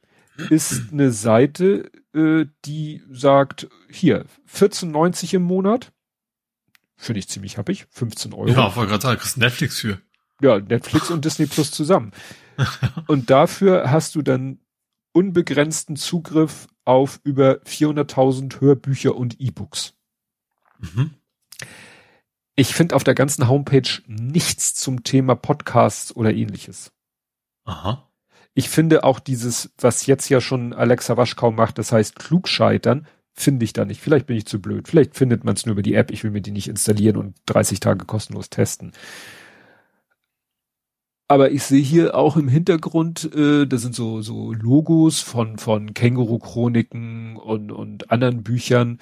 ist 0.48 0.84
eine 0.92 1.10
Seite, 1.10 1.90
äh, 2.14 2.46
die 2.64 3.02
sagt, 3.10 3.68
hier, 3.90 4.26
14,90 4.52 5.34
im 5.34 5.42
Monat. 5.42 5.92
Finde 6.96 7.20
ich 7.20 7.28
ziemlich 7.28 7.58
happig. 7.58 7.86
15 7.90 8.32
Euro. 8.32 8.48
Ja, 8.48 8.74
wollte 8.74 8.90
gerade 8.90 9.02
sagen, 9.02 9.20
kriegst 9.20 9.38
Netflix 9.38 9.80
für. 9.80 10.00
Ja, 10.40 10.58
Netflix 10.58 11.10
und 11.10 11.24
Disney 11.24 11.46
Plus 11.46 11.70
zusammen. 11.70 12.12
und 13.06 13.30
dafür 13.30 13.90
hast 13.90 14.14
du 14.14 14.22
dann 14.22 14.60
unbegrenzten 15.12 15.96
Zugriff 15.96 16.68
auf 16.84 17.20
über 17.24 17.60
400.000 17.62 18.60
Hörbücher 18.60 19.14
und 19.14 19.40
E-Books. 19.40 19.94
Mhm. 20.78 21.14
Ich 22.56 22.74
finde 22.74 22.96
auf 22.96 23.04
der 23.04 23.14
ganzen 23.14 23.48
Homepage 23.48 24.02
nichts 24.06 24.74
zum 24.74 25.04
Thema 25.04 25.36
Podcasts 25.36 26.14
oder 26.14 26.34
ähnliches. 26.34 26.92
Aha 27.64 28.08
ich 28.58 28.68
finde 28.68 29.04
auch 29.04 29.20
dieses, 29.20 29.70
was 29.78 30.06
jetzt 30.06 30.28
ja 30.30 30.40
schon 30.40 30.72
Alexa 30.72 31.16
Waschkau 31.16 31.52
macht, 31.52 31.78
das 31.78 31.92
heißt 31.92 32.16
klugscheitern, 32.16 33.06
finde 33.38 33.64
ich 33.64 33.72
da 33.72 33.84
nicht. 33.84 34.00
Vielleicht 34.00 34.26
bin 34.26 34.36
ich 34.36 34.46
zu 34.46 34.60
blöd. 34.60 34.88
Vielleicht 34.88 35.16
findet 35.16 35.44
man 35.44 35.54
es 35.54 35.66
nur 35.66 35.72
über 35.72 35.82
die 35.82 35.94
App. 35.94 36.10
Ich 36.10 36.24
will 36.24 36.30
mir 36.30 36.40
die 36.40 36.50
nicht 36.50 36.68
installieren 36.68 37.16
und 37.16 37.36
30 37.46 37.80
Tage 37.80 38.04
kostenlos 38.04 38.50
testen. 38.50 38.92
Aber 41.30 41.50
ich 41.50 41.62
sehe 41.62 41.82
hier 41.82 42.14
auch 42.14 42.38
im 42.38 42.48
Hintergrund, 42.48 43.30
äh, 43.34 43.66
da 43.66 43.76
sind 43.76 43.94
so, 43.94 44.22
so 44.22 44.54
Logos 44.54 45.20
von, 45.20 45.58
von 45.58 45.92
Känguru-Chroniken 45.92 47.36
und, 47.36 47.70
und 47.70 48.10
anderen 48.10 48.42
Büchern, 48.42 48.98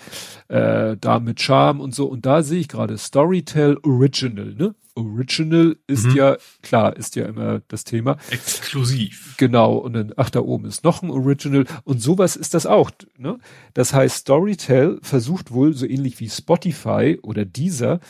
äh, 0.48 0.97
da 1.01 1.20
mit 1.20 1.40
Charme 1.40 1.81
und 1.81 1.94
so. 1.94 2.07
Und 2.07 2.27
da 2.27 2.43
sehe 2.43 2.59
ich 2.59 2.69
gerade 2.69 2.98
Storytell 2.98 3.78
Original, 3.85 4.55
ne? 4.55 4.74
Original 4.97 5.77
ist 5.86 6.07
mhm. 6.07 6.16
ja, 6.16 6.36
klar, 6.62 6.97
ist 6.97 7.16
ja 7.16 7.27
immer 7.27 7.61
das 7.69 7.85
Thema. 7.85 8.16
Exklusiv. 8.31 9.35
Genau. 9.36 9.77
Und 9.77 9.93
dann, 9.93 10.12
ach, 10.16 10.31
da 10.31 10.40
oben 10.40 10.65
ist 10.65 10.85
noch 10.85 11.03
ein 11.03 11.11
Original. 11.11 11.66
Und 11.85 12.01
sowas 12.01 12.35
ist 12.35 12.55
das 12.55 12.66
auch, 12.66 12.90
ne? 13.19 13.39
Das 13.74 13.93
heißt, 13.93 14.16
Storytell 14.16 14.98
versucht 15.03 15.53
wohl 15.53 15.74
so 15.74 15.86
ähnlich 15.86 16.19
wie 16.19 16.31
Spotify 16.31 17.19
oder 17.23 17.44
dieser 17.44 18.01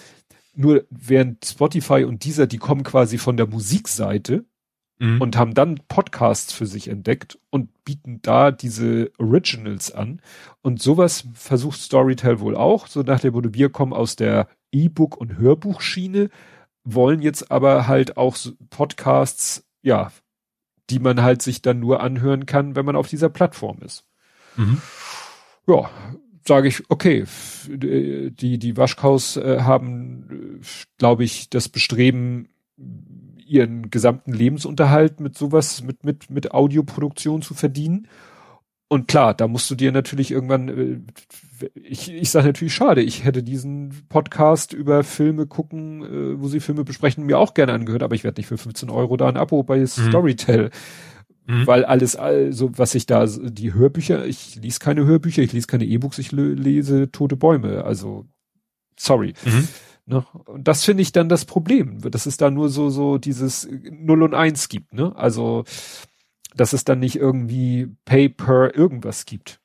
nur 0.56 0.84
während 0.90 1.44
Spotify 1.44 2.04
und 2.04 2.24
dieser, 2.24 2.46
die 2.46 2.58
kommen 2.58 2.82
quasi 2.82 3.18
von 3.18 3.36
der 3.36 3.46
Musikseite 3.46 4.44
mhm. 4.98 5.20
und 5.20 5.36
haben 5.36 5.54
dann 5.54 5.80
Podcasts 5.88 6.52
für 6.52 6.66
sich 6.66 6.88
entdeckt 6.88 7.38
und 7.50 7.84
bieten 7.84 8.20
da 8.22 8.50
diese 8.50 9.10
Originals 9.18 9.92
an. 9.92 10.20
Und 10.62 10.82
sowas 10.82 11.28
versucht 11.34 11.80
Storytel 11.80 12.40
wohl 12.40 12.56
auch, 12.56 12.86
so 12.86 13.02
nach 13.02 13.20
der 13.20 13.32
Motto, 13.32 13.54
wir 13.54 13.70
kommen 13.70 13.92
aus 13.92 14.16
der 14.16 14.48
E-Book- 14.72 15.16
und 15.16 15.38
Hörbuchschiene, 15.38 16.30
wollen 16.84 17.20
jetzt 17.20 17.50
aber 17.50 17.86
halt 17.86 18.16
auch 18.16 18.36
Podcasts, 18.70 19.64
ja, 19.82 20.12
die 20.90 21.00
man 21.00 21.22
halt 21.22 21.42
sich 21.42 21.62
dann 21.62 21.80
nur 21.80 22.00
anhören 22.00 22.46
kann, 22.46 22.76
wenn 22.76 22.86
man 22.86 22.96
auf 22.96 23.08
dieser 23.08 23.28
Plattform 23.28 23.78
ist. 23.82 24.04
Mhm. 24.56 24.80
Ja, 25.66 25.90
sage 26.46 26.68
ich, 26.68 26.82
okay, 26.88 27.24
die, 27.68 28.58
die 28.58 28.76
Waschkaus 28.76 29.36
äh, 29.36 29.60
haben, 29.60 30.60
glaube 30.98 31.24
ich, 31.24 31.50
das 31.50 31.68
Bestreben, 31.68 32.48
ihren 33.46 33.90
gesamten 33.90 34.32
Lebensunterhalt 34.32 35.20
mit 35.20 35.36
sowas, 35.38 35.82
mit, 35.82 36.04
mit, 36.04 36.30
mit 36.30 36.52
Audioproduktion 36.52 37.42
zu 37.42 37.54
verdienen. 37.54 38.08
Und 38.88 39.08
klar, 39.08 39.34
da 39.34 39.48
musst 39.48 39.68
du 39.70 39.74
dir 39.74 39.90
natürlich 39.90 40.30
irgendwann, 40.30 40.68
äh, 40.68 41.00
ich, 41.74 42.12
ich 42.12 42.30
sage 42.30 42.46
natürlich 42.46 42.74
schade, 42.74 43.02
ich 43.02 43.24
hätte 43.24 43.42
diesen 43.42 44.06
Podcast 44.08 44.72
über 44.72 45.02
Filme 45.02 45.46
gucken, 45.46 46.02
äh, 46.02 46.40
wo 46.40 46.46
sie 46.48 46.60
Filme 46.60 46.84
besprechen, 46.84 47.26
mir 47.26 47.38
auch 47.38 47.54
gerne 47.54 47.72
angehört, 47.72 48.04
aber 48.04 48.14
ich 48.14 48.22
werde 48.22 48.40
nicht 48.40 48.46
für 48.46 48.58
15 48.58 48.90
Euro 48.90 49.16
da 49.16 49.28
ein 49.28 49.36
Abo 49.36 49.62
bei 49.64 49.78
mhm. 49.78 49.86
Storytel 49.86 50.64
Mhm. 50.64 50.70
Weil 51.46 51.84
alles, 51.84 52.16
also 52.16 52.70
was 52.76 52.94
ich 52.94 53.06
da, 53.06 53.26
die 53.26 53.72
Hörbücher, 53.72 54.26
ich 54.26 54.56
lese 54.56 54.80
keine 54.80 55.04
Hörbücher, 55.04 55.42
ich 55.42 55.52
lese 55.52 55.66
keine 55.66 55.84
E-Books, 55.84 56.18
ich 56.18 56.32
lese 56.32 57.10
tote 57.12 57.36
Bäume. 57.36 57.84
Also, 57.84 58.26
sorry. 58.98 59.34
Mhm. 59.44 59.68
Ne? 60.06 60.24
Und 60.46 60.66
das 60.66 60.84
finde 60.84 61.02
ich 61.02 61.12
dann 61.12 61.28
das 61.28 61.44
Problem, 61.44 62.00
dass 62.00 62.26
es 62.26 62.36
da 62.36 62.50
nur 62.50 62.68
so, 62.68 62.90
so 62.90 63.18
dieses 63.18 63.68
Null 63.90 64.22
und 64.22 64.34
Eins 64.34 64.68
gibt, 64.68 64.92
ne? 64.92 65.14
Also, 65.16 65.64
dass 66.54 66.72
es 66.72 66.84
dann 66.84 67.00
nicht 67.00 67.16
irgendwie 67.16 67.88
Pay 68.04 68.28
per 68.28 68.74
irgendwas 68.74 69.26
gibt. 69.26 69.60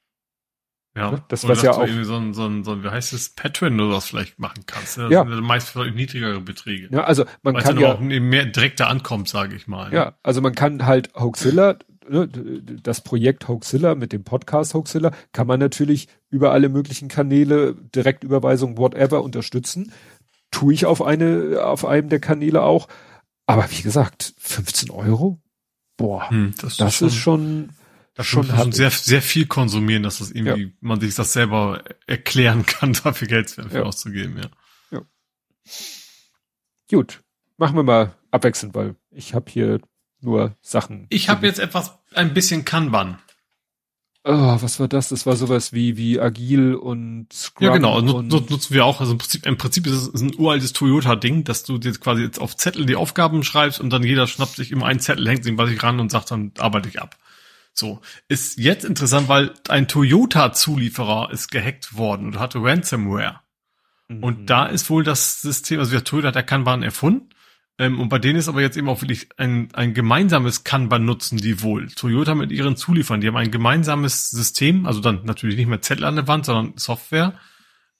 Ja, 0.96 1.12
ne? 1.12 1.24
das 1.30 1.48
was 1.48 1.62
ja 1.62 1.72
auch 1.72 1.86
irgendwie 1.86 2.04
so 2.04 2.18
ein, 2.18 2.34
so 2.34 2.46
ein, 2.46 2.64
so 2.66 2.74
ein, 2.74 2.84
wie 2.84 2.90
heißt 2.90 3.14
es, 3.14 3.30
Patreon 3.30 3.80
oder 3.80 3.96
was 3.96 4.08
vielleicht 4.08 4.40
machen 4.40 4.66
kannst. 4.66 4.98
Ne? 4.98 5.06
Das 5.06 5.12
ja. 5.14 5.26
sind 5.26 5.42
meist 5.42 5.76
niedrigere 5.76 6.42
Beträge. 6.42 6.90
Ja, 6.92 7.06
also 7.06 7.24
man 7.44 7.54
Weil's 7.56 7.66
kann 7.66 7.80
ja 7.80 7.94
auch 7.94 8.00
mehr 8.02 8.46
direkter 8.46 8.90
ankommt, 8.90 9.30
sage 9.30 9.56
ich 9.56 9.68
mal. 9.68 9.94
Ja, 9.94 10.16
also 10.22 10.42
man 10.42 10.54
kann 10.54 10.86
halt 10.86 11.14
Hoaxilla, 11.16 11.78
ne, 12.10 12.28
das 12.28 13.02
Projekt 13.02 13.48
Hoaxilla 13.48 13.96
mit 13.96 14.12
dem 14.12 14.26
Podcast 14.26 14.74
Hoaxilla, 14.74 15.12
kann 15.32 15.48
man 15.48 15.62
natürlich 15.62 16.10
über 16.30 16.52
alle 16.52 16.68
möglichen 16.68 17.08
Kanäle, 17.08 17.76
Direktüberweisung, 17.96 18.78
whatever 18.78 19.24
unterstützen. 19.24 19.94
Tue 20.52 20.74
ich 20.74 20.86
auf 20.86 21.02
eine, 21.02 21.64
auf 21.64 21.86
einem 21.86 22.10
der 22.10 22.20
Kanäle 22.20 22.64
auch. 22.64 22.90
Aber 23.46 23.66
wie 23.72 23.82
gesagt, 23.82 24.34
15 24.40 24.92
Euro? 24.92 25.40
Boah, 25.96 26.30
hm, 26.30 26.54
das, 26.62 26.76
das 26.76 27.02
ist 27.02 27.16
schon, 27.16 27.70
ist 27.70 27.70
schon 27.70 27.70
das 28.22 28.28
schon 28.28 28.46
schon 28.46 28.72
sehr, 28.72 28.92
sehr 28.92 29.22
viel 29.22 29.46
konsumieren, 29.46 30.04
dass 30.04 30.20
das 30.20 30.32
irgendwie, 30.32 30.64
ja. 30.64 30.70
man 30.80 31.00
sich 31.00 31.16
das 31.16 31.34
selber 31.34 31.84
erklären 32.08 32.66
kann, 32.66 32.94
dafür 32.94 33.28
Geld 33.28 33.58
dafür 33.58 33.82
ja. 33.82 33.86
auszugeben, 33.86 34.38
ja. 34.38 34.50
ja. 34.92 35.02
Gut, 36.90 37.22
machen 37.58 37.76
wir 37.76 37.84
mal 37.84 38.16
abwechselnd, 38.32 38.74
weil 38.76 38.96
ich 39.12 39.34
habe 39.34 39.52
hier 39.52 39.80
nur 40.22 40.56
Sachen. 40.62 41.08
Ich 41.10 41.30
habe 41.30 41.46
jetzt 41.46 41.60
etwas, 41.60 41.98
ein 42.14 42.34
bisschen 42.34 42.66
Kanban. 42.66 43.20
Oh, 44.24 44.58
was 44.62 44.80
war 44.80 44.88
das? 44.88 45.10
Das 45.10 45.26
war 45.26 45.36
sowas 45.36 45.74
wie, 45.74 45.98
wie 45.98 46.20
Agil 46.20 46.76
und 46.76 47.34
Scrum. 47.34 47.66
Ja, 47.66 47.74
genau. 47.74 47.98
Und 47.98 48.28
nutzen 48.30 48.74
wir 48.74 48.86
auch. 48.86 49.00
Also 49.00 49.14
im 49.14 49.18
Prinzip, 49.18 49.48
im 49.48 49.58
Prinzip 49.58 49.88
ist 49.88 50.14
es 50.14 50.22
ein 50.22 50.36
uraltes 50.38 50.74
Toyota-Ding, 50.74 51.44
dass 51.44 51.64
du 51.64 51.78
jetzt 51.78 52.02
quasi 52.02 52.22
jetzt 52.22 52.40
auf 52.40 52.56
Zettel 52.56 52.86
die 52.86 52.96
Aufgaben 52.96 53.44
schreibst 53.44 53.80
und 53.80 53.90
dann 53.90 54.04
jeder 54.04 54.28
schnappt 54.28 54.56
sich 54.56 54.72
immer 54.72 54.86
einen 54.86 55.00
Zettel, 55.00 55.28
hängt 55.28 55.44
sich 55.44 55.58
was 55.58 55.72
ich 55.72 55.82
ran 55.82 56.00
und 56.00 56.12
sagt, 56.12 56.30
dann 56.30 56.52
arbeite 56.60 56.88
ich 56.88 57.02
ab. 57.02 57.18
So. 57.74 58.02
Ist 58.28 58.58
jetzt 58.60 58.86
interessant, 58.86 59.28
weil 59.28 59.54
ein 59.70 59.88
Toyota-Zulieferer 59.88 61.30
ist 61.32 61.50
gehackt 61.50 61.96
worden 61.96 62.28
und 62.28 62.40
hatte 62.40 62.62
Ransomware. 62.62 63.42
Mhm. 64.08 64.24
Und 64.24 64.50
da 64.50 64.66
ist 64.66 64.90
wohl 64.90 65.04
das 65.04 65.42
System, 65.42 65.80
also 65.80 65.92
der 65.92 66.04
Toyota 66.04 66.30
hat 66.30 66.36
der 66.36 66.44
Kanban 66.44 66.84
erfunden. 66.84 67.30
Ähm, 67.78 68.00
und 68.00 68.10
bei 68.10 68.20
denen 68.20 68.38
ist 68.38 68.50
aber 68.50 68.62
jetzt 68.62 68.78
eben 68.78 68.90
auch 68.90 69.02
wirklich 69.02 69.30
ein, 69.38 69.70
ein 69.74 69.94
gemeinsames 69.94 70.64
Kanban 70.64 71.06
nutzen 71.06 71.38
die 71.38 71.62
wohl. 71.64 71.88
Toyota 71.88 72.36
mit 72.36 72.52
ihren 72.52 72.76
Zulieferern, 72.76 73.22
die 73.22 73.28
haben 73.28 73.38
ein 73.38 73.52
gemeinsames 73.52 74.30
System, 74.30 74.86
also 74.86 75.00
dann 75.00 75.22
natürlich 75.24 75.56
nicht 75.56 75.68
mehr 75.68 75.82
Zettel 75.82 76.06
an 76.06 76.16
der 76.16 76.28
Wand, 76.28 76.46
sondern 76.46 76.78
Software. 76.78 77.40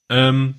Ähm, 0.10 0.56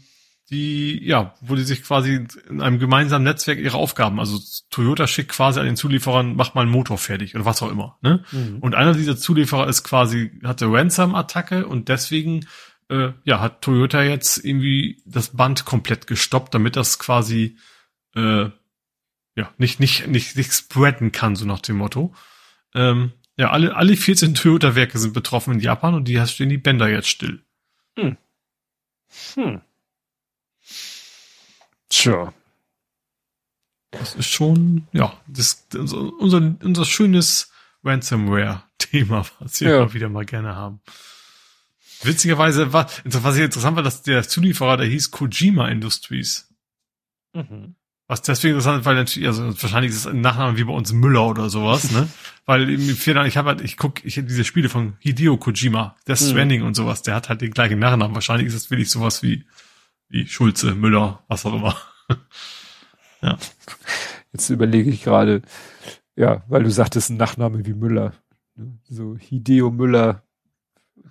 die, 0.53 1.05
ja, 1.05 1.35
wo 1.41 1.57
die 1.57 1.65
sich 1.65 1.83
quasi 1.83 2.27
in 2.49 2.61
einem 2.61 2.79
gemeinsamen 2.79 3.25
Netzwerk 3.25 3.59
ihre 3.59 3.79
Aufgaben, 3.79 4.21
also 4.21 4.39
Toyota 4.71 5.07
schickt 5.07 5.33
quasi 5.33 5.59
an 5.59 5.67
den 5.67 5.77
Zulieferern, 5.77 6.37
mach 6.37 6.55
mal 6.55 6.61
einen 6.61 6.71
Motor 6.71 6.99
fertig 6.99 7.35
oder 7.35 7.45
was 7.45 7.63
auch 7.63 7.71
immer, 7.71 7.99
ne? 8.03 8.23
Mhm. 8.31 8.59
Und 8.61 8.75
einer 8.75 8.95
dieser 8.95 9.17
Zulieferer 9.17 9.67
ist 9.67 9.83
quasi, 9.83 10.31
hatte 10.45 10.67
Ransom-Attacke 10.71 11.67
und 11.67 11.89
deswegen, 11.89 12.47
äh, 12.89 13.13
ja, 13.25 13.41
hat 13.41 13.63
Toyota 13.63 14.03
jetzt 14.03 14.45
irgendwie 14.45 15.03
das 15.07 15.31
Band 15.31 15.65
komplett 15.65 16.07
gestoppt, 16.07 16.55
damit 16.55 16.77
das 16.77 16.99
quasi, 16.99 17.57
äh, 18.15 18.51
ja, 19.35 19.51
nicht, 19.57 19.81
nicht, 19.81 20.07
nicht, 20.07 20.37
nicht 20.37 20.53
spreaden 20.53 21.11
kann, 21.11 21.35
so 21.35 21.47
nach 21.47 21.61
dem 21.61 21.77
Motto. 21.77 22.15
Ähm, 22.75 23.13
ja, 23.39 23.51
alle, 23.51 23.75
alle 23.75 23.97
14 23.97 24.35
Toyota-Werke 24.35 24.99
sind 24.99 25.15
betroffen 25.15 25.55
in 25.55 25.61
Japan 25.61 25.95
und 25.95 26.07
die 26.07 26.25
stehen 26.27 26.51
die 26.51 26.59
Bänder 26.59 26.89
jetzt 26.89 27.09
still. 27.09 27.43
Hm. 27.99 28.19
Hm. 29.35 29.63
Tja. 31.93 32.33
Das 33.91 34.15
ist 34.15 34.31
schon, 34.31 34.89
ja, 34.93 35.13
das, 35.27 35.67
unser, 35.75 36.55
unser 36.63 36.85
schönes 36.87 37.53
Ransomware-Thema, 37.85 39.27
was 39.39 39.61
wir 39.61 39.71
ja. 39.71 39.93
wieder 39.93 40.09
mal 40.09 40.25
gerne 40.25 40.57
haben. 40.57 40.81
Witzigerweise, 42.03 42.73
was, 42.73 43.03
was 43.05 43.35
hier 43.35 43.45
interessant 43.45 43.77
war, 43.77 43.83
dass 43.83 44.03
der 44.03 44.27
Zulieferer, 44.27 44.79
der 44.79 44.87
hieß 44.87 45.11
Kojima 45.11 45.69
Industries. 45.69 46.49
Mhm. 47.35 47.77
Was 48.09 48.23
deswegen 48.23 48.55
interessant, 48.55 48.87
weil 48.87 48.95
natürlich, 48.95 49.29
also 49.29 49.47
wahrscheinlich 49.63 49.93
ist 49.93 49.99
es 49.99 50.07
ein 50.07 50.23
Nachname 50.23 50.57
wie 50.57 50.65
bei 50.65 50.73
uns 50.73 50.93
Müller 50.93 51.27
oder 51.27 51.51
sowas, 51.51 51.91
ne? 51.93 52.09
weil 52.47 52.71
ich 52.71 53.07
habe 53.37 53.49
halt, 53.51 53.61
ich 53.61 53.77
guck, 53.77 54.03
ich 54.05 54.15
diese 54.15 54.45
Spiele 54.45 54.71
von 54.71 54.97
Hideo 54.99 55.37
Kojima, 55.37 55.97
Death 56.09 56.23
mhm. 56.23 56.31
Stranding 56.31 56.61
mhm. 56.63 56.69
und 56.69 56.75
sowas, 56.75 57.03
der 57.03 57.15
hat 57.15 57.29
halt 57.29 57.43
den 57.43 57.53
gleichen 57.53 57.79
Nachnamen. 57.79 58.15
Wahrscheinlich 58.15 58.49
ist 58.49 58.55
es 58.55 58.71
wirklich 58.71 58.89
sowas 58.89 59.23
wie, 59.23 59.45
wie 60.13 60.27
Schulze, 60.27 60.75
Müller, 60.75 61.25
was 61.27 61.45
auch 61.47 61.55
immer. 61.55 61.77
ja. 63.23 63.39
Jetzt 64.33 64.51
überlege 64.51 64.91
ich 64.91 65.03
gerade, 65.03 65.43
ja, 66.17 66.45
weil 66.49 66.63
du 66.63 66.71
sagtest, 66.71 67.11
ein 67.11 67.17
Nachname 67.17 67.65
wie 67.67 67.73
Müller. 67.73 68.13
Ne? 68.55 68.79
So 68.89 69.17
Hideo 69.17 69.71
Müller, 69.71 70.23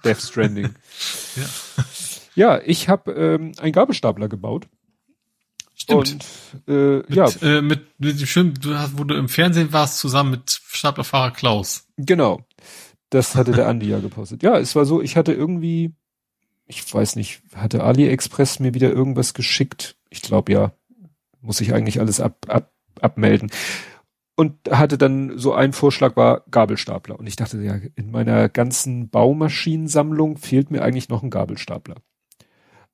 Death 0.05 0.21
Stranding. 0.21 0.69
ja. 1.35 1.45
ja, 2.35 2.61
ich 2.63 2.89
habe 2.89 3.11
ähm, 3.13 3.53
einen 3.59 3.73
Gabelstapler 3.73 4.29
gebaut. 4.29 4.67
Stimmt. 5.73 5.97
Und, 5.97 6.67
äh, 6.67 6.97
mit, 6.97 7.15
ja. 7.15 7.27
Äh, 7.41 7.61
mit, 7.63 7.99
mit 7.99 8.19
dem 8.19 8.27
Film, 8.27 8.53
du 8.53 8.75
hast, 8.75 8.99
wo 8.99 9.03
du 9.03 9.15
im 9.15 9.29
Fernsehen 9.29 9.73
warst, 9.73 9.97
zusammen 9.97 10.29
mit 10.29 10.61
Staplerfahrer 10.67 11.31
Klaus. 11.31 11.87
Genau. 11.97 12.45
Das 13.09 13.35
hatte 13.35 13.51
der 13.51 13.67
Andi 13.67 13.87
ja 13.87 13.99
gepostet. 13.99 14.43
Ja, 14.43 14.59
es 14.59 14.75
war 14.75 14.85
so, 14.85 15.01
ich 15.01 15.17
hatte 15.17 15.33
irgendwie, 15.33 15.95
ich 16.71 16.93
weiß 16.93 17.17
nicht, 17.17 17.41
hatte 17.53 17.83
AliExpress 17.83 18.59
mir 18.59 18.73
wieder 18.73 18.89
irgendwas 18.89 19.33
geschickt? 19.33 19.97
Ich 20.09 20.21
glaube 20.21 20.53
ja. 20.53 20.71
Muss 21.41 21.59
ich 21.59 21.73
eigentlich 21.73 21.99
alles 21.99 22.19
ab, 22.19 22.45
ab, 22.47 22.71
abmelden. 23.01 23.51
Und 24.35 24.55
hatte 24.69 24.97
dann 24.97 25.37
so 25.37 25.53
ein 25.53 25.73
Vorschlag 25.73 26.15
war 26.15 26.43
Gabelstapler. 26.49 27.19
Und 27.19 27.27
ich 27.27 27.35
dachte, 27.35 27.61
ja, 27.61 27.79
in 27.95 28.11
meiner 28.11 28.47
ganzen 28.47 29.09
Baumaschinensammlung 29.09 30.37
fehlt 30.37 30.71
mir 30.71 30.83
eigentlich 30.83 31.09
noch 31.09 31.23
ein 31.23 31.29
Gabelstapler. 31.29 31.95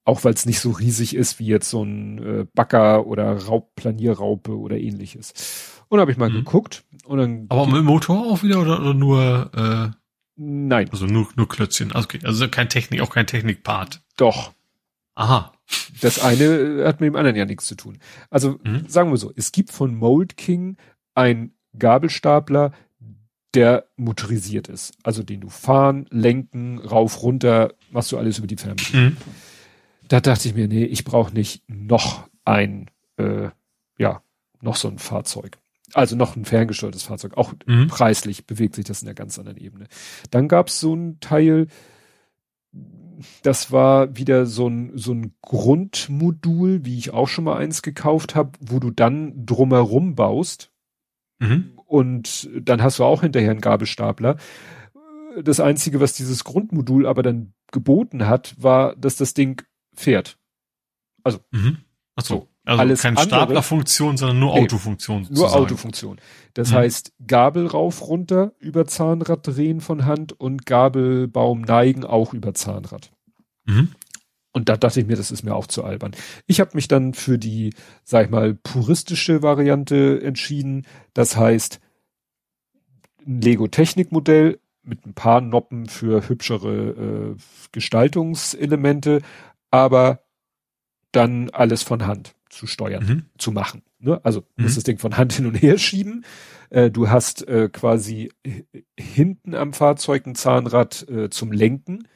Auch 0.06 0.24
weil 0.24 0.34
es 0.34 0.46
nicht 0.46 0.62
so 0.62 0.72
riesig 0.72 1.16
ist 1.16 1.40
wie 1.40 1.48
jetzt 1.48 1.70
so 1.70 1.84
ein 1.84 2.18
äh, 2.24 2.46
Bagger 2.56 3.06
oder 3.06 3.38
Raubplanierraupe 3.38 4.58
oder 4.58 4.78
ähnliches. 4.78 5.84
Und 5.90 6.00
habe 6.00 6.12
ich 6.12 6.18
mal 6.18 6.30
mhm. 6.30 6.36
geguckt. 6.36 6.86
Und 7.06 7.18
dann 7.18 7.46
Aber 7.50 7.68
mit 7.68 7.84
Motor 7.84 8.26
auch 8.26 8.44
wieder 8.44 8.62
oder, 8.62 8.80
oder 8.80 8.94
nur 8.94 9.52
äh, 9.54 10.07
Nein. 10.38 10.90
Also 10.92 11.06
nur, 11.06 11.28
nur 11.36 11.48
Klötzchen. 11.48 11.92
Also, 11.92 12.06
okay. 12.06 12.20
also 12.24 12.48
kein 12.48 12.70
Technik, 12.70 13.02
auch 13.02 13.10
kein 13.10 13.28
Technikpart. 13.28 14.02
Doch. 14.18 14.54
Aha. 15.16 15.52
Das 16.02 16.20
eine 16.20 16.84
hat 16.86 17.02
mit 17.02 17.08
dem 17.08 17.16
anderen 17.16 17.36
ja 17.36 17.46
nichts 17.46 17.66
zu 17.66 17.76
tun. 17.76 17.98
Also 18.30 18.60
mhm. 18.64 18.88
sagen 18.88 19.10
wir 19.10 19.18
so, 19.18 19.34
es 19.36 19.52
gibt 19.52 19.72
von 19.72 19.96
Mold 19.96 20.38
King 20.38 20.78
ein 21.16 21.54
Gabelstapler, 21.78 22.72
der 23.54 23.88
motorisiert 23.98 24.68
ist. 24.68 24.94
Also 25.04 25.24
den 25.24 25.42
du 25.42 25.50
fahren, 25.50 26.06
lenken, 26.12 26.78
rauf, 26.80 27.24
runter, 27.24 27.74
machst 27.92 28.12
du 28.12 28.18
alles 28.18 28.38
über 28.38 28.48
die 28.48 28.58
Fernbedienung. 28.58 29.10
Mhm 29.10 29.18
da 30.08 30.22
dachte 30.22 30.48
ich 30.48 30.56
mir, 30.56 30.68
nee, 30.68 30.86
ich 30.86 31.04
brauche 31.04 31.34
nicht 31.34 31.64
noch 31.68 32.28
ein, 32.46 32.90
äh, 33.18 33.50
ja, 33.98 34.22
noch 34.62 34.76
so 34.76 34.88
ein 34.88 35.00
Fahrzeug. 35.00 35.58
Also 35.94 36.16
noch 36.16 36.36
ein 36.36 36.46
ferngesteuertes 36.46 37.04
Fahrzeug. 37.04 37.38
Auch 37.38 37.54
mhm. 37.66 37.88
preislich 37.88 38.46
bewegt 38.46 38.76
sich 38.76 38.86
das 38.86 39.02
in 39.02 39.08
einer 39.08 39.16
ganz 39.16 39.40
anderen 39.40 39.58
Ebene. 39.58 39.88
Dann 40.32 40.48
gab 40.48 40.68
es 40.68 40.80
so 40.80 40.94
ein 40.94 41.20
Teil, 41.20 41.68
das 43.42 43.72
war 43.72 44.16
wieder 44.16 44.46
so 44.46 44.68
ein, 44.68 44.92
so 44.96 45.14
ein 45.14 45.34
Grundmodul, 45.42 46.86
wie 46.86 46.98
ich 46.98 47.12
auch 47.12 47.28
schon 47.28 47.46
mal 47.46 47.58
eins 47.58 47.82
gekauft 47.82 48.36
habe, 48.36 48.52
wo 48.60 48.80
du 48.80 48.92
dann 48.92 49.46
drumherum 49.46 50.16
baust. 50.16 50.72
Mhm. 51.40 51.72
Und 51.86 52.50
dann 52.60 52.84
hast 52.84 53.00
du 53.00 53.06
auch 53.06 53.22
hinterher 53.22 53.52
einen 53.52 53.62
Gabelstapler. 53.62 54.38
Das 55.42 55.60
Einzige, 55.60 56.02
was 56.02 56.14
dieses 56.14 56.44
Grundmodul 56.44 57.06
aber 57.06 57.24
dann 57.24 57.54
geboten 57.72 58.28
hat, 58.28 58.56
war, 58.62 58.96
dass 58.96 59.16
das 59.16 59.34
Ding 59.34 59.62
fährt. 59.94 60.38
Also. 61.24 61.40
Mhm. 61.52 61.78
Ach 62.16 62.24
so. 62.24 62.48
Also 62.68 62.82
alles 62.82 63.02
keine 63.02 63.18
Staplerfunktion, 63.18 64.18
sondern 64.18 64.40
nur 64.40 64.54
nee, 64.54 64.64
Autofunktion. 64.64 65.26
Nur 65.30 65.56
Autofunktion. 65.56 66.20
Das 66.54 66.72
mhm. 66.72 66.76
heißt, 66.76 67.14
Gabel 67.26 67.66
rauf 67.66 68.06
runter 68.06 68.52
über 68.60 68.86
Zahnrad 68.86 69.48
drehen 69.48 69.80
von 69.80 70.04
Hand 70.04 70.38
und 70.38 70.66
Gabelbaum 70.66 71.62
neigen 71.62 72.04
auch 72.04 72.34
über 72.34 72.54
Zahnrad. 72.54 73.12
Mhm. 73.66 73.92
Und 74.52 74.68
da 74.68 74.76
dachte 74.76 75.00
ich 75.00 75.08
mir, 75.08 75.16
das 75.16 75.32
ist 75.32 75.44
mir 75.44 75.56
auch 75.56 75.68
zu 75.68 75.86
albern. 75.86 76.12
Ich 76.46 76.60
habe 76.60 76.72
mich 76.74 76.90
dann 76.90 77.14
für 77.14 77.38
die, 77.38 77.74
sag 78.04 78.26
ich 78.26 78.32
mal, 78.32 78.56
puristische 78.56 79.42
Variante 79.42 80.22
entschieden. 80.22 80.86
Das 81.14 81.38
heißt, 81.38 81.80
ein 83.26 83.40
Lego-Technik-Modell 83.40 84.60
mit 84.84 85.06
ein 85.06 85.14
paar 85.14 85.40
Noppen 85.40 85.88
für 85.88 86.28
hübschere 86.28 86.90
äh, 86.90 87.36
Gestaltungselemente, 87.72 89.22
aber 89.72 90.20
dann 91.14 91.50
alles 91.52 91.84
von 91.84 92.06
Hand 92.06 92.37
zu 92.58 92.68
steuern, 92.68 93.06
mhm. 93.06 93.24
zu 93.38 93.52
machen. 93.52 93.84
Ne? 94.00 94.20
Also 94.24 94.42
mhm. 94.56 94.64
musst 94.64 94.78
das 94.78 94.84
Ding 94.84 94.98
von 94.98 95.18
Hand 95.18 95.34
hin 95.34 95.46
und 95.46 95.56
her 95.56 95.78
schieben. 95.78 96.26
Äh, 96.70 96.92
du 96.92 97.10
hast 97.10 97.48
äh, 97.48 97.70
quasi 97.72 98.32
hinten 98.98 99.56
am 99.56 99.74
Fahrzeug 99.74 100.26
ein 100.26 100.36
Zahnrad 100.36 101.08
äh, 101.10 101.30
zum 101.30 101.52
Lenken, 101.52 102.08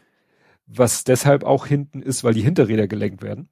was 0.65 1.03
deshalb 1.03 1.43
auch 1.43 1.65
hinten 1.65 2.01
ist, 2.01 2.23
weil 2.23 2.33
die 2.33 2.41
Hinterräder 2.41 2.87
gelenkt 2.87 3.21
werden. 3.21 3.49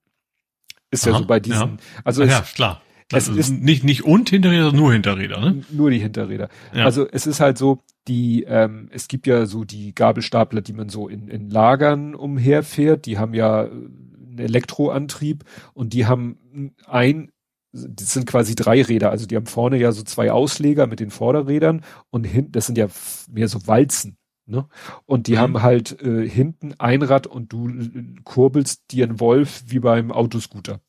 Ist 0.92 1.06
Aha, 1.06 1.14
ja 1.14 1.20
so 1.20 1.26
bei 1.26 1.40
diesen. 1.40 1.60
Ja. 1.60 1.78
Also 2.04 2.24
es, 2.24 2.32
ja, 2.32 2.42
klar. 2.42 2.82
Es 3.12 3.28
also 3.28 3.40
ist 3.40 3.50
nicht 3.50 3.84
nicht 3.84 4.04
und 4.04 4.30
Hinterräder, 4.30 4.72
nur 4.72 4.94
Hinterräder, 4.94 5.40
ne? 5.40 5.64
Nur 5.72 5.90
die 5.90 5.98
Hinterräder. 5.98 6.50
Ja. 6.74 6.86
Also 6.86 7.08
es 7.10 7.26
ist 7.26 7.40
halt 7.40 7.58
so, 7.58 7.82
die 8.08 8.44
ähm, 8.44 8.88
es 8.92 9.08
gibt 9.08 9.26
ja 9.26 9.48
so 9.48 9.64
die 9.64 9.96
Gabelstapler, 9.96 10.62
die 10.62 10.74
man 10.74 10.90
so 10.90 11.08
in, 11.08 11.28
in 11.28 11.50
Lagern 11.50 12.14
umherfährt. 12.14 13.08
Die 13.08 13.18
haben 13.18 13.34
ja 13.34 13.64
einen 13.64 14.38
Elektroantrieb 14.38 15.44
und 15.74 15.94
die 15.94 16.06
haben 16.06 16.38
ein 16.86 17.32
das 17.72 18.14
sind 18.14 18.26
quasi 18.26 18.56
drei 18.56 18.82
Räder, 18.82 19.12
also 19.12 19.26
die 19.26 19.36
haben 19.36 19.46
vorne 19.46 19.78
ja 19.78 19.92
so 19.92 20.04
zwei 20.04 20.32
Ausleger 20.32 20.88
mit 20.88 21.00
den 21.00 21.12
Vorderrädern 21.12 21.84
und 22.10 22.24
hinten, 22.24 22.52
das 22.52 22.66
sind 22.66 22.78
ja 22.78 22.88
mehr 23.30 23.48
so 23.48 23.68
Walzen, 23.68 24.18
ne? 24.48 24.68
Und 25.06 25.28
die 25.28 25.34
mhm. 25.34 25.40
haben 25.40 25.62
halt 25.62 26.02
äh, 26.02 26.28
hinten 26.28 26.74
ein 26.80 27.04
Rad 27.04 27.28
und 27.28 27.54
du 27.54 27.70
äh, 27.70 28.16
kurbelst 28.24 28.92
dir 28.92 29.06
einen 29.06 29.20
Wolf 29.20 29.64
wie 29.68 29.80
beim 29.80 30.12
Autoscooter. 30.12 30.82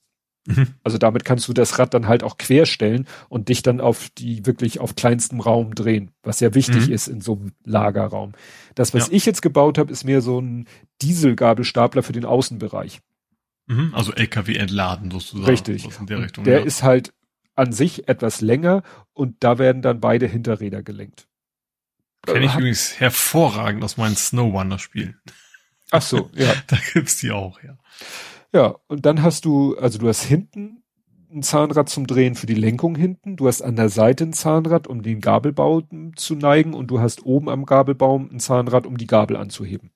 Mhm. 0.46 0.68
Also 0.82 0.96
damit 0.96 1.26
kannst 1.26 1.46
du 1.48 1.52
das 1.52 1.78
Rad 1.78 1.92
dann 1.92 2.08
halt 2.08 2.22
auch 2.22 2.38
querstellen 2.38 3.06
und 3.28 3.50
dich 3.50 3.62
dann 3.62 3.80
auf 3.80 4.08
die 4.16 4.46
wirklich 4.46 4.80
auf 4.80 4.96
kleinstem 4.96 5.40
Raum 5.40 5.74
drehen, 5.74 6.12
was 6.22 6.40
ja 6.40 6.54
wichtig 6.54 6.88
mhm. 6.88 6.94
ist 6.94 7.08
in 7.08 7.20
so 7.20 7.34
einem 7.34 7.52
Lagerraum. 7.64 8.32
Das, 8.74 8.94
was 8.94 9.08
ja. 9.08 9.12
ich 9.12 9.26
jetzt 9.26 9.42
gebaut 9.42 9.76
habe, 9.76 9.92
ist 9.92 10.04
mehr 10.04 10.22
so 10.22 10.40
ein 10.40 10.66
Dieselgabelstapler 11.02 12.02
für 12.02 12.12
den 12.12 12.24
Außenbereich. 12.24 13.00
Mhm. 13.70 13.94
Also 13.94 14.12
LKW 14.12 14.56
entladen 14.56 15.12
sozusagen. 15.12 15.48
Richtig. 15.48 15.88
der 16.00 16.20
Richtung, 16.20 16.42
der 16.42 16.58
ja. 16.58 16.64
ist 16.64 16.82
halt 16.82 17.12
an 17.54 17.72
sich 17.72 18.08
etwas 18.08 18.40
länger 18.40 18.82
und 19.12 19.36
da 19.40 19.58
werden 19.58 19.80
dann 19.80 20.00
beide 20.00 20.26
Hinterräder 20.26 20.82
gelenkt. 20.82 21.28
Kenne 22.26 22.46
ich 22.46 22.54
übrigens 22.54 22.98
hervorragend 22.98 23.84
aus 23.84 23.96
meinen 23.96 24.16
Snowrunner-Spielen. 24.16 25.20
Ach 25.92 26.02
so, 26.02 26.30
ja. 26.34 26.52
da 26.66 26.78
gibt's 26.92 27.18
die 27.18 27.30
auch, 27.30 27.62
ja. 27.62 27.78
Ja, 28.52 28.74
und 28.88 29.06
dann 29.06 29.22
hast 29.22 29.44
du, 29.44 29.76
also 29.78 29.98
du 29.98 30.08
hast 30.08 30.24
hinten 30.24 30.82
ein 31.32 31.44
Zahnrad 31.44 31.88
zum 31.88 32.08
Drehen 32.08 32.34
für 32.34 32.46
die 32.46 32.54
Lenkung 32.54 32.96
hinten, 32.96 33.36
du 33.36 33.46
hast 33.46 33.62
an 33.62 33.76
der 33.76 33.88
Seite 33.88 34.24
ein 34.24 34.32
Zahnrad, 34.32 34.88
um 34.88 35.02
den 35.02 35.20
Gabelbaum 35.20 36.16
zu 36.16 36.34
neigen 36.34 36.74
und 36.74 36.88
du 36.88 36.98
hast 36.98 37.24
oben 37.24 37.48
am 37.48 37.66
Gabelbaum 37.66 38.28
ein 38.32 38.40
Zahnrad, 38.40 38.84
um 38.84 38.98
die 38.98 39.06
Gabel 39.06 39.36
anzuheben. 39.36 39.92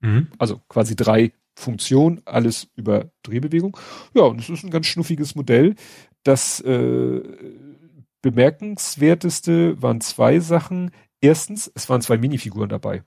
Mhm. 0.00 0.28
Also 0.38 0.60
quasi 0.68 0.94
drei 0.94 1.32
Funktionen, 1.58 2.22
alles 2.24 2.68
über 2.76 3.10
Drehbewegung. 3.22 3.76
Ja, 4.14 4.22
und 4.22 4.40
es 4.40 4.48
ist 4.48 4.62
ein 4.62 4.70
ganz 4.70 4.86
schnuffiges 4.86 5.34
Modell. 5.34 5.74
Das 6.22 6.60
äh, 6.60 7.20
bemerkenswerteste 8.22 9.80
waren 9.82 10.00
zwei 10.00 10.38
Sachen. 10.38 10.92
Erstens, 11.20 11.70
es 11.74 11.88
waren 11.88 12.00
zwei 12.00 12.16
Minifiguren 12.16 12.68
dabei. 12.68 13.02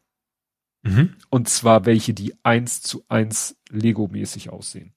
Mhm. 0.84 1.16
Und 1.30 1.48
zwar 1.48 1.86
welche, 1.86 2.14
die 2.14 2.34
eins 2.44 2.82
zu 2.82 3.06
eins 3.08 3.58
Lego-mäßig 3.70 4.50
aussehen. 4.50 4.94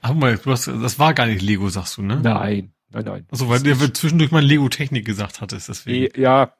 Ach 0.00 0.14
mal, 0.14 0.38
du 0.38 0.50
hast, 0.50 0.66
das 0.68 0.98
war 0.98 1.12
gar 1.12 1.26
nicht 1.26 1.42
Lego, 1.42 1.68
sagst 1.68 1.98
du, 1.98 2.02
ne? 2.02 2.20
Nein, 2.22 2.72
nein, 2.90 3.04
nein. 3.04 3.26
Also, 3.30 3.48
weil 3.48 3.60
der 3.60 3.76
zwischendurch 3.92 4.30
mal 4.30 4.44
Lego-Technik 4.44 5.04
gesagt 5.04 5.40
hattest, 5.40 5.68
deswegen. 5.68 6.18
Ja. 6.18 6.54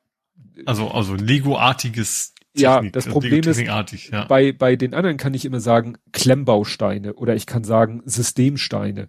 Also, 0.67 0.91
also 0.91 1.15
Lego-artiges 1.15 2.32
ja, 2.55 2.83
das 2.83 3.07
Problem 3.07 3.43
ist, 3.45 3.61
ja. 3.61 4.25
bei, 4.27 4.53
bei 4.53 4.77
den 4.77 4.95
anderen 4.95 5.17
kann 5.17 5.35
ich 5.35 5.45
immer 5.45 5.61
sagen 5.61 5.97
Klemmbausteine 6.13 7.15
oder 7.15 7.35
ich 7.35 7.47
kann 7.47 7.65
sagen 7.65 8.03
Systemsteine. 8.05 9.09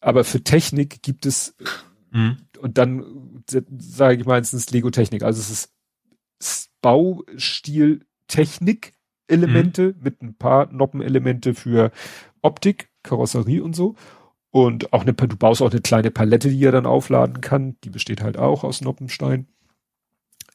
Aber 0.00 0.24
für 0.24 0.42
Technik 0.44 1.02
gibt 1.02 1.26
es, 1.26 1.56
mhm. 2.10 2.36
und 2.60 2.78
dann 2.78 3.42
sage 3.78 4.20
ich 4.20 4.26
meistens 4.26 4.70
Lego 4.70 4.90
Technik. 4.90 5.22
Also 5.22 5.40
es 5.40 5.50
ist 5.50 5.72
Baustil 6.80 8.04
Technik-Elemente 8.28 9.94
mhm. 9.96 10.02
mit 10.02 10.22
ein 10.22 10.34
paar 10.34 10.70
Noppenelemente 10.72 11.54
für 11.54 11.90
Optik, 12.42 12.90
Karosserie 13.02 13.62
und 13.62 13.74
so. 13.74 13.96
Und 14.50 14.92
auch 14.92 15.02
eine, 15.02 15.12
du 15.12 15.36
baust 15.36 15.62
auch 15.62 15.70
eine 15.70 15.80
kleine 15.80 16.10
Palette, 16.10 16.48
die 16.48 16.64
er 16.64 16.72
dann 16.72 16.86
aufladen 16.86 17.40
kann. 17.40 17.76
Die 17.84 17.90
besteht 17.90 18.22
halt 18.22 18.38
auch 18.38 18.64
aus 18.64 18.80
Noppenstein. 18.80 19.46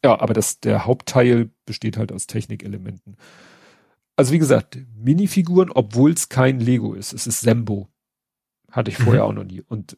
Ja, 0.03 0.19
aber 0.19 0.33
das, 0.33 0.59
der 0.59 0.85
Hauptteil 0.85 1.49
besteht 1.65 1.97
halt 1.97 2.11
aus 2.11 2.27
Technikelementen. 2.27 3.15
Also 4.15 4.33
wie 4.33 4.39
gesagt, 4.39 4.77
Minifiguren, 4.95 5.71
obwohl 5.71 6.11
es 6.11 6.29
kein 6.29 6.59
Lego 6.59 6.93
ist. 6.93 7.13
Es 7.13 7.25
ist 7.25 7.41
Sembo. 7.41 7.87
Hatte 8.69 8.91
ich 8.91 8.97
vorher 8.97 9.23
mhm. 9.23 9.29
auch 9.29 9.33
noch 9.33 9.43
nie. 9.43 9.61
Und 9.61 9.97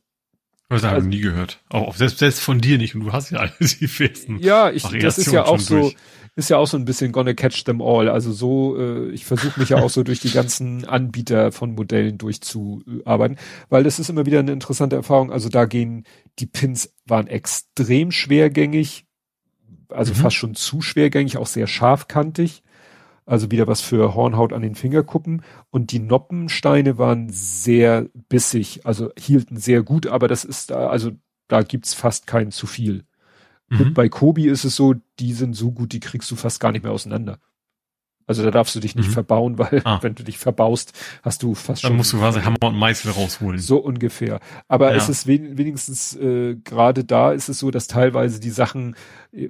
Das 0.70 0.84
habe 0.84 0.88
ich 0.88 0.96
also, 0.96 1.08
nie 1.08 1.22
gehört. 1.22 1.62
Auch 1.70 1.96
selbst, 1.96 2.20
selbst 2.20 2.40
von 2.40 2.60
dir 2.62 2.78
nicht. 2.78 2.94
Und 2.94 3.02
du 3.02 3.14
hast 3.14 3.32
ja 3.32 3.40
alle 3.40 3.54
die 3.60 3.88
festen. 3.88 4.38
Ja, 4.40 4.70
ich, 4.70 4.84
das 4.84 5.18
ist 5.18 5.32
ja 5.32 5.46
auch 5.46 5.60
so, 5.60 5.80
durch. 5.80 5.96
ist 6.36 6.50
ja 6.50 6.58
auch 6.58 6.68
so 6.68 6.78
ein 6.78 6.86
bisschen 6.86 7.12
gonna 7.12 7.34
catch 7.34 7.64
them 7.66 7.82
all. 7.82 8.08
Also 8.08 8.32
so, 8.32 8.78
äh, 8.78 9.10
ich 9.10 9.26
versuche 9.26 9.60
mich 9.60 9.70
ja 9.70 9.78
auch 9.78 9.90
so 9.90 10.04
durch 10.04 10.20
die 10.20 10.32
ganzen 10.32 10.86
Anbieter 10.88 11.52
von 11.52 11.74
Modellen 11.74 12.18
durchzuarbeiten, 12.18 13.38
weil 13.70 13.84
das 13.84 14.00
ist 14.00 14.10
immer 14.10 14.26
wieder 14.26 14.40
eine 14.40 14.52
interessante 14.52 14.96
Erfahrung. 14.96 15.32
Also 15.32 15.50
da 15.50 15.66
gehen, 15.66 16.06
die 16.40 16.48
Pins 16.48 16.94
waren 17.06 17.28
extrem 17.28 18.12
schwergängig, 18.12 19.06
also 19.90 20.14
mhm. 20.14 20.18
fast 20.18 20.36
schon 20.36 20.56
zu 20.56 20.82
schwergängig, 20.82 21.38
auch 21.38 21.48
sehr 21.48 21.68
scharfkantig. 21.68 22.64
Also 23.28 23.50
wieder 23.50 23.66
was 23.66 23.82
für 23.82 24.14
Hornhaut 24.14 24.54
an 24.54 24.62
den 24.62 24.76
Fingerkuppen. 24.76 25.42
Und 25.72 25.92
die 25.92 26.00
Noppensteine 26.00 26.98
waren 26.98 27.30
sehr 27.30 28.08
bissig, 28.30 28.86
also 28.86 29.12
hielten 29.18 29.58
sehr 29.58 29.82
gut, 29.82 30.06
aber 30.06 30.28
das 30.28 30.44
ist 30.44 30.70
da, 30.70 30.88
also 30.88 31.12
da 31.48 31.64
gibt's 31.64 31.94
fast 31.96 32.28
kein 32.28 32.52
zu 32.52 32.68
viel. 32.68 33.06
Mhm. 33.70 33.82
Und 33.82 33.94
bei 33.96 34.10
Kobi 34.10 34.48
ist 34.48 34.64
es 34.64 34.76
so, 34.76 34.94
die 35.20 35.34
sind 35.34 35.56
so 35.56 35.72
gut, 35.72 35.94
die 35.94 36.00
kriegst 36.00 36.30
du 36.30 36.36
fast 36.36 36.60
gar 36.60 36.72
nicht 36.72 36.84
mehr 36.84 36.92
auseinander. 36.92 37.40
Also 38.28 38.44
da 38.44 38.50
darfst 38.50 38.76
du 38.76 38.80
dich 38.80 38.96
nicht 38.96 39.10
mhm. 39.10 39.14
verbauen, 39.14 39.58
weil 39.60 39.82
ah. 39.84 40.00
wenn 40.02 40.16
du 40.16 40.24
dich 40.24 40.38
verbaust, 40.38 40.94
hast 41.22 41.44
du 41.44 41.54
fast 41.54 41.70
Dann 41.70 41.76
schon. 41.76 41.90
Dann 41.92 41.98
musst 41.98 42.14
du 42.14 42.18
quasi 42.18 42.42
Hammer 42.42 42.58
und 42.64 42.78
Meißel 42.78 43.12
rausholen. 43.12 43.60
So 43.60 43.78
ungefähr. 43.78 44.40
Aber 44.68 44.92
ja. 44.92 44.96
es 44.96 45.10
ist 45.10 45.28
wen 45.28 45.58
wenigstens 45.58 46.16
äh, 46.16 46.56
gerade 46.56 47.04
da 47.04 47.32
ist 47.32 47.50
es 47.50 47.60
so, 47.60 47.72
dass 47.72 47.88
teilweise 47.88 48.40
die 48.40 48.50
Sachen 48.50 48.96
äh, 49.32 49.50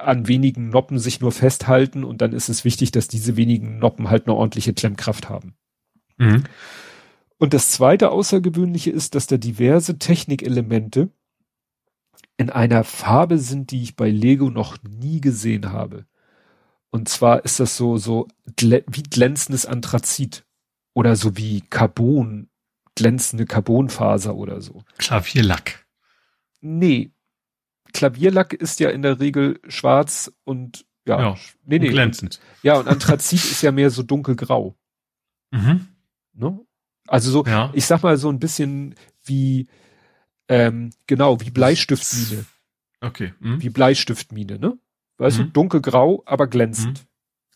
an 0.00 0.28
wenigen 0.28 0.70
Noppen 0.70 0.98
sich 0.98 1.20
nur 1.20 1.32
festhalten 1.32 2.04
und 2.04 2.22
dann 2.22 2.32
ist 2.32 2.48
es 2.48 2.64
wichtig, 2.64 2.90
dass 2.90 3.08
diese 3.08 3.36
wenigen 3.36 3.78
Noppen 3.78 4.08
halt 4.08 4.26
eine 4.26 4.34
ordentliche 4.34 4.72
Klemmkraft 4.72 5.28
haben. 5.28 5.54
Mhm. 6.16 6.44
Und 7.38 7.52
das 7.52 7.70
zweite 7.70 8.10
Außergewöhnliche 8.10 8.90
ist, 8.90 9.14
dass 9.14 9.26
da 9.26 9.36
diverse 9.36 9.98
Technikelemente 9.98 11.10
in 12.38 12.50
einer 12.50 12.84
Farbe 12.84 13.38
sind, 13.38 13.70
die 13.70 13.82
ich 13.82 13.96
bei 13.96 14.10
Lego 14.10 14.50
noch 14.50 14.78
nie 14.82 15.20
gesehen 15.20 15.72
habe. 15.72 16.06
Und 16.90 17.08
zwar 17.08 17.44
ist 17.44 17.60
das 17.60 17.76
so, 17.76 17.98
so 17.98 18.28
wie 18.58 19.02
glänzendes 19.02 19.66
Anthrazit 19.66 20.44
oder 20.94 21.16
so 21.16 21.36
wie 21.36 21.60
Carbon, 21.60 22.48
glänzende 22.94 23.44
Carbonfaser 23.44 24.34
oder 24.34 24.60
so. 24.60 24.82
Klavierlack. 24.98 25.86
Nee. 26.60 27.12
Klavierlack 27.92 28.52
ist 28.52 28.80
ja 28.80 28.90
in 28.90 29.02
der 29.02 29.20
Regel 29.20 29.60
schwarz 29.68 30.32
und 30.44 30.86
ja, 31.06 31.20
ja 31.20 31.36
nee, 31.64 31.78
nee. 31.78 31.88
glänzend. 31.88 32.40
Ja, 32.62 32.78
und 32.78 32.88
Anthrazit 32.88 33.44
ist 33.44 33.62
ja 33.62 33.72
mehr 33.72 33.90
so 33.90 34.02
dunkelgrau. 34.02 34.76
Mhm. 35.50 35.86
Ne? 36.32 36.60
Also 37.06 37.30
so, 37.30 37.44
ja. 37.44 37.70
ich 37.74 37.86
sag 37.86 38.02
mal 38.02 38.16
so 38.16 38.28
ein 38.28 38.40
bisschen 38.40 38.94
wie, 39.24 39.68
ähm, 40.48 40.90
genau, 41.06 41.40
wie 41.40 41.50
Bleistiftmine. 41.50 42.44
Okay. 43.00 43.34
Mhm. 43.38 43.62
Wie 43.62 43.70
Bleistiftmine, 43.70 44.58
ne? 44.58 44.78
Weißt 45.18 45.38
mhm. 45.38 45.44
du, 45.44 45.50
dunkelgrau, 45.50 46.22
aber 46.26 46.46
glänzend. 46.46 47.06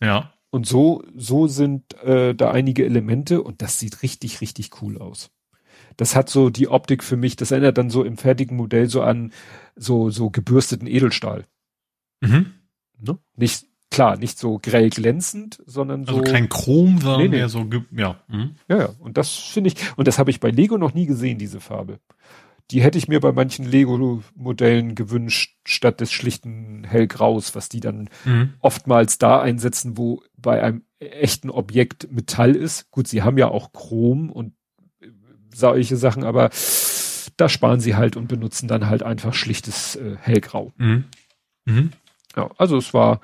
Mhm. 0.01 0.07
Ja. 0.07 0.33
Und 0.51 0.67
so, 0.67 1.05
so 1.15 1.47
sind 1.47 1.95
äh, 2.03 2.35
da 2.35 2.51
einige 2.51 2.85
Elemente 2.85 3.43
und 3.43 3.63
das 3.63 3.79
sieht 3.79 4.03
richtig, 4.03 4.41
richtig 4.41 4.83
cool 4.83 4.99
aus. 4.99 5.31
Das 5.97 6.17
hat 6.17 6.29
so 6.29 6.51
die 6.51 6.69
Optik 6.69 7.05
für 7.05 7.17
mich, 7.17 7.37
das 7.37 7.51
erinnert 7.51 7.79
dann 7.79 7.91
so 7.91 8.03
im 8.03 8.17
fertigen 8.17 8.57
Modell 8.57 8.89
so 8.89 9.03
an 9.03 9.33
so, 9.77 10.11
so 10.11 10.31
gebürsteten 10.31 10.89
Edelstahl. 10.89 11.47
Mhm. 12.21 12.55
Ne? 12.99 13.19
Nicht, 13.37 13.67
klar, 13.91 14.17
nicht 14.17 14.39
so 14.39 14.59
grell 14.61 14.91
glänzend, 14.91 15.63
sondern 15.67 16.01
also 16.01 16.15
so. 16.15 16.21
Also 16.21 16.33
kein 16.33 16.49
Chrom, 16.49 16.99
sondern 16.99 17.21
nee, 17.21 17.29
nee. 17.29 17.37
mehr 17.37 17.49
so, 17.49 17.69
ja. 17.93 18.21
Mhm. 18.29 18.57
Ja, 18.69 18.79
ja. 18.79 18.89
Und 18.99 19.19
das 19.19 19.31
finde 19.31 19.69
ich, 19.69 19.77
und 19.97 20.09
das 20.09 20.19
habe 20.19 20.31
ich 20.31 20.41
bei 20.41 20.51
Lego 20.51 20.79
noch 20.79 20.95
nie 20.95 21.07
gesehen, 21.07 21.39
diese 21.39 21.61
Farbe 21.61 22.01
die 22.71 22.83
hätte 22.83 22.99
ich 22.99 23.09
mir 23.09 23.21
bei 23.21 23.33
manchen 23.33 23.65
Lego-Modellen 23.65 24.95
gewünscht, 24.95 25.57
statt 25.65 26.01
des 26.01 26.13
schlichten 26.13 26.85
Hellgraus, 26.85 27.55
was 27.55 27.69
die 27.69 27.81
dann 27.81 28.09
mhm. 28.25 28.55
oftmals 28.61 29.19
da 29.19 29.41
einsetzen, 29.41 29.97
wo 29.97 30.23
bei 30.37 30.63
einem 30.63 30.83
echten 30.99 31.51
Objekt 31.51 32.13
Metall 32.13 32.55
ist. 32.55 32.91
Gut, 32.91 33.09
sie 33.09 33.23
haben 33.23 33.39
ja 33.39 33.49
auch 33.49 33.73
Chrom 33.73 34.31
und 34.31 34.55
solche 35.53 35.97
Sachen, 35.97 36.25
aber 36.25 36.51
da 37.37 37.49
sparen 37.49 37.81
sie 37.81 37.97
halt 37.97 38.17
und 38.17 38.29
benutzen 38.29 38.69
dann 38.69 38.87
halt 38.87 39.03
einfach 39.03 39.35
schlichtes 39.35 39.97
äh, 39.97 40.17
Hellgrau. 40.21 40.73
Mhm. 40.77 41.05
Mhm. 41.65 41.93
Ja, 42.37 42.51
also 42.57 42.77
es 42.77 42.95
war 42.95 43.21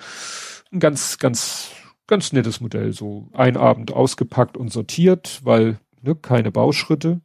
ein 0.72 0.80
ganz, 0.80 1.18
ganz, 1.18 1.70
ganz 2.06 2.32
nettes 2.32 2.60
Modell. 2.60 2.92
So 2.92 3.28
ein 3.32 3.56
Abend 3.56 3.92
ausgepackt 3.92 4.56
und 4.56 4.72
sortiert, 4.72 5.40
weil 5.44 5.78
ne, 6.02 6.14
keine 6.14 6.50
Bauschritte. 6.50 7.20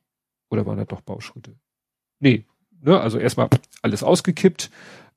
Oder 0.50 0.66
waren 0.66 0.78
da 0.78 0.86
doch 0.86 1.02
Bauschritte? 1.02 1.56
Nee, 2.22 2.46
ne, 2.82 3.00
also 3.00 3.18
erstmal 3.18 3.50
alles 3.82 4.04
ausgekippt, 4.04 4.72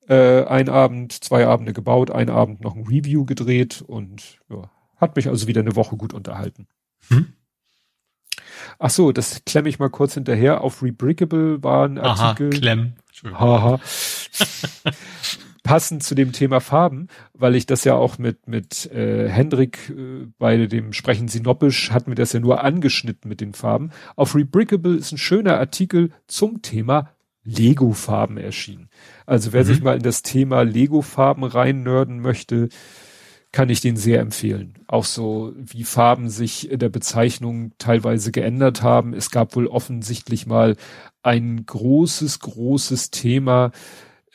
äh, 0.09 0.43
ein 0.43 0.67
Abend, 0.67 1.13
zwei 1.13 1.47
Abende 1.47 1.71
gebaut, 1.71 2.11
ein 2.11 2.29
Abend 2.29 2.61
noch 2.61 2.75
ein 2.75 2.85
Review 2.85 3.25
gedreht 3.25 3.83
und 3.85 4.39
ja, 4.49 4.69
hat 4.97 5.15
mich 5.15 5.29
also 5.29 5.47
wieder 5.47 5.61
eine 5.61 5.75
Woche 5.75 5.95
gut 5.95 6.13
unterhalten. 6.13 6.67
Hm? 7.07 7.33
Ach 8.79 8.89
so, 8.89 9.11
das 9.11 9.43
klemme 9.45 9.69
ich 9.69 9.79
mal 9.79 9.89
kurz 9.89 10.15
hinterher. 10.15 10.61
Auf 10.61 10.81
Rebrickable 10.83 11.63
war 11.63 11.85
ein 11.85 11.97
Artikel. 11.97 12.49
Aha, 12.51 12.59
Klemm. 12.59 12.93
Haha. 13.23 13.79
Passend 15.65 16.03
zu 16.03 16.13
dem 16.13 16.31
Thema 16.31 16.59
Farben, 16.59 17.07
weil 17.33 17.55
ich 17.55 17.65
das 17.65 17.85
ja 17.85 17.95
auch 17.95 18.19
mit 18.19 18.47
mit 18.47 18.85
äh, 18.91 19.27
Hendrik 19.27 19.89
äh, 19.89 20.27
bei 20.37 20.67
dem 20.67 20.93
Sprechen 20.93 21.27
Sinopisch 21.27 21.89
hatten 21.89 22.11
wir 22.11 22.15
das 22.15 22.33
ja 22.33 22.39
nur 22.39 22.63
angeschnitten 22.63 23.27
mit 23.27 23.41
den 23.41 23.55
Farben. 23.55 23.89
Auf 24.15 24.35
Rebrickable 24.35 24.95
ist 24.95 25.11
ein 25.11 25.17
schöner 25.17 25.57
Artikel 25.57 26.11
zum 26.27 26.61
Thema 26.61 27.09
Lego-Farben 27.43 28.37
erschienen. 28.37 28.89
Also 29.25 29.53
wer 29.53 29.63
mhm. 29.63 29.67
sich 29.67 29.81
mal 29.81 29.97
in 29.97 30.03
das 30.03 30.21
Thema 30.21 30.61
Lego-Farben 30.61 31.43
rein 31.43 31.81
nörden 31.81 32.19
möchte, 32.19 32.69
kann 33.51 33.69
ich 33.69 33.81
den 33.81 33.97
sehr 33.97 34.19
empfehlen. 34.19 34.75
Auch 34.85 35.05
so, 35.05 35.51
wie 35.55 35.83
Farben 35.83 36.29
sich 36.29 36.69
in 36.69 36.77
der 36.77 36.89
Bezeichnung 36.89 37.71
teilweise 37.79 38.31
geändert 38.31 38.83
haben. 38.83 39.15
Es 39.15 39.31
gab 39.31 39.55
wohl 39.55 39.65
offensichtlich 39.65 40.45
mal 40.45 40.75
ein 41.23 41.65
großes, 41.65 42.39
großes 42.41 43.09
Thema. 43.09 43.71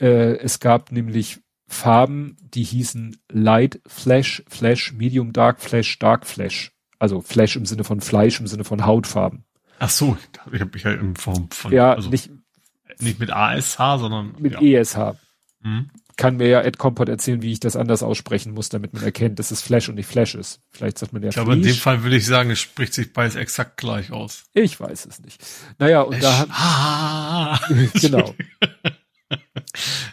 Äh, 0.00 0.36
es 0.38 0.60
gab 0.60 0.92
nämlich 0.92 1.40
Farben, 1.68 2.36
die 2.40 2.64
hießen 2.64 3.16
Light 3.30 3.80
Flash, 3.86 4.42
Flash, 4.48 4.92
Medium 4.92 5.32
Dark 5.32 5.60
Flash, 5.60 5.98
Dark 5.98 6.26
Flash. 6.26 6.72
Also 6.98 7.20
Flash 7.20 7.56
im 7.56 7.66
Sinne 7.66 7.84
von 7.84 8.00
Fleisch, 8.00 8.40
im 8.40 8.46
Sinne 8.46 8.64
von 8.64 8.84
Hautfarben. 8.84 9.44
Ach 9.78 9.88
so, 9.88 10.18
ich 10.52 10.60
habe 10.60 10.70
mich 10.72 10.82
ja 10.82 10.92
in 10.92 11.16
Form 11.16 11.48
von. 11.50 11.72
Ja, 11.72 11.94
also 11.94 12.10
nicht, 12.10 12.30
nicht 12.98 13.18
mit 13.18 13.30
ASH, 13.30 13.76
sondern. 13.76 14.34
Mit 14.38 14.60
ja. 14.60 14.80
ESH. 14.80 15.16
Mhm 15.62 15.90
kann 16.20 16.36
mir 16.36 16.48
ja 16.48 16.60
Ed 16.60 16.76
Compot 16.76 17.08
erzählen, 17.08 17.40
wie 17.40 17.50
ich 17.50 17.60
das 17.60 17.76
anders 17.76 18.02
aussprechen 18.02 18.52
muss, 18.52 18.68
damit 18.68 18.92
man 18.92 19.02
erkennt, 19.02 19.38
dass 19.38 19.50
es 19.50 19.62
Flash 19.62 19.88
und 19.88 19.94
nicht 19.94 20.06
Flash 20.06 20.34
ist. 20.34 20.60
Vielleicht 20.68 20.98
sagt 20.98 21.14
man 21.14 21.22
ja 21.22 21.30
Ich 21.30 21.34
glaube, 21.34 21.54
in 21.54 21.62
dem 21.62 21.74
Fall 21.74 22.02
würde 22.02 22.16
ich 22.16 22.26
sagen, 22.26 22.50
es 22.50 22.60
spricht 22.60 22.92
sich 22.92 23.14
beides 23.14 23.36
exakt 23.36 23.78
gleich 23.78 24.12
aus. 24.12 24.44
Ich 24.52 24.78
weiß 24.78 25.06
es 25.06 25.20
nicht. 25.20 25.42
Naja, 25.78 26.02
und 26.02 26.22
da 26.22 26.46
hat, 26.46 27.62
genau. 27.94 28.34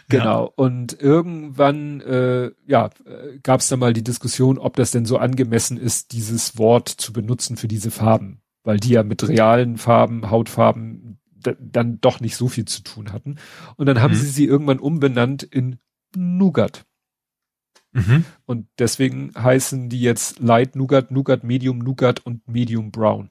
genau. 0.08 0.44
Ja. 0.44 0.52
Und 0.56 1.00
irgendwann, 1.00 2.00
äh, 2.00 2.50
ja, 2.66 2.90
gab 3.42 3.60
es 3.60 3.68
da 3.68 3.76
mal 3.76 3.92
die 3.92 4.04
Diskussion, 4.04 4.58
ob 4.58 4.76
das 4.76 4.90
denn 4.90 5.06
so 5.06 5.18
angemessen 5.18 5.76
ist, 5.76 6.12
dieses 6.12 6.58
Wort 6.58 6.88
zu 6.88 7.12
benutzen 7.12 7.56
für 7.56 7.68
diese 7.68 7.90
Farben. 7.90 8.40
Weil 8.64 8.78
die 8.78 8.90
ja 8.90 9.02
mit 9.02 9.26
realen 9.26 9.78
Farben, 9.78 10.30
Hautfarben 10.30 11.18
dann 11.40 12.00
doch 12.00 12.20
nicht 12.20 12.36
so 12.36 12.48
viel 12.48 12.64
zu 12.64 12.82
tun 12.82 13.12
hatten. 13.12 13.36
Und 13.76 13.86
dann 13.86 14.00
haben 14.00 14.14
mhm. 14.14 14.18
sie 14.18 14.26
sie 14.26 14.44
irgendwann 14.44 14.80
umbenannt 14.80 15.42
in 15.42 15.78
Nougat. 16.16 16.84
Mhm. 17.92 18.24
Und 18.44 18.68
deswegen 18.78 19.32
heißen 19.34 19.88
die 19.88 20.00
jetzt 20.00 20.40
Light 20.40 20.76
Nougat, 20.76 21.10
Nougat 21.10 21.44
Medium 21.44 21.78
Nougat 21.78 22.20
und 22.20 22.46
Medium 22.48 22.90
Brown. 22.90 23.30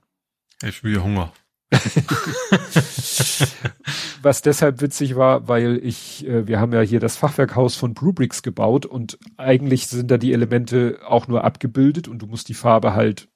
Ich 0.64 0.84
will 0.84 1.02
Hunger. 1.02 1.32
Was 4.28 4.42
deshalb 4.42 4.82
witzig 4.82 5.16
war, 5.16 5.48
weil 5.48 5.80
ich, 5.82 6.28
äh, 6.28 6.48
wir 6.48 6.60
haben 6.60 6.74
ja 6.74 6.82
hier 6.82 7.00
das 7.00 7.16
Fachwerkhaus 7.16 7.78
von 7.78 7.94
Brubricks 7.94 8.44
gebaut 8.44 8.86
und 8.86 9.18
eigentlich 9.38 9.88
sind 9.88 10.12
da 10.12 10.18
die 10.18 10.34
Elemente 10.34 11.00
auch 11.08 11.30
nur 11.30 11.46
abgebildet 11.46 12.10
und 12.10 12.22
du 12.22 12.28
musst 12.28 12.50
die 12.50 12.54
Farbe 12.54 12.94
halt 12.94 13.30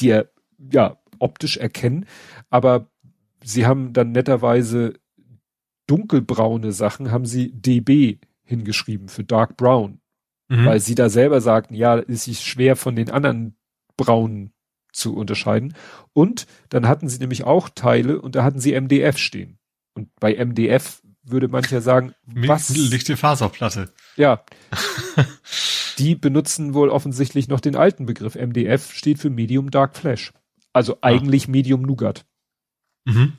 dir, 0.00 0.28
ja, 0.58 0.98
optisch 1.20 1.56
erkennen. 1.56 2.06
Aber 2.50 2.90
sie 3.44 3.64
haben 3.64 3.92
dann 3.92 4.10
netterweise 4.10 4.94
dunkelbraune 5.86 6.72
Sachen 6.72 7.12
haben 7.12 7.24
sie 7.24 7.52
DB 7.52 8.18
hingeschrieben 8.42 9.08
für 9.08 9.22
Dark 9.22 9.56
Brown. 9.56 10.00
Mhm. 10.48 10.66
Weil 10.66 10.80
sie 10.80 10.96
da 10.96 11.08
selber 11.08 11.40
sagten, 11.40 11.74
ja, 11.74 11.94
ist 11.94 12.26
es 12.26 12.42
schwer 12.42 12.74
von 12.74 12.96
den 12.96 13.08
anderen 13.08 13.56
braunen 13.96 14.52
zu 14.94 15.14
unterscheiden. 15.14 15.74
Und 16.12 16.46
dann 16.70 16.88
hatten 16.88 17.08
sie 17.08 17.18
nämlich 17.18 17.44
auch 17.44 17.68
Teile 17.68 18.20
und 18.20 18.34
da 18.34 18.44
hatten 18.44 18.60
sie 18.60 18.78
MDF 18.78 19.18
stehen. 19.18 19.58
Und 19.94 20.08
bei 20.20 20.34
MDF 20.34 21.02
würde 21.22 21.48
mancher 21.48 21.80
sagen, 21.80 22.14
was? 22.26 22.70
Lichte 22.70 23.16
Faserplatte. 23.16 23.92
Ja. 24.16 24.44
die 25.98 26.14
benutzen 26.14 26.74
wohl 26.74 26.88
offensichtlich 26.88 27.48
noch 27.48 27.60
den 27.60 27.76
alten 27.76 28.06
Begriff. 28.06 28.34
MDF 28.34 28.92
steht 28.92 29.18
für 29.18 29.30
Medium 29.30 29.70
Dark 29.70 29.96
Flash. 29.96 30.32
Also 30.72 30.98
eigentlich 31.00 31.48
ah. 31.48 31.50
Medium 31.50 31.82
Nougat. 31.82 32.24
Mhm. 33.06 33.34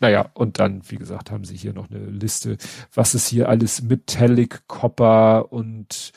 naja, 0.00 0.30
und 0.34 0.58
dann, 0.58 0.82
wie 0.90 0.96
gesagt, 0.96 1.30
haben 1.30 1.44
sie 1.44 1.56
hier 1.56 1.74
noch 1.74 1.90
eine 1.90 2.04
Liste, 2.06 2.56
was 2.92 3.14
ist 3.14 3.28
hier 3.28 3.48
alles 3.48 3.82
Metallic 3.82 4.66
Copper 4.66 5.52
und 5.52 6.12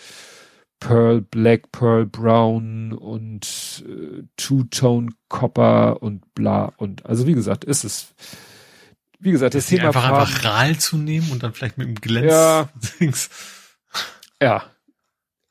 Pearl 0.80 1.22
Black, 1.22 1.72
Pearl 1.72 2.06
Brown 2.06 2.94
und 2.94 3.84
äh, 3.88 4.24
Two-Tone 4.38 5.10
Copper 5.28 6.02
und 6.02 6.34
bla 6.34 6.72
und 6.78 7.06
also 7.06 7.28
wie 7.28 7.34
gesagt, 7.34 7.64
ist 7.64 7.84
es 7.84 8.14
wie 9.20 9.32
gesagt, 9.32 9.54
das, 9.54 9.66
das 9.66 9.70
Thema 9.70 9.88
einfach 9.88 10.04
Farben, 10.04 10.20
einfach 10.20 10.44
Ral 10.46 10.78
zu 10.78 10.98
nehmen 10.98 11.30
und 11.32 11.44
dann 11.44 11.54
vielleicht 11.54 11.78
mit 11.78 11.88
dem 11.88 11.96
Glänz 11.96 12.32
ja, 12.32 12.70
ja. 14.42 14.64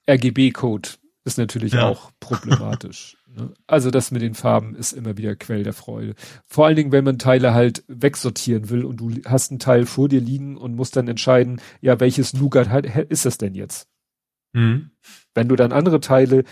RGB-Code 0.08 0.88
ist 1.24 1.36
natürlich 1.36 1.74
ja. 1.74 1.86
auch 1.86 2.10
problematisch. 2.18 3.18
ne? 3.26 3.52
Also 3.66 3.90
das 3.90 4.10
mit 4.10 4.22
den 4.22 4.34
Farben 4.34 4.74
ist 4.74 4.92
immer 4.92 5.18
wieder 5.18 5.36
Quell 5.36 5.62
der 5.62 5.74
Freude. 5.74 6.14
Vor 6.46 6.64
allen 6.64 6.76
Dingen, 6.76 6.92
wenn 6.92 7.04
man 7.04 7.18
Teile 7.18 7.52
halt 7.52 7.84
wegsortieren 7.88 8.70
will 8.70 8.84
und 8.84 8.96
du 8.96 9.10
hast 9.26 9.52
ein 9.52 9.58
Teil 9.58 9.84
vor 9.84 10.08
dir 10.08 10.22
liegen 10.22 10.56
und 10.56 10.74
musst 10.74 10.96
dann 10.96 11.08
entscheiden, 11.08 11.60
ja, 11.82 12.00
welches 12.00 12.32
Nougat 12.32 12.68
ist 13.10 13.26
das 13.26 13.36
denn 13.36 13.54
jetzt? 13.54 13.86
Mhm. 14.52 14.90
Wenn 15.34 15.48
du 15.48 15.56
dann 15.56 15.72
andere 15.72 16.00
Teile 16.00 16.44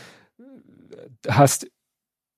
hast 1.28 1.66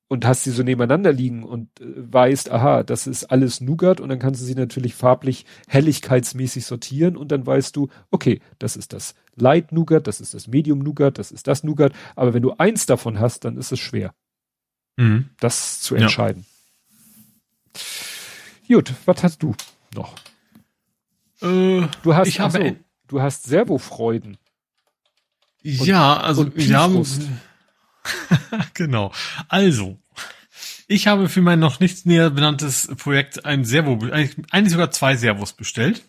und 0.09 0.25
hast 0.25 0.45
sie 0.45 0.51
so 0.51 0.63
nebeneinander 0.63 1.13
liegen 1.13 1.45
und 1.45 1.81
äh, 1.81 1.85
weißt, 1.97 2.51
aha, 2.51 2.83
das 2.83 3.07
ist 3.07 3.25
alles 3.25 3.61
Nougat 3.61 4.01
und 4.01 4.09
dann 4.09 4.19
kannst 4.19 4.41
du 4.41 4.45
sie 4.47 4.55
natürlich 4.55 4.95
farblich 4.95 5.45
helligkeitsmäßig 5.69 6.65
sortieren 6.65 7.17
und 7.17 7.31
dann 7.31 7.47
weißt 7.47 7.77
du, 7.77 7.89
okay, 8.11 8.41
das 8.59 8.77
ist 8.77 8.93
das 8.93 9.15
Light 9.37 9.73
Nougat, 9.73 10.07
das 10.07 10.21
ist 10.21 10.35
das 10.35 10.49
Medium 10.49 10.79
Nougat, 10.79 11.19
das 11.19 11.31
ist 11.31 11.47
das 11.47 11.63
Nougat, 11.63 11.93
aber 12.17 12.33
wenn 12.35 12.43
du 12.43 12.53
eins 12.53 12.87
davon 12.87 13.21
hast, 13.21 13.45
dann 13.45 13.57
ist 13.59 13.71
es 13.71 13.79
schwer, 13.79 14.15
mhm. 14.97 15.29
das 15.41 15.81
zu 15.81 15.95
entscheiden. 15.95 16.47
Ja. 18.67 18.77
Gut, 18.77 18.95
was 19.05 19.23
hast 19.23 19.43
du 19.43 19.55
noch? 19.95 20.15
Äh, 21.41 21.87
du 22.03 22.15
hast, 22.15 22.29
ich 22.29 22.41
habe, 22.41 22.53
so, 22.53 22.77
du 23.09 23.23
hast 23.23 23.45
Servofreuden. 23.45 24.39
Ja, 25.69 26.17
also 26.19 26.55
wir 26.55 26.79
haben 26.79 27.05
genau. 28.75 29.13
Also, 29.49 29.99
ich 30.87 31.07
habe 31.07 31.29
für 31.29 31.43
mein 31.43 31.59
noch 31.59 31.81
nicht 31.81 32.07
näher 32.07 32.31
benanntes 32.31 32.89
Projekt 32.97 33.45
ein 33.45 33.65
Servo, 33.65 33.99
eigentlich, 34.11 34.73
sogar 34.73 34.91
zwei 34.91 35.17
Servos 35.17 35.53
bestellt. 35.53 36.03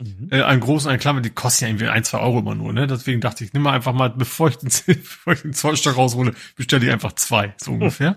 Mhm. 0.00 0.28
Äh, 0.30 0.42
einen 0.42 0.60
großen, 0.60 0.90
einen 0.90 0.98
kleinen, 0.98 1.22
die 1.22 1.30
kosten 1.30 1.64
ja 1.64 1.68
irgendwie 1.68 1.88
ein, 1.88 2.04
zwei 2.04 2.18
Euro 2.18 2.40
immer 2.40 2.54
nur, 2.54 2.72
ne? 2.72 2.86
Deswegen 2.86 3.20
dachte 3.20 3.44
ich, 3.44 3.52
nimm 3.52 3.62
mal 3.62 3.72
einfach 3.72 3.92
mal, 3.92 4.08
bevor 4.08 4.48
ich 4.48 4.56
den, 4.56 4.70
bevor 4.86 5.34
ich 5.34 5.42
den 5.42 5.52
Zollstock 5.52 5.96
raushole, 5.96 6.34
bestelle 6.56 6.86
ich 6.86 6.92
einfach 6.92 7.12
zwei, 7.12 7.54
so 7.58 7.72
ungefähr. 7.72 8.16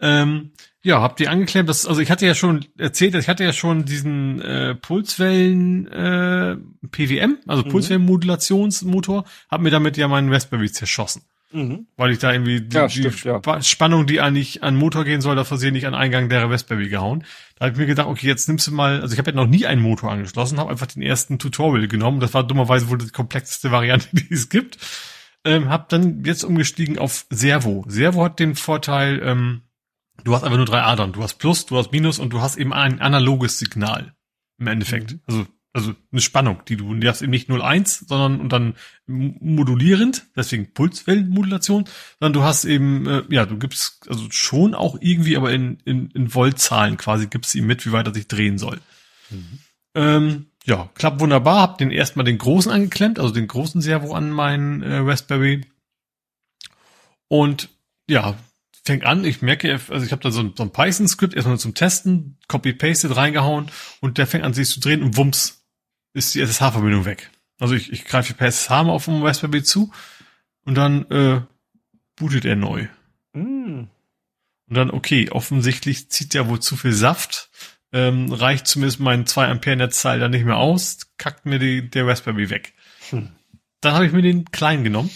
ähm, 0.00 0.52
ja, 0.82 1.02
habt 1.02 1.20
ihr 1.20 1.30
angeklemmt, 1.30 1.68
dass, 1.68 1.86
also 1.86 2.00
ich 2.00 2.10
hatte 2.10 2.26
ja 2.26 2.34
schon 2.34 2.64
erzählt, 2.78 3.14
ich 3.14 3.28
hatte 3.28 3.44
ja 3.44 3.52
schon 3.52 3.84
diesen 3.84 4.40
äh, 4.40 4.74
Pulswellen 4.74 5.86
äh, 5.88 6.56
PWM, 6.90 7.38
also 7.46 7.64
mhm. 7.64 7.68
Pulswellenmodulationsmotor, 7.68 9.24
hab 9.50 9.60
mir 9.60 9.70
damit 9.70 9.96
ja 9.96 10.08
meinen 10.08 10.32
Raspberry 10.32 10.72
zerschossen. 10.72 11.22
Mhm. 11.52 11.86
Weil 11.96 12.12
ich 12.12 12.18
da 12.18 12.32
irgendwie 12.32 12.60
die, 12.60 12.76
ja, 12.76 12.88
stimmt, 12.88 13.24
die 13.24 13.28
ja. 13.28 13.62
Spannung, 13.62 14.06
die 14.06 14.20
eigentlich 14.20 14.62
an 14.62 14.76
Motor 14.76 15.04
gehen 15.04 15.20
soll, 15.20 15.34
da 15.34 15.44
versehentlich 15.44 15.86
an 15.86 15.94
Eingang 15.94 16.28
der 16.28 16.48
Raspberry 16.48 16.88
gehauen. 16.88 17.24
Da 17.56 17.66
habe 17.66 17.72
ich 17.72 17.78
mir 17.78 17.86
gedacht, 17.86 18.06
okay, 18.06 18.26
jetzt 18.26 18.48
nimmst 18.48 18.68
du 18.68 18.72
mal, 18.72 19.00
also 19.00 19.12
ich 19.12 19.18
habe 19.18 19.30
ja 19.30 19.36
noch 19.36 19.48
nie 19.48 19.66
einen 19.66 19.82
Motor 19.82 20.12
angeschlossen, 20.12 20.58
habe 20.58 20.70
einfach 20.70 20.86
den 20.86 21.02
ersten 21.02 21.38
Tutorial 21.38 21.88
genommen. 21.88 22.20
Das 22.20 22.34
war 22.34 22.44
dummerweise 22.44 22.88
wohl 22.88 22.98
die 22.98 23.08
komplexeste 23.08 23.72
Variante, 23.72 24.08
die 24.12 24.32
es 24.32 24.48
gibt. 24.48 24.78
Ähm, 25.44 25.68
hab 25.68 25.88
dann 25.88 26.22
jetzt 26.24 26.44
umgestiegen 26.44 26.98
auf 26.98 27.26
Servo. 27.30 27.84
Servo 27.88 28.24
hat 28.24 28.38
den 28.38 28.54
Vorteil, 28.54 29.20
ähm, 29.24 29.62
du 30.24 30.34
hast 30.34 30.44
einfach 30.44 30.56
nur 30.56 30.66
drei 30.66 30.82
Adern. 30.82 31.12
Du 31.12 31.22
hast 31.22 31.34
Plus, 31.34 31.66
du 31.66 31.76
hast 31.76 31.92
Minus 31.92 32.18
und 32.18 32.30
du 32.30 32.40
hast 32.40 32.56
eben 32.56 32.72
ein 32.72 33.00
analoges 33.00 33.58
Signal 33.58 34.14
im 34.58 34.66
Endeffekt. 34.66 35.12
Mhm. 35.12 35.20
Also 35.26 35.46
also 35.72 35.94
eine 36.10 36.20
Spannung, 36.20 36.62
die 36.66 36.76
du, 36.76 36.94
die 36.94 37.08
hast 37.08 37.22
eben 37.22 37.30
nicht 37.30 37.48
0,1, 37.48 38.08
sondern 38.08 38.40
und 38.40 38.52
dann 38.52 38.74
modulierend, 39.06 40.26
deswegen 40.34 40.72
Pulswellenmodulation, 40.72 41.84
sondern 42.18 42.32
du 42.32 42.42
hast 42.42 42.64
eben, 42.64 43.06
äh, 43.06 43.22
ja, 43.28 43.46
du 43.46 43.56
gibst 43.56 44.08
also 44.08 44.26
schon 44.30 44.74
auch 44.74 44.96
irgendwie, 45.00 45.36
aber 45.36 45.52
in, 45.52 45.78
in, 45.84 46.10
in 46.10 46.34
Voltzahlen 46.34 46.96
quasi 46.96 47.28
gibst 47.28 47.54
ihm 47.54 47.66
mit, 47.66 47.86
wie 47.86 47.92
weit 47.92 48.06
er 48.06 48.14
sich 48.14 48.26
drehen 48.26 48.58
soll. 48.58 48.80
Mhm. 49.30 49.58
Ähm, 49.94 50.46
ja, 50.64 50.90
klappt 50.94 51.20
wunderbar, 51.20 51.60
hab 51.60 51.78
den 51.78 51.92
erstmal 51.92 52.24
den 52.24 52.38
großen 52.38 52.70
angeklemmt, 52.70 53.20
also 53.20 53.32
den 53.32 53.46
großen 53.46 53.80
Servo 53.80 54.12
an 54.14 54.30
meinen 54.30 54.82
äh, 54.82 54.96
Raspberry. 54.96 55.66
Und 57.28 57.68
ja, 58.08 58.34
fängt 58.84 59.04
an, 59.04 59.24
ich 59.24 59.42
merke, 59.42 59.78
also 59.88 60.04
ich 60.04 60.12
habe 60.12 60.22
da 60.22 60.30
so 60.30 60.40
ein, 60.40 60.54
so 60.56 60.62
ein 60.62 60.72
Python-Skript 60.72 61.34
erstmal 61.34 61.58
zum 61.58 61.74
Testen, 61.74 62.38
copy-pasted 62.48 63.14
reingehauen 63.14 63.70
und 64.00 64.18
der 64.18 64.26
fängt 64.26 64.44
an 64.44 64.54
sich 64.54 64.68
zu 64.68 64.80
drehen 64.80 65.02
und 65.02 65.16
wumms, 65.16 65.64
ist 66.12 66.34
die 66.34 66.40
SSH-Verbindung 66.40 67.04
weg. 67.04 67.30
Also 67.58 67.74
ich, 67.74 67.92
ich 67.92 68.04
greife 68.04 68.34
per 68.34 68.48
SSH 68.48 68.70
mal 68.70 68.90
auf 68.90 69.04
dem 69.04 69.22
Raspberry 69.22 69.62
zu 69.62 69.92
und 70.64 70.76
dann 70.76 71.04
äh, 71.10 71.42
bootet 72.16 72.44
er 72.44 72.56
neu. 72.56 72.88
Mm. 73.32 73.84
Und 74.68 74.76
dann, 74.76 74.90
okay, 74.90 75.30
offensichtlich 75.30 76.10
zieht 76.10 76.32
ja 76.32 76.48
wohl 76.48 76.60
zu 76.60 76.76
viel 76.76 76.92
Saft. 76.92 77.50
Ähm, 77.92 78.32
reicht 78.32 78.68
zumindest 78.68 79.00
mein 79.00 79.26
2 79.26 79.48
Ampere 79.48 79.76
Netzteil 79.76 80.20
dann 80.20 80.30
nicht 80.30 80.44
mehr 80.44 80.58
aus, 80.58 81.08
kackt 81.18 81.44
mir 81.44 81.58
die, 81.58 81.90
der 81.90 82.06
Raspberry 82.06 82.48
weg. 82.48 82.72
Hm. 83.10 83.30
Dann 83.80 83.94
habe 83.94 84.06
ich 84.06 84.12
mir 84.12 84.22
den 84.22 84.44
kleinen 84.52 84.84
genommen. 84.84 85.10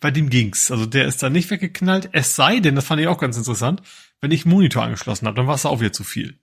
Bei 0.00 0.10
dem 0.10 0.30
ging's. 0.30 0.70
Also 0.70 0.86
der 0.86 1.06
ist 1.06 1.22
dann 1.22 1.32
nicht 1.32 1.50
weggeknallt. 1.50 2.08
Es 2.12 2.34
sei 2.34 2.60
denn, 2.60 2.74
das 2.74 2.86
fand 2.86 3.00
ich 3.00 3.08
auch 3.08 3.18
ganz 3.18 3.36
interessant, 3.36 3.82
wenn 4.20 4.30
ich 4.30 4.46
Monitor 4.46 4.82
angeschlossen 4.82 5.26
habe, 5.26 5.36
dann 5.36 5.46
war 5.46 5.54
es 5.54 5.66
auch 5.66 5.80
wieder 5.80 5.92
zu 5.92 6.04
viel. 6.04 6.38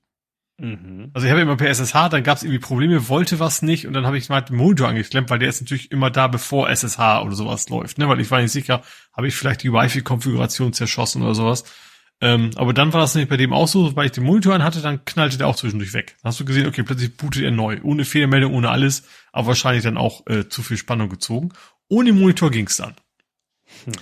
Mhm. 0.59 1.11
Also 1.13 1.25
ich 1.25 1.31
habe 1.31 1.41
immer 1.41 1.55
per 1.55 1.69
SSH, 1.69 2.09
dann 2.09 2.23
gab 2.23 2.37
es 2.37 2.43
irgendwie 2.43 2.59
Probleme, 2.59 3.09
wollte 3.09 3.39
was 3.39 3.61
nicht 3.61 3.85
und 3.85 3.93
dann 3.93 4.07
habe 4.07 4.17
ich 4.17 4.29
mal 4.29 4.41
den 4.41 4.57
Monitor 4.57 4.87
angeklemmt, 4.87 5.29
weil 5.29 5.39
der 5.39 5.49
ist 5.49 5.61
natürlich 5.61 5.91
immer 5.91 6.09
da, 6.09 6.27
bevor 6.27 6.69
SSH 6.69 7.21
oder 7.23 7.35
sowas 7.35 7.69
läuft, 7.69 7.99
ne? 7.99 8.09
Weil 8.09 8.19
ich 8.19 8.31
war 8.31 8.41
nicht 8.41 8.51
sicher, 8.51 8.81
habe 9.15 9.27
ich 9.27 9.35
vielleicht 9.35 9.61
die 9.61 9.71
Wi-Fi-Konfiguration 9.71 10.73
zerschossen 10.73 11.21
oder 11.21 11.35
sowas. 11.35 11.63
Ähm, 12.19 12.49
aber 12.55 12.73
dann 12.73 12.91
war 12.93 13.01
das 13.01 13.13
nicht 13.13 13.29
bei 13.29 13.37
dem 13.37 13.53
auch 13.53 13.67
so, 13.67 13.95
weil 13.95 14.07
ich 14.07 14.11
den 14.13 14.23
Monitor 14.23 14.55
an 14.55 14.63
hatte, 14.63 14.81
dann 14.81 15.05
knallte 15.05 15.37
der 15.37 15.47
auch 15.47 15.55
zwischendurch 15.55 15.93
weg. 15.93 16.15
Dann 16.23 16.29
hast 16.29 16.39
du 16.39 16.45
gesehen, 16.45 16.65
okay, 16.65 16.81
plötzlich 16.81 17.15
bootet 17.15 17.43
er 17.43 17.51
neu, 17.51 17.79
ohne 17.83 18.05
Fehlermeldung, 18.05 18.55
ohne 18.55 18.69
alles, 18.69 19.03
aber 19.31 19.49
wahrscheinlich 19.49 19.83
dann 19.83 19.97
auch 19.97 20.25
äh, 20.25 20.49
zu 20.49 20.63
viel 20.63 20.77
Spannung 20.77 21.09
gezogen. 21.09 21.49
Ohne 21.87 22.13
Monitor 22.13 22.49
ging's 22.49 22.77
dann. 22.77 22.95
Hm. 23.87 23.93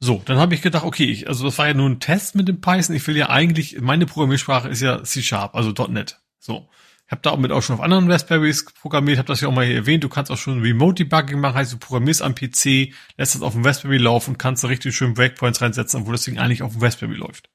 So, 0.00 0.22
dann 0.24 0.38
habe 0.38 0.54
ich 0.54 0.62
gedacht, 0.62 0.84
okay, 0.84 1.06
ich, 1.06 1.26
also 1.26 1.44
das 1.44 1.58
war 1.58 1.66
ja 1.66 1.74
nur 1.74 1.88
ein 1.88 1.98
Test 1.98 2.36
mit 2.36 2.46
dem 2.46 2.60
Python. 2.60 2.94
Ich 2.94 3.06
will 3.08 3.16
ja 3.16 3.30
eigentlich, 3.30 3.80
meine 3.80 4.06
Programmiersprache 4.06 4.68
ist 4.68 4.80
ja 4.80 5.02
C-Sharp, 5.02 5.56
also 5.56 5.72
.NET. 5.88 6.20
So. 6.38 6.68
Ich 7.08 7.12
habe 7.12 7.22
da 7.22 7.30
auch 7.30 7.38
mit 7.38 7.50
auch 7.52 7.62
schon 7.62 7.74
auf 7.74 7.80
anderen 7.80 8.10
Raspberries 8.10 8.66
programmiert, 8.66 9.16
habe 9.16 9.28
das 9.28 9.40
ja 9.40 9.48
auch 9.48 9.52
mal 9.52 9.64
hier 9.64 9.76
erwähnt. 9.76 10.04
Du 10.04 10.10
kannst 10.10 10.30
auch 10.30 10.36
schon 10.36 10.60
Remote 10.60 11.02
Debugging 11.02 11.40
machen, 11.40 11.54
heißt 11.54 11.72
du 11.72 11.78
programmierst 11.78 12.20
am 12.20 12.34
PC, 12.34 12.92
lässt 13.16 13.34
das 13.34 13.40
auf 13.40 13.54
dem 13.54 13.64
Raspberry 13.64 13.96
laufen 13.96 14.32
und 14.32 14.38
kannst 14.38 14.62
da 14.62 14.68
richtig 14.68 14.94
schön 14.94 15.14
Breakpoints 15.14 15.62
reinsetzen, 15.62 16.02
obwohl 16.02 16.12
das 16.12 16.24
Ding 16.24 16.38
eigentlich 16.38 16.62
auf 16.62 16.74
dem 16.74 16.82
Raspberry 16.82 17.14
läuft. 17.14 17.48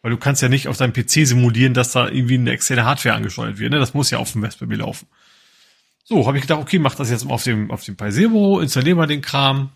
Weil 0.00 0.12
du 0.12 0.16
kannst 0.16 0.40
ja 0.40 0.48
nicht 0.48 0.66
auf 0.68 0.78
deinem 0.78 0.94
PC 0.94 1.26
simulieren, 1.26 1.74
dass 1.74 1.92
da 1.92 2.08
irgendwie 2.08 2.36
eine 2.36 2.52
externe 2.52 2.86
Hardware 2.86 3.14
angesteuert 3.14 3.58
wird. 3.58 3.70
Ne? 3.70 3.78
Das 3.78 3.92
muss 3.92 4.10
ja 4.10 4.16
auf 4.16 4.32
dem 4.32 4.42
Raspberry 4.42 4.76
laufen. 4.76 5.06
So, 6.02 6.26
habe 6.26 6.38
ich 6.38 6.42
gedacht, 6.42 6.60
okay, 6.60 6.78
mach 6.78 6.94
das 6.94 7.10
jetzt 7.10 7.28
auf 7.28 7.42
dem 7.42 7.70
auf 7.70 7.84
dem 7.84 7.98
Pi 7.98 8.10
Zero, 8.10 8.60
installier 8.60 8.94
mal 8.94 9.06
den 9.06 9.20
Kram, 9.20 9.72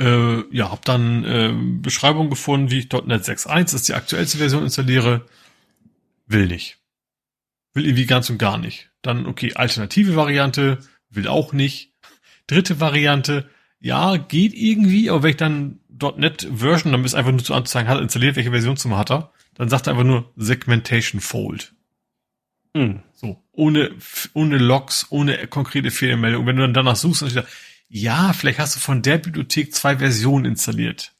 äh, 0.00 0.42
ja, 0.54 0.70
habe 0.70 0.82
dann 0.84 1.24
äh, 1.24 1.54
Beschreibung 1.80 2.30
gefunden, 2.30 2.70
wie 2.70 2.80
ich 2.80 2.92
.NET 2.92 3.24
6.1, 3.24 3.62
das 3.62 3.74
ist 3.74 3.88
die 3.88 3.94
aktuellste 3.94 4.38
Version, 4.38 4.62
installiere. 4.62 5.26
Will 6.26 6.46
nicht. 6.46 6.78
Will 7.72 7.86
irgendwie 7.86 8.06
ganz 8.06 8.28
und 8.30 8.38
gar 8.38 8.58
nicht. 8.58 8.90
Dann, 9.02 9.26
okay, 9.26 9.54
alternative 9.54 10.16
Variante, 10.16 10.78
will 11.10 11.28
auch 11.28 11.52
nicht. 11.52 11.92
Dritte 12.46 12.80
Variante, 12.80 13.48
ja, 13.80 14.16
geht 14.16 14.54
irgendwie, 14.54 15.10
aber 15.10 15.22
wenn 15.22 15.30
ich 15.30 15.36
dann 15.36 15.80
.NET 16.16 16.48
Version, 16.52 16.92
dann 16.92 17.04
ist 17.04 17.14
einfach 17.14 17.32
nur 17.32 17.44
zu 17.44 17.54
anzeigen, 17.54 17.88
hat 17.88 18.00
installiert, 18.00 18.36
welche 18.36 18.50
Version 18.50 18.96
hat 18.96 19.10
er, 19.10 19.32
dann 19.54 19.68
sagt 19.68 19.86
er 19.86 19.92
einfach 19.92 20.04
nur 20.04 20.32
Segmentation 20.36 21.20
Fold. 21.20 21.74
Mhm. 22.74 23.02
So, 23.14 23.42
ohne, 23.52 23.92
ohne 24.34 24.58
Logs, 24.58 25.06
ohne 25.10 25.46
konkrete 25.46 25.90
Fehlermeldung. 25.90 26.46
Wenn 26.46 26.56
du 26.56 26.62
dann 26.62 26.74
danach 26.74 26.96
suchst, 26.96 27.22
dann 27.22 27.30
steht 27.30 27.44
da, 27.44 27.48
ja, 27.88 28.32
vielleicht 28.32 28.58
hast 28.58 28.76
du 28.76 28.80
von 28.80 29.02
der 29.02 29.18
Bibliothek 29.18 29.74
zwei 29.74 29.98
Versionen 29.98 30.44
installiert. 30.44 31.12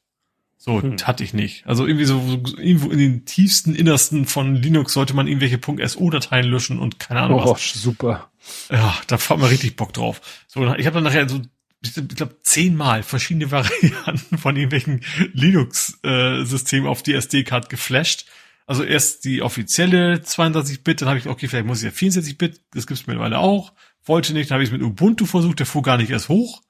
So, 0.58 0.82
hm. 0.82 0.96
hatte 1.04 1.22
ich 1.22 1.32
nicht. 1.32 1.64
Also 1.66 1.86
irgendwie 1.86 2.06
so, 2.06 2.20
so, 2.20 2.58
irgendwo 2.58 2.90
in 2.90 2.98
den 2.98 3.24
tiefsten 3.24 3.74
Innersten 3.74 4.26
von 4.26 4.56
Linux 4.56 4.94
sollte 4.94 5.14
man 5.14 5.28
irgendwelche 5.28 5.60
.so-Dateien 5.86 6.46
löschen 6.46 6.80
und 6.80 6.98
keine 6.98 7.20
Ahnung 7.20 7.40
oh, 7.40 7.52
was. 7.52 7.72
super. 7.72 8.30
Ja, 8.70 8.96
da 9.06 9.16
hat 9.16 9.38
man 9.38 9.48
richtig 9.48 9.76
Bock 9.76 9.92
drauf. 9.92 10.20
So, 10.48 10.64
ich 10.74 10.86
habe 10.86 10.94
dann 10.94 11.04
nachher 11.04 11.28
so, 11.28 11.40
ich 11.82 11.94
glaube, 11.94 12.38
zehnmal 12.42 13.04
verschiedene 13.04 13.50
Varianten 13.52 14.38
von 14.38 14.56
irgendwelchen 14.56 15.02
Linux-Systemen 15.34 16.88
auf 16.88 17.04
die 17.04 17.14
SD-Card 17.14 17.68
geflasht. 17.68 18.26
Also 18.66 18.82
erst 18.82 19.24
die 19.24 19.42
offizielle 19.42 20.16
32-Bit, 20.16 21.02
dann 21.02 21.08
habe 21.10 21.18
ich, 21.20 21.28
okay, 21.28 21.46
vielleicht 21.46 21.66
muss 21.66 21.84
ich 21.84 21.84
ja 21.84 22.08
64-Bit, 22.08 22.62
das 22.72 22.88
gibt's 22.88 23.06
mittlerweile 23.06 23.38
auch 23.38 23.72
wollte 24.06 24.32
nicht, 24.32 24.50
dann 24.50 24.56
habe 24.56 24.64
ich 24.64 24.70
es 24.70 24.72
mit 24.72 24.82
Ubuntu 24.82 25.26
versucht, 25.26 25.58
der 25.58 25.66
fuhr 25.66 25.82
gar 25.82 25.96
nicht 25.96 26.10
erst 26.10 26.28
hoch. 26.28 26.62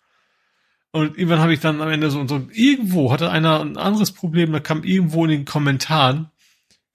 Und 0.93 1.19
irgendwann 1.19 1.41
habe 1.41 1.53
ich 1.53 1.61
dann 1.61 1.81
am 1.81 1.91
Ende 1.91 2.11
so, 2.11 2.27
so 2.27 2.49
irgendwo 2.53 3.13
hatte 3.13 3.31
einer 3.31 3.61
ein 3.61 3.77
anderes 3.77 4.13
Problem, 4.13 4.53
da 4.53 4.61
kam 4.61 4.83
irgendwo 4.83 5.25
in 5.25 5.31
den 5.31 5.45
Kommentaren, 5.45 6.31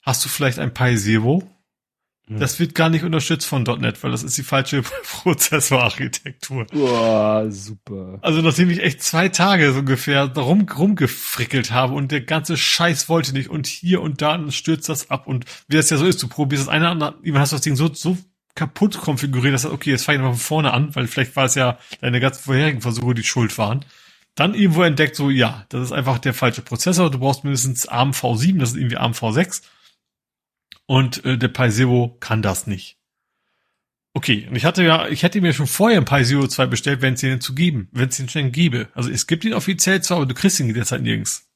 hast 0.01 0.25
du 0.25 0.29
vielleicht 0.29 0.59
ein 0.59 0.73
Pi 0.73 0.97
Zero? 0.97 1.43
hm. 2.31 2.39
das 2.39 2.59
wird 2.59 2.75
gar 2.75 2.89
nicht 2.89 3.03
unterstützt 3.03 3.45
von 3.45 3.63
.NET, 3.63 4.01
weil 4.03 4.11
das 4.11 4.23
ist 4.23 4.37
die 4.37 4.43
falsche 4.43 4.81
Prozessorarchitektur. 5.03 6.65
Boah, 6.71 7.45
super. 7.49 8.19
Also 8.21 8.41
nachdem 8.41 8.69
ich 8.69 8.81
echt 8.81 9.03
zwei 9.03 9.29
Tage 9.29 9.71
so 9.73 9.79
ungefähr 9.79 10.25
rum, 10.35 10.67
rumgefrickelt 10.67 11.71
habe 11.71 11.93
und 11.93 12.11
der 12.11 12.21
ganze 12.21 12.57
Scheiß 12.57 13.09
wollte 13.09 13.33
nicht 13.33 13.49
und 13.49 13.67
hier 13.67 14.01
und 14.01 14.21
da 14.21 14.37
dann 14.37 14.51
stürzt 14.51 14.87
das 14.89 15.09
ab 15.09 15.27
und 15.27 15.45
wie 15.67 15.75
das 15.75 15.89
ja 15.89 15.97
so 15.97 16.05
ist, 16.05 16.23
du 16.23 16.27
probierst 16.27 16.67
das 16.67 16.69
eine 16.69 16.91
oder 16.91 16.91
andere, 16.91 17.39
hast 17.39 17.51
du 17.51 17.55
das 17.55 17.63
Ding 17.63 17.75
so, 17.75 17.93
so 17.93 18.17
kaputt 18.55 18.97
konfiguriert, 18.99 19.53
dass 19.53 19.65
okay, 19.65 19.91
jetzt 19.91 20.05
fange 20.05 20.17
ich 20.17 20.23
mal 20.23 20.31
von 20.31 20.39
vorne 20.39 20.73
an, 20.73 20.95
weil 20.95 21.07
vielleicht 21.07 21.35
war 21.35 21.45
es 21.45 21.55
ja 21.55 21.77
deine 22.01 22.19
ganzen 22.19 22.43
vorherigen 22.43 22.81
Versuche, 22.81 23.13
die 23.13 23.23
schuld 23.23 23.57
waren. 23.57 23.85
Dann 24.35 24.53
irgendwo 24.53 24.83
entdeckt 24.83 25.15
so, 25.15 25.29
ja, 25.29 25.65
das 25.69 25.85
ist 25.85 25.91
einfach 25.91 26.17
der 26.19 26.33
falsche 26.33 26.61
Prozessor, 26.61 27.11
du 27.11 27.19
brauchst 27.19 27.43
mindestens 27.43 27.87
ARM 27.87 28.11
V7, 28.11 28.59
das 28.59 28.71
ist 28.71 28.77
irgendwie 28.77 28.97
ARM 28.97 29.11
V6 29.11 29.63
und 30.85 31.23
äh, 31.25 31.37
der 31.37 31.49
Pi 31.49 31.69
Zero 31.69 32.17
kann 32.19 32.41
das 32.41 32.67
nicht. 32.67 32.97
Okay, 34.13 34.47
und 34.49 34.55
ich 34.55 34.65
hatte 34.65 34.83
ja, 34.83 35.07
ich 35.07 35.23
hätte 35.23 35.39
mir 35.39 35.53
schon 35.53 35.67
vorher 35.67 35.97
ein 35.97 36.05
Pi 36.05 36.23
Zero 36.23 36.47
2 36.47 36.65
bestellt, 36.65 37.01
wenn 37.01 37.13
es 37.13 37.23
ihn 37.23 37.39
zu 37.39 37.55
geben, 37.55 37.87
wenn 37.91 38.09
es 38.09 38.19
ihn 38.19 38.27
schnell 38.27 38.51
gäbe. 38.51 38.89
Also 38.93 39.09
es 39.09 39.27
gibt 39.27 39.45
ihn 39.45 39.53
offiziell 39.53 40.01
zwar, 40.01 40.17
aber 40.17 40.25
du 40.25 40.33
kriegst 40.33 40.59
ihn 40.59 40.73
derzeit 40.73 41.01
nirgends. 41.01 41.50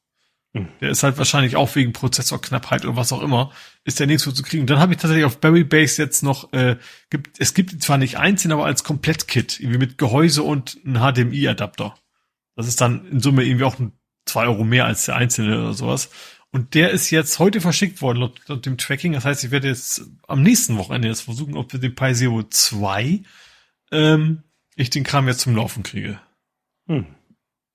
Hm. 0.55 0.69
Der 0.79 0.89
ist 0.89 1.03
halt 1.03 1.17
wahrscheinlich 1.17 1.57
auch 1.57 1.75
wegen 1.75 1.91
Prozessorknappheit 1.91 2.85
oder 2.85 2.95
was 2.95 3.11
auch 3.11 3.21
immer, 3.21 3.51
ist 3.83 3.99
der 3.99 4.07
nirgendwo 4.07 4.31
zu 4.31 4.41
kriegen. 4.41 4.61
Und 4.61 4.69
dann 4.69 4.79
habe 4.79 4.93
ich 4.93 4.99
tatsächlich 4.99 5.25
auf 5.25 5.41
Berry 5.41 5.65
Base 5.65 6.01
jetzt 6.01 6.23
noch, 6.23 6.53
äh, 6.53 6.77
gibt, 7.09 7.41
es 7.41 7.53
gibt 7.53 7.83
zwar 7.83 7.97
nicht 7.97 8.17
einzeln, 8.17 8.53
aber 8.53 8.65
als 8.65 8.85
Komplettkit, 8.85 9.59
irgendwie 9.59 9.79
mit 9.79 9.97
Gehäuse 9.97 10.43
und 10.43 10.79
ein 10.85 10.95
HDMI-Adapter. 10.95 11.95
Das 12.55 12.67
ist 12.67 12.79
dann 12.79 13.05
in 13.07 13.19
Summe 13.19 13.43
irgendwie 13.43 13.65
auch 13.65 13.77
ein, 13.79 13.91
zwei 14.25 14.45
Euro 14.45 14.63
mehr 14.63 14.85
als 14.85 15.05
der 15.05 15.17
einzelne 15.17 15.59
oder 15.59 15.73
sowas. 15.73 16.09
Und 16.51 16.73
der 16.73 16.91
ist 16.91 17.09
jetzt 17.09 17.37
heute 17.39 17.59
verschickt 17.59 18.01
worden 18.01 18.19
laut, 18.19 18.39
laut 18.47 18.65
dem 18.65 18.77
Tracking. 18.77 19.11
Das 19.11 19.25
heißt, 19.25 19.43
ich 19.43 19.51
werde 19.51 19.67
jetzt 19.67 20.03
am 20.25 20.41
nächsten 20.41 20.77
Wochenende 20.77 21.09
jetzt 21.09 21.23
versuchen, 21.23 21.57
ob 21.57 21.73
wir 21.73 21.81
den 21.81 21.95
Pi 21.95 22.13
Zero 22.13 22.43
2 22.43 23.23
ähm, 23.91 24.43
ich 24.77 24.89
den 24.89 25.03
Kram 25.03 25.27
jetzt 25.27 25.41
zum 25.41 25.53
Laufen 25.53 25.83
kriege. 25.83 26.17
Hm. 26.87 27.07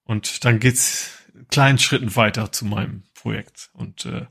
Und 0.05 0.47
dann 0.47 0.60
geht's 0.60 1.19
kleinen 1.50 1.78
Schritten 1.78 2.14
weiter 2.16 2.52
zu 2.52 2.64
meinem 2.64 3.02
Projekt. 3.14 3.70
Und 3.72 4.06
äh, 4.06 4.26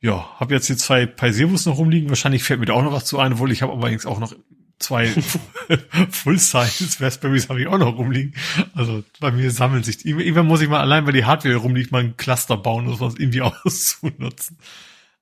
ja, 0.00 0.38
habe 0.38 0.54
jetzt 0.54 0.68
die 0.68 0.76
zwei 0.76 1.06
Pi 1.06 1.32
Zeros 1.32 1.66
noch 1.66 1.78
rumliegen. 1.78 2.08
Wahrscheinlich 2.08 2.44
fällt 2.44 2.60
mir 2.60 2.66
da 2.66 2.74
auch 2.74 2.82
noch 2.82 2.92
was 2.92 3.04
zu 3.04 3.18
ein, 3.18 3.34
obwohl 3.34 3.52
ich 3.52 3.62
habe 3.62 3.72
aber 3.72 3.82
allerdings 3.82 4.06
auch 4.06 4.18
noch 4.18 4.34
zwei 4.82 5.06
Full-Size 6.10 7.04
Raspberries 7.04 7.48
habe 7.48 7.60
ich 7.60 7.68
auch 7.68 7.78
noch 7.78 7.96
rumliegen. 7.96 8.34
Also 8.74 9.04
bei 9.20 9.30
mir 9.30 9.50
sammeln 9.50 9.84
sich, 9.84 10.04
irgendwann 10.04 10.46
muss 10.46 10.60
ich 10.60 10.68
mal 10.68 10.80
allein, 10.80 11.06
weil 11.06 11.12
die 11.12 11.24
Hardware 11.24 11.56
rumliegt, 11.56 11.92
mal 11.92 12.02
ein 12.02 12.16
Cluster 12.16 12.56
bauen, 12.56 12.88
um 12.88 13.00
was 13.00 13.14
irgendwie 13.14 13.42
auszunutzen. 13.64 14.58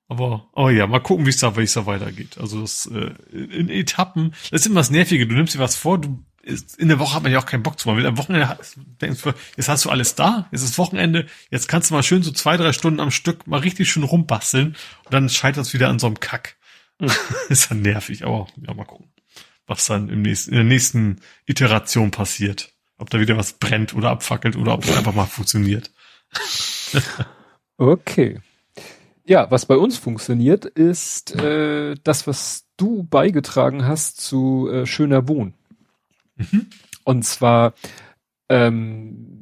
Aber, 0.07 0.49
aber 0.53 0.71
ja, 0.71 0.87
mal 0.87 0.99
gucken, 0.99 1.25
wie 1.25 1.29
es 1.29 1.37
da, 1.37 1.55
wie 1.55 1.61
es 1.61 1.73
da 1.73 1.85
weitergeht. 1.85 2.37
Also 2.37 2.61
das 2.61 2.85
äh, 2.87 3.11
in 3.31 3.69
Etappen, 3.69 4.33
das 4.49 4.61
ist 4.61 4.65
immer 4.65 4.81
das 4.81 4.91
Nervige. 4.91 5.25
Du 5.25 5.35
nimmst 5.35 5.55
dir 5.55 5.59
was 5.59 5.77
vor, 5.77 6.01
du 6.01 6.25
in 6.77 6.87
der 6.87 6.99
Woche 6.99 7.15
hat 7.15 7.23
man 7.23 7.31
ja 7.31 7.39
auch 7.39 7.45
keinen 7.45 7.63
Bock 7.63 7.79
zu 7.79 7.87
machen. 7.87 8.05
Am 8.05 8.17
Wochenende 8.17 8.57
denkst 9.01 9.21
du, 9.21 9.33
jetzt 9.57 9.69
hast 9.69 9.85
du 9.85 9.89
alles 9.89 10.15
da, 10.15 10.47
jetzt 10.51 10.63
ist 10.63 10.77
Wochenende, 10.77 11.27
jetzt 11.49 11.67
kannst 11.67 11.89
du 11.89 11.93
mal 11.93 12.03
schön 12.03 12.23
so 12.23 12.31
zwei, 12.31 12.57
drei 12.57 12.73
Stunden 12.73 12.99
am 12.99 13.11
Stück 13.11 13.47
mal 13.47 13.59
richtig 13.59 13.91
schön 13.91 14.03
rumbasteln 14.03 14.75
und 15.05 15.13
dann 15.13 15.29
scheitert 15.29 15.65
es 15.65 15.73
wieder 15.73 15.89
an 15.89 15.99
so 15.99 16.07
einem 16.07 16.19
Kack. 16.19 16.57
Mhm. 16.99 17.11
ist 17.49 17.69
dann 17.69 17.81
nervig, 17.81 18.25
aber 18.25 18.47
ja, 18.65 18.73
mal 18.73 18.85
gucken 18.85 19.11
was 19.71 19.87
dann 19.87 20.09
im 20.09 20.21
nächsten, 20.21 20.51
in 20.51 20.57
der 20.57 20.65
nächsten 20.65 21.21
Iteration 21.45 22.11
passiert. 22.11 22.73
Ob 22.97 23.09
da 23.09 23.19
wieder 23.19 23.37
was 23.37 23.53
brennt 23.53 23.95
oder 23.95 24.11
abfackelt 24.11 24.55
oder 24.55 24.73
ob 24.73 24.83
es 24.83 24.95
einfach 24.95 25.13
mal 25.13 25.25
funktioniert. 25.25 25.91
okay. 27.77 28.39
Ja, 29.23 29.49
was 29.49 29.65
bei 29.65 29.77
uns 29.77 29.97
funktioniert, 29.97 30.65
ist 30.65 31.35
äh, 31.35 31.95
das, 32.03 32.27
was 32.27 32.65
du 32.77 33.03
beigetragen 33.03 33.85
hast 33.85 34.19
zu 34.21 34.69
äh, 34.69 34.85
Schöner 34.85 35.27
Wohn. 35.27 35.53
Mhm. 36.51 36.67
Und 37.03 37.25
zwar 37.25 37.73
ähm, 38.49 39.41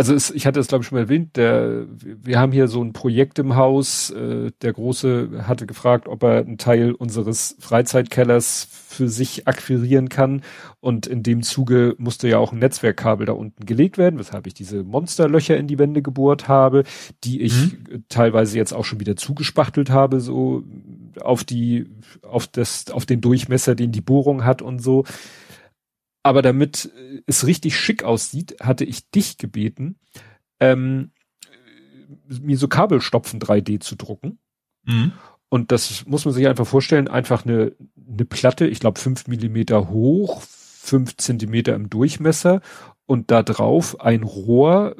also 0.00 0.14
es, 0.14 0.30
ich 0.30 0.46
hatte 0.46 0.58
es 0.60 0.68
glaube 0.68 0.80
ich 0.80 0.88
schon 0.88 0.96
mal 0.96 1.02
erwähnt, 1.02 1.36
der, 1.36 1.84
wir 2.00 2.38
haben 2.38 2.52
hier 2.52 2.68
so 2.68 2.82
ein 2.82 2.94
Projekt 2.94 3.38
im 3.38 3.54
Haus, 3.54 4.08
äh, 4.08 4.50
der 4.62 4.72
Große 4.72 5.44
hatte 5.46 5.66
gefragt, 5.66 6.08
ob 6.08 6.22
er 6.22 6.38
einen 6.38 6.56
Teil 6.56 6.92
unseres 6.92 7.54
Freizeitkellers 7.58 8.66
für 8.70 9.10
sich 9.10 9.46
akquirieren 9.46 10.08
kann 10.08 10.40
und 10.80 11.06
in 11.06 11.22
dem 11.22 11.42
Zuge 11.42 11.96
musste 11.98 12.28
ja 12.28 12.38
auch 12.38 12.52
ein 12.52 12.60
Netzwerkkabel 12.60 13.26
da 13.26 13.32
unten 13.32 13.66
gelegt 13.66 13.98
werden, 13.98 14.18
weshalb 14.18 14.46
ich 14.46 14.54
diese 14.54 14.84
Monsterlöcher 14.84 15.58
in 15.58 15.66
die 15.66 15.78
Wände 15.78 16.00
gebohrt 16.00 16.48
habe, 16.48 16.84
die 17.22 17.42
ich 17.42 17.72
mhm. 17.74 18.04
teilweise 18.08 18.56
jetzt 18.56 18.72
auch 18.72 18.86
schon 18.86 19.00
wieder 19.00 19.16
zugespachtelt 19.16 19.90
habe, 19.90 20.20
so 20.20 20.64
auf 21.20 21.44
die, 21.44 21.90
auf 22.22 22.46
das, 22.46 22.90
auf 22.90 23.04
den 23.04 23.20
Durchmesser, 23.20 23.74
den 23.74 23.92
die 23.92 24.00
Bohrung 24.00 24.46
hat 24.46 24.62
und 24.62 24.78
so. 24.78 25.04
Aber 26.22 26.42
damit 26.42 26.90
es 27.26 27.46
richtig 27.46 27.76
schick 27.76 28.02
aussieht, 28.04 28.56
hatte 28.60 28.84
ich 28.84 29.10
dich 29.10 29.38
gebeten, 29.38 29.98
ähm, 30.58 31.12
mir 32.28 32.58
so 32.58 32.68
Kabelstopfen 32.68 33.40
3D 33.40 33.80
zu 33.80 33.96
drucken. 33.96 34.38
Mhm. 34.84 35.12
Und 35.48 35.72
das 35.72 36.06
muss 36.06 36.24
man 36.24 36.34
sich 36.34 36.46
einfach 36.46 36.66
vorstellen, 36.66 37.08
einfach 37.08 37.44
eine, 37.44 37.72
eine 37.96 38.24
Platte, 38.24 38.66
ich 38.66 38.80
glaube 38.80 39.00
fünf 39.00 39.26
Millimeter 39.26 39.88
hoch, 39.88 40.42
fünf 40.42 41.16
Zentimeter 41.16 41.74
im 41.74 41.90
Durchmesser 41.90 42.60
und 43.06 43.30
da 43.30 43.42
drauf 43.42 44.00
ein 44.00 44.22
Rohr, 44.22 44.94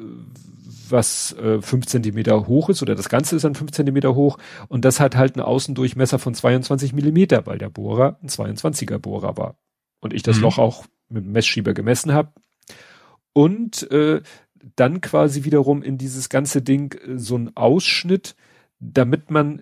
was 0.89 1.33
äh, 1.37 1.61
fünf 1.61 1.85
Zentimeter 1.85 2.47
hoch 2.47 2.69
ist 2.69 2.81
oder 2.81 2.95
das 2.95 3.07
Ganze 3.07 3.37
ist 3.37 3.43
dann 3.43 3.55
fünf 3.55 3.71
Zentimeter 3.71 4.13
hoch 4.13 4.37
und 4.67 4.83
das 4.83 4.99
hat 4.99 5.15
halt 5.15 5.35
einen 5.35 5.45
Außendurchmesser 5.45 6.19
von 6.19 6.33
22 6.33 6.91
Millimeter, 6.91 7.45
weil 7.45 7.57
der 7.57 7.69
Bohrer 7.69 8.19
ein 8.21 8.27
22er 8.27 8.99
Bohrer 8.99 9.37
war. 9.37 9.55
Und 10.01 10.13
ich 10.13 10.23
das 10.23 10.37
mhm. 10.37 10.43
Loch 10.43 10.57
auch 10.57 10.85
mit 11.11 11.25
dem 11.25 11.31
Messschieber 11.31 11.73
gemessen 11.73 12.13
habe. 12.13 12.31
Und 13.33 13.89
äh, 13.91 14.21
dann 14.75 15.01
quasi 15.01 15.43
wiederum 15.43 15.83
in 15.83 15.97
dieses 15.97 16.29
ganze 16.29 16.61
Ding 16.61 16.93
äh, 16.93 17.17
so 17.17 17.37
ein 17.37 17.55
Ausschnitt, 17.55 18.35
damit 18.79 19.31
man 19.31 19.61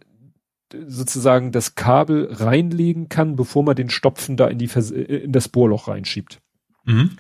sozusagen 0.86 1.52
das 1.52 1.76
Kabel 1.76 2.30
reinlegen 2.32 3.10
kann, 3.10 3.36
bevor 3.36 3.64
man 3.64 3.76
den 3.76 3.90
Stopfen 3.90 4.38
da 4.38 4.48
in 4.48 4.60
die 4.60 4.68
Vers 4.68 4.92
äh, 4.92 5.02
in 5.02 5.32
das 5.32 5.50
Bohrloch 5.50 5.88
reinschiebt. 5.88 6.40
Mhm. 6.86 7.18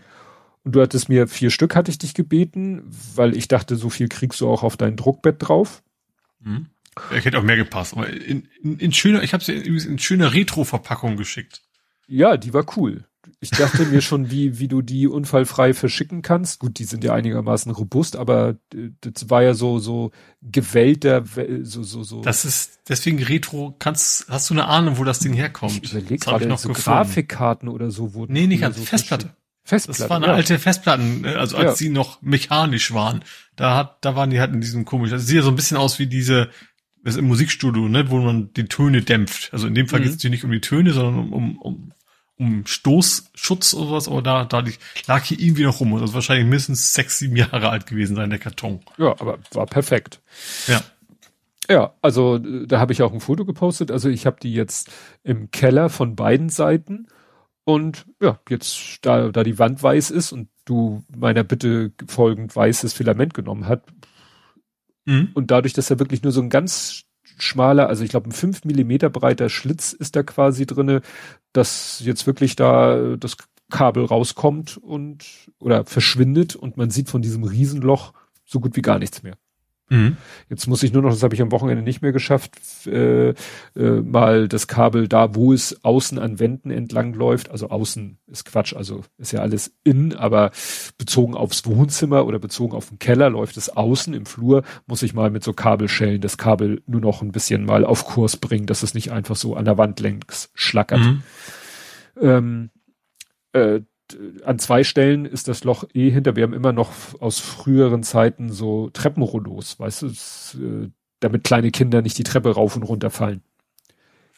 Und 0.63 0.75
du 0.75 0.81
hattest 0.81 1.09
mir 1.09 1.27
vier 1.27 1.49
Stück 1.49 1.75
hatte 1.75 1.89
ich 1.89 1.97
dich 1.97 2.13
gebeten, 2.13 2.83
weil 3.15 3.35
ich 3.35 3.47
dachte, 3.47 3.75
so 3.75 3.89
viel 3.89 4.07
kriegst 4.07 4.41
du 4.41 4.49
auch 4.49 4.63
auf 4.63 4.77
dein 4.77 4.95
Druckbett 4.95 5.37
drauf. 5.39 5.83
Mhm. 6.41 6.67
Ich 7.15 7.23
hätte 7.23 7.37
auch 7.37 7.43
mehr 7.43 7.55
gepasst, 7.55 7.93
aber 7.93 8.09
in, 8.09 8.47
in, 8.61 8.77
in 8.77 8.91
schöner, 8.91 9.23
ich 9.23 9.33
habe 9.33 9.43
sie 9.43 9.53
in, 9.53 9.77
in 9.77 9.99
schöner 9.99 10.33
Retro-Verpackung 10.33 11.15
geschickt. 11.15 11.61
Ja, 12.07 12.35
die 12.35 12.53
war 12.53 12.65
cool 12.75 13.05
ich 13.41 13.51
dachte 13.51 13.85
mir 13.85 14.01
schon, 14.01 14.31
wie, 14.31 14.59
wie 14.59 14.67
du 14.67 14.81
die 14.81 15.07
unfallfrei 15.07 15.73
verschicken 15.73 16.21
kannst. 16.21 16.59
Gut, 16.59 16.77
die 16.77 16.83
sind 16.83 17.03
ja 17.03 17.13
einigermaßen 17.13 17.71
robust, 17.71 18.17
aber 18.17 18.57
äh, 18.73 18.89
das 18.99 19.29
war 19.29 19.43
ja 19.43 19.53
so, 19.53 19.79
so 19.79 20.11
gewellter, 20.41 21.23
so, 21.61 21.83
so, 21.83 22.03
so. 22.03 22.21
Das 22.21 22.43
ist, 22.43 22.81
deswegen 22.89 23.23
Retro, 23.23 23.75
kannst, 23.79 24.27
hast 24.29 24.49
du 24.49 24.53
eine 24.53 24.65
Ahnung, 24.65 24.97
wo 24.97 25.05
das 25.05 25.19
Ding 25.19 25.33
herkommt? 25.33 25.79
Ich 25.83 25.91
überleg 25.93 26.21
gerade 26.21 26.47
noch 26.47 26.59
so 26.59 26.69
Grafikkarten 26.73 27.69
oder 27.69 27.91
so 27.91 28.13
wurden. 28.13 28.33
Nee, 28.33 28.47
nicht 28.47 28.61
ganz, 28.61 28.75
so 28.75 28.83
Festplatte. 28.83 29.33
Festplatte. 29.63 30.01
Das 30.01 30.09
waren 30.09 30.23
ja. 30.23 30.33
alte 30.33 30.59
Festplatten, 30.59 31.23
äh, 31.23 31.35
also 31.35 31.55
als 31.55 31.65
ja. 31.65 31.75
sie 31.75 31.89
noch 31.89 32.21
mechanisch 32.21 32.93
waren. 32.93 33.23
Da 33.55 33.75
hat, 33.75 34.03
da 34.03 34.15
waren 34.15 34.31
die 34.31 34.41
halt 34.41 34.53
in 34.53 34.59
diesem 34.59 34.83
komischen, 34.83 35.17
das 35.17 35.27
sieht 35.27 35.37
ja 35.37 35.43
so 35.43 35.49
ein 35.49 35.55
bisschen 35.55 35.77
aus 35.77 35.97
wie 35.99 36.07
diese, 36.07 36.49
das 37.03 37.15
im 37.15 37.25
Musikstudio, 37.25 37.87
ne, 37.87 38.09
wo 38.09 38.19
man 38.19 38.51
die 38.53 38.65
Töne 38.65 39.01
dämpft. 39.01 39.53
Also 39.53 39.67
in 39.67 39.75
dem 39.75 39.87
Fall 39.87 40.01
mhm. 40.01 40.03
geht 40.05 40.15
es 40.15 40.23
nicht 40.23 40.43
um 40.43 40.51
die 40.51 40.59
Töne, 40.59 40.91
sondern 40.91 41.19
um, 41.19 41.31
um, 41.31 41.57
um 41.59 41.93
um 42.39 42.65
Stoßschutz 42.65 43.73
oder 43.73 43.91
was, 43.91 44.07
aber 44.07 44.21
da, 44.21 44.45
da 44.45 44.63
lag 45.07 45.23
hier 45.25 45.39
irgendwie 45.39 45.63
noch 45.63 45.81
rum. 45.81 45.93
Also 45.93 46.13
wahrscheinlich 46.13 46.45
mindestens 46.45 46.93
sechs, 46.93 47.19
sieben 47.19 47.35
Jahre 47.35 47.69
alt 47.69 47.85
gewesen 47.85 48.15
sein, 48.15 48.29
der 48.29 48.39
Karton. 48.39 48.79
Ja, 48.97 49.11
aber 49.19 49.39
war 49.51 49.65
perfekt. 49.65 50.21
Ja. 50.67 50.81
Ja, 51.69 51.93
also 52.01 52.39
da 52.39 52.79
habe 52.79 52.93
ich 52.93 53.03
auch 53.03 53.13
ein 53.13 53.19
Foto 53.19 53.45
gepostet. 53.45 53.91
Also 53.91 54.09
ich 54.09 54.25
habe 54.25 54.37
die 54.41 54.53
jetzt 54.53 54.89
im 55.23 55.51
Keller 55.51 55.89
von 55.89 56.15
beiden 56.15 56.49
Seiten. 56.49 57.07
Und 57.63 58.07
ja, 58.19 58.39
jetzt, 58.49 58.99
da, 59.03 59.29
da 59.29 59.43
die 59.43 59.59
Wand 59.59 59.83
weiß 59.83 60.09
ist 60.09 60.31
und 60.31 60.49
du 60.65 61.03
meiner 61.15 61.43
Bitte 61.43 61.91
folgend 62.07 62.55
weißes 62.55 62.93
Filament 62.93 63.35
genommen 63.35 63.67
hat. 63.67 63.83
Mhm. 65.05 65.29
Und 65.35 65.51
dadurch, 65.51 65.73
dass 65.73 65.91
er 65.91 65.99
wirklich 65.99 66.23
nur 66.23 66.31
so 66.31 66.41
ein 66.41 66.49
ganz 66.49 67.03
schmaler, 67.43 67.87
also 67.87 68.03
ich 68.03 68.09
glaube 68.09 68.29
ein 68.29 68.33
fünf 68.33 68.65
Millimeter 68.65 69.09
breiter 69.09 69.49
Schlitz 69.49 69.93
ist 69.93 70.15
da 70.15 70.23
quasi 70.23 70.65
drinne, 70.65 71.01
dass 71.53 72.01
jetzt 72.03 72.27
wirklich 72.27 72.55
da 72.55 73.15
das 73.17 73.37
Kabel 73.69 74.05
rauskommt 74.05 74.77
und 74.77 75.25
oder 75.59 75.85
verschwindet 75.85 76.55
und 76.55 76.77
man 76.77 76.89
sieht 76.89 77.09
von 77.09 77.21
diesem 77.21 77.43
Riesenloch 77.43 78.13
so 78.45 78.59
gut 78.59 78.75
wie 78.75 78.81
gar 78.81 78.99
nichts 78.99 79.23
mehr. 79.23 79.35
Mhm. 79.89 80.17
Jetzt 80.49 80.67
muss 80.67 80.83
ich 80.83 80.93
nur 80.93 81.01
noch, 81.01 81.09
das 81.09 81.23
habe 81.23 81.35
ich 81.35 81.41
am 81.41 81.51
Wochenende 81.51 81.83
nicht 81.83 82.01
mehr 82.01 82.11
geschafft, 82.11 82.55
äh, 82.85 83.29
äh, 83.29 83.35
mal 83.75 84.47
das 84.47 84.67
Kabel 84.67 85.07
da, 85.07 85.35
wo 85.35 85.51
es 85.51 85.83
außen 85.83 86.19
an 86.19 86.39
Wänden 86.39 86.71
entlang 86.71 87.13
läuft, 87.13 87.49
also 87.49 87.69
außen 87.69 88.19
ist 88.27 88.45
Quatsch, 88.45 88.75
also 88.75 89.03
ist 89.17 89.31
ja 89.31 89.41
alles 89.41 89.75
in, 89.83 90.15
aber 90.15 90.51
bezogen 90.97 91.33
aufs 91.35 91.65
Wohnzimmer 91.65 92.25
oder 92.25 92.39
bezogen 92.39 92.75
auf 92.75 92.89
den 92.89 92.99
Keller 92.99 93.29
läuft 93.29 93.57
es 93.57 93.75
außen 93.75 94.13
im 94.13 94.25
Flur, 94.25 94.63
muss 94.85 95.03
ich 95.03 95.13
mal 95.13 95.31
mit 95.31 95.43
so 95.43 95.53
Kabelschellen 95.53 96.21
das 96.21 96.37
Kabel 96.37 96.81
nur 96.85 97.01
noch 97.01 97.21
ein 97.21 97.31
bisschen 97.31 97.65
mal 97.65 97.83
auf 97.83 98.05
Kurs 98.05 98.37
bringen, 98.37 98.67
dass 98.67 98.83
es 98.83 98.93
nicht 98.93 99.11
einfach 99.11 99.35
so 99.35 99.55
an 99.55 99.65
der 99.65 99.77
Wand 99.77 99.99
längs 99.99 100.51
schlackert. 100.53 100.99
Mhm. 100.99 101.23
Ähm, 102.21 102.69
äh, 103.53 103.81
an 104.43 104.59
zwei 104.59 104.83
Stellen 104.83 105.25
ist 105.25 105.47
das 105.47 105.63
Loch 105.63 105.83
eh 105.93 106.09
hinter. 106.09 106.35
Wir 106.35 106.43
haben 106.43 106.53
immer 106.53 106.73
noch 106.73 106.91
aus 107.19 107.39
früheren 107.39 108.03
Zeiten 108.03 108.51
so 108.51 108.89
Treppenrollos, 108.91 109.79
weißt 109.79 110.01
du, 110.03 110.07
äh, 110.07 110.89
damit 111.19 111.43
kleine 111.43 111.71
Kinder 111.71 112.01
nicht 112.01 112.17
die 112.17 112.23
Treppe 112.23 112.51
rauf 112.51 112.75
und 112.75 112.83
runter 112.83 113.09
fallen. 113.09 113.41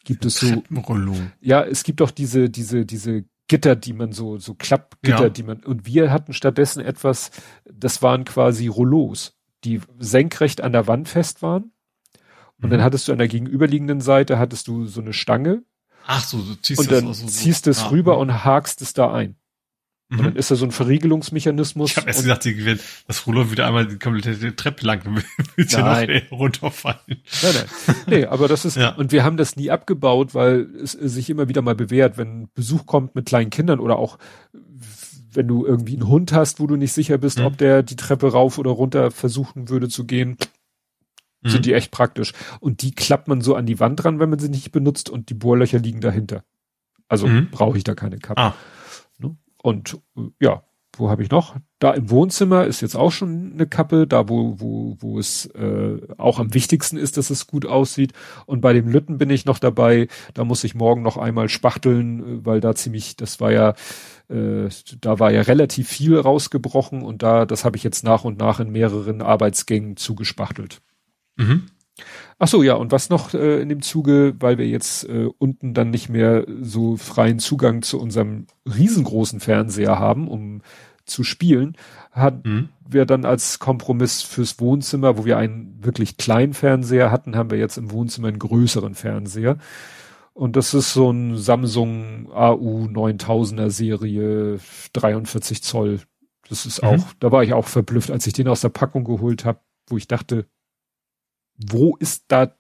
Gibt 0.04 0.26
es 0.26 0.40
so. 0.40 0.48
Treppenrollo. 0.48 1.16
Ja, 1.42 1.64
es 1.64 1.84
gibt 1.84 2.02
doch 2.02 2.12
diese, 2.12 2.50
diese, 2.50 2.86
diese 2.86 3.26
Gitter, 3.48 3.76
die 3.76 3.94
man 3.94 4.14
so, 4.14 4.38
so 4.38 4.54
Klappgitter, 4.54 5.24
ja. 5.24 5.30
die 5.30 5.44
man, 5.44 5.60
und 5.64 5.86
wir 5.86 6.12
hatten 6.12 6.34
stattdessen 6.34 6.84
etwas, 6.84 7.32
das 7.66 8.02
waren 8.02 8.26
quasi 8.26 8.68
Rollos, 8.68 9.38
die 9.64 9.82
senkrecht 10.00 10.62
an 10.62 10.72
der 10.72 10.88
Wand 10.88 11.10
fest 11.10 11.42
waren. 11.42 11.72
Und 12.62 12.68
mhm. 12.68 12.72
dann 12.72 12.84
hattest 12.84 13.08
du 13.08 13.12
an 13.12 13.18
der 13.18 13.28
gegenüberliegenden 13.28 14.02
Seite, 14.02 14.40
hattest 14.40 14.68
du 14.68 14.86
so 14.86 15.02
eine 15.02 15.14
Stange. 15.14 15.64
Ach 16.08 16.24
so, 16.24 16.38
du 16.38 16.56
ziehst 16.56 16.80
und 16.80 16.92
dann 16.92 17.08
das 17.08 17.20
so, 17.20 17.28
ziehst 17.28 17.68
es 17.68 17.84
ah, 17.84 17.90
rüber 17.90 18.18
und 18.18 18.44
hakst 18.44 18.82
es 18.82 18.94
da 18.94 19.14
ein. 19.14 19.36
Mhm. 20.12 20.20
Und 20.20 20.26
dann 20.26 20.36
ist 20.36 20.52
da 20.52 20.56
so 20.56 20.66
ein 20.66 20.72
Verriegelungsmechanismus. 20.72 21.92
Ich 21.92 21.98
habe 21.98 22.08
erst 22.08 22.22
gesagt, 22.24 22.46
wird 22.46 22.82
das 23.08 23.26
Ruder 23.26 23.50
wieder 23.50 23.66
einmal 23.66 23.88
die 23.88 23.98
komplette 23.98 24.56
Treppe 24.56 24.86
lang, 24.86 25.02
wird 25.56 25.72
noch 26.30 26.38
runterfallen. 26.38 27.00
Nein, 27.08 27.54
nein. 27.54 27.96
Nee, 28.08 28.26
aber 28.26 28.50
das 28.50 28.66
ist, 28.66 28.76
ja. 28.78 28.90
und 28.90 29.14
wir 29.14 29.24
haben 29.24 29.38
das 29.38 29.56
nie 29.56 29.72
abgebaut, 29.72 30.36
weil 30.36 30.68
es 30.84 30.92
sich 30.92 31.30
immer 31.30 31.48
wieder 31.48 31.62
mal 31.62 31.76
bewährt, 31.76 32.18
wenn 32.18 32.50
Besuch 32.54 32.86
kommt 32.86 33.16
mit 33.16 33.26
kleinen 33.26 33.52
Kindern 33.52 33.80
oder 33.80 33.98
auch 33.98 34.18
wenn 35.34 35.48
du 35.48 35.66
irgendwie 35.66 35.94
einen 35.94 36.10
Hund 36.10 36.34
hast, 36.34 36.60
wo 36.60 36.68
du 36.68 36.76
nicht 36.76 36.92
sicher 36.92 37.18
bist, 37.18 37.40
mhm. 37.40 37.46
ob 37.46 37.58
der 37.58 37.82
die 37.82 37.96
Treppe 37.96 38.34
rauf 38.34 38.58
oder 38.58 38.72
runter 38.72 39.12
versuchen 39.12 39.70
würde 39.70 39.88
zu 39.88 40.06
gehen, 40.06 40.36
mhm. 41.42 41.50
sind 41.50 41.66
die 41.66 41.72
echt 41.72 41.92
praktisch. 41.92 42.34
Und 42.60 42.82
die 42.82 42.92
klappt 42.92 43.30
man 43.30 43.40
so 43.40 43.56
an 43.56 43.66
die 43.66 43.80
Wand 43.80 44.04
ran, 44.04 44.20
wenn 44.20 44.30
man 44.30 44.40
sie 44.40 44.50
nicht 44.50 44.74
benutzt 44.74 45.10
und 45.10 45.30
die 45.30 45.36
Bohrlöcher 45.36 45.80
liegen 45.80 46.02
dahinter. 46.02 46.44
Also 47.08 47.28
mhm. 47.28 47.50
brauche 47.50 47.78
ich 47.78 47.86
da 47.86 47.96
keine 47.96 48.20
Kappe. 48.20 48.42
Ah. 48.42 48.56
Und 49.62 50.00
äh, 50.18 50.22
ja, 50.40 50.64
wo 50.98 51.10
habe 51.10 51.24
ich 51.24 51.32
noch? 51.32 51.56
Da 51.80 51.92
im 51.92 52.10
Wohnzimmer 52.10 52.66
ist 52.66 52.82
jetzt 52.82 52.96
auch 52.96 53.12
schon 53.12 53.54
eine 53.54 53.66
Kappe, 53.66 54.08
da 54.08 54.28
wo, 54.28 54.60
wo, 54.60 54.98
wo 55.00 55.20
es 55.20 55.46
äh, 55.48 56.00
auch 56.18 56.38
am 56.38 56.54
wichtigsten 56.54 56.98
ist, 56.98 57.18
dass 57.18 57.30
es 57.30 57.48
gut 57.48 57.66
aussieht. 57.66 58.12
Und 58.46 58.60
bei 58.62 58.74
dem 58.74 58.90
Lütten 58.90 59.18
bin 59.18 59.30
ich 59.30 59.46
noch 59.46 59.60
dabei, 59.60 60.08
da 60.34 60.44
muss 60.44 60.64
ich 60.64 60.76
morgen 60.76 61.02
noch 61.02 61.18
einmal 61.18 61.48
spachteln, 61.48 62.20
äh, 62.20 62.46
weil 62.46 62.60
da 62.60 62.76
ziemlich, 62.76 63.16
das 63.16 63.40
war 63.40 63.52
ja, 63.52 63.70
äh, 64.30 64.68
da 65.00 65.20
war 65.20 65.32
ja 65.32 65.42
relativ 65.42 65.88
viel 65.88 66.18
rausgebrochen 66.20 67.04
und 67.04 67.24
da, 67.24 67.46
das 67.46 67.64
habe 67.64 67.78
ich 67.78 67.84
jetzt 67.84 68.04
nach 68.04 68.26
und 68.26 68.38
nach 68.38 68.60
in 68.60 68.72
mehreren 68.72 69.22
Arbeitsgängen 69.22 69.96
zugespachtelt. 69.96 70.82
Mhm. 71.38 71.68
Ach 72.40 72.48
so, 72.48 72.64
ja, 72.64 72.74
und 72.74 72.92
was 72.92 73.10
noch 73.10 73.34
äh, 73.34 73.62
in 73.62 73.70
dem 73.70 73.82
Zuge, 73.82 74.34
weil 74.40 74.58
wir 74.58 74.68
jetzt 74.68 75.08
äh, 75.08 75.30
unten 75.38 75.74
dann 75.74 75.92
nicht 75.92 76.10
mehr 76.10 76.46
so 76.62 76.98
freien 76.98 77.40
Zugang 77.40 77.82
zu 77.82 78.00
unserem 78.00 78.48
riesengroßen 78.66 79.40
Fernseher 79.40 80.00
haben, 80.00 80.28
um 80.28 80.62
zu 81.06 81.24
spielen, 81.24 81.76
hat 82.12 82.46
mhm. 82.46 82.70
wir 82.88 83.06
dann 83.06 83.26
als 83.26 83.60
Kompromiss 83.60 84.22
fürs 84.22 84.60
Wohnzimmer, 84.60 85.18
wo 85.18 85.26
wir 85.26 85.38
einen 85.38 85.84
wirklich 85.84 86.18
kleinen 86.18 86.54
Fernseher 86.54 87.12
hatten, 87.12 87.36
haben 87.36 87.52
wir 87.52 87.58
jetzt 87.58 87.78
im 87.78 87.92
Wohnzimmer 87.92 88.30
einen 88.30 88.40
größeren 88.40 88.96
Fernseher. 88.96 89.58
Und 90.34 90.56
das 90.56 90.74
ist 90.74 90.94
so 90.94 91.12
ein 91.12 91.38
Samsung 91.38 92.32
AU 92.32 92.86
9000er 92.86 93.70
Serie, 93.70 94.60
43 94.94 95.62
Zoll. 95.62 96.00
Das 96.50 96.66
ist 96.66 96.82
mhm. 96.82 96.90
auch, 96.90 97.06
da 97.20 97.32
war 97.32 97.44
ich 97.44 97.54
auch 97.54 97.68
verblüfft, 97.68 98.12
als 98.12 98.26
ich 98.28 98.34
den 98.34 98.48
aus 98.48 98.62
der 98.62 98.70
Packung 98.70 99.04
geholt 99.04 99.46
habe, 99.46 99.60
wo 99.88 99.98
ich 99.98 100.08
dachte, 100.08 100.46
wo 101.70 101.96
ist 101.98 102.26
da, 102.28 102.56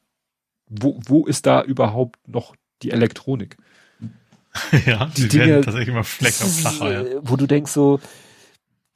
wo, 0.68 1.00
wo 1.06 1.26
ist 1.26 1.46
da 1.46 1.64
überhaupt 1.64 2.28
noch 2.28 2.56
die 2.82 2.92
Elektronik? 2.92 3.58
Ja, 4.86 5.06
die, 5.06 5.22
die 5.22 5.28
Dinge 5.30 5.62
tatsächlich 5.62 5.88
immer 5.88 6.04
flecker 6.04 6.44
flacher, 6.44 7.14
ja. 7.14 7.20
Wo 7.24 7.38
du 7.38 7.48
denkst 7.48 7.72
so, 7.72 8.02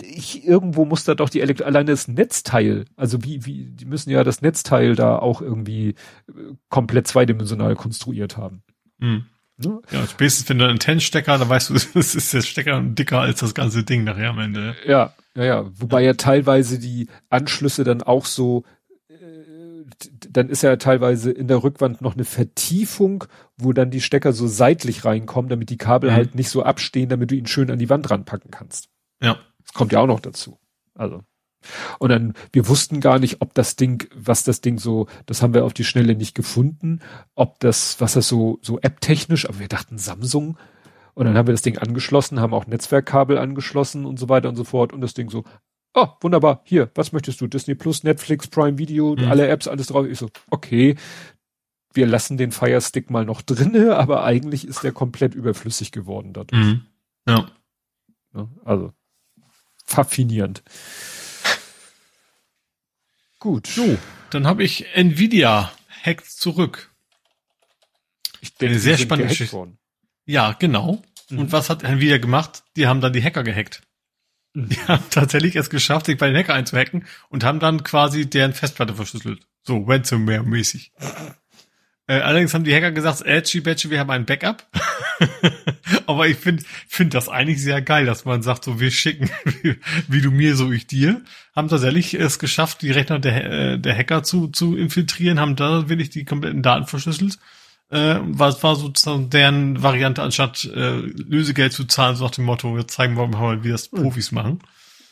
ich, 0.02 0.46
irgendwo 0.46 0.86
muss 0.86 1.06
da 1.06 1.16
doch 1.16 1.30
die 1.30 1.42
Elektro 1.42 1.66
alleine 1.66 1.92
das 1.92 2.08
Netzteil, 2.08 2.86
also 2.98 3.24
wie, 3.24 3.46
wie, 3.46 3.66
die 3.66 3.86
müssen 3.86 4.10
ja 4.10 4.24
das 4.24 4.42
Netzteil 4.42 4.96
da 4.96 5.18
auch 5.18 5.42
irgendwie 5.42 5.90
äh, 6.28 6.54
komplett 6.70 7.08
zweidimensional 7.08 7.76
konstruiert 7.76 8.36
haben. 8.36 8.64
Mhm. 8.98 9.26
Ne? 9.58 9.82
Ja, 9.92 10.06
spätestens 10.06 10.50
wenn 10.50 10.60
du 10.60 10.68
einen 10.68 10.80
Ten-Stecker, 10.80 11.38
dann 11.38 11.48
weißt 11.48 11.70
du, 11.70 11.74
es 12.00 12.16
ist 12.16 12.34
der 12.34 12.42
Stecker 12.42 12.82
dicker 12.82 13.22
als 13.22 13.40
das 13.40 13.54
ganze 13.54 13.84
Ding 13.84 14.04
nachher 14.04 14.32
am 14.32 14.40
Ende. 14.40 14.76
Ja, 14.86 15.14
ja, 15.36 15.44
ja. 15.44 15.66
Wobei 15.80 16.04
ja 16.04 16.14
teilweise 16.14 16.80
die 16.80 17.08
Anschlüsse 17.30 17.84
dann 17.84 18.04
auch 18.04 18.26
so 18.26 18.64
dann 20.30 20.50
ist 20.50 20.64
ja 20.64 20.76
teilweise 20.76 21.32
in 21.32 21.48
der 21.48 21.64
Rückwand 21.64 22.02
noch 22.02 22.16
eine 22.16 22.26
Vertiefung, 22.26 23.26
wo 23.58 23.74
dann 23.74 23.92
die 23.92 24.02
Stecker 24.02 24.34
so 24.34 24.48
seitlich 24.48 25.06
reinkommen, 25.06 25.50
damit 25.50 25.70
die 25.70 25.78
Kabel 25.78 26.12
mhm. 26.12 26.16
halt 26.16 26.36
nicht 26.36 26.50
so 26.50 26.64
abstehen, 26.64 27.10
damit 27.10 27.32
du 27.32 27.36
ihn 27.36 27.48
schön 27.48 27.72
an 27.72 27.80
die 27.80 27.90
Wand 27.90 28.10
ranpacken 28.10 28.52
kannst. 28.52 28.90
Ja. 29.22 29.38
Das 29.64 29.74
kommt 29.74 29.92
ja 29.92 30.00
auch 30.00 30.08
noch 30.08 30.20
dazu. 30.20 30.60
Also. 30.94 31.24
Und 32.00 32.10
dann, 32.10 32.34
wir 32.52 32.68
wussten 32.68 33.00
gar 33.00 33.20
nicht, 33.20 33.42
ob 33.42 33.54
das 33.54 33.76
Ding, 33.76 34.08
was 34.14 34.44
das 34.44 34.62
Ding 34.62 34.78
so, 34.78 35.08
das 35.26 35.42
haben 35.42 35.54
wir 35.54 35.66
auf 35.66 35.74
die 35.74 35.84
Schnelle 35.84 36.16
nicht 36.16 36.36
gefunden, 36.36 37.00
ob 37.34 37.60
das, 37.60 38.00
was 38.00 38.14
das 38.14 38.28
so, 38.28 38.60
so 38.62 38.80
app-technisch, 38.80 39.48
aber 39.48 39.60
wir 39.60 39.68
dachten 39.68 39.98
Samsung. 39.98 40.58
Und 41.14 41.26
dann 41.26 41.38
haben 41.38 41.48
wir 41.48 41.54
das 41.54 41.62
Ding 41.62 41.78
angeschlossen, 41.78 42.40
haben 42.40 42.54
auch 42.54 42.68
Netzwerkkabel 42.68 43.38
angeschlossen 43.38 44.06
und 44.06 44.20
so 44.20 44.30
weiter 44.30 44.50
und 44.50 44.56
so 44.56 44.66
fort. 44.66 44.94
Und 44.94 45.02
das 45.02 45.14
Ding 45.14 45.30
so, 45.30 45.44
oh, 45.96 46.08
wunderbar, 46.22 46.62
hier, 46.64 46.92
was 46.96 47.12
möchtest 47.12 47.42
du? 47.42 47.48
Disney 47.48 47.76
Plus, 47.76 48.04
Netflix, 48.04 48.48
Prime 48.48 48.78
Video, 48.78 49.16
mhm. 49.16 49.26
alle 49.26 49.48
Apps, 49.48 49.68
alles 49.68 49.88
drauf. 49.88 50.06
Ich 50.06 50.20
so, 50.20 50.30
okay, 50.50 50.96
wir 51.94 52.06
lassen 52.06 52.38
den 52.38 52.52
Fire 52.52 52.82
Stick 52.82 53.10
mal 53.10 53.26
noch 53.26 53.42
drinne, 53.44 53.96
aber 53.96 54.24
eigentlich 54.24 54.68
ist 54.68 54.84
der 54.84 54.92
komplett 54.92 55.34
überflüssig 55.34 55.92
geworden 55.92 56.34
dadurch. 56.34 56.62
Mhm. 56.62 56.86
Ja. 57.28 57.50
Also, 58.66 58.94
faszinierend. 59.86 60.62
Gut. 63.40 63.68
So, 63.68 63.98
dann 64.32 64.46
habe 64.46 64.64
ich 64.64 64.86
Nvidia 64.94 65.72
hackt 66.04 66.26
zurück. 66.26 66.92
Ich 68.42 68.54
denke, 68.56 68.74
Eine 68.74 68.80
sehr 68.80 68.98
spannende 68.98 69.30
Geschichte. 69.30 69.78
Ja, 70.26 70.54
genau. 70.54 71.02
Mhm. 71.30 71.40
Und 71.40 71.52
was 71.52 71.70
hat 71.70 71.84
Nvidia 71.84 72.18
gemacht? 72.18 72.64
Die 72.76 72.88
haben 72.88 73.02
dann 73.02 73.14
die 73.14 73.24
Hacker 73.24 73.44
gehackt. 73.44 73.82
Haben 74.88 75.04
tatsächlich 75.10 75.56
es 75.56 75.70
geschafft, 75.70 76.06
sich 76.06 76.18
bei 76.18 76.28
den 76.28 76.38
Hacker 76.38 76.54
einzuhacken 76.54 77.06
und 77.30 77.44
haben 77.44 77.60
dann 77.60 77.84
quasi 77.84 78.30
deren 78.30 78.54
Festplatte 78.54 78.96
verschlüsselt. 78.96 79.42
So 79.64 79.78
Ransomware-mäßig. 79.78 80.92
Äh, 82.08 82.20
allerdings 82.20 82.54
haben 82.54 82.64
die 82.64 82.74
Hacker 82.74 82.92
gesagt, 82.92 83.24
Edgy 83.24 83.62
Badgy, 83.62 83.90
wir 83.90 84.00
haben 84.00 84.12
ein 84.12 84.26
Backup. 84.26 84.68
Aber 86.08 86.28
ich 86.28 86.38
finde 86.38 86.64
find 86.88 87.14
das 87.14 87.30
eigentlich 87.30 87.62
sehr 87.62 87.82
geil, 87.82 88.06
dass 88.06 88.26
man 88.26 88.44
sagt, 88.44 88.64
so 88.64 88.80
wir 88.80 88.92
schicken, 88.92 89.30
wie, 89.62 89.78
wie, 90.08 90.22
du 90.22 90.32
mir, 90.32 90.56
so 90.56 90.72
ich 90.72 90.88
dir. 90.88 91.22
Haben 91.56 91.68
tatsächlich 91.68 92.14
es 92.14 92.40
geschafft, 92.40 92.82
die 92.82 92.92
Rechner 92.92 93.20
der, 93.20 93.52
äh, 93.52 93.80
der 93.80 93.98
Hacker 93.98 94.24
zu, 94.24 94.48
zu 94.48 94.78
infiltrieren, 94.78 95.40
haben 95.40 95.56
da 95.56 95.90
wirklich 95.90 96.12
die 96.12 96.26
kompletten 96.26 96.62
Daten 96.62 96.86
verschlüsselt 96.86 97.40
äh, 97.90 98.20
was 98.22 98.64
war 98.64 98.76
sozusagen 98.76 99.30
deren 99.30 99.82
Variante, 99.82 100.22
anstatt 100.22 100.66
äh, 100.66 100.98
Lösegeld 100.98 101.74
zu 101.74 101.86
zahlen, 101.86 102.16
so 102.16 102.26
nach 102.26 102.32
dem 102.32 102.46
Motto, 102.46 102.76
wir 102.76 102.88
zeigen 102.88 103.18
wir 103.18 103.28
mal, 103.28 103.64
wie 103.64 103.70
das 103.70 103.92
hm. 103.92 104.02
Profis 104.02 104.32
machen. 104.32 104.60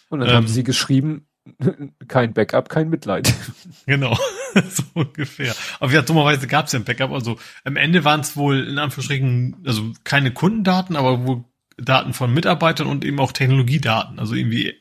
Und 0.09 0.19
dann 0.19 0.29
ähm, 0.29 0.35
haben 0.35 0.47
sie 0.47 0.63
geschrieben, 0.63 1.27
kein 2.07 2.33
Backup, 2.33 2.69
kein 2.69 2.89
Mitleid. 2.89 3.33
Genau, 3.85 4.17
so 4.69 4.83
ungefähr. 4.93 5.53
Aber 5.81 5.91
ja, 5.91 6.01
dummerweise 6.01 6.47
gab 6.47 6.67
es 6.67 6.71
ja 6.71 6.79
ein 6.79 6.85
Backup. 6.85 7.11
Also 7.11 7.37
am 7.65 7.75
Ende 7.75 8.05
waren 8.05 8.21
es 8.21 8.37
wohl 8.37 8.65
in 8.65 8.77
Anführungsstrichen, 8.77 9.57
also 9.65 9.91
keine 10.05 10.31
Kundendaten, 10.31 10.95
aber 10.95 11.25
wohl 11.25 11.43
Daten 11.75 12.13
von 12.13 12.33
Mitarbeitern 12.33 12.87
und 12.87 13.03
eben 13.03 13.19
auch 13.19 13.33
Technologiedaten. 13.33 14.19
Also 14.19 14.35
irgendwie 14.35 14.75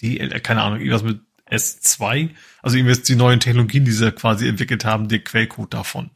die, 0.00 0.18
keine 0.18 0.62
Ahnung, 0.62 0.80
irgendwas 0.80 1.04
mit 1.04 1.20
S2. 1.48 2.30
Also 2.62 2.76
irgendwie 2.76 3.00
die 3.00 3.14
neuen 3.14 3.38
Technologien, 3.38 3.84
die 3.84 3.92
sie 3.92 4.10
quasi 4.10 4.48
entwickelt 4.48 4.84
haben, 4.84 5.08
der 5.08 5.20
Quellcode 5.20 5.74
davon. 5.74 6.10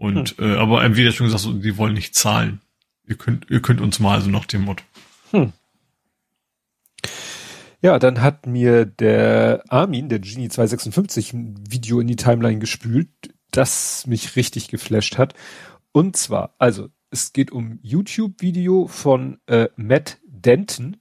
Und 0.00 0.38
hm. 0.38 0.52
äh, 0.54 0.56
aber 0.56 0.82
entweder 0.82 1.12
schon 1.12 1.26
gesagt, 1.26 1.42
so, 1.42 1.52
die 1.52 1.76
wollen 1.76 1.92
nicht 1.92 2.14
zahlen. 2.14 2.62
Ihr 3.06 3.16
könnt, 3.16 3.50
ihr 3.50 3.60
könnt 3.60 3.82
uns 3.82 4.00
mal, 4.00 4.14
also 4.14 4.30
nach 4.30 4.46
dem 4.46 4.62
Motto. 4.62 4.82
Hm. 5.30 5.52
Ja, 7.82 7.98
dann 7.98 8.22
hat 8.22 8.46
mir 8.46 8.86
der 8.86 9.62
Armin, 9.68 10.08
der 10.08 10.20
Genie 10.20 10.48
256, 10.48 11.34
ein 11.34 11.54
Video 11.68 12.00
in 12.00 12.06
die 12.06 12.16
Timeline 12.16 12.60
gespült, 12.60 13.10
das 13.50 14.06
mich 14.06 14.36
richtig 14.36 14.68
geflasht 14.68 15.18
hat. 15.18 15.34
Und 15.92 16.16
zwar, 16.16 16.54
also, 16.58 16.88
es 17.10 17.34
geht 17.34 17.52
um 17.52 17.78
YouTube-Video 17.82 18.86
von 18.86 19.38
äh, 19.48 19.68
Matt 19.76 20.18
Denton 20.24 20.96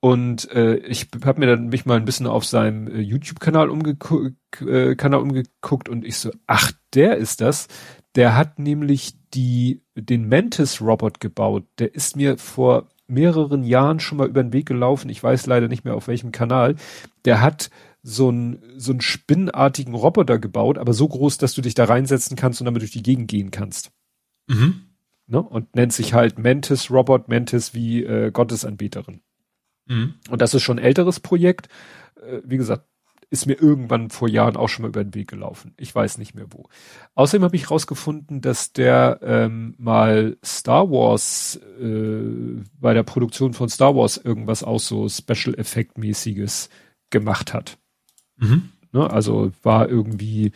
Und 0.00 0.50
äh, 0.52 0.76
ich 0.76 1.08
habe 1.26 1.40
mir 1.40 1.46
dann 1.46 1.68
mich 1.68 1.84
mal 1.84 1.96
ein 1.96 2.06
bisschen 2.06 2.26
auf 2.26 2.46
seinem 2.46 2.88
äh, 2.88 3.00
YouTube-Kanal 3.00 3.68
umgeguckt, 3.68 4.62
äh, 4.62 4.94
Kanal 4.96 5.20
umgeguckt 5.20 5.90
und 5.90 6.06
ich 6.06 6.16
so, 6.16 6.30
ach, 6.46 6.72
der 6.94 7.18
ist 7.18 7.42
das. 7.42 7.68
Der 8.16 8.36
hat 8.36 8.58
nämlich 8.58 9.14
die 9.34 9.82
den 9.94 10.28
Mantis-Robot 10.28 11.20
gebaut. 11.20 11.64
Der 11.78 11.94
ist 11.94 12.16
mir 12.16 12.38
vor 12.38 12.88
mehreren 13.06 13.64
Jahren 13.64 14.00
schon 14.00 14.18
mal 14.18 14.28
über 14.28 14.42
den 14.42 14.52
Weg 14.52 14.66
gelaufen. 14.66 15.08
Ich 15.08 15.22
weiß 15.22 15.46
leider 15.46 15.68
nicht 15.68 15.84
mehr 15.84 15.94
auf 15.94 16.08
welchem 16.08 16.32
Kanal. 16.32 16.76
Der 17.24 17.40
hat 17.40 17.70
so 18.02 18.28
einen 18.28 18.62
so 18.76 18.92
einen 18.92 19.00
spinnartigen 19.00 19.94
Roboter 19.94 20.38
gebaut, 20.38 20.78
aber 20.78 20.94
so 20.94 21.06
groß, 21.06 21.38
dass 21.38 21.54
du 21.54 21.60
dich 21.60 21.74
da 21.74 21.84
reinsetzen 21.84 22.36
kannst 22.36 22.60
und 22.60 22.64
damit 22.64 22.82
durch 22.82 22.92
die 22.92 23.02
Gegend 23.02 23.28
gehen 23.28 23.50
kannst. 23.50 23.90
Mhm. 24.48 24.82
Ne? 25.26 25.42
Und 25.42 25.74
nennt 25.76 25.92
sich 25.92 26.14
halt 26.14 26.38
Mantis 26.38 26.90
Robot, 26.90 27.28
Mantis 27.28 27.74
wie 27.74 28.02
äh, 28.02 28.30
Gottesanbeterin. 28.30 29.20
Mhm. 29.86 30.14
Und 30.30 30.40
das 30.40 30.54
ist 30.54 30.62
schon 30.62 30.78
ein 30.78 30.84
älteres 30.84 31.20
Projekt. 31.20 31.68
Äh, 32.16 32.40
wie 32.44 32.56
gesagt, 32.56 32.86
ist 33.30 33.46
mir 33.46 33.54
irgendwann 33.54 34.10
vor 34.10 34.28
Jahren 34.28 34.56
auch 34.56 34.68
schon 34.68 34.82
mal 34.82 34.88
über 34.88 35.04
den 35.04 35.14
Weg 35.14 35.28
gelaufen. 35.28 35.72
Ich 35.76 35.94
weiß 35.94 36.18
nicht 36.18 36.34
mehr 36.34 36.46
wo. 36.50 36.68
Außerdem 37.14 37.44
habe 37.44 37.56
ich 37.56 37.70
rausgefunden, 37.70 38.40
dass 38.40 38.72
der 38.72 39.20
ähm, 39.22 39.74
mal 39.78 40.36
Star 40.44 40.90
Wars 40.90 41.60
äh, 41.80 42.60
bei 42.78 42.92
der 42.92 43.04
Produktion 43.04 43.52
von 43.54 43.68
Star 43.68 43.94
Wars 43.94 44.16
irgendwas 44.16 44.64
auch 44.64 44.80
so 44.80 45.08
Special 45.08 45.54
Effect 45.56 45.96
mäßiges 45.96 46.70
gemacht 47.10 47.54
hat. 47.54 47.78
Mhm. 48.36 48.70
Ne, 48.92 49.08
also 49.08 49.52
war 49.62 49.88
irgendwie, 49.88 50.50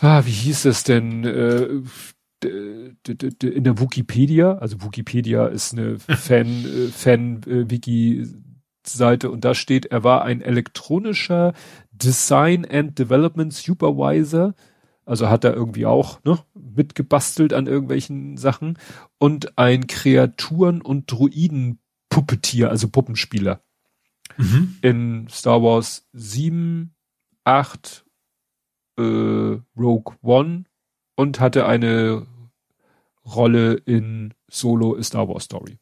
ah, 0.00 0.24
wie 0.26 0.30
hieß 0.30 0.64
es 0.64 0.82
denn? 0.82 1.24
Äh, 1.24 1.68
in 2.44 3.64
der 3.64 3.80
Wikipedia, 3.80 4.58
also 4.58 4.80
Wikipedia 4.82 5.46
ist 5.46 5.72
eine 5.72 5.98
Fan, 5.98 6.46
äh, 7.46 7.70
Äh, 8.88 9.28
und 9.28 9.44
da 9.44 9.54
steht, 9.54 9.86
er 9.86 10.04
war 10.04 10.24
ein 10.24 10.40
elektronischer 10.40 11.52
Design 11.92 12.66
and 12.68 12.98
Development 12.98 13.52
Supervisor, 13.52 14.54
also 15.04 15.28
hat 15.28 15.44
er 15.44 15.54
irgendwie 15.54 15.86
auch 15.86 16.22
ne, 16.24 16.38
mitgebastelt 16.54 17.52
an 17.52 17.66
irgendwelchen 17.66 18.36
Sachen 18.36 18.78
und 19.18 19.58
ein 19.58 19.86
Kreaturen- 19.86 20.82
und 20.82 21.10
Druiden-Puppetier, 21.10 22.70
also 22.70 22.88
Puppenspieler. 22.88 23.62
Mhm. 24.36 24.76
In 24.82 25.28
Star 25.28 25.62
Wars 25.62 26.06
7, 26.12 26.94
8, 27.44 28.04
äh, 28.98 29.02
Rogue 29.76 30.16
One 30.22 30.64
und 31.16 31.40
hatte 31.40 31.66
eine 31.66 32.26
Rolle 33.24 33.74
in 33.74 34.34
Solo 34.48 35.00
Star 35.02 35.28
Wars 35.28 35.44
Story. 35.44 35.78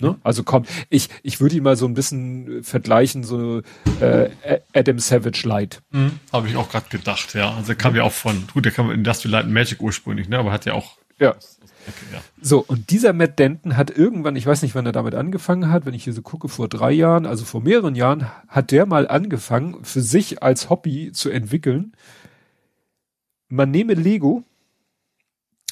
Ne? 0.00 0.10
Mhm. 0.10 0.16
Also 0.22 0.42
kommt, 0.44 0.68
ich, 0.90 1.08
ich 1.22 1.40
würde 1.40 1.56
ihn 1.56 1.62
mal 1.62 1.76
so 1.76 1.86
ein 1.86 1.94
bisschen 1.94 2.62
vergleichen, 2.62 3.24
so 3.24 3.62
äh, 4.00 4.30
Adam 4.74 4.98
Savage 4.98 5.46
Light. 5.46 5.82
Mhm, 5.90 6.20
Habe 6.32 6.48
ich 6.48 6.56
auch 6.56 6.68
gerade 6.70 6.86
gedacht, 6.90 7.34
ja. 7.34 7.54
Also 7.54 7.72
er 7.72 7.76
kam 7.76 7.94
ja 7.96 8.02
auch 8.02 8.12
von, 8.12 8.46
gut, 8.52 8.64
der 8.64 8.72
kam 8.72 8.90
in 8.90 8.98
Industrial 8.98 9.32
Light 9.32 9.48
Magic 9.48 9.80
ursprünglich, 9.80 10.28
ne? 10.28 10.38
Aber 10.38 10.52
hat 10.52 10.66
ja 10.66 10.74
auch. 10.74 10.98
Ja. 11.18 11.30
Okay, 11.30 12.14
ja. 12.14 12.20
So, 12.40 12.64
und 12.66 12.90
dieser 12.90 13.12
Matt 13.12 13.38
Denton 13.38 13.76
hat 13.76 13.90
irgendwann, 13.90 14.34
ich 14.36 14.44
weiß 14.46 14.62
nicht, 14.62 14.74
wann 14.74 14.86
er 14.86 14.92
damit 14.92 15.14
angefangen 15.14 15.70
hat, 15.70 15.86
wenn 15.86 15.94
ich 15.94 16.04
hier 16.04 16.12
so 16.12 16.22
gucke, 16.22 16.48
vor 16.48 16.68
drei 16.68 16.90
Jahren, 16.90 17.26
also 17.26 17.44
vor 17.44 17.60
mehreren 17.60 17.94
Jahren, 17.94 18.28
hat 18.48 18.72
der 18.72 18.86
mal 18.86 19.06
angefangen, 19.06 19.84
für 19.84 20.02
sich 20.02 20.42
als 20.42 20.68
Hobby 20.68 21.12
zu 21.12 21.30
entwickeln. 21.30 21.92
Man 23.48 23.70
nehme 23.70 23.94
Lego, 23.94 24.42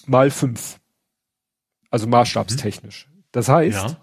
mal 0.06 0.30
fünf. 0.30 0.78
Also 1.90 2.06
maßstabstechnisch. 2.06 3.08
Das 3.32 3.48
heißt, 3.48 3.76
ja. 3.76 3.96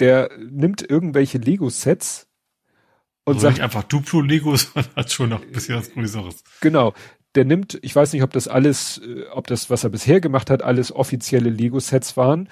Der 0.00 0.30
nimmt 0.38 0.88
irgendwelche 0.88 1.38
Lego-Sets 1.38 2.28
und 3.24 3.34
also 3.34 3.40
sagt. 3.40 3.56
Nicht 3.56 3.64
einfach 3.64 3.84
Duplo 3.84 4.20
Lego, 4.20 4.56
sondern 4.56 4.94
hat 4.96 5.12
schon 5.12 5.30
noch 5.30 5.42
ein 5.42 5.52
bisschen 5.52 5.76
was 5.76 5.90
Größeres. 5.92 6.44
Genau. 6.60 6.94
Der 7.34 7.44
nimmt, 7.44 7.78
ich 7.82 7.94
weiß 7.94 8.12
nicht, 8.12 8.22
ob 8.22 8.32
das 8.32 8.46
alles, 8.46 8.98
äh, 8.98 9.24
ob 9.32 9.46
das, 9.48 9.68
was 9.68 9.82
er 9.82 9.90
bisher 9.90 10.20
gemacht 10.20 10.50
hat, 10.50 10.62
alles 10.62 10.92
offizielle 10.92 11.50
Lego-Sets 11.50 12.16
waren. 12.16 12.48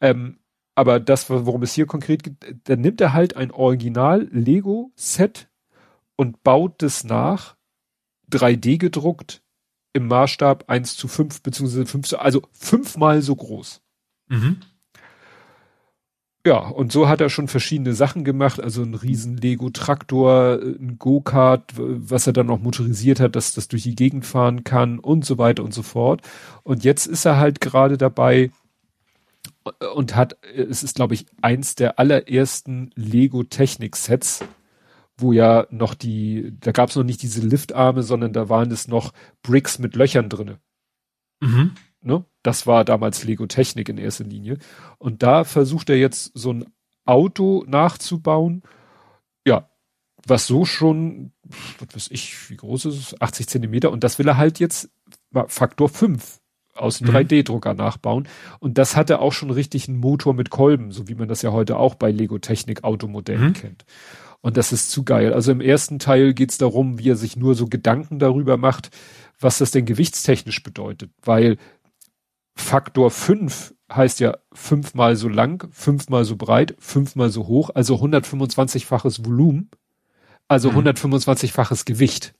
Ähm, 0.00 0.38
aber 0.76 1.00
das, 1.00 1.28
worum 1.28 1.62
es 1.62 1.74
hier 1.74 1.86
konkret 1.86 2.22
geht, 2.22 2.36
dann 2.64 2.80
nimmt 2.80 3.00
er 3.00 3.12
halt 3.12 3.36
ein 3.36 3.50
Original 3.50 4.28
Lego-Set 4.30 5.48
und 6.16 6.42
baut 6.42 6.82
es 6.82 7.04
nach, 7.04 7.56
3D 8.30 8.78
gedruckt, 8.78 9.42
im 9.92 10.06
Maßstab 10.06 10.68
1 10.68 10.96
zu 10.96 11.08
5 11.08 11.42
beziehungsweise 11.42 11.86
5 11.86 12.06
zu, 12.06 12.18
also 12.18 12.42
fünfmal 12.52 13.22
so 13.22 13.34
groß. 13.34 13.82
Mhm. 14.28 14.60
Ja, 16.46 16.56
und 16.56 16.90
so 16.90 17.06
hat 17.06 17.20
er 17.20 17.28
schon 17.28 17.48
verschiedene 17.48 17.92
Sachen 17.92 18.24
gemacht, 18.24 18.62
also 18.62 18.82
ein 18.82 18.94
riesen 18.94 19.36
Lego-Traktor, 19.36 20.58
ein 20.62 20.96
Go-Kart, 20.98 21.74
was 21.76 22.26
er 22.26 22.32
dann 22.32 22.46
noch 22.46 22.60
motorisiert 22.60 23.20
hat, 23.20 23.36
dass 23.36 23.52
das 23.52 23.68
durch 23.68 23.82
die 23.82 23.94
Gegend 23.94 24.24
fahren 24.24 24.64
kann 24.64 24.98
und 24.98 25.26
so 25.26 25.36
weiter 25.36 25.62
und 25.62 25.74
so 25.74 25.82
fort. 25.82 26.22
Und 26.62 26.82
jetzt 26.82 27.06
ist 27.06 27.26
er 27.26 27.36
halt 27.36 27.60
gerade 27.60 27.98
dabei 27.98 28.50
und 29.94 30.16
hat, 30.16 30.38
es 30.54 30.82
ist 30.82 30.96
glaube 30.96 31.12
ich 31.12 31.26
eins 31.42 31.74
der 31.74 31.98
allerersten 31.98 32.90
Lego-Technik-Sets, 32.94 34.42
wo 35.18 35.32
ja 35.32 35.66
noch 35.68 35.92
die, 35.92 36.54
da 36.60 36.72
gab 36.72 36.88
es 36.88 36.96
noch 36.96 37.04
nicht 37.04 37.22
diese 37.22 37.42
Liftarme, 37.42 38.02
sondern 38.02 38.32
da 38.32 38.48
waren 38.48 38.70
es 38.70 38.88
noch 38.88 39.12
Bricks 39.42 39.78
mit 39.78 39.94
Löchern 39.94 40.30
drinne. 40.30 40.58
Mhm. 41.40 41.72
Ne? 42.02 42.24
Das 42.42 42.66
war 42.66 42.84
damals 42.84 43.24
Lego 43.24 43.46
Technik 43.46 43.88
in 43.88 43.98
erster 43.98 44.24
Linie. 44.24 44.58
Und 44.98 45.22
da 45.22 45.44
versucht 45.44 45.90
er 45.90 45.96
jetzt 45.96 46.32
so 46.34 46.52
ein 46.52 46.64
Auto 47.04 47.64
nachzubauen. 47.66 48.62
Ja, 49.46 49.68
was 50.26 50.46
so 50.46 50.64
schon, 50.64 51.32
was 51.78 51.94
weiß 51.94 52.08
ich, 52.10 52.50
wie 52.50 52.56
groß 52.56 52.86
ist 52.86 52.98
es? 52.98 53.20
80 53.20 53.48
Zentimeter. 53.48 53.90
Und 53.90 54.04
das 54.04 54.18
will 54.18 54.28
er 54.28 54.36
halt 54.36 54.58
jetzt 54.58 54.90
Faktor 55.48 55.88
5 55.88 56.40
aus 56.74 56.98
dem 56.98 57.08
mhm. 57.08 57.16
3D-Drucker 57.16 57.74
nachbauen. 57.74 58.28
Und 58.58 58.78
das 58.78 58.96
hatte 58.96 59.20
auch 59.20 59.32
schon 59.32 59.50
richtig 59.50 59.88
einen 59.88 59.98
Motor 59.98 60.34
mit 60.34 60.50
Kolben, 60.50 60.92
so 60.92 61.08
wie 61.08 61.14
man 61.14 61.28
das 61.28 61.42
ja 61.42 61.52
heute 61.52 61.76
auch 61.76 61.94
bei 61.94 62.10
Lego 62.10 62.38
Technik 62.38 62.84
Automodellen 62.84 63.48
mhm. 63.48 63.52
kennt. 63.54 63.84
Und 64.40 64.56
das 64.56 64.72
ist 64.72 64.90
zu 64.90 65.04
geil. 65.04 65.34
Also 65.34 65.52
im 65.52 65.60
ersten 65.60 65.98
Teil 65.98 66.32
geht's 66.32 66.56
darum, 66.56 66.98
wie 66.98 67.10
er 67.10 67.16
sich 67.16 67.36
nur 67.36 67.54
so 67.54 67.66
Gedanken 67.66 68.18
darüber 68.18 68.56
macht, 68.56 68.90
was 69.38 69.58
das 69.58 69.70
denn 69.70 69.84
gewichtstechnisch 69.84 70.62
bedeutet. 70.62 71.10
Weil 71.22 71.58
Faktor 72.54 73.10
5 73.10 73.74
heißt 73.92 74.20
ja 74.20 74.38
fünfmal 74.52 75.16
so 75.16 75.28
lang, 75.28 75.68
fünfmal 75.72 76.24
so 76.24 76.36
breit, 76.36 76.76
fünfmal 76.78 77.30
so 77.30 77.46
hoch, 77.46 77.70
also 77.74 77.96
125-faches 77.96 79.24
Volumen, 79.24 79.70
also 80.48 80.70
mhm. 80.70 80.88
125-faches 80.88 81.84
Gewicht. 81.84 82.34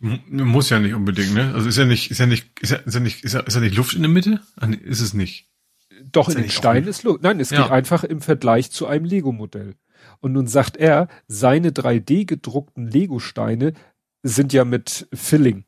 Muss 0.00 0.70
ja 0.70 0.78
nicht 0.80 0.94
unbedingt, 0.94 1.32
ne? 1.34 1.52
Also 1.54 1.68
ist 1.68 1.78
ja 1.78 1.84
nicht, 1.84 2.10
ist 2.10 2.18
ja 2.18 2.26
nicht, 2.26 2.58
ist 2.60 2.70
ja, 2.70 2.78
ist 2.78 2.94
ja 2.94 3.00
nicht, 3.00 3.24
ist 3.24 3.32
ja, 3.32 3.40
ist 3.40 3.54
ja 3.54 3.60
nicht 3.60 3.76
Luft 3.76 3.94
in 3.94 4.02
der 4.02 4.10
Mitte? 4.10 4.40
Ist 4.82 5.00
es 5.00 5.14
nicht? 5.14 5.48
Doch, 6.12 6.28
ist 6.28 6.34
in 6.34 6.42
den 6.42 6.50
Steinen 6.50 6.88
ist 6.88 7.04
Luft. 7.04 7.22
Nein, 7.22 7.38
es 7.40 7.50
ja. 7.50 7.62
geht 7.62 7.70
einfach 7.70 8.02
im 8.02 8.20
Vergleich 8.20 8.70
zu 8.70 8.86
einem 8.86 9.04
Lego-Modell. 9.04 9.76
Und 10.20 10.32
nun 10.32 10.46
sagt 10.46 10.76
er, 10.76 11.08
seine 11.28 11.70
3D 11.70 12.26
gedruckten 12.26 12.88
Lego-Steine 12.88 13.74
sind 14.22 14.52
ja 14.52 14.64
mit 14.64 15.08
Filling. 15.12 15.64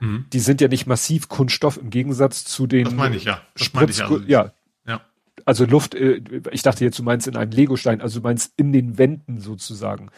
Mhm. 0.00 0.26
Die 0.32 0.40
sind 0.40 0.60
ja 0.60 0.68
nicht 0.68 0.86
massiv 0.86 1.28
Kunststoff 1.28 1.76
im 1.76 1.90
Gegensatz 1.90 2.44
zu 2.44 2.66
den. 2.66 2.84
Das 2.84 2.94
meine 2.94 3.16
ich 3.16 3.24
ja. 3.24 3.40
Das 3.56 3.72
meine 3.72 3.90
ich 3.90 4.02
also. 4.02 4.20
ja. 4.26 4.52
Ja. 4.86 5.00
Also 5.44 5.64
Luft, 5.64 5.94
äh, 5.94 6.20
ich 6.50 6.62
dachte 6.62 6.84
jetzt, 6.84 6.98
du 6.98 7.02
meinst 7.02 7.26
in 7.26 7.36
einem 7.36 7.52
Legostein, 7.52 8.00
also 8.00 8.20
du 8.20 8.22
meinst 8.24 8.52
in 8.56 8.72
den 8.72 8.98
Wänden 8.98 9.40
sozusagen. 9.40 10.10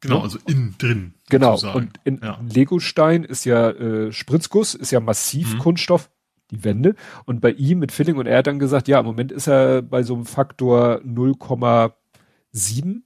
Genau, 0.00 0.20
also 0.20 0.38
innen 0.46 0.74
drin. 0.78 1.14
Genau. 1.30 1.56
Sozusagen. 1.56 1.78
Und 1.78 2.00
in 2.04 2.20
ja. 2.22 2.40
Legostein 2.48 3.24
ist 3.24 3.44
ja 3.44 3.70
äh, 3.70 4.12
Spritzguss, 4.12 4.74
ist 4.74 4.90
ja 4.90 5.00
massiv 5.00 5.54
mhm. 5.54 5.58
Kunststoff, 5.58 6.10
die 6.50 6.64
Wände. 6.64 6.94
Und 7.24 7.40
bei 7.40 7.50
ihm 7.50 7.78
mit 7.78 7.92
Filling 7.92 8.16
und 8.16 8.26
er 8.26 8.38
hat 8.38 8.46
dann 8.46 8.58
gesagt, 8.58 8.88
ja, 8.88 9.00
im 9.00 9.06
Moment 9.06 9.32
ist 9.32 9.48
er 9.48 9.82
bei 9.82 10.02
so 10.02 10.14
einem 10.14 10.26
Faktor 10.26 11.00
0,7. 11.04 13.02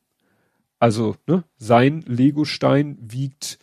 Also, 0.79 1.17
ne, 1.27 1.45
sein 1.59 2.03
Legostein 2.07 2.99
wiegt 3.01 3.59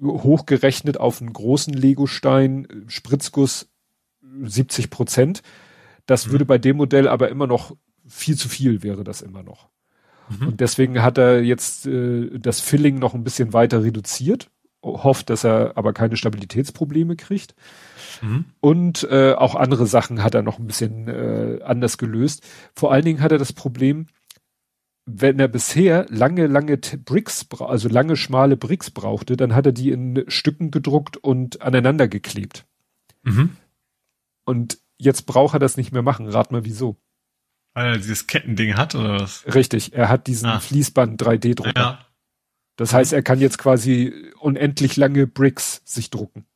hochgerechnet 0.00 0.98
auf 0.98 1.20
einen 1.20 1.32
großen 1.32 1.74
Legostein, 1.74 2.66
Spritzguss 2.88 3.68
70 4.42 4.90
Prozent. 4.90 5.42
Das 6.06 6.26
mhm. 6.26 6.32
würde 6.32 6.44
bei 6.44 6.58
dem 6.58 6.76
Modell 6.76 7.08
aber 7.08 7.28
immer 7.28 7.46
noch 7.46 7.74
viel 8.06 8.36
zu 8.36 8.48
viel 8.48 8.82
wäre 8.82 9.04
das 9.04 9.22
immer 9.22 9.42
noch. 9.42 9.68
Mhm. 10.28 10.48
Und 10.48 10.60
deswegen 10.60 11.02
hat 11.02 11.18
er 11.18 11.42
jetzt 11.42 11.86
äh, 11.86 12.38
das 12.38 12.60
Filling 12.60 12.98
noch 12.98 13.14
ein 13.14 13.24
bisschen 13.24 13.52
weiter 13.52 13.82
reduziert, 13.82 14.50
hofft, 14.82 15.30
dass 15.30 15.44
er 15.44 15.72
aber 15.76 15.92
keine 15.92 16.16
Stabilitätsprobleme 16.16 17.16
kriegt. 17.16 17.54
Mhm. 18.22 18.46
Und 18.60 19.06
äh, 19.10 19.34
auch 19.34 19.54
andere 19.54 19.86
Sachen 19.86 20.22
hat 20.22 20.34
er 20.34 20.42
noch 20.42 20.58
ein 20.58 20.66
bisschen 20.66 21.08
äh, 21.08 21.60
anders 21.62 21.98
gelöst. 21.98 22.46
Vor 22.74 22.92
allen 22.92 23.04
Dingen 23.04 23.20
hat 23.20 23.32
er 23.32 23.38
das 23.38 23.52
Problem, 23.52 24.06
wenn 25.10 25.40
er 25.40 25.48
bisher 25.48 26.06
lange, 26.10 26.46
lange 26.46 26.76
Bricks, 26.76 27.46
also 27.58 27.88
lange 27.88 28.16
schmale 28.16 28.56
Bricks 28.56 28.90
brauchte, 28.90 29.36
dann 29.36 29.54
hat 29.54 29.66
er 29.66 29.72
die 29.72 29.90
in 29.90 30.24
Stücken 30.28 30.70
gedruckt 30.70 31.16
und 31.16 31.62
aneinander 31.62 32.08
geklebt. 32.08 32.66
Mhm. 33.22 33.56
Und 34.44 34.78
jetzt 34.98 35.22
braucht 35.22 35.54
er 35.54 35.60
das 35.60 35.76
nicht 35.76 35.92
mehr 35.92 36.02
machen. 36.02 36.28
Rat 36.28 36.52
mal 36.52 36.64
wieso. 36.64 36.96
Weil 37.74 37.92
er 37.92 37.96
dieses 37.96 38.26
Kettending 38.26 38.76
hat, 38.76 38.94
oder 38.94 39.20
was? 39.20 39.44
Richtig, 39.54 39.94
er 39.94 40.08
hat 40.08 40.26
diesen 40.26 40.48
ah. 40.48 40.60
Fließband 40.60 41.22
3D-Drucker. 41.22 41.72
Ja. 41.74 42.06
Das 42.76 42.92
heißt, 42.92 43.12
er 43.12 43.22
kann 43.22 43.40
jetzt 43.40 43.58
quasi 43.58 44.32
unendlich 44.40 44.96
lange 44.96 45.26
Bricks 45.26 45.82
sich 45.84 46.10
drucken. 46.10 46.46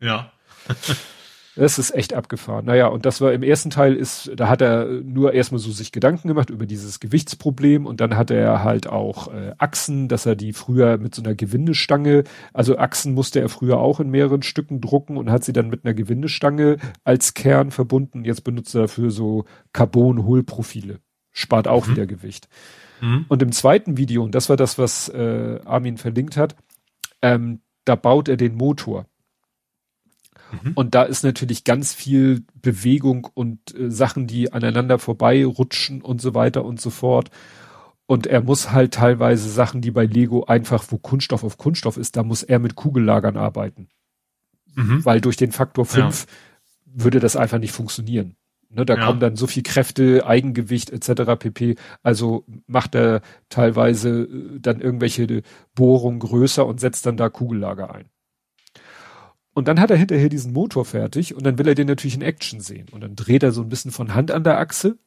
Ja. 0.00 0.32
Das 1.56 1.78
ist 1.78 1.94
echt 1.94 2.14
abgefahren. 2.14 2.64
Naja, 2.64 2.88
und 2.88 3.06
das 3.06 3.20
war 3.20 3.32
im 3.32 3.42
ersten 3.42 3.70
Teil 3.70 3.94
ist, 3.94 4.32
da 4.34 4.48
hat 4.48 4.60
er 4.60 4.86
nur 4.86 5.34
erstmal 5.34 5.60
so 5.60 5.70
sich 5.70 5.92
Gedanken 5.92 6.26
gemacht 6.26 6.50
über 6.50 6.66
dieses 6.66 6.98
Gewichtsproblem 6.98 7.86
und 7.86 8.00
dann 8.00 8.16
hatte 8.16 8.34
er 8.34 8.64
halt 8.64 8.88
auch 8.88 9.32
äh, 9.32 9.52
Achsen, 9.58 10.08
dass 10.08 10.26
er 10.26 10.34
die 10.34 10.52
früher 10.52 10.98
mit 10.98 11.14
so 11.14 11.22
einer 11.22 11.34
Gewindestange, 11.34 12.24
also 12.52 12.76
Achsen 12.76 13.14
musste 13.14 13.40
er 13.40 13.48
früher 13.48 13.78
auch 13.78 14.00
in 14.00 14.10
mehreren 14.10 14.42
Stücken 14.42 14.80
drucken 14.80 15.16
und 15.16 15.30
hat 15.30 15.44
sie 15.44 15.52
dann 15.52 15.68
mit 15.68 15.84
einer 15.84 15.94
Gewindestange 15.94 16.78
als 17.04 17.34
Kern 17.34 17.70
verbunden. 17.70 18.24
Jetzt 18.24 18.42
benutzt 18.42 18.74
er 18.74 18.82
dafür 18.82 19.10
so 19.10 19.44
Carbon-Hohlprofile. 19.72 20.98
Spart 21.30 21.68
auch 21.68 21.86
mhm. 21.86 21.92
wieder 21.92 22.06
Gewicht. 22.06 22.48
Mhm. 23.00 23.26
Und 23.28 23.42
im 23.42 23.52
zweiten 23.52 23.96
Video, 23.96 24.24
und 24.24 24.34
das 24.34 24.48
war 24.48 24.56
das, 24.56 24.78
was 24.78 25.08
äh, 25.08 25.60
Armin 25.64 25.98
verlinkt 25.98 26.36
hat, 26.36 26.56
ähm, 27.22 27.60
da 27.84 27.96
baut 27.96 28.28
er 28.28 28.36
den 28.36 28.54
Motor. 28.54 29.06
Mhm. 30.62 30.72
Und 30.74 30.94
da 30.94 31.02
ist 31.02 31.24
natürlich 31.24 31.64
ganz 31.64 31.92
viel 31.94 32.44
Bewegung 32.60 33.28
und 33.34 33.74
äh, 33.74 33.90
Sachen, 33.90 34.26
die 34.26 34.52
aneinander 34.52 34.98
vorbeirutschen 34.98 36.02
und 36.02 36.20
so 36.20 36.34
weiter 36.34 36.64
und 36.64 36.80
so 36.80 36.90
fort. 36.90 37.30
Und 38.06 38.26
er 38.26 38.42
muss 38.42 38.70
halt 38.70 38.94
teilweise 38.94 39.48
Sachen, 39.48 39.80
die 39.80 39.90
bei 39.90 40.04
Lego 40.04 40.44
einfach, 40.44 40.84
wo 40.90 40.98
Kunststoff 40.98 41.42
auf 41.42 41.56
Kunststoff 41.56 41.96
ist, 41.96 42.16
da 42.16 42.22
muss 42.22 42.42
er 42.42 42.58
mit 42.58 42.74
Kugellagern 42.74 43.36
arbeiten. 43.36 43.88
Mhm. 44.74 45.04
Weil 45.04 45.20
durch 45.20 45.36
den 45.36 45.52
Faktor 45.52 45.86
5 45.86 46.26
ja. 46.26 47.04
würde 47.04 47.20
das 47.20 47.36
einfach 47.36 47.58
nicht 47.58 47.72
funktionieren. 47.72 48.36
Ne, 48.74 48.84
da 48.84 48.96
ja. 48.96 49.06
kommen 49.06 49.20
dann 49.20 49.36
so 49.36 49.46
viel 49.46 49.62
Kräfte, 49.62 50.26
Eigengewicht 50.26 50.90
etc. 50.90 51.38
pp. 51.38 51.76
Also 52.02 52.44
macht 52.66 52.96
er 52.96 53.22
teilweise 53.48 54.22
äh, 54.22 54.58
dann 54.58 54.80
irgendwelche 54.80 55.42
Bohrungen 55.74 56.18
größer 56.18 56.66
und 56.66 56.80
setzt 56.80 57.06
dann 57.06 57.16
da 57.16 57.28
Kugellager 57.28 57.94
ein. 57.94 58.06
Und 59.54 59.68
dann 59.68 59.80
hat 59.80 59.90
er 59.90 59.96
hinterher 59.96 60.28
diesen 60.28 60.52
Motor 60.52 60.84
fertig 60.84 61.34
und 61.34 61.46
dann 61.46 61.58
will 61.58 61.68
er 61.68 61.76
den 61.76 61.86
natürlich 61.86 62.16
in 62.16 62.22
Action 62.22 62.60
sehen. 62.60 62.88
Und 62.90 63.02
dann 63.02 63.14
dreht 63.14 63.42
er 63.44 63.52
so 63.52 63.62
ein 63.62 63.68
bisschen 63.68 63.92
von 63.92 64.14
Hand 64.14 64.32
an 64.32 64.42
der 64.42 64.58
Achse 64.58 64.98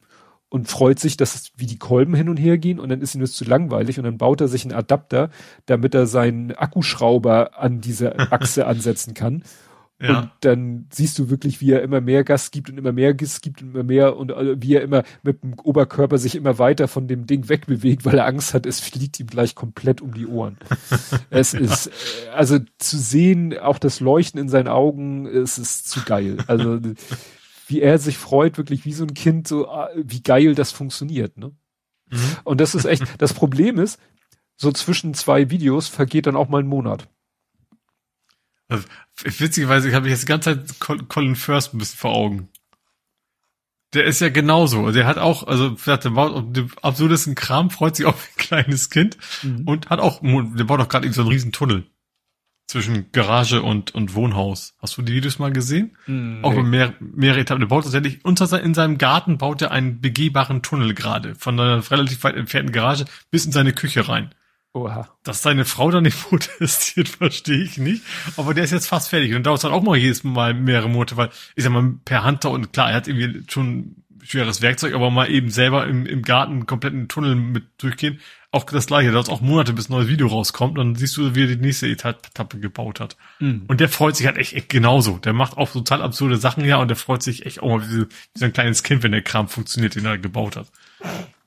und 0.49 0.69
freut 0.69 0.99
sich, 0.99 1.17
dass 1.17 1.35
es 1.35 1.51
wie 1.57 1.65
die 1.65 1.77
Kolben 1.77 2.15
hin 2.15 2.29
und 2.29 2.37
her 2.37 2.57
gehen 2.57 2.79
und 2.79 2.87
dann 2.89 3.01
ist 3.01 3.13
ihm 3.13 3.21
das 3.21 3.33
zu 3.33 3.43
langweilig 3.43 3.97
und 3.97 4.05
dann 4.05 4.17
baut 4.17 4.39
er 4.39 4.47
sich 4.47 4.63
einen 4.63 4.73
Adapter, 4.73 5.29
damit 5.65 5.93
er 5.93 6.07
seinen 6.07 6.53
Akkuschrauber 6.53 7.59
an 7.59 7.81
diese 7.81 8.17
Achse 8.31 8.65
ansetzen 8.67 9.13
kann. 9.13 9.43
Ja. 9.99 10.19
Und 10.19 10.31
dann 10.41 10.85
siehst 10.91 11.17
du 11.17 11.31
wirklich, 11.31 11.59
wie 11.59 11.71
er 11.71 11.81
immer 11.81 12.01
mehr 12.01 12.23
Gas 12.23 12.51
gibt 12.51 12.69
und 12.69 12.77
immer 12.77 12.91
mehr 12.91 13.15
Gas 13.15 13.41
gibt 13.41 13.63
und 13.63 13.71
immer 13.71 13.83
mehr 13.83 14.15
und 14.15 14.31
äh, 14.31 14.61
wie 14.61 14.75
er 14.75 14.83
immer 14.83 15.03
mit 15.23 15.41
dem 15.41 15.55
Oberkörper 15.59 16.19
sich 16.19 16.35
immer 16.35 16.59
weiter 16.59 16.87
von 16.87 17.07
dem 17.07 17.25
Ding 17.25 17.49
wegbewegt, 17.49 18.05
weil 18.05 18.19
er 18.19 18.27
Angst 18.27 18.53
hat, 18.53 18.67
es 18.67 18.79
fliegt 18.79 19.19
ihm 19.19 19.25
gleich 19.25 19.55
komplett 19.55 20.01
um 20.01 20.13
die 20.13 20.27
Ohren. 20.27 20.57
es 21.31 21.53
ja. 21.53 21.61
ist, 21.61 21.87
äh, 21.87 22.29
also 22.29 22.59
zu 22.77 22.97
sehen, 22.97 23.57
auch 23.57 23.79
das 23.79 23.99
Leuchten 23.99 24.39
in 24.39 24.49
seinen 24.49 24.67
Augen, 24.67 25.25
es 25.25 25.57
ist 25.57 25.89
zu 25.89 26.03
geil. 26.03 26.37
Also, 26.45 26.79
wie 27.67 27.81
er 27.81 27.97
sich 27.97 28.19
freut, 28.19 28.57
wirklich 28.59 28.85
wie 28.85 28.93
so 28.93 29.03
ein 29.03 29.15
Kind, 29.15 29.47
so, 29.47 29.67
ah, 29.67 29.89
wie 29.95 30.21
geil 30.21 30.53
das 30.53 30.71
funktioniert, 30.71 31.37
ne? 31.37 31.53
Mhm. 32.09 32.19
Und 32.43 32.61
das 32.61 32.75
ist 32.75 32.85
echt, 32.85 33.03
das 33.17 33.33
Problem 33.33 33.79
ist, 33.79 33.99
so 34.55 34.71
zwischen 34.71 35.15
zwei 35.15 35.49
Videos 35.49 35.87
vergeht 35.87 36.27
dann 36.27 36.35
auch 36.35 36.49
mal 36.49 36.61
ein 36.61 36.67
Monat. 36.67 37.09
Also, 38.67 38.83
witzigerweise 39.23 39.93
habe 39.93 40.07
ich 40.07 40.11
jetzt 40.11 40.23
die 40.23 40.27
ganze 40.27 40.65
Zeit 40.65 40.79
Colin 41.07 41.35
First 41.35 41.73
ein 41.73 41.77
bisschen 41.77 41.97
vor 41.97 42.11
Augen. 42.11 42.49
Der 43.93 44.03
ist 44.03 44.19
ja 44.19 44.29
genauso. 44.29 44.85
Also 44.85 44.99
er 44.99 45.07
hat 45.07 45.17
auch, 45.17 45.47
also 45.47 45.69
der 45.69 46.09
baut 46.09 46.55
den 46.55 46.69
absurdesten 46.81 47.35
Kram, 47.35 47.69
freut 47.69 47.95
sich 47.95 48.05
auf 48.05 48.27
ein 48.27 48.37
kleines 48.37 48.89
Kind 48.89 49.17
mhm. 49.43 49.63
und 49.65 49.89
hat 49.89 49.99
auch, 49.99 50.21
der 50.21 50.63
baut 50.65 50.81
auch 50.81 50.89
gerade 50.89 51.11
so 51.13 51.21
einen 51.21 51.31
riesen 51.31 51.53
Tunnel 51.53 51.85
zwischen 52.67 53.11
Garage 53.13 53.61
und, 53.61 53.95
und 53.95 54.13
Wohnhaus. 54.13 54.75
Hast 54.79 54.97
du 54.97 55.01
die 55.01 55.13
Videos 55.13 55.39
mal 55.39 55.53
gesehen? 55.53 55.95
Mhm, 56.05 56.43
auch 56.43 56.53
nee. 56.53 56.63
mehr, 56.63 56.93
mehrere 56.99 57.39
Etappen. 57.39 57.61
Der 57.61 57.67
baut 57.67 57.85
tatsächlich 57.85 58.25
unter 58.25 58.61
in 58.61 58.73
seinem 58.73 58.97
Garten 58.97 59.37
baut 59.37 59.61
er 59.61 59.71
einen 59.71 60.01
begehbaren 60.01 60.61
Tunnel 60.61 60.93
gerade 60.93 61.35
von 61.35 61.57
einer 61.57 61.89
relativ 61.89 62.23
weit 62.25 62.35
entfernten 62.35 62.73
Garage 62.73 63.05
bis 63.31 63.45
in 63.45 63.53
seine 63.53 63.71
Küche 63.71 64.09
rein. 64.09 64.35
Oha. 64.73 65.09
Dass 65.23 65.41
seine 65.41 65.65
Frau 65.65 65.89
da 65.91 66.01
nicht 66.01 66.21
protestiert, 66.21 67.07
verstehe 67.09 67.63
ich 67.63 67.77
nicht. 67.77 68.03
Aber 68.35 68.53
der 68.53 68.63
ist 68.63 68.71
jetzt 68.71 68.87
fast 68.87 69.09
fertig. 69.09 69.33
Und 69.33 69.43
dauert 69.43 69.63
halt 69.63 69.73
auch 69.73 69.83
mal 69.83 69.97
jedes 69.97 70.23
Mal 70.23 70.53
mehrere 70.53 70.89
Monate, 70.89 71.17
weil 71.17 71.29
ich 71.55 71.63
sag 71.63 71.71
mal, 71.71 71.95
per 72.05 72.25
Hunter 72.25 72.51
und 72.51 72.73
klar, 72.73 72.89
er 72.89 72.95
hat 72.95 73.07
irgendwie 73.07 73.43
schon 73.49 74.03
schweres 74.23 74.61
Werkzeug, 74.61 74.93
aber 74.93 75.09
mal 75.09 75.31
eben 75.31 75.49
selber 75.49 75.87
im, 75.87 76.05
im 76.05 76.21
Garten 76.21 76.53
einen 76.53 76.65
kompletten 76.65 77.07
Tunnel 77.07 77.35
mit 77.35 77.65
durchgehen. 77.77 78.19
Auch 78.51 78.63
das 78.63 78.87
gleiche, 78.87 79.07
da 79.07 79.13
dauert 79.13 79.29
auch 79.29 79.41
Monate, 79.41 79.73
bis 79.73 79.89
ein 79.89 79.93
neues 79.93 80.07
Video 80.07 80.27
rauskommt. 80.27 80.77
Und 80.77 80.85
dann 80.85 80.95
siehst 80.95 81.17
du, 81.17 81.35
wie 81.35 81.43
er 81.43 81.47
die 81.47 81.57
nächste 81.57 81.87
Etappe 81.87 82.59
gebaut 82.59 82.99
hat. 82.99 83.17
Mhm. 83.39 83.63
Und 83.67 83.79
der 83.79 83.89
freut 83.89 84.15
sich 84.15 84.25
halt 84.25 84.37
echt, 84.37 84.53
echt 84.53 84.69
genauso. 84.69 85.17
Der 85.17 85.33
macht 85.33 85.57
auch 85.57 85.71
total 85.71 86.01
absurde 86.01 86.37
Sachen 86.37 86.65
ja 86.65 86.77
und 86.77 86.87
der 86.87 86.97
freut 86.97 87.23
sich 87.23 87.45
echt 87.45 87.61
auch 87.61 87.77
mal 87.77 87.89
wie, 87.89 88.01
wie 88.01 88.07
so 88.35 88.45
ein 88.45 88.53
kleines 88.53 88.83
Kind, 88.83 89.03
wenn 89.03 89.11
der 89.11 89.21
Kram 89.21 89.47
funktioniert, 89.47 89.95
den 89.95 90.05
er 90.05 90.17
gebaut 90.17 90.55
hat. 90.55 90.71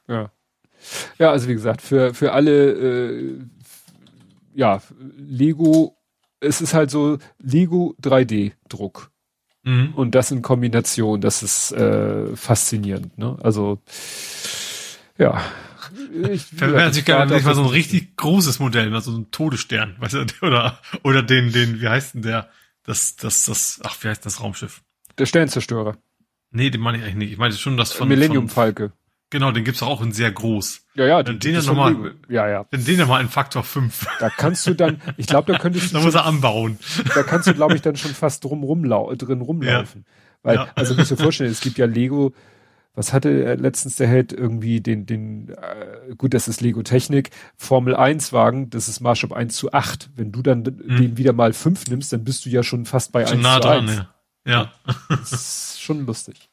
Ja. 0.09 0.31
Ja, 1.19 1.31
also 1.31 1.49
wie 1.49 1.55
gesagt, 1.55 1.83
für, 1.83 2.15
für 2.15 2.33
alle, 2.33 2.73
äh, 2.73 3.39
ja, 4.55 4.83
Lego, 5.17 5.97
es 6.41 6.61
ist 6.61 6.75
halt 6.75 6.91
so 6.91 7.19
Lego 7.39 7.95
3D-Druck. 8.03 9.11
Mhm. 9.63 9.93
Und 9.95 10.15
das 10.15 10.31
in 10.31 10.43
Kombination, 10.43 11.21
das 11.21 11.43
ist 11.43 11.73
äh, 11.73 12.35
faszinierend. 12.35 13.19
Ne? 13.19 13.37
Also, 13.43 13.79
ja. 15.19 15.43
Ich 16.31 16.59
wäre 16.59 16.93
sich 16.93 17.05
gerne 17.05 17.35
nicht 17.35 17.45
mal 17.45 17.55
so 17.55 17.63
ein 17.63 17.69
richtig 17.69 18.17
großes 18.17 18.59
Modell, 18.59 18.91
mal 18.91 19.01
so 19.01 19.17
ein 19.17 19.31
Todesstern, 19.31 19.97
weißt 19.99 20.15
du, 20.15 20.27
oder, 20.47 20.79
oder 21.03 21.23
den, 21.23 21.53
den, 21.53 21.81
wie 21.81 21.89
heißt 21.89 22.15
denn 22.15 22.23
der, 22.23 22.49
das, 22.85 23.17
das, 23.17 23.45
das, 23.45 23.81
ach, 23.85 23.97
wie 24.01 24.09
heißt 24.09 24.25
das 24.25 24.41
Raumschiff? 24.41 24.83
Der 25.19 25.27
Sternzerstörer. 25.27 25.97
Nee, 26.53 26.71
den 26.71 26.81
meine 26.81 26.99
ich 26.99 27.05
eigentlich 27.05 27.17
nicht. 27.17 27.33
Ich 27.33 27.39
meine 27.39 27.55
schon 27.55 27.77
das 27.77 27.93
von. 27.93 28.09
Millennium 28.09 28.49
Falke. 28.49 28.93
Genau, 29.31 29.53
den 29.53 29.63
gibt's 29.63 29.83
auch 29.83 30.03
in 30.03 30.13
sehr 30.13 30.33
groß. 30.33 30.87
Ja, 30.95 31.07
ja. 31.07 31.27
Wenn 31.27 31.39
den 31.39 31.55
ja 31.55 31.63
nochmal, 31.63 32.15
ja, 32.29 32.49
ja. 32.49 32.67
Wenn 32.71 32.85
den 32.85 32.99
ja 32.99 33.07
mal 33.07 33.21
in 33.21 33.29
Faktor 33.29 33.63
5. 33.63 34.07
Da 34.19 34.29
kannst 34.29 34.67
du 34.67 34.75
dann, 34.75 35.01
ich 35.17 35.29
glaube, 35.29 35.53
da 35.53 35.59
könntest 35.59 35.93
du. 35.93 35.95
da 35.99 36.05
muss 36.05 36.15
er 36.15 36.25
anbauen. 36.25 36.79
Da 37.15 37.23
kannst 37.23 37.47
du, 37.47 37.55
glaube 37.55 37.77
ich, 37.77 37.83
dann 37.83 37.97
schon 37.97 38.13
fast 38.13 38.45
drum 38.45 38.65
rumlau 38.65 39.15
drin 39.15 39.41
rumlaufen. 39.41 40.05
Ja. 40.07 40.13
Weil, 40.43 40.57
ja. 40.57 40.69
also 40.75 40.95
musst 40.95 41.11
du 41.11 41.17
dir 41.17 41.23
vorstellen, 41.23 41.51
es 41.51 41.61
gibt 41.61 41.79
ja 41.79 41.87
Lego, 41.87 42.33
was 42.95 43.13
hatte 43.13 43.55
letztens 43.55 43.97
der 43.97 44.09
Held 44.09 44.33
irgendwie 44.33 44.81
den, 44.81 45.07
den, 45.07 45.51
äh, 45.51 46.15
gut, 46.17 46.35
das 46.35 46.49
ist 46.49 46.61
Lego 46.61 46.83
Technik, 46.83 47.31
Formel 47.57 47.95
1 47.95 48.33
Wagen, 48.33 48.71
das 48.71 48.89
ist 48.89 49.01
Maßstab 49.01 49.33
1 49.33 49.55
zu 49.55 49.73
8. 49.73 50.11
Wenn 50.17 50.33
du 50.33 50.43
dann 50.43 50.61
mhm. 50.61 50.97
den 50.97 51.17
wieder 51.17 51.33
mal 51.33 51.53
5 51.53 51.87
nimmst, 51.89 52.13
dann 52.13 52.25
bist 52.25 52.45
du 52.47 52.51
ja 52.51 52.63
schon 52.63 52.85
fast 52.85 53.13
bei 53.13 53.27
schon 53.27 53.39
1 53.39 53.43
nah 53.43 53.55
zu 53.55 53.61
dran, 53.61 53.89
1. 53.89 53.97
Ja. 53.97 54.53
ja. 54.53 54.73
Das 55.09 55.33
ist 55.33 55.81
schon 55.81 56.05
lustig. 56.05 56.50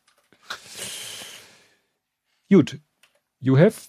Gut, 2.49 2.79
You 3.39 3.57
have? 3.57 3.87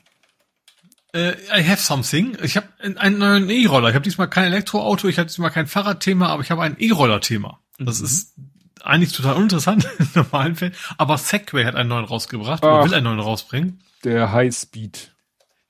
Uh, 1.17 1.33
I 1.55 1.63
have 1.63 1.81
something. 1.81 2.37
Ich 2.43 2.57
habe 2.57 2.69
einen 2.81 3.19
neuen 3.19 3.49
E-Roller. 3.49 3.89
Ich 3.89 3.95
habe 3.95 4.05
diesmal 4.05 4.29
kein 4.29 4.45
Elektroauto, 4.45 5.09
ich 5.09 5.19
habe 5.19 5.27
diesmal 5.27 5.51
kein 5.51 5.67
Fahrradthema, 5.67 6.29
aber 6.29 6.43
ich 6.43 6.51
habe 6.51 6.63
ein 6.63 6.77
E-Roller-Thema. 6.79 7.61
Das 7.79 8.01
mhm. 8.01 8.05
ist 8.05 8.35
eigentlich 8.83 9.13
total 9.13 9.37
uninteressant 9.37 9.89
in 9.99 10.09
normalen 10.15 10.55
Fällen. 10.55 10.75
Aber 10.99 11.17
Segway 11.17 11.65
hat 11.65 11.77
einen 11.77 11.89
neuen 11.89 12.05
rausgebracht 12.05 12.63
Ach, 12.63 12.69
oder 12.69 12.85
will 12.85 12.95
einen 12.95 13.05
neuen 13.05 13.21
rausbringen. 13.21 13.83
Der 14.05 14.33
High 14.33 14.55
Speed. 14.55 15.15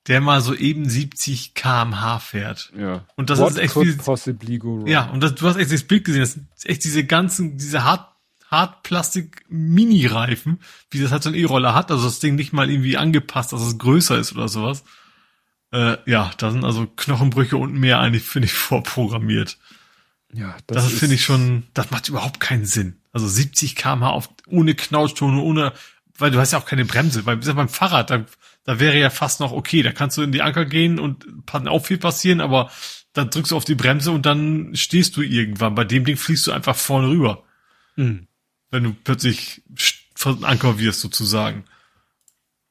Der 0.07 0.21
mal 0.21 0.41
so 0.41 0.53
eben 0.53 0.89
70 0.89 1.53
kmh 1.53 2.19
fährt. 2.19 2.71
Ja. 2.77 3.05
Und 3.15 3.29
das 3.29 3.39
What 3.39 3.51
ist 3.51 3.57
echt 3.59 3.75
wie, 3.75 3.93
possibly 3.93 4.57
go 4.57 4.79
wrong? 4.79 4.87
Ja, 4.87 5.09
und 5.09 5.21
das, 5.21 5.35
du 5.35 5.47
hast 5.47 5.55
echt 5.55 5.71
das 5.71 5.83
Bild 5.83 6.03
gesehen. 6.03 6.21
Das 6.21 6.33
sind 6.33 6.49
echt 6.65 6.83
diese 6.83 7.05
ganzen, 7.05 7.57
diese 7.57 7.83
hart 7.83 8.08
Hartplastik-Mini-Reifen, 8.49 10.59
wie 10.89 10.99
das 10.99 11.11
halt 11.11 11.21
so 11.23 11.29
ein 11.29 11.35
E-Roller 11.35 11.75
hat. 11.75 11.91
Also 11.91 12.05
das 12.05 12.19
Ding 12.19 12.35
nicht 12.35 12.53
mal 12.53 12.69
irgendwie 12.69 12.95
angepasst, 12.97 13.51
dass 13.53 13.61
es 13.61 13.77
größer 13.77 14.17
ist 14.17 14.33
oder 14.33 14.47
sowas. 14.47 14.83
Äh, 15.71 15.97
ja, 16.09 16.31
da 16.37 16.49
sind 16.51 16.65
also 16.65 16.87
Knochenbrüche 16.87 17.57
und 17.57 17.73
mehr 17.73 17.99
eigentlich, 17.99 18.23
finde 18.23 18.47
ich, 18.47 18.53
vorprogrammiert. 18.53 19.59
Ja, 20.33 20.57
das, 20.67 20.85
das 20.85 20.93
finde 20.93 21.15
ich 21.15 21.23
schon, 21.23 21.63
das 21.73 21.91
macht 21.91 22.07
überhaupt 22.09 22.39
keinen 22.39 22.65
Sinn. 22.65 22.97
Also 23.11 23.27
70 23.27 23.75
km/h 23.75 24.09
auf, 24.09 24.29
ohne 24.47 24.75
Knautschton, 24.75 25.39
ohne, 25.39 25.73
weil 26.17 26.31
du 26.31 26.39
hast 26.39 26.51
ja 26.51 26.59
auch 26.59 26.65
keine 26.65 26.85
Bremse. 26.85 27.25
Weil 27.25 27.37
beim 27.37 27.69
Fahrrad, 27.69 28.09
da, 28.09 28.25
da 28.63 28.79
wäre 28.79 28.97
ja 28.99 29.11
fast 29.11 29.39
noch 29.39 29.51
okay, 29.51 29.83
da 29.83 29.91
kannst 29.91 30.17
du 30.17 30.23
in 30.23 30.31
die 30.31 30.41
Anker 30.41 30.65
gehen 30.65 30.99
und 30.99 31.25
kann 31.45 31.67
auch 31.67 31.85
viel 31.85 31.97
passieren, 31.97 32.41
aber 32.41 32.71
dann 33.13 33.29
drückst 33.29 33.51
du 33.51 33.57
auf 33.57 33.65
die 33.65 33.75
Bremse 33.75 34.11
und 34.11 34.25
dann 34.25 34.75
stehst 34.75 35.17
du 35.17 35.21
irgendwann. 35.21 35.75
Bei 35.75 35.83
dem 35.83 36.05
Ding 36.05 36.17
fliegst 36.17 36.47
du 36.47 36.51
einfach 36.51 36.75
vorne 36.75 37.09
rüber. 37.09 37.43
Mhm 37.95 38.28
wenn 38.71 38.83
du 38.83 38.93
plötzlich 38.93 39.61
von 40.15 40.43
Anker 40.43 40.79
wirst 40.79 41.01
sozusagen. 41.01 41.65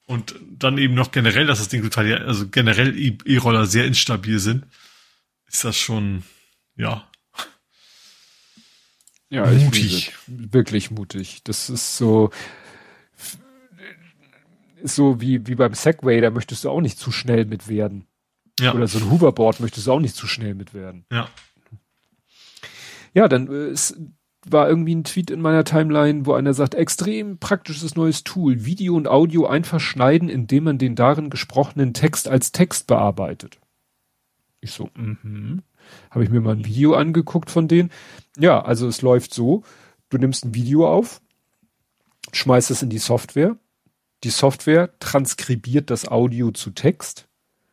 Und 0.07 0.35
dann 0.51 0.79
eben 0.79 0.95
noch 0.95 1.11
generell, 1.11 1.47
dass 1.47 1.59
das 1.59 1.69
Ding 1.69 1.83
total, 1.83 2.27
also 2.27 2.49
generell 2.49 2.97
E-Roller 3.27 3.67
sehr 3.67 3.85
instabil 3.85 4.39
sind, 4.39 4.67
ist 5.47 5.65
das 5.65 5.77
schon, 5.77 6.25
ja. 6.77 7.07
Ja, 9.31 9.45
mutig. 9.47 10.15
wirklich 10.27 10.91
mutig. 10.91 11.43
Das 11.45 11.69
ist 11.69 11.99
so, 11.99 12.31
ist 14.83 14.95
so 14.95 15.21
wie, 15.21 15.47
wie 15.47 15.55
beim 15.55 15.75
Segway, 15.75 16.21
da 16.21 16.31
möchtest 16.31 16.65
du 16.65 16.71
auch 16.71 16.81
nicht 16.81 16.99
zu 16.99 17.13
schnell 17.13 17.45
mit 17.45 17.69
werden. 17.69 18.07
Ja. 18.59 18.75
Oder 18.75 18.89
so 18.89 18.99
ein 18.99 19.11
Hoverboard 19.11 19.61
möchtest 19.61 19.87
du 19.87 19.93
auch 19.93 20.01
nicht 20.01 20.17
zu 20.17 20.27
schnell 20.27 20.55
mit 20.55 20.75
werden. 20.75 21.05
Ja. 21.13 21.29
Ja, 23.15 23.29
dann 23.29 23.49
äh, 23.49 23.71
es 23.71 23.97
war 24.53 24.69
irgendwie 24.69 24.95
ein 24.95 25.05
Tweet 25.05 25.31
in 25.31 25.41
meiner 25.41 25.65
Timeline, 25.65 26.27
wo 26.27 26.35
einer 26.35 26.55
sagt, 26.55 26.75
extrem 26.75 27.39
praktisches 27.39 27.97
neues 27.97 28.25
Tool, 28.25 28.65
Video 28.65 28.95
und 28.97 29.09
Audio 29.09 29.47
einfach 29.47 29.81
schneiden, 29.81 30.29
indem 30.29 30.65
man 30.65 30.79
den 30.79 30.95
darin 30.95 31.31
gesprochenen 31.31 31.95
Text 31.95 32.29
als 32.29 32.53
Text 32.53 32.87
bearbeitet. 32.87 33.59
Ich 34.61 34.73
so, 34.73 34.91
mhm. 34.97 35.63
Habe 36.11 36.25
ich 36.25 36.31
mir 36.31 36.41
mal 36.41 36.57
ein 36.57 36.65
Video 36.67 36.95
angeguckt 36.95 37.51
von 37.51 37.67
denen. 37.69 37.91
Ja, 38.39 38.61
also 38.63 38.87
es 38.89 39.01
läuft 39.03 39.33
so, 39.33 39.63
du 40.11 40.19
nimmst 40.19 40.45
ein 40.45 40.55
Video 40.55 40.87
auf, 40.87 41.23
schmeißt 42.33 42.71
es 42.71 42.83
in 42.83 42.91
die 42.91 42.99
Software, 42.99 43.57
die 44.25 44.31
Software 44.31 44.91
transkribiert 44.99 45.91
das 45.91 46.07
Audio 46.09 46.51
zu 46.51 46.71
Text 46.71 47.27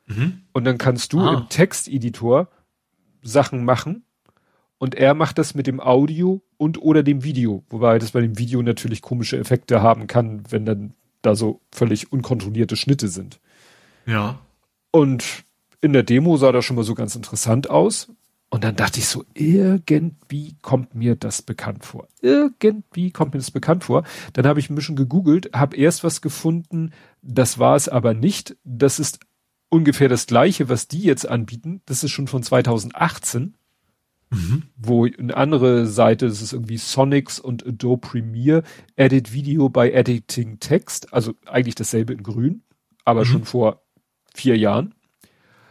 Mhm. 0.08 0.44
und 0.54 0.64
dann 0.66 0.78
kannst 0.78 1.12
du 1.14 1.20
Ah. 1.20 1.34
im 1.34 1.50
Texteditor 1.50 2.48
Sachen 3.24 3.66
machen 3.66 4.05
und 4.78 4.96
er 4.96 5.14
macht 5.14 5.38
das 5.38 5.56
mit 5.56 5.68
dem 5.68 5.80
Audio 5.80 6.42
und 6.58 6.82
oder 6.82 7.04
dem 7.04 7.24
Video, 7.24 7.64
wobei 7.70 8.00
das 8.00 8.12
bei 8.12 8.22
dem 8.22 8.38
Video 8.38 8.62
natürlich 8.62 9.02
komische 9.02 9.38
Effekte 9.38 9.82
haben 9.82 10.08
kann, 10.08 10.44
wenn 10.50 10.66
dann 10.66 10.94
da 11.22 11.36
so 11.36 11.62
völlig 11.72 12.12
unkontrollierte 12.12 12.76
Schnitte 12.76 13.08
sind. 13.08 13.40
Ja. 14.06 14.40
Und 14.92 15.44
in 15.82 15.94
der 15.94 16.04
Demo 16.04 16.38
sah 16.38 16.52
das 16.52 16.66
schon 16.66 16.76
mal 16.76 16.84
so 16.84 16.96
ganz 16.96 17.16
interessant 17.16 17.70
aus. 17.70 18.10
Und 18.50 18.64
dann 18.64 18.76
dachte 18.76 19.00
ich 19.00 19.08
so, 19.08 19.26
irgendwie 19.34 20.56
kommt 20.62 20.96
mir 20.96 21.16
das 21.16 21.42
bekannt 21.42 21.84
vor. 21.84 22.08
Irgendwie 22.22 23.12
kommt 23.12 23.34
mir 23.34 23.40
das 23.40 23.52
bekannt 23.52 23.84
vor. 23.84 24.04
Dann 24.34 24.46
habe 24.46 24.60
ich 24.60 24.70
ein 24.70 24.76
bisschen 24.76 24.96
gegoogelt, 24.96 25.50
habe 25.54 25.76
erst 25.76 26.04
was 26.04 26.22
gefunden, 26.22 26.92
das 27.22 27.60
war 27.60 27.76
es 27.76 27.90
aber 27.90 28.14
nicht. 28.14 28.56
Das 28.64 29.00
ist 29.00 29.20
ungefähr 29.70 30.08
das 30.10 30.28
gleiche, 30.28 30.70
was 30.70 30.88
die 30.88 31.02
jetzt 31.02 31.28
anbieten. 31.28 31.82
Das 31.86 32.04
ist 32.04 32.12
schon 32.12 32.28
von 32.28 32.44
2018, 32.44 33.56
Mhm. 34.36 34.64
wo 34.78 35.06
eine 35.06 35.36
andere 35.36 35.88
Seite, 35.88 36.28
das 36.28 36.42
ist 36.42 36.54
irgendwie 36.54 36.78
Sonics 36.78 37.40
und 37.40 37.66
Adobe 37.66 38.08
Premiere, 38.08 38.64
Edit 38.96 39.34
Video 39.34 39.70
by 39.70 39.92
Editing 39.92 40.60
Text, 40.60 41.14
also 41.14 41.34
eigentlich 41.46 41.76
dasselbe 41.76 42.14
in 42.14 42.24
grün, 42.24 42.64
aber 43.06 43.22
Mhm. 43.22 43.26
schon 43.26 43.46
vor 43.46 43.82
vier 44.34 44.58
Jahren. 44.58 44.94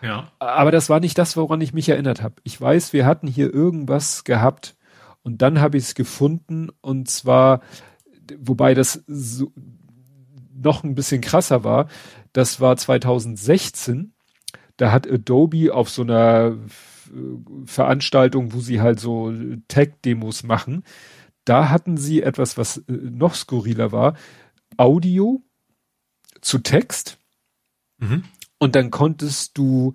Ja. 0.03 0.31
Aber 0.39 0.71
das 0.71 0.89
war 0.91 1.01
nicht 1.01 1.17
das, 1.19 1.37
woran 1.37 1.61
ich 1.61 1.73
mich 1.73 1.89
erinnert 1.89 2.23
habe. 2.23 2.37
Ich 2.45 2.61
weiß, 2.61 2.93
wir 2.93 3.07
hatten 3.07 3.27
hier 3.27 3.53
irgendwas 3.53 4.25
gehabt 4.25 4.77
und 5.23 5.41
dann 5.43 5.61
habe 5.61 5.77
ich 5.79 5.85
es 5.85 5.95
gefunden 5.95 6.69
und 6.81 7.09
zwar, 7.09 7.61
wobei 8.39 8.75
das 8.75 9.03
so, 9.07 9.53
noch 10.55 10.85
ein 10.85 10.95
bisschen 10.95 11.21
krasser 11.21 11.65
war, 11.65 11.89
das 12.33 12.61
war 12.61 12.77
2016. 12.77 14.13
Da 14.77 14.91
hat 14.93 15.11
Adobe 15.11 15.73
auf 15.73 15.89
so 15.89 16.03
einer 16.03 16.57
Veranstaltung, 17.67 18.53
wo 18.53 18.61
sie 18.61 18.81
halt 18.81 19.01
so 19.01 19.33
Tech-Demos 19.69 20.43
machen, 20.43 20.85
da 21.45 21.69
hatten 21.69 21.97
sie 21.97 22.23
etwas, 22.23 22.57
was 22.57 22.79
äh, 22.79 22.93
noch 22.93 23.35
skurriler 23.35 23.93
war, 23.93 24.15
Audio 24.77 25.43
zu 26.41 26.59
Text 26.59 27.19
Mhm. 27.99 28.25
und 28.59 28.75
dann 28.75 28.91
konntest 28.91 29.57
du 29.57 29.95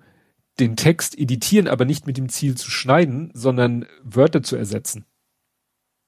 den 0.58 0.74
Text 0.76 1.18
editieren, 1.18 1.68
aber 1.68 1.84
nicht 1.84 2.06
mit 2.06 2.16
dem 2.16 2.28
Ziel 2.28 2.56
zu 2.56 2.70
schneiden, 2.70 3.30
sondern 3.34 3.86
Wörter 4.02 4.42
zu 4.42 4.56
ersetzen. 4.56 5.04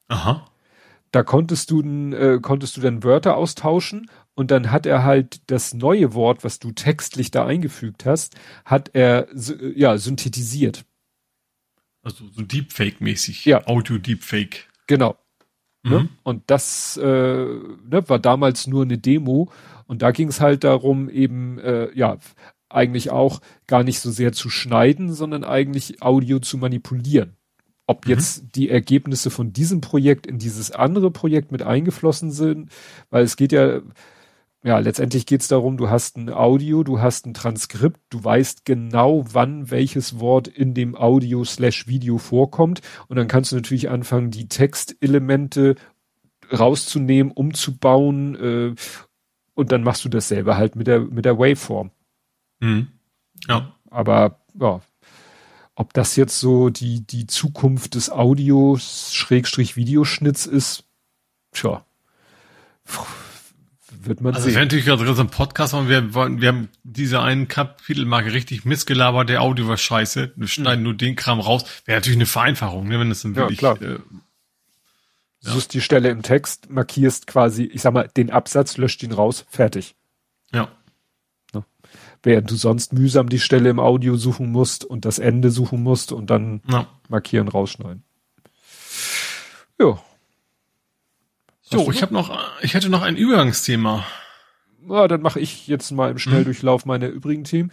Aha. 0.08 0.46
Da 1.10 1.22
konntest 1.22 1.70
du, 1.70 1.82
äh, 1.82 2.40
konntest 2.40 2.76
du 2.76 2.80
dann 2.80 3.02
Wörter 3.04 3.36
austauschen 3.36 4.10
und 4.34 4.50
dann 4.50 4.70
hat 4.70 4.86
er 4.86 5.04
halt 5.04 5.42
das 5.50 5.74
neue 5.74 6.14
Wort, 6.14 6.44
was 6.44 6.58
du 6.58 6.72
textlich 6.72 7.30
da 7.30 7.44
eingefügt 7.46 8.06
hast, 8.06 8.36
hat 8.64 8.90
er 8.94 9.28
ja 9.34 9.98
synthetisiert. 9.98 10.84
Also 12.02 12.24
so 12.32 12.42
Deepfake-mäßig. 12.42 13.44
Ja. 13.44 13.66
Audio-Deepfake. 13.66 14.66
Genau. 14.86 15.16
Ne? 15.84 16.00
Mhm. 16.00 16.08
Und 16.22 16.42
das 16.46 16.96
äh, 16.96 17.02
ne, 17.06 18.08
war 18.08 18.18
damals 18.18 18.66
nur 18.66 18.82
eine 18.82 18.98
Demo 18.98 19.50
und 19.86 20.02
da 20.02 20.12
ging 20.12 20.28
es 20.28 20.40
halt 20.40 20.64
darum, 20.64 21.08
eben 21.08 21.58
äh, 21.58 21.90
ja 21.96 22.18
eigentlich 22.68 23.10
auch 23.10 23.40
gar 23.66 23.82
nicht 23.82 24.00
so 24.00 24.10
sehr 24.10 24.32
zu 24.32 24.48
schneiden, 24.48 25.12
sondern 25.12 25.44
eigentlich 25.44 26.00
Audio 26.02 26.38
zu 26.38 26.56
manipulieren. 26.56 27.36
Ob 27.86 28.06
Mhm. 28.06 28.10
jetzt 28.12 28.44
die 28.54 28.70
Ergebnisse 28.70 29.30
von 29.30 29.52
diesem 29.52 29.80
Projekt 29.80 30.26
in 30.26 30.38
dieses 30.38 30.70
andere 30.70 31.10
Projekt 31.10 31.50
mit 31.52 31.62
eingeflossen 31.62 32.30
sind, 32.30 32.70
weil 33.10 33.24
es 33.24 33.36
geht 33.36 33.52
ja, 33.52 33.80
ja, 34.64 34.78
letztendlich 34.78 35.26
geht 35.26 35.40
es 35.40 35.48
darum, 35.48 35.76
du 35.76 35.90
hast 35.90 36.16
ein 36.16 36.30
Audio, 36.30 36.84
du 36.84 37.00
hast 37.00 37.26
ein 37.26 37.34
Transkript, 37.34 38.00
du 38.10 38.22
weißt 38.22 38.64
genau, 38.64 39.24
wann 39.32 39.70
welches 39.70 40.20
Wort 40.20 40.46
in 40.46 40.72
dem 40.72 40.96
Audio 40.96 41.44
slash 41.44 41.88
Video 41.88 42.18
vorkommt 42.18 42.80
und 43.08 43.16
dann 43.16 43.26
kannst 43.26 43.50
du 43.50 43.56
natürlich 43.56 43.90
anfangen, 43.90 44.30
die 44.30 44.46
Textelemente 44.46 45.74
rauszunehmen, 46.52 47.32
umzubauen 47.32 48.34
äh, 48.36 48.74
und 49.54 49.72
dann 49.72 49.82
machst 49.82 50.04
du 50.04 50.08
dasselbe 50.08 50.56
halt 50.56 50.76
mit 50.76 50.86
der 50.86 51.00
mit 51.00 51.24
der 51.24 51.38
Waveform. 51.38 51.90
Mhm. 52.60 52.88
Ja. 53.48 53.74
Aber 53.90 54.40
ja, 54.54 54.80
ob 55.74 55.92
das 55.92 56.14
jetzt 56.14 56.38
so 56.38 56.70
die 56.70 57.04
die 57.04 57.26
Zukunft 57.26 57.96
des 57.96 58.10
Audios 58.10 59.12
Schrägstrich 59.12 59.76
Videoschnitts 59.76 60.46
ist, 60.46 60.84
tja, 61.50 61.84
wird 64.06 64.20
man 64.20 64.34
Also 64.34 64.46
sehen. 64.46 64.54
werden 64.54 64.64
natürlich 64.66 64.84
gerade 64.84 65.14
so 65.14 65.20
einen 65.20 65.30
Podcast 65.30 65.72
machen. 65.72 65.88
Wir, 65.88 66.14
wir 66.14 66.48
haben 66.48 66.68
diese 66.82 67.20
einen 67.20 67.48
Kapitelmarke 67.48 68.32
richtig 68.32 68.64
missgelabert. 68.64 69.28
Der 69.28 69.42
Audio 69.42 69.68
war 69.68 69.76
scheiße. 69.76 70.32
Wir 70.36 70.48
schneiden 70.48 70.82
nur 70.84 70.94
den 70.94 71.16
Kram 71.16 71.40
raus. 71.40 71.64
Wäre 71.84 71.98
natürlich 71.98 72.18
eine 72.18 72.26
Vereinfachung, 72.26 72.88
ne, 72.88 72.98
wenn 73.00 73.08
das 73.08 73.22
dann 73.22 73.32
Ja, 73.34 73.40
wirklich, 73.42 73.58
klar. 73.58 73.80
äh, 73.82 73.98
Suchst 75.40 75.74
die 75.74 75.80
Stelle 75.80 76.08
im 76.10 76.22
Text, 76.22 76.70
markierst 76.70 77.26
quasi, 77.26 77.64
ich 77.64 77.82
sag 77.82 77.92
mal, 77.94 78.08
den 78.16 78.30
Absatz, 78.30 78.76
löscht 78.76 79.02
ihn 79.02 79.12
raus, 79.12 79.44
fertig. 79.48 79.94
ja. 80.52 80.68
Während 82.24 82.48
du 82.52 82.54
sonst 82.54 82.92
mühsam 82.92 83.28
die 83.28 83.40
Stelle 83.40 83.68
im 83.68 83.80
Audio 83.80 84.16
suchen 84.16 84.52
musst 84.52 84.84
und 84.84 85.04
das 85.04 85.18
Ende 85.18 85.50
suchen 85.50 85.82
musst 85.82 86.12
und 86.12 86.30
dann 86.30 86.62
ja. 86.68 86.86
markieren, 87.08 87.48
rausschneiden. 87.48 88.04
Ja. 89.80 90.00
Du 91.72 91.90
ich 91.90 92.02
habe 92.02 92.14
noch, 92.14 92.30
ich 92.62 92.74
hätte 92.74 92.88
noch 92.88 93.02
ein 93.02 93.16
Übergangsthema. 93.16 94.04
Ja, 94.88 95.08
dann 95.08 95.22
mache 95.22 95.40
ich 95.40 95.66
jetzt 95.68 95.90
mal 95.92 96.10
im 96.10 96.18
Schnelldurchlauf 96.18 96.86
meine 96.86 97.06
übrigen 97.06 97.44
Themen. 97.44 97.70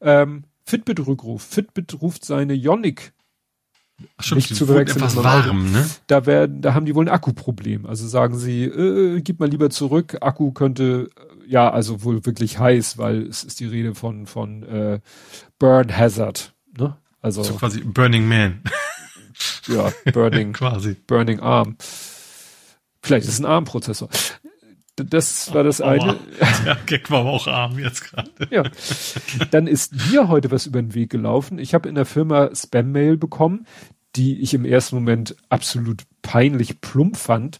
Ähm, 0.00 0.44
Fitbit-Rückruf. 0.64 1.42
Fitbit 1.42 2.00
ruft 2.00 2.24
seine 2.24 2.54
Ionic. 2.54 3.12
Ach, 4.16 4.32
Nicht 4.32 4.54
zu 4.54 4.66
verwechseln 4.66 4.98
etwas 4.98 5.16
warm, 5.16 5.70
ne? 5.72 5.88
Da 6.06 6.26
werden, 6.26 6.60
da 6.60 6.74
haben 6.74 6.86
die 6.86 6.94
wohl 6.94 7.04
ein 7.04 7.12
Akkuproblem. 7.12 7.86
Also 7.86 8.06
sagen 8.08 8.36
sie, 8.38 8.64
äh, 8.64 9.20
gib 9.20 9.38
mal 9.38 9.48
lieber 9.48 9.70
zurück. 9.70 10.18
Akku 10.20 10.52
könnte, 10.52 11.10
äh, 11.16 11.50
ja, 11.50 11.70
also 11.70 12.02
wohl 12.02 12.24
wirklich 12.24 12.58
heiß, 12.58 12.98
weil 12.98 13.22
es 13.26 13.44
ist 13.44 13.60
die 13.60 13.66
Rede 13.66 13.94
von, 13.94 14.26
von 14.26 14.62
äh, 14.64 15.00
Burn 15.58 15.96
Hazard. 15.96 16.52
Ne? 16.76 16.96
Also, 17.20 17.42
So 17.44 17.54
quasi 17.54 17.80
Burning 17.80 18.26
Man. 18.26 18.62
ja, 19.68 19.92
Burning, 20.12 20.52
quasi. 20.52 20.96
Burning 21.06 21.40
Arm. 21.40 21.76
Vielleicht 23.02 23.26
ist 23.26 23.34
es 23.34 23.40
ein 23.40 23.46
ARM-Prozessor. 23.46 24.08
Das 24.96 25.54
war 25.54 25.64
das 25.64 25.80
eine. 25.80 26.02
Aua. 26.02 26.16
Der 26.66 26.76
Gag 26.86 27.10
war 27.10 27.20
aber 27.20 27.30
auch 27.30 27.46
arm 27.46 27.78
jetzt 27.78 28.02
gerade. 28.04 28.30
Ja. 28.50 28.64
Dann 29.50 29.66
ist 29.66 29.94
mir 30.10 30.28
heute 30.28 30.50
was 30.50 30.66
über 30.66 30.82
den 30.82 30.92
Weg 30.94 31.08
gelaufen. 31.10 31.58
Ich 31.58 31.72
habe 31.74 31.88
in 31.88 31.94
der 31.94 32.04
Firma 32.04 32.50
Spam-Mail 32.54 33.16
bekommen, 33.16 33.66
die 34.16 34.38
ich 34.40 34.52
im 34.52 34.66
ersten 34.66 34.96
Moment 34.96 35.34
absolut 35.48 36.02
peinlich 36.20 36.82
plump 36.82 37.16
fand, 37.16 37.56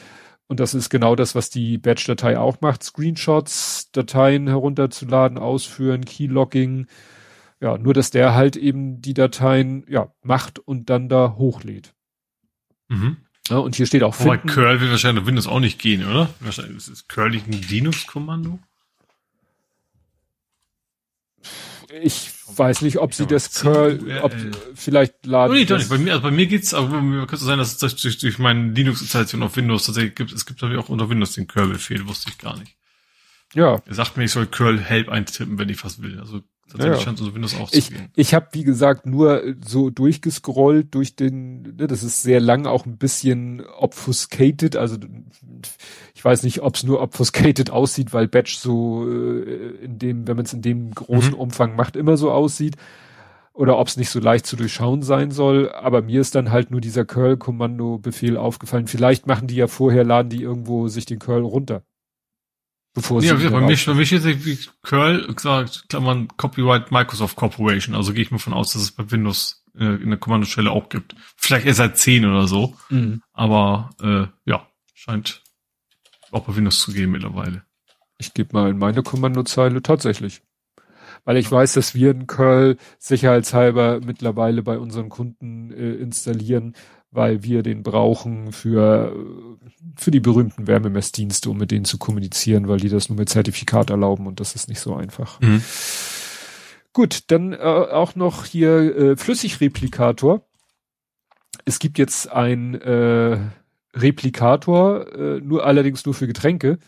und 0.47 0.59
das 0.59 0.75
ist 0.75 0.91
genau 0.91 1.15
das, 1.15 1.35
was 1.35 1.49
die 1.51 1.79
Batch-Datei 1.79 2.39
auch 2.39 2.61
macht, 2.61 2.83
Screenshots, 2.83 3.91
Dateien 3.93 4.49
herunterzuladen, 4.49 5.39
ausführen, 5.39 6.05
Keylogging, 6.05 6.87
ja, 7.61 7.77
nur 7.79 7.95
dass 7.95 8.11
der 8.11 8.35
halt 8.35 8.57
eben 8.57 9.01
die 9.03 9.15
Dateien 9.15 9.85
ja 9.89 10.13
macht 10.23 10.59
und 10.59 10.91
dann 10.91 11.09
da 11.09 11.35
hochlädt. 11.37 11.95
Mhm. 12.89 13.19
Ja, 13.49 13.59
und 13.59 13.75
hier 13.75 13.87
steht 13.87 14.03
auch 14.03 14.19
Wobei 14.21 14.39
Curl 14.39 14.81
wird 14.81 14.91
wahrscheinlich 14.91 15.27
Windows 15.27 15.47
auch 15.47 15.61
nicht 15.61 15.79
gehen, 15.79 16.05
oder? 16.05 16.31
Wahrscheinlich 16.41 16.89
ist 16.89 17.09
Curl 17.09 17.31
nicht 17.31 17.47
ein 17.49 17.53
Linux-Kommando? 17.53 18.59
Ich 22.03 22.31
weiß 22.57 22.83
nicht, 22.83 22.99
ob 22.99 23.15
sie 23.15 23.27
das 23.27 23.53
Curl, 23.53 24.21
ob 24.23 24.33
vielleicht 24.75 25.27
laden. 25.27 25.51
Oh, 25.51 25.55
nee, 25.55 25.65
doch 25.65 25.79
nicht. 25.79 25.91
Bei 25.91 25.99
mir, 25.99 26.13
also 26.13 26.23
bei 26.23 26.31
mir 26.31 26.47
geht's, 26.47 26.73
aber 26.73 26.89
bei 26.89 27.01
mir 27.01 27.27
könnte 27.27 27.45
sein, 27.45 27.59
dass 27.59 27.83
es 27.83 27.97
durch, 27.97 28.19
durch 28.19 28.39
meine 28.39 28.71
Linux-Installation 28.71 29.43
auf 29.43 29.57
Windows 29.57 29.87
tatsächlich 29.87 30.15
gibt. 30.15 30.31
Es 30.31 30.47
gibt 30.47 30.63
auch 30.63 30.89
unter 30.89 31.11
Windows 31.11 31.33
den 31.33 31.49
Curl-Befehl, 31.49 32.07
wusste 32.07 32.31
ich 32.31 32.39
gar 32.39 32.57
nicht. 32.57 32.77
Ja. 33.55 33.83
Er 33.85 33.95
sagt 33.95 34.17
mir, 34.17 34.25
ich 34.25 34.31
soll 34.31 34.47
Curl 34.47 34.79
Help 34.79 35.09
eintippen, 35.09 35.59
wenn 35.59 35.69
ich 35.69 35.85
was 35.85 36.01
will. 36.01 36.21
Also 36.21 36.43
Tatsächlich 36.71 36.99
ja. 36.99 37.05
scheint 37.05 37.19
so 37.19 37.35
Windows 37.35 37.57
auch 37.57 37.73
ich. 37.73 37.91
Ich 38.15 38.33
habe, 38.33 38.47
wie 38.53 38.63
gesagt, 38.63 39.05
nur 39.05 39.43
so 39.65 39.91
durchgescrollt 39.91 40.95
durch 40.95 41.17
den, 41.17 41.63
ne, 41.63 41.89
das 41.89 42.05
ist 42.05 42.23
sehr 42.23 42.39
lang, 42.41 42.67
auch 42.67 42.87
ein 42.87 42.97
bisschen 42.97 43.63
obfuscated, 43.79 44.77
also 44.77 44.97
ich 46.15 46.25
weiß 46.25 46.45
nicht, 46.45 46.63
ob 46.63 46.77
es 46.77 46.85
nur 46.85 47.03
obfuscated 47.03 47.71
aussieht, 47.71 48.13
weil 48.13 48.29
Batch 48.29 48.57
so 48.57 49.05
äh, 49.09 49.85
in 49.85 49.99
dem, 49.99 50.29
wenn 50.29 50.37
man 50.37 50.45
es 50.45 50.53
in 50.53 50.63
dem 50.63 50.93
großen 50.93 51.33
mhm. 51.33 51.39
Umfang 51.39 51.75
macht, 51.75 51.97
immer 51.97 52.17
so 52.17 52.31
aussieht. 52.31 52.77
Oder 53.53 53.77
ob 53.79 53.89
es 53.89 53.97
nicht 53.97 54.11
so 54.11 54.21
leicht 54.21 54.47
zu 54.47 54.57
durchschauen 54.57 55.03
sein 55.03 55.33
soll, 55.33 55.71
aber 55.73 56.03
mir 56.03 56.21
ist 56.21 56.37
dann 56.37 56.53
halt 56.53 56.71
nur 56.71 56.81
dieser 56.81 57.05
Curl-Kommando-Befehl 57.05 58.37
aufgefallen. 58.37 58.87
Vielleicht 58.87 59.27
machen 59.27 59.49
die 59.49 59.57
ja 59.57 59.67
vorher, 59.67 60.05
laden 60.05 60.31
die 60.31 60.43
irgendwo 60.43 60.87
sich 60.87 61.05
den 61.05 61.19
Curl 61.19 61.43
runter. 61.43 61.83
Bevor 62.93 63.23
ja, 63.23 63.35
bei 63.35 63.49
mir, 63.49 63.51
bei 63.61 63.95
mir 63.95 64.07
steht 64.07 64.45
wie 64.45 64.59
Curl, 64.83 65.33
gesagt, 65.33 65.85
Klammern, 65.89 66.29
Copyright 66.37 66.91
Microsoft 66.91 67.37
Corporation. 67.37 67.95
Also 67.95 68.13
gehe 68.13 68.23
ich 68.23 68.33
mal 68.33 68.39
von 68.39 68.53
aus, 68.53 68.73
dass 68.73 68.83
es 68.83 68.91
bei 68.91 69.09
Windows 69.11 69.65
äh, 69.79 69.85
in 69.85 70.11
der 70.11 70.19
Kommandostelle 70.19 70.71
auch 70.71 70.89
gibt. 70.89 71.15
Vielleicht 71.37 71.67
erst 71.67 71.79
seit 71.79 71.97
10 71.97 72.25
oder 72.27 72.49
so. 72.49 72.75
Mhm. 72.89 73.23
Aber 73.33 73.91
äh, 74.03 74.27
ja, 74.45 74.67
scheint 74.95 75.43
auch 76.33 76.45
bei 76.45 76.57
Windows 76.57 76.81
zu 76.81 76.93
gehen 76.93 77.13
mittlerweile. 77.13 77.63
Ich 78.19 78.35
gebe 78.35 78.51
mal 78.53 78.71
in 78.71 78.79
meine 78.79 79.03
Kommandozeile 79.03 79.83
tatsächlich. 79.83 80.43
Weil 81.25 81.37
ich 81.37 81.51
weiß, 81.51 81.75
dass 81.75 81.95
wir 81.95 82.11
in 82.11 82.27
Curl 82.27 82.77
sicherheitshalber 82.99 84.01
mittlerweile 84.05 84.63
bei 84.63 84.79
unseren 84.79 85.11
Kunden 85.11 85.71
äh, 85.71 85.95
installieren, 85.95 86.75
weil 87.11 87.43
wir 87.43 87.63
den 87.63 87.83
brauchen 87.83 88.53
für, 88.53 89.15
für 89.97 90.11
die 90.11 90.21
berühmten 90.21 90.67
Wärmemessdienste, 90.67 91.51
um 91.51 91.59
mit 91.59 91.71
denen 91.71 91.85
zu 91.85 91.99
kommunizieren, 91.99 92.69
weil 92.69 92.79
die 92.79 92.89
das 92.89 93.09
nur 93.09 93.19
mit 93.19 93.29
Zertifikat 93.29 93.91
erlauben 93.91 94.27
und 94.27 94.41
das 94.41 94.55
ist 94.55 94.69
nicht 94.69 94.81
so 94.81 94.95
einfach. 94.95 95.41
Mhm. 95.41 95.63
Gut, 96.93 97.25
dann 97.29 97.53
äh, 97.53 97.57
auch 97.57 98.15
noch 98.15 98.45
hier 98.45 98.97
äh, 98.97 99.17
Flüssigreplikator. 99.17 100.45
Es 101.65 101.79
gibt 101.79 101.99
jetzt 101.99 102.31
ein 102.31 102.75
äh, 102.81 103.39
Replikator, 103.95 105.13
äh, 105.13 105.41
nur 105.41 105.65
allerdings 105.65 106.05
nur 106.05 106.15
für 106.15 106.27
Getränke. 106.27 106.79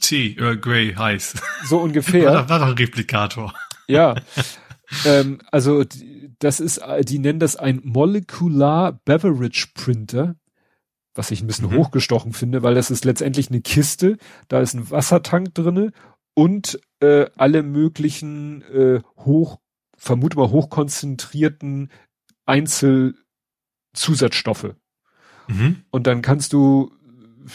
Tee, 0.00 0.36
Earl 0.38 0.58
Grey 0.58 0.94
heiß. 0.94 1.34
So 1.64 1.78
ungefähr. 1.78 2.26
War, 2.32 2.48
war 2.48 2.58
doch 2.58 2.66
ein 2.66 2.72
Replikator. 2.74 3.54
Ja. 3.86 4.16
ähm, 5.04 5.38
also 5.50 5.84
das 6.42 6.60
ist, 6.60 6.78
äh, 6.78 7.04
die 7.04 7.18
nennen 7.18 7.38
das 7.38 7.56
ein 7.56 7.82
Molecular 7.84 9.00
Beverage 9.04 9.68
Printer, 9.74 10.36
was 11.14 11.30
ich 11.30 11.42
ein 11.42 11.46
bisschen 11.46 11.68
mhm. 11.70 11.76
hochgestochen 11.76 12.32
finde, 12.32 12.62
weil 12.62 12.74
das 12.74 12.90
ist 12.90 13.04
letztendlich 13.04 13.50
eine 13.50 13.60
Kiste, 13.60 14.16
da 14.48 14.60
ist 14.60 14.72
ein 14.74 14.90
Wassertank 14.90 15.54
drinne 15.54 15.92
und 16.34 16.80
äh, 17.00 17.26
alle 17.36 17.62
möglichen 17.62 18.62
äh, 18.62 19.02
hoch, 19.18 19.60
vermute 19.96 20.36
mal 20.36 20.50
hochkonzentrierten 20.50 21.92
Einzelzusatzstoffe. 22.46 24.74
Mhm. 25.46 25.84
Und 25.90 26.08
dann 26.08 26.22
kannst 26.22 26.54
du 26.54 26.90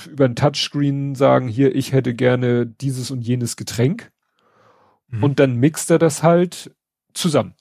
über 0.10 0.26
ein 0.26 0.36
Touchscreen 0.36 1.16
sagen, 1.16 1.48
hier, 1.48 1.74
ich 1.76 1.92
hätte 1.92 2.14
gerne 2.14 2.68
dieses 2.68 3.10
und 3.12 3.22
jenes 3.22 3.58
Getränk. 3.58 4.12
Mhm. 5.08 5.24
Und 5.24 5.40
dann 5.40 5.56
mixt 5.56 5.90
er 5.92 6.00
das 6.00 6.24
halt 6.24 6.76
zusammen. 7.14 7.57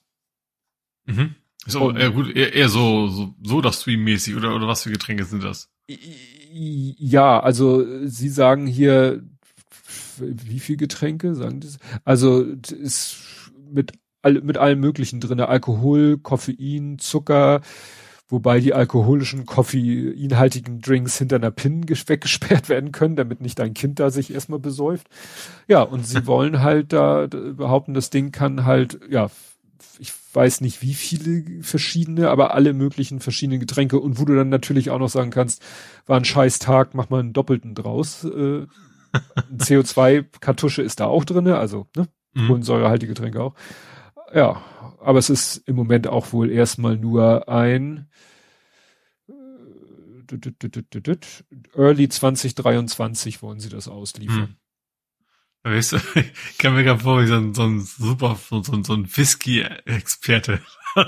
Mhm. 1.07 1.35
So, 1.67 1.89
und, 1.89 1.97
eher 1.97 2.11
gut, 2.11 2.35
eher, 2.35 2.55
eher 2.55 2.69
so, 2.69 3.09
so, 3.09 3.35
so 3.43 3.61
das 3.61 3.83
Stream-mäßig 3.83 4.37
oder, 4.37 4.55
oder 4.55 4.69
was 4.69 4.83
für 4.83 4.91
Getränke 4.91 5.25
sind 5.25 5.43
das? 5.43 5.69
Ja, 5.89 7.41
also 7.41 7.85
sie 8.07 8.29
sagen 8.29 8.67
hier, 8.67 9.23
wie 10.19 10.61
viel 10.61 10.77
Getränke 10.77 11.35
sagen 11.35 11.61
das? 11.61 11.79
Also 12.05 12.43
ist 12.43 13.17
mit 13.71 13.93
all, 14.23 14.41
mit 14.43 14.59
allem 14.59 14.81
Möglichen 14.81 15.21
drinne, 15.21 15.49
Alkohol, 15.49 16.19
Koffein, 16.19 16.99
Zucker, 16.99 17.61
wobei 18.29 18.61
die 18.61 18.75
alkoholischen, 18.75 19.47
koffeinhaltigen 19.47 20.81
Drinks 20.81 21.19
hinter 21.19 21.37
einer 21.37 21.51
Pin 21.53 21.89
weggesperrt 21.89 22.69
werden 22.69 22.93
können, 22.93 23.17
damit 23.17 23.41
nicht 23.41 23.59
dein 23.59 23.75
Kind 23.75 24.01
da 24.01 24.11
sich 24.11 24.33
erstmal 24.33 24.59
besäuft. 24.59 25.09
Ja, 25.69 25.83
und 25.83 26.07
sie 26.07 26.27
wollen 26.27 26.61
halt 26.61 26.93
da 26.93 27.27
behaupten, 27.27 27.95
das 27.95 28.11
Ding 28.11 28.33
kann 28.33 28.65
halt, 28.65 29.01
ja, 29.09 29.31
ich 29.99 30.13
weiß 30.33 30.61
nicht 30.61 30.83
wie 30.83 30.95
viele 30.95 31.63
verschiedene, 31.63 32.31
aber 32.31 32.55
alle 32.55 32.73
möglichen 32.73 33.21
verschiedenen 33.21 33.61
Getränke 33.61 33.99
und 33.99 34.19
wo 34.19 34.25
du 34.25 34.35
dann 34.35 34.49
natürlich 34.49 34.91
auch 34.91 34.99
noch 34.99 35.09
sagen 35.09 35.31
kannst, 35.31 35.63
war 36.07 36.17
ein 36.17 36.25
scheiß 36.25 36.59
Tag, 36.59 36.95
mach 36.95 37.11
mal 37.11 37.21
einen 37.21 37.33
doppelten 37.33 37.75
draus. 37.75 38.25
Äh, 38.25 38.67
CO2-Kartusche 39.57 40.83
ist 40.83 41.01
da 41.01 41.07
auch 41.07 41.25
drinne, 41.25 41.59
also 41.59 41.87
ne, 41.97 42.09
mhm. 42.35 42.49
kohlensäurehaltige 42.49 43.15
Getränke 43.15 43.43
auch. 43.43 43.55
Ja, 44.35 44.63
aber 45.01 45.19
es 45.19 45.31
ist 45.31 45.57
im 45.69 45.77
Moment 45.77 46.09
auch 46.09 46.33
wohl 46.33 46.51
erstmal 46.51 46.97
nur 46.97 47.49
ein 47.49 48.09
äh, 49.29 49.33
Early 51.77 52.09
2023 52.09 53.43
wollen 53.43 53.61
sie 53.61 53.69
das 53.69 53.89
ausliefern. 53.89 54.41
Mhm. 54.41 54.57
Weißt 55.67 55.93
du, 55.93 55.97
ich 56.15 56.59
kann 56.59 56.75
mir 56.75 56.85
gerade 56.85 57.01
vor, 57.01 57.21
wie 57.21 57.27
so 57.27 57.35
ein, 57.35 57.53
so 57.53 57.65
ein 57.65 57.81
super, 57.81 58.39
so, 58.49 58.63
so, 58.63 58.81
so 58.85 58.93
ein 58.93 59.17
Whisky-Experte 59.17 60.61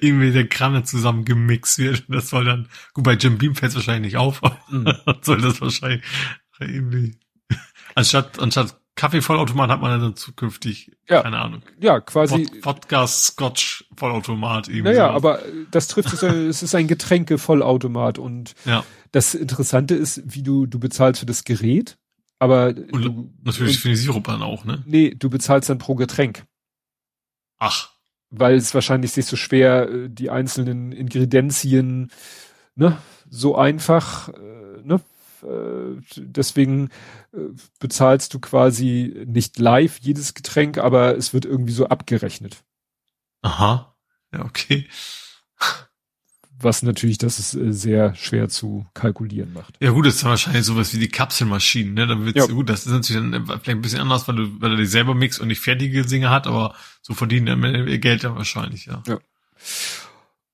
irgendwie 0.00 0.32
der 0.32 0.48
Kranne 0.48 0.84
zusammen 0.84 1.26
gemixt 1.26 1.76
wird. 1.78 2.04
Das 2.08 2.30
soll 2.30 2.46
dann, 2.46 2.68
gut, 2.94 3.04
bei 3.04 3.12
Jim 3.12 3.36
Beam 3.36 3.54
fällt 3.54 3.70
es 3.70 3.76
wahrscheinlich 3.76 4.14
nicht 4.14 4.16
auf, 4.16 4.40
mhm. 4.70 4.90
soll 5.20 5.42
das 5.42 5.60
wahrscheinlich 5.60 6.02
irgendwie, 6.58 7.18
anstatt, 7.94 8.40
anstatt 8.40 8.80
Kaffee-Vollautomat 8.94 9.68
hat 9.70 9.82
man 9.82 10.00
dann 10.00 10.16
zukünftig, 10.16 10.96
ja. 11.06 11.22
keine 11.22 11.38
Ahnung. 11.38 11.60
Ja, 11.78 12.00
quasi. 12.00 12.50
Wodka, 12.62 13.06
Scotch, 13.06 13.84
Vollautomat 13.96 14.68
eben. 14.68 14.84
Naja, 14.84 15.08
so. 15.08 15.14
aber 15.14 15.40
das 15.70 15.88
trifft 15.88 16.14
es, 16.14 16.22
es 16.22 16.62
ist 16.62 16.74
ein 16.74 16.88
Getränke-Vollautomat 16.88 18.18
und 18.18 18.54
ja. 18.64 18.82
das 19.12 19.34
Interessante 19.34 19.94
ist, 19.94 20.22
wie 20.24 20.42
du, 20.42 20.64
du 20.64 20.80
bezahlst 20.80 21.20
für 21.20 21.26
das 21.26 21.44
Gerät 21.44 21.98
aber 22.38 22.68
und 22.68 23.02
du, 23.02 23.34
natürlich 23.42 23.76
und, 23.76 23.82
für 23.82 23.88
den 23.88 23.96
Sirup 23.96 24.24
dann 24.24 24.42
auch, 24.42 24.64
ne? 24.64 24.82
Nee, 24.86 25.14
du 25.14 25.28
bezahlst 25.28 25.68
dann 25.68 25.78
pro 25.78 25.94
Getränk. 25.94 26.46
Ach. 27.58 27.90
Weil 28.30 28.54
es 28.56 28.74
wahrscheinlich 28.74 29.12
sich 29.12 29.26
so 29.26 29.36
schwer, 29.36 29.88
äh, 29.88 30.08
die 30.08 30.30
einzelnen 30.30 30.92
Ingredienzien, 30.92 32.10
ne, 32.74 32.98
so 33.28 33.56
einfach, 33.56 34.28
äh, 34.28 34.82
ne, 34.82 35.00
äh, 35.42 36.00
deswegen 36.16 36.90
bezahlst 37.78 38.34
du 38.34 38.40
quasi 38.40 39.24
nicht 39.26 39.58
live 39.58 39.98
jedes 40.00 40.34
Getränk, 40.34 40.78
aber 40.78 41.16
es 41.16 41.32
wird 41.32 41.44
irgendwie 41.44 41.72
so 41.72 41.86
abgerechnet. 41.88 42.64
Aha. 43.42 43.94
Ja, 44.32 44.44
okay 44.44 44.88
was 46.60 46.82
natürlich 46.82 47.18
das 47.18 47.38
ist 47.38 47.54
äh, 47.54 47.72
sehr 47.72 48.14
schwer 48.14 48.48
zu 48.48 48.86
kalkulieren 48.94 49.52
macht. 49.52 49.76
Ja 49.80 49.90
gut, 49.90 50.06
das 50.06 50.16
ist 50.16 50.24
wahrscheinlich 50.24 50.64
sowas 50.64 50.92
wie 50.94 50.98
die 50.98 51.08
Kapselmaschinen, 51.08 51.94
ne? 51.94 52.06
Dann 52.06 52.24
wird's, 52.24 52.46
ja. 52.46 52.52
gut, 52.52 52.68
das 52.68 52.86
ist 52.86 52.92
natürlich 52.92 53.22
dann 53.22 53.44
vielleicht 53.46 53.68
ein 53.68 53.80
bisschen 53.80 54.00
anders, 54.00 54.26
weil 54.28 54.36
du, 54.36 54.60
weil 54.60 54.72
er 54.72 54.76
die 54.76 54.86
selber 54.86 55.14
mixt 55.14 55.40
und 55.40 55.48
nicht 55.48 55.60
fertige 55.60 56.04
Singe 56.04 56.30
hat, 56.30 56.46
aber 56.46 56.74
so 57.02 57.14
verdienen 57.14 57.62
er 57.64 57.86
ihr 57.86 57.98
Geld 57.98 58.24
dann 58.24 58.36
wahrscheinlich, 58.36 58.86
ja. 58.86 59.02
ja. 59.06 59.18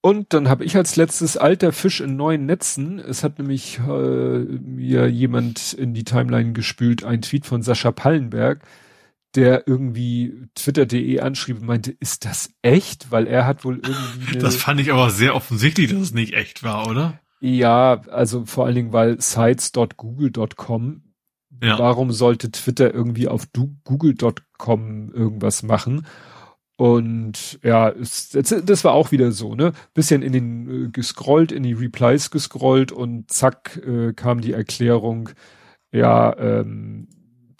Und 0.00 0.34
dann 0.34 0.50
habe 0.50 0.66
ich 0.66 0.76
als 0.76 0.96
letztes 0.96 1.38
alter 1.38 1.72
Fisch 1.72 2.02
in 2.02 2.16
neuen 2.16 2.44
Netzen. 2.44 2.98
Es 2.98 3.24
hat 3.24 3.38
nämlich 3.38 3.78
äh, 3.78 3.90
mir 3.90 5.08
jemand 5.08 5.72
in 5.72 5.94
die 5.94 6.04
Timeline 6.04 6.52
gespült, 6.52 7.04
ein 7.04 7.22
Tweet 7.22 7.46
von 7.46 7.62
Sascha 7.62 7.90
Pallenberg, 7.90 8.60
der 9.34 9.66
irgendwie 9.66 10.48
twitter.de 10.54 11.20
anschrieb 11.20 11.60
und 11.60 11.66
meinte, 11.66 11.90
ist 11.98 12.24
das 12.24 12.50
echt? 12.62 13.10
Weil 13.10 13.26
er 13.26 13.46
hat 13.46 13.64
wohl 13.64 13.80
irgendwie. 13.82 14.38
Das 14.38 14.56
fand 14.56 14.80
ich 14.80 14.92
aber 14.92 15.10
sehr 15.10 15.34
offensichtlich, 15.34 15.90
dass 15.90 16.00
es 16.00 16.14
nicht 16.14 16.34
echt 16.34 16.62
war, 16.62 16.88
oder? 16.88 17.20
Ja, 17.40 18.00
also 18.08 18.46
vor 18.46 18.64
allen 18.64 18.74
Dingen, 18.74 18.92
weil 18.92 19.20
sites.google.com, 19.20 21.02
ja. 21.62 21.78
warum 21.78 22.12
sollte 22.12 22.50
Twitter 22.50 22.94
irgendwie 22.94 23.28
auf 23.28 23.48
google.com 23.84 25.10
irgendwas 25.12 25.62
machen? 25.62 26.06
Und 26.76 27.60
ja, 27.62 27.92
das 27.92 28.84
war 28.84 28.92
auch 28.94 29.12
wieder 29.12 29.30
so, 29.30 29.54
ne? 29.54 29.72
Bisschen 29.94 30.22
in 30.22 30.32
den 30.32 30.86
äh, 30.86 30.88
gescrollt, 30.88 31.52
in 31.52 31.62
die 31.62 31.72
Replies 31.72 32.30
gescrollt 32.30 32.90
und 32.90 33.30
zack 33.30 33.80
äh, 33.86 34.12
kam 34.12 34.40
die 34.40 34.52
Erklärung, 34.52 35.30
ja, 35.92 36.36
ähm, 36.36 37.08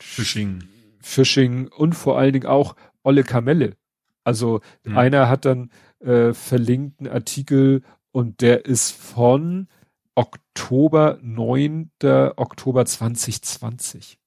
Phishing 0.01 0.65
Phishing 1.05 1.68
und 1.68 1.94
vor 1.94 2.18
allen 2.18 2.33
Dingen 2.33 2.47
auch 2.47 2.74
olle 3.02 3.24
Kamelle. 3.24 3.76
Also 4.24 4.60
mhm. 4.84 4.97
einer 4.97 5.28
hat 5.28 5.44
dann 5.44 5.70
äh, 6.00 6.33
verlinkt 6.33 7.00
einen 7.00 7.12
Artikel 7.12 7.83
und 8.10 8.41
der 8.41 8.65
ist 8.65 8.92
von 8.92 9.68
Oktober, 10.15 11.18
9. 11.23 11.91
Oktober 12.36 12.86
2020. 12.86 14.18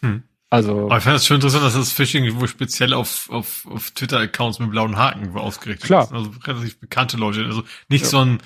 Hm. 0.00 0.22
Also. 0.50 0.86
Aber 0.86 0.98
ich 0.98 1.02
finde 1.02 1.16
es 1.16 1.26
schon 1.26 1.36
interessant, 1.36 1.64
dass 1.64 1.74
das 1.74 1.92
Phishing 1.92 2.40
wohl 2.40 2.48
speziell 2.48 2.94
auf, 2.94 3.28
auf, 3.30 3.66
auf 3.66 3.90
Twitter-Accounts 3.90 4.60
mit 4.60 4.70
blauen 4.70 4.96
Haken 4.96 5.36
ausgerichtet 5.36 5.86
Klar. 5.86 6.04
ist. 6.04 6.12
Also 6.12 6.32
relativ 6.44 6.78
bekannte 6.78 7.16
Leute. 7.16 7.44
Also 7.44 7.64
nicht 7.88 8.04
ja. 8.04 8.08
so 8.08 8.18
ein 8.20 8.38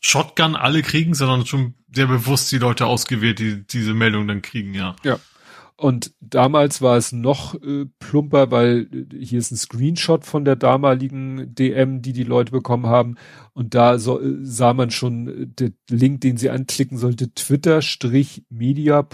Shotgun 0.00 0.56
alle 0.56 0.82
kriegen, 0.82 1.14
sondern 1.14 1.44
schon 1.44 1.74
sehr 1.92 2.06
bewusst 2.06 2.50
die 2.52 2.58
Leute 2.58 2.86
ausgewählt, 2.86 3.38
die 3.38 3.66
diese 3.66 3.92
Meldung 3.92 4.26
dann 4.28 4.42
kriegen, 4.42 4.72
ja. 4.72 4.96
Ja. 5.04 5.18
Und 5.80 6.12
damals 6.20 6.82
war 6.82 6.98
es 6.98 7.10
noch 7.10 7.54
äh, 7.54 7.86
plumper, 8.00 8.50
weil 8.50 8.86
äh, 8.92 9.24
hier 9.24 9.38
ist 9.38 9.50
ein 9.50 9.56
Screenshot 9.56 10.26
von 10.26 10.44
der 10.44 10.54
damaligen 10.54 11.54
DM, 11.54 12.02
die 12.02 12.12
die 12.12 12.24
Leute 12.24 12.52
bekommen 12.52 12.84
haben. 12.84 13.14
Und 13.54 13.74
da 13.74 13.98
so, 13.98 14.20
äh, 14.20 14.36
sah 14.42 14.74
man 14.74 14.90
schon 14.90 15.26
äh, 15.26 15.46
der 15.46 15.70
Link, 15.88 16.20
den 16.20 16.36
sie 16.36 16.50
anklicken 16.50 16.98
sollte, 16.98 17.32
twitter-media. 17.32 19.08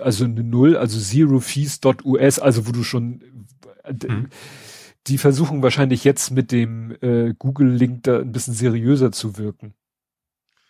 Also 0.00 0.24
eine 0.24 0.42
Null, 0.42 0.74
also 0.74 0.98
zerofees.us, 0.98 2.38
also 2.38 2.66
wo 2.66 2.72
du 2.72 2.82
schon 2.82 3.20
äh, 3.82 3.92
mhm. 3.92 4.28
die 5.06 5.18
versuchen 5.18 5.62
wahrscheinlich 5.62 6.04
jetzt 6.04 6.30
mit 6.30 6.50
dem 6.50 6.96
äh, 7.02 7.34
Google-Link 7.38 8.04
da 8.04 8.20
ein 8.20 8.32
bisschen 8.32 8.54
seriöser 8.54 9.12
zu 9.12 9.36
wirken. 9.36 9.74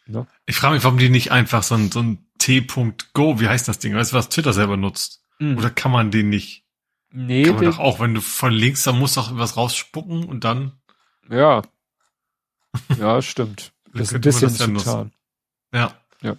Ne? 0.07 0.27
Ich 0.47 0.57
frage 0.57 0.75
mich, 0.75 0.83
warum 0.83 0.99
die 0.99 1.09
nicht 1.09 1.31
einfach 1.31 1.63
so 1.63 1.77
ein, 1.77 1.93
so 1.93 2.01
ein 2.01 2.24
T.go, 2.45 3.41
wie 3.41 3.49
heißt 3.49 3.69
das 3.69 3.79
Ding? 3.79 3.95
Weißt 3.95 4.13
du, 4.13 4.17
was 4.17 4.29
Twitter 4.29 4.53
selber 4.53 4.77
nutzt? 4.77 5.23
Mhm. 5.39 5.57
Oder 5.57 5.71
kann 5.71 5.91
man 5.91 6.11
den 6.11 6.29
nicht? 6.29 6.67
Nee. 7.11 7.45
Kann 7.45 7.55
man 7.57 7.65
doch 7.65 7.79
auch, 7.79 8.01
wenn 8.01 8.13
du 8.13 8.21
verlinkst, 8.21 8.87
dann 8.87 8.99
musst 8.99 9.17
du 9.17 9.23
auch 9.23 9.31
was 9.33 9.57
rausspucken 9.57 10.25
und 10.25 10.45
dann. 10.45 10.73
Ja. 11.31 11.63
Ja, 12.99 13.23
stimmt. 13.23 13.73
Das 13.95 14.13
ist 14.13 14.15
ein 14.15 14.21
bisschen 14.21 14.77
zu 14.79 15.11
Ja. 15.73 15.95
Ja. 16.21 16.37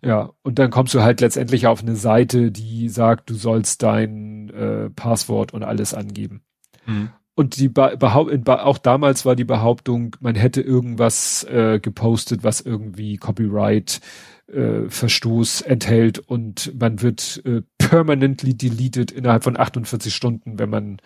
Ja. 0.00 0.30
Und 0.42 0.58
dann 0.58 0.70
kommst 0.70 0.94
du 0.94 1.02
halt 1.02 1.20
letztendlich 1.20 1.66
auf 1.66 1.82
eine 1.82 1.96
Seite, 1.96 2.50
die 2.50 2.88
sagt, 2.88 3.28
du 3.28 3.34
sollst 3.34 3.82
dein 3.82 4.48
äh, 4.48 4.88
Passwort 4.88 5.52
und 5.52 5.62
alles 5.62 5.92
angeben. 5.92 6.42
Mhm. 6.86 7.10
Und 7.36 7.56
die 7.58 7.68
Behaupt 7.68 8.48
auch 8.48 8.78
damals 8.78 9.24
war 9.24 9.34
die 9.34 9.44
Behauptung, 9.44 10.14
man 10.20 10.36
hätte 10.36 10.60
irgendwas 10.60 11.42
äh, 11.44 11.80
gepostet, 11.80 12.44
was 12.44 12.60
irgendwie 12.60 13.16
Copyright 13.16 14.00
äh, 14.46 14.88
Verstoß 14.88 15.62
enthält 15.62 16.18
und 16.18 16.78
man 16.78 17.02
wird 17.02 17.42
äh, 17.44 17.62
permanently 17.78 18.54
deleted 18.54 19.10
innerhalb 19.10 19.42
von 19.42 19.58
48 19.58 20.14
Stunden, 20.14 20.58
wenn 20.58 20.70
man 20.70 20.98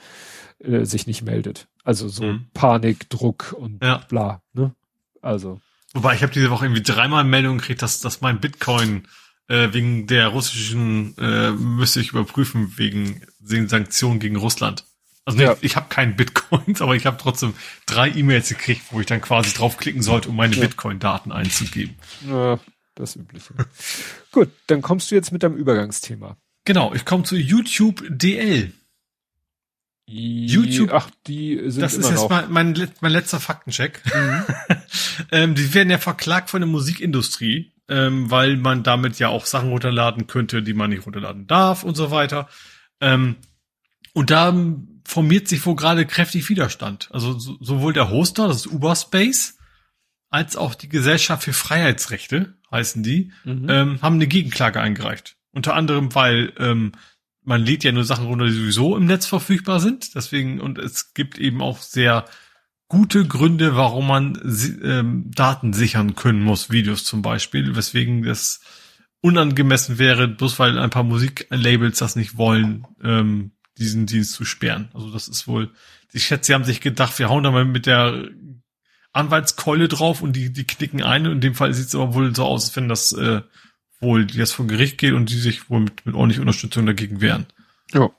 äh, 0.58 0.84
sich 0.84 1.06
nicht 1.06 1.22
meldet. 1.22 1.68
Also 1.82 2.08
so 2.08 2.24
mhm. 2.24 2.46
Panik, 2.52 3.08
Druck 3.08 3.54
und 3.56 3.82
ja. 3.82 4.04
bla. 4.08 4.42
Ne? 4.52 4.74
Also. 5.22 5.60
Wobei 5.94 6.14
ich 6.14 6.22
habe 6.22 6.32
diese 6.32 6.50
Woche 6.50 6.66
irgendwie 6.66 6.82
dreimal 6.82 7.24
Meldungen 7.24 7.58
gekriegt, 7.58 7.80
dass, 7.80 8.00
dass 8.00 8.20
mein 8.20 8.40
Bitcoin 8.40 9.08
äh, 9.48 9.72
wegen 9.72 10.06
der 10.06 10.28
russischen 10.28 11.16
äh, 11.16 11.52
müsste 11.52 12.00
ich 12.00 12.10
überprüfen 12.10 12.76
wegen 12.76 13.22
den 13.38 13.68
Sanktionen 13.68 14.20
gegen 14.20 14.36
Russland. 14.36 14.84
Also 15.28 15.42
ja. 15.42 15.52
ich, 15.52 15.62
ich 15.62 15.76
habe 15.76 15.90
keinen 15.90 16.16
Bitcoins, 16.16 16.80
aber 16.80 16.96
ich 16.96 17.04
habe 17.04 17.18
trotzdem 17.20 17.52
drei 17.84 18.08
E-Mails 18.08 18.48
gekriegt, 18.48 18.82
wo 18.90 19.00
ich 19.00 19.06
dann 19.06 19.20
quasi 19.20 19.52
draufklicken 19.52 20.00
sollte, 20.00 20.30
um 20.30 20.36
meine 20.36 20.56
ja. 20.56 20.62
Bitcoin-Daten 20.62 21.32
einzugeben. 21.32 21.96
Ja, 22.26 22.58
das 22.94 23.14
Übliche. 23.14 23.52
Gut, 24.32 24.48
dann 24.68 24.80
kommst 24.80 25.10
du 25.10 25.14
jetzt 25.14 25.30
mit 25.30 25.42
deinem 25.42 25.56
Übergangsthema. 25.56 26.38
Genau, 26.64 26.94
ich 26.94 27.04
komme 27.04 27.24
zu 27.24 27.36
YouTube 27.36 28.02
DL. 28.08 28.72
YouTube, 30.06 30.94
ach, 30.94 31.10
die 31.26 31.60
sind 31.66 31.82
Das 31.82 31.92
ist 31.92 32.08
jetzt 32.08 32.30
mein, 32.30 32.50
mein, 32.50 32.90
mein 33.02 33.12
letzter 33.12 33.38
Faktencheck. 33.38 34.00
Mhm. 34.06 34.42
ähm, 35.32 35.54
die 35.54 35.74
werden 35.74 35.90
ja 35.90 35.98
verklagt 35.98 36.48
von 36.48 36.62
der 36.62 36.68
Musikindustrie, 36.68 37.74
ähm, 37.90 38.30
weil 38.30 38.56
man 38.56 38.82
damit 38.82 39.18
ja 39.18 39.28
auch 39.28 39.44
Sachen 39.44 39.68
runterladen 39.68 40.26
könnte, 40.26 40.62
die 40.62 40.72
man 40.72 40.88
nicht 40.88 41.04
runterladen 41.04 41.46
darf 41.46 41.84
und 41.84 41.96
so 41.96 42.10
weiter. 42.10 42.48
Ähm, 43.02 43.36
und 44.14 44.30
da 44.30 44.54
formiert 45.08 45.48
sich 45.48 45.64
wohl 45.64 45.74
gerade 45.74 46.04
kräftig 46.04 46.48
Widerstand. 46.50 47.08
Also 47.12 47.38
so, 47.38 47.56
sowohl 47.60 47.94
der 47.94 48.10
Hoster, 48.10 48.46
das 48.46 48.58
ist 48.58 48.66
Uberspace, 48.66 49.56
als 50.28 50.54
auch 50.56 50.74
die 50.74 50.90
Gesellschaft 50.90 51.44
für 51.44 51.54
Freiheitsrechte 51.54 52.58
heißen 52.70 53.02
die, 53.02 53.32
mhm. 53.44 53.66
ähm, 53.70 54.02
haben 54.02 54.16
eine 54.16 54.26
Gegenklage 54.26 54.80
eingereicht. 54.80 55.36
Unter 55.50 55.74
anderem, 55.74 56.14
weil 56.14 56.52
ähm, 56.58 56.92
man 57.42 57.64
lädt 57.64 57.84
ja 57.84 57.92
nur 57.92 58.04
Sachen 58.04 58.26
runter, 58.26 58.44
die 58.44 58.52
sowieso 58.52 58.98
im 58.98 59.06
Netz 59.06 59.24
verfügbar 59.24 59.80
sind. 59.80 60.14
Deswegen, 60.14 60.60
und 60.60 60.78
es 60.78 61.14
gibt 61.14 61.38
eben 61.38 61.62
auch 61.62 61.78
sehr 61.78 62.26
gute 62.88 63.26
Gründe, 63.26 63.76
warum 63.76 64.08
man 64.08 64.38
ähm, 64.82 65.30
Daten 65.34 65.72
sichern 65.72 66.16
können 66.16 66.42
muss, 66.42 66.70
Videos 66.70 67.04
zum 67.04 67.22
Beispiel, 67.22 67.74
weswegen 67.74 68.24
das 68.24 68.60
unangemessen 69.22 69.98
wäre, 69.98 70.28
bloß 70.28 70.58
weil 70.58 70.78
ein 70.78 70.90
paar 70.90 71.02
Musiklabels 71.02 71.98
das 71.98 72.14
nicht 72.14 72.36
wollen, 72.36 72.86
ähm, 73.02 73.52
diesen 73.78 74.06
Dienst 74.06 74.32
zu 74.32 74.44
sperren. 74.44 74.88
Also 74.94 75.10
das 75.10 75.28
ist 75.28 75.48
wohl, 75.48 75.70
ich 76.12 76.24
schätze, 76.24 76.48
sie 76.48 76.54
haben 76.54 76.64
sich 76.64 76.80
gedacht, 76.80 77.18
wir 77.18 77.28
hauen 77.28 77.44
da 77.44 77.50
mal 77.50 77.64
mit 77.64 77.86
der 77.86 78.28
Anwaltskeule 79.12 79.88
drauf 79.88 80.22
und 80.22 80.34
die, 80.34 80.52
die 80.52 80.64
knicken 80.64 81.02
ein. 81.02 81.24
In 81.26 81.40
dem 81.40 81.54
Fall 81.54 81.72
sieht 81.72 81.88
es 81.88 81.94
aber 81.94 82.14
wohl 82.14 82.34
so 82.34 82.44
aus, 82.44 82.74
wenn 82.76 82.88
das 82.88 83.12
äh, 83.12 83.42
wohl 84.00 84.30
jetzt 84.30 84.52
vor 84.52 84.66
Gericht 84.66 84.98
geht 84.98 85.12
und 85.12 85.30
die 85.30 85.38
sich 85.38 85.70
wohl 85.70 85.80
mit, 85.80 86.06
mit 86.06 86.14
ordentlicher 86.14 86.42
Unterstützung 86.42 86.86
dagegen 86.86 87.20
wehren. 87.20 87.46
Ja. 87.92 88.10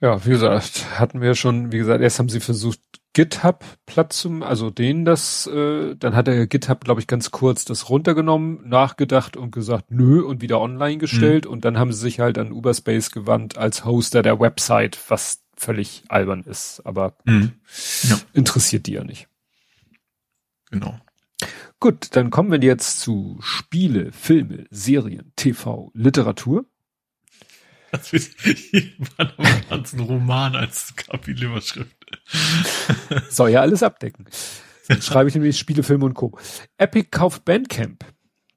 Ja, 0.00 0.24
wie 0.26 0.30
gesagt, 0.30 0.98
hatten 0.98 1.20
wir 1.20 1.34
schon, 1.34 1.72
wie 1.72 1.78
gesagt, 1.78 2.02
erst 2.02 2.18
haben 2.18 2.28
sie 2.28 2.40
versucht, 2.40 2.80
GitHub 3.16 3.64
Platz 3.86 4.18
zum, 4.20 4.42
also 4.42 4.68
denen 4.68 5.06
das, 5.06 5.46
äh, 5.46 5.96
dann 5.96 6.14
hat 6.14 6.26
der 6.26 6.46
GitHub, 6.46 6.84
glaube 6.84 7.00
ich, 7.00 7.06
ganz 7.06 7.30
kurz 7.30 7.64
das 7.64 7.88
runtergenommen, 7.88 8.68
nachgedacht 8.68 9.38
und 9.38 9.52
gesagt, 9.52 9.90
nö, 9.90 10.20
und 10.20 10.42
wieder 10.42 10.60
online 10.60 10.98
gestellt. 10.98 11.46
Mhm. 11.46 11.50
Und 11.50 11.64
dann 11.64 11.78
haben 11.78 11.94
sie 11.94 12.00
sich 12.00 12.20
halt 12.20 12.36
an 12.36 12.52
Uberspace 12.52 13.12
gewandt 13.12 13.56
als 13.56 13.86
Hoster 13.86 14.20
der 14.20 14.38
Website, 14.38 14.98
was 15.08 15.42
völlig 15.56 16.04
albern 16.08 16.42
ist, 16.42 16.82
aber 16.84 17.16
mhm. 17.24 17.52
ja. 18.02 18.18
interessiert 18.34 18.86
die 18.86 18.92
ja 18.92 19.02
nicht. 19.02 19.28
Genau. 20.70 21.00
Gut, 21.80 22.14
dann 22.16 22.28
kommen 22.28 22.52
wir 22.52 22.60
jetzt 22.60 23.00
zu 23.00 23.38
Spiele, 23.40 24.12
Filme, 24.12 24.66
Serien, 24.68 25.32
TV, 25.36 25.90
Literatur. 25.94 26.66
Das 27.92 28.12
einen 29.16 29.68
ganzen 29.70 30.00
Roman 30.00 30.54
als 30.54 30.94
Kapitelüberschrift. 30.96 31.95
Soll 33.30 33.50
ja 33.50 33.60
alles 33.60 33.82
abdecken. 33.82 34.26
Dann 34.88 35.02
schreibe 35.02 35.28
ich 35.28 35.34
nämlich 35.34 35.58
Spiele, 35.58 35.82
Filme 35.82 36.04
und 36.04 36.14
Co. 36.14 36.38
Epic 36.78 37.08
kauft 37.10 37.44
Bandcamp. 37.44 38.04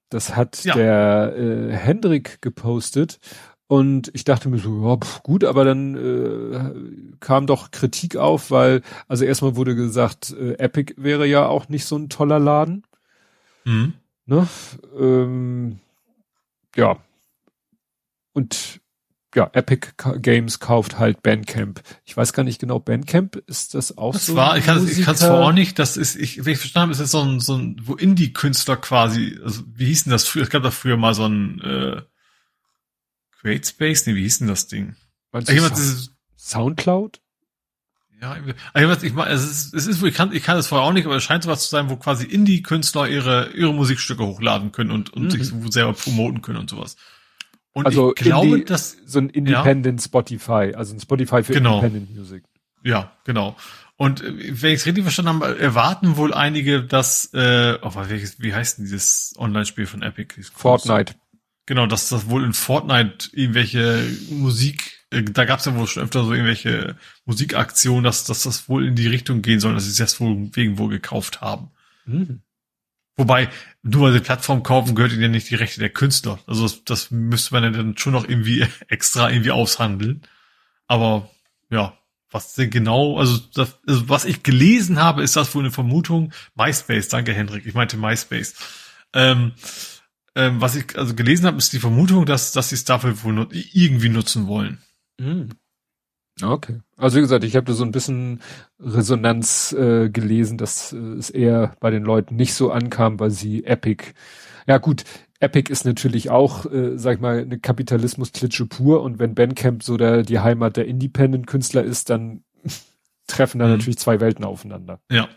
Das 0.09 0.35
hat 0.35 0.63
ja. 0.63 0.73
der 0.73 1.35
äh, 1.37 1.71
Hendrik 1.71 2.41
gepostet 2.41 3.19
und 3.67 4.09
ich 4.15 4.23
dachte 4.23 4.49
mir 4.49 4.57
so, 4.57 4.83
ja, 4.83 4.97
pf, 4.97 5.21
gut, 5.21 5.43
aber 5.43 5.63
dann 5.63 5.95
äh, 5.95 7.15
kam 7.19 7.45
doch 7.45 7.69
Kritik 7.69 8.17
auf, 8.17 8.49
weil, 8.49 8.81
also 9.07 9.25
erstmal 9.25 9.55
wurde 9.55 9.75
gesagt, 9.75 10.31
äh, 10.31 10.53
Epic 10.53 10.95
wäre 10.97 11.27
ja 11.27 11.45
auch 11.45 11.69
nicht 11.69 11.85
so 11.85 11.95
ein 11.95 12.09
toller 12.09 12.39
Laden. 12.39 12.83
Mhm. 13.65 13.93
Ne? 14.25 14.47
Ähm, 14.99 15.79
ja. 16.75 16.97
Und 18.33 18.81
ja, 19.35 19.49
Epic 19.53 19.89
Games 20.17 20.59
kauft 20.59 20.97
halt 20.97 21.21
Bandcamp. 21.21 21.81
Ich 22.03 22.17
weiß 22.17 22.33
gar 22.33 22.43
nicht 22.43 22.59
genau, 22.59 22.79
Bandcamp 22.79 23.35
ist 23.47 23.75
das 23.75 23.97
auch 23.97 24.13
das 24.13 24.25
so? 24.25 24.35
War, 24.35 24.57
ich 24.57 24.65
kann 24.65 24.77
es 24.77 25.19
zwar 25.19 25.41
auch 25.41 25.51
nicht, 25.51 25.77
das 25.77 25.97
ist, 25.97 26.15
ich, 26.15 26.45
wenn 26.45 26.53
ich 26.53 26.59
verstanden 26.59 26.83
habe, 26.83 26.91
ist 26.93 27.01
das 27.01 27.11
so 27.11 27.21
ein, 27.21 27.39
so 27.39 27.55
ein, 27.55 27.79
wo 27.83 27.93
Indie-Künstler 27.95 28.77
quasi, 28.77 29.39
also 29.43 29.63
wie 29.67 29.85
hieß 29.85 30.05
denn 30.05 30.11
das 30.11 30.27
früher? 30.27 30.43
Es 30.43 30.49
gab 30.49 30.63
da 30.63 30.71
früher 30.71 30.97
mal 30.97 31.13
so 31.13 31.25
ein 31.25 31.61
äh, 31.61 32.01
Create 33.39 33.67
Space, 33.67 34.07
nee, 34.07 34.15
wie 34.15 34.23
hieß 34.23 34.39
denn 34.39 34.47
das 34.47 34.67
Ding? 34.67 34.95
Meinst 35.31 35.49
du 35.49 35.57
Sound 35.57 36.11
Soundcloud? 36.35 37.21
Ja, 38.21 38.35
ich, 38.35 39.03
ich 39.03 39.13
meine, 39.13 39.31
es 39.31 39.43
ist, 39.43 39.73
es 39.73 39.87
ist, 39.87 40.03
ich 40.03 40.13
kann, 40.13 40.33
ich 40.33 40.43
kann 40.43 40.57
es 40.57 40.67
vorher 40.67 40.85
auch 40.85 40.91
nicht, 40.91 41.05
aber 41.05 41.15
es 41.15 41.23
scheint 41.23 41.43
so 41.43 41.49
was 41.49 41.63
zu 41.63 41.69
sein, 41.69 41.89
wo 41.89 41.95
quasi 41.95 42.25
Indie-Künstler 42.25 43.07
ihre, 43.07 43.51
ihre 43.51 43.73
Musikstücke 43.73 44.25
hochladen 44.25 44.71
können 44.71 44.91
und, 44.91 45.13
und 45.13 45.23
mhm. 45.23 45.29
sich 45.29 45.53
selber 45.71 45.93
promoten 45.93 46.41
können 46.41 46.57
und 46.57 46.69
sowas. 46.69 46.97
Und 47.73 47.85
also 47.85 48.13
ich 48.15 48.23
glaube, 48.23 48.47
Indie, 48.47 48.65
dass 48.65 48.97
so 49.05 49.19
ein 49.19 49.29
Independent 49.29 49.99
ja. 49.99 50.05
Spotify, 50.05 50.73
also 50.75 50.95
ein 50.95 50.99
Spotify 50.99 51.43
für 51.43 51.53
genau. 51.53 51.79
Independent 51.79 52.15
Music. 52.15 52.43
Ja, 52.83 53.11
genau. 53.25 53.55
Und 53.97 54.21
äh, 54.21 54.61
wenn 54.61 54.71
ich 54.71 54.79
es 54.79 54.85
richtig 54.85 55.03
verstanden 55.03 55.43
habe, 55.43 55.59
erwarten 55.59 56.17
wohl 56.17 56.33
einige, 56.33 56.83
dass, 56.83 57.33
äh, 57.33 57.77
oh, 57.81 57.91
welches, 57.95 58.39
wie 58.41 58.53
heißt 58.53 58.77
denn 58.77 58.85
dieses 58.85 59.35
Online-Spiel 59.37 59.85
von 59.85 60.01
Epic? 60.01 60.41
Fortnite. 60.55 61.15
Genau, 61.65 61.85
dass 61.85 62.09
das 62.09 62.29
wohl 62.29 62.43
in 62.43 62.53
Fortnite 62.53 63.29
irgendwelche 63.33 64.03
Musik, 64.31 65.05
äh, 65.11 65.21
da 65.21 65.45
gab 65.45 65.59
es 65.59 65.65
ja 65.65 65.75
wohl 65.75 65.85
schon 65.85 66.03
öfter 66.03 66.23
so 66.23 66.31
irgendwelche 66.31 66.95
Musikaktionen, 67.25 68.03
dass, 68.03 68.23
dass 68.23 68.43
das 68.43 68.69
wohl 68.69 68.87
in 68.87 68.95
die 68.95 69.07
Richtung 69.07 69.41
gehen 69.41 69.59
soll, 69.59 69.73
dass 69.73 69.83
sie 69.83 69.91
es 69.91 69.99
jetzt 69.99 70.19
wohl 70.19 70.49
wegen 70.53 70.77
wohl 70.77 70.89
gekauft 70.89 71.41
haben. 71.41 71.69
Mhm. 72.05 72.41
Wobei, 73.19 73.49
nur 73.83 74.03
weil 74.03 74.13
sie 74.13 74.21
Plattform 74.21 74.63
kaufen, 74.63 74.95
gehört 74.95 75.11
ihnen 75.11 75.23
ja 75.23 75.27
nicht 75.27 75.49
die 75.49 75.55
Rechte 75.55 75.81
der 75.81 75.89
Künstler. 75.89 76.39
Also 76.47 76.63
das, 76.63 76.85
das 76.85 77.11
müsste 77.11 77.53
man 77.53 77.65
ja 77.65 77.69
dann 77.69 77.97
schon 77.97 78.13
noch 78.13 78.23
irgendwie 78.23 78.65
extra 78.87 79.29
irgendwie 79.29 79.51
aushandeln. 79.51 80.21
Aber 80.87 81.29
ja, 81.69 81.97
was 82.31 82.53
denn 82.53 82.69
genau, 82.69 83.17
also, 83.17 83.37
das, 83.53 83.77
also 83.85 84.07
was 84.07 84.23
ich 84.23 84.41
gelesen 84.43 85.01
habe, 85.01 85.21
ist 85.21 85.35
das 85.35 85.53
wohl 85.53 85.63
eine 85.63 85.71
Vermutung. 85.71 86.31
MySpace, 86.55 87.09
danke 87.09 87.33
Hendrik, 87.33 87.65
ich 87.65 87.73
meinte 87.73 87.97
MySpace. 87.97 88.55
Ähm, 89.11 89.51
ähm, 90.35 90.61
was 90.61 90.77
ich 90.77 90.97
also 90.97 91.13
gelesen 91.13 91.45
habe, 91.45 91.57
ist 91.57 91.73
die 91.73 91.79
Vermutung, 91.79 92.25
dass, 92.25 92.53
dass 92.53 92.69
sie 92.69 92.75
es 92.75 92.85
dafür 92.85 93.21
wohl 93.23 93.49
irgendwie 93.51 94.07
nutzen 94.07 94.47
wollen. 94.47 94.77
Mhm. 95.19 95.49
Okay. 96.41 96.79
Also 96.99 97.17
wie 97.17 97.21
gesagt, 97.21 97.45
ich 97.45 97.55
habe 97.55 97.65
da 97.65 97.73
so 97.73 97.85
ein 97.85 97.91
bisschen 97.91 98.41
Resonanz 98.79 99.71
äh, 99.71 100.09
gelesen, 100.09 100.57
dass 100.57 100.91
äh, 100.91 100.97
es 100.97 101.29
eher 101.29 101.75
bei 101.79 101.91
den 101.91 102.03
Leuten 102.03 102.35
nicht 102.35 102.53
so 102.53 102.71
ankam, 102.71 103.19
weil 103.19 103.31
sie 103.31 103.63
Epic. 103.63 104.03
Ja 104.67 104.79
gut, 104.79 105.05
Epic 105.39 105.71
ist 105.71 105.85
natürlich 105.85 106.29
auch, 106.29 106.65
äh, 106.65 106.97
sag 106.97 107.15
ich 107.15 107.21
mal, 107.21 107.39
eine 107.39 107.57
Kapitalismus-Klitsche 107.57 108.65
pur 108.65 109.01
und 109.01 109.17
wenn 109.17 109.33
Bandcamp 109.33 109.81
so 109.81 109.95
der, 109.95 110.23
die 110.23 110.39
Heimat 110.39 110.75
der 110.75 110.87
Independent-Künstler 110.87 111.83
ist, 111.83 112.09
dann 112.09 112.43
treffen 113.27 113.59
da 113.59 113.65
mhm. 113.65 113.71
natürlich 113.71 113.97
zwei 113.97 114.19
Welten 114.19 114.43
aufeinander. 114.43 114.99
Ja. 115.09 115.29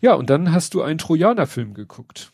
Ja, 0.00 0.14
und 0.14 0.30
dann 0.30 0.52
hast 0.52 0.72
du 0.72 0.80
einen 0.82 0.98
Trojaner-Film 0.98 1.74
geguckt. 1.74 2.32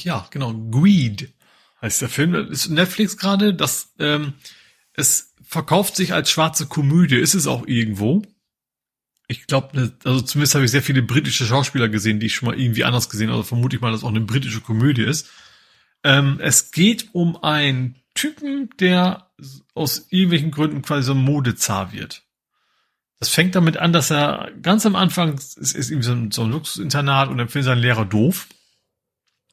Ja, 0.00 0.26
genau. 0.30 0.52
Greed 0.70 1.32
heißt 1.80 2.02
der 2.02 2.08
Film. 2.08 2.32
Das 2.32 2.48
ist 2.50 2.68
Netflix 2.68 3.16
gerade. 3.16 3.54
Das 3.54 3.94
ähm, 3.98 4.34
es 4.94 5.27
verkauft 5.48 5.96
sich 5.96 6.12
als 6.12 6.30
schwarze 6.30 6.66
Komödie, 6.66 7.16
ist 7.16 7.34
es 7.34 7.46
auch 7.46 7.66
irgendwo. 7.66 8.22
Ich 9.28 9.46
glaube, 9.46 9.76
ne, 9.76 9.92
also 10.04 10.20
zumindest 10.20 10.54
habe 10.54 10.64
ich 10.66 10.70
sehr 10.70 10.82
viele 10.82 11.02
britische 11.02 11.46
Schauspieler 11.46 11.88
gesehen, 11.88 12.20
die 12.20 12.26
ich 12.26 12.34
schon 12.34 12.48
mal 12.48 12.60
irgendwie 12.60 12.84
anders 12.84 13.08
gesehen, 13.08 13.30
also 13.30 13.42
vermute 13.42 13.76
ich 13.76 13.82
mal, 13.82 13.90
dass 13.90 14.04
auch 14.04 14.10
eine 14.10 14.20
britische 14.20 14.60
Komödie 14.60 15.04
ist. 15.04 15.30
Ähm, 16.04 16.38
es 16.40 16.70
geht 16.70 17.08
um 17.14 17.42
einen 17.42 17.96
Typen, 18.14 18.68
der 18.78 19.30
aus 19.74 20.06
irgendwelchen 20.10 20.50
Gründen 20.50 20.82
quasi 20.82 21.04
so 21.04 21.12
ein 21.12 21.24
Modezar 21.24 21.92
wird. 21.92 22.24
Das 23.18 23.30
fängt 23.30 23.54
damit 23.54 23.78
an, 23.78 23.92
dass 23.92 24.10
er 24.10 24.50
ganz 24.60 24.84
am 24.84 24.96
Anfang 24.96 25.34
es 25.34 25.56
ist 25.56 25.90
irgendwie 25.90 26.06
so 26.06 26.12
ein, 26.12 26.30
so 26.30 26.42
ein 26.42 26.50
Luxusinternat 26.50 27.30
und 27.30 27.38
dann 27.38 27.48
findet 27.48 27.66
sein 27.66 27.78
Lehrer 27.78 28.04
doof 28.04 28.48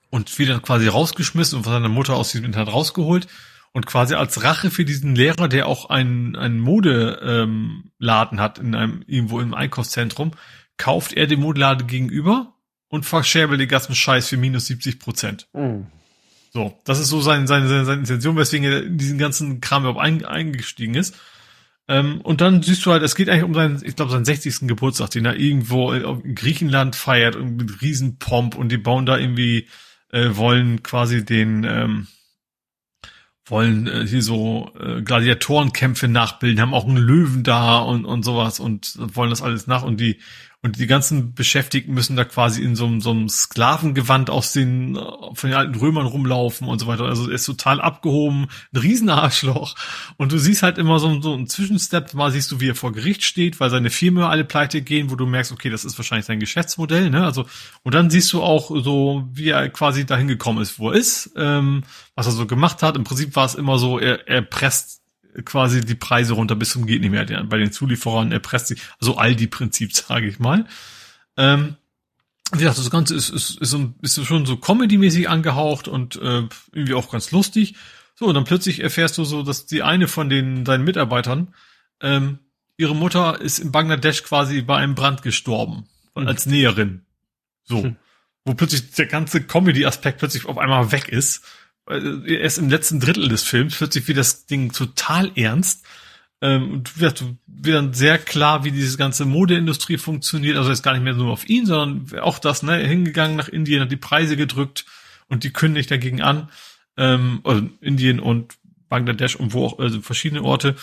und 0.10 0.38
wird 0.38 0.50
dann 0.50 0.62
quasi 0.62 0.88
rausgeschmissen 0.88 1.58
und 1.58 1.64
von 1.64 1.74
seiner 1.74 1.90
Mutter 1.90 2.16
aus 2.16 2.32
diesem 2.32 2.46
Internat 2.46 2.74
rausgeholt 2.74 3.28
und 3.76 3.86
quasi 3.86 4.16
als 4.16 4.42
Rache 4.42 4.72
für 4.72 4.86
diesen 4.86 5.16
Lehrer, 5.16 5.50
der 5.50 5.68
auch 5.68 5.90
einen, 5.90 6.38
einen 6.38 6.62
Modeladen 6.62 7.90
ähm, 8.00 8.40
hat 8.40 8.58
in 8.58 8.74
einem, 8.74 9.04
irgendwo 9.06 9.42
im 9.42 9.54
Einkaufszentrum, 9.54 10.32
kauft 10.78 11.12
er 11.12 11.28
den 11.28 11.42
Modeladen 11.42 11.86
gegenüber 11.86 12.54
und 12.88 13.06
verscherbelt 13.06 13.60
den 13.60 13.68
ganzen 13.68 13.94
Scheiß 13.94 14.30
für 14.30 14.38
minus 14.38 14.68
70 14.68 14.98
Prozent. 14.98 15.50
Mhm. 15.52 15.88
So, 16.54 16.80
das 16.86 17.02
ist 17.02 17.10
so 17.10 17.20
seine, 17.20 17.48
seine, 17.48 17.68
seine, 17.68 17.84
seine 17.84 18.00
Intention, 18.00 18.38
weswegen 18.38 18.66
er 18.66 18.82
in 18.82 18.98
diesen 18.98 19.18
ganzen 19.18 19.60
Kram 19.60 19.84
überhaupt 19.84 20.00
ein, 20.00 20.24
eingestiegen 20.24 20.96
ist. 20.96 21.14
Ähm, 21.90 22.22
und 22.22 22.40
dann 22.40 22.64
siehst 22.64 22.86
du 22.86 22.94
halt, 22.94 23.04
es 23.04 23.14
geht 23.14 23.28
eigentlich 23.28 23.44
um 23.44 23.54
seinen, 23.54 23.84
ich 23.84 23.98
glaube, 23.98 24.10
seinen 24.10 24.24
60. 24.24 24.70
Geburtstag, 24.70 25.10
den 25.10 25.26
er 25.26 25.36
irgendwo 25.36 25.92
in 25.92 26.34
Griechenland 26.34 26.96
feiert 26.96 27.36
und 27.36 27.58
mit 27.58 27.82
Riesenpomp 27.82 28.56
und 28.56 28.70
die 28.70 28.78
bauen 28.78 29.06
da 29.06 29.18
irgendwie, 29.18 29.68
äh, 30.14 30.30
wollen 30.32 30.82
quasi 30.82 31.26
den, 31.26 31.66
ähm, 31.66 32.08
wollen 33.46 33.88
äh, 33.88 34.08
hier 34.08 34.22
so 34.22 34.72
äh, 34.80 35.02
Gladiatorenkämpfe 35.02 36.08
nachbilden, 36.08 36.62
haben 36.62 36.74
auch 36.74 36.88
einen 36.88 36.98
Löwen 36.98 37.44
da 37.44 37.80
und, 37.80 38.06
und 38.06 38.24
sowas 38.24 38.60
und 38.60 38.98
wollen 38.98 39.30
das 39.30 39.42
alles 39.42 39.68
nach 39.68 39.84
und 39.84 40.00
die 40.00 40.18
und 40.62 40.80
die 40.80 40.88
ganzen 40.88 41.34
Beschäftigten 41.34 41.94
müssen 41.94 42.16
da 42.16 42.24
quasi 42.24 42.64
in 42.64 42.76
so, 42.76 43.00
so 43.00 43.12
einem 43.12 43.30
Sklavengewand 43.30 44.30
aus 44.30 44.52
den, 44.52 44.96
von 45.34 45.50
den 45.50 45.54
alten 45.54 45.76
Römern 45.76 46.08
rumlaufen 46.08 46.68
und 46.68 46.80
so 46.80 46.88
weiter. 46.88 47.06
Also 47.06 47.30
er 47.30 47.36
ist 47.36 47.46
total 47.46 47.80
abgehoben, 47.82 48.48
ein 48.74 48.80
Riesenarschloch. 48.80 49.76
Und 50.18 50.32
du 50.32 50.38
siehst 50.38 50.64
halt 50.64 50.78
immer 50.78 51.00
so, 51.00 51.22
so 51.22 51.34
einen 51.34 51.48
Zwischenstep, 51.48 52.14
mal 52.14 52.32
siehst 52.32 52.52
du, 52.52 52.60
wie 52.60 52.70
er 52.70 52.76
vor 52.76 52.94
Gericht 52.94 53.24
steht, 53.24 53.60
weil 53.60 53.70
seine 53.70 53.90
Firmen 53.90 54.24
alle 54.24 54.44
pleite 54.44 54.82
gehen, 54.82 55.12
wo 55.12 55.16
du 55.16 55.26
merkst, 55.26 55.52
okay, 55.52 55.70
das 55.70 55.86
ist 55.86 55.98
wahrscheinlich 55.98 56.26
sein 56.26 56.40
Geschäftsmodell, 56.40 57.10
ne? 57.10 57.24
Also, 57.24 57.46
und 57.84 57.94
dann 57.94 58.10
siehst 58.10 58.34
du 58.34 58.42
auch 58.42 58.72
so, 58.84 59.28
wie 59.32 59.50
er 59.50 59.70
quasi 59.70 60.06
dahin 60.06 60.28
gekommen 60.28 60.62
ist, 60.62 60.80
wo 60.80 60.90
er 60.90 60.98
ist, 60.98 61.32
ähm, 61.36 61.84
was 62.16 62.26
er 62.26 62.32
so 62.32 62.48
gemacht 62.48 62.82
hat. 62.82 62.96
Im 62.96 63.04
Prinzip 63.04 63.36
war 63.36 63.46
es 63.46 63.56
immer 63.56 63.78
so, 63.78 64.00
er, 64.00 64.28
er 64.28 64.42
presst 64.42 65.05
quasi 65.44 65.82
die 65.82 65.96
Preise 65.96 66.34
runter 66.34 66.56
bis 66.56 66.72
zum 66.72 66.86
geht 66.86 67.02
nicht 67.02 67.12
mehr. 67.12 67.26
Bei 67.44 67.58
den 67.58 67.72
Zulieferern 67.72 68.32
erpresst 68.32 68.68
sich, 68.68 68.82
also 69.00 69.18
Aldi-Prinzip, 69.18 69.94
sage 69.96 70.28
ich 70.28 70.40
mal. 70.40 70.66
Ähm, 71.38 71.76
wie 72.52 72.60
gesagt, 72.60 72.78
das 72.78 72.92
Ganze 72.92 73.16
ist, 73.16 73.30
ist, 73.30 73.60
ist, 73.60 73.76
ist 74.02 74.26
schon 74.26 74.46
so 74.46 74.58
Comedy-mäßig 74.58 75.28
angehaucht 75.30 75.88
und 75.88 76.16
äh, 76.18 76.48
irgendwie 76.72 76.94
auch 76.94 77.12
ganz 77.12 77.32
lustig. 77.32 77.76
So, 78.16 78.28
und 78.28 78.36
dann 78.36 78.46
plötzlich 78.46 78.82
erfährst 78.82 79.18
du 79.18 79.26
so, 79.26 79.44
dass 79.44 79.66
die 79.66 79.84
eine 79.84 80.08
von 80.08 80.30
den 80.30 80.64
deinen 80.64 80.84
Mitarbeitern, 80.84 81.54
ähm, 82.02 82.40
ihre 82.78 82.96
Mutter 82.96 83.42
ist 83.42 83.60
in 83.60 83.72
Bangladesch 83.72 84.24
quasi 84.24 84.62
bei 84.62 84.78
einem 84.78 84.96
Brand 84.96 85.22
gestorben. 85.22 85.86
Mhm. 86.16 86.28
Als 86.28 86.46
Näherin. 86.46 87.06
So. 87.64 87.84
Mhm. 87.84 87.96
Wo 88.46 88.54
plötzlich 88.54 88.92
der 88.92 89.08
ganze 89.08 89.42
Comedy-Aspekt 89.42 90.20
plötzlich 90.20 90.46
auf 90.46 90.58
einmal 90.58 90.92
weg 90.92 91.10
ist 91.10 91.44
erst 91.88 92.58
im 92.58 92.70
letzten 92.70 93.00
Drittel 93.00 93.28
des 93.28 93.44
Films 93.44 93.80
wird 93.80 93.94
sich 93.94 94.08
wie 94.08 94.14
das 94.14 94.46
Ding 94.46 94.72
total 94.72 95.32
ernst. 95.36 95.86
Ähm, 96.42 96.72
und 96.72 97.00
wird, 97.00 97.24
dann 97.48 97.94
sehr 97.94 98.18
klar, 98.18 98.66
wie 98.66 98.72
diese 98.72 98.98
ganze 98.98 99.26
Modeindustrie 99.26 99.98
funktioniert. 99.98 100.58
Also 100.58 100.70
jetzt 100.70 100.84
gar 100.84 100.94
nicht 100.94 101.04
mehr 101.04 101.14
nur 101.14 101.32
auf 101.32 101.48
ihn, 101.48 101.66
sondern 101.66 102.20
auch 102.20 102.40
das, 102.40 102.62
ne, 102.62 102.78
hingegangen 102.78 103.38
nach 103.38 103.48
Indien, 103.48 103.82
hat 103.82 103.92
die 103.92 103.98
Preise 103.98 104.36
gedrückt 104.36 104.86
und 105.28 105.44
die 105.44 105.54
kündigt 105.54 105.90
dagegen 105.92 106.22
an. 106.22 106.50
Ähm, 106.98 107.40
also 107.44 107.70
Indien 107.82 108.20
und 108.20 108.58
Bangladesch 108.90 109.36
und 109.36 109.54
wo 109.54 109.66
auch, 109.66 109.80
also 109.80 110.02
verschiedene 110.02 110.44
Orte. 110.44 110.76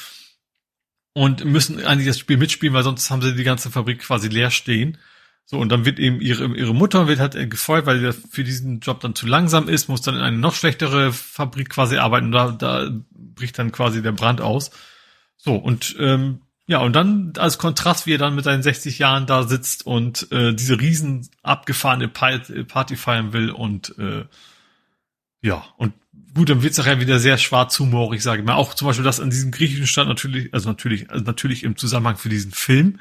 Und 1.14 1.44
müssen 1.44 1.84
eigentlich 1.84 2.08
das 2.08 2.18
Spiel 2.18 2.38
mitspielen, 2.38 2.74
weil 2.74 2.84
sonst 2.84 3.10
haben 3.10 3.20
sie 3.20 3.34
die 3.34 3.44
ganze 3.44 3.70
Fabrik 3.70 4.00
quasi 4.00 4.28
leer 4.28 4.50
stehen. 4.50 4.96
So, 5.44 5.58
und 5.58 5.70
dann 5.70 5.84
wird 5.84 5.98
eben 5.98 6.20
ihre, 6.20 6.46
ihre 6.56 6.74
Mutter 6.74 7.08
wird 7.08 7.20
halt 7.20 7.34
gefeuert, 7.50 7.86
weil 7.86 8.00
sie 8.00 8.12
für 8.12 8.44
diesen 8.44 8.80
Job 8.80 9.00
dann 9.00 9.14
zu 9.14 9.26
langsam 9.26 9.68
ist, 9.68 9.88
muss 9.88 10.00
dann 10.00 10.14
in 10.14 10.22
eine 10.22 10.38
noch 10.38 10.54
schlechtere 10.54 11.12
Fabrik 11.12 11.68
quasi 11.70 11.98
arbeiten 11.98 12.32
da, 12.32 12.52
da 12.52 12.90
bricht 13.10 13.58
dann 13.58 13.72
quasi 13.72 14.02
der 14.02 14.12
Brand 14.12 14.40
aus. 14.40 14.70
So, 15.36 15.56
und 15.56 15.96
ähm, 15.98 16.42
ja, 16.66 16.78
und 16.78 16.94
dann 16.94 17.32
als 17.36 17.58
Kontrast, 17.58 18.06
wie 18.06 18.14
er 18.14 18.18
dann 18.18 18.34
mit 18.34 18.44
seinen 18.44 18.62
60 18.62 18.98
Jahren 18.98 19.26
da 19.26 19.42
sitzt 19.42 19.84
und 19.84 20.30
äh, 20.30 20.54
diese 20.54 20.80
riesen 20.80 21.28
abgefahrene 21.42 22.08
Party 22.08 22.96
feiern 22.96 23.32
will 23.32 23.50
und 23.50 23.98
äh, 23.98 24.24
ja, 25.42 25.66
und 25.76 25.92
gut, 26.34 26.48
dann 26.48 26.62
wird's 26.62 26.78
nachher 26.78 27.00
wieder 27.00 27.18
sehr 27.18 27.36
schwarzhumorig, 27.36 28.22
sage 28.22 28.40
ich 28.40 28.46
mal. 28.46 28.54
Auch 28.54 28.74
zum 28.74 28.86
Beispiel, 28.86 29.04
dass 29.04 29.20
an 29.20 29.30
diesem 29.30 29.50
griechischen 29.50 29.88
Stand 29.88 30.08
natürlich, 30.08 30.54
also 30.54 30.68
natürlich, 30.68 31.10
also 31.10 31.24
natürlich 31.24 31.64
im 31.64 31.76
Zusammenhang 31.76 32.16
für 32.16 32.28
diesen 32.28 32.52
Film 32.52 33.00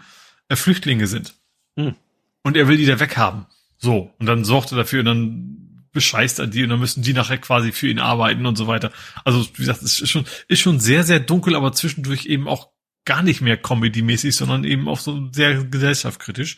äh, 0.49 0.55
Flüchtlinge 0.55 1.05
sind. 1.05 1.35
Hm 1.77 1.95
und 2.43 2.57
er 2.57 2.67
will 2.67 2.77
die 2.77 2.85
da 2.85 2.99
weghaben. 2.99 3.45
So. 3.77 4.13
Und 4.19 4.25
dann 4.25 4.43
sorgt 4.43 4.71
er 4.71 4.77
dafür 4.77 4.99
und 4.99 5.05
dann 5.05 5.85
bescheißt 5.91 6.39
er 6.39 6.47
die 6.47 6.63
und 6.63 6.69
dann 6.69 6.79
müssen 6.79 7.03
die 7.03 7.13
nachher 7.13 7.37
quasi 7.37 7.71
für 7.71 7.87
ihn 7.87 7.99
arbeiten 7.99 8.45
und 8.45 8.57
so 8.57 8.67
weiter. 8.67 8.91
Also, 9.25 9.45
wie 9.53 9.61
gesagt, 9.63 9.81
es 9.81 9.99
ist 9.99 10.09
schon, 10.09 10.25
ist 10.47 10.61
schon 10.61 10.79
sehr, 10.79 11.03
sehr 11.03 11.19
dunkel, 11.19 11.55
aber 11.55 11.73
zwischendurch 11.73 12.25
eben 12.25 12.47
auch 12.47 12.69
gar 13.05 13.23
nicht 13.23 13.41
mehr 13.41 13.57
comedy-mäßig, 13.57 14.35
sondern 14.35 14.63
eben 14.63 14.87
auch 14.87 14.99
so 14.99 15.29
sehr 15.31 15.63
gesellschaftskritisch. 15.65 16.57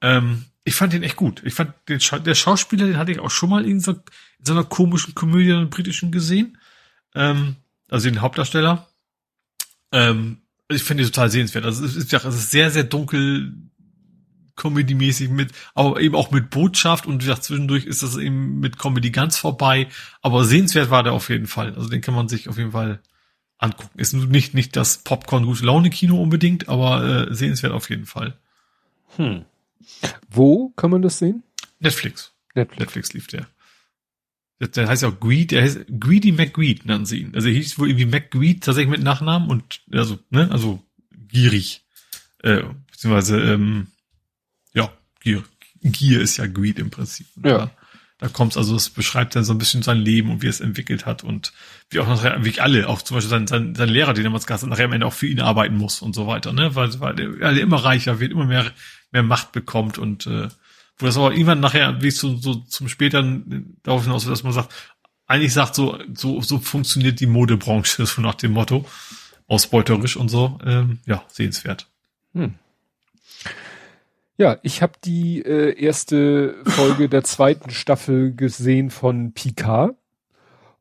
Ähm, 0.00 0.44
ich 0.64 0.74
fand 0.74 0.92
den 0.92 1.02
echt 1.02 1.16
gut. 1.16 1.42
Ich 1.44 1.54
fand 1.54 1.74
den 1.88 2.00
Scha 2.00 2.18
der 2.18 2.34
Schauspieler, 2.34 2.86
den 2.86 2.96
hatte 2.96 3.12
ich 3.12 3.20
auch 3.20 3.30
schon 3.30 3.50
mal 3.50 3.64
in 3.64 3.80
so, 3.80 3.92
in 3.92 4.44
so 4.44 4.52
einer 4.52 4.64
komischen 4.64 5.14
Komödie 5.14 5.50
in 5.50 5.70
britischen 5.70 6.10
gesehen. 6.10 6.58
Ähm, 7.14 7.56
also 7.88 8.08
den 8.08 8.20
Hauptdarsteller. 8.20 8.88
Ähm, 9.92 10.38
ich 10.68 10.82
finde 10.82 11.04
ihn 11.04 11.08
total 11.08 11.30
sehenswert. 11.30 11.64
Also 11.64 11.84
es 11.84 11.94
ist, 11.94 12.12
ja, 12.12 12.18
es 12.18 12.34
ist 12.34 12.50
sehr, 12.50 12.70
sehr 12.70 12.84
dunkel, 12.84 13.52
Comedy-mäßig 14.56 15.28
mit, 15.28 15.52
aber 15.74 16.00
eben 16.00 16.14
auch 16.14 16.30
mit 16.30 16.50
Botschaft 16.50 17.06
und 17.06 17.22
wie 17.22 17.26
gesagt, 17.26 17.44
zwischendurch 17.44 17.84
ist 17.84 18.02
das 18.02 18.16
eben 18.16 18.58
mit 18.60 18.78
Comedy 18.78 19.10
ganz 19.10 19.36
vorbei. 19.36 19.88
Aber 20.22 20.44
sehenswert 20.44 20.90
war 20.90 21.02
der 21.02 21.12
auf 21.12 21.28
jeden 21.28 21.46
Fall. 21.46 21.74
Also 21.74 21.88
den 21.88 22.00
kann 22.00 22.14
man 22.14 22.28
sich 22.28 22.48
auf 22.48 22.58
jeden 22.58 22.72
Fall 22.72 23.00
angucken. 23.58 23.98
Ist 23.98 24.12
nicht, 24.14 24.54
nicht 24.54 24.76
das 24.76 24.98
Popcorn 24.98 25.44
gute 25.44 25.64
Laune 25.64 25.90
Kino 25.90 26.20
unbedingt, 26.20 26.68
aber 26.68 27.28
äh, 27.28 27.34
sehenswert 27.34 27.72
auf 27.72 27.90
jeden 27.90 28.06
Fall. 28.06 28.36
Hm. 29.16 29.44
Wo 30.28 30.70
kann 30.70 30.90
man 30.90 31.02
das 31.02 31.18
sehen? 31.18 31.42
Netflix. 31.78 32.32
Netflix, 32.54 32.80
Netflix 32.80 33.12
lief 33.12 33.26
der. 33.26 33.46
Der 34.58 34.88
heißt 34.88 35.02
ja 35.02 35.10
auch 35.10 35.20
Greed, 35.20 35.50
der 35.50 35.62
heißt 35.62 35.84
Greedy 36.00 36.32
McGreed, 36.32 36.86
nannten 36.86 37.04
sie 37.04 37.20
ihn. 37.20 37.34
Also 37.34 37.48
er 37.48 37.54
hieß 37.54 37.78
wohl 37.78 37.90
irgendwie 37.90 38.06
McGreed 38.06 38.64
tatsächlich 38.64 38.90
mit 38.90 39.02
Nachnamen 39.02 39.50
und 39.50 39.82
also, 39.92 40.18
ne, 40.30 40.50
also 40.50 40.82
gierig. 41.28 41.84
Äh, 42.42 42.62
beziehungsweise, 42.90 43.38
ähm, 43.38 43.88
Gier. 45.26 45.42
Gier 45.82 46.20
ist 46.20 46.36
ja 46.36 46.46
Greed 46.46 46.78
im 46.78 46.90
Prinzip. 46.90 47.26
Ja. 47.42 47.58
Da, 47.58 47.70
da 48.18 48.28
kommt's, 48.28 48.56
also 48.56 48.76
es 48.76 48.90
beschreibt 48.90 49.34
dann 49.34 49.42
so 49.42 49.52
ein 49.52 49.58
bisschen 49.58 49.82
sein 49.82 49.98
Leben 49.98 50.30
und 50.30 50.40
wie 50.40 50.46
es 50.46 50.60
entwickelt 50.60 51.04
hat 51.04 51.24
und 51.24 51.52
wie 51.90 51.98
auch 51.98 52.06
nachher, 52.06 52.44
wie 52.44 52.60
alle, 52.60 52.88
auch 52.88 53.02
zum 53.02 53.16
Beispiel 53.16 53.30
sein, 53.30 53.48
sein, 53.48 53.74
sein 53.74 53.88
Lehrer, 53.88 54.14
den 54.14 54.22
er 54.22 54.28
damals 54.28 54.46
gehabt 54.46 54.62
hat, 54.62 54.70
nachher 54.70 54.84
am 54.84 54.92
Ende 54.92 55.04
auch 55.04 55.12
für 55.12 55.26
ihn 55.26 55.40
arbeiten 55.40 55.76
muss 55.76 56.00
und 56.00 56.14
so 56.14 56.28
weiter, 56.28 56.52
ne, 56.52 56.76
weil, 56.76 57.00
weil 57.00 57.18
er 57.42 57.60
immer 57.60 57.84
reicher 57.84 58.20
wird, 58.20 58.30
immer 58.30 58.44
mehr, 58.44 58.70
mehr 59.10 59.24
Macht 59.24 59.50
bekommt 59.50 59.98
und, 59.98 60.28
äh, 60.28 60.48
wo 60.98 61.06
das 61.06 61.16
aber 61.16 61.32
irgendwann 61.32 61.58
nachher, 61.58 62.00
wie 62.02 62.08
es 62.08 62.18
so, 62.18 62.36
so 62.36 62.54
zum 62.54 62.88
späteren 62.88 63.76
darauf 63.82 64.04
hinaus, 64.04 64.26
dass 64.26 64.44
man 64.44 64.52
sagt, 64.52 64.72
eigentlich 65.26 65.52
sagt 65.52 65.74
so, 65.74 65.98
so, 66.14 66.40
so 66.40 66.60
funktioniert 66.60 67.18
die 67.18 67.26
Modebranche, 67.26 68.06
so 68.06 68.22
nach 68.22 68.36
dem 68.36 68.52
Motto, 68.52 68.86
ausbeuterisch 69.48 70.16
und 70.16 70.28
so, 70.28 70.60
ähm, 70.64 71.00
ja, 71.04 71.24
sehenswert. 71.26 71.88
Hm. 72.32 72.54
Ja, 74.38 74.58
ich 74.62 74.82
habe 74.82 74.92
die 75.04 75.42
äh, 75.42 75.78
erste 75.80 76.56
Folge 76.64 77.08
der 77.08 77.24
zweiten 77.24 77.70
Staffel 77.70 78.34
gesehen 78.34 78.90
von 78.90 79.32
Picard. 79.32 79.96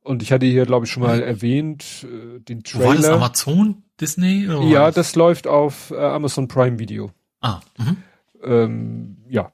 Und 0.01 0.21
ich 0.21 0.31
hatte 0.31 0.45
hier, 0.45 0.65
glaube 0.65 0.85
ich, 0.85 0.91
schon 0.91 1.03
mal 1.03 1.21
erwähnt, 1.21 2.05
äh, 2.05 2.39
den 2.39 2.63
Trailer. 2.63 2.87
War 2.87 2.95
das 2.95 3.05
Amazon, 3.07 3.83
Disney? 3.99 4.47
Oder 4.47 4.61
ja, 4.67 4.91
das 4.91 5.15
läuft 5.15 5.47
auf 5.47 5.91
äh, 5.91 5.95
Amazon 5.95 6.47
Prime 6.47 6.77
Video. 6.79 7.11
Ah. 7.41 7.61
Mhm. 7.77 7.97
Ähm, 8.43 9.17
ja, 9.29 9.51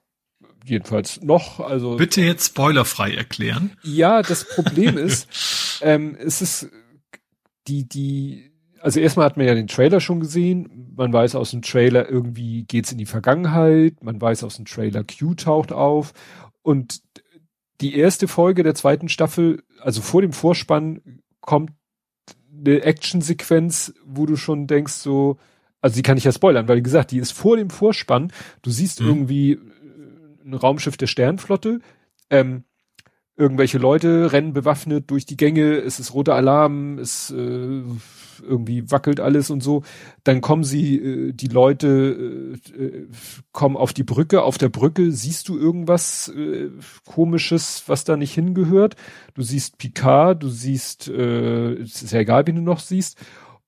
jedenfalls 0.66 1.22
noch. 1.22 1.60
Also 1.60 1.96
bitte 1.96 2.22
jetzt 2.22 2.48
spoilerfrei 2.48 3.14
erklären. 3.14 3.78
Ja, 3.84 4.22
das 4.22 4.48
Problem 4.48 4.98
ist, 4.98 5.80
ähm, 5.82 6.18
es 6.20 6.42
ist 6.42 6.70
die 7.68 7.88
die 7.88 8.51
also 8.82 9.00
erstmal 9.00 9.26
hat 9.26 9.38
man 9.38 9.45
ja 9.45 9.56
den 9.56 9.68
Trailer 9.68 10.00
schon 10.00 10.19
gesehen. 10.19 10.93
Man 10.95 11.14
weiß 11.14 11.35
aus 11.35 11.51
dem 11.51 11.61
Trailer 11.61 12.10
irgendwie 12.10 12.64
geht's 12.64 12.92
in 12.92 12.98
die 12.98 13.06
Vergangenheit. 13.06 14.03
Man 14.03 14.19
weiß 14.19 14.43
aus 14.43 14.58
dem 14.58 14.66
Trailer 14.66 15.03
Q 15.03 15.35
taucht 15.35 15.72
auf 15.72 16.14
und 16.61 17.01
die 17.82 17.95
erste 17.95 18.27
Folge 18.27 18.64
der 18.64 18.76
zweiten 18.76 19.10
Staffel, 19.10 19.64
also 19.80 20.01
vor 20.01 20.22
dem 20.22 20.34
Vorspann 20.34 21.22
kommt 21.40 21.72
eine 22.53 22.84
Actionsequenz, 22.84 23.93
wo 24.06 24.27
du 24.27 24.35
schon 24.35 24.68
denkst 24.68 24.93
so, 24.93 25.38
also 25.82 25.95
die 25.95 26.03
kann 26.03 26.18
ich 26.18 26.24
ja 26.24 26.32
spoilern, 26.32 26.68
weil 26.68 26.77
wie 26.77 26.84
gesagt, 26.84 27.11
die 27.11 27.18
ist 27.18 27.32
vor 27.32 27.58
dem 27.58 27.72
Vorspann. 27.72 28.32
Du 28.61 28.69
siehst 28.69 29.01
mhm. 29.01 29.08
irgendwie 29.08 29.60
ein 30.45 30.53
Raumschiff 30.53 30.95
der 30.95 31.08
Sternflotte. 31.08 31.80
Ähm, 32.30 32.66
irgendwelche 33.35 33.80
Leute 33.80 34.32
rennen 34.32 34.53
bewaffnet 34.53 35.10
durch 35.10 35.26
die 35.26 35.38
Gänge, 35.38 35.77
es 35.77 36.00
ist 36.00 36.14
roter 36.14 36.35
Alarm, 36.35 37.00
es 37.00 37.32
äh, 37.32 37.82
irgendwie 38.44 38.90
wackelt 38.92 39.20
alles 39.20 39.50
und 39.50 39.61
so. 39.61 39.84
Dann 40.24 40.42
kommen 40.42 40.64
sie, 40.64 40.98
äh, 40.98 41.34
die 41.34 41.48
Leute 41.48 42.58
äh, 42.78 42.84
äh, 42.84 43.08
kommen 43.52 43.78
auf 43.78 43.94
die 43.94 44.03
Brücke. 44.03 44.44
Auf 44.44 44.58
der 44.58 44.70
Brücke 44.70 45.11
siehst 45.11 45.50
du 45.50 45.58
irgendwas 45.58 46.30
äh, 46.30 46.70
komisches, 47.06 47.84
was 47.88 48.03
da 48.03 48.18
nicht 48.18 48.34
hingehört. 48.34 48.95
Du 49.34 49.44
siehst 49.44 49.78
Picard, 49.78 50.44
du 50.44 50.50
siehst, 50.50 51.08
äh, 51.08 51.74
es 51.74 52.02
ist 52.02 52.11
ja 52.11 52.20
egal, 52.20 52.48
wen 52.48 52.56
du 52.56 52.61
noch 52.61 52.80
siehst 52.80 53.18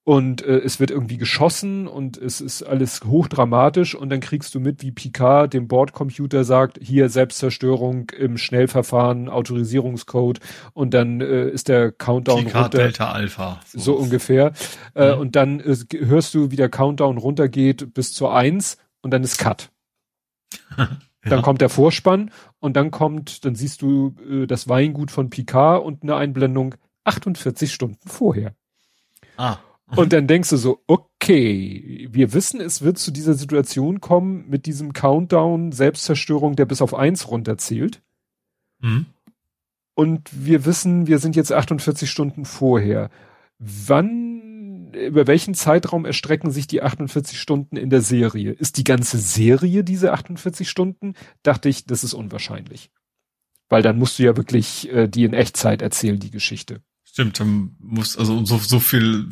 und 0.06 0.42
äh, 0.42 0.58
es 0.58 0.80
wird 0.80 0.92
irgendwie 0.92 1.18
geschossen 1.18 1.88
und 1.88 2.18
es 2.18 2.42
ist 2.42 2.62
alles 2.64 3.04
hochdramatisch 3.06 3.96
und 3.96 4.10
dann 4.10 4.20
kriegst 4.20 4.54
du 4.54 4.60
mit, 4.60 4.82
wie 4.82 4.92
Picard 4.92 5.54
dem 5.54 5.70
Bordcomputer 5.70 6.44
sagt, 6.44 6.78
hier 6.82 7.08
Selbstzerstörung 7.08 8.10
im 8.10 8.38
Schnellverfahren, 8.38 9.30
Autorisierungscode 9.30 10.42
und 10.74 10.94
dann 10.94 11.22
äh, 11.22 11.48
ist 11.50 11.70
der 11.70 11.92
Countdown 11.94 12.46
Picard 12.46 12.66
runter. 12.66 12.78
Delta 12.80 13.12
Alpha. 13.12 13.62
So, 13.66 13.80
so 13.80 13.96
ungefähr. 13.96 14.52
Äh, 14.94 15.14
mhm. 15.14 15.22
Und 15.22 15.36
dann 15.38 15.60
äh, 15.62 15.76
hörst 16.00 16.34
du, 16.34 16.52
wie 16.52 16.58
der 16.58 16.70
Countdown 16.70 17.18
runtergeht 17.18 17.94
bis 17.94 18.14
zur 18.14 18.36
Eins 18.36 18.78
und 19.02 19.12
dann 19.12 19.24
ist 19.24 19.38
Cut. 19.38 19.70
ja. 20.78 20.90
Dann 21.22 21.42
kommt 21.42 21.62
der 21.62 21.70
Vorspann 21.70 22.32
und 22.60 22.76
dann 22.76 22.92
kommt, 22.92 23.46
dann 23.46 23.56
siehst 23.56 23.82
du 23.82 24.16
äh, 24.30 24.48
das 24.48 24.68
Weingut 24.68 25.12
von 25.12 25.30
Picard 25.30 25.82
und 25.82 26.04
eine 26.04 26.18
Einblendung 26.18 26.76
48 27.06 27.74
Stunden 27.74 28.00
vorher. 28.06 28.54
Ah. 29.38 29.58
Und 29.88 30.14
dann 30.14 30.28
denkst 30.28 30.50
du 30.50 30.58
so, 30.58 30.84
okay, 30.88 32.08
wir 32.12 32.34
wissen, 32.34 32.62
es 32.62 32.82
wird 32.82 32.98
zu 32.98 33.12
dieser 33.12 33.34
Situation 33.34 34.02
kommen 34.02 34.50
mit 34.50 34.66
diesem 34.66 34.94
Countdown 34.94 35.72
Selbstzerstörung, 35.72 36.56
der 36.56 36.66
bis 36.66 36.82
auf 36.82 36.94
eins 36.94 37.28
runterzählt. 37.30 38.02
Mhm. 38.80 39.06
Und 39.96 40.30
wir 40.32 40.66
wissen, 40.66 41.06
wir 41.06 41.20
sind 41.20 41.36
jetzt 41.36 41.52
48 41.52 42.10
Stunden 42.10 42.46
vorher. 42.46 43.12
Wann, 43.60 44.92
über 44.94 45.28
welchen 45.28 45.54
Zeitraum 45.54 46.06
erstrecken 46.06 46.50
sich 46.50 46.66
die 46.66 46.82
48 46.82 47.40
Stunden 47.40 47.78
in 47.78 47.92
der 47.92 48.02
Serie? 48.02 48.52
Ist 48.52 48.78
die 48.78 48.84
ganze 48.84 49.20
Serie 49.20 49.84
diese 49.84 50.14
48 50.14 50.68
Stunden? 50.68 51.14
Dachte 51.44 51.70
ich, 51.70 51.86
das 51.86 52.04
ist 52.04 52.14
unwahrscheinlich. 52.14 52.90
Weil 53.70 53.84
dann 53.84 54.00
musst 54.00 54.18
du 54.18 54.24
ja 54.24 54.36
wirklich 54.36 54.92
äh, 54.92 55.08
die 55.08 55.26
in 55.26 55.34
Echtzeit 55.34 55.84
erzählen, 55.84 56.20
die 56.20 56.32
Geschichte. 56.32 56.82
Stimmt, 57.04 57.40
dann 57.40 57.76
muss 57.80 58.18
also 58.18 58.44
so, 58.44 58.58
so 58.58 58.80
viel 58.80 59.30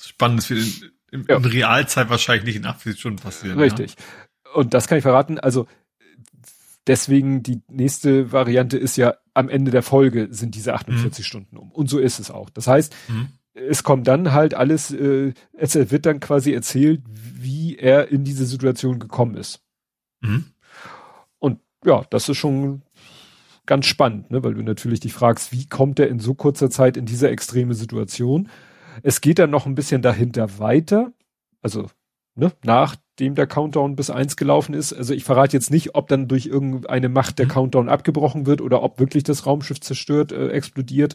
Spannendes 0.00 0.46
für 0.46 0.54
in, 0.54 0.90
in, 1.10 1.26
ja. 1.28 1.36
in 1.36 1.44
Realzeit 1.44 2.10
wahrscheinlich 2.10 2.44
nicht 2.44 2.56
in 2.56 2.66
80 2.66 2.98
Stunden 2.98 3.18
passieren. 3.18 3.58
Richtig. 3.58 3.96
Ja. 3.96 4.52
Und 4.54 4.74
das 4.74 4.86
kann 4.86 4.98
ich 4.98 5.02
verraten. 5.02 5.38
Also 5.38 5.66
deswegen 6.86 7.42
die 7.42 7.62
nächste 7.68 8.32
Variante 8.32 8.76
ist 8.76 8.96
ja 8.96 9.14
am 9.34 9.48
Ende 9.48 9.70
der 9.70 9.82
Folge 9.82 10.28
sind 10.30 10.54
diese 10.54 10.74
48 10.74 11.24
mhm. 11.24 11.26
Stunden 11.26 11.56
um. 11.56 11.70
Und 11.72 11.88
so 11.88 11.98
ist 11.98 12.18
es 12.18 12.30
auch. 12.30 12.50
Das 12.50 12.66
heißt, 12.66 12.94
mhm. 13.08 13.28
es 13.54 13.82
kommt 13.82 14.06
dann 14.06 14.32
halt 14.32 14.54
alles, 14.54 14.90
äh, 14.90 15.32
es 15.52 15.74
wird 15.74 16.06
dann 16.06 16.20
quasi 16.20 16.52
erzählt, 16.52 17.02
wie 17.08 17.76
er 17.76 18.08
in 18.08 18.24
diese 18.24 18.44
Situation 18.44 18.98
gekommen 18.98 19.36
ist. 19.36 19.60
Mhm. 20.20 20.46
Und 21.38 21.60
ja, 21.84 22.04
das 22.10 22.28
ist 22.28 22.36
schon 22.36 22.82
ganz 23.64 23.86
spannend, 23.86 24.30
ne? 24.30 24.42
weil 24.44 24.54
du 24.54 24.62
natürlich 24.62 25.00
dich 25.00 25.12
fragst, 25.12 25.52
wie 25.52 25.66
kommt 25.66 25.98
er 25.98 26.08
in 26.08 26.18
so 26.18 26.34
kurzer 26.34 26.68
Zeit 26.68 26.96
in 26.96 27.06
diese 27.06 27.30
extreme 27.30 27.74
Situation? 27.74 28.48
Es 29.02 29.20
geht 29.20 29.38
dann 29.38 29.50
noch 29.50 29.66
ein 29.66 29.74
bisschen 29.74 30.02
dahinter 30.02 30.58
weiter, 30.58 31.12
also 31.60 31.88
ne, 32.34 32.52
nachdem 32.64 33.34
der 33.34 33.46
Countdown 33.46 33.96
bis 33.96 34.10
eins 34.10 34.36
gelaufen 34.36 34.74
ist. 34.74 34.92
Also 34.92 35.14
ich 35.14 35.24
verrate 35.24 35.56
jetzt 35.56 35.70
nicht, 35.70 35.94
ob 35.94 36.08
dann 36.08 36.28
durch 36.28 36.46
irgendeine 36.46 37.08
Macht 37.08 37.38
der 37.38 37.46
mhm. 37.46 37.50
Countdown 37.50 37.88
abgebrochen 37.88 38.46
wird 38.46 38.60
oder 38.60 38.82
ob 38.82 38.98
wirklich 38.98 39.24
das 39.24 39.46
Raumschiff 39.46 39.80
zerstört, 39.80 40.32
äh, 40.32 40.48
explodiert. 40.48 41.14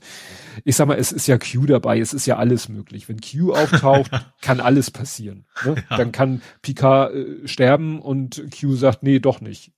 Ich 0.64 0.76
sag 0.76 0.88
mal, 0.88 0.98
es 0.98 1.12
ist 1.12 1.28
ja 1.28 1.38
Q 1.38 1.66
dabei, 1.66 2.00
es 2.00 2.14
ist 2.14 2.26
ja 2.26 2.38
alles 2.38 2.70
möglich. 2.70 3.10
Wenn 3.10 3.20
Q 3.20 3.54
auftaucht, 3.54 4.12
kann 4.42 4.60
alles 4.60 4.92
passieren. 4.92 5.46
Ne? 5.66 5.76
Ja. 5.90 5.98
Dann 5.98 6.12
kann 6.12 6.42
Picard 6.62 7.14
äh, 7.14 7.48
sterben 7.48 8.02
und 8.02 8.44
Q 8.60 8.76
sagt, 8.76 9.04
nee, 9.04 9.20
doch 9.20 9.42
nicht. 9.42 9.72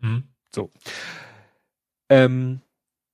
Mhm. 0.00 0.24
So. 0.54 0.70
Ähm, 2.08 2.60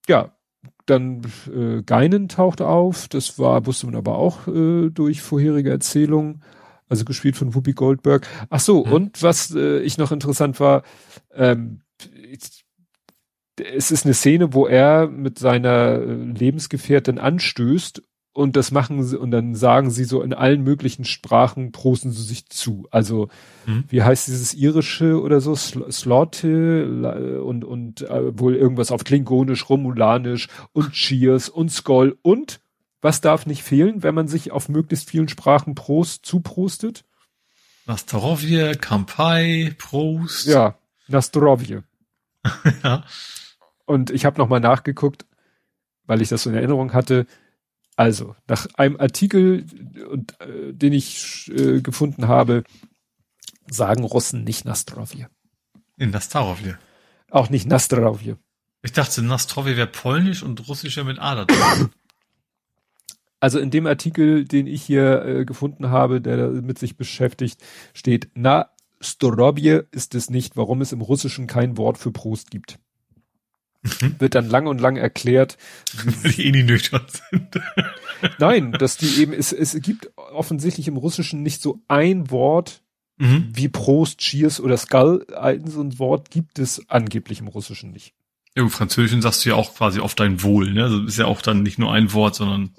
ja, 0.08 0.36
dann 0.86 1.22
äh, 1.54 1.82
Geinen 1.82 2.28
taucht 2.28 2.60
auf, 2.60 3.08
das 3.08 3.38
war, 3.38 3.66
wusste 3.66 3.86
man 3.86 3.96
aber 3.96 4.16
auch 4.16 4.48
äh, 4.48 4.90
durch 4.90 5.22
vorherige 5.22 5.70
Erzählungen, 5.70 6.42
also 6.88 7.04
gespielt 7.04 7.36
von 7.36 7.54
Whoopi 7.54 7.72
Goldberg. 7.72 8.26
Ach 8.50 8.60
so, 8.60 8.84
mhm. 8.84 8.92
und 8.92 9.22
was 9.22 9.54
äh, 9.54 9.80
ich 9.80 9.98
noch 9.98 10.12
interessant 10.12 10.60
war, 10.60 10.82
ähm, 11.34 11.80
es 13.56 13.90
ist 13.90 14.04
eine 14.04 14.14
Szene, 14.14 14.54
wo 14.54 14.66
er 14.66 15.08
mit 15.08 15.38
seiner 15.38 16.00
äh, 16.00 16.04
Lebensgefährtin 16.04 17.18
anstößt 17.18 18.02
und 18.32 18.56
das 18.56 18.70
machen 18.70 19.04
sie 19.04 19.18
und 19.18 19.30
dann 19.30 19.54
sagen 19.54 19.90
sie 19.90 20.04
so 20.04 20.22
in 20.22 20.32
allen 20.32 20.62
möglichen 20.62 21.04
Sprachen 21.04 21.70
prosten 21.72 22.12
sie 22.12 22.22
sich 22.22 22.48
zu. 22.48 22.88
Also 22.90 23.28
mhm. 23.66 23.84
wie 23.88 24.02
heißt 24.02 24.28
dieses 24.28 24.54
irische 24.54 25.20
oder 25.20 25.40
so 25.40 25.54
Slotte 25.54 27.42
und 27.44 27.64
und 27.64 28.02
äh, 28.02 28.38
wohl 28.38 28.56
irgendwas 28.56 28.90
auf 28.90 29.04
Klingonisch, 29.04 29.68
Romulanisch 29.68 30.48
und 30.72 30.92
Cheers 30.92 31.48
und 31.48 31.70
Skoll 31.70 32.18
und 32.22 32.60
was 33.02 33.20
darf 33.20 33.46
nicht 33.46 33.64
fehlen, 33.64 34.04
wenn 34.04 34.14
man 34.14 34.28
sich 34.28 34.52
auf 34.52 34.68
möglichst 34.68 35.10
vielen 35.10 35.28
Sprachen 35.28 35.74
Prost 35.74 36.24
zuprostet? 36.24 37.04
Nastarovje, 37.84 38.76
Kampai, 38.76 39.74
Prost. 39.76 40.46
Ja, 40.46 40.78
Nastrovje. 41.08 41.82
ja. 42.84 43.04
Und 43.86 44.10
ich 44.10 44.24
habe 44.24 44.38
nochmal 44.38 44.60
nachgeguckt, 44.60 45.26
weil 46.06 46.22
ich 46.22 46.28
das 46.28 46.44
so 46.44 46.50
in 46.50 46.56
Erinnerung 46.56 46.92
hatte. 46.92 47.26
Also, 47.96 48.34
nach 48.48 48.66
einem 48.74 48.96
Artikel, 48.98 49.66
und, 50.10 50.40
äh, 50.40 50.72
den 50.72 50.92
ich 50.92 51.50
äh, 51.54 51.80
gefunden 51.80 52.28
habe, 52.28 52.64
sagen 53.70 54.04
Russen 54.04 54.44
nicht 54.44 54.64
Nastrovje. 54.64 55.28
In 55.96 56.10
Nastarovje. 56.10 56.78
Auch 57.30 57.50
nicht 57.50 57.66
Nastrovje. 57.66 58.38
Ich 58.82 58.92
dachte, 58.92 59.22
Nastrovje 59.22 59.76
wäre 59.76 59.86
polnisch 59.86 60.42
und 60.42 60.68
russisch 60.68 60.96
ja 60.96 61.04
mit 61.04 61.18
A 61.18 61.46
Also 63.40 63.58
in 63.58 63.70
dem 63.70 63.86
Artikel, 63.86 64.44
den 64.44 64.66
ich 64.68 64.82
hier 64.84 65.24
äh, 65.24 65.44
gefunden 65.44 65.90
habe, 65.90 66.20
der 66.20 66.48
mit 66.50 66.78
sich 66.78 66.96
beschäftigt, 66.96 67.60
steht, 67.92 68.30
na, 68.34 68.70
Storobje 69.00 69.88
ist 69.90 70.14
es 70.14 70.30
nicht, 70.30 70.56
warum 70.56 70.80
es 70.80 70.92
im 70.92 71.00
Russischen 71.00 71.48
kein 71.48 71.76
Wort 71.76 71.98
für 71.98 72.12
Prost 72.12 72.52
gibt. 72.52 72.78
Mhm. 73.82 74.16
Wird 74.18 74.34
dann 74.34 74.48
lang 74.48 74.66
und 74.66 74.80
lang 74.80 74.96
erklärt. 74.96 75.58
Weil 76.22 76.32
die 76.32 76.46
eh 76.46 76.52
nie 76.52 76.62
nüchtern 76.62 77.02
sind. 77.08 77.60
Nein, 78.38 78.72
dass 78.72 78.96
die 78.96 79.20
eben, 79.20 79.32
es, 79.32 79.52
es 79.52 79.74
gibt 79.80 80.10
offensichtlich 80.16 80.86
im 80.88 80.96
Russischen 80.96 81.42
nicht 81.42 81.60
so 81.60 81.80
ein 81.88 82.30
Wort 82.30 82.82
mhm. 83.18 83.50
wie 83.52 83.68
Prost, 83.68 84.18
Cheers 84.18 84.60
oder 84.60 84.76
Skull. 84.76 85.26
Ein 85.36 85.66
so 85.68 85.80
ein 85.80 85.98
Wort 85.98 86.30
gibt 86.30 86.58
es 86.58 86.88
angeblich 86.88 87.40
im 87.40 87.48
Russischen 87.48 87.90
nicht. 87.90 88.14
Ja, 88.56 88.62
Im 88.62 88.70
Französischen 88.70 89.22
sagst 89.22 89.44
du 89.44 89.50
ja 89.50 89.54
auch 89.56 89.74
quasi 89.74 90.00
auf 90.00 90.14
dein 90.14 90.42
Wohl, 90.42 90.72
ne? 90.72 90.84
Also 90.84 91.02
ist 91.04 91.18
ja 91.18 91.24
auch 91.24 91.40
dann 91.40 91.62
nicht 91.62 91.78
nur 91.78 91.92
ein 91.92 92.12
Wort, 92.12 92.34
sondern 92.34 92.74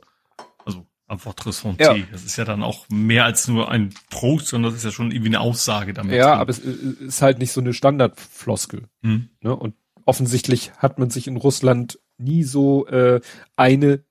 also 0.65 0.85
einfach 1.07 1.33
santé. 1.33 1.95
Ja. 1.97 2.05
Das 2.11 2.23
ist 2.23 2.37
ja 2.37 2.45
dann 2.45 2.61
auch 2.61 2.87
mehr 2.89 3.25
als 3.25 3.47
nur 3.47 3.71
ein 3.71 3.93
Prost, 4.11 4.47
sondern 4.47 4.71
das 4.71 4.79
ist 4.79 4.85
ja 4.85 4.91
schon 4.91 5.11
irgendwie 5.11 5.29
eine 5.29 5.39
Aussage 5.39 5.93
damit. 5.93 6.15
Ja, 6.15 6.31
drin. 6.31 6.39
aber 6.39 6.49
es 6.51 6.59
ist 6.59 7.21
halt 7.23 7.39
nicht 7.39 7.51
so 7.51 7.59
eine 7.59 7.73
Standardfloskel. 7.73 8.83
Mhm. 9.01 9.29
Ne? 9.41 9.55
Und 9.55 9.73
offensichtlich 10.05 10.71
hat 10.77 10.99
man 10.99 11.09
sich 11.09 11.27
in 11.27 11.37
Russland 11.37 11.99
nie 12.17 12.43
so 12.43 12.87
äh, 12.87 13.21
eine 13.55 14.03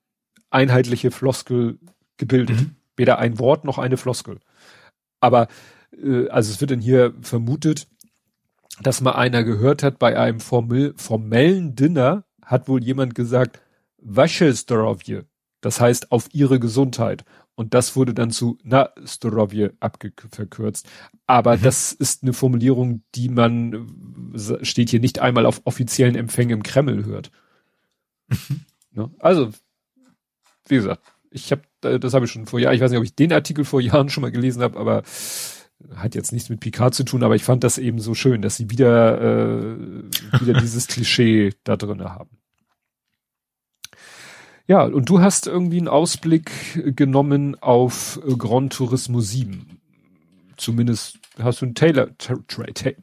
einheitliche 0.49 1.11
Floskel 1.11 1.79
gebildet. 2.17 2.59
Mhm. 2.61 2.75
Weder 2.95 3.17
ein 3.19 3.39
Wort 3.39 3.65
noch 3.65 3.79
eine 3.79 3.97
Floskel. 3.97 4.39
Aber 5.19 5.47
äh, 5.91 6.27
also 6.29 6.51
es 6.51 6.61
wird 6.61 6.71
dann 6.71 6.81
hier 6.81 7.13
vermutet, 7.21 7.87
dass 8.81 9.01
mal 9.01 9.13
einer 9.13 9.43
gehört 9.43 9.83
hat, 9.83 9.99
bei 9.99 10.17
einem 10.17 10.39
formell, 10.39 10.93
formellen 10.95 11.75
Dinner 11.75 12.25
hat 12.43 12.67
wohl 12.67 12.83
jemand 12.83 13.15
gesagt, 13.15 13.61
Wasche 13.97 14.53
Storovje. 14.53 15.25
Das 15.61 15.79
heißt 15.79 16.11
auf 16.11 16.27
ihre 16.33 16.59
Gesundheit. 16.59 17.23
Und 17.55 17.73
das 17.73 17.95
wurde 17.95 18.13
dann 18.13 18.31
zu 18.31 18.57
na 18.63 18.89
Storovje 19.05 19.73
abgekürzt. 19.79 20.89
Aber 21.27 21.57
mhm. 21.57 21.61
das 21.61 21.91
ist 21.91 22.23
eine 22.23 22.33
Formulierung, 22.33 23.03
die 23.15 23.29
man, 23.29 24.33
äh, 24.33 24.65
steht 24.65 24.89
hier 24.89 24.99
nicht 24.99 25.19
einmal 25.19 25.45
auf 25.45 25.61
offiziellen 25.65 26.15
Empfängen 26.15 26.57
im 26.57 26.63
Kreml 26.63 27.05
hört. 27.05 27.31
Mhm. 28.27 28.61
Ne? 28.91 29.11
Also, 29.19 29.51
wie 30.67 30.75
gesagt, 30.75 31.01
ich 31.29 31.51
habe, 31.51 31.61
äh, 31.83 31.99
das 31.99 32.13
habe 32.13 32.25
ich 32.25 32.31
schon 32.31 32.47
vor 32.47 32.59
Jahren, 32.59 32.75
ich 32.75 32.81
weiß 32.81 32.91
nicht, 32.91 32.99
ob 32.99 33.05
ich 33.05 33.15
den 33.15 33.33
Artikel 33.33 33.65
vor 33.65 33.81
Jahren 33.81 34.09
schon 34.09 34.21
mal 34.21 34.31
gelesen 34.31 34.63
habe, 34.63 34.79
aber 34.79 35.03
hat 35.95 36.15
jetzt 36.15 36.31
nichts 36.31 36.49
mit 36.49 36.59
Picard 36.59 36.93
zu 36.93 37.03
tun, 37.03 37.23
aber 37.23 37.35
ich 37.35 37.43
fand 37.43 37.63
das 37.63 37.77
eben 37.77 37.99
so 37.99 38.13
schön, 38.13 38.41
dass 38.41 38.55
sie 38.55 38.69
wieder, 38.69 39.21
äh, 39.21 39.77
wieder 40.39 40.53
dieses 40.61 40.87
Klischee 40.87 41.53
da 41.63 41.75
drin 41.75 42.03
haben. 42.03 42.29
Ja, 44.67 44.83
und 44.83 45.09
du 45.09 45.19
hast 45.19 45.47
irgendwie 45.47 45.77
einen 45.77 45.89
Ausblick 45.89 46.95
genommen 46.95 47.55
auf 47.61 48.19
äh, 48.25 48.35
Grand 48.35 48.73
Turismo 48.73 49.19
7. 49.19 49.79
Zumindest 50.55 51.19
hast 51.41 51.61
du 51.61 51.65
einen 51.65 51.75
Taylor, 51.75 52.09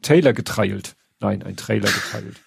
Taylor 0.01 0.33
geteilt. 0.33 0.95
Nein, 1.19 1.43
ein 1.43 1.55
Trailer 1.55 1.89
geteilt. 1.89 2.37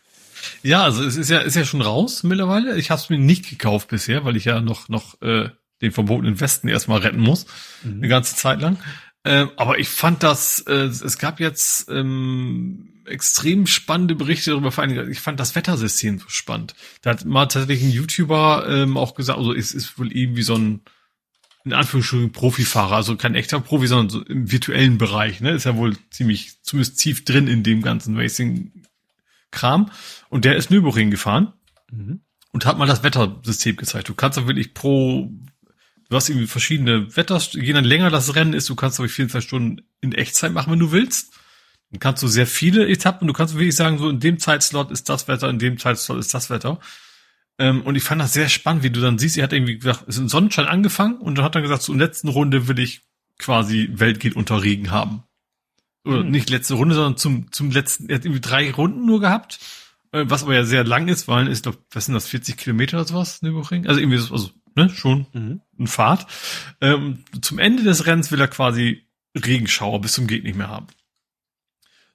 Ja, 0.63 0.83
also 0.83 1.05
es 1.05 1.17
ist 1.17 1.31
ja, 1.31 1.39
ist 1.39 1.57
ja 1.57 1.65
schon 1.65 1.81
raus 1.81 2.23
mittlerweile. 2.23 2.77
Ich 2.77 2.91
habe 2.91 3.01
es 3.01 3.09
mir 3.09 3.19
nicht 3.19 3.49
gekauft 3.49 3.89
bisher, 3.89 4.25
weil 4.25 4.37
ich 4.37 4.47
ja 4.47 4.61
noch, 4.61 4.89
noch 4.89 5.21
äh, 5.23 5.51
den 5.81 5.93
verbotenen 5.93 6.41
Westen 6.41 6.69
erstmal 6.69 7.01
retten 7.01 7.21
muss. 7.21 7.47
Mhm. 7.83 7.99
Eine 7.99 8.09
ganze 8.09 8.37
Zeit 8.37 8.61
lang. 8.61 8.79
Ähm, 9.25 9.51
aber 9.57 9.79
ich 9.79 9.89
fand 9.89 10.23
das, 10.23 10.61
äh, 10.61 10.87
es 10.87 11.19
gab 11.19 11.41
jetzt 11.41 11.89
ähm, 11.89 12.94
extrem 13.07 13.67
spannende 13.67 14.15
Berichte 14.15 14.51
darüber, 14.51 14.73
vor 14.73 14.85
allem, 14.85 15.11
ich 15.11 15.21
fand 15.21 15.41
das 15.41 15.55
Wettersystem 15.55 16.19
so 16.19 16.29
spannend. 16.29 16.75
Da 17.03 17.11
hat 17.11 17.25
mal 17.25 17.47
tatsächlich 17.47 17.85
ein 17.85 17.93
YouTuber 17.93 18.67
ähm, 18.69 18.97
auch 18.97 19.15
gesagt, 19.15 19.39
also 19.39 19.53
es 19.53 19.73
ist 19.73 19.99
wohl 19.99 20.13
irgendwie 20.13 20.43
so 20.43 20.55
ein, 20.57 20.81
in 21.65 21.73
Anführungsstrichen 21.73 22.33
Profifahrer, 22.33 22.97
also 22.97 23.17
kein 23.17 23.35
echter 23.35 23.61
Profi, 23.61 23.87
sondern 23.87 24.11
so 24.11 24.23
im 24.23 24.51
virtuellen 24.51 24.99
Bereich, 24.99 25.41
ne? 25.41 25.53
Ist 25.53 25.65
ja 25.65 25.77
wohl 25.77 25.97
ziemlich, 26.11 26.63
zumindest 26.63 26.99
tief 27.01 27.25
drin 27.25 27.49
in 27.49 27.63
dem 27.63 27.83
ganzen 27.83 28.17
Racing-Kram. 28.17 29.91
Und 30.29 30.45
der 30.45 30.57
ist 30.57 30.71
Nürburgring 30.71 31.11
gefahren 31.11 31.53
mhm. 31.91 32.21
und 32.53 32.67
hat 32.67 32.79
mal 32.79 32.87
das 32.87 33.03
Wettersystem 33.03 33.77
gezeigt. 33.77 34.09
Du 34.09 34.15
kannst 34.15 34.37
da 34.39 34.47
wirklich 34.47 34.75
pro 34.75 35.31
du 36.11 36.17
hast 36.17 36.29
irgendwie 36.29 36.47
verschiedene 36.47 37.17
Wetters, 37.17 37.55
je 37.55 37.73
länger 37.73 38.11
das 38.11 38.35
Rennen 38.35 38.53
ist, 38.53 38.69
du 38.69 38.75
kannst 38.75 38.99
glaube 38.99 39.09
ich 39.09 39.15
24 39.15 39.49
Stunden 39.49 39.83
in 40.01 40.13
Echtzeit 40.13 40.53
machen, 40.53 40.73
wenn 40.73 40.79
du 40.79 40.93
willst. 40.93 41.33
Dann 41.95 42.01
kannst 42.01 42.25
du 42.25 42.27
sehr 42.27 42.49
viele 42.49 42.89
Etappen, 42.89 43.29
du 43.29 43.33
kannst 43.33 43.55
wirklich 43.55 43.77
sagen, 43.77 43.99
so 43.99 44.09
in 44.09 44.19
dem 44.19 44.41
Zeitslot 44.41 44.91
ist 44.91 45.09
das 45.09 45.29
Wetter, 45.29 45.49
in 45.49 45.61
dem 45.61 45.79
Zeitslot 45.79 46.19
ist 46.19 46.35
das 46.35 46.51
Wetter. 46.51 46.81
Ähm, 47.57 47.83
und 47.83 47.95
ich 47.95 48.03
fand 48.03 48.21
das 48.21 48.33
sehr 48.33 48.49
spannend, 48.49 48.83
wie 48.83 48.91
du 48.91 49.01
dann 49.01 49.17
siehst, 49.17 49.39
er 49.39 49.45
hat 49.45 49.53
irgendwie 49.53 49.79
gesagt, 49.79 50.03
es 50.09 50.17
ist 50.17 50.23
ein 50.23 50.29
Sonnenschein 50.29 50.67
angefangen 50.67 51.19
und 51.19 51.39
dann 51.39 51.45
hat 51.45 51.55
er 51.55 51.63
gesagt, 51.63 51.83
so 51.83 51.93
in 51.93 52.01
der 52.01 52.09
letzten 52.09 52.27
Runde 52.27 52.67
will 52.67 52.81
ich 52.81 53.03
quasi 53.39 53.91
Welt 53.93 54.19
geht 54.19 54.35
unter 54.35 54.65
Regen 54.65 54.91
haben. 54.91 55.23
Oder 56.05 56.25
mhm. 56.25 56.33
nicht 56.33 56.51
letzte 56.51 56.75
Runde, 56.75 56.97
sondern 56.97 57.17
zum, 57.17 57.53
zum 57.53 57.71
letzten, 57.71 58.09
er 58.09 58.17
hat 58.17 58.25
irgendwie 58.25 58.41
drei 58.41 58.73
Runden 58.73 59.07
nur 59.07 59.21
gehabt, 59.21 59.61
äh, 60.11 60.25
was 60.27 60.43
aber 60.43 60.55
ja 60.55 60.65
sehr 60.65 60.83
lang 60.83 61.07
ist, 61.07 61.29
weil 61.29 61.47
ist, 61.47 61.63
glaube 61.63 61.79
was 61.93 62.07
sind 62.07 62.15
das, 62.15 62.27
40 62.27 62.57
Kilometer 62.57 62.97
oder 62.97 63.07
sowas, 63.07 63.41
Nürburgring? 63.41 63.87
Also 63.87 64.01
irgendwie 64.01 64.19
so, 64.19 64.33
also 64.33 64.51
ne, 64.75 64.91
schon 64.91 65.27
mhm. 65.33 65.61
ein 65.79 65.87
Fahrt. 65.87 66.27
Ähm, 66.81 67.23
zum 67.41 67.61
Ende 67.61 67.85
des 67.85 68.05
Rennens 68.05 68.33
will 68.33 68.41
er 68.41 68.49
quasi 68.49 69.07
Regenschauer 69.37 70.01
bis 70.01 70.15
zum 70.15 70.27
geht 70.27 70.43
nicht 70.43 70.57
mehr 70.57 70.69
haben. 70.69 70.89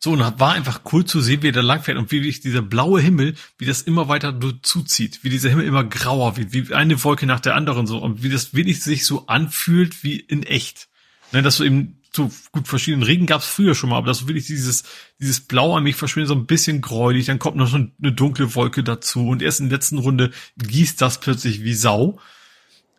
So, 0.02 0.14
und 0.14 0.20
war 0.40 0.54
einfach 0.54 0.82
cool 0.94 1.04
zu 1.04 1.20
sehen, 1.20 1.44
wie 1.44 1.50
er 1.50 1.54
da 1.54 1.62
langfährt 1.62 1.98
und 1.98 2.10
wie 2.12 2.24
sich 2.24 2.40
dieser 2.40 2.62
blaue 2.62 3.02
Himmel, 3.02 3.36
wie 3.58 3.66
das 3.66 3.82
immer 3.82 4.08
weiter 4.08 4.34
zuzieht, 4.62 5.24
wie 5.24 5.30
dieser 5.30 5.50
Himmel 5.50 5.66
immer 5.66 5.84
grauer 5.84 6.38
wird, 6.38 6.54
wie 6.54 6.74
eine 6.74 7.04
Wolke 7.04 7.26
nach 7.26 7.42
der 7.42 7.56
anderen 7.56 7.86
so 7.86 7.98
und 7.98 8.24
wie 8.24 8.30
das 8.30 8.54
wirklich 8.54 8.82
sich 8.82 9.06
so 9.06 9.28
anfühlt 9.28 10.04
wie 10.04 10.18
in 10.18 10.44
echt. 10.44 10.88
Ne, 11.34 11.42
dass 11.42 11.58
du 11.58 11.66
eben 11.66 11.98
so 12.16 12.32
gut 12.52 12.68
verschiedenen 12.68 13.04
Regen 13.04 13.26
gab 13.26 13.42
es 13.42 13.48
früher 13.48 13.76
schon 13.76 13.90
mal, 13.90 13.98
aber 13.98 14.08
dass 14.08 14.22
du 14.22 14.28
wirklich 14.28 14.48
dieses 14.48 14.84
dieses 15.20 15.42
Blau 15.42 15.76
an 15.76 15.84
mich 15.84 15.96
verschwindet 15.96 16.30
so 16.30 16.36
ein 16.36 16.48
bisschen 16.48 16.80
gräulich, 16.80 17.26
dann 17.26 17.38
kommt 17.38 17.58
noch 17.58 17.68
so 17.68 17.76
eine 17.76 18.12
dunkle 18.14 18.56
Wolke 18.56 18.84
dazu 18.84 19.28
und 19.28 19.42
erst 19.42 19.60
in 19.60 19.70
der 19.70 19.78
letzten 19.78 19.98
Runde 19.98 20.32
gießt 20.58 21.00
das 21.02 21.20
plötzlich 21.20 21.62
wie 21.64 21.74
Sau. 21.74 22.20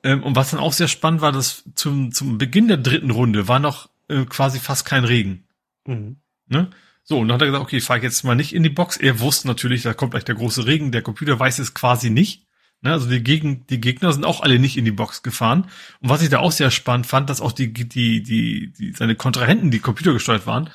Ähm, 0.02 0.22
und 0.22 0.36
was 0.36 0.50
dann 0.50 0.60
auch 0.60 0.72
sehr 0.72 0.88
spannend 0.88 1.22
war, 1.22 1.32
dass 1.32 1.64
zum, 1.74 2.12
zum 2.12 2.38
Beginn 2.38 2.68
der 2.68 2.76
dritten 2.76 3.10
Runde 3.10 3.48
war 3.48 3.58
noch 3.58 3.88
äh, 4.08 4.24
quasi 4.26 4.58
fast 4.58 4.84
kein 4.84 5.04
Regen. 5.04 5.44
Mhm. 5.86 6.16
Ne? 6.46 6.70
So, 7.10 7.18
und 7.18 7.26
dann 7.26 7.34
hat 7.34 7.42
er 7.42 7.46
gesagt, 7.46 7.64
okay, 7.64 7.78
ich 7.78 8.02
jetzt 8.04 8.22
mal 8.22 8.36
nicht 8.36 8.54
in 8.54 8.62
die 8.62 8.68
Box. 8.68 8.96
Er 8.96 9.18
wusste 9.18 9.48
natürlich, 9.48 9.82
da 9.82 9.94
kommt 9.94 10.12
gleich 10.12 10.24
der 10.24 10.36
große 10.36 10.66
Regen. 10.66 10.92
Der 10.92 11.02
Computer 11.02 11.40
weiß 11.40 11.58
es 11.58 11.74
quasi 11.74 12.08
nicht. 12.08 12.46
Ne? 12.82 12.92
Also 12.92 13.10
die, 13.10 13.20
Gegen 13.20 13.66
die 13.66 13.80
Gegner 13.80 14.12
sind 14.12 14.24
auch 14.24 14.42
alle 14.42 14.60
nicht 14.60 14.76
in 14.76 14.84
die 14.84 14.92
Box 14.92 15.24
gefahren. 15.24 15.64
Und 15.98 16.08
was 16.08 16.22
ich 16.22 16.28
da 16.28 16.38
auch 16.38 16.52
sehr 16.52 16.70
spannend 16.70 17.08
fand, 17.08 17.28
dass 17.28 17.40
auch 17.40 17.50
die, 17.50 17.72
die, 17.72 18.22
die, 18.22 18.72
die 18.72 18.92
seine 18.92 19.16
Kontrahenten, 19.16 19.72
die 19.72 19.80
computergesteuert 19.80 20.46
waren, 20.46 20.70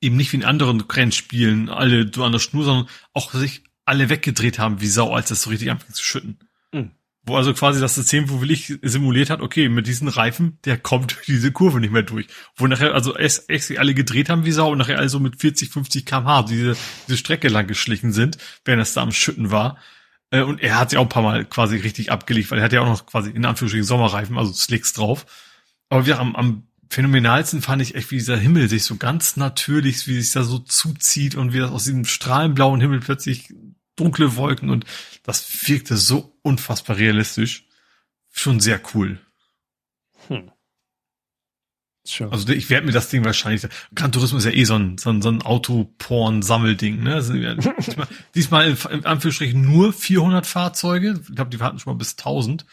eben 0.00 0.14
nicht 0.16 0.32
wie 0.32 0.36
in 0.36 0.44
anderen 0.44 0.80
Rennspielen 0.80 1.70
alle 1.70 2.08
so 2.14 2.22
an 2.22 2.30
der 2.30 2.38
Schnur, 2.38 2.62
sondern 2.62 2.88
auch 3.12 3.32
sich 3.32 3.64
alle 3.84 4.08
weggedreht 4.08 4.60
haben 4.60 4.80
wie 4.80 4.86
Sau, 4.86 5.12
als 5.12 5.30
das 5.30 5.42
so 5.42 5.50
richtig 5.50 5.72
anfing 5.72 5.92
zu 5.92 6.04
schütten. 6.04 6.38
Wo 7.26 7.36
also 7.36 7.52
quasi 7.54 7.80
das 7.80 7.96
System, 7.96 8.30
wo 8.30 8.40
Willig 8.40 8.78
simuliert 8.82 9.30
hat, 9.30 9.40
okay, 9.40 9.68
mit 9.68 9.88
diesen 9.88 10.06
Reifen, 10.06 10.58
der 10.64 10.78
kommt 10.78 11.18
diese 11.26 11.50
Kurve 11.50 11.80
nicht 11.80 11.92
mehr 11.92 12.02
durch. 12.02 12.28
Wo 12.54 12.66
nachher, 12.66 12.94
also 12.94 13.16
es, 13.16 13.44
es 13.48 13.76
alle 13.76 13.94
gedreht 13.94 14.28
haben 14.28 14.44
wie 14.44 14.52
Sau 14.52 14.70
und 14.70 14.78
nachher 14.78 14.98
also 14.98 15.18
mit 15.18 15.40
40, 15.40 15.70
50 15.70 16.06
kmh 16.06 16.42
diese, 16.44 16.76
diese 17.08 17.18
Strecke 17.18 17.48
lang 17.48 17.66
geschlichen 17.66 18.12
sind, 18.12 18.38
während 18.64 18.80
das 18.80 18.94
da 18.94 19.02
am 19.02 19.12
Schütten 19.12 19.50
war. 19.50 19.76
Äh, 20.30 20.42
und 20.42 20.62
er 20.62 20.78
hat 20.78 20.90
sie 20.90 20.98
auch 20.98 21.02
ein 21.02 21.08
paar 21.08 21.22
Mal 21.22 21.44
quasi 21.44 21.76
richtig 21.76 22.12
abgelegt, 22.12 22.50
weil 22.50 22.58
er 22.58 22.64
hat 22.64 22.72
ja 22.72 22.80
auch 22.80 22.86
noch 22.86 23.06
quasi 23.06 23.30
in 23.30 23.44
Anführungsstrichen 23.44 23.86
Sommerreifen, 23.86 24.38
also 24.38 24.52
Slicks 24.52 24.92
drauf. 24.92 25.26
Aber 25.88 26.06
wir 26.06 26.20
am, 26.20 26.36
am 26.36 26.68
phänomenalsten 26.90 27.62
fand 27.62 27.82
ich 27.82 27.94
echt, 27.96 28.10
wie 28.12 28.18
dieser 28.18 28.36
Himmel 28.36 28.68
sich 28.68 28.84
so 28.84 28.96
ganz 28.96 29.36
natürlich, 29.36 30.06
wie 30.06 30.20
sich 30.20 30.32
da 30.32 30.44
so 30.44 30.58
zuzieht 30.58 31.34
und 31.34 31.52
wie 31.52 31.58
das 31.58 31.70
aus 31.70 31.84
diesem 31.84 32.04
strahlenblauen 32.04 32.80
Himmel 32.80 33.00
plötzlich 33.00 33.52
dunkle 33.96 34.36
Wolken 34.36 34.70
und 34.70 34.84
das 35.22 35.68
wirkte 35.68 35.96
so 35.96 36.38
unfassbar 36.42 36.96
realistisch. 36.96 37.66
Schon 38.30 38.60
sehr 38.60 38.80
cool. 38.94 39.18
Hm. 40.28 40.50
Sure. 42.04 42.30
Also 42.30 42.48
ich 42.52 42.70
werde 42.70 42.86
mir 42.86 42.92
das 42.92 43.08
Ding 43.08 43.24
wahrscheinlich. 43.24 43.66
Gran 43.94 44.12
Turismo 44.12 44.38
ist 44.38 44.44
ja 44.44 44.52
eh 44.52 44.64
so 44.64 44.76
ein, 44.76 44.96
so 44.96 45.10
ein, 45.10 45.22
so 45.22 45.28
ein 45.28 45.42
Autoporn-Sammelding. 45.42 47.02
Ne? 47.02 47.14
Also, 47.14 47.32
diesmal, 47.78 48.06
diesmal 48.34 48.68
in, 48.68 48.76
in 48.90 49.04
Anführungsstrichen 49.04 49.60
nur 49.60 49.92
400 49.92 50.46
Fahrzeuge. 50.46 51.20
Ich 51.28 51.34
glaube, 51.34 51.50
die 51.50 51.58
hatten 51.58 51.78
schon 51.78 51.92
mal 51.92 51.98
bis 51.98 52.12
1000 52.12 52.64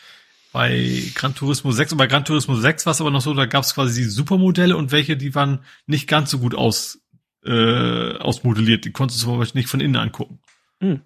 bei 0.51 1.01
Gran 1.15 1.33
Turismo 1.33 1.71
6 1.71 1.93
und 1.93 1.97
bei 1.97 2.05
Gran 2.05 2.25
Turismo 2.25 2.55
6 2.55 2.85
war 2.85 2.91
es 2.91 3.01
aber 3.01 3.09
noch 3.09 3.21
so, 3.21 3.33
da 3.33 3.47
gab 3.47 3.63
es 3.63 3.73
quasi 3.73 4.03
die 4.03 4.07
Supermodelle 4.07 4.77
und 4.77 4.91
welche, 4.91 5.17
die 5.17 5.33
waren 5.33 5.65
nicht 5.87 6.07
ganz 6.07 6.29
so 6.29 6.37
gut 6.37 6.53
aus 6.53 7.01
äh, 7.43 8.17
ausmodelliert. 8.17 8.85
Die 8.85 8.91
konntest 8.91 9.23
du 9.23 9.33
aber 9.33 9.47
nicht 9.53 9.67
von 9.67 9.79
innen 9.79 9.95
angucken. 9.95 10.39
Mhm. 10.79 11.01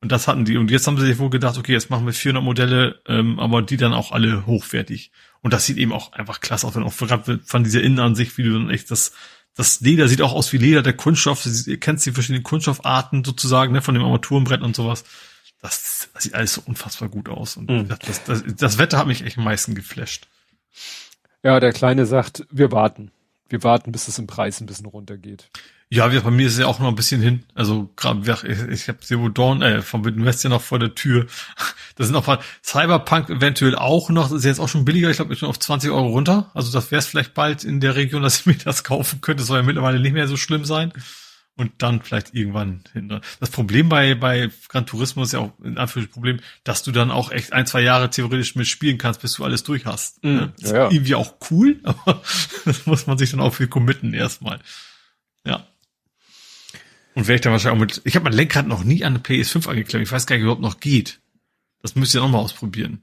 Und 0.00 0.12
das 0.12 0.28
hatten 0.28 0.44
die. 0.44 0.56
Und 0.56 0.70
jetzt 0.70 0.86
haben 0.86 0.96
sie 0.96 1.06
sich 1.06 1.18
wohl 1.18 1.30
gedacht, 1.30 1.58
okay, 1.58 1.72
jetzt 1.72 1.90
machen 1.90 2.06
wir 2.06 2.12
400 2.12 2.42
Modelle, 2.42 3.00
ähm, 3.06 3.40
aber 3.40 3.62
die 3.62 3.76
dann 3.76 3.92
auch 3.92 4.12
alle 4.12 4.46
hochwertig. 4.46 5.10
Und 5.40 5.52
das 5.52 5.66
sieht 5.66 5.76
eben 5.76 5.92
auch 5.92 6.12
einfach 6.12 6.40
klasse 6.40 6.66
aus, 6.66 6.74
wenn 6.76 6.84
auch 6.84 6.96
gerade 6.96 7.40
von 7.44 7.64
dieser 7.64 7.82
Innenansicht, 7.82 8.38
wie 8.38 8.44
du 8.44 8.52
dann 8.52 8.70
echt 8.70 8.90
das, 8.90 9.12
das 9.54 9.80
Leder 9.80 10.06
sieht 10.06 10.22
auch 10.22 10.32
aus 10.32 10.52
wie 10.52 10.58
Leder, 10.58 10.82
der 10.82 10.92
Kunststoff, 10.92 11.44
ihr 11.66 11.80
kennt 11.80 12.04
die 12.04 12.12
verschiedenen 12.12 12.44
Kunststoffarten 12.44 13.24
sozusagen, 13.24 13.72
ne, 13.72 13.82
von 13.82 13.94
dem 13.94 14.04
Armaturenbrett 14.04 14.62
und 14.62 14.76
sowas. 14.76 15.04
Das, 15.60 16.08
das 16.14 16.22
sieht 16.22 16.34
alles 16.34 16.54
so 16.54 16.62
unfassbar 16.64 17.08
gut 17.08 17.28
aus. 17.28 17.56
Und 17.56 17.68
mhm. 17.68 17.88
das, 17.88 18.22
das, 18.22 18.44
das 18.56 18.78
Wetter 18.78 18.98
hat 18.98 19.08
mich 19.08 19.24
echt 19.24 19.38
am 19.38 19.44
meisten 19.44 19.74
geflasht. 19.74 20.28
Ja, 21.42 21.58
der 21.58 21.72
Kleine 21.72 22.06
sagt, 22.06 22.46
wir 22.50 22.70
warten. 22.70 23.10
Wir 23.48 23.62
warten, 23.64 23.90
bis 23.90 24.06
es 24.06 24.18
im 24.18 24.26
Preis 24.26 24.60
ein 24.60 24.66
bisschen 24.66 24.86
runtergeht. 24.86 25.50
Ja, 25.90 26.06
bei 26.06 26.30
mir 26.30 26.46
ist 26.46 26.54
es 26.54 26.58
ja 26.58 26.66
auch 26.66 26.80
noch 26.80 26.88
ein 26.88 26.94
bisschen 26.94 27.22
hin. 27.22 27.44
Also 27.54 27.90
gerade 27.96 28.20
ich, 28.46 28.58
ich 28.68 28.88
habe 28.88 29.00
Zero 29.00 29.30
Dawn 29.30 29.62
äh, 29.62 29.80
vom 29.80 30.04
West 30.04 30.44
ja 30.44 30.50
noch 30.50 30.60
vor 30.60 30.78
der 30.78 30.94
Tür. 30.94 31.26
Das 31.96 32.06
sind 32.06 32.14
noch 32.14 32.28
mal 32.28 32.38
Cyberpunk 32.62 33.28
eventuell 33.28 33.74
auch 33.74 34.08
noch. 34.08 34.28
Das 34.28 34.38
ist 34.38 34.44
jetzt 34.44 34.60
auch 34.60 34.68
schon 34.68 34.84
billiger. 34.84 35.10
Ich 35.10 35.16
glaube, 35.16 35.34
ich 35.34 35.40
bin 35.40 35.48
auf 35.48 35.58
20 35.58 35.90
Euro 35.90 36.06
runter. 36.10 36.48
Also 36.54 36.70
das 36.70 36.92
wäre 36.92 37.00
es 37.00 37.08
vielleicht 37.08 37.34
bald 37.34 37.64
in 37.64 37.80
der 37.80 37.96
Region, 37.96 38.22
dass 38.22 38.38
ich 38.38 38.46
mir 38.46 38.54
das 38.54 38.84
kaufen 38.84 39.20
könnte. 39.20 39.40
Das 39.40 39.48
soll 39.48 39.56
ja 39.58 39.64
mittlerweile 39.64 39.98
nicht 39.98 40.12
mehr 40.12 40.28
so 40.28 40.36
schlimm 40.36 40.64
sein. 40.64 40.92
Und 41.56 41.72
dann 41.78 42.00
vielleicht 42.00 42.34
irgendwann 42.34 42.84
hinter. 42.92 43.20
Das 43.40 43.50
Problem 43.50 43.88
bei 43.88 44.14
bei 44.14 44.48
Gran 44.68 44.86
Turismo 44.86 45.24
ist 45.24 45.32
ja 45.32 45.40
auch 45.40 45.52
in 45.58 45.76
Anführungsstrichen 45.76 46.12
Problem, 46.12 46.40
dass 46.62 46.84
du 46.84 46.92
dann 46.92 47.10
auch 47.10 47.32
echt 47.32 47.52
ein 47.52 47.66
zwei 47.66 47.80
Jahre 47.80 48.10
theoretisch 48.10 48.54
mitspielen 48.54 48.96
kannst, 48.96 49.22
bis 49.22 49.32
du 49.32 49.44
alles 49.44 49.64
durch 49.64 49.84
hast. 49.84 50.22
Mhm. 50.22 50.52
Ja, 50.58 50.72
ja. 50.72 50.90
irgendwie 50.90 51.16
auch 51.16 51.34
cool, 51.50 51.80
aber 51.82 52.22
das 52.64 52.86
muss 52.86 53.08
man 53.08 53.18
sich 53.18 53.32
dann 53.32 53.40
auch 53.40 53.54
für 53.54 53.66
committen 53.66 54.14
erstmal. 54.14 54.60
Ja. 55.44 55.66
Und 57.18 57.26
werde 57.26 57.34
ich 57.34 57.40
dann 57.40 57.50
wahrscheinlich 57.50 57.76
auch 57.76 57.80
mit, 57.80 58.00
ich 58.04 58.14
habe 58.14 58.22
mein 58.22 58.32
Lenkrad 58.32 58.68
noch 58.68 58.84
nie 58.84 59.02
an 59.02 59.14
eine 59.14 59.24
PS5 59.24 59.68
angeklemmt. 59.68 60.06
Ich 60.06 60.12
weiß 60.12 60.24
gar 60.28 60.36
nicht, 60.36 60.44
ob 60.44 60.58
überhaupt 60.58 60.62
noch 60.62 60.78
geht. 60.78 61.20
Das 61.82 61.96
müsst 61.96 62.14
ihr 62.14 62.22
auch 62.22 62.28
mal 62.28 62.38
ausprobieren. 62.38 63.02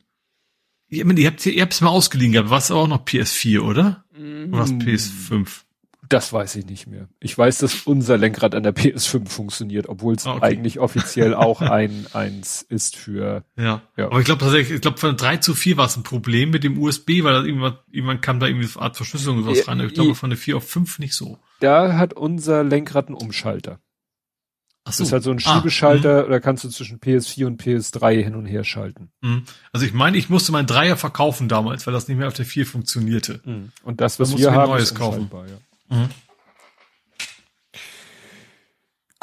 Ich 0.87 1.03
meine, 1.03 1.19
ihr 1.19 1.27
habt 1.29 1.45
es 1.45 1.81
mal 1.81 1.89
ausgeliehen 1.89 2.31
gehabt. 2.31 2.49
War 2.49 2.59
es 2.59 2.71
auch 2.71 2.87
noch 2.87 3.03
PS4, 3.03 3.59
oder? 3.59 4.05
Oder 4.13 4.51
was 4.51 4.71
mm. 4.71 4.77
PS5? 4.79 5.47
Das 6.07 6.31
weiß 6.31 6.55
ich 6.55 6.65
nicht 6.65 6.87
mehr. 6.87 7.09
Ich 7.19 7.37
weiß, 7.37 7.57
dass 7.57 7.81
unser 7.81 8.17
Lenkrad 8.17 8.55
an 8.55 8.63
der 8.63 8.73
PS5 8.73 9.27
funktioniert, 9.27 9.89
obwohl 9.89 10.15
es 10.15 10.25
ah, 10.25 10.35
okay. 10.35 10.45
eigentlich 10.45 10.79
offiziell 10.79 11.33
auch 11.33 11.59
ein 11.59 12.05
eins 12.13 12.61
ist 12.61 12.95
für. 12.95 13.43
Ja. 13.57 13.81
ja. 13.97 14.05
Aber 14.05 14.19
ich 14.19 14.25
glaube 14.25 14.39
tatsächlich, 14.39 14.75
ich 14.75 14.81
glaube 14.81 14.97
von 14.97 15.17
3 15.17 15.37
zu 15.37 15.55
4 15.55 15.75
war 15.75 15.87
es 15.87 15.97
ein 15.97 16.03
Problem 16.03 16.51
mit 16.51 16.63
dem 16.63 16.81
USB, 16.81 17.23
weil 17.23 17.45
irgendwann, 17.45 17.79
irgendwann 17.91 18.21
kam 18.21 18.39
da 18.39 18.47
irgendwie 18.47 18.69
eine 18.75 18.81
Art 18.81 18.95
Verschlüsselung 18.95 19.39
oder 19.39 19.51
was 19.51 19.67
rein. 19.67 19.81
Ich 19.81 19.93
glaube 19.93 20.15
von 20.15 20.29
der 20.29 20.39
4 20.39 20.55
auf 20.55 20.69
5 20.69 20.99
nicht 20.99 21.15
so. 21.15 21.37
Da 21.59 21.97
hat 21.97 22.13
unser 22.13 22.63
Lenkrad 22.63 23.07
einen 23.07 23.17
Umschalter. 23.17 23.81
So. 24.87 24.91
Das 24.91 24.99
ist 24.99 25.11
halt 25.11 25.23
so 25.23 25.31
ein 25.31 25.39
ah, 25.43 25.55
Schiebeschalter, 25.55 26.25
ah, 26.25 26.29
da 26.29 26.39
kannst 26.39 26.63
du 26.63 26.69
zwischen 26.69 26.99
PS4 26.99 27.47
und 27.47 27.61
PS3 27.61 28.23
hin 28.23 28.35
und 28.35 28.45
her 28.45 28.63
schalten. 28.63 29.09
Mhm. 29.21 29.43
Also 29.73 29.83
ich 29.83 29.93
meine, 29.93 30.15
ich 30.15 30.29
musste 30.29 30.51
meinen 30.51 30.67
Dreier 30.67 30.95
verkaufen 30.95 31.47
damals, 31.47 31.87
weil 31.87 31.93
das 31.93 32.07
nicht 32.07 32.17
mehr 32.17 32.27
auf 32.27 32.35
der 32.35 32.45
4 32.45 32.67
funktionierte. 32.67 33.41
Mhm. 33.43 33.71
Und 33.83 33.99
das, 33.99 34.19
was 34.19 34.31
da 34.31 34.37
wir 34.37 34.51
haben, 34.51 34.69
neues 34.69 34.91
ist 34.91 34.95
kaufen. 34.95 35.27
Ja. 35.89 35.97
Mhm. 35.97 36.09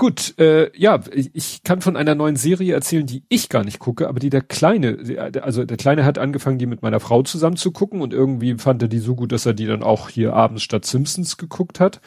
Gut, 0.02 0.36
äh, 0.40 0.76
ja, 0.76 0.98
ich 1.12 1.62
kann 1.62 1.80
von 1.80 1.96
einer 1.96 2.16
neuen 2.16 2.34
Serie 2.34 2.74
erzählen, 2.74 3.06
die 3.06 3.22
ich 3.28 3.48
gar 3.48 3.62
nicht 3.62 3.78
gucke, 3.78 4.08
aber 4.08 4.18
die 4.18 4.30
der 4.30 4.40
Kleine, 4.40 5.30
also 5.42 5.64
der 5.64 5.76
Kleine 5.76 6.04
hat 6.04 6.18
angefangen, 6.18 6.58
die 6.58 6.66
mit 6.66 6.82
meiner 6.82 6.98
Frau 6.98 7.22
zusammen 7.22 7.56
zu 7.56 7.70
gucken 7.70 8.00
und 8.00 8.12
irgendwie 8.12 8.54
fand 8.54 8.82
er 8.82 8.88
die 8.88 8.98
so 8.98 9.14
gut, 9.14 9.30
dass 9.30 9.46
er 9.46 9.54
die 9.54 9.66
dann 9.66 9.84
auch 9.84 10.08
hier 10.08 10.32
abends 10.32 10.64
statt 10.64 10.86
Simpsons 10.86 11.36
geguckt 11.36 11.78
hat. 11.78 12.00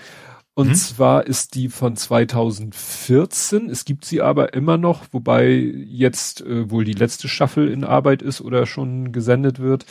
Und 0.56 0.70
hm? 0.70 0.76
zwar 0.76 1.28
ist 1.28 1.54
die 1.56 1.68
von 1.68 1.98
2014. 1.98 3.70
Es 3.70 3.84
gibt 3.84 4.06
sie 4.06 4.22
aber 4.22 4.54
immer 4.54 4.78
noch, 4.78 5.04
wobei 5.12 5.50
jetzt 5.50 6.42
äh, 6.42 6.72
wohl 6.72 6.86
die 6.86 6.94
letzte 6.94 7.28
Staffel 7.28 7.68
in 7.68 7.84
Arbeit 7.84 8.22
ist 8.22 8.40
oder 8.40 8.66
schon 8.66 9.12
gesendet 9.12 9.60
wird. 9.60 9.86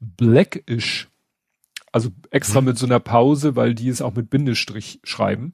Blackish. 0.00 1.08
Also 1.92 2.08
extra 2.30 2.60
hm? 2.60 2.64
mit 2.64 2.78
so 2.78 2.86
einer 2.86 3.00
Pause, 3.00 3.54
weil 3.54 3.74
die 3.74 3.88
es 3.88 4.00
auch 4.00 4.14
mit 4.14 4.30
Bindestrich 4.30 5.00
schreiben. 5.04 5.52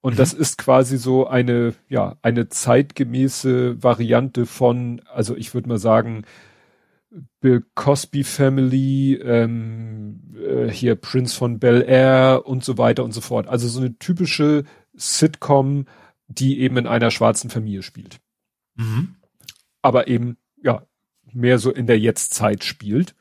Und 0.00 0.14
mhm. 0.14 0.18
das 0.18 0.32
ist 0.32 0.58
quasi 0.58 0.98
so 0.98 1.28
eine, 1.28 1.74
ja, 1.88 2.16
eine 2.20 2.48
zeitgemäße 2.48 3.82
Variante 3.82 4.44
von, 4.44 5.02
also 5.12 5.36
ich 5.36 5.54
würde 5.54 5.68
mal 5.68 5.78
sagen, 5.78 6.24
Bill 7.40 7.64
Cosby 7.74 8.24
Family, 8.24 9.14
ähm, 9.14 10.34
äh, 10.36 10.68
hier 10.68 10.96
Prince 10.96 11.36
von 11.36 11.58
Bel 11.58 11.84
Air 11.86 12.42
und 12.46 12.64
so 12.64 12.78
weiter 12.78 13.04
und 13.04 13.12
so 13.12 13.20
fort. 13.20 13.48
Also 13.48 13.68
so 13.68 13.80
eine 13.80 13.98
typische 13.98 14.64
Sitcom, 14.94 15.86
die 16.26 16.60
eben 16.60 16.76
in 16.76 16.86
einer 16.86 17.10
schwarzen 17.10 17.50
Familie 17.50 17.82
spielt. 17.82 18.20
Mhm. 18.76 19.16
Aber 19.82 20.08
eben, 20.08 20.36
ja, 20.62 20.82
mehr 21.32 21.58
so 21.58 21.70
in 21.70 21.86
der 21.86 21.98
Jetztzeit 21.98 22.64
spielt. 22.64 23.14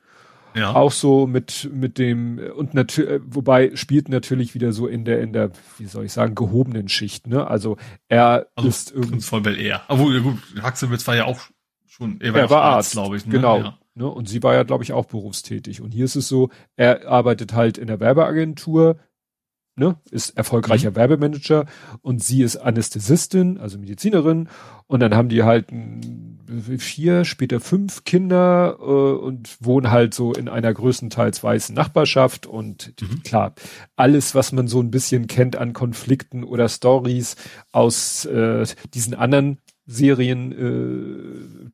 Ja. 0.55 0.75
Auch 0.75 0.91
so 0.91 1.25
mit, 1.25 1.69
mit 1.73 1.97
dem, 1.97 2.39
und 2.55 2.75
natürlich, 2.75 3.21
wobei 3.25 3.75
spielt 3.75 4.07
natürlich 4.07 4.53
wieder 4.53 4.71
so 4.71 4.85
in 4.85 5.03
der, 5.03 5.19
in 5.21 5.33
der, 5.33 5.51
wie 5.79 5.85
soll 5.85 6.05
ich 6.05 6.13
sagen, 6.13 6.35
gehobenen 6.35 6.89
Schicht, 6.89 7.25
ne? 7.25 7.47
Also 7.47 7.77
er 8.07 8.47
also 8.55 8.69
ist 8.69 8.91
irgendwie. 8.91 9.09
Prinz 9.09 9.27
von 9.27 9.41
Bel 9.41 9.59
Air. 9.59 9.81
Obwohl, 9.87 10.21
gut, 10.21 10.37
Haxewitz 10.61 11.07
war 11.07 11.15
ja 11.15 11.25
auch 11.25 11.41
schon, 11.87 12.21
er 12.21 12.33
war, 12.33 12.41
er 12.41 12.49
war 12.51 12.61
Arzt, 12.61 12.91
glaube 12.91 13.17
ich. 13.17 13.25
Ne? 13.25 13.31
Genau. 13.31 13.59
Ja. 13.61 13.79
Ne? 13.95 14.09
Und 14.09 14.27
sie 14.27 14.41
war 14.43 14.53
ja, 14.53 14.63
glaube 14.63 14.83
ich, 14.83 14.93
auch 14.93 15.05
berufstätig. 15.05 15.81
Und 15.81 15.91
hier 15.91 16.05
ist 16.05 16.15
es 16.15 16.27
so, 16.27 16.49
er 16.75 17.07
arbeitet 17.07 17.53
halt 17.53 17.77
in 17.77 17.87
der 17.87 17.99
Werbeagentur, 17.99 18.97
ne, 19.75 19.97
ist 20.11 20.37
erfolgreicher 20.37 20.91
mhm. 20.91 20.95
Werbemanager 20.95 21.65
und 22.01 22.23
sie 22.23 22.43
ist 22.43 22.57
Anästhesistin, 22.57 23.57
also 23.57 23.79
Medizinerin. 23.79 24.49
Und 24.87 24.99
dann 24.99 25.15
haben 25.15 25.29
die 25.29 25.43
halt 25.43 25.67
vier, 26.77 27.25
später 27.25 27.59
fünf 27.59 28.03
Kinder 28.03 28.77
äh, 28.79 28.83
und 28.83 29.57
wohnen 29.59 29.89
halt 29.89 30.13
so 30.13 30.33
in 30.33 30.49
einer 30.49 30.73
größtenteils 30.73 31.43
weißen 31.43 31.73
Nachbarschaft. 31.73 32.45
Und 32.45 32.93
mhm. 33.01 33.23
klar, 33.23 33.55
alles, 33.95 34.35
was 34.35 34.51
man 34.51 34.67
so 34.67 34.79
ein 34.79 34.91
bisschen 34.91 35.27
kennt 35.27 35.55
an 35.55 35.73
Konflikten 35.73 36.43
oder 36.43 36.69
Stories 36.69 37.35
aus 37.71 38.25
äh, 38.25 38.65
diesen 38.93 39.15
anderen 39.15 39.57
Serien 39.85 40.51
äh, 40.51 41.69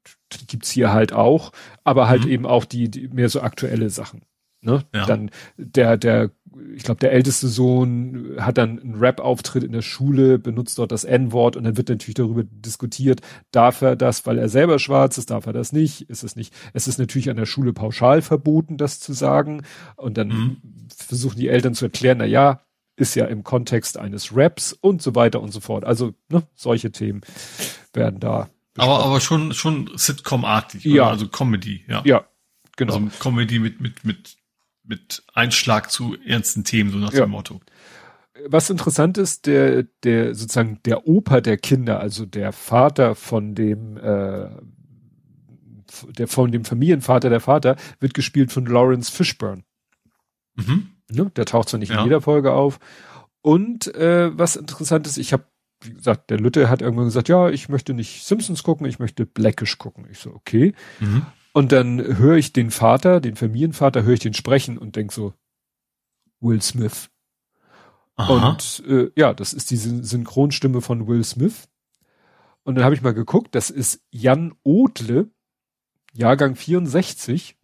gibt's 0.47 0.71
hier 0.71 0.91
halt 0.91 1.13
auch, 1.13 1.51
aber 1.83 2.07
halt 2.07 2.25
mhm. 2.25 2.31
eben 2.31 2.45
auch 2.45 2.65
die, 2.65 2.89
die 2.89 3.07
mehr 3.07 3.29
so 3.29 3.41
aktuelle 3.41 3.89
Sachen. 3.89 4.23
Ne? 4.61 4.83
Ja. 4.93 5.05
Dann 5.05 5.31
der, 5.55 5.95
der, 5.95 6.31
ich 6.75 6.83
glaube, 6.83 6.99
der 6.99 7.13
älteste 7.13 7.47
Sohn 7.47 8.35
hat 8.39 8.57
dann 8.57 8.79
einen 8.79 8.95
Rap-Auftritt 8.95 9.63
in 9.63 9.71
der 9.71 9.81
Schule, 9.81 10.37
benutzt 10.37 10.77
dort 10.79 10.91
das 10.91 11.05
N-Wort 11.05 11.55
und 11.55 11.63
dann 11.63 11.77
wird 11.77 11.87
natürlich 11.87 12.15
darüber 12.15 12.43
diskutiert, 12.43 13.21
darf 13.51 13.81
er 13.81 13.95
das, 13.95 14.25
weil 14.25 14.37
er 14.37 14.49
selber 14.49 14.77
schwarz 14.79 15.17
ist, 15.17 15.31
darf 15.31 15.45
er 15.45 15.53
das 15.53 15.71
nicht, 15.71 16.09
ist 16.09 16.23
es 16.23 16.35
nicht. 16.35 16.53
Es 16.73 16.89
ist 16.89 16.99
natürlich 16.99 17.29
an 17.29 17.37
der 17.37 17.45
Schule 17.45 17.71
pauschal 17.71 18.21
verboten, 18.21 18.77
das 18.77 18.99
zu 18.99 19.13
sagen. 19.13 19.63
Und 19.95 20.17
dann 20.17 20.27
mhm. 20.27 20.57
versuchen 20.93 21.39
die 21.39 21.47
Eltern 21.47 21.73
zu 21.73 21.85
erklären, 21.85 22.17
na 22.17 22.25
ja, 22.25 22.61
ist 22.99 23.15
ja 23.15 23.25
im 23.25 23.43
Kontext 23.43 23.97
eines 23.97 24.35
Raps 24.35 24.73
und 24.73 25.01
so 25.01 25.15
weiter 25.15 25.41
und 25.41 25.51
so 25.51 25.59
fort. 25.59 25.85
Also 25.85 26.13
ne, 26.29 26.43
solche 26.55 26.91
Themen 26.91 27.21
werden 27.93 28.19
da. 28.19 28.49
Aber 28.77 29.03
aber 29.03 29.19
schon 29.19 29.53
schon 29.53 29.89
Sitcom-artig, 29.95 30.85
ja, 30.85 31.09
also 31.09 31.27
Comedy, 31.27 31.83
ja. 31.87 32.01
Ja, 32.05 32.25
genau. 32.77 32.95
Also 32.95 33.09
Comedy 33.19 33.59
mit 33.59 33.81
mit 33.81 34.05
mit 34.05 34.37
mit 34.83 35.23
Einschlag 35.33 35.91
zu 35.91 36.17
ernsten 36.25 36.63
Themen, 36.63 36.91
so 36.91 36.97
nach 36.97 37.13
ja. 37.13 37.21
dem 37.21 37.31
Motto. 37.31 37.61
Was 38.47 38.69
interessant 38.69 39.17
ist, 39.17 39.47
der 39.47 39.83
der 40.03 40.35
sozusagen 40.35 40.79
der 40.85 41.07
Opa 41.07 41.41
der 41.41 41.57
Kinder, 41.57 41.99
also 41.99 42.25
der 42.25 42.53
Vater 42.53 43.15
von 43.15 43.55
dem 43.55 43.97
äh, 43.97 44.49
der 46.17 46.27
von 46.27 46.51
dem 46.51 46.65
Familienvater 46.65 47.29
der 47.29 47.41
Vater 47.41 47.75
wird 47.99 48.13
gespielt 48.13 48.51
von 48.51 48.65
Lawrence 48.65 49.11
Fishburne. 49.11 49.63
Mhm. 50.55 50.91
Ne? 51.11 51.31
Der 51.35 51.45
taucht 51.45 51.69
zwar 51.69 51.79
nicht 51.79 51.91
ja. 51.91 51.99
in 51.99 52.03
jeder 52.05 52.21
Folge 52.21 52.53
auf. 52.53 52.79
Und 53.41 53.93
äh, 53.95 54.37
was 54.37 54.55
interessant 54.55 55.07
ist, 55.07 55.17
ich 55.17 55.33
habe, 55.33 55.45
wie 55.81 55.93
gesagt, 55.93 56.29
der 56.29 56.39
Lütte 56.39 56.69
hat 56.69 56.81
irgendwann 56.81 57.05
gesagt, 57.05 57.29
ja, 57.29 57.49
ich 57.49 57.69
möchte 57.69 57.93
nicht 57.93 58.25
Simpsons 58.25 58.63
gucken, 58.63 58.85
ich 58.85 58.99
möchte 58.99 59.25
Blackish 59.25 59.77
gucken. 59.77 60.07
Ich 60.11 60.19
so, 60.19 60.33
okay. 60.33 60.73
Mhm. 60.99 61.25
Und 61.53 61.71
dann 61.71 61.99
höre 62.17 62.35
ich 62.35 62.53
den 62.53 62.71
Vater, 62.71 63.21
den 63.21 63.35
Familienvater, 63.35 64.03
höre 64.03 64.13
ich 64.13 64.19
den 64.19 64.33
sprechen 64.33 64.77
und 64.77 64.95
denk 64.95 65.11
so, 65.11 65.33
Will 66.41 66.61
Smith. 66.61 67.09
Aha. 68.15 68.49
Und 68.49 68.83
äh, 68.87 69.11
ja, 69.15 69.33
das 69.33 69.53
ist 69.53 69.71
die 69.71 69.77
Synchronstimme 69.77 70.81
von 70.81 71.07
Will 71.07 71.23
Smith. 71.23 71.69
Und 72.63 72.75
dann 72.75 72.83
habe 72.83 72.93
ich 72.93 73.01
mal 73.01 73.13
geguckt, 73.13 73.55
das 73.55 73.69
ist 73.69 74.01
Jan 74.11 74.53
Odle, 74.63 75.31
Jahrgang 76.13 76.55
64. 76.55 77.57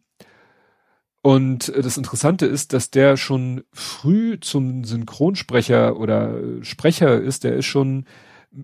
Und 1.25 1.69
äh, 1.69 1.81
das 1.81 1.97
Interessante 1.97 2.45
ist, 2.45 2.71
dass 2.71 2.91
der 2.91 3.17
schon 3.17 3.63
früh 3.73 4.39
zum 4.39 4.83
Synchronsprecher 4.83 5.97
oder 5.97 6.39
Sprecher 6.61 7.19
ist. 7.19 7.43
Der 7.43 7.55
ist 7.55 7.65
schon 7.65 8.05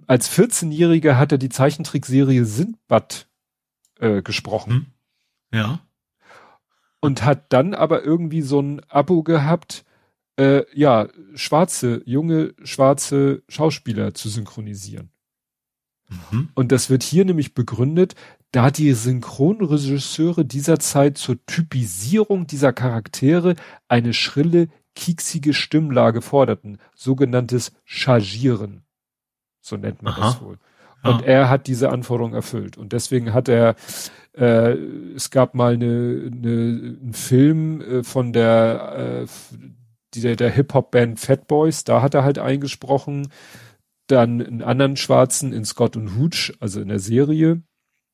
als 0.05 0.29
14-Jähriger 0.29 1.17
hat 1.17 1.31
er 1.31 1.39
die 1.39 1.49
Zeichentrickserie 1.49 2.45
Sindbad 2.45 3.27
äh, 3.99 4.21
gesprochen. 4.21 4.93
Hm. 5.51 5.59
Ja. 5.59 5.79
Und 6.99 7.23
hat 7.23 7.51
dann 7.51 7.73
aber 7.73 8.03
irgendwie 8.03 8.43
so 8.43 8.61
ein 8.61 8.81
Abo 8.89 9.23
gehabt 9.23 9.83
äh, 10.37 10.63
ja, 10.71 11.07
schwarze, 11.33 12.03
junge, 12.05 12.53
schwarze 12.63 13.41
Schauspieler 13.49 14.13
zu 14.13 14.29
synchronisieren. 14.29 15.09
Mhm. 16.09 16.49
Und 16.53 16.71
das 16.71 16.91
wird 16.91 17.01
hier 17.01 17.25
nämlich 17.25 17.55
begründet, 17.55 18.13
da 18.51 18.69
die 18.69 18.91
Synchronregisseure 18.93 20.45
dieser 20.45 20.79
Zeit 20.79 21.17
zur 21.17 21.37
Typisierung 21.45 22.47
dieser 22.47 22.73
Charaktere 22.73 23.55
eine 23.87 24.13
schrille, 24.13 24.67
kieksige 24.95 25.53
Stimmlage 25.53 26.21
forderten, 26.21 26.77
sogenanntes 26.93 27.71
Chargieren. 27.85 28.83
So 29.61 29.77
nennt 29.77 30.01
man 30.01 30.13
Aha. 30.13 30.21
das 30.21 30.41
wohl. 30.41 30.57
Und 31.03 31.21
ja. 31.21 31.27
er 31.27 31.49
hat 31.49 31.67
diese 31.67 31.89
Anforderung 31.89 32.33
erfüllt. 32.33 32.77
Und 32.77 32.93
deswegen 32.93 33.33
hat 33.33 33.47
er, 33.47 33.75
äh, 34.33 34.73
es 35.15 35.31
gab 35.31 35.55
mal 35.55 35.73
eine, 35.73 36.29
eine, 36.31 36.97
einen 37.01 37.13
Film 37.13 37.81
äh, 37.81 38.03
von 38.03 38.33
der, 38.33 39.25
äh, 40.13 40.19
der, 40.19 40.35
der 40.35 40.51
Hip-Hop-Band 40.51 41.19
Fat 41.19 41.47
Boys, 41.47 41.85
da 41.85 42.01
hat 42.01 42.13
er 42.13 42.23
halt 42.23 42.37
eingesprochen. 42.37 43.29
Dann 44.07 44.41
einen 44.41 44.61
anderen 44.61 44.97
Schwarzen 44.97 45.53
in 45.53 45.63
Scott 45.63 45.95
und 45.95 46.17
Hooch, 46.17 46.53
also 46.59 46.81
in 46.81 46.89
der 46.89 46.99
Serie. 46.99 47.63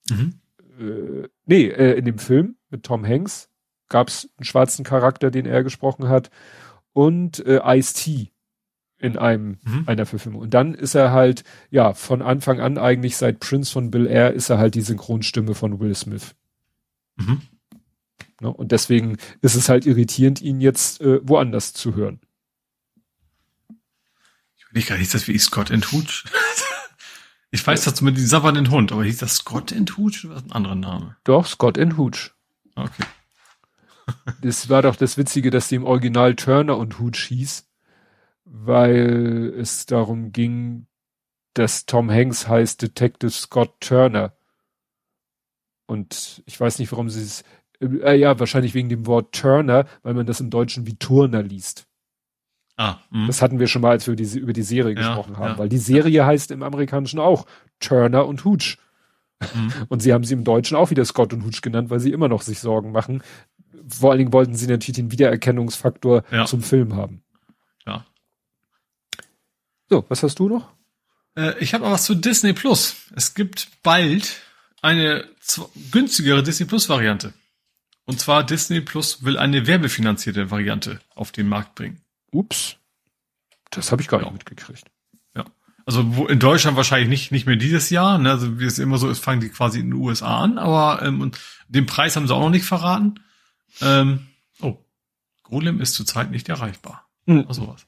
Mhm. 0.10 0.34
Äh, 0.80 1.28
nee, 1.46 1.68
äh, 1.68 1.98
in 1.98 2.06
dem 2.06 2.20
Film 2.20 2.56
mit 2.70 2.84
Tom 2.84 3.06
Hanks 3.06 3.50
gab 3.90 4.10
es 4.10 4.30
einen 4.38 4.46
schwarzen 4.46 4.84
Charakter, 4.84 5.32
den 5.32 5.46
er 5.46 5.64
gesprochen 5.64 6.10
hat. 6.10 6.30
Und 6.94 7.46
äh, 7.46 7.62
Ice-T 7.64 8.32
in 9.00 9.18
einem 9.18 9.60
mhm. 9.64 9.84
einer 9.86 10.06
Verfilmung. 10.06 10.42
Und 10.42 10.54
dann 10.54 10.74
ist 10.74 10.96
er 10.96 11.12
halt, 11.12 11.44
ja, 11.70 11.94
von 11.94 12.22
Anfang 12.22 12.60
an 12.60 12.78
eigentlich 12.78 13.18
seit 13.18 13.40
Prince 13.40 13.72
von 13.72 13.92
Bill 13.92 14.08
Air 14.08 14.34
ist 14.34 14.50
er 14.50 14.58
halt 14.58 14.76
die 14.76 14.82
Synchronstimme 14.82 15.54
von 15.54 15.80
Will 15.80 15.94
Smith. 15.94 16.36
Mhm. 17.18 17.42
Ne? 18.42 18.52
Und 18.52 18.72
deswegen 18.72 19.18
ist 19.42 19.56
es 19.56 19.70
halt 19.70 19.86
irritierend, 19.86 20.42
ihn 20.42 20.62
jetzt 20.62 21.02
äh, 21.02 21.20
woanders 21.28 21.74
zu 21.74 21.96
hören. 21.96 22.20
Ich 24.58 24.66
will 24.66 24.80
nicht 24.80 24.90
gar 24.90 24.98
nicht, 24.98 25.14
das 25.14 25.28
wie 25.28 25.38
Scott 25.38 25.72
and 25.72 25.92
Hooch. 25.92 26.26
Ich 27.58 27.68
weiß 27.68 27.84
das 27.84 28.02
mit 28.02 28.18
dem 28.18 28.26
sabbernden 28.26 28.72
Hund, 28.72 28.92
aber 28.92 29.04
hieß 29.04 29.18
das 29.18 29.36
Scott 29.36 29.74
and 29.74 29.98
Hooch 29.98 30.26
oder 30.26 30.36
was 30.36 30.44
ein 30.44 30.52
anderer 30.52 30.76
Name? 30.76 31.18
Doch, 31.24 31.46
Scott 31.46 31.78
and 31.78 31.98
Hooch. 31.98 32.32
Okay. 32.76 33.04
das 34.42 34.70
war 34.70 34.82
doch 34.82 34.96
das 34.96 35.18
Witzige, 35.18 35.50
dass 35.50 35.68
die 35.68 35.76
im 35.76 35.86
Original 35.86 36.36
Turner 36.36 36.78
und 36.78 37.00
Hooch 37.00 37.26
hieß 37.28 37.68
weil 38.50 39.54
es 39.58 39.86
darum 39.86 40.32
ging, 40.32 40.88
dass 41.54 41.86
Tom 41.86 42.10
Hanks 42.10 42.48
heißt 42.48 42.82
Detective 42.82 43.32
Scott 43.32 43.80
Turner. 43.82 44.38
Und 45.86 46.44
ich 46.46 46.60
weiß 46.60 46.80
nicht, 46.80 46.92
warum 46.92 47.10
sie 47.10 47.22
es, 47.22 47.44
äh, 47.82 48.16
ja, 48.16 48.40
wahrscheinlich 48.40 48.74
wegen 48.74 48.90
dem 48.90 49.06
Wort 49.06 49.36
Turner, 49.36 49.86
weil 50.04 50.14
man 50.14 50.26
das 50.26 50.40
im 50.40 50.50
Deutschen 50.50 50.88
wie 50.88 50.96
Turner 50.96 51.44
liest. 51.44 51.88
Ah, 52.78 52.98
mh. 53.10 53.28
das 53.28 53.42
hatten 53.42 53.60
wir 53.60 53.68
schon 53.68 53.82
mal, 53.82 53.92
als 53.92 54.08
wir 54.08 54.16
die, 54.16 54.38
über 54.38 54.54
die 54.54 54.64
Serie 54.64 54.94
ja, 54.94 55.00
gesprochen 55.00 55.38
haben, 55.38 55.54
ja. 55.54 55.58
weil 55.58 55.70
die 55.70 55.78
Serie 55.78 56.26
heißt 56.26 56.52
im 56.52 56.64
Amerikanischen 56.64 57.20
auch 57.20 57.46
Turner 57.80 58.26
und 58.26 58.46
Hooch. 58.46 58.78
Mhm. 59.54 59.74
Und 59.90 60.02
sie 60.02 60.14
haben 60.14 60.24
sie 60.24 60.34
im 60.34 60.44
Deutschen 60.44 60.76
auch 60.76 60.90
wieder 60.90 61.06
Scott 61.06 61.32
und 61.32 61.46
Hooch 61.46 61.62
genannt, 61.62 61.92
weil 61.92 62.00
sie 62.00 62.12
immer 62.12 62.28
noch 62.28 62.42
sich 62.42 62.58
Sorgen 62.58 62.92
machen. 62.92 63.22
Vor 63.88 64.10
allen 64.10 64.18
Dingen 64.18 64.34
wollten 64.34 64.56
sie 64.56 64.66
natürlich 64.66 64.96
den 64.96 65.12
Wiedererkennungsfaktor 65.12 66.24
ja. 66.32 66.46
zum 66.46 66.64
Film 66.64 66.96
haben. 66.96 67.22
So, 69.90 70.06
was 70.10 70.24
hast 70.24 70.40
du 70.40 70.50
noch? 70.50 70.70
Äh, 71.36 71.58
ich 71.60 71.74
habe 71.74 71.84
noch 71.84 71.92
was 71.92 72.04
zu 72.04 72.16
Disney 72.16 72.54
Plus. 72.54 72.96
Es 73.16 73.34
gibt 73.34 73.70
bald 73.84 74.42
eine 74.82 75.26
günstigere 75.92 76.44
Disney 76.44 76.66
Plus 76.66 76.90
Variante. 76.90 77.34
Und 78.06 78.20
zwar 78.20 78.46
Disney 78.46 78.82
Plus 78.82 79.24
will 79.24 79.38
eine 79.38 79.66
werbefinanzierte 79.68 80.52
Variante 80.52 81.00
auf 81.16 81.32
den 81.32 81.48
Markt 81.48 81.76
bringen. 81.76 82.02
Ups. 82.32 82.78
Das 83.70 83.92
habe 83.92 84.02
ich 84.02 84.08
gar 84.08 84.20
nicht 84.20 84.32
mitgekriegt. 84.32 84.86
Ja. 85.36 85.46
Also 85.86 86.16
wo 86.16 86.28
in 86.28 86.40
Deutschland 86.40 86.78
wahrscheinlich 86.78 87.10
nicht 87.10 87.32
nicht 87.32 87.46
mehr 87.46 87.56
dieses 87.56 87.90
Jahr, 87.90 88.18
ne? 88.18 88.32
Also 88.32 88.60
wie 88.60 88.66
es 88.66 88.80
immer 88.80 88.98
so 88.98 89.10
ist, 89.10 89.24
fangen 89.24 89.42
die 89.42 89.50
quasi 89.50 89.80
in 89.80 89.92
den 89.92 90.00
USA 90.00 90.40
an, 90.40 90.58
aber 90.58 91.02
ähm, 91.06 91.22
und 91.22 91.40
den 91.68 91.86
Preis 91.86 92.16
haben 92.16 92.28
sie 92.28 92.34
auch 92.34 92.42
noch 92.42 92.50
nicht 92.50 92.66
verraten. 92.66 93.20
Ähm, 93.82 94.28
oh, 94.62 94.78
Golem 95.44 95.82
ist 95.82 95.94
zurzeit 95.94 96.32
nicht 96.32 96.50
erreichbar. 96.50 97.08
Mhm. 97.26 97.42
Oder 97.42 97.54
sowas. 97.54 97.88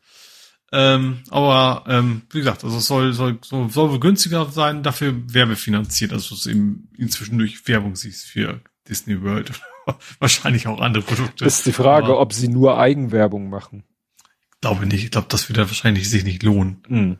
Ähm, 0.71 1.19
aber 1.29 1.83
ähm, 1.87 2.23
wie 2.29 2.39
gesagt, 2.39 2.63
also 2.63 2.77
es 2.77 2.85
soll, 2.85 3.13
soll, 3.13 3.39
soll, 3.43 3.69
soll 3.71 3.99
günstiger 3.99 4.45
sein, 4.51 4.83
dafür 4.83 5.15
werbefinanziert, 5.33 6.13
also 6.13 6.35
es 6.35 6.45
eben 6.45 6.89
inzwischen 6.95 7.39
durch 7.39 7.67
Werbung 7.67 7.95
siehst 7.95 8.27
für 8.27 8.61
Disney 8.87 9.21
World. 9.23 9.51
Wahrscheinlich 10.19 10.67
auch 10.67 10.79
andere 10.79 11.03
Produkte. 11.03 11.45
Das 11.45 11.57
ist 11.57 11.65
die 11.65 11.71
Frage, 11.71 12.07
aber 12.07 12.19
ob 12.19 12.33
sie 12.33 12.47
nur 12.47 12.77
Eigenwerbung 12.77 13.49
machen. 13.49 13.83
Glaube 14.61 14.85
nicht. 14.85 15.03
Ich 15.03 15.11
glaube, 15.11 15.27
das 15.29 15.47
wird 15.49 15.57
ja 15.57 15.67
wahrscheinlich 15.67 16.09
sich 16.09 16.23
nicht 16.23 16.43
lohnen. 16.43 16.83
Mhm. 16.87 17.17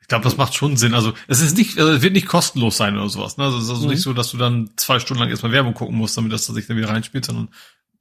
Ich 0.00 0.08
glaube, 0.08 0.24
das 0.24 0.36
macht 0.36 0.54
schon 0.54 0.76
Sinn. 0.76 0.94
Also 0.94 1.12
es 1.28 1.40
ist 1.40 1.56
nicht, 1.56 1.78
also 1.78 1.92
es 1.92 2.02
wird 2.02 2.14
nicht 2.14 2.26
kostenlos 2.26 2.76
sein 2.76 2.96
oder 2.96 3.08
sowas. 3.08 3.36
Ne? 3.36 3.44
Also 3.44 3.58
es 3.58 3.64
ist 3.64 3.70
also 3.70 3.84
mhm. 3.84 3.90
nicht 3.90 4.02
so, 4.02 4.12
dass 4.12 4.30
du 4.30 4.38
dann 4.38 4.70
zwei 4.76 4.98
Stunden 4.98 5.22
lang 5.22 5.30
erstmal 5.30 5.52
Werbung 5.52 5.74
gucken 5.74 5.96
musst, 5.96 6.16
damit 6.16 6.32
das 6.32 6.46
sich 6.46 6.66
dann 6.66 6.76
wieder 6.76 6.88
reinspielt, 6.88 7.24
sondern 7.24 7.48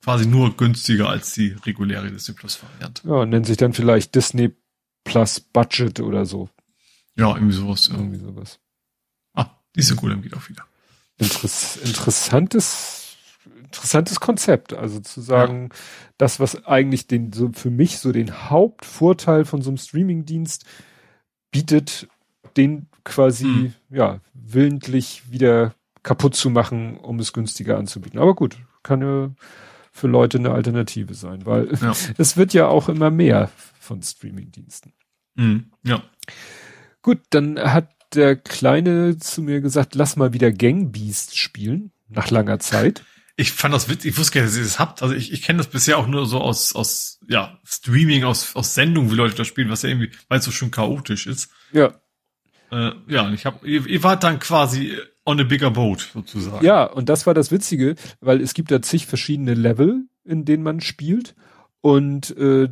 quasi 0.01 0.25
nur 0.25 0.55
günstiger 0.55 1.09
als 1.09 1.33
die 1.33 1.55
reguläre 1.65 2.09
Disney 2.09 2.33
Plus 2.33 2.59
Variante. 2.63 3.07
Ja, 3.07 3.25
nennt 3.25 3.45
sich 3.45 3.57
dann 3.57 3.73
vielleicht 3.73 4.15
Disney 4.15 4.55
Plus 5.03 5.39
Budget 5.39 5.99
oder 5.99 6.25
so. 6.25 6.49
Ja, 7.15 7.35
irgendwie 7.35 7.55
sowas. 7.55 7.87
Ja. 7.87 7.95
Irgendwie 7.95 8.19
sowas. 8.19 8.59
Ah, 9.33 9.47
die 9.75 9.81
ist 9.81 9.89
ja 9.89 9.95
gut, 9.95 10.11
dann 10.11 10.21
geht 10.21 10.35
auch 10.35 10.47
wieder. 10.49 10.65
Interess 11.17 11.75
interessantes, 11.83 12.98
interessantes 13.69 14.19
Konzept. 14.19 14.73
Also 14.73 14.99
zu 14.99 15.21
sagen, 15.21 15.69
ja. 15.71 15.77
das, 16.17 16.39
was 16.39 16.65
eigentlich 16.65 17.07
den, 17.07 17.31
so 17.31 17.51
für 17.53 17.69
mich 17.69 17.99
so 17.99 18.11
den 18.11 18.49
Hauptvorteil 18.49 19.45
von 19.45 19.61
so 19.61 19.69
einem 19.69 19.77
Streamingdienst 19.77 20.65
bietet, 21.51 22.07
den 22.57 22.87
quasi, 23.03 23.43
hm. 23.43 23.73
ja, 23.89 24.19
willentlich 24.33 25.31
wieder 25.31 25.73
kaputt 26.03 26.35
zu 26.35 26.49
machen, 26.49 26.97
um 26.97 27.19
es 27.19 27.33
günstiger 27.33 27.77
anzubieten. 27.77 28.19
Aber 28.19 28.35
gut, 28.35 28.57
kann 28.83 29.01
ja, 29.01 29.31
für 29.91 30.07
Leute 30.07 30.37
eine 30.37 30.51
Alternative 30.51 31.13
sein, 31.13 31.45
weil 31.45 31.77
ja. 31.81 31.93
es 32.17 32.37
wird 32.37 32.53
ja 32.53 32.67
auch 32.67 32.89
immer 32.89 33.11
mehr 33.11 33.51
von 33.79 34.01
Streamingdiensten. 34.01 34.93
Mhm. 35.35 35.71
Ja. 35.83 36.03
Gut, 37.01 37.19
dann 37.29 37.59
hat 37.59 37.89
der 38.13 38.35
Kleine 38.35 39.17
zu 39.17 39.41
mir 39.41 39.61
gesagt, 39.61 39.95
lass 39.95 40.15
mal 40.15 40.33
wieder 40.33 40.51
Gangbeast 40.51 41.37
spielen, 41.37 41.91
nach 42.07 42.31
langer 42.31 42.59
Zeit. 42.59 43.03
Ich 43.39 43.53
fand 43.53 43.73
das 43.73 43.87
witzig, 43.87 44.11
ich 44.11 44.17
wusste 44.17 44.33
gar 44.33 44.41
nicht, 44.41 44.51
dass 44.51 44.57
ihr 44.57 44.63
das 44.65 44.79
habt. 44.79 45.01
Also 45.01 45.15
ich, 45.15 45.31
ich 45.31 45.41
kenne 45.41 45.57
das 45.57 45.67
bisher 45.67 45.97
auch 45.97 46.07
nur 46.07 46.25
so 46.25 46.39
aus, 46.39 46.75
aus 46.75 47.21
ja, 47.29 47.57
Streaming, 47.63 48.25
aus, 48.25 48.53
aus 48.53 48.73
Sendungen, 48.73 49.09
wie 49.11 49.15
Leute 49.15 49.35
das 49.35 49.47
spielen, 49.47 49.69
was 49.69 49.81
ja 49.81 49.89
irgendwie, 49.89 50.11
weil 50.27 50.39
es 50.39 50.45
so 50.45 50.51
schön 50.51 50.71
chaotisch 50.71 51.25
ist. 51.25 51.49
Ja. 51.71 51.93
Äh, 52.69 52.91
ja, 53.07 53.25
und 53.25 53.33
ich 53.33 53.45
hab, 53.45 53.63
ihr, 53.63 53.85
ihr 53.87 54.03
wart 54.03 54.23
dann 54.23 54.39
quasi 54.39 54.97
on 55.25 55.39
a 55.39 55.43
bigger 55.43 55.71
boat 55.71 56.09
sozusagen. 56.13 56.65
Ja, 56.65 56.83
und 56.83 57.07
das 57.07 57.27
war 57.27 57.33
das 57.33 57.49
Witzige, 57.49 57.95
weil 58.19 58.41
es 58.41 58.53
gibt 58.53 58.71
da 58.71 58.81
zig 58.81 59.05
verschiedene 59.05 59.53
Level, 59.53 60.03
in 60.25 60.43
denen 60.43 60.63
man 60.63 60.81
spielt. 60.81 61.33
Und 61.79 62.35
äh, 62.35 62.67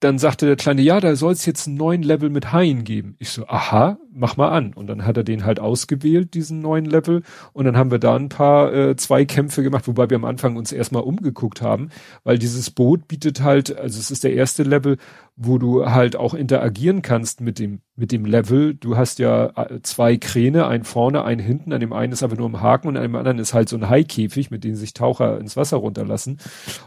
dann 0.00 0.18
sagte 0.18 0.46
der 0.46 0.56
Kleine, 0.56 0.80
ja, 0.80 1.00
da 1.00 1.16
soll 1.16 1.32
es 1.32 1.44
jetzt 1.44 1.66
einen 1.66 1.76
neuen 1.76 2.02
Level 2.02 2.30
mit 2.30 2.50
Haien 2.50 2.84
geben. 2.84 3.16
Ich 3.18 3.28
so, 3.28 3.46
aha, 3.46 3.98
mach 4.16 4.36
mal 4.36 4.48
an. 4.48 4.72
Und 4.72 4.86
dann 4.86 5.04
hat 5.04 5.16
er 5.16 5.24
den 5.24 5.44
halt 5.44 5.60
ausgewählt, 5.60 6.34
diesen 6.34 6.60
neuen 6.60 6.86
Level. 6.86 7.22
Und 7.52 7.66
dann 7.66 7.76
haben 7.76 7.90
wir 7.90 7.98
da 7.98 8.16
ein 8.16 8.28
paar 8.28 8.72
äh, 8.72 8.96
Zweikämpfe 8.96 9.62
gemacht, 9.62 9.86
wobei 9.86 10.10
wir 10.10 10.16
am 10.16 10.24
Anfang 10.24 10.56
uns 10.56 10.72
erstmal 10.72 11.02
umgeguckt 11.02 11.62
haben, 11.62 11.90
weil 12.24 12.38
dieses 12.38 12.70
Boot 12.70 13.06
bietet 13.08 13.42
halt, 13.42 13.76
also 13.76 13.98
es 13.98 14.10
ist 14.10 14.24
der 14.24 14.32
erste 14.32 14.62
Level, 14.62 14.96
wo 15.36 15.58
du 15.58 15.84
halt 15.84 16.16
auch 16.16 16.32
interagieren 16.32 17.02
kannst 17.02 17.42
mit 17.42 17.58
dem, 17.58 17.80
mit 17.94 18.10
dem 18.10 18.24
Level. 18.24 18.74
Du 18.74 18.96
hast 18.96 19.18
ja 19.18 19.50
äh, 19.56 19.82
zwei 19.82 20.16
Kräne, 20.16 20.66
ein 20.66 20.84
vorne, 20.84 21.24
ein 21.24 21.38
hinten. 21.38 21.74
An 21.74 21.80
dem 21.80 21.92
einen 21.92 22.12
ist 22.12 22.22
aber 22.22 22.36
nur 22.36 22.48
ein 22.48 22.62
Haken 22.62 22.88
und 22.88 22.96
an 22.96 23.02
dem 23.02 23.16
anderen 23.16 23.38
ist 23.38 23.52
halt 23.52 23.68
so 23.68 23.76
ein 23.76 23.88
Haikäfig, 23.88 24.50
mit 24.50 24.64
dem 24.64 24.76
sich 24.76 24.94
Taucher 24.94 25.38
ins 25.38 25.56
Wasser 25.56 25.76
runterlassen. 25.76 26.38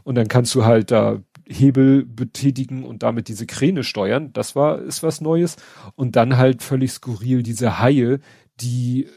Und 0.03 0.15
dann 0.15 0.27
kannst 0.27 0.55
du 0.55 0.65
halt 0.65 0.89
da 0.89 1.19
Hebel 1.47 2.05
betätigen 2.05 2.85
und 2.85 3.03
damit 3.03 3.27
diese 3.27 3.45
Kräne 3.45 3.83
steuern. 3.83 4.31
Das 4.33 4.55
war, 4.55 4.79
ist 4.79 5.03
was 5.03 5.21
Neues. 5.21 5.57
Und 5.95 6.15
dann 6.15 6.37
halt 6.37 6.63
völlig 6.63 6.91
skurril 6.91 7.18
diese 7.21 7.79
Haie, 7.79 8.19
die 8.59 9.05
äh, 9.05 9.09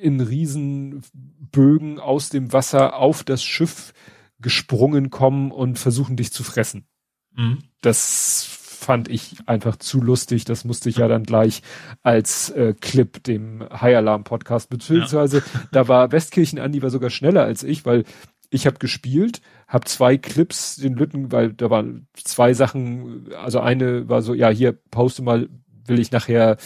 in 0.00 0.20
Riesenbögen 0.20 1.98
aus 1.98 2.28
dem 2.28 2.52
Wasser 2.52 2.96
auf 2.96 3.24
das 3.24 3.42
Schiff 3.42 3.92
gesprungen 4.40 5.10
kommen 5.10 5.50
und 5.50 5.78
versuchen 5.78 6.16
dich 6.16 6.32
zu 6.32 6.42
fressen. 6.44 6.86
Mhm. 7.34 7.58
Das 7.80 8.44
fand 8.84 9.08
ich 9.08 9.36
einfach 9.46 9.76
zu 9.76 10.00
lustig. 10.00 10.44
Das 10.44 10.64
musste 10.64 10.90
ich 10.90 10.98
ja 10.98 11.08
dann 11.08 11.24
gleich 11.24 11.62
als 12.02 12.50
äh, 12.50 12.74
Clip 12.78 13.22
dem 13.24 13.62
High 13.62 13.96
Alarm 13.96 14.24
Podcast, 14.24 14.68
beziehungsweise 14.68 15.38
ja. 15.38 15.44
da 15.72 15.88
war 15.88 16.12
Westkirchen 16.12 16.58
Andi 16.58 16.82
war 16.82 16.90
sogar 16.90 17.10
schneller 17.10 17.44
als 17.44 17.62
ich, 17.62 17.86
weil 17.86 18.04
ich 18.50 18.66
habe 18.66 18.78
gespielt, 18.78 19.40
habe 19.66 19.86
zwei 19.86 20.16
Clips 20.16 20.76
den 20.76 20.94
Lütten, 20.94 21.32
weil 21.32 21.52
da 21.52 21.70
waren 21.70 22.06
zwei 22.14 22.54
Sachen, 22.54 23.32
also 23.34 23.58
eine 23.60 24.08
war 24.08 24.22
so, 24.22 24.34
ja, 24.34 24.48
hier 24.50 24.72
poste 24.90 25.22
mal, 25.22 25.48
will 25.86 25.98
ich 25.98 26.12
nachher 26.12 26.56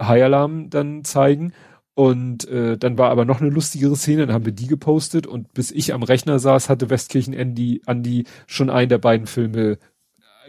High 0.00 0.24
Alarm 0.24 0.70
dann 0.70 1.04
zeigen. 1.04 1.52
Und 1.94 2.48
äh, 2.48 2.76
dann 2.76 2.98
war 2.98 3.10
aber 3.10 3.24
noch 3.24 3.40
eine 3.40 3.50
lustigere 3.50 3.94
Szene, 3.94 4.26
dann 4.26 4.34
haben 4.34 4.46
wir 4.46 4.52
die 4.52 4.66
gepostet 4.66 5.28
und 5.28 5.54
bis 5.54 5.70
ich 5.70 5.94
am 5.94 6.02
Rechner 6.02 6.40
saß, 6.40 6.68
hatte 6.68 6.90
Westkirchen 6.90 7.32
Andy, 7.32 7.82
Andy 7.86 8.24
schon 8.48 8.68
einen 8.68 8.88
der 8.88 8.98
beiden 8.98 9.28
Filme 9.28 9.78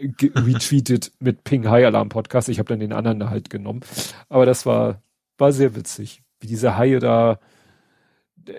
retweetet 0.00 1.12
mit 1.20 1.44
Ping 1.44 1.68
High 1.70 1.86
Alarm 1.86 2.08
Podcast. 2.08 2.48
Ich 2.48 2.58
habe 2.58 2.68
dann 2.68 2.80
den 2.80 2.92
anderen 2.92 3.20
da 3.20 3.30
halt 3.30 3.48
genommen. 3.48 3.80
Aber 4.28 4.44
das 4.44 4.66
war, 4.66 5.02
war 5.38 5.52
sehr 5.52 5.76
witzig. 5.76 6.22
Wie 6.40 6.48
diese 6.48 6.76
Haie 6.76 6.98
da 6.98 7.38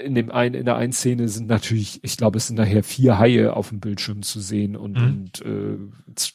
in 0.04 0.16
dem 0.16 0.32
einen, 0.32 0.56
in 0.56 0.66
der 0.66 0.76
einen 0.76 0.92
Szene 0.92 1.30
sind 1.30 1.48
natürlich, 1.48 2.04
ich 2.04 2.18
glaube, 2.18 2.38
es 2.38 2.48
sind 2.48 2.58
nachher 2.58 2.84
vier 2.84 3.20
Haie 3.20 3.54
auf 3.54 3.70
dem 3.70 3.80
Bildschirm 3.80 4.22
zu 4.22 4.40
sehen 4.40 4.76
und, 4.76 4.98
mhm. 4.98 5.08
und 5.08 5.42
äh, 5.42 5.78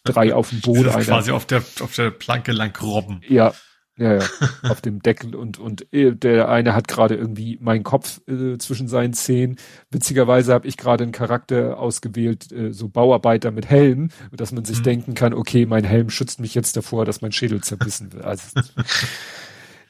drei 0.05 0.34
auf 0.34 0.50
dem 0.50 0.60
Boden. 0.60 0.90
Quasi 0.90 1.32
auf 1.32 1.44
der, 1.44 1.62
auf 1.81 1.94
der 1.94 2.10
Planke 2.10 2.52
lang 2.52 2.76
robben. 2.81 3.20
Ja, 3.28 3.52
ja, 3.99 4.15
ja, 4.15 4.29
auf 4.62 4.81
dem 4.81 5.03
Deckel 5.03 5.35
und 5.35 5.59
und 5.59 5.93
äh, 5.93 6.12
der 6.12 6.49
eine 6.49 6.75
hat 6.75 6.89
gerade 6.89 7.15
irgendwie 7.15 7.59
meinen 7.61 7.83
Kopf 7.83 8.21
äh, 8.27 8.57
zwischen 8.57 8.89
seinen 8.89 9.12
Zehen. 9.12 9.57
Witzigerweise 9.91 10.55
habe 10.55 10.67
ich 10.67 10.79
gerade 10.79 11.05
einen 11.05 11.12
Charakter 11.12 11.79
ausgewählt, 11.79 12.51
äh, 12.53 12.73
so 12.73 12.89
Bauarbeiter 12.89 13.51
mit 13.51 13.69
Helm, 13.69 14.09
dass 14.33 14.53
man 14.53 14.65
sich 14.65 14.79
mhm. 14.79 14.85
denken 14.85 15.15
kann, 15.15 15.35
okay, 15.35 15.67
mein 15.67 15.85
Helm 15.85 16.09
schützt 16.09 16.41
mich 16.41 16.55
jetzt 16.55 16.77
davor, 16.77 17.05
dass 17.05 17.21
mein 17.21 17.33
Schädel 17.33 17.62
zerbissen 17.62 18.12
wird. 18.12 18.25
Also 18.25 18.61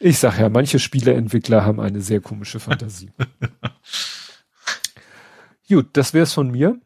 ich 0.00 0.18
sag 0.18 0.38
ja, 0.38 0.48
manche 0.48 0.80
Spieleentwickler 0.80 1.64
haben 1.64 1.78
eine 1.78 2.00
sehr 2.00 2.20
komische 2.20 2.58
Fantasie. 2.58 3.10
Gut, 5.68 5.90
das 5.92 6.12
wär's 6.12 6.32
von 6.32 6.50
mir. 6.50 6.78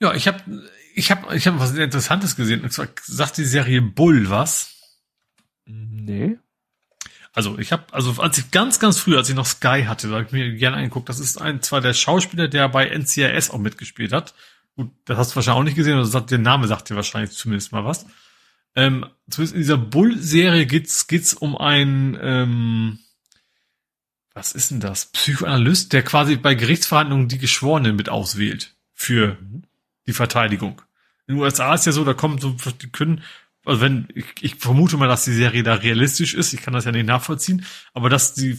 Ja, 0.00 0.14
ich 0.14 0.28
habe 0.28 0.38
ich 0.94 1.10
hab, 1.10 1.32
ich 1.32 1.46
hab 1.46 1.58
was 1.58 1.74
Interessantes 1.74 2.36
gesehen. 2.36 2.62
Und 2.62 2.72
zwar 2.72 2.88
sagt 3.02 3.38
die 3.38 3.44
Serie 3.44 3.80
Bull 3.80 4.28
was. 4.28 4.77
Nee. 5.68 6.38
Also 7.32 7.58
ich 7.58 7.70
habe, 7.72 7.84
also 7.92 8.20
als 8.20 8.38
ich 8.38 8.50
ganz, 8.50 8.80
ganz 8.80 8.98
früh, 8.98 9.16
als 9.16 9.28
ich 9.28 9.36
noch 9.36 9.46
Sky 9.46 9.84
hatte, 9.86 10.08
da 10.08 10.14
habe 10.14 10.24
ich 10.24 10.32
mir 10.32 10.52
gerne 10.54 10.78
angeguckt, 10.78 11.08
das 11.08 11.20
ist 11.20 11.40
ein, 11.40 11.62
zwar 11.62 11.80
der 11.80 11.94
Schauspieler, 11.94 12.48
der 12.48 12.68
bei 12.68 12.88
NCIS 12.88 13.50
auch 13.50 13.58
mitgespielt 13.58 14.12
hat. 14.12 14.34
Gut, 14.74 14.90
das 15.04 15.18
hast 15.18 15.32
du 15.32 15.36
wahrscheinlich 15.36 15.60
auch 15.60 15.64
nicht 15.64 15.76
gesehen, 15.76 15.98
also 15.98 16.18
der 16.20 16.38
Name 16.38 16.66
sagt 16.66 16.90
dir 16.90 16.96
wahrscheinlich 16.96 17.32
zumindest 17.32 17.72
mal 17.72 17.84
was. 17.84 18.06
Ähm, 18.74 19.06
zumindest 19.30 19.54
in 19.54 19.60
dieser 19.60 19.76
Bull-Serie 19.76 20.66
geht's, 20.66 21.06
geht's 21.06 21.34
um 21.34 21.56
einen, 21.56 22.18
ähm, 22.20 22.98
was 24.34 24.52
ist 24.52 24.70
denn 24.70 24.80
das? 24.80 25.06
Psychoanalyst, 25.06 25.92
der 25.92 26.02
quasi 26.02 26.36
bei 26.36 26.54
Gerichtsverhandlungen 26.54 27.28
die 27.28 27.38
Geschworenen 27.38 27.96
mit 27.96 28.08
auswählt 28.08 28.74
für 28.94 29.36
mhm. 29.40 29.64
die 30.06 30.12
Verteidigung. 30.12 30.82
In 31.26 31.34
den 31.34 31.42
USA 31.42 31.74
ist 31.74 31.86
ja 31.86 31.92
so, 31.92 32.04
da 32.04 32.14
kommen 32.14 32.38
so, 32.38 32.56
die 32.80 32.88
können 32.88 33.22
also 33.68 33.80
wenn, 33.82 34.08
ich, 34.14 34.24
ich 34.40 34.54
vermute 34.56 34.96
mal, 34.96 35.08
dass 35.08 35.24
die 35.24 35.32
Serie 35.32 35.62
da 35.62 35.74
realistisch 35.74 36.34
ist, 36.34 36.52
ich 36.52 36.62
kann 36.62 36.74
das 36.74 36.84
ja 36.84 36.92
nicht 36.92 37.06
nachvollziehen, 37.06 37.64
aber 37.92 38.08
dass 38.08 38.34
die 38.34 38.58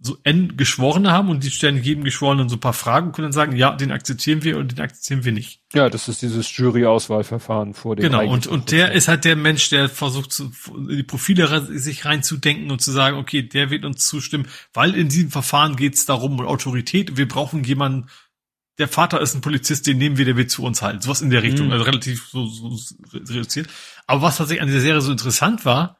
so 0.00 0.16
N 0.22 0.56
Geschworene 0.56 1.10
haben 1.10 1.28
und 1.28 1.42
die 1.42 1.50
stellen 1.50 1.82
jedem 1.82 2.04
Geschworenen 2.04 2.48
so 2.48 2.56
ein 2.56 2.60
paar 2.60 2.72
Fragen 2.72 3.08
und 3.08 3.12
können 3.12 3.26
dann 3.26 3.32
sagen, 3.32 3.56
ja, 3.56 3.74
den 3.74 3.90
akzeptieren 3.90 4.44
wir 4.44 4.56
und 4.58 4.72
den 4.72 4.80
akzeptieren 4.80 5.24
wir 5.24 5.32
nicht. 5.32 5.60
Ja, 5.74 5.90
das 5.90 6.08
ist 6.08 6.22
dieses 6.22 6.56
Jury-Auswahlverfahren 6.56 7.74
vor 7.74 7.96
dem. 7.96 8.04
Genau, 8.04 8.24
und, 8.28 8.46
und 8.46 8.70
der 8.70 8.92
ist 8.92 9.08
halt 9.08 9.24
der 9.24 9.34
Mensch, 9.34 9.70
der 9.70 9.88
versucht, 9.88 10.32
zu, 10.32 10.52
die 10.88 11.02
Profile 11.02 11.66
sich 11.78 12.04
reinzudenken 12.04 12.70
und 12.70 12.80
zu 12.80 12.92
sagen, 12.92 13.16
okay, 13.16 13.42
der 13.42 13.70
wird 13.70 13.84
uns 13.84 14.06
zustimmen, 14.06 14.46
weil 14.72 14.94
in 14.94 15.08
diesem 15.08 15.30
Verfahren 15.30 15.74
geht 15.74 15.94
es 15.94 16.06
darum, 16.06 16.40
Autorität, 16.40 17.16
wir 17.16 17.26
brauchen 17.26 17.64
jemanden, 17.64 18.08
der 18.78 18.88
Vater 18.88 19.20
ist 19.20 19.34
ein 19.34 19.40
Polizist, 19.40 19.86
den 19.86 19.98
nehmen 19.98 20.18
wir, 20.18 20.24
der 20.24 20.36
wird 20.36 20.50
zu 20.50 20.64
uns 20.64 20.82
halten. 20.82 21.00
Sowas 21.00 21.20
in 21.20 21.30
der 21.30 21.42
Richtung, 21.42 21.66
mhm. 21.66 21.72
also 21.72 21.84
relativ 21.84 22.28
so, 22.28 22.46
so 22.46 22.78
reduziert. 23.12 23.68
Aber 24.06 24.22
was 24.22 24.36
tatsächlich 24.36 24.62
an 24.62 24.68
dieser 24.68 24.80
Serie 24.80 25.00
so 25.00 25.10
interessant 25.10 25.64
war, 25.64 25.98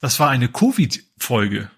das 0.00 0.20
war 0.20 0.28
eine 0.28 0.48
Covid-Folge. 0.48 1.70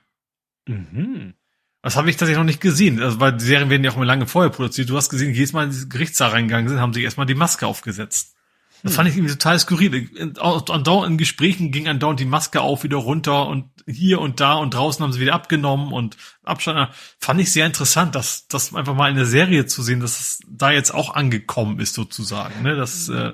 Mhm. 0.66 1.34
Das 1.82 1.96
habe 1.96 2.10
ich 2.10 2.16
tatsächlich 2.16 2.38
noch 2.38 2.44
nicht 2.44 2.60
gesehen. 2.60 3.00
Also, 3.00 3.20
weil 3.20 3.36
die 3.36 3.44
Serien 3.44 3.70
werden 3.70 3.84
ja 3.84 3.92
auch 3.92 3.96
immer 3.96 4.04
lange 4.04 4.26
vorher 4.26 4.50
produziert. 4.50 4.90
Du 4.90 4.96
hast 4.96 5.10
gesehen, 5.10 5.32
jedes 5.32 5.52
Mal 5.52 5.64
in 5.64 5.70
den 5.70 5.88
Gerichtssaal 5.88 6.30
reingegangen 6.30 6.68
sind, 6.68 6.80
haben 6.80 6.92
sich 6.92 7.04
erstmal 7.04 7.26
die 7.26 7.36
Maske 7.36 7.66
aufgesetzt. 7.66 8.34
Das 8.82 8.94
fand 8.94 9.08
ich 9.08 9.16
irgendwie 9.16 9.34
total 9.34 9.58
skurril. 9.58 10.08
Andauernd 10.38 11.12
in 11.12 11.18
Gesprächen 11.18 11.72
ging 11.72 11.88
andauernd 11.88 12.20
die 12.20 12.24
Maske 12.24 12.60
auf, 12.60 12.84
wieder 12.84 12.98
runter 12.98 13.46
und 13.48 13.70
hier 13.86 14.20
und 14.20 14.40
da 14.40 14.54
und 14.54 14.74
draußen 14.74 15.02
haben 15.02 15.12
sie 15.12 15.20
wieder 15.20 15.34
abgenommen 15.34 15.92
und 15.92 16.16
Abstand. 16.44 16.90
Fand 17.18 17.40
ich 17.40 17.52
sehr 17.52 17.66
interessant, 17.66 18.14
dass 18.14 18.46
das 18.48 18.74
einfach 18.74 18.94
mal 18.94 19.10
in 19.10 19.16
der 19.16 19.26
Serie 19.26 19.66
zu 19.66 19.82
sehen, 19.82 20.00
dass 20.00 20.20
es 20.20 20.40
da 20.48 20.70
jetzt 20.70 20.92
auch 20.92 21.14
angekommen 21.14 21.80
ist 21.80 21.94
sozusagen. 21.94 22.62
Ne? 22.62 22.76
Das, 22.76 23.08
äh, 23.08 23.32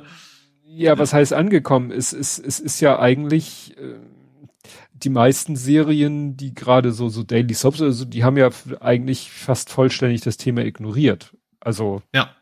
ja, 0.64 0.98
was 0.98 1.12
heißt 1.12 1.32
angekommen? 1.32 1.90
Es, 1.90 2.12
es, 2.12 2.38
es 2.38 2.58
ist 2.58 2.80
ja 2.80 2.98
eigentlich 2.98 3.76
äh, 3.76 3.96
die 4.92 5.10
meisten 5.10 5.56
Serien, 5.56 6.36
die 6.36 6.54
gerade 6.54 6.92
so 6.92 7.08
so 7.08 7.22
Daily 7.22 7.54
Soaps, 7.54 7.82
also 7.82 8.04
die 8.04 8.24
haben 8.24 8.36
ja 8.36 8.50
eigentlich 8.80 9.30
fast 9.30 9.70
vollständig 9.70 10.22
das 10.22 10.36
Thema 10.36 10.64
ignoriert. 10.64 11.36
Also 11.60 12.02
ja. 12.14 12.34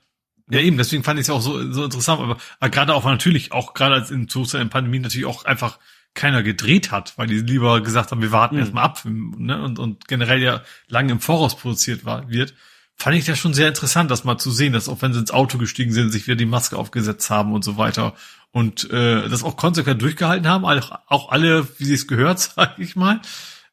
Ja, 0.50 0.60
eben, 0.60 0.76
deswegen 0.76 1.04
fand 1.04 1.18
ich 1.18 1.26
es 1.26 1.30
auch 1.30 1.40
so, 1.40 1.72
so 1.72 1.84
interessant, 1.84 2.20
aber, 2.20 2.36
aber 2.60 2.70
gerade 2.70 2.94
auch 2.94 3.04
natürlich, 3.04 3.52
auch 3.52 3.74
gerade 3.74 3.94
als 3.94 4.10
in, 4.10 4.28
so 4.28 4.44
in 4.56 4.70
Pandemie 4.70 4.98
natürlich 4.98 5.26
auch 5.26 5.44
einfach 5.44 5.78
keiner 6.14 6.42
gedreht 6.42 6.90
hat, 6.90 7.14
weil 7.16 7.26
die 7.26 7.40
lieber 7.40 7.80
gesagt 7.80 8.10
haben, 8.10 8.20
wir 8.20 8.32
warten 8.32 8.56
mhm. 8.56 8.60
erstmal 8.62 8.84
ab 8.84 9.02
ne, 9.04 9.62
und, 9.62 9.78
und 9.78 10.08
generell 10.08 10.42
ja 10.42 10.62
lange 10.88 11.12
im 11.12 11.20
Voraus 11.20 11.56
produziert 11.56 12.04
war, 12.04 12.28
wird, 12.28 12.54
fand 12.96 13.16
ich 13.16 13.24
das 13.24 13.38
schon 13.38 13.54
sehr 13.54 13.68
interessant, 13.68 14.10
das 14.10 14.24
mal 14.24 14.38
zu 14.38 14.50
sehen, 14.50 14.72
dass 14.72 14.88
auch 14.88 15.00
wenn 15.02 15.12
sie 15.12 15.20
ins 15.20 15.30
Auto 15.30 15.58
gestiegen 15.58 15.92
sind, 15.92 16.10
sich 16.10 16.26
wieder 16.26 16.36
die 16.36 16.46
Maske 16.46 16.76
aufgesetzt 16.76 17.30
haben 17.30 17.52
und 17.52 17.64
so 17.64 17.76
weiter 17.78 18.14
und 18.50 18.90
äh, 18.90 19.28
das 19.28 19.42
auch 19.42 19.56
konsequent 19.56 20.02
durchgehalten 20.02 20.46
haben, 20.46 20.64
auch, 20.64 20.92
auch 21.06 21.30
alle, 21.30 21.66
wie 21.78 21.84
sie 21.84 21.94
es 21.94 22.06
gehört, 22.06 22.38
sag 22.56 22.78
ich 22.78 22.94
mal, 22.94 23.20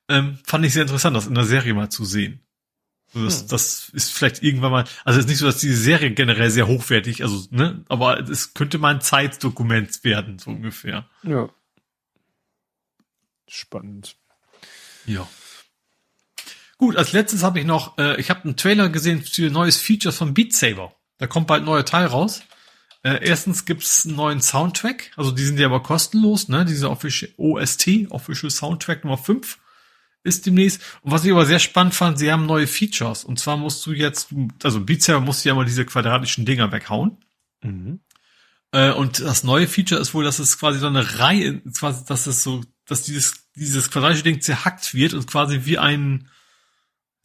ähm, 0.08 0.40
fand 0.46 0.66
ich 0.66 0.74
sehr 0.74 0.84
interessant, 0.84 1.16
das 1.16 1.28
in 1.28 1.36
der 1.36 1.44
Serie 1.44 1.74
mal 1.74 1.90
zu 1.90 2.06
sehen. 2.06 2.42
Das, 3.14 3.42
hm. 3.42 3.48
das 3.48 3.90
ist 3.90 4.12
vielleicht 4.12 4.44
irgendwann 4.44 4.72
mal, 4.72 4.86
also 5.04 5.20
es 5.20 5.26
ist 5.26 5.30
nicht 5.30 5.40
so, 5.40 5.48
dass 5.48 5.58
diese 5.58 5.78
Serie 5.78 6.12
generell 6.12 6.52
sehr 6.52 6.68
hochwertig, 6.68 7.24
also, 7.24 7.48
ne, 7.50 7.84
aber 7.90 8.20
es 8.20 8.54
könnte 8.54 8.78
mal 8.78 8.94
ein 8.94 9.02
Zeitdokument 9.02 10.04
werden, 10.04 10.38
so 10.38 10.52
ungefähr. 10.52 11.10
Ja. 11.24 11.50
Spannend. 13.48 14.16
Ja. 15.06 15.28
Gut, 16.78 16.96
als 16.96 17.12
letztes 17.12 17.42
habe 17.42 17.60
ich 17.60 17.66
noch, 17.66 17.98
äh, 17.98 18.20
ich 18.22 18.30
habe 18.30 18.44
einen 18.44 18.56
Trailer 18.56 18.90
gesehen 18.90 19.24
für 19.24 19.50
neues 19.50 19.78
Feature 19.78 20.14
von 20.14 20.34
Beat 20.36 20.54
Saber. 20.54 20.94
Da 21.18 21.28
kommt 21.28 21.48
bald 21.48 21.64
ein 21.64 21.66
neuer 21.66 21.86
Teil 21.86 22.06
raus. 22.06 22.44
Äh, 23.02 23.26
erstens 23.26 23.66
gibt's 23.66 24.06
einen 24.06 24.16
neuen 24.16 24.42
Soundtrack, 24.42 25.12
also 25.16 25.32
die 25.32 25.46
sind 25.46 25.58
ja 25.58 25.68
aber 25.68 25.82
kostenlos, 25.82 26.48
ne? 26.48 26.66
Diese 26.66 26.90
Official 26.90 27.32
OST, 27.38 28.10
Official 28.10 28.52
Soundtrack 28.52 29.04
Nummer 29.04 29.18
5 29.18 29.58
ist 30.30 30.46
demnächst. 30.46 30.82
Und 31.02 31.12
was 31.12 31.26
ich 31.26 31.32
aber 31.32 31.46
sehr 31.46 31.60
spannend 31.60 31.94
fand, 31.94 32.18
sie 32.18 32.32
haben 32.32 32.46
neue 32.46 32.68
Features. 32.68 33.24
Und 33.24 33.40
zwar 33.40 33.58
musst 33.58 33.86
du 33.86 33.92
jetzt, 33.92 34.30
also 34.64 34.80
Beat 34.82 35.04
Saber 35.04 35.20
musst 35.20 35.44
du 35.44 35.50
ja 35.50 35.56
mal 35.56 35.66
diese 35.66 35.86
quadratischen 35.86 36.46
Dinger 36.46 36.72
weghauen. 36.72 37.18
Mhm. 37.62 38.00
Äh, 38.72 38.92
und 38.92 39.20
das 39.20 39.44
neue 39.44 39.68
Feature 39.68 40.00
ist 40.00 40.14
wohl, 40.14 40.24
dass 40.24 40.40
es 40.40 40.60
quasi 40.60 40.80
so 40.80 40.88
eine 40.88 41.20
Reihe, 41.20 41.62
quasi, 41.78 42.06
dass 42.06 42.28
es 42.28 42.44
so, 42.44 42.64
dass 42.86 43.02
dieses, 43.04 43.50
dieses 43.56 43.92
quadratische 43.92 44.24
Ding 44.24 44.42
zerhackt 44.42 44.94
wird 44.94 45.14
und 45.14 45.28
quasi 45.28 45.62
wie 45.66 45.78
ein, 45.78 46.30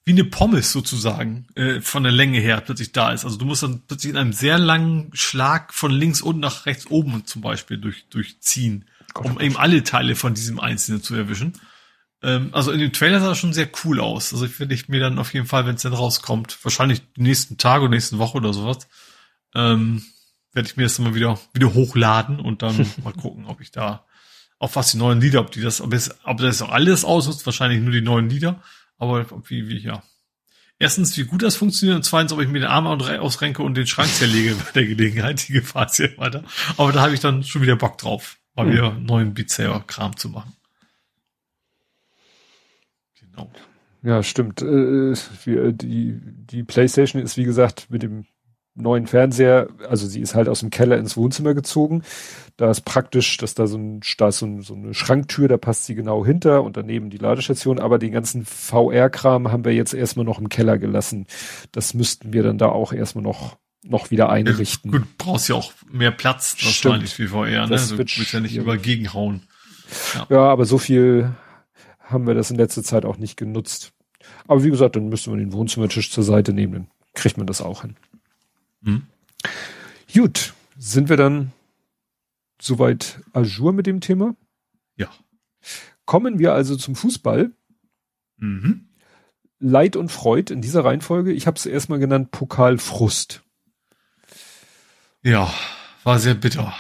wie 0.04 0.12
eine 0.12 0.24
Pommes 0.24 0.72
sozusagen, 0.72 1.46
äh, 1.54 1.80
von 1.80 2.02
der 2.02 2.12
Länge 2.12 2.38
her 2.38 2.60
plötzlich 2.60 2.92
da 2.92 3.12
ist. 3.12 3.24
Also 3.24 3.36
du 3.36 3.44
musst 3.44 3.62
dann 3.62 3.82
plötzlich 3.86 4.10
in 4.10 4.18
einem 4.18 4.32
sehr 4.32 4.58
langen 4.58 5.10
Schlag 5.14 5.72
von 5.72 5.90
links 5.90 6.20
unten 6.22 6.40
nach 6.40 6.66
rechts 6.66 6.86
oben 6.86 7.26
zum 7.26 7.42
Beispiel 7.42 7.78
durch, 7.78 8.06
durchziehen, 8.08 8.86
Gott, 9.12 9.26
um 9.26 9.32
Gott. 9.34 9.42
eben 9.42 9.56
alle 9.56 9.82
Teile 9.82 10.16
von 10.16 10.34
diesem 10.34 10.60
Einzelnen 10.60 11.02
zu 11.02 11.14
erwischen. 11.14 11.54
Ähm, 12.24 12.48
also 12.52 12.72
in 12.72 12.80
dem 12.80 12.92
Trailer 12.92 13.20
sah 13.20 13.28
das 13.28 13.38
schon 13.38 13.52
sehr 13.52 13.68
cool 13.84 14.00
aus. 14.00 14.32
Also 14.32 14.46
ich 14.46 14.58
werde 14.58 14.74
ich 14.74 14.88
mir 14.88 14.98
dann 14.98 15.18
auf 15.18 15.34
jeden 15.34 15.46
Fall, 15.46 15.66
wenn 15.66 15.74
es 15.74 15.82
dann 15.82 15.92
rauskommt, 15.92 16.58
wahrscheinlich 16.64 17.02
die 17.16 17.22
nächsten 17.22 17.58
Tage 17.58 17.84
oder 17.84 17.90
nächsten 17.90 18.18
Woche 18.18 18.38
oder 18.38 18.54
sowas, 18.54 18.88
ähm, 19.54 20.02
werde 20.54 20.68
ich 20.68 20.76
mir 20.76 20.84
das 20.84 20.98
mal 20.98 21.14
wieder, 21.14 21.38
wieder 21.52 21.74
hochladen 21.74 22.40
und 22.40 22.62
dann 22.62 22.90
mal 23.04 23.12
gucken, 23.12 23.44
ob 23.44 23.60
ich 23.60 23.70
da 23.70 24.06
auf 24.58 24.76
was 24.76 24.92
die 24.92 24.96
neuen 24.96 25.20
Lieder, 25.20 25.40
ob 25.40 25.50
die 25.50 25.60
das, 25.60 25.82
ob, 25.82 25.92
es, 25.92 26.14
ob 26.24 26.38
das 26.38 26.62
auch 26.62 26.70
alles 26.70 27.04
ausnutzt, 27.04 27.44
wahrscheinlich 27.44 27.80
nur 27.80 27.92
die 27.92 28.00
neuen 28.00 28.30
Lieder, 28.30 28.62
aber 28.96 29.26
wie, 29.48 29.68
wie, 29.68 29.78
ja. 29.78 30.02
Erstens, 30.78 31.16
wie 31.16 31.24
gut 31.24 31.42
das 31.42 31.56
funktioniert 31.56 31.96
und 31.96 32.02
zweitens, 32.04 32.32
ob 32.32 32.40
ich 32.40 32.48
mir 32.48 32.60
den 32.60 32.68
Arm 32.68 32.86
ausrenke 32.86 33.62
und 33.62 33.74
den 33.74 33.86
Schrank 33.86 34.08
zerlege 34.08 34.54
bei 34.64 34.70
der 34.72 34.86
Gelegenheit, 34.86 35.46
die 35.46 35.52
Gefahr 35.52 35.86
ist 35.86 35.98
ja 35.98 36.08
weiter. 36.16 36.42
Aber 36.78 36.92
da 36.92 37.02
habe 37.02 37.14
ich 37.14 37.20
dann 37.20 37.44
schon 37.44 37.62
wieder 37.62 37.76
Bock 37.76 37.98
drauf, 37.98 38.38
mal 38.54 38.66
hm. 38.66 38.72
wieder 38.72 38.92
neuen 38.94 39.34
Beat 39.34 39.54
Kram 39.86 40.16
zu 40.16 40.30
machen. 40.30 40.56
Genau. 43.34 43.50
Ja, 44.02 44.22
stimmt. 44.22 44.60
Äh, 44.60 45.12
äh, 45.12 45.72
die, 45.72 46.20
die 46.20 46.62
PlayStation 46.62 47.22
ist, 47.22 47.36
wie 47.36 47.44
gesagt, 47.44 47.86
mit 47.90 48.02
dem 48.02 48.26
neuen 48.74 49.06
Fernseher, 49.06 49.68
also 49.88 50.06
sie 50.06 50.20
ist 50.20 50.34
halt 50.34 50.48
aus 50.48 50.60
dem 50.60 50.70
Keller 50.70 50.98
ins 50.98 51.16
Wohnzimmer 51.16 51.54
gezogen. 51.54 52.02
Da 52.56 52.70
ist 52.70 52.82
praktisch, 52.82 53.36
dass 53.36 53.54
da 53.54 53.66
so, 53.66 53.78
ein, 53.78 54.00
da 54.18 54.28
ist 54.28 54.38
so, 54.38 54.46
ein, 54.46 54.62
so 54.62 54.74
eine 54.74 54.94
Schranktür, 54.94 55.48
da 55.48 55.56
passt 55.56 55.86
sie 55.86 55.94
genau 55.94 56.26
hinter 56.26 56.62
und 56.62 56.76
daneben 56.76 57.08
die 57.08 57.18
Ladestation. 57.18 57.78
Aber 57.78 57.98
den 57.98 58.12
ganzen 58.12 58.44
VR-Kram 58.44 59.50
haben 59.50 59.64
wir 59.64 59.72
jetzt 59.72 59.94
erstmal 59.94 60.26
noch 60.26 60.40
im 60.40 60.48
Keller 60.48 60.78
gelassen. 60.78 61.26
Das 61.72 61.94
müssten 61.94 62.32
wir 62.32 62.42
dann 62.42 62.58
da 62.58 62.68
auch 62.68 62.92
erstmal 62.92 63.24
noch 63.24 63.56
noch 63.86 64.10
wieder 64.10 64.30
einrichten. 64.30 64.92
Ja, 64.92 64.98
gut, 64.98 65.18
brauchst 65.18 65.50
ja 65.50 65.56
auch 65.56 65.70
mehr 65.90 66.10
Platz 66.10 66.56
wahrscheinlich 66.62 67.18
wie 67.18 67.26
VR, 67.26 67.66
ne? 67.66 67.68
Das 67.68 67.90
du 67.90 67.98
willst 67.98 68.32
ja 68.32 68.40
nicht 68.40 68.56
über 68.56 68.78
gegenhauen. 68.78 69.42
Ja. 70.14 70.26
ja, 70.30 70.38
aber 70.38 70.64
so 70.64 70.78
viel 70.78 71.34
haben 72.04 72.26
wir 72.26 72.34
das 72.34 72.50
in 72.50 72.56
letzter 72.56 72.82
Zeit 72.82 73.04
auch 73.04 73.18
nicht 73.18 73.36
genutzt. 73.36 73.92
Aber 74.46 74.62
wie 74.62 74.70
gesagt, 74.70 74.96
dann 74.96 75.08
müsste 75.08 75.30
man 75.30 75.38
den 75.38 75.52
Wohnzimmertisch 75.52 76.10
zur 76.10 76.24
Seite 76.24 76.52
nehmen, 76.52 76.72
dann 76.72 76.88
kriegt 77.14 77.36
man 77.36 77.46
das 77.46 77.60
auch 77.60 77.82
hin. 77.82 77.96
Hm. 78.84 79.02
Gut, 80.12 80.54
sind 80.78 81.08
wir 81.08 81.16
dann 81.16 81.52
soweit 82.60 83.20
ajour 83.32 83.72
mit 83.72 83.86
dem 83.86 84.00
Thema? 84.00 84.36
Ja. 84.96 85.08
Kommen 86.04 86.38
wir 86.38 86.52
also 86.52 86.76
zum 86.76 86.94
Fußball. 86.94 87.50
Mhm. 88.36 88.88
Leid 89.58 89.96
und 89.96 90.10
Freud 90.10 90.52
in 90.52 90.60
dieser 90.60 90.84
Reihenfolge. 90.84 91.32
Ich 91.32 91.46
habe 91.46 91.56
es 91.56 91.66
erstmal 91.66 91.98
genannt 91.98 92.30
Pokalfrust. 92.30 93.42
Ja, 95.22 95.52
war 96.02 96.18
sehr 96.18 96.34
bitter. 96.34 96.74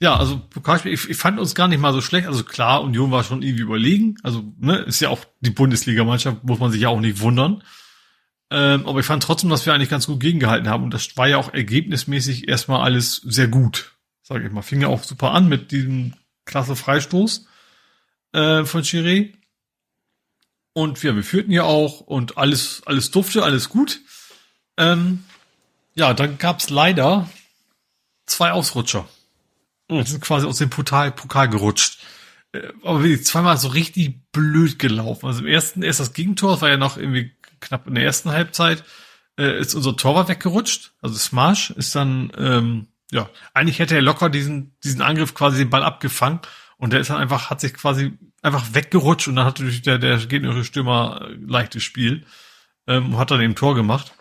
Ja, 0.00 0.16
also 0.16 0.38
Pokalspiel, 0.38 0.92
ich, 0.92 1.08
ich 1.08 1.16
fand 1.16 1.40
uns 1.40 1.54
gar 1.54 1.68
nicht 1.68 1.80
mal 1.80 1.92
so 1.92 2.02
schlecht. 2.02 2.26
Also 2.26 2.44
klar, 2.44 2.82
Union 2.82 3.10
war 3.10 3.24
schon 3.24 3.42
irgendwie 3.42 3.62
überlegen. 3.62 4.16
Also, 4.22 4.44
ne, 4.58 4.78
ist 4.78 5.00
ja 5.00 5.08
auch 5.08 5.24
die 5.40 5.50
Bundesligamannschaft, 5.50 6.44
muss 6.44 6.58
man 6.58 6.70
sich 6.70 6.82
ja 6.82 6.88
auch 6.90 7.00
nicht 7.00 7.20
wundern. 7.20 7.62
Ähm, 8.50 8.86
aber 8.86 9.00
ich 9.00 9.06
fand 9.06 9.22
trotzdem, 9.22 9.50
dass 9.50 9.64
wir 9.64 9.72
eigentlich 9.72 9.88
ganz 9.88 10.06
gut 10.06 10.20
gegengehalten 10.20 10.68
haben. 10.68 10.84
Und 10.84 10.92
das 10.92 11.16
war 11.16 11.28
ja 11.28 11.38
auch 11.38 11.52
ergebnismäßig 11.52 12.48
erstmal 12.48 12.82
alles 12.82 13.16
sehr 13.16 13.48
gut. 13.48 13.96
Sag 14.22 14.44
ich 14.44 14.52
mal. 14.52 14.62
Fing 14.62 14.82
ja 14.82 14.88
auch 14.88 15.02
super 15.02 15.32
an 15.32 15.48
mit 15.48 15.72
diesem 15.72 16.14
klasse 16.44 16.76
Freistoß 16.76 17.46
äh, 18.32 18.64
von 18.64 18.82
Chiré. 18.82 19.32
Und 20.74 21.02
ja, 21.02 21.16
wir 21.16 21.24
führten 21.24 21.52
ja 21.52 21.62
auch 21.62 22.00
und 22.00 22.36
alles, 22.36 22.82
alles 22.84 23.10
dufte, 23.10 23.42
alles 23.42 23.70
gut. 23.70 24.00
Ähm, 24.76 25.24
ja, 25.94 26.12
dann 26.12 26.36
gab's 26.36 26.68
leider 26.68 27.30
zwei 28.26 28.52
Ausrutscher. 28.52 29.08
Wir 29.88 30.04
sind 30.04 30.20
quasi 30.20 30.46
aus 30.46 30.58
dem 30.58 30.70
Pokal, 30.70 31.12
Pokal 31.12 31.48
gerutscht. 31.48 32.00
Äh, 32.52 32.68
aber 32.82 33.02
wirklich 33.02 33.24
zweimal 33.24 33.56
so 33.56 33.68
richtig 33.68 34.30
blöd 34.32 34.78
gelaufen. 34.78 35.26
Also 35.26 35.40
im 35.40 35.46
ersten, 35.46 35.82
erst 35.82 36.00
das 36.00 36.12
Gegentor, 36.12 36.52
das 36.52 36.62
war 36.62 36.68
ja 36.68 36.76
noch 36.76 36.96
irgendwie 36.96 37.32
knapp 37.60 37.86
in 37.86 37.94
der 37.94 38.04
ersten 38.04 38.30
Halbzeit, 38.30 38.84
äh, 39.38 39.58
ist 39.58 39.74
unser 39.74 39.96
Torwart 39.96 40.28
weggerutscht. 40.28 40.92
Also 41.00 41.16
Smash 41.16 41.70
ist 41.70 41.94
dann, 41.94 42.32
ähm, 42.36 42.88
ja, 43.10 43.28
eigentlich 43.54 43.78
hätte 43.78 43.94
er 43.94 44.02
locker 44.02 44.30
diesen, 44.30 44.76
diesen 44.82 45.02
Angriff 45.02 45.34
quasi 45.34 45.58
den 45.58 45.70
Ball 45.70 45.82
abgefangen 45.82 46.40
und 46.76 46.92
der 46.92 47.00
ist 47.00 47.10
dann 47.10 47.18
einfach, 47.18 47.50
hat 47.50 47.60
sich 47.60 47.74
quasi 47.74 48.18
einfach 48.42 48.74
weggerutscht 48.74 49.28
und 49.28 49.36
dann 49.36 49.46
hat 49.46 49.58
natürlich 49.58 49.82
der, 49.82 49.98
der 49.98 50.18
gegnerische 50.18 50.64
Stürmer 50.64 51.22
äh, 51.22 51.34
leichtes 51.46 51.82
Spiel 51.82 52.26
ähm, 52.86 53.14
und 53.14 53.18
hat 53.18 53.30
dann 53.30 53.40
eben 53.40 53.54
Tor 53.54 53.74
gemacht. 53.74 54.12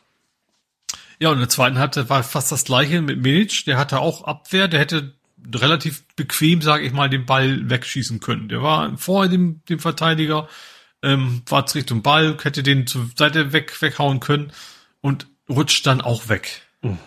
Ja, 1.20 1.30
und 1.30 1.36
in 1.36 1.42
der 1.42 1.50
zweiten 1.50 1.80
Halbzeit 1.80 2.10
war 2.10 2.24
fast 2.24 2.52
das 2.52 2.66
gleiche 2.66 3.02
mit 3.02 3.22
Milic, 3.22 3.66
der 3.66 3.78
hatte 3.78 4.00
auch 4.00 4.24
Abwehr, 4.26 4.68
der 4.68 4.82
hätte 4.82 5.16
relativ 5.54 6.04
bequem, 6.16 6.62
sage 6.62 6.86
ich 6.86 6.94
mal, 6.94 7.10
den 7.10 7.26
Ball 7.26 7.70
wegschießen 7.70 8.20
können. 8.20 8.50
Der 8.50 8.62
war 8.62 8.98
vorher 8.98 9.30
dem, 9.30 9.62
dem 9.70 9.80
Verteidiger, 9.80 10.48
ähm, 11.04 11.44
war 11.48 11.66
Richtung 11.74 12.02
Ball, 12.02 12.38
hätte 12.42 12.64
den 12.64 12.88
zur 12.88 13.10
Seite 13.16 13.54
weg, 13.54 13.82
weghauen 13.82 14.20
können 14.20 14.52
und 15.02 15.28
rutscht 15.50 15.86
dann 15.86 16.02
auch 16.02 16.30
weg. 16.30 16.62
Mhm. 16.82 16.98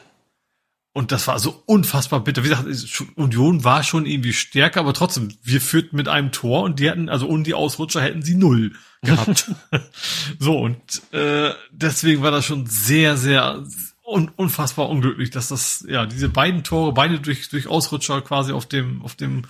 Und 0.98 1.12
das 1.12 1.28
war 1.28 1.38
so 1.38 1.62
unfassbar 1.66 2.24
bitter. 2.24 2.42
Wie 2.42 2.48
gesagt, 2.48 2.66
Union 3.14 3.62
war 3.62 3.84
schon 3.84 4.04
irgendwie 4.04 4.32
stärker, 4.32 4.80
aber 4.80 4.94
trotzdem, 4.94 5.28
wir 5.44 5.60
führten 5.60 5.96
mit 5.96 6.08
einem 6.08 6.32
Tor 6.32 6.64
und 6.64 6.80
die 6.80 6.90
hatten, 6.90 7.08
also 7.08 7.28
ohne 7.28 7.44
die 7.44 7.54
Ausrutscher 7.54 8.00
hätten 8.00 8.22
sie 8.22 8.34
null 8.34 8.72
gehabt. 9.02 9.48
so, 10.40 10.58
und 10.58 10.80
äh, 11.12 11.52
deswegen 11.70 12.22
war 12.22 12.32
das 12.32 12.46
schon 12.46 12.66
sehr, 12.66 13.16
sehr 13.16 13.64
un 14.08 14.30
unfassbar 14.36 14.88
unglücklich, 14.88 15.30
dass 15.30 15.48
das, 15.48 15.84
ja, 15.88 16.06
diese 16.06 16.28
beiden 16.28 16.64
Tore, 16.64 16.92
beide 16.92 17.20
durch, 17.20 17.48
durch 17.50 17.66
Ausrutscher 17.66 18.22
quasi 18.22 18.52
auf 18.52 18.66
dem, 18.66 19.02
auf 19.02 19.14
dem, 19.14 19.42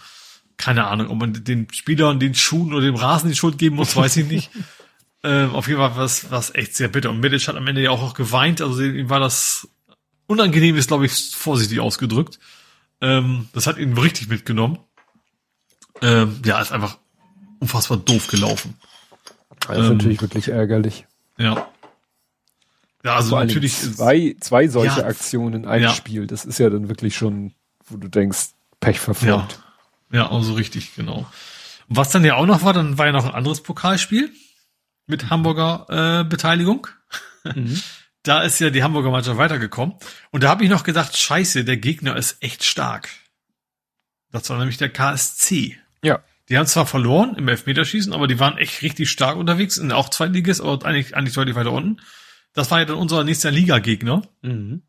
keine 0.57 0.87
Ahnung, 0.87 1.11
ob 1.11 1.19
man 1.19 1.45
den 1.45 1.69
Spielern 1.73 2.19
den 2.19 2.35
Schuhen 2.35 2.73
oder 2.73 2.85
dem 2.85 2.97
Rasen 2.97 3.31
die 3.31 3.37
Schuld 3.37 3.59
geben 3.59 3.77
muss, 3.77 3.95
weiß 3.95 4.17
ich 4.17 4.27
nicht. 4.27 4.51
ähm, 5.23 5.55
auf 5.55 5.69
jeden 5.69 5.79
Fall 5.79 5.97
war 5.97 6.05
es, 6.05 6.31
war 6.31 6.41
es 6.41 6.55
echt 6.55 6.75
sehr 6.75 6.89
bitter. 6.89 7.11
Und 7.11 7.21
Medic 7.21 7.47
hat 7.47 7.57
am 7.57 7.67
Ende 7.67 7.83
ja 7.83 7.91
auch, 7.91 8.03
auch 8.03 8.15
geweint, 8.15 8.61
also 8.61 8.83
ihm 8.83 9.09
war 9.09 9.21
das 9.21 9.69
unangenehm, 10.27 10.77
ist 10.77 10.89
glaube 10.89 11.07
ich 11.07 11.13
vorsichtig 11.13 11.81
ausgedrückt. 11.81 12.39
Ähm, 13.01 13.49
das 13.53 13.67
hat 13.69 13.79
ihn 13.79 13.97
richtig 13.97 14.29
mitgenommen. 14.29 14.79
Ähm, 16.03 16.41
ja, 16.45 16.61
ist 16.61 16.73
einfach 16.73 16.99
unfassbar 17.61 17.99
doof 17.99 18.27
gelaufen. 18.27 18.75
Das 19.61 19.79
ist 19.79 19.85
ähm, 19.85 19.97
natürlich 19.97 20.21
wirklich 20.21 20.49
ärgerlich. 20.49 21.07
Ja. 21.39 21.69
Ja, 23.09 23.17
also 23.17 23.31
Vor 23.31 23.41
natürlich 23.43 23.75
zwei, 23.75 24.37
zwei 24.39 24.69
solche 24.69 25.01
ja, 25.01 25.07
Aktionen 25.07 25.63
in 25.63 25.67
einem 25.67 25.85
ja. 25.85 25.95
Spiel. 25.95 26.27
Das 26.27 26.45
ist 26.45 26.59
ja 26.59 26.69
dann 26.69 26.91
wirklich 26.91 27.17
schon, 27.17 27.55
wo 27.87 27.97
du 27.97 28.09
denkst, 28.09 28.51
Pech 28.81 29.01
verfolgt. 29.01 29.61
Ja, 30.13 30.25
ja 30.25 30.31
also 30.31 30.53
richtig, 30.53 30.95
genau. 30.95 31.27
Und 31.89 31.97
was 31.97 32.11
dann 32.11 32.23
ja 32.23 32.35
auch 32.35 32.45
noch 32.45 32.65
war, 32.65 32.75
dann 32.75 32.99
war 32.99 33.07
ja 33.07 33.13
noch 33.13 33.25
ein 33.25 33.35
anderes 33.35 33.63
Pokalspiel 33.63 34.31
mit 35.07 35.31
Hamburger 35.31 36.21
äh, 36.21 36.25
Beteiligung. 36.25 36.87
Mhm. 37.45 37.81
Da 38.25 38.43
ist 38.43 38.59
ja 38.59 38.69
die 38.69 38.83
Hamburger 38.83 39.11
Mannschaft 39.11 39.39
weitergekommen. 39.39 39.95
Und 40.33 40.43
da 40.43 40.51
habe 40.51 40.63
ich 40.63 40.69
noch 40.69 40.83
gedacht, 40.83 41.17
scheiße, 41.17 41.65
der 41.65 41.79
Gegner 41.79 42.17
ist 42.17 42.43
echt 42.43 42.63
stark. 42.63 43.09
Das 44.33 44.51
war 44.51 44.59
nämlich 44.59 44.77
der 44.77 44.91
KSC. 44.91 45.79
Ja. 46.03 46.19
Die 46.49 46.59
haben 46.59 46.67
zwar 46.67 46.85
verloren 46.85 47.37
im 47.37 47.49
Elfmeterschießen, 47.49 48.13
aber 48.13 48.27
die 48.27 48.39
waren 48.39 48.59
echt 48.59 48.83
richtig 48.83 49.09
stark 49.09 49.37
unterwegs, 49.37 49.77
sind 49.77 49.93
auch 49.93 50.11
Zweitliges, 50.11 50.61
aber 50.61 50.85
eigentlich, 50.85 51.17
eigentlich 51.17 51.35
deutlich 51.35 51.57
weiter 51.57 51.73
unten. 51.73 52.03
Das 52.59 52.71
war 52.71 52.81
ja 52.81 52.85
dann 52.85 52.97
unser 52.97 53.25
nächster 53.25 53.51
Liga-Gegner. 53.51 54.23
Mhm. 54.43 54.83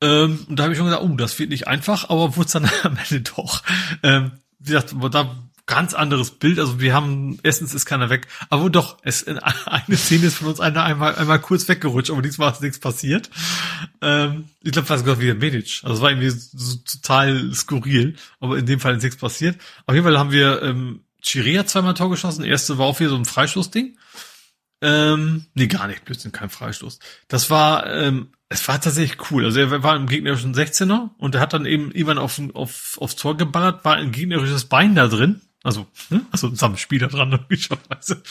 Ähm, 0.00 0.46
und 0.48 0.58
da 0.58 0.64
habe 0.64 0.72
ich 0.72 0.78
schon 0.78 0.86
gesagt, 0.86 1.04
oh, 1.04 1.16
das 1.16 1.38
wird 1.38 1.50
nicht 1.50 1.66
einfach, 1.66 2.10
aber 2.10 2.36
wurde 2.36 2.46
es 2.46 2.52
dann 2.52 2.70
am 2.82 2.96
Ende 2.96 3.20
doch. 3.22 3.62
Ähm, 4.02 4.32
wie 4.58 4.72
gesagt, 4.72 4.94
da 5.12 5.36
ganz 5.68 5.94
anderes 5.94 6.32
Bild. 6.32 6.58
Also 6.58 6.80
wir 6.80 6.92
haben, 6.94 7.38
erstens 7.44 7.74
ist 7.74 7.86
keiner 7.86 8.10
weg, 8.10 8.26
aber 8.50 8.70
doch, 8.70 8.98
es 9.02 9.22
in 9.22 9.38
eine 9.66 9.96
Szene 9.96 10.26
ist 10.26 10.38
von 10.38 10.48
uns 10.48 10.58
einer 10.58 10.82
einmal, 10.82 11.14
einmal 11.14 11.38
kurz 11.38 11.68
weggerutscht, 11.68 12.10
aber 12.10 12.22
diesmal 12.22 12.50
ist 12.50 12.62
nichts 12.62 12.80
passiert. 12.80 13.30
Ähm, 14.02 14.48
ich 14.62 14.72
glaube, 14.72 14.88
das 14.88 15.06
war 15.06 15.20
wieder 15.20 15.34
Medic. 15.34 15.80
Also 15.84 15.94
es 15.94 16.00
war 16.00 16.10
irgendwie 16.10 16.30
so 16.30 16.76
total 16.78 17.54
skurril, 17.54 18.16
aber 18.40 18.58
in 18.58 18.66
dem 18.66 18.80
Fall 18.80 18.96
ist 18.96 19.04
nichts 19.04 19.18
passiert. 19.18 19.58
Auf 19.86 19.94
jeden 19.94 20.04
Fall 20.04 20.18
haben 20.18 20.32
wir 20.32 20.62
ähm, 20.62 21.04
Chiria 21.20 21.66
zweimal 21.66 21.94
Tor 21.94 22.10
geschossen. 22.10 22.42
Der 22.42 22.50
erste 22.50 22.78
war 22.78 22.86
auch 22.86 22.98
wieder 22.98 23.10
so 23.10 23.16
ein 23.16 23.24
Freistoßding. 23.24 23.96
Ähm, 24.80 25.46
nee, 25.54 25.66
gar 25.66 25.88
nicht, 25.88 26.04
plötzlich 26.04 26.32
kein 26.32 26.50
Freistoß. 26.50 27.00
Das 27.26 27.50
war, 27.50 27.92
ähm, 27.92 28.28
es 28.48 28.66
war 28.68 28.80
tatsächlich 28.80 29.30
cool. 29.30 29.44
Also 29.44 29.60
er 29.60 29.82
war 29.82 29.96
im 29.96 30.06
gegnerischen 30.06 30.54
16er 30.54 31.10
und 31.18 31.34
er 31.34 31.40
hat 31.40 31.52
dann 31.52 31.66
eben 31.66 31.90
irgendwann 31.90 32.18
auf, 32.18 32.40
auf, 32.54 32.96
aufs 33.00 33.16
Tor 33.16 33.36
geballert, 33.36 33.84
war 33.84 33.96
ein 33.96 34.12
gegnerisches 34.12 34.66
Bein 34.66 34.94
da 34.94 35.08
drin. 35.08 35.40
Also, 35.64 35.88
hm? 36.08 36.24
also 36.30 36.48
zusammen 36.48 36.76
Spieler 36.76 37.08
dran, 37.08 37.30
logischerweise. 37.50 38.22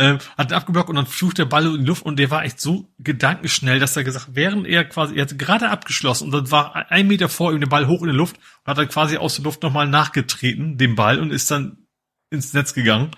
Ähm, 0.00 0.18
hat 0.36 0.52
abgeblockt 0.52 0.90
und 0.90 0.96
dann 0.96 1.06
flucht 1.06 1.38
der 1.38 1.44
Ball 1.44 1.66
in 1.66 1.80
die 1.80 1.86
Luft 1.86 2.04
und 2.04 2.18
der 2.18 2.30
war 2.30 2.44
echt 2.44 2.60
so 2.60 2.92
gedankenschnell, 2.98 3.78
dass 3.78 3.96
er 3.96 4.02
gesagt, 4.02 4.30
während 4.32 4.66
er 4.66 4.84
quasi, 4.84 5.14
er 5.14 5.22
hat 5.22 5.38
gerade 5.38 5.70
abgeschlossen 5.70 6.24
und 6.24 6.32
dann 6.32 6.50
war 6.50 6.90
ein 6.90 7.06
Meter 7.06 7.28
vor 7.28 7.52
ihm 7.52 7.60
der 7.60 7.68
Ball 7.68 7.86
hoch 7.86 8.02
in 8.02 8.08
die 8.08 8.16
Luft 8.16 8.36
und 8.36 8.66
hat 8.66 8.78
dann 8.78 8.88
quasi 8.88 9.16
aus 9.16 9.36
der 9.36 9.44
Luft 9.44 9.62
nochmal 9.62 9.86
nachgetreten, 9.86 10.76
dem 10.76 10.96
Ball, 10.96 11.20
und 11.20 11.30
ist 11.30 11.50
dann 11.52 11.86
ins 12.30 12.52
Netz 12.52 12.74
gegangen. 12.74 13.12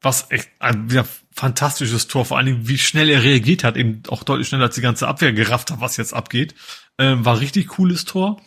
Was 0.00 0.30
echt 0.30 0.50
ein 0.60 0.88
ja, 0.88 1.04
fantastisches 1.36 2.08
Tor, 2.08 2.24
vor 2.24 2.38
allen 2.38 2.46
Dingen, 2.46 2.68
wie 2.68 2.78
schnell 2.78 3.10
er 3.10 3.22
reagiert 3.22 3.62
hat, 3.62 3.76
eben 3.76 4.02
auch 4.08 4.22
deutlich 4.22 4.48
schneller 4.48 4.64
als 4.64 4.74
die 4.74 4.80
ganze 4.80 5.06
Abwehr 5.06 5.34
gerafft 5.34 5.70
hat, 5.70 5.80
was 5.80 5.98
jetzt 5.98 6.14
abgeht. 6.14 6.54
Ähm, 6.98 7.24
war 7.26 7.40
richtig 7.40 7.68
cooles 7.68 8.06
Tor. 8.06 8.40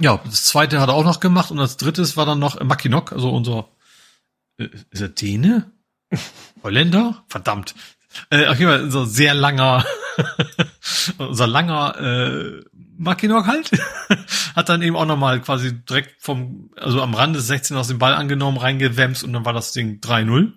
Ja, 0.00 0.20
das 0.24 0.44
zweite 0.44 0.80
hat 0.80 0.88
er 0.88 0.94
auch 0.94 1.04
noch 1.04 1.20
gemacht 1.20 1.50
und 1.50 1.60
als 1.60 1.76
drittes 1.76 2.16
war 2.16 2.24
dann 2.24 2.38
noch 2.38 2.62
Mackinock, 2.62 3.12
also 3.12 3.30
unser, 3.30 3.68
äh, 4.58 4.68
ist 4.90 5.02
er 5.02 5.08
Däne? 5.08 5.70
Holländer? 6.62 7.22
Verdammt. 7.28 7.74
Äh, 8.30 8.46
auf 8.46 8.58
jeden 8.58 8.70
Fall 8.70 8.84
unser 8.84 9.04
sehr 9.04 9.34
langer, 9.34 9.84
unser 11.18 11.46
langer 11.46 12.00
äh, 12.00 12.64
Mackinock 12.96 13.46
halt, 13.46 13.70
hat 14.56 14.70
dann 14.70 14.80
eben 14.80 14.96
auch 14.96 15.04
nochmal 15.04 15.42
quasi 15.42 15.84
direkt 15.84 16.22
vom, 16.22 16.70
also 16.76 17.02
am 17.02 17.12
Rand 17.12 17.36
des 17.36 17.46
16 17.46 17.76
aus 17.76 17.88
dem 17.88 17.98
Ball 17.98 18.14
angenommen, 18.14 18.56
reingewämst 18.56 19.22
und 19.22 19.34
dann 19.34 19.44
war 19.44 19.52
das 19.52 19.72
Ding 19.72 20.00
3-0. 20.00 20.52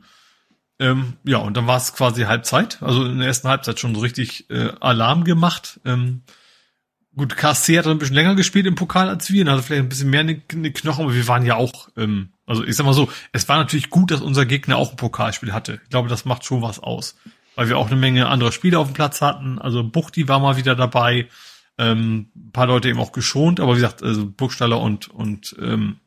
Ähm, 0.79 1.13
ja, 1.23 1.37
und 1.37 1.57
dann 1.57 1.67
war 1.67 1.77
es 1.77 1.93
quasi 1.93 2.23
Halbzeit, 2.23 2.81
also 2.81 3.05
in 3.05 3.19
der 3.19 3.27
ersten 3.27 3.49
Halbzeit 3.49 3.79
schon 3.79 3.93
so 3.93 4.01
richtig 4.01 4.49
äh, 4.49 4.71
Alarm 4.79 5.25
gemacht. 5.25 5.79
Ähm, 5.85 6.23
Gut, 7.15 7.35
KSC 7.35 7.77
hat 7.77 7.87
ein 7.87 7.97
bisschen 7.97 8.15
länger 8.15 8.35
gespielt 8.35 8.67
im 8.67 8.75
Pokal 8.75 9.09
als 9.09 9.29
wir, 9.31 9.41
und 9.41 9.49
hatte 9.49 9.63
vielleicht 9.63 9.83
ein 9.83 9.89
bisschen 9.89 10.09
mehr 10.09 10.21
eine, 10.21 10.41
eine 10.53 10.71
Knochen, 10.71 11.03
aber 11.03 11.13
wir 11.13 11.27
waren 11.27 11.45
ja 11.45 11.55
auch, 11.55 11.89
ähm, 11.97 12.29
also 12.45 12.63
ich 12.63 12.75
sag 12.75 12.85
mal 12.85 12.93
so, 12.93 13.09
es 13.33 13.49
war 13.49 13.57
natürlich 13.57 13.89
gut, 13.89 14.11
dass 14.11 14.21
unser 14.21 14.45
Gegner 14.45 14.77
auch 14.77 14.91
ein 14.91 14.95
Pokalspiel 14.95 15.51
hatte. 15.51 15.81
Ich 15.83 15.89
glaube, 15.89 16.07
das 16.07 16.25
macht 16.25 16.45
schon 16.45 16.61
was 16.61 16.79
aus. 16.79 17.17
Weil 17.55 17.67
wir 17.67 17.77
auch 17.77 17.87
eine 17.87 17.97
Menge 17.97 18.29
anderer 18.29 18.53
Spiele 18.53 18.79
auf 18.79 18.87
dem 18.87 18.93
Platz 18.93 19.21
hatten. 19.21 19.59
Also 19.59 19.83
Buchti 19.83 20.29
war 20.29 20.39
mal 20.39 20.55
wieder 20.55 20.75
dabei, 20.75 21.27
ähm, 21.77 22.29
ein 22.35 22.51
paar 22.53 22.67
Leute 22.67 22.87
eben 22.87 22.99
auch 22.99 23.11
geschont, 23.11 23.59
aber 23.59 23.73
wie 23.73 23.81
gesagt, 23.81 24.01
also 24.01 24.25
Burgstaller 24.25 24.79
und 24.79 25.09
und 25.09 25.57
ähm, 25.59 25.97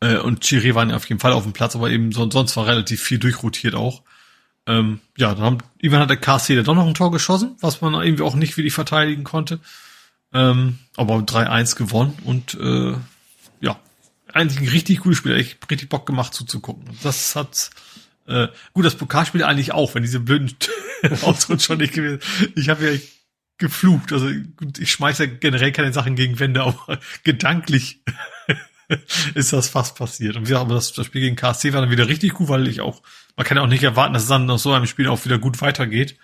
äh, 0.00 0.18
und 0.18 0.40
Chiri 0.40 0.74
waren 0.74 0.92
auf 0.92 1.08
jeden 1.08 1.20
Fall 1.20 1.32
auf 1.32 1.44
dem 1.44 1.52
Platz, 1.52 1.74
aber 1.74 1.90
eben 1.90 2.12
sonst 2.12 2.56
war 2.56 2.66
relativ 2.66 3.02
viel 3.02 3.18
durchrotiert 3.18 3.74
auch. 3.74 4.02
Ähm, 4.66 5.00
ja, 5.16 5.34
dann 5.34 5.44
haben, 5.44 5.58
irgendwann 5.78 6.02
hat 6.02 6.10
der 6.10 6.18
KC 6.18 6.62
doch 6.62 6.74
noch 6.74 6.86
ein 6.86 6.94
Tor 6.94 7.10
geschossen, 7.10 7.56
was 7.60 7.80
man 7.80 7.94
irgendwie 7.94 8.22
auch 8.22 8.34
nicht 8.34 8.56
wirklich 8.56 8.74
verteidigen 8.74 9.24
konnte. 9.24 9.60
Ähm, 10.32 10.78
aber 10.96 11.16
3-1 11.16 11.76
gewonnen 11.76 12.18
und 12.24 12.54
äh, 12.60 12.94
ja, 13.60 13.80
eigentlich 14.32 14.60
ein 14.60 14.68
richtig 14.68 15.00
gutes 15.00 15.18
Spiel, 15.18 15.34
echt 15.34 15.58
richtig 15.70 15.88
Bock 15.88 16.04
gemacht 16.04 16.34
zuzugucken. 16.34 16.84
Das 17.02 17.34
hat 17.34 17.70
äh, 18.26 18.48
gut, 18.74 18.84
das 18.84 18.94
Pokalspiel 18.94 19.42
eigentlich 19.42 19.72
auch, 19.72 19.94
wenn 19.94 20.02
diese 20.02 20.20
blöden 20.20 20.54
Ausrutscher 21.22 21.76
nicht 21.76 21.94
gewesen. 21.94 22.20
Ich 22.54 22.68
habe 22.68 22.92
ja 22.92 23.00
geflucht. 23.56 24.12
Also 24.12 24.30
ich 24.78 24.90
schmeiße 24.92 25.28
generell 25.28 25.72
keine 25.72 25.92
Sachen 25.94 26.14
gegen 26.14 26.38
Wände, 26.38 26.62
aber 26.62 27.00
gedanklich 27.24 28.02
ist 29.34 29.52
das 29.52 29.68
fast 29.68 29.96
passiert. 29.96 30.36
Und 30.36 30.48
wir 30.48 30.58
haben 30.58 30.70
das, 30.70 30.92
das 30.92 31.06
Spiel 31.06 31.20
gegen 31.20 31.36
KSC 31.36 31.72
war 31.72 31.80
dann 31.80 31.90
wieder 31.90 32.08
richtig 32.08 32.34
gut, 32.34 32.48
weil 32.48 32.68
ich 32.68 32.80
auch, 32.80 33.02
man 33.36 33.46
kann 33.46 33.56
ja 33.56 33.62
auch 33.62 33.68
nicht 33.68 33.82
erwarten, 33.82 34.14
dass 34.14 34.22
es 34.22 34.28
dann 34.28 34.46
nach 34.46 34.58
so 34.58 34.72
einem 34.72 34.86
Spiel 34.86 35.08
auch 35.08 35.24
wieder 35.24 35.38
gut 35.38 35.60
weitergeht. 35.60 36.16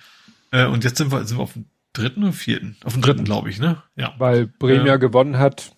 Äh, 0.51 0.67
und 0.67 0.85
jetzt 0.85 0.99
sind 0.99 1.13
wir, 1.13 1.25
sind 1.25 1.39
wir 1.39 1.43
auf 1.43 1.53
dem 1.53 1.67
dritten 1.93 2.23
oder 2.25 2.33
vierten? 2.33 2.77
Auf 2.85 2.95
dem 2.95 3.03
dritten, 3.03 3.25
glaube 3.25 3.51
ich, 3.51 3.59
ne? 3.59 3.83
Ja. 3.97 4.15
Weil 4.19 4.47
Bremen 4.47 4.87
ja 4.87 4.97
gewonnen 4.97 5.39
hat. 5.39 5.73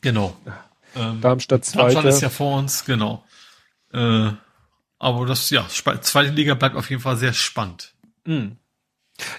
Genau. 0.00 0.36
Ähm, 0.94 1.20
Darmstadt 1.20 1.64
zweite. 1.64 1.94
Darmstadt 1.94 2.14
ist 2.14 2.22
ja 2.22 2.28
vor 2.28 2.58
uns, 2.58 2.84
genau. 2.84 3.24
Äh, 3.92 4.30
aber 4.98 5.26
das, 5.26 5.50
ja, 5.50 5.66
zweite 5.68 6.30
Liga 6.30 6.54
bleibt 6.54 6.76
auf 6.76 6.88
jeden 6.90 7.02
Fall 7.02 7.16
sehr 7.16 7.32
spannend. 7.32 7.94
Mhm. 8.24 8.56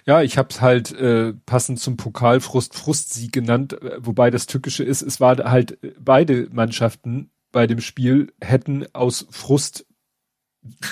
Ja, 0.05 0.21
ich 0.21 0.37
habe 0.37 0.49
es 0.51 0.61
halt 0.61 0.91
äh, 0.93 1.33
passend 1.45 1.79
zum 1.79 1.97
Pokalfrust 1.97 2.75
Frustsieg 2.75 3.31
genannt, 3.31 3.73
äh, 3.81 3.97
wobei 3.99 4.31
das 4.31 4.47
Tückische 4.47 4.83
ist, 4.83 5.01
es 5.01 5.19
war 5.19 5.37
halt 5.37 5.83
äh, 5.83 5.93
beide 5.99 6.47
Mannschaften 6.51 7.31
bei 7.51 7.67
dem 7.67 7.81
Spiel 7.81 8.33
hätten 8.41 8.85
aus 8.93 9.27
Frust 9.31 9.85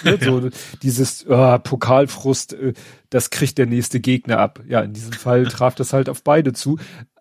ne, 0.04 0.18
so 0.22 0.50
dieses 0.82 1.26
oh, 1.28 1.58
Pokalfrust, 1.60 2.54
äh, 2.54 2.74
das 3.10 3.30
kriegt 3.30 3.58
der 3.58 3.66
nächste 3.66 4.00
Gegner 4.00 4.40
ab. 4.40 4.62
Ja, 4.68 4.82
in 4.82 4.94
diesem 4.94 5.14
Fall 5.14 5.46
traf 5.46 5.76
das 5.76 5.94
halt 5.94 6.10
auf 6.10 6.24
beide 6.24 6.54
zu. 6.54 6.78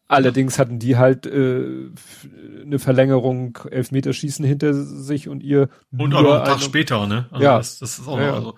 Allerdings 0.06 0.58
hatten 0.58 0.78
die 0.78 0.96
halt 0.96 1.26
äh, 1.26 1.90
eine 2.62 2.78
Verlängerung 2.78 3.58
Elfmeterschießen 3.70 4.44
hinter 4.44 4.74
sich 4.74 5.28
und 5.28 5.42
ihr 5.42 5.70
und 5.96 6.14
auch 6.14 6.22
noch 6.22 6.34
einen 6.34 6.44
Tag 6.44 6.60
später, 6.60 7.06
ne? 7.06 7.26
Also 7.30 7.44
ja, 7.44 7.56
das, 7.56 7.78
das 7.78 7.98
ist 7.98 8.06
auch 8.06 8.18
ja, 8.18 8.26
noch, 8.26 8.34
also 8.34 8.54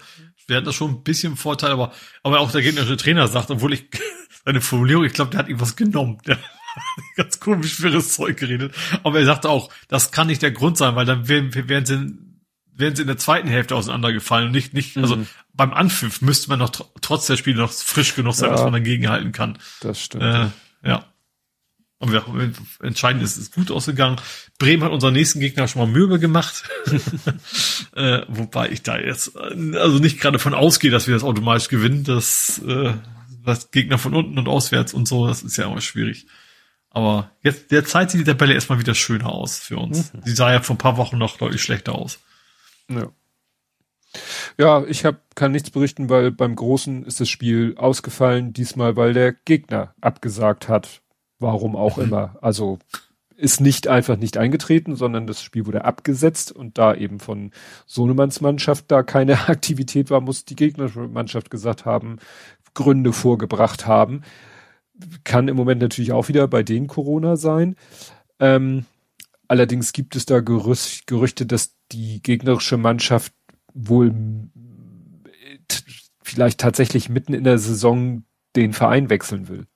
wir 0.47 0.57
hatten 0.57 0.67
da 0.67 0.73
schon 0.73 0.91
ein 0.91 1.03
bisschen 1.03 1.37
Vorteil, 1.37 1.73
aber, 1.73 1.93
aber 2.23 2.41
auch 2.41 2.51
der 2.51 2.63
gegnerische 2.63 2.97
Trainer 2.97 3.29
sagt, 3.29 3.51
obwohl 3.51 3.73
ich 3.73 3.87
seine 4.45 4.61
Formulierung, 4.61 5.05
ich 5.05 5.13
glaube, 5.13 5.31
der 5.31 5.41
hat 5.41 5.49
ihm 5.49 5.61
was 5.61 5.77
genommen. 5.77 6.19
Der 6.27 6.39
ganz 7.17 7.41
komisch 7.41 7.77
schweres 7.77 8.13
Zeug 8.13 8.37
geredet. 8.37 8.75
Aber 9.03 9.19
er 9.19 9.25
sagte 9.25 9.49
auch, 9.49 9.71
das 9.89 10.13
kann 10.13 10.27
nicht 10.27 10.43
der 10.43 10.51
Grund 10.51 10.77
sein, 10.77 10.95
weil 10.95 11.07
dann 11.07 11.27
wären, 11.27 11.55
wären 11.55 11.87
sie, 11.87 12.19
wären 12.75 12.95
sie 12.95 13.01
in 13.01 13.09
der 13.09 13.17
zweiten 13.17 13.49
Hälfte 13.49 13.75
auseinandergefallen 13.75 14.49
und 14.49 14.53
nicht, 14.53 14.75
nicht, 14.75 14.95
also 14.99 15.17
mhm. 15.17 15.23
also 15.23 15.33
beim 15.55 15.73
Anpfiff 15.73 16.21
müsste 16.21 16.51
man 16.51 16.59
noch 16.59 16.69
tr 16.69 16.85
trotz 17.01 17.27
der 17.27 17.39
Spiele 17.39 17.57
noch 17.57 17.73
frisch 17.73 18.15
genug 18.15 18.35
sein, 18.35 18.51
ja, 18.51 18.57
dass 18.57 18.65
man 18.65 18.75
dagegen 18.75 19.09
halten 19.09 19.33
kann. 19.33 19.59
Das 19.81 20.03
stimmt. 20.03 20.25
Äh, 20.25 20.49
ja. 20.87 21.07
Und 21.99 22.13
wir, 22.13 22.25
entscheidend 22.83 23.23
ist, 23.23 23.39
ist 23.39 23.55
gut 23.55 23.71
ausgegangen. 23.71 24.17
Bremen 24.59 24.85
hat 24.85 24.93
unseren 24.93 25.15
nächsten 25.15 25.41
Gegner 25.41 25.67
schon 25.67 25.81
mal 25.81 25.89
Möbel 25.89 26.19
gemacht. 26.19 26.65
äh, 27.95 28.21
wobei 28.29 28.69
ich 28.71 28.83
da 28.83 28.99
jetzt 28.99 29.35
also 29.37 29.99
nicht 29.99 30.21
gerade 30.21 30.39
von 30.39 30.53
ausgehe, 30.53 30.91
dass 30.91 31.07
wir 31.07 31.15
das 31.15 31.25
automatisch 31.25 31.69
gewinnen. 31.69 32.05
Das, 32.05 32.61
äh, 32.67 32.93
das 33.45 33.71
Gegner 33.71 33.97
von 33.97 34.15
unten 34.15 34.39
und 34.39 34.47
auswärts 34.47 34.93
und 34.93 35.09
so, 35.09 35.27
das 35.27 35.43
ist 35.43 35.57
ja 35.57 35.67
immer 35.67 35.81
schwierig. 35.81 36.27
Aber 36.91 37.31
jetzt 37.43 37.71
derzeit 37.71 38.11
sieht 38.11 38.21
die 38.21 38.31
Tabelle 38.31 38.55
erstmal 38.55 38.79
wieder 38.79 38.95
schöner 38.95 39.31
aus 39.31 39.59
für 39.59 39.79
uns. 39.79 40.13
Mhm. 40.13 40.21
Die 40.27 40.31
sah 40.31 40.53
ja 40.53 40.61
vor 40.61 40.77
ein 40.77 40.79
paar 40.79 40.99
Wochen 40.99 41.17
noch 41.17 41.39
deutlich 41.39 41.63
schlechter 41.63 41.95
aus. 41.95 42.19
Ja. 42.89 43.11
Ja, 44.59 44.85
ich 44.85 45.05
hab, 45.05 45.35
kann 45.35 45.53
nichts 45.53 45.71
berichten, 45.71 46.09
weil 46.09 46.31
beim 46.31 46.57
Großen 46.57 47.05
ist 47.05 47.21
das 47.21 47.29
Spiel 47.29 47.75
ausgefallen, 47.77 48.53
diesmal 48.53 48.97
weil 48.97 49.13
der 49.13 49.33
Gegner 49.33 49.95
abgesagt 50.01 50.69
hat. 50.69 51.03
Warum 51.39 51.77
auch 51.77 51.99
immer. 51.99 52.37
Also 52.41 52.79
ist 53.37 53.61
nicht 53.61 53.89
einfach 53.89 54.17
nicht 54.17 54.39
eingetreten, 54.39 54.97
sondern 54.97 55.27
das 55.27 55.43
Spiel 55.43 55.67
wurde 55.67 55.85
abgesetzt 55.85 56.53
und 56.53 56.79
da 56.79 56.95
eben 56.95 57.21
von 57.21 57.51
Sohnemanns 57.85 58.41
Mannschaft 58.41 58.87
da 58.89 59.03
keine 59.03 59.39
Aktivität 59.49 60.11
war, 60.11 60.21
muss 60.21 60.45
die 60.45 60.57
gegnerische 60.57 61.01
Mannschaft 61.01 61.51
gesagt 61.51 61.85
haben, 61.85 62.19
Gründe 62.75 63.13
vorgebracht 63.13 63.87
haben. 63.87 64.23
Kann 65.25 65.49
im 65.49 65.57
Moment 65.57 65.83
natürlich 65.83 66.13
auch 66.13 66.29
wieder 66.29 66.49
bei 66.49 66.63
denen 66.63 66.87
Corona 66.87 67.37
sein. 67.37 67.77
Ähm, 68.41 68.87
allerdings 69.49 69.93
gibt 69.93 70.17
es 70.17 70.25
da 70.25 70.41
Gerücht, 70.41 71.07
Gerüchte, 71.07 71.45
dass 71.45 71.77
die 71.93 72.23
gegnerische 72.23 72.79
Mannschaft 72.79 73.35
wohl 73.75 74.15
vielleicht 76.23 76.61
tatsächlich 76.61 77.09
mitten 77.09 77.35
in 77.35 77.45
der 77.45 77.59
Saison 77.59 78.25
den 78.57 78.73
Verein 78.73 79.11
wechseln 79.11 79.49
will. 79.49 79.67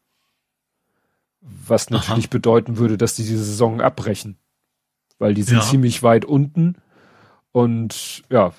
Was 1.66 1.90
natürlich 1.90 2.26
Aha. 2.26 2.32
bedeuten 2.32 2.78
würde, 2.78 2.98
dass 2.98 3.14
die 3.14 3.22
diese 3.22 3.44
Saison 3.44 3.80
abbrechen. 3.80 4.38
Weil 5.18 5.34
die 5.34 5.42
sind 5.42 5.58
ja. 5.58 5.62
ziemlich 5.62 6.02
weit 6.02 6.24
unten 6.24 6.76
und 7.52 8.22
ja, 8.30 8.52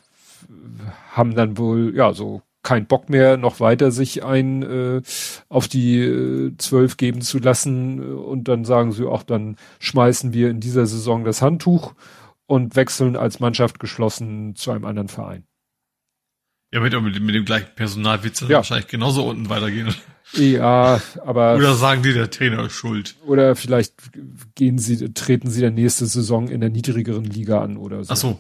haben 1.11 1.36
dann 1.36 1.58
wohl, 1.58 1.95
ja, 1.95 2.14
so 2.14 2.42
kein 2.64 2.86
Bock 2.86 3.10
mehr, 3.10 3.38
noch 3.38 3.60
weiter 3.60 3.92
sich 3.92 4.24
ein 4.24 4.61
äh, 4.61 5.02
auf 5.50 5.68
die 5.68 6.00
äh, 6.00 6.56
zwölf 6.58 6.98
geben 6.98 7.22
zu 7.22 7.40
lassen 7.40 8.16
und 8.16 8.48
dann 8.48 8.66
sagen 8.66 8.92
sie, 8.92 9.06
auch 9.08 9.24
dann 9.24 9.56
schmeißen 9.80 10.34
wir 10.34 10.50
in 10.50 10.60
dieser 10.60 10.86
Saison 10.86 11.24
das 11.24 11.42
Handtuch 11.42 11.94
und 12.45 12.76
wechseln 12.76 13.16
als 13.16 13.40
Mannschaft 13.40 13.80
geschlossen 13.80 14.56
zu 14.56 14.72
einem 14.72 14.86
anderen 14.86 15.08
Verein. 15.08 15.45
Ja, 16.74 16.80
mit, 16.80 16.93
mit, 17.01 17.22
mit 17.22 17.35
dem 17.35 17.43
gleichen 17.43 17.75
Personal 17.75 18.24
wird 18.24 18.35
es 18.35 18.41
ja. 18.41 18.58
wahrscheinlich 18.58 18.88
genauso 18.88 19.27
unten 19.27 19.50
weitergehen. 19.50 19.93
Ja, 20.33 21.01
aber. 21.25 21.56
Oder 21.58 21.75
sagen 21.75 22.01
die, 22.01 22.14
der 22.14 22.30
Trainer 22.30 22.66
ist 22.66 22.74
schuld. 22.74 23.16
Oder 23.25 23.58
vielleicht 23.58 23.93
gehen 24.56 24.77
sie, 24.77 25.14
treten 25.14 25.50
sie 25.50 25.59
der 25.59 25.72
nächste 25.72 26.06
Saison 26.06 26.48
in 26.48 26.61
der 26.61 26.69
niedrigeren 26.69 27.25
Liga 27.25 27.61
an 27.61 27.75
oder 27.75 28.03
so. 28.06 28.14
Ach 28.14 28.17
so, 28.17 28.40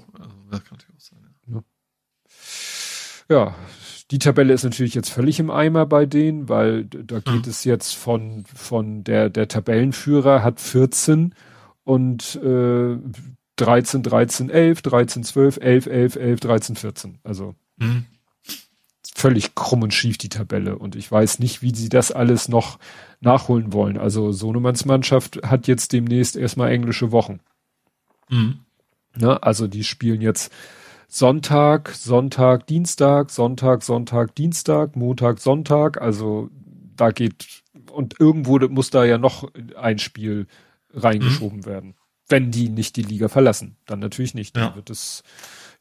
das 0.49 0.63
kann 0.63 0.77
natürlich 0.77 0.95
auch 0.95 1.01
sein, 1.01 1.63
ja. 3.27 3.35
Ja, 3.35 3.55
die 4.11 4.19
Tabelle 4.19 4.53
ist 4.53 4.63
natürlich 4.63 4.93
jetzt 4.93 5.09
völlig 5.09 5.39
im 5.39 5.49
Eimer 5.49 5.85
bei 5.85 6.05
denen, 6.05 6.47
weil 6.47 6.85
da 6.85 7.19
geht 7.19 7.45
mhm. 7.45 7.49
es 7.49 7.65
jetzt 7.65 7.95
von, 7.95 8.45
von 8.45 9.03
der, 9.03 9.29
der 9.29 9.49
Tabellenführer 9.49 10.41
hat 10.41 10.61
14 10.61 11.35
und 11.83 12.35
äh, 12.37 12.97
13, 13.57 14.03
13, 14.03 14.49
11, 14.49 14.81
13, 14.81 15.23
12, 15.23 15.57
11, 15.57 15.85
11, 15.87 16.15
11, 16.15 16.39
13, 16.39 16.75
14. 16.77 17.19
Also. 17.23 17.55
Mhm 17.77 18.05
völlig 19.15 19.55
krumm 19.55 19.83
und 19.83 19.93
schief, 19.93 20.17
die 20.17 20.29
Tabelle. 20.29 20.77
Und 20.77 20.95
ich 20.95 21.11
weiß 21.11 21.39
nicht, 21.39 21.61
wie 21.61 21.73
sie 21.75 21.89
das 21.89 22.11
alles 22.11 22.47
noch 22.47 22.79
nachholen 23.19 23.73
wollen. 23.73 23.97
Also 23.97 24.31
Sonemanns 24.31 24.85
Mannschaft 24.85 25.39
hat 25.43 25.67
jetzt 25.67 25.93
demnächst 25.93 26.35
erstmal 26.35 26.71
englische 26.71 27.11
Wochen. 27.11 27.39
Mhm. 28.29 28.59
Ne? 29.15 29.41
Also 29.43 29.67
die 29.67 29.83
spielen 29.83 30.21
jetzt 30.21 30.51
Sonntag, 31.07 31.89
Sonntag, 31.89 32.67
Dienstag, 32.67 33.31
Sonntag, 33.31 33.83
Sonntag, 33.83 34.33
Dienstag, 34.35 34.95
Montag, 34.95 35.39
Sonntag. 35.39 36.01
Also 36.01 36.49
da 36.95 37.11
geht, 37.11 37.63
und 37.91 38.19
irgendwo 38.19 38.59
muss 38.69 38.89
da 38.89 39.03
ja 39.03 39.17
noch 39.17 39.51
ein 39.75 39.99
Spiel 39.99 40.47
reingeschoben 40.93 41.59
mhm. 41.59 41.65
werden. 41.65 41.95
Wenn 42.27 42.51
die 42.51 42.69
nicht 42.69 42.95
die 42.95 43.03
Liga 43.03 43.27
verlassen. 43.27 43.75
Dann 43.85 43.99
natürlich 43.99 44.33
nicht. 44.33 44.55
Dann 44.55 44.75
wird 44.75 44.89
es 44.89 45.23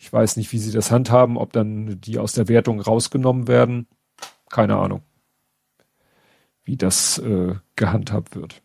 ich 0.01 0.11
weiß 0.11 0.37
nicht, 0.37 0.51
wie 0.53 0.59
sie 0.59 0.73
das 0.73 0.91
handhaben, 0.91 1.37
ob 1.37 1.53
dann 1.53 2.01
die 2.01 2.19
aus 2.19 2.33
der 2.33 2.49
Wertung 2.49 2.81
rausgenommen 2.81 3.49
werden. 3.49 3.87
Keine 4.49 4.77
Ahnung, 4.77 5.03
wie 6.65 6.79
das 6.79 7.19
äh, 7.19 7.57
gehandhabt 7.77 8.35
wird. 8.35 8.63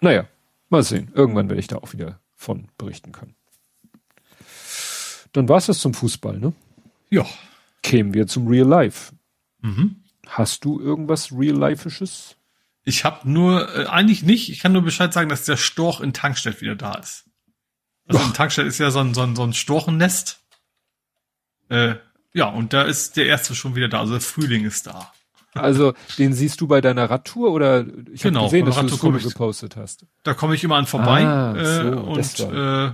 Naja, 0.00 0.26
mal 0.70 0.82
sehen. 0.82 1.10
Irgendwann 1.14 1.50
werde 1.50 1.60
ich 1.60 1.66
da 1.66 1.76
auch 1.76 1.92
wieder 1.92 2.20
von 2.34 2.68
berichten 2.78 3.12
können. 3.12 3.36
Dann 5.32 5.46
war 5.46 5.58
es 5.58 5.66
das 5.66 5.78
zum 5.78 5.92
Fußball, 5.92 6.38
ne? 6.38 6.54
Ja. 7.10 7.26
Kämen 7.82 8.14
wir 8.14 8.26
zum 8.26 8.48
Real 8.48 8.66
Life. 8.66 9.12
Mhm. 9.60 9.96
Hast 10.26 10.64
du 10.64 10.80
irgendwas 10.80 11.32
Real 11.32 11.56
Lifeisches? 11.56 12.36
Ich 12.82 13.04
habe 13.04 13.30
nur, 13.30 13.76
äh, 13.76 13.86
eigentlich 13.86 14.22
nicht, 14.22 14.50
ich 14.50 14.60
kann 14.60 14.72
nur 14.72 14.82
Bescheid 14.82 15.12
sagen, 15.12 15.28
dass 15.28 15.44
der 15.44 15.58
Storch 15.58 16.00
in 16.00 16.14
Tankstedt 16.14 16.62
wieder 16.62 16.76
da 16.76 16.94
ist. 16.94 17.24
Also 18.06 18.24
in 18.24 18.32
Tankstedt 18.32 18.66
ist 18.66 18.78
ja 18.78 18.90
so 18.90 19.00
ein, 19.00 19.12
so 19.12 19.20
ein, 19.20 19.36
so 19.36 19.42
ein 19.42 19.52
Storchennest. 19.52 20.41
Äh, 21.72 21.96
ja, 22.34 22.46
und 22.46 22.72
da 22.72 22.82
ist 22.82 23.16
der 23.16 23.26
erste 23.26 23.54
schon 23.54 23.74
wieder 23.74 23.88
da. 23.88 24.00
Also 24.00 24.12
der 24.12 24.20
Frühling 24.20 24.64
ist 24.64 24.86
da. 24.86 25.12
Also 25.54 25.92
den 26.18 26.32
siehst 26.32 26.60
du 26.60 26.66
bei 26.66 26.80
deiner 26.80 27.10
Radtour 27.10 27.52
oder 27.52 27.84
ich 28.12 28.22
genau, 28.22 28.40
habe 28.40 28.46
gesehen, 28.46 28.66
dass 28.66 28.76
du 28.76 28.86
das 28.86 28.98
Foto 28.98 29.18
gepostet 29.18 29.76
hast. 29.76 30.06
Da 30.22 30.32
komme 30.32 30.54
ich 30.54 30.64
immer 30.64 30.76
an 30.76 30.86
vorbei 30.86 31.26
ah, 31.26 31.54
äh, 31.54 31.82
so, 31.82 32.00
und 32.00 32.16
das, 32.16 32.40
äh, 32.40 32.92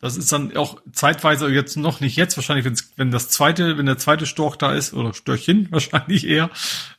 das 0.00 0.16
ist 0.16 0.30
dann 0.30 0.54
auch 0.56 0.80
zeitweise 0.92 1.48
jetzt 1.48 1.76
noch 1.76 2.00
nicht 2.00 2.16
jetzt 2.16 2.36
wahrscheinlich 2.36 2.66
wenn's, 2.66 2.92
wenn 2.96 3.10
das 3.10 3.30
zweite 3.30 3.78
wenn 3.78 3.86
der 3.86 3.96
zweite 3.96 4.26
Storch 4.26 4.56
da 4.56 4.74
ist 4.74 4.92
oder 4.92 5.14
Störchen 5.14 5.68
wahrscheinlich 5.70 6.26
eher 6.26 6.50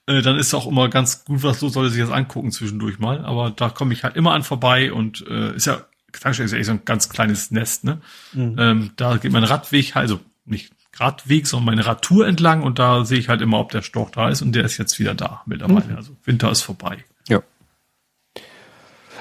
äh, 0.07 0.23
dann 0.23 0.37
ist 0.37 0.55
auch 0.55 0.65
immer 0.65 0.89
ganz 0.89 1.23
gut 1.23 1.43
was 1.43 1.61
los 1.61 1.73
sollte 1.73 1.91
sich 1.91 2.01
das 2.01 2.11
angucken 2.11 2.51
zwischendurch 2.51 2.97
mal 2.97 3.23
aber 3.25 3.51
da 3.51 3.69
komme 3.69 3.93
ich 3.93 4.03
halt 4.03 4.15
immer 4.15 4.33
an 4.33 4.43
vorbei 4.43 4.91
und 4.91 5.25
äh, 5.27 5.55
ist 5.55 5.67
ja 5.67 5.85
Tankstelle 6.19 6.45
ist 6.45 6.51
ja 6.51 6.57
echt 6.57 6.65
so 6.65 6.71
ein 6.73 6.85
ganz 6.85 7.09
kleines 7.09 7.51
Nest 7.51 7.83
ne 7.83 8.01
mhm. 8.33 8.55
ähm, 8.57 8.91
da 8.95 9.17
geht 9.17 9.31
mein 9.31 9.43
Radweg 9.43 9.95
also 9.95 10.19
nicht 10.45 10.73
Radweg, 10.99 11.47
sondern 11.47 11.65
meine 11.65 11.85
Radtour 11.85 12.27
entlang 12.27 12.63
und 12.63 12.79
da 12.79 13.05
sehe 13.05 13.19
ich 13.19 13.29
halt 13.29 13.41
immer, 13.41 13.59
ob 13.59 13.71
der 13.71 13.81
Storch 13.81 14.11
da 14.11 14.29
ist 14.29 14.41
und 14.41 14.53
der 14.53 14.65
ist 14.65 14.77
jetzt 14.77 14.99
wieder 14.99 15.15
da 15.15 15.41
mittlerweile. 15.45 15.91
Mhm. 15.91 15.95
Also 15.95 16.15
Winter 16.23 16.51
ist 16.51 16.61
vorbei. 16.61 17.03
Ja. 17.27 17.41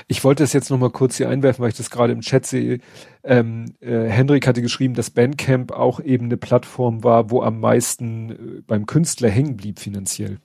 Ich 0.06 0.24
wollte 0.24 0.42
es 0.42 0.52
jetzt 0.52 0.70
noch 0.70 0.78
mal 0.78 0.90
kurz 0.90 1.16
hier 1.18 1.28
einwerfen, 1.28 1.62
weil 1.62 1.70
ich 1.70 1.76
das 1.76 1.90
gerade 1.90 2.12
im 2.12 2.22
Chat 2.22 2.46
sehe. 2.46 2.80
Ähm, 3.22 3.74
äh, 3.80 4.08
Hendrik 4.08 4.46
hatte 4.46 4.62
geschrieben, 4.62 4.94
dass 4.94 5.10
Bandcamp 5.10 5.70
auch 5.72 6.00
eben 6.00 6.26
eine 6.26 6.38
Plattform 6.38 7.04
war, 7.04 7.30
wo 7.30 7.42
am 7.42 7.60
meisten 7.60 8.30
äh, 8.30 8.62
beim 8.66 8.86
Künstler 8.86 9.28
hängen 9.28 9.56
blieb 9.56 9.78
finanziell. 9.78 10.38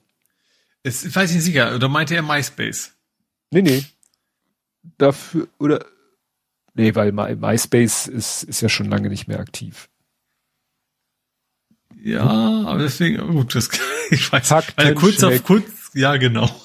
Es 0.82 1.14
weiß 1.14 1.30
ich 1.30 1.36
nicht 1.36 1.44
sicher, 1.46 1.74
oder 1.74 1.88
meinte 1.88 2.14
er 2.14 2.22
MySpace? 2.22 2.92
Nee, 3.50 3.62
nee. 3.62 3.84
Dafür, 4.98 5.48
oder, 5.58 5.86
nee, 6.74 6.94
weil 6.94 7.12
My, 7.12 7.34
MySpace 7.34 8.06
ist, 8.06 8.42
ist 8.42 8.60
ja 8.60 8.68
schon 8.68 8.90
lange 8.90 9.08
nicht 9.08 9.28
mehr 9.28 9.40
aktiv. 9.40 9.88
Ja, 12.04 12.64
aber 12.66 12.80
deswegen, 12.80 13.26
gut, 13.32 13.54
das, 13.54 13.70
ich 14.10 14.30
weiß, 14.30 14.48
Fakten 14.48 14.74
weil 14.76 14.94
kurz 14.94 15.16
check. 15.16 15.24
auf 15.24 15.42
kurz, 15.44 15.64
ja, 15.94 16.18
genau. 16.18 16.50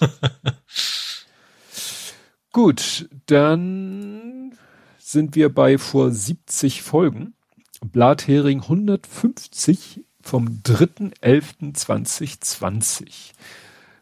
Gut, 2.51 3.07
dann 3.27 4.57
sind 4.97 5.35
wir 5.35 5.53
bei 5.53 5.77
vor 5.77 6.09
70 6.11 6.81
Folgen. 6.81 7.35
Blathering 7.79 8.63
150 8.63 10.03
vom 10.21 10.61
3.11.2020 10.65 13.31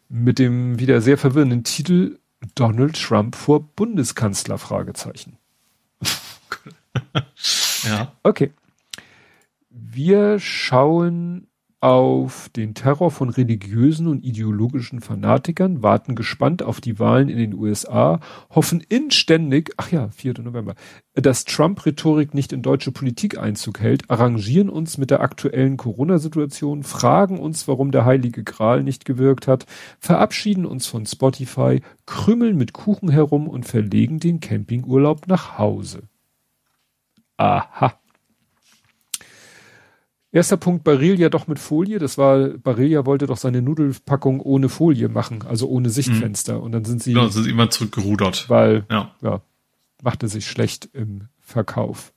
mit 0.08 0.40
dem 0.40 0.80
wieder 0.80 1.00
sehr 1.00 1.18
verwirrenden 1.18 1.62
Titel 1.62 2.18
Donald 2.56 3.00
Trump 3.00 3.36
vor 3.36 3.60
Bundeskanzler 3.60 4.58
Fragezeichen. 4.58 5.38
ja. 7.84 8.10
Okay. 8.24 8.50
Wir 10.00 10.38
schauen 10.38 11.48
auf 11.80 12.50
den 12.50 12.74
Terror 12.74 13.10
von 13.10 13.30
religiösen 13.30 14.06
und 14.06 14.24
ideologischen 14.24 15.00
Fanatikern, 15.00 15.82
warten 15.82 16.14
gespannt 16.14 16.62
auf 16.62 16.80
die 16.80 17.00
Wahlen 17.00 17.28
in 17.28 17.36
den 17.36 17.52
USA, 17.52 18.20
hoffen 18.48 18.80
inständig, 18.88 19.72
ach 19.76 19.90
ja, 19.90 20.08
4. 20.10 20.34
November, 20.42 20.76
dass 21.14 21.44
Trump-Rhetorik 21.44 22.32
nicht 22.32 22.52
in 22.52 22.62
deutsche 22.62 22.92
Politik 22.92 23.38
Einzug 23.38 23.80
hält, 23.80 24.08
arrangieren 24.08 24.68
uns 24.68 24.98
mit 24.98 25.10
der 25.10 25.20
aktuellen 25.20 25.76
Corona-Situation, 25.76 26.84
fragen 26.84 27.40
uns, 27.40 27.66
warum 27.66 27.90
der 27.90 28.04
Heilige 28.04 28.44
Gral 28.44 28.84
nicht 28.84 29.04
gewirkt 29.04 29.48
hat, 29.48 29.66
verabschieden 29.98 30.64
uns 30.64 30.86
von 30.86 31.06
Spotify, 31.06 31.80
krümmeln 32.06 32.56
mit 32.56 32.72
Kuchen 32.72 33.08
herum 33.08 33.48
und 33.48 33.66
verlegen 33.66 34.20
den 34.20 34.38
Campingurlaub 34.38 35.26
nach 35.26 35.58
Hause. 35.58 36.04
Aha. 37.36 37.98
Erster 40.30 40.58
Punkt, 40.58 40.84
Barilla 40.84 41.30
doch 41.30 41.46
mit 41.46 41.58
Folie. 41.58 41.98
Das 41.98 42.18
war, 42.18 42.48
Barilla 42.48 43.06
wollte 43.06 43.26
doch 43.26 43.38
seine 43.38 43.62
Nudelpackung 43.62 44.40
ohne 44.40 44.68
Folie 44.68 45.08
machen, 45.08 45.42
also 45.48 45.68
ohne 45.68 45.88
Sichtfenster. 45.90 46.60
Und 46.62 46.72
dann 46.72 46.84
sind 46.84 47.02
sie, 47.02 47.14
Genau, 47.14 47.28
sind 47.28 47.46
immer 47.46 47.70
zurückgerudert. 47.70 48.48
weil, 48.50 48.84
Ja. 48.90 49.12
ja, 49.22 49.40
machte 50.02 50.28
sich 50.28 50.46
schlecht 50.46 50.88
im 50.92 51.28
Verkauf. 51.40 52.12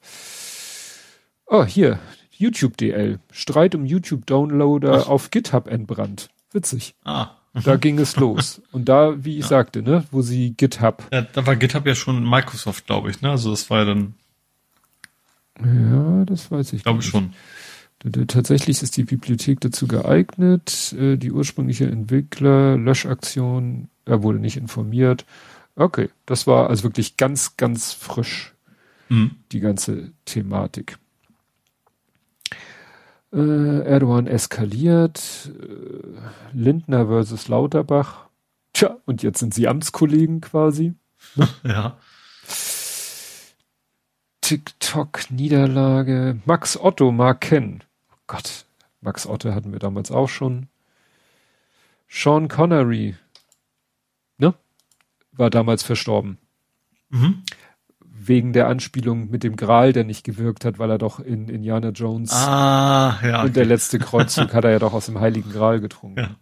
Oh, 1.45 1.63
hier, 1.63 1.99
YouTube 2.31 2.75
DL. 2.77 3.19
Streit 3.31 3.75
um 3.75 3.85
YouTube-Downloader 3.85 5.07
auf 5.09 5.31
GitHub 5.31 5.67
entbrannt. 5.67 6.29
Witzig. 6.51 6.95
Ah. 7.05 7.31
Da 7.53 7.75
ging 7.77 7.97
es 7.99 8.17
los. 8.17 8.61
Und 8.73 8.89
da, 8.89 9.23
wie 9.23 9.37
ich 9.37 9.45
sagte, 9.45 9.81
ne, 9.81 10.03
wo 10.11 10.21
sie 10.21 10.53
GitHub. 10.55 11.03
Ja, 11.13 11.21
da 11.21 11.45
war 11.45 11.55
GitHub 11.55 11.85
ja 11.85 11.95
schon 11.95 12.29
Microsoft, 12.29 12.87
glaube 12.87 13.09
ich, 13.09 13.21
ne? 13.21 13.29
Also 13.31 13.51
das 13.51 13.69
war 13.69 13.79
ja 13.79 13.85
dann, 13.85 14.15
Ja, 15.63 16.25
das 16.25 16.49
weiß 16.51 16.73
ich. 16.73 16.83
glaube 16.83 16.99
ich 16.99 17.05
nicht. 17.05 17.11
schon. 17.11 17.33
D- 18.03 18.25
Tatsächlich 18.25 18.81
ist 18.81 18.97
die 18.97 19.03
Bibliothek 19.03 19.59
dazu 19.61 19.87
geeignet. 19.87 20.93
Äh, 20.97 21.17
Die 21.17 21.31
ursprüngliche 21.31 21.85
Entwickler, 21.85 22.77
Löschaktion, 22.77 23.89
er 24.05 24.23
wurde 24.23 24.39
nicht 24.39 24.57
informiert. 24.57 25.25
Okay, 25.75 26.09
das 26.25 26.47
war 26.47 26.69
also 26.69 26.83
wirklich 26.83 27.17
ganz, 27.17 27.57
ganz 27.57 27.93
frisch, 27.93 28.53
Mhm. 29.09 29.31
die 29.51 29.59
ganze 29.59 30.11
Thematik. 30.25 30.97
Äh, 33.33 33.79
Erdogan 33.85 34.27
eskaliert, 34.27 35.49
äh, 35.57 36.57
Lindner 36.57 37.07
versus 37.07 37.47
Lauterbach. 37.47 38.27
Tja, 38.73 38.97
und 39.05 39.23
jetzt 39.23 39.39
sind 39.39 39.53
sie 39.53 39.67
Amtskollegen 39.67 40.41
quasi. 40.41 40.93
Ja. 41.63 41.97
TikTok-Niederlage. 44.41 46.39
Max 46.45 46.77
Otto 46.77 47.11
mag 47.11 47.41
kennen. 47.41 47.83
Gott, 48.31 48.63
Max 49.01 49.27
Otto 49.27 49.53
hatten 49.53 49.73
wir 49.73 49.79
damals 49.79 50.09
auch 50.09 50.29
schon. 50.29 50.67
Sean 52.07 52.47
Connery, 52.47 53.15
ne? 54.37 54.53
War 55.33 55.49
damals 55.49 55.83
verstorben. 55.83 56.37
Mhm. 57.09 57.43
Wegen 57.99 58.53
der 58.53 58.69
Anspielung 58.69 59.29
mit 59.29 59.43
dem 59.43 59.57
Gral, 59.57 59.91
der 59.91 60.05
nicht 60.05 60.23
gewirkt 60.23 60.63
hat, 60.63 60.79
weil 60.79 60.89
er 60.91 60.97
doch 60.97 61.19
in 61.19 61.49
Indiana 61.49 61.89
Jones 61.89 62.31
Ah, 62.31 63.19
ja. 63.21 63.43
und 63.43 63.57
der 63.57 63.65
letzte 63.65 63.99
Kreuzzug 63.99 64.53
hat 64.53 64.63
er 64.63 64.71
ja 64.71 64.79
doch 64.79 64.93
aus 64.93 65.07
dem 65.07 65.19
Heiligen 65.19 65.51
Gral 65.51 65.81
getrunken. 65.81 66.19
Ja. 66.19 66.35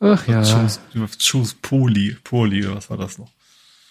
Ach 0.00 0.26
ja. 0.26 0.42
Choose, 0.42 0.80
choose 1.20 1.54
Poli, 1.62 2.16
Poli, 2.24 2.68
was 2.74 2.90
war 2.90 2.96
das 2.96 3.18
noch? 3.18 3.30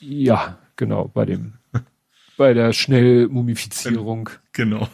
Ja, 0.01 0.57
genau, 0.75 1.07
bei 1.07 1.23
dem, 1.25 1.53
bei 2.35 2.53
der 2.53 2.73
Schnellmumifizierung. 2.73 4.29
Genau. 4.51 4.89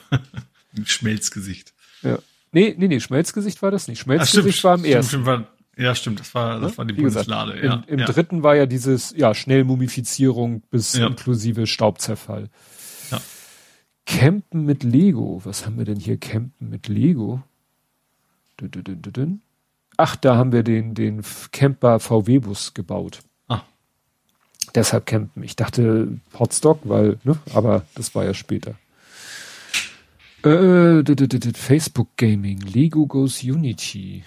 Schmelzgesicht. 0.85 1.73
Ja. 2.01 2.19
Nee, 2.51 2.75
nee, 2.77 2.87
nee, 2.87 2.99
Schmelzgesicht 2.99 3.61
war 3.61 3.71
das 3.71 3.87
nicht. 3.87 3.99
Schmelzgesicht 3.99 4.63
war 4.63 4.75
im 4.75 4.81
stimmt, 4.81 4.95
ersten. 4.95 5.09
stimmt, 5.09 5.25
war, 5.25 5.47
ja, 5.77 5.95
stimmt, 5.95 6.19
das 6.19 6.33
war, 6.33 6.59
das 6.59 6.77
war 6.77 6.85
die 6.85 6.97
Wie 6.97 7.03
gesagt, 7.03 7.27
Bundeslade. 7.27 7.65
Ja, 7.65 7.73
Im, 7.75 7.93
im 7.93 7.99
ja. 7.99 8.05
dritten 8.05 8.43
war 8.43 8.55
ja 8.55 8.65
dieses, 8.65 9.13
ja, 9.15 9.33
Schnellmumifizierung 9.33 10.61
bis 10.71 10.93
Ja. 10.93 11.07
inklusive 11.07 11.67
Staubzerfall. 11.67 12.49
Ja. 13.11 13.21
Campen 14.05 14.65
mit 14.65 14.83
Lego. 14.83 15.41
Was 15.43 15.65
haben 15.65 15.77
wir 15.77 15.85
denn 15.85 15.99
hier? 15.99 16.17
Campen 16.17 16.69
mit 16.69 16.87
Lego? 16.87 17.43
Ach, 19.97 20.15
da 20.15 20.35
haben 20.35 20.51
wir 20.51 20.63
den, 20.63 20.95
den 20.95 21.21
Camper 21.51 21.99
VW-Bus 21.99 22.73
gebaut. 22.73 23.19
Ah. 23.47 23.61
Deshalb 24.75 25.05
campen. 25.05 25.43
Ich 25.43 25.55
dachte 25.55 26.19
Hotstock, 26.37 26.79
weil, 26.83 27.19
ne, 27.23 27.37
aber 27.53 27.85
das 27.95 28.15
war 28.15 28.25
ja 28.25 28.33
später. 28.33 28.75
Äh, 30.43 31.03
dü- 31.03 31.57
Facebook 31.57 32.15
Gaming, 32.17 32.61
Lego 32.61 33.05
Goes 33.07 33.43
Unity. 33.43 34.23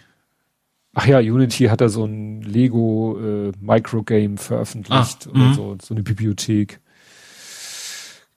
Ach 0.95 1.07
ja, 1.07 1.19
Unity 1.21 1.65
hat 1.67 1.81
da 1.81 1.89
so 1.89 2.05
ein 2.05 2.43
Lego 2.43 3.19
äh, 3.19 3.53
Microgame 3.61 4.37
veröffentlicht 4.37 5.27
Ah, 5.27 5.31
oder 5.31 5.39
mhm. 5.39 5.55
so, 5.55 5.77
so 5.83 5.95
eine 5.95 6.03
Bibliothek. 6.03 6.81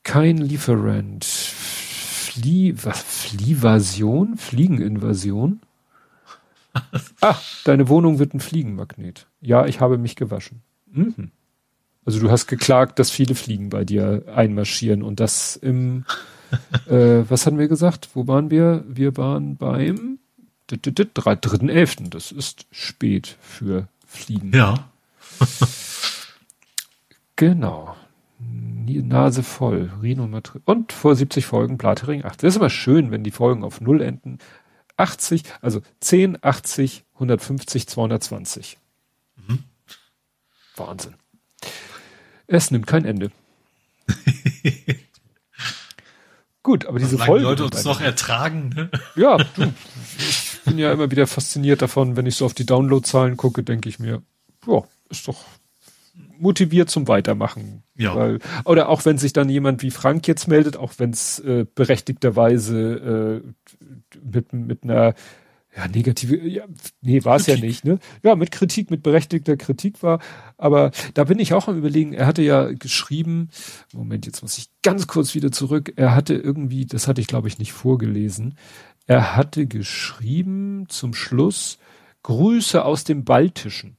Kein 0.04 0.38
Lieferant. 0.38 1.26
Flie, 1.26 2.74
was, 2.84 3.02
Flievasion? 3.02 4.38
Fliegeninvasion? 4.38 5.60
ah, 7.22 7.36
deine 7.66 7.88
Wohnung 7.90 8.20
wird 8.20 8.34
ein 8.34 8.40
Fliegenmagnet. 8.40 9.28
Ja, 9.42 9.66
ich 9.66 9.80
habe 9.80 9.98
mich 9.98 10.16
gewaschen. 10.16 10.62
Mhm. 10.92 11.32
Also 12.06 12.20
du 12.20 12.30
hast 12.30 12.48
geklagt, 12.48 13.00
dass 13.00 13.10
viele 13.10 13.36
Fliegen 13.36 13.70
bei 13.70 13.84
dir 13.84 14.24
einmarschieren 14.34 15.02
und 15.02 15.20
das 15.20 15.56
im, 15.56 16.06
äh, 16.88 17.24
was 17.30 17.46
hatten 17.46 17.58
wir 17.60 17.68
gesagt? 17.68 18.10
Wo 18.14 18.28
waren 18.28 18.50
wir? 18.52 18.84
Wir 18.88 19.16
waren 19.18 19.58
beim 19.58 20.20
dit, 20.70 20.86
dit, 20.86 20.98
dit, 20.98 21.10
drei- 21.14 21.36
dritten 21.36 21.70
Elften. 21.70 22.10
Das 22.10 22.32
ist 22.32 22.66
spät 22.72 23.38
für 23.42 23.88
Fliegen. 24.06 24.52
Ja. 24.54 24.90
Genau. 27.38 27.96
Nase 28.40 29.44
voll. 29.44 29.92
Rhinomatri 30.02 30.62
und 30.66 30.94
vor 30.94 31.16
70 31.16 31.46
Folgen 31.46 31.78
Blattering 31.78 32.24
80. 32.24 32.38
Das 32.42 32.54
ist 32.54 32.58
immer 32.58 32.70
schön, 32.70 33.12
wenn 33.12 33.24
die 33.24 33.32
Folgen 33.32 33.64
auf 33.64 33.82
Null 33.82 34.02
enden. 34.02 34.38
80, 34.98 35.44
also 35.62 35.82
10, 36.00 36.38
80, 36.42 37.04
150, 37.16 37.88
220. 37.88 38.78
Mhm. 39.48 39.60
Wahnsinn. 40.78 41.16
Es 42.48 42.72
nimmt 42.72 42.88
kein 42.88 43.04
Ende. 43.06 43.32
Gut, 46.66 46.88
aber 46.88 46.98
diese 46.98 47.20
Folge. 47.20 47.44
Leute 47.44 47.64
uns 47.64 47.84
noch 47.84 48.02
ertragen, 48.02 48.70
ne? 48.70 48.90
Ja, 49.16 49.38
du, 49.38 49.72
ich 50.18 50.60
bin 50.66 50.80
ja 50.80 50.92
immer 50.92 51.12
wieder 51.12 51.28
fasziniert 51.28 51.84
davon, 51.84 52.18
wenn 52.18 52.26
ich 52.26 52.38
so 52.38 52.46
auf 52.46 52.56
die 52.56 52.66
Downloadzahlen 52.66 53.38
gucke, 53.38 53.62
denke 53.62 53.88
ich 53.88 54.00
mir, 54.00 54.24
ja, 54.66 54.82
ist 55.12 55.28
doch 55.28 55.38
motiviert 56.40 56.90
zum 56.90 57.08
Weitermachen. 57.08 57.84
Ja. 57.96 58.16
Weil, 58.16 58.40
oder 58.64 58.90
auch 58.90 59.06
wenn 59.06 59.20
sich 59.20 59.32
dann 59.32 59.48
jemand 59.48 59.84
wie 59.84 59.92
Frank 59.92 60.28
jetzt 60.28 60.48
meldet, 60.48 60.76
auch 60.76 60.94
wenn 60.98 61.12
es 61.12 61.38
äh, 61.38 61.68
berechtigterweise 61.76 63.44
äh, 63.44 64.18
mit, 64.24 64.52
mit 64.52 64.84
einer 64.84 65.14
ja, 65.76 65.88
negative, 65.88 66.38
ja, 66.48 66.66
nee, 67.02 67.24
war 67.26 67.36
es 67.36 67.48
ja 67.48 67.58
nicht, 67.58 67.84
ne? 67.84 68.00
Ja, 68.24 68.36
mit 68.36 68.52
Kritik, 68.52 68.92
mit 68.92 69.04
berechtigter 69.04 69.58
Kritik 69.58 70.02
war, 70.04 70.20
aber 70.58 70.92
da 71.14 71.26
bin 71.26 71.40
ich 71.40 71.54
auch 71.54 71.68
am 71.68 71.78
überlegen, 71.78 72.14
er 72.14 72.28
hatte 72.28 72.42
ja 72.42 72.72
geschrieben, 72.72 73.50
Moment, 73.94 74.26
jetzt 74.26 74.42
muss 74.42 74.58
ich 74.58 74.70
ganz 74.84 75.08
kurz 75.08 75.36
wieder 75.36 75.52
zurück, 75.52 75.94
er 75.96 76.16
hatte 76.16 76.34
irgendwie, 76.34 76.86
das 76.86 77.08
hatte 77.08 77.22
ich 77.22 77.28
glaube 77.28 77.48
ich 77.48 77.60
nicht 77.60 77.74
vorgelesen, 77.74 78.56
er 79.08 79.36
hatte 79.36 79.68
geschrieben 79.68 80.86
zum 80.88 81.14
Schluss 81.14 81.78
Grüße 82.24 82.84
aus 82.84 83.04
dem 83.04 83.24
Baltischen, 83.24 83.98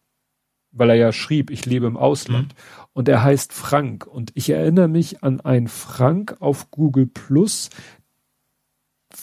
weil 0.72 0.90
er 0.90 0.96
ja 0.96 1.12
schrieb, 1.12 1.50
ich 1.50 1.64
lebe 1.64 1.86
im 1.86 1.96
Ausland. 1.96 2.56
Und 2.92 3.08
er 3.08 3.22
heißt 3.22 3.52
Frank. 3.52 4.04
Und 4.06 4.32
ich 4.34 4.50
erinnere 4.50 4.88
mich 4.88 5.22
an 5.22 5.40
einen 5.40 5.68
Frank 5.68 6.36
auf 6.40 6.70
Google 6.72 7.06
Plus, 7.06 7.70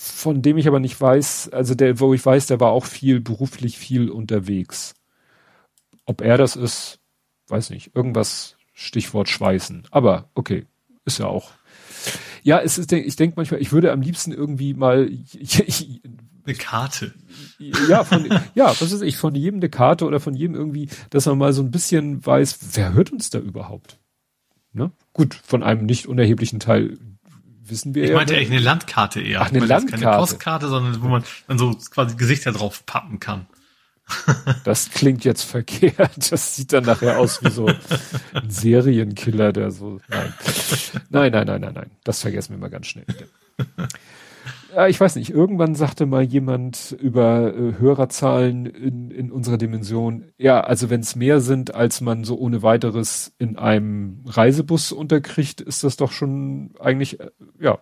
von 0.04 0.42
dem 0.42 0.58
ich 0.58 0.68
aber 0.68 0.80
nicht 0.82 1.00
weiß, 1.00 1.50
also 1.54 1.76
der, 1.76 2.00
wo 2.00 2.14
ich 2.14 2.26
weiß, 2.26 2.48
der 2.48 2.60
war 2.60 2.72
auch 2.72 2.86
viel 2.86 3.22
beruflich 3.22 3.78
viel 3.78 4.10
unterwegs. 4.10 4.96
ob 6.06 6.22
er 6.22 6.38
das 6.38 6.58
ist, 6.58 7.00
weiß 7.48 7.70
nicht, 7.70 7.96
irgendwas 7.96 8.58
Stichwort 8.74 9.30
Schweißen. 9.30 9.88
Aber 9.92 10.30
okay, 10.36 10.66
ist 11.06 11.20
ja 11.20 11.28
auch. 11.28 11.52
Ja, 12.44 12.60
es 12.60 12.78
ist, 12.78 12.92
ich 12.92 13.16
denke 13.16 13.36
manchmal, 13.38 13.62
ich 13.62 13.72
würde 13.72 13.94
am 13.94 14.02
liebsten 14.02 14.34
irgendwie 14.34 14.74
mal 14.74 15.10
eine 16.46 16.56
Karte. 16.56 17.14
Ja, 17.88 18.04
von, 18.04 18.28
ja, 18.56 18.68
was 18.68 18.92
ist 18.92 19.02
ich, 19.02 19.16
von 19.16 19.34
jedem 19.36 19.60
eine 19.60 19.70
Karte 19.70 20.06
oder 20.06 20.20
von 20.20 20.34
jedem 20.34 20.56
irgendwie, 20.56 20.90
dass 21.10 21.26
man 21.26 21.38
mal 21.38 21.54
so 21.54 21.62
ein 21.62 21.72
bisschen 21.72 22.26
weiß, 22.26 22.60
wer 22.74 22.92
hört 22.92 23.14
uns 23.14 23.30
da 23.30 23.40
überhaupt? 23.40 24.00
Ne? 24.74 24.92
Gut, 25.14 25.36
von 25.36 25.64
einem 25.64 25.86
nicht 25.86 26.08
unerheblichen 26.08 26.60
Teil 26.60 26.98
wissen 27.74 27.94
wir 27.96 28.04
ich 28.04 28.10
ja. 28.10 28.16
Ich 28.16 28.18
meinte 28.18 28.36
eigentlich 28.36 28.52
eine 28.52 28.60
Landkarte 28.60 29.20
eher. 29.22 29.42
Ach, 29.42 29.50
eine 29.50 29.60
meine, 29.60 29.70
Landkarte. 29.70 30.04
Keine 30.04 30.18
Postkarte, 30.18 30.68
sondern 30.70 31.02
wo 31.02 31.08
man 31.08 31.24
dann 31.48 31.58
so 31.58 31.76
quasi 31.92 32.16
Gesichter 32.16 32.52
drauf 32.52 32.86
pappen 32.86 33.20
kann. 33.20 33.48
Das 34.64 34.92
klingt 34.92 35.26
jetzt 35.26 35.44
verkehrt. 35.44 36.32
Das 36.32 36.56
sieht 36.56 36.74
dann 36.74 36.84
nachher 36.84 37.20
aus 37.20 37.44
wie 37.44 37.50
so 37.50 37.68
ein 37.68 38.50
Serienkiller, 38.50 39.52
der 39.54 39.72
so. 39.72 40.00
Nein. 40.10 40.34
Nein, 41.10 41.32
nein, 41.32 41.48
nein, 41.48 41.62
nein, 41.62 41.74
nein. 41.74 41.92
Das 42.04 42.22
vergessen 42.22 42.54
wir 42.54 42.60
mal 42.60 42.70
ganz 42.70 42.88
schnell. 42.88 43.06
Ja, 44.76 44.88
ich 44.88 45.00
weiß 45.00 45.16
nicht. 45.18 45.30
Irgendwann 45.30 45.76
sagte 45.76 46.06
mal 46.06 46.24
jemand 46.24 46.96
über 47.00 47.54
äh, 47.54 47.80
Hörerzahlen 47.80 48.66
in, 48.66 49.12
in 49.12 49.32
unserer 49.32 49.58
Dimension. 49.58 50.26
Ja, 50.38 50.62
also 50.62 50.90
wenn 50.90 51.02
es 51.02 51.16
mehr 51.16 51.42
sind, 51.42 51.76
als 51.76 52.02
man 52.02 52.24
so 52.24 52.38
ohne 52.38 52.64
weiteres 52.64 53.34
in 53.38 53.58
einem 53.58 54.24
Reisebus 54.26 54.92
unterkriegt, 54.92 55.62
ist 55.62 55.84
das 55.84 55.98
doch 55.98 56.12
schon 56.12 56.72
eigentlich, 56.80 57.20
äh, 57.20 57.30
ja, 57.60 57.80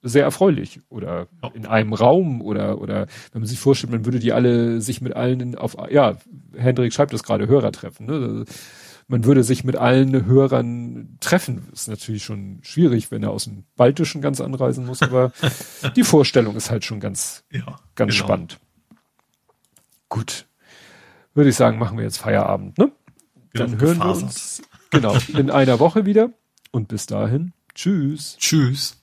sehr 0.00 0.24
erfreulich 0.24 0.80
oder 0.88 1.26
ja. 1.42 1.50
in 1.54 1.66
einem 1.66 1.92
Raum 1.92 2.40
oder 2.40 2.80
oder 2.80 3.08
wenn 3.32 3.42
man 3.42 3.48
sich 3.48 3.58
vorstellt, 3.58 3.92
man 3.92 4.04
würde 4.04 4.20
die 4.20 4.32
alle 4.32 4.80
sich 4.80 5.00
mit 5.00 5.16
allen 5.16 5.56
auf 5.56 5.76
ja 5.90 6.16
Hendrik 6.54 6.92
schreibt 6.92 7.12
das 7.12 7.24
gerade 7.24 7.48
Hörer 7.48 7.72
treffen 7.72 8.06
ne? 8.06 8.44
Man 9.08 9.24
würde 9.24 9.42
sich 9.42 9.64
mit 9.64 9.76
allen 9.76 10.26
Hörern 10.26 11.16
treffen. 11.20 11.68
Ist 11.72 11.88
natürlich 11.88 12.22
schon 12.22 12.60
schwierig 12.62 13.10
wenn 13.10 13.22
er 13.22 13.30
aus 13.30 13.44
dem 13.44 13.64
Baltischen 13.76 14.20
ganz 14.20 14.40
anreisen 14.40 14.86
muss 14.86 15.02
aber 15.02 15.32
die 15.96 16.04
Vorstellung 16.04 16.54
ist 16.54 16.70
halt 16.70 16.84
schon 16.84 17.00
ganz 17.00 17.44
ja, 17.50 17.80
ganz 17.94 18.14
genau. 18.14 18.24
spannend. 18.24 18.58
Gut. 20.08 20.46
Würde 21.34 21.50
ich 21.50 21.56
sagen 21.56 21.78
machen 21.78 21.96
wir 21.96 22.04
jetzt 22.04 22.18
Feierabend 22.18 22.78
ne? 22.78 22.92
Dann 23.54 23.80
hören 23.80 23.98
wir 23.98 24.10
uns 24.10 24.62
genau 24.90 25.16
in 25.28 25.50
einer 25.50 25.80
Woche 25.80 26.06
wieder. 26.06 26.30
Und 26.70 26.88
bis 26.88 27.06
dahin 27.06 27.54
tschüss. 27.74 28.36
Tschüss 28.38 28.98